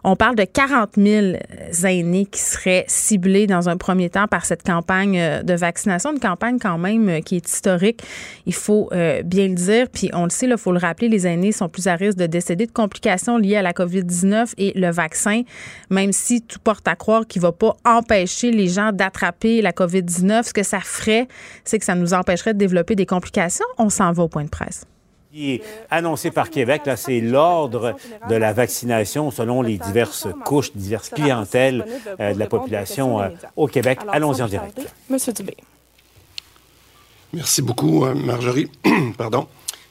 On 0.05 0.17
parle 0.17 0.37
de 0.37 0.45
40 0.45 0.91
000 0.97 1.37
aînés 1.85 2.27
qui 2.27 2.41
seraient 2.41 2.85
ciblés 2.89 3.47
dans 3.47 3.69
un 3.69 3.77
premier 3.77 4.11
temps 4.11 4.27
par 4.29 4.45
cette 4.45 4.63
campagne 4.63 5.19
euh, 5.19 5.43
de 5.43 5.55
vaccination, 5.55 6.13
une 6.13 6.21
campagne 6.21 6.59
quand 6.59 6.79
même 6.79 7.09
euh, 7.09 7.21
qui 7.21 7.37
est 7.37 7.49
historique, 7.49 8.03
il 8.47 8.55
faut 8.55 8.89
euh, 8.93 9.23
bien 9.23 9.49
le 9.49 9.55
dire. 9.55 9.89
Puis 9.93 10.11
on 10.13 10.25
le 10.25 10.31
sait, 10.31 10.47
il 10.47 10.57
faut 10.59 10.73
le 10.73 10.79
rappeler, 10.79 11.09
les 11.09 11.27
aînés 11.27 11.53
sont 11.53 11.69
plus 11.69 11.87
à 11.87 11.95
risque 11.95 12.19
de 12.19 12.27
décéder 12.27 12.67
de 12.67 12.73
complications 12.73 13.39
liées 13.39 13.57
à 13.57 13.63
la 13.63 13.73
COVID-19 13.73 14.53
et 14.59 14.79
le 14.79 14.91
vaccin, 14.91 15.43
même 15.91 16.13
si 16.13 16.43
tout 16.43 16.59
porte 16.59 16.87
à 16.87 16.97
croire 16.97 17.27
qu'il 17.27 17.41
ne 17.41 17.47
va 17.47 17.53
pas 17.53 17.77
empêcher 17.85 18.51
les 18.51 18.69
gens 18.69 18.93
d'attraper 18.93 19.63
la 19.63 19.73
COVID-19, 19.73 20.45
ce 20.45 20.53
que 20.53 20.63
ça 20.63 20.81
ferait, 20.81 21.29
c'est 21.65 21.79
que 21.79 21.85
ça 21.85 21.95
nous 21.95 22.15
empêcherait 22.15 22.55
de 22.55 22.59
développer 22.59 22.95
des 22.95 23.07
complications. 23.07 23.67
On 23.79 23.89
s'en 23.89 24.13
va 24.13 24.25
au 24.25 24.29
point 24.29 24.45
de 24.45 24.51
presse 24.51 24.85
qui 25.35 25.51
est 25.51 25.63
annoncé 25.91 26.31
par 26.31 26.49
Québec, 26.49 26.83
là, 26.87 26.97
c'est 26.97 27.21
l'ordre 27.21 27.97
de 28.31 28.37
la 28.37 28.53
vaccination 28.53 29.33
selon 29.33 29.63
les 29.63 29.79
diverses 29.79 30.29
couches, 30.45 30.71
diverses 30.77 31.09
clientèles 31.09 31.85
euh, 32.21 32.35
de 32.35 32.39
la 32.39 32.47
population 32.47 33.21
euh, 33.21 33.31
au 33.57 33.67
Québec. 33.67 33.99
Allons-y 34.13 34.43
en 34.43 34.47
direct. 34.47 34.81
Monsieur 35.11 35.33
Dubé. 35.33 35.57
Merci 37.33 37.63
beaucoup, 37.63 38.05
euh, 38.05 38.15
Marjorie. 38.15 38.71
Pardon. 39.19 39.49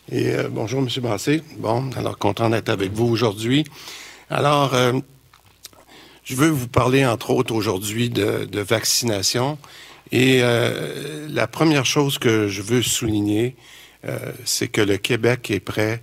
Et 0.10 0.34
bonjour, 0.50 0.82
Monsieur 0.82 1.02
Brassé. 1.02 1.42
Bon, 1.58 1.90
alors 1.98 2.18
content 2.18 2.50
d'être 2.50 2.70
avec 2.70 2.94
vous 2.94 3.06
aujourd'hui. 3.06 3.66
Alors, 4.30 4.74
je 6.26 6.36
veux 6.36 6.50
vous 6.50 6.68
parler, 6.68 7.06
entre 7.06 7.30
autres, 7.30 7.54
aujourd'hui 7.56 8.10
de, 8.10 8.44
de, 8.44 8.60
vaccination. 8.60 9.58
Et 10.12 10.42
la 10.42 11.48
première 11.48 11.86
chose 11.86 12.18
que 12.18 12.50
je 12.50 12.62
veux 12.62 12.82
souligner, 12.82 13.56
euh, 13.56 13.73
c'est 14.46 14.68
que 14.68 14.82
le 14.82 14.98
Québec 14.98 15.50
est 15.52 15.60
prêt 15.60 16.02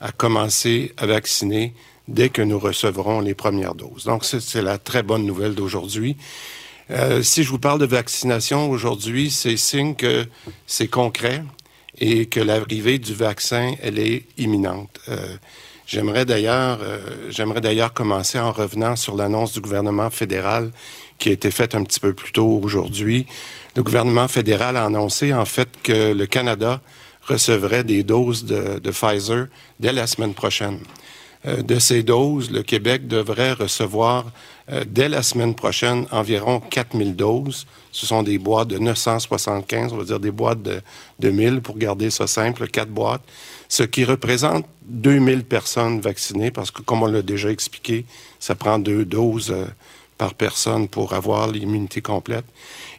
à 0.00 0.10
commencer 0.12 0.92
à 0.96 1.06
vacciner 1.06 1.74
dès 2.08 2.28
que 2.28 2.42
nous 2.42 2.58
recevrons 2.58 3.20
les 3.20 3.34
premières 3.34 3.74
doses. 3.74 4.04
Donc, 4.04 4.24
c'est 4.24 4.62
la 4.62 4.78
très 4.78 5.02
bonne 5.02 5.24
nouvelle 5.24 5.54
d'aujourd'hui. 5.54 6.16
Euh, 6.90 7.22
si 7.22 7.44
je 7.44 7.48
vous 7.48 7.60
parle 7.60 7.78
de 7.78 7.86
vaccination 7.86 8.68
aujourd'hui, 8.68 9.30
c'est 9.30 9.56
signe 9.56 9.94
que 9.94 10.26
c'est 10.66 10.88
concret 10.88 11.44
et 11.98 12.26
que 12.26 12.40
l'arrivée 12.40 12.98
du 12.98 13.14
vaccin, 13.14 13.74
elle 13.80 13.98
est 13.98 14.24
imminente. 14.36 15.00
Euh, 15.08 15.36
j'aimerais 15.86 16.24
d'ailleurs, 16.24 16.80
j'aimerais 17.30 17.60
d'ailleurs 17.60 17.92
commencer 17.92 18.38
en 18.38 18.50
revenant 18.50 18.96
sur 18.96 19.16
l'annonce 19.16 19.52
du 19.52 19.60
gouvernement 19.60 20.10
fédéral 20.10 20.72
qui 21.18 21.28
a 21.28 21.32
été 21.32 21.52
faite 21.52 21.76
un 21.76 21.84
petit 21.84 22.00
peu 22.00 22.12
plus 22.12 22.32
tôt 22.32 22.60
aujourd'hui. 22.62 23.26
Le 23.76 23.82
gouvernement 23.84 24.26
fédéral 24.26 24.76
a 24.76 24.84
annoncé 24.84 25.32
en 25.32 25.44
fait 25.44 25.68
que 25.82 26.12
le 26.12 26.26
Canada 26.26 26.80
recevrait 27.22 27.84
des 27.84 28.02
doses 28.02 28.44
de, 28.44 28.90
Pfizer 28.90 29.46
dès 29.80 29.92
la 29.92 30.06
semaine 30.06 30.34
prochaine. 30.34 30.78
Euh, 31.44 31.62
de 31.62 31.78
ces 31.78 32.02
doses, 32.02 32.50
le 32.50 32.62
Québec 32.62 33.08
devrait 33.08 33.52
recevoir 33.52 34.26
euh, 34.70 34.84
dès 34.86 35.08
la 35.08 35.22
semaine 35.22 35.54
prochaine 35.54 36.06
environ 36.12 36.60
4000 36.60 37.16
doses. 37.16 37.66
Ce 37.90 38.06
sont 38.06 38.22
des 38.22 38.38
boîtes 38.38 38.68
de 38.68 38.78
975, 38.78 39.92
on 39.92 39.96
va 39.96 40.04
dire 40.04 40.20
des 40.20 40.30
boîtes 40.30 40.62
de, 40.62 40.80
de 41.18 41.30
1000 41.30 41.60
pour 41.60 41.78
garder 41.78 42.10
ça 42.10 42.26
simple, 42.26 42.68
quatre 42.68 42.90
boîtes, 42.90 43.22
ce 43.68 43.82
qui 43.82 44.04
représente 44.04 44.66
2000 44.86 45.44
personnes 45.44 46.00
vaccinées 46.00 46.50
parce 46.50 46.70
que, 46.70 46.82
comme 46.82 47.02
on 47.02 47.06
l'a 47.06 47.22
déjà 47.22 47.50
expliqué, 47.50 48.04
ça 48.38 48.54
prend 48.54 48.78
deux 48.78 49.04
doses 49.04 49.50
euh, 49.50 49.66
par 50.18 50.34
personne 50.34 50.88
pour 50.88 51.14
avoir 51.14 51.48
l'immunité 51.48 52.00
complète. 52.00 52.44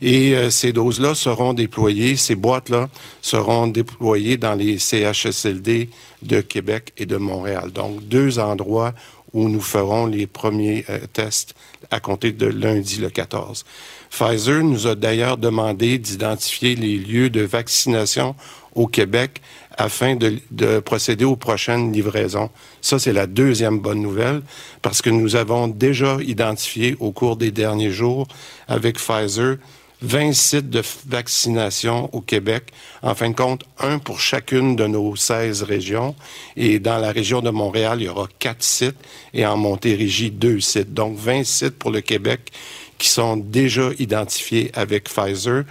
Et 0.01 0.35
euh, 0.35 0.49
ces 0.49 0.73
doses-là 0.73 1.15
seront 1.15 1.53
déployées, 1.53 2.15
ces 2.15 2.35
boîtes-là 2.35 2.89
seront 3.21 3.67
déployées 3.67 4.37
dans 4.37 4.55
les 4.55 4.77
CHSLD 4.79 5.89
de 6.21 6.41
Québec 6.41 6.91
et 6.97 7.05
de 7.05 7.17
Montréal. 7.17 7.71
Donc, 7.71 8.07
deux 8.07 8.39
endroits 8.39 8.93
où 9.33 9.49
nous 9.49 9.61
ferons 9.61 10.05
les 10.05 10.27
premiers 10.27 10.85
euh, 10.89 10.99
tests 11.11 11.55
à 11.91 11.99
compter 11.99 12.31
de 12.31 12.45
lundi 12.45 12.97
le 12.97 13.09
14. 13.09 13.65
Pfizer 14.09 14.63
nous 14.63 14.87
a 14.87 14.95
d'ailleurs 14.95 15.37
demandé 15.37 15.97
d'identifier 15.97 16.75
les 16.75 16.97
lieux 16.97 17.29
de 17.29 17.41
vaccination 17.41 18.35
au 18.75 18.87
Québec 18.87 19.41
afin 19.77 20.15
de, 20.15 20.79
procéder 20.79 21.25
aux 21.25 21.35
prochaines 21.35 21.91
livraisons. 21.91 22.49
Ça, 22.81 22.99
c'est 22.99 23.13
la 23.13 23.27
deuxième 23.27 23.79
bonne 23.79 24.01
nouvelle 24.01 24.41
parce 24.81 25.01
que 25.01 25.09
nous 25.09 25.35
avons 25.35 25.67
déjà 25.67 26.17
identifié 26.21 26.95
au 26.99 27.11
cours 27.11 27.37
des 27.37 27.51
derniers 27.51 27.91
jours 27.91 28.27
avec 28.67 28.97
Pfizer 28.97 29.57
20 30.03 30.33
sites 30.33 30.69
de 30.69 30.83
vaccination 31.07 32.09
au 32.13 32.19
Québec. 32.19 32.73
En 33.01 33.15
fin 33.15 33.29
de 33.29 33.35
compte, 33.35 33.63
un 33.79 33.99
pour 33.99 34.19
chacune 34.19 34.75
de 34.75 34.85
nos 34.85 35.15
16 35.15 35.63
régions. 35.63 36.13
Et 36.57 36.79
dans 36.79 36.97
la 36.97 37.11
région 37.11 37.41
de 37.41 37.49
Montréal, 37.49 38.01
il 38.01 38.05
y 38.05 38.09
aura 38.09 38.27
quatre 38.37 38.63
sites 38.63 38.97
et 39.33 39.45
en 39.45 39.55
Montérégie, 39.55 40.29
deux 40.29 40.59
sites. 40.59 40.93
Donc, 40.93 41.17
20 41.17 41.45
sites 41.45 41.79
pour 41.79 41.89
le 41.89 42.01
Québec 42.01 42.51
qui 42.97 43.09
sont 43.09 43.37
déjà 43.37 43.89
identifiés 43.99 44.71
avec 44.73 45.05
Pfizer. 45.05 45.63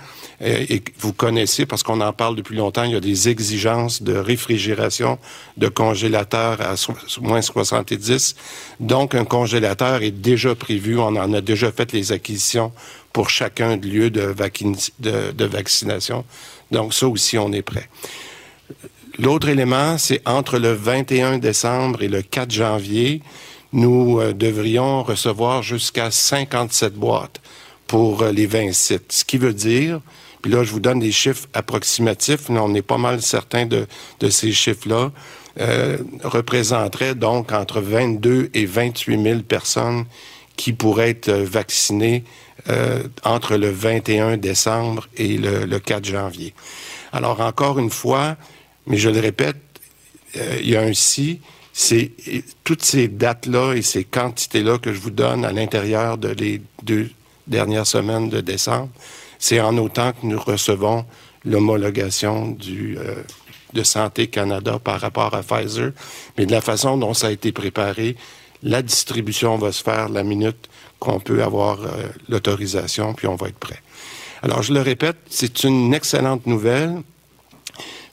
Euh, 0.42 0.66
et 0.68 0.82
vous 0.98 1.12
connaissez, 1.12 1.66
parce 1.66 1.82
qu'on 1.82 2.00
en 2.00 2.12
parle 2.12 2.36
depuis 2.36 2.56
longtemps, 2.56 2.84
il 2.84 2.92
y 2.92 2.96
a 2.96 3.00
des 3.00 3.28
exigences 3.28 4.02
de 4.02 4.14
réfrigération 4.14 5.18
de 5.56 5.68
congélateurs 5.68 6.60
à 6.60 6.74
moins 7.20 7.42
70. 7.42 8.34
Donc, 8.80 9.14
un 9.14 9.24
congélateur 9.24 10.02
est 10.02 10.10
déjà 10.10 10.54
prévu. 10.54 10.98
On 10.98 11.16
en 11.16 11.32
a 11.32 11.40
déjà 11.40 11.70
fait 11.72 11.92
les 11.92 12.12
acquisitions 12.12 12.72
pour 13.12 13.30
chacun 13.30 13.76
de 13.76 13.86
lieux 13.86 14.10
de 14.10 15.44
vaccination. 15.46 16.24
Donc, 16.70 16.94
ça 16.94 17.06
aussi, 17.06 17.38
on 17.38 17.52
est 17.52 17.62
prêt. 17.62 17.88
L'autre 19.18 19.48
élément, 19.48 19.98
c'est 19.98 20.26
entre 20.26 20.58
le 20.58 20.72
21 20.72 21.38
décembre 21.38 22.02
et 22.02 22.08
le 22.08 22.22
4 22.22 22.50
janvier, 22.50 23.20
nous 23.72 24.20
euh, 24.20 24.32
devrions 24.32 25.02
recevoir 25.02 25.62
jusqu'à 25.62 26.10
57 26.10 26.94
boîtes 26.94 27.40
pour 27.86 28.22
euh, 28.22 28.32
les 28.32 28.46
20 28.46 28.72
sites. 28.72 29.12
Ce 29.12 29.24
qui 29.24 29.38
veut 29.38 29.54
dire, 29.54 30.00
puis 30.42 30.50
là, 30.50 30.64
je 30.64 30.72
vous 30.72 30.80
donne 30.80 30.98
des 30.98 31.12
chiffres 31.12 31.46
approximatifs, 31.54 32.48
mais 32.48 32.58
on 32.58 32.74
est 32.74 32.82
pas 32.82 32.98
mal 32.98 33.22
certain 33.22 33.64
de, 33.64 33.86
de 34.20 34.28
ces 34.28 34.52
chiffres-là, 34.52 35.12
euh, 35.60 35.98
représenterait 36.24 37.14
donc 37.14 37.52
entre 37.52 37.80
22 37.80 38.50
et 38.54 38.64
28 38.64 39.22
000 39.22 39.40
personnes 39.40 40.06
qui 40.56 40.72
pourraient 40.72 41.10
être 41.10 41.28
euh, 41.28 41.44
vaccinées 41.44 42.24
euh, 42.70 43.02
entre 43.22 43.56
le 43.56 43.70
21 43.70 44.38
décembre 44.38 45.08
et 45.16 45.36
le, 45.36 45.66
le, 45.66 45.78
4 45.78 46.04
janvier. 46.04 46.54
Alors, 47.12 47.40
encore 47.40 47.78
une 47.78 47.90
fois, 47.90 48.36
mais 48.86 48.96
je 48.96 49.10
le 49.10 49.20
répète, 49.20 49.56
il 50.34 50.70
y 50.70 50.76
a 50.76 50.80
un 50.80 50.94
si, 50.94 51.40
c'est 51.72 52.12
toutes 52.64 52.84
ces 52.84 53.08
dates-là 53.08 53.74
et 53.74 53.82
ces 53.82 54.04
quantités-là 54.04 54.78
que 54.78 54.92
je 54.92 55.00
vous 55.00 55.10
donne 55.10 55.44
à 55.44 55.52
l'intérieur 55.52 56.18
de 56.18 56.28
les 56.28 56.60
deux 56.82 57.10
dernières 57.46 57.86
semaines 57.86 58.28
de 58.28 58.40
décembre, 58.40 58.90
c'est 59.38 59.60
en 59.60 59.76
autant 59.78 60.12
que 60.12 60.26
nous 60.26 60.38
recevons 60.38 61.04
l'homologation 61.44 62.48
du 62.48 62.96
euh, 62.98 63.14
de 63.72 63.82
Santé 63.82 64.26
Canada 64.26 64.78
par 64.82 65.00
rapport 65.00 65.34
à 65.34 65.42
Pfizer, 65.42 65.92
mais 66.36 66.46
de 66.46 66.52
la 66.52 66.60
façon 66.60 66.96
dont 66.98 67.14
ça 67.14 67.28
a 67.28 67.30
été 67.30 67.52
préparé, 67.52 68.16
la 68.62 68.82
distribution 68.82 69.56
va 69.56 69.72
se 69.72 69.82
faire 69.82 70.08
la 70.08 70.22
minute 70.22 70.68
qu'on 70.98 71.20
peut 71.20 71.42
avoir 71.42 71.82
euh, 71.82 71.88
l'autorisation, 72.28 73.14
puis 73.14 73.26
on 73.26 73.34
va 73.34 73.48
être 73.48 73.58
prêt. 73.58 73.82
Alors, 74.42 74.62
je 74.62 74.72
le 74.72 74.80
répète, 74.80 75.16
c'est 75.28 75.64
une 75.64 75.94
excellente 75.94 76.46
nouvelle 76.46 77.02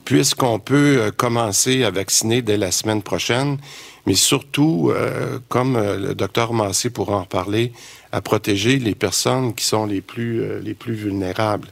puisqu'on 0.10 0.58
peut 0.58 0.98
euh, 1.02 1.12
commencer 1.12 1.84
à 1.84 1.92
vacciner 1.92 2.42
dès 2.42 2.58
la 2.58 2.72
semaine 2.72 3.04
prochaine, 3.04 3.60
mais 4.08 4.16
surtout, 4.16 4.92
euh, 4.92 5.38
comme 5.50 5.76
euh, 5.76 6.00
le 6.00 6.16
docteur 6.16 6.52
Massé 6.52 6.90
pourra 6.90 7.18
en 7.18 7.26
parler, 7.26 7.74
à 8.12 8.20
protéger 8.20 8.80
les 8.80 8.96
personnes 8.96 9.54
qui 9.54 9.64
sont 9.64 9.86
les 9.86 10.02
plus, 10.02 10.60
les 10.62 10.74
plus 10.74 10.96
vulnérables. 10.96 11.68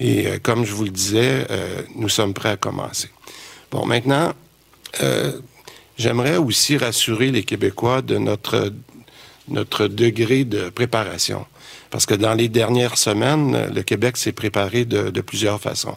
Et 0.00 0.26
comme 0.42 0.64
je 0.64 0.72
vous 0.72 0.82
le 0.82 0.90
disais, 0.90 1.46
nous 1.94 2.08
sommes 2.08 2.34
prêts 2.34 2.48
à 2.48 2.56
commencer. 2.56 3.08
Bon, 3.70 3.86
maintenant, 3.86 4.32
j'aimerais 5.96 6.38
aussi 6.38 6.76
rassurer 6.76 7.30
les 7.30 7.44
Québécois 7.44 8.02
de 8.02 8.18
notre 8.18 8.72
notre 9.46 9.86
degré 9.86 10.42
de 10.42 10.70
préparation. 10.70 11.46
Parce 11.90 12.04
que 12.04 12.14
dans 12.14 12.34
les 12.34 12.48
dernières 12.48 12.98
semaines, 12.98 13.72
le 13.72 13.82
Québec 13.84 14.16
s'est 14.16 14.32
préparé 14.32 14.84
de, 14.84 15.10
de, 15.10 15.20
plusieurs 15.20 15.60
façons. 15.60 15.96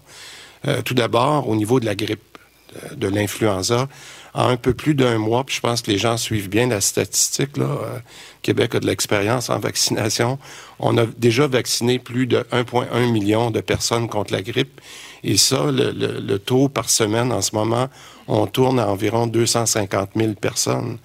Euh, 0.68 0.82
tout 0.82 0.94
d'abord, 0.94 1.48
au 1.48 1.56
niveau 1.56 1.80
de 1.80 1.86
la 1.86 1.96
grippe, 1.96 2.38
euh, 2.76 2.96
de 2.96 3.08
l'influenza, 3.08 3.88
en 4.34 4.48
un 4.50 4.58
peu 4.58 4.74
plus 4.74 4.94
d'un 4.94 5.18
mois, 5.18 5.44
puis 5.44 5.56
je 5.56 5.62
pense 5.62 5.82
que 5.82 5.90
les 5.90 5.98
gens 5.98 6.18
suivent 6.18 6.50
bien 6.50 6.68
la 6.68 6.82
statistique, 6.82 7.58
euh, 7.58 8.00
Québec 8.42 8.76
a 8.76 8.80
de 8.80 8.86
l'expérience 8.86 9.50
en 9.50 9.60
vaccination. 9.60 10.38
On 10.80 10.98
a 10.98 11.06
déjà 11.06 11.48
vacciné 11.48 11.98
plus 11.98 12.28
de 12.28 12.46
1,1 12.52 13.12
million 13.12 13.52
de 13.52 13.62
personnes 13.62 14.08
contre 14.08 14.34
la 14.34 14.42
grippe. 14.42 14.82
Et 15.24 15.38
ça, 15.38 15.66
le, 15.72 16.38
taux 16.38 16.70
par 16.70 16.90
semaine 16.90 17.32
en 17.32 17.42
ce 17.42 17.56
moment, 17.56 17.90
on 18.28 18.48
tourne 18.48 18.80
à 18.80 18.88
environ 18.88 19.28
250 19.28 20.12
000 20.16 20.34
personnes 20.34 20.98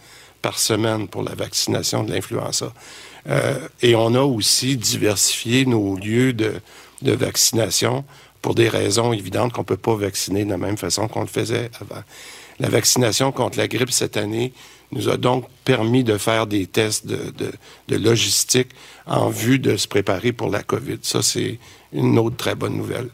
par 0.42 0.58
semaine 0.58 1.08
pour 1.08 1.22
la 1.22 1.34
vaccination 1.34 2.04
de 2.04 2.12
l'influenza. 2.12 2.72
Et 3.82 3.96
on 3.96 4.14
a 4.14 4.20
aussi 4.20 4.76
diversifié 4.76 5.66
nos 5.66 5.96
lieux 5.96 6.32
de 6.32 6.60
vaccination 7.02 8.04
pour 8.44 8.54
des 8.54 8.68
raisons 8.68 9.14
évidentes 9.14 9.54
qu'on 9.54 9.62
ne 9.62 9.66
peut 9.66 9.78
pas 9.78 9.94
vacciner 9.94 10.44
de 10.44 10.50
la 10.50 10.58
même 10.58 10.76
façon 10.76 11.08
qu'on 11.08 11.22
le 11.22 11.26
faisait 11.26 11.70
avant. 11.80 12.02
La 12.60 12.68
vaccination 12.68 13.32
contre 13.32 13.56
la 13.56 13.68
grippe 13.68 13.90
cette 13.90 14.18
année 14.18 14.52
nous 14.92 15.08
a 15.08 15.16
donc 15.16 15.46
permis 15.64 16.04
de 16.04 16.18
faire 16.18 16.46
des 16.46 16.66
tests 16.66 17.06
de, 17.06 17.52
logistique 17.88 18.68
en 19.06 19.30
vue 19.30 19.58
de 19.58 19.78
se 19.78 19.88
préparer 19.88 20.32
pour 20.32 20.50
la 20.50 20.62
COVID. 20.62 20.98
Ça, 21.00 21.22
c'est 21.22 21.58
une 21.94 22.18
autre 22.18 22.36
très 22.36 22.54
bonne 22.54 22.76
nouvelle. 22.76 23.08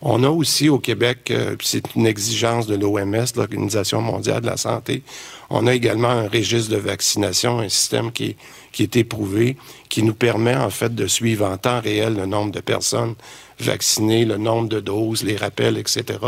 On 0.00 0.24
a 0.24 0.28
aussi 0.28 0.68
au 0.68 0.80
Québec, 0.80 1.30
euh, 1.30 1.54
c'est 1.62 1.94
une 1.94 2.06
exigence 2.06 2.66
de 2.66 2.74
l'OMS, 2.74 3.24
l'Organisation 3.36 4.00
mondiale 4.00 4.40
de 4.40 4.46
la 4.46 4.56
santé, 4.56 5.04
on 5.48 5.68
a 5.68 5.74
également 5.74 6.08
un 6.08 6.26
registre 6.26 6.72
de 6.72 6.76
vaccination, 6.76 7.60
un 7.60 7.68
système 7.68 8.10
qui 8.10 8.34
est 8.80 8.96
éprouvé, 8.96 9.56
qui 9.88 10.02
nous 10.02 10.14
permet 10.14 10.56
en 10.56 10.70
fait 10.70 10.92
de 10.92 11.06
suivre 11.06 11.46
en 11.46 11.56
temps 11.56 11.80
réel 11.80 12.16
le 12.16 12.26
nombre 12.26 12.50
de 12.50 12.60
personnes 12.60 13.14
vaccinées, 13.62 14.24
le 14.24 14.36
nombre 14.36 14.68
de 14.68 14.80
doses, 14.80 15.22
les 15.22 15.36
rappels, 15.36 15.78
etc. 15.78 16.18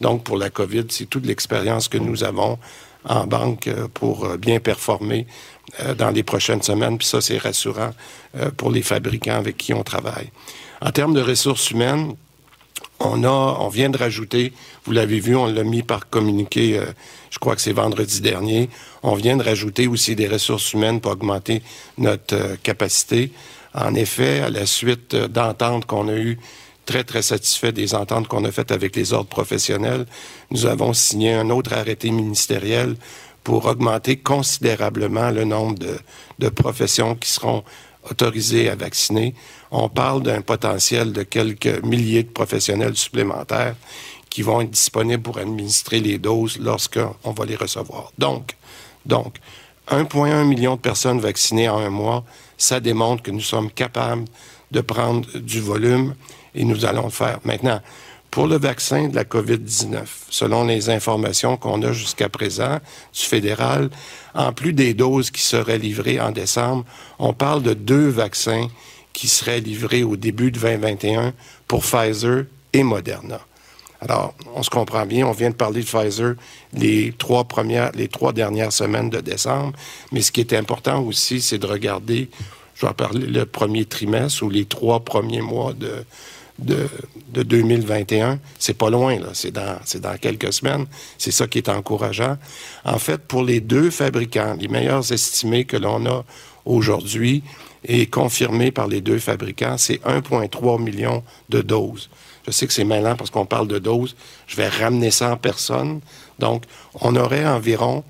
Donc 0.00 0.24
pour 0.24 0.36
la 0.36 0.50
COVID, 0.50 0.84
c'est 0.88 1.06
toute 1.06 1.26
l'expérience 1.26 1.88
que 1.88 1.98
nous 1.98 2.24
avons 2.24 2.58
en 3.04 3.26
banque 3.26 3.68
euh, 3.68 3.88
pour 3.92 4.24
euh, 4.24 4.36
bien 4.36 4.60
performer 4.60 5.26
dans 5.98 6.10
les 6.10 6.22
prochaines 6.22 6.62
semaines. 6.62 6.96
Puis 6.96 7.06
ça, 7.06 7.20
c'est 7.20 7.36
rassurant 7.36 7.90
pour 8.56 8.70
les 8.70 8.80
fabricants 8.80 9.36
avec 9.36 9.58
qui 9.58 9.74
on 9.74 9.82
travaille. 9.82 10.30
En 10.80 10.90
termes 10.92 11.12
de 11.12 11.20
ressources 11.20 11.70
humaines, 11.72 12.14
on 13.00 13.24
a, 13.24 13.28
on 13.28 13.68
vient 13.68 13.90
de 13.90 13.98
rajouter, 13.98 14.52
vous 14.84 14.92
l'avez 14.92 15.20
vu, 15.20 15.36
on 15.36 15.46
l'a 15.46 15.64
mis 15.64 15.82
par 15.82 16.08
communiqué, 16.08 16.78
euh, 16.78 16.86
je 17.30 17.38
crois 17.38 17.54
que 17.54 17.60
c'est 17.60 17.72
vendredi 17.72 18.20
dernier, 18.20 18.68
on 19.02 19.14
vient 19.14 19.36
de 19.36 19.42
rajouter 19.42 19.86
aussi 19.86 20.16
des 20.16 20.26
ressources 20.26 20.72
humaines 20.72 21.00
pour 21.00 21.12
augmenter 21.12 21.62
notre 21.96 22.34
euh, 22.34 22.56
capacité. 22.62 23.30
En 23.74 23.94
effet, 23.94 24.40
à 24.40 24.50
la 24.50 24.66
suite 24.66 25.14
euh, 25.14 25.28
d'ententes 25.28 25.86
qu'on 25.86 26.08
a 26.08 26.14
eues, 26.14 26.38
très, 26.88 27.04
très 27.04 27.20
satisfait 27.20 27.70
des 27.70 27.94
ententes 27.94 28.28
qu'on 28.28 28.46
a 28.46 28.50
faites 28.50 28.72
avec 28.72 28.96
les 28.96 29.12
ordres 29.12 29.28
professionnels, 29.28 30.06
nous 30.50 30.64
avons 30.64 30.94
signé 30.94 31.34
un 31.34 31.50
autre 31.50 31.74
arrêté 31.74 32.10
ministériel 32.10 32.96
pour 33.44 33.66
augmenter 33.66 34.16
considérablement 34.16 35.30
le 35.30 35.44
nombre 35.44 35.78
de, 35.78 35.98
de 36.38 36.48
professions 36.48 37.14
qui 37.14 37.28
seront 37.28 37.62
autorisées 38.10 38.70
à 38.70 38.74
vacciner. 38.74 39.34
On 39.70 39.90
parle 39.90 40.22
d'un 40.22 40.40
potentiel 40.40 41.12
de 41.12 41.24
quelques 41.24 41.84
milliers 41.84 42.22
de 42.22 42.30
professionnels 42.30 42.96
supplémentaires 42.96 43.76
qui 44.30 44.40
vont 44.40 44.62
être 44.62 44.70
disponibles 44.70 45.22
pour 45.22 45.36
administrer 45.36 46.00
les 46.00 46.16
doses 46.16 46.56
lorsqu'on 46.58 47.32
va 47.32 47.44
les 47.44 47.56
recevoir. 47.56 48.12
Donc, 48.16 48.56
donc, 49.04 49.36
1,1 49.90 50.44
million 50.44 50.76
de 50.76 50.80
personnes 50.80 51.20
vaccinées 51.20 51.68
en 51.68 51.80
un 51.80 51.90
mois, 51.90 52.24
ça 52.56 52.80
démontre 52.80 53.22
que 53.22 53.30
nous 53.30 53.42
sommes 53.42 53.70
capables 53.70 54.24
de 54.70 54.80
prendre 54.80 55.26
du 55.38 55.60
volume 55.60 56.14
et 56.54 56.64
nous 56.64 56.84
allons 56.84 57.04
le 57.04 57.10
faire. 57.10 57.38
Maintenant, 57.44 57.80
pour 58.30 58.46
le 58.46 58.58
vaccin 58.58 59.08
de 59.08 59.14
la 59.14 59.24
COVID-19, 59.24 60.04
selon 60.28 60.64
les 60.64 60.90
informations 60.90 61.56
qu'on 61.56 61.82
a 61.82 61.92
jusqu'à 61.92 62.28
présent 62.28 62.78
du 63.12 63.20
fédéral, 63.20 63.90
en 64.34 64.52
plus 64.52 64.72
des 64.72 64.94
doses 64.94 65.30
qui 65.30 65.40
seraient 65.40 65.78
livrées 65.78 66.20
en 66.20 66.30
décembre, 66.30 66.84
on 67.18 67.32
parle 67.32 67.62
de 67.62 67.74
deux 67.74 68.08
vaccins 68.08 68.68
qui 69.12 69.28
serait 69.28 69.60
livré 69.60 70.02
au 70.02 70.16
début 70.16 70.50
de 70.50 70.58
2021 70.58 71.32
pour 71.66 71.82
Pfizer 71.82 72.44
et 72.72 72.82
Moderna. 72.82 73.40
Alors, 74.00 74.34
on 74.54 74.62
se 74.62 74.70
comprend 74.70 75.06
bien, 75.06 75.26
on 75.26 75.32
vient 75.32 75.50
de 75.50 75.56
parler 75.56 75.80
de 75.80 75.86
Pfizer 75.86 76.34
les 76.72 77.12
trois 77.18 77.44
premières, 77.44 77.90
les 77.92 78.06
trois 78.08 78.32
dernières 78.32 78.72
semaines 78.72 79.10
de 79.10 79.20
décembre, 79.20 79.72
mais 80.12 80.20
ce 80.20 80.30
qui 80.30 80.40
est 80.40 80.52
important 80.52 81.02
aussi, 81.02 81.40
c'est 81.40 81.58
de 81.58 81.66
regarder, 81.66 82.28
je 82.76 82.86
vais 82.86 82.92
parler 82.92 83.26
le 83.26 83.44
premier 83.44 83.86
trimestre 83.86 84.44
ou 84.44 84.50
les 84.50 84.66
trois 84.66 85.00
premiers 85.00 85.40
mois 85.40 85.72
de, 85.72 86.04
de, 86.58 86.88
de 87.32 87.42
2021. 87.42 88.38
C'est 88.58 88.76
pas 88.76 88.90
loin, 88.90 89.18
là. 89.18 89.28
C'est 89.32 89.50
dans, 89.50 89.78
c'est 89.84 90.00
dans 90.00 90.16
quelques 90.16 90.52
semaines. 90.52 90.86
C'est 91.18 91.30
ça 91.30 91.46
qui 91.46 91.58
est 91.58 91.68
encourageant. 91.68 92.36
En 92.84 92.98
fait, 92.98 93.18
pour 93.18 93.42
les 93.42 93.60
deux 93.60 93.90
fabricants, 93.90 94.56
les 94.58 94.68
meilleurs 94.68 95.12
estimés 95.12 95.64
que 95.64 95.76
l'on 95.76 96.04
a 96.06 96.24
aujourd'hui, 96.64 97.42
et 97.84 98.06
confirmé 98.06 98.70
par 98.70 98.88
les 98.88 99.00
deux 99.00 99.18
fabricants, 99.18 99.78
c'est 99.78 100.02
1,3 100.04 100.82
million 100.82 101.22
de 101.48 101.60
doses. 101.60 102.10
Je 102.46 102.50
sais 102.50 102.66
que 102.66 102.72
c'est 102.72 102.84
mêlant 102.84 103.14
parce 103.14 103.30
qu'on 103.30 103.46
parle 103.46 103.68
de 103.68 103.78
doses. 103.78 104.16
Je 104.46 104.56
vais 104.56 104.68
ramener 104.68 105.10
ça 105.10 105.32
en 105.32 105.36
personne. 105.36 106.00
Donc, 106.38 106.64
on 106.94 107.14
aurait 107.14 107.46
environ 107.46 108.04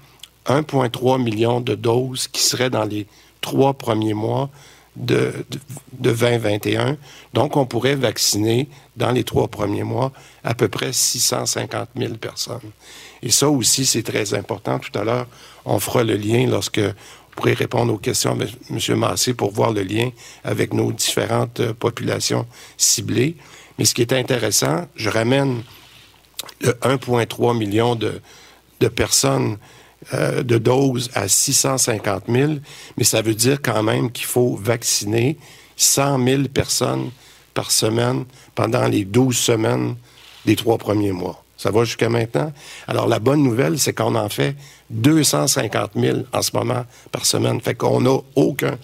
1,3 0.46 1.22
million 1.22 1.60
de 1.60 1.74
doses 1.74 2.28
qui 2.28 2.42
seraient 2.42 2.70
dans 2.70 2.84
les 2.84 3.06
trois 3.40 3.74
premiers 3.74 4.14
mois 4.14 4.48
de, 4.98 5.32
de, 5.50 5.58
de, 5.98 6.12
2021. 6.12 6.96
Donc, 7.34 7.56
on 7.56 7.66
pourrait 7.66 7.94
vacciner 7.94 8.68
dans 8.96 9.10
les 9.10 9.24
trois 9.24 9.48
premiers 9.48 9.84
mois 9.84 10.12
à 10.44 10.54
peu 10.54 10.68
près 10.68 10.92
650 10.92 11.88
000 11.96 12.14
personnes. 12.14 12.70
Et 13.22 13.30
ça 13.30 13.48
aussi, 13.48 13.86
c'est 13.86 14.02
très 14.02 14.34
important. 14.34 14.78
Tout 14.78 14.96
à 14.98 15.04
l'heure, 15.04 15.26
on 15.64 15.78
fera 15.78 16.04
le 16.04 16.16
lien 16.16 16.46
lorsque 16.46 16.80
pourrez 17.38 17.54
répondre 17.54 17.94
aux 17.94 17.98
questions 17.98 18.34
de 18.34 18.48
M. 18.70 18.98
Massé 18.98 19.32
pour 19.32 19.52
voir 19.52 19.72
le 19.72 19.82
lien 19.82 20.10
avec 20.42 20.74
nos 20.74 20.90
différentes 20.90 21.60
euh, 21.60 21.72
populations 21.72 22.46
ciblées. 22.76 23.36
Mais 23.78 23.84
ce 23.84 23.94
qui 23.94 24.02
est 24.02 24.12
intéressant, 24.12 24.88
je 24.96 25.08
ramène 25.08 25.62
le 26.60 26.72
1,3 26.72 27.56
million 27.56 27.94
de 27.94 28.20
personnes 28.88 29.56
euh, 30.14 30.42
de 30.42 30.58
doses 30.58 31.10
à 31.14 31.28
650 31.28 32.24
000, 32.28 32.52
mais 32.96 33.04
ça 33.04 33.20
veut 33.20 33.34
dire 33.34 33.60
quand 33.60 33.82
même 33.82 34.12
qu'il 34.12 34.26
faut 34.26 34.54
vacciner 34.56 35.36
100 35.76 36.24
000 36.24 36.42
personnes 36.54 37.10
par 37.52 37.70
semaine 37.70 38.24
pendant 38.54 38.86
les 38.86 39.04
12 39.04 39.36
semaines 39.36 39.96
des 40.46 40.56
trois 40.56 40.78
premiers 40.78 41.12
mois. 41.12 41.42
Ça 41.56 41.72
va 41.72 41.82
jusqu'à 41.82 42.08
maintenant? 42.08 42.52
Alors, 42.86 43.08
la 43.08 43.18
bonne 43.18 43.42
nouvelle, 43.42 43.80
c'est 43.80 43.92
qu'on 43.92 44.14
en 44.14 44.28
fait 44.28 44.54
250 44.90 45.90
000 45.96 46.18
en 46.32 46.42
ce 46.42 46.56
moment 46.56 46.86
par 47.10 47.26
semaine. 47.26 47.60
Fait 47.60 47.74
qu'on 47.74 48.00
n'a 48.00 48.16
aucun, 48.36 48.78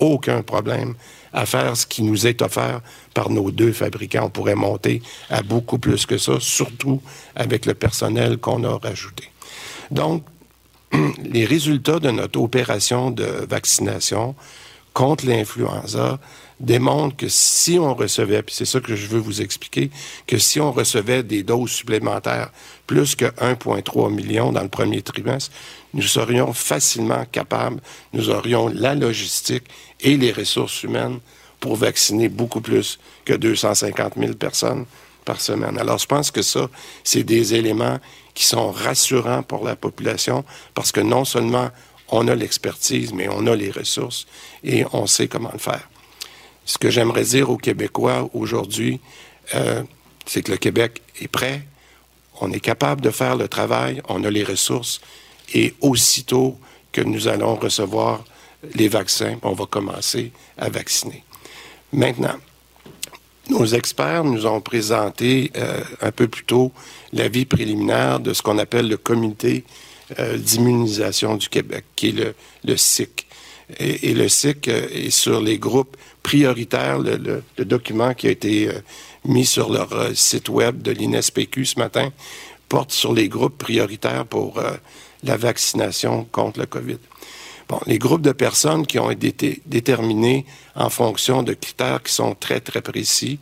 aucun 0.00 0.42
problème 0.42 0.94
à 1.32 1.46
faire 1.46 1.76
ce 1.76 1.86
qui 1.86 2.02
nous 2.02 2.26
est 2.26 2.42
offert 2.42 2.80
par 3.14 3.30
nos 3.30 3.52
deux 3.52 3.72
fabricants. 3.72 4.24
On 4.24 4.30
pourrait 4.30 4.56
monter 4.56 5.00
à 5.30 5.42
beaucoup 5.42 5.78
plus 5.78 6.04
que 6.04 6.18
ça, 6.18 6.40
surtout 6.40 7.00
avec 7.36 7.64
le 7.64 7.74
personnel 7.74 8.38
qu'on 8.38 8.64
a 8.64 8.76
rajouté. 8.76 9.30
Donc, 9.92 10.24
les 11.24 11.44
résultats 11.44 11.98
de 11.98 12.10
notre 12.10 12.40
opération 12.40 13.10
de 13.10 13.46
vaccination 13.48 14.34
contre 14.92 15.26
l'influenza 15.26 16.18
démontre 16.58 17.16
que 17.16 17.28
si 17.28 17.78
on 17.78 17.94
recevait, 17.94 18.42
puis 18.42 18.54
c'est 18.54 18.64
ça 18.64 18.80
que 18.80 18.96
je 18.96 19.06
veux 19.08 19.18
vous 19.18 19.42
expliquer, 19.42 19.90
que 20.26 20.38
si 20.38 20.58
on 20.58 20.72
recevait 20.72 21.22
des 21.22 21.42
doses 21.42 21.70
supplémentaires, 21.70 22.50
plus 22.86 23.14
que 23.14 23.26
1,3 23.26 24.10
million 24.10 24.52
dans 24.52 24.62
le 24.62 24.68
premier 24.68 25.02
trimestre, 25.02 25.52
nous 25.92 26.02
serions 26.02 26.52
facilement 26.54 27.26
capables, 27.30 27.80
nous 28.14 28.30
aurions 28.30 28.68
la 28.68 28.94
logistique 28.94 29.64
et 30.00 30.16
les 30.16 30.32
ressources 30.32 30.82
humaines 30.82 31.18
pour 31.60 31.76
vacciner 31.76 32.28
beaucoup 32.28 32.60
plus 32.60 32.98
que 33.24 33.34
250 33.34 34.14
000 34.16 34.34
personnes 34.34 34.86
par 35.26 35.42
semaine. 35.42 35.76
Alors, 35.78 35.98
je 35.98 36.06
pense 36.06 36.30
que 36.30 36.40
ça, 36.40 36.70
c'est 37.04 37.24
des 37.24 37.52
éléments 37.54 37.98
qui 38.32 38.46
sont 38.46 38.70
rassurants 38.70 39.42
pour 39.42 39.64
la 39.64 39.76
population 39.76 40.44
parce 40.72 40.92
que 40.92 41.00
non 41.00 41.26
seulement 41.26 41.68
on 42.08 42.28
a 42.28 42.34
l'expertise, 42.34 43.12
mais 43.12 43.28
on 43.28 43.46
a 43.46 43.54
les 43.54 43.70
ressources 43.70 44.26
et 44.64 44.84
on 44.92 45.06
sait 45.06 45.28
comment 45.28 45.50
le 45.52 45.58
faire. 45.58 45.88
Ce 46.64 46.78
que 46.78 46.88
j'aimerais 46.88 47.24
dire 47.24 47.50
aux 47.50 47.58
Québécois 47.58 48.30
aujourd'hui, 48.32 49.00
euh, 49.54 49.82
c'est 50.24 50.42
que 50.42 50.52
le 50.52 50.58
Québec 50.58 51.02
est 51.20 51.28
prêt, 51.28 51.62
on 52.40 52.52
est 52.52 52.60
capable 52.60 53.00
de 53.00 53.10
faire 53.10 53.36
le 53.36 53.48
travail, 53.48 54.00
on 54.08 54.24
a 54.24 54.30
les 54.30 54.44
ressources, 54.44 55.00
et 55.54 55.74
aussitôt 55.80 56.58
que 56.92 57.00
nous 57.00 57.28
allons 57.28 57.54
recevoir 57.56 58.24
les 58.74 58.88
vaccins, 58.88 59.38
on 59.42 59.52
va 59.52 59.66
commencer 59.66 60.32
à 60.58 60.68
vacciner. 60.68 61.24
Maintenant, 61.92 62.36
nos 63.48 63.66
experts 63.66 64.24
nous 64.24 64.46
ont 64.46 64.60
présenté 64.60 65.52
euh, 65.56 65.80
un 66.00 66.12
peu 66.12 66.28
plus 66.28 66.44
tôt 66.44 66.72
l'avis 67.12 67.44
préliminaire 67.44 68.20
de 68.20 68.32
ce 68.32 68.42
qu'on 68.42 68.58
appelle 68.58 68.88
le 68.88 68.96
comité 68.96 69.64
euh, 70.18 70.36
d'immunisation 70.36 71.36
du 71.36 71.48
Québec, 71.48 71.84
qui 71.94 72.08
est 72.08 72.12
le, 72.12 72.34
le 72.64 72.76
SIC. 72.76 73.26
et, 73.78 74.14
le 74.14 74.28
SIC 74.28 74.68
est 74.68 75.10
sur 75.10 75.40
les 75.40 75.58
groupes 75.58 75.96
prioritaires. 76.22 76.98
Le, 76.98 77.42
document 77.64 78.14
qui 78.14 78.28
a 78.28 78.30
été 78.30 78.70
mis 79.24 79.46
sur 79.46 79.72
leur 79.72 79.90
site 80.14 80.48
web 80.48 80.82
de 80.82 80.92
l'INSPQ 80.92 81.64
ce 81.64 81.78
matin 81.78 82.12
porte 82.68 82.92
sur 82.92 83.12
les 83.12 83.28
groupes 83.28 83.58
prioritaires 83.58 84.26
pour 84.26 84.60
la 85.24 85.36
vaccination 85.36 86.24
contre 86.30 86.60
le 86.60 86.66
COVID. 86.66 86.98
Bon, 87.68 87.80
les 87.86 87.98
groupes 87.98 88.22
de 88.22 88.32
personnes 88.32 88.86
qui 88.86 88.98
ont 89.00 89.10
été 89.10 89.60
déterminés 89.66 90.46
en 90.76 90.88
fonction 90.88 91.42
de 91.42 91.52
critères 91.52 92.02
qui 92.02 92.12
sont 92.12 92.34
très, 92.34 92.60
très 92.60 92.80
précis. 92.80 93.40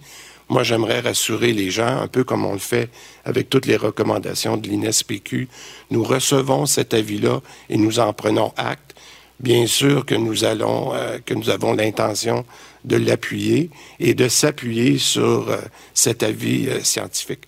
Moi, 0.49 0.63
j'aimerais 0.63 1.01
rassurer 1.01 1.53
les 1.53 1.71
gens, 1.71 2.01
un 2.01 2.09
peu 2.09 2.25
comme 2.25 2.47
on 2.47 2.55
le 2.55 2.59
fait 2.59 2.91
avec 3.27 3.51
toutes 3.51 3.67
les 3.67 3.77
recommandations 3.77 4.57
de 4.57 4.69
l'INSPQ. 4.69 5.49
Nous 5.91 6.03
recevons 6.03 6.65
cet 6.65 6.95
avis-là 6.95 7.41
et 7.69 7.77
nous 7.77 7.99
en 7.99 8.13
prenons 8.15 8.53
acte. 8.57 8.95
Bien 9.41 9.67
sûr 9.67 10.07
que 10.07 10.15
nous 10.15 10.45
allons, 10.45 10.95
euh, 10.95 11.19
que 11.25 11.35
nous 11.35 11.51
avons 11.51 11.75
l'intention 11.75 12.47
de 12.85 12.97
l'appuyer 12.97 13.69
et 14.01 14.15
de 14.15 14.29
s'appuyer 14.29 14.97
sur 14.99 15.51
euh, 15.51 15.59
cet 15.93 16.23
avis 16.23 16.69
euh, 16.69 16.83
scientifique. 16.83 17.41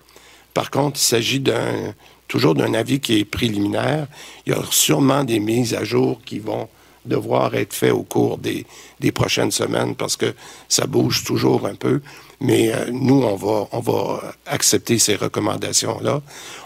Par 0.53 0.71
contre, 0.71 0.99
il 0.99 1.05
s'agit 1.05 1.41
d'un 1.41 1.95
toujours 2.29 2.55
d'un 2.55 2.75
avis 2.75 3.01
qui 3.01 3.21
est 3.21 3.25
préliminaire. 3.25 4.07
Il 4.47 4.53
y 4.53 4.57
a 4.57 4.63
sûrement 4.71 5.25
des 5.25 5.41
mises 5.41 5.75
à 5.75 5.85
jour 5.85 6.21
qui 6.25 6.39
vont 6.39 6.69
devoir 7.05 7.55
être 7.55 7.73
faites 7.73 7.93
au 7.93 8.03
cours 8.03 8.39
des, 8.39 8.67
prochaines 9.13 9.53
semaines 9.53 9.95
parce 9.95 10.17
que 10.17 10.35
ça 10.69 10.87
bouge 10.87 11.25
toujours 11.25 11.67
un 11.67 11.75
peu. 11.75 12.01
Mais 12.41 12.73
euh, 12.73 12.91
nous, 12.91 13.23
on 13.23 13.37
va, 13.37 13.69
on 13.73 13.81
va 13.81 14.35
accepter 14.45 14.99
ces 14.99 15.17
recommandations-là. 15.17 16.21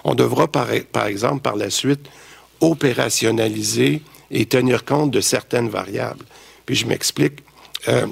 On 0.05 0.15
devra, 0.15 0.49
par, 0.49 0.69
par 0.91 1.07
exemple, 1.07 1.43
par 1.43 1.57
la 1.57 1.71
suite, 1.71 2.09
opérationnaliser 2.61 4.03
et 4.31 4.47
tenir 4.47 4.85
compte 4.85 5.11
de 5.11 5.21
certaines 5.21 5.69
variables. 5.69 6.25
Puis 6.67 6.77
je 6.77 6.87
m'explique. 6.87 7.41
Euh, 7.89 8.07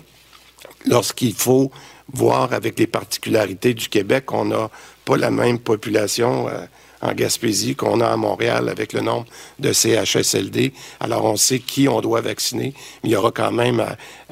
lorsqu'il 0.87 1.35
faut 1.35 1.71
voir 2.13 2.53
avec 2.53 2.79
les 2.79 2.87
particularités 2.87 3.75
du 3.75 3.89
Québec, 3.89 4.33
on 4.33 4.47
n'a 4.47 4.71
pas 5.05 5.17
la 5.17 5.31
même 5.31 5.59
population. 5.59 6.49
Euh, 6.49 6.65
en 7.01 7.13
Gaspésie 7.13 7.75
qu'on 7.75 8.01
a 8.01 8.09
à 8.09 8.17
Montréal 8.17 8.69
avec 8.69 8.93
le 8.93 9.01
nombre 9.01 9.27
de 9.59 9.73
CHSLD. 9.73 10.73
Alors, 11.01 11.25
on 11.25 11.37
sait 11.37 11.61
qui 11.61 11.89
on 11.89 12.01
doit 12.01 12.21
vacciner, 12.21 12.75
mais 13.03 13.11
il 13.11 13.13
y 13.13 13.17
aura 13.17 13.31
quand 13.31 13.53
même 13.53 13.85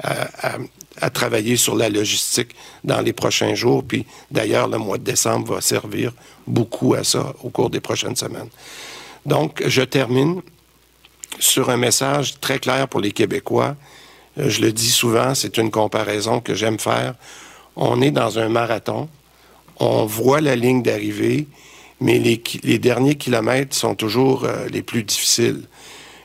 à, 0.03 1.09
travailler 1.11 1.57
sur 1.57 1.75
la 1.75 1.89
logistique 1.89 2.55
dans 2.83 3.01
les 3.01 3.13
prochains 3.13 3.53
jours. 3.53 3.83
Puis, 3.83 4.05
d'ailleurs, 4.31 4.67
le 4.67 4.77
mois 4.77 4.97
de 4.97 5.03
décembre 5.03 5.53
va 5.53 5.61
servir 5.61 6.11
beaucoup 6.45 6.93
à 6.95 7.03
ça 7.03 7.33
au 7.43 7.49
cours 7.49 7.69
des 7.69 7.79
prochaines 7.79 8.15
semaines. 8.15 8.49
Donc, 9.25 9.61
je 9.65 9.81
termine 9.81 10.41
sur 11.39 11.69
un 11.69 11.77
message 11.77 12.39
très 12.39 12.59
clair 12.59 12.87
pour 12.87 12.99
les 12.99 13.11
Québécois. 13.11 13.75
Euh, 14.39 14.49
je 14.49 14.61
le 14.61 14.71
dis 14.71 14.89
souvent, 14.89 15.35
c'est 15.35 15.57
une 15.57 15.71
comparaison 15.71 16.39
que 16.39 16.55
j'aime 16.55 16.79
faire. 16.79 17.15
On 17.75 18.01
est 18.01 18.11
dans 18.11 18.39
un 18.39 18.49
marathon, 18.49 19.07
on 19.79 20.05
voit 20.05 20.41
la 20.41 20.55
ligne 20.55 20.81
d'arrivée 20.81 21.47
mais 21.99 22.19
les, 22.19 22.79
derniers 22.79 23.15
kilomètres 23.15 23.75
sont 23.75 23.95
toujours 23.95 24.45
euh, 24.45 24.67
les 24.69 24.81
plus 24.81 25.03
difficiles. 25.03 25.63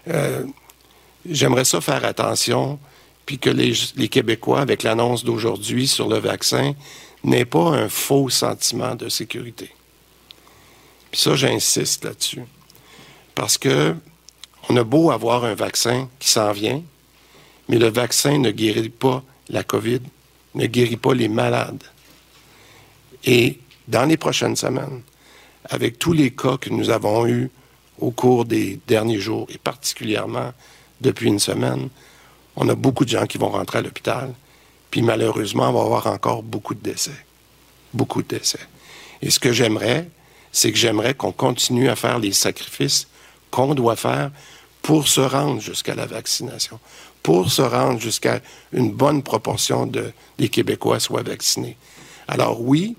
Euh, 0.09 0.45
j'aimerais 1.29 1.65
ça 1.65 1.81
faire 1.81 2.05
attention, 2.05 2.79
puis 3.25 3.39
que 3.39 3.51
les, 3.51 4.09
Québécois, 4.09 4.61
avec 4.61 4.83
l'annonce 4.83 5.25
d'aujourd'hui 5.25 5.89
sur 5.89 6.09
le 6.09 6.19
vaccin, 6.19 6.75
n'aient 7.25 7.45
pas 7.45 7.69
un 7.69 7.89
faux 7.89 8.29
sentiment 8.29 8.95
de 8.95 9.09
sécurité. 9.09 9.71
Puis 11.11 11.21
ça, 11.21 11.37
j'insiste 11.37 12.05
là-dessus. 12.05 12.43
Parce 13.35 13.57
que 13.59 13.95
on 14.69 14.77
a 14.77 14.85
beau 14.85 15.11
avoir 15.11 15.45
un 15.45 15.55
vaccin 15.55 16.09
qui 16.19 16.29
s'en 16.29 16.53
vient, 16.53 16.83
mais 17.69 17.79
le 17.79 17.89
vaccin 17.89 18.39
ne 18.39 18.51
guérit 18.51 18.91
pas 18.91 19.23
la 19.49 19.65
COVID, 19.65 20.01
ne 20.55 20.67
guérit 20.67 20.97
pas 20.97 21.15
les 21.15 21.29
malades. 21.29 21.83
Et 23.25 23.59
dans 23.89 24.05
les 24.05 24.17
prochaines 24.17 24.57
semaines, 24.57 25.03
avec 25.69 25.99
tous 25.99 26.13
les 26.13 26.31
cas 26.31 26.57
que 26.57 26.71
nous 26.71 26.91
avons 26.91 27.27
eus 27.27 27.51
au 27.99 28.11
cours 28.11 28.45
des 28.45 28.81
derniers 28.87 29.21
jours, 29.21 29.47
et 29.51 29.59
particulièrement 29.59 30.53
depuis 31.01 31.29
une 31.29 31.39
semaine, 31.39 31.89
on 32.57 32.69
a 32.69 32.75
beaucoup 32.75 33.05
de 33.05 33.11
gens 33.11 33.27
qui 33.27 33.39
vont 33.39 33.51
rentrer 33.51 33.79
à 33.79 33.83
l'hôpital, 33.83 34.33
puis 34.91 35.03
malheureusement, 35.03 35.71
on 35.71 35.73
va 35.73 35.81
avoir 35.81 36.07
encore 36.07 36.43
beaucoup 36.43 36.75
de 36.75 36.83
décès. 36.83 37.25
Beaucoup 37.95 38.23
de 38.23 38.29
décès. 38.29 38.61
Et 39.23 39.31
ce 39.31 39.39
que 39.39 39.53
j'aimerais, 39.53 40.09
c'est 40.51 40.71
que 40.71 40.79
j'aimerais 40.79 41.15
qu'on 41.15 41.33
continue 41.33 41.89
à 41.89 41.97
faire 41.97 42.19
les 42.19 42.33
sacrifices 42.33 43.09
qu'on 43.51 43.75
doit 43.75 43.97
faire 43.97 44.31
pour 44.83 45.07
se 45.09 45.21
rendre 45.21 45.61
jusqu'à 45.61 45.95
la 45.95 46.07
vaccination, 46.07 46.81
pour 47.23 47.51
se 47.51 47.63
rendre 47.63 48.01
jusqu'à 48.01 48.41
une 48.73 48.91
bonne 48.91 49.23
proportion 49.23 49.87
de, 49.87 50.13
des 50.39 50.49
Québécois 50.49 51.01
soient 51.01 51.23
vaccinés. 51.23 51.77
Alors 52.27 52.61
oui, 52.61 52.97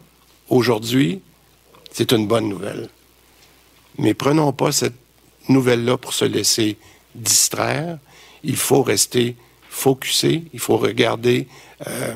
aujourd'hui, 0.49 1.21
c'est 1.93 2.11
une 2.11 2.27
bonne 2.27 2.49
nouvelle. 2.49 2.89
Mais 3.97 4.13
prenons 4.13 4.51
pas 4.51 4.71
cette 4.71 4.95
nouvelle-là 5.47 5.97
pour 5.97 6.13
se 6.13 6.25
laisser 6.25 6.77
distraire. 7.15 7.99
Il 8.43 8.57
faut 8.57 8.83
rester 8.83 9.37
focusé, 9.69 10.43
il 10.53 10.59
faut 10.59 10.77
regarder. 10.77 11.47
Euh, 11.87 12.15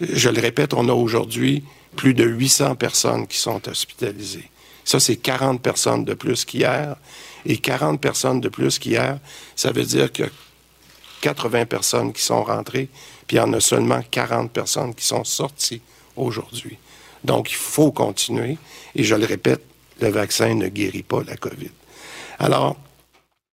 je 0.00 0.28
le 0.30 0.40
répète, 0.40 0.74
on 0.74 0.88
a 0.88 0.92
aujourd'hui 0.92 1.62
plus 1.94 2.14
de 2.14 2.24
800 2.24 2.74
personnes 2.76 3.26
qui 3.26 3.38
sont 3.38 3.68
hospitalisées. 3.68 4.50
Ça, 4.84 4.98
c'est 4.98 5.16
40 5.16 5.60
personnes 5.60 6.04
de 6.04 6.14
plus 6.14 6.44
qu'hier. 6.44 6.96
Et 7.44 7.58
40 7.58 8.00
personnes 8.00 8.40
de 8.40 8.48
plus 8.48 8.78
qu'hier, 8.78 9.18
ça 9.54 9.70
veut 9.70 9.84
dire 9.84 10.12
que 10.12 10.24
80 11.20 11.66
personnes 11.66 12.12
qui 12.12 12.22
sont 12.22 12.42
rentrées, 12.42 12.88
puis 13.26 13.36
il 13.36 13.40
y 13.40 13.42
en 13.42 13.52
a 13.52 13.60
seulement 13.60 14.00
40 14.10 14.50
personnes 14.50 14.94
qui 14.94 15.04
sont 15.04 15.24
sorties 15.24 15.82
aujourd'hui. 16.16 16.78
Donc, 17.24 17.50
il 17.50 17.56
faut 17.56 17.92
continuer. 17.92 18.58
Et 18.94 19.04
je 19.04 19.14
le 19.14 19.26
répète, 19.26 19.62
le 20.00 20.08
vaccin 20.08 20.54
ne 20.54 20.68
guérit 20.68 21.02
pas 21.02 21.22
la 21.26 21.36
COVID. 21.36 21.70
Alors, 22.38 22.76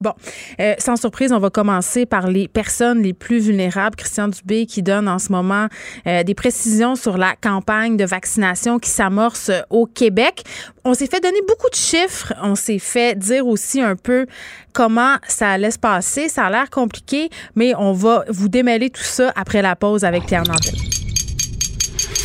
Bon, 0.01 0.11
euh, 0.59 0.75
sans 0.77 0.97
surprise, 0.97 1.31
on 1.31 1.39
va 1.39 1.49
commencer 1.49 2.05
par 2.05 2.27
les 2.27 2.49
personnes 2.49 3.01
les 3.01 3.13
plus 3.13 3.39
vulnérables. 3.39 3.95
Christian 3.95 4.27
Dubé 4.27 4.65
qui 4.65 4.83
donne 4.83 5.07
en 5.07 5.19
ce 5.19 5.31
moment 5.31 5.67
euh, 6.05 6.21
des 6.23 6.35
précisions 6.35 6.97
sur 6.97 7.17
la 7.17 7.35
campagne 7.37 7.95
de 7.95 8.03
vaccination 8.03 8.77
qui 8.77 8.89
s'amorce 8.89 9.51
au 9.69 9.85
Québec. 9.85 10.43
On 10.83 10.93
s'est 10.93 11.07
fait 11.07 11.21
donner 11.21 11.39
beaucoup 11.47 11.69
de 11.69 11.75
chiffres. 11.75 12.33
On 12.43 12.55
s'est 12.55 12.77
fait 12.77 13.17
dire 13.17 13.47
aussi 13.47 13.81
un 13.81 13.95
peu 13.95 14.25
comment 14.73 15.15
ça 15.29 15.51
allait 15.51 15.71
se 15.71 15.79
passer. 15.79 16.27
Ça 16.27 16.43
a 16.43 16.49
l'air 16.49 16.69
compliqué, 16.69 17.29
mais 17.55 17.73
on 17.77 17.93
va 17.93 18.25
vous 18.27 18.49
démêler 18.49 18.89
tout 18.89 19.01
ça 19.01 19.31
après 19.37 19.61
la 19.61 19.77
pause 19.77 20.03
avec 20.03 20.25
Pierre 20.25 20.43
Nantel. 20.43 20.75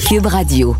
Cube 0.08 0.26
Radio. 0.26 0.74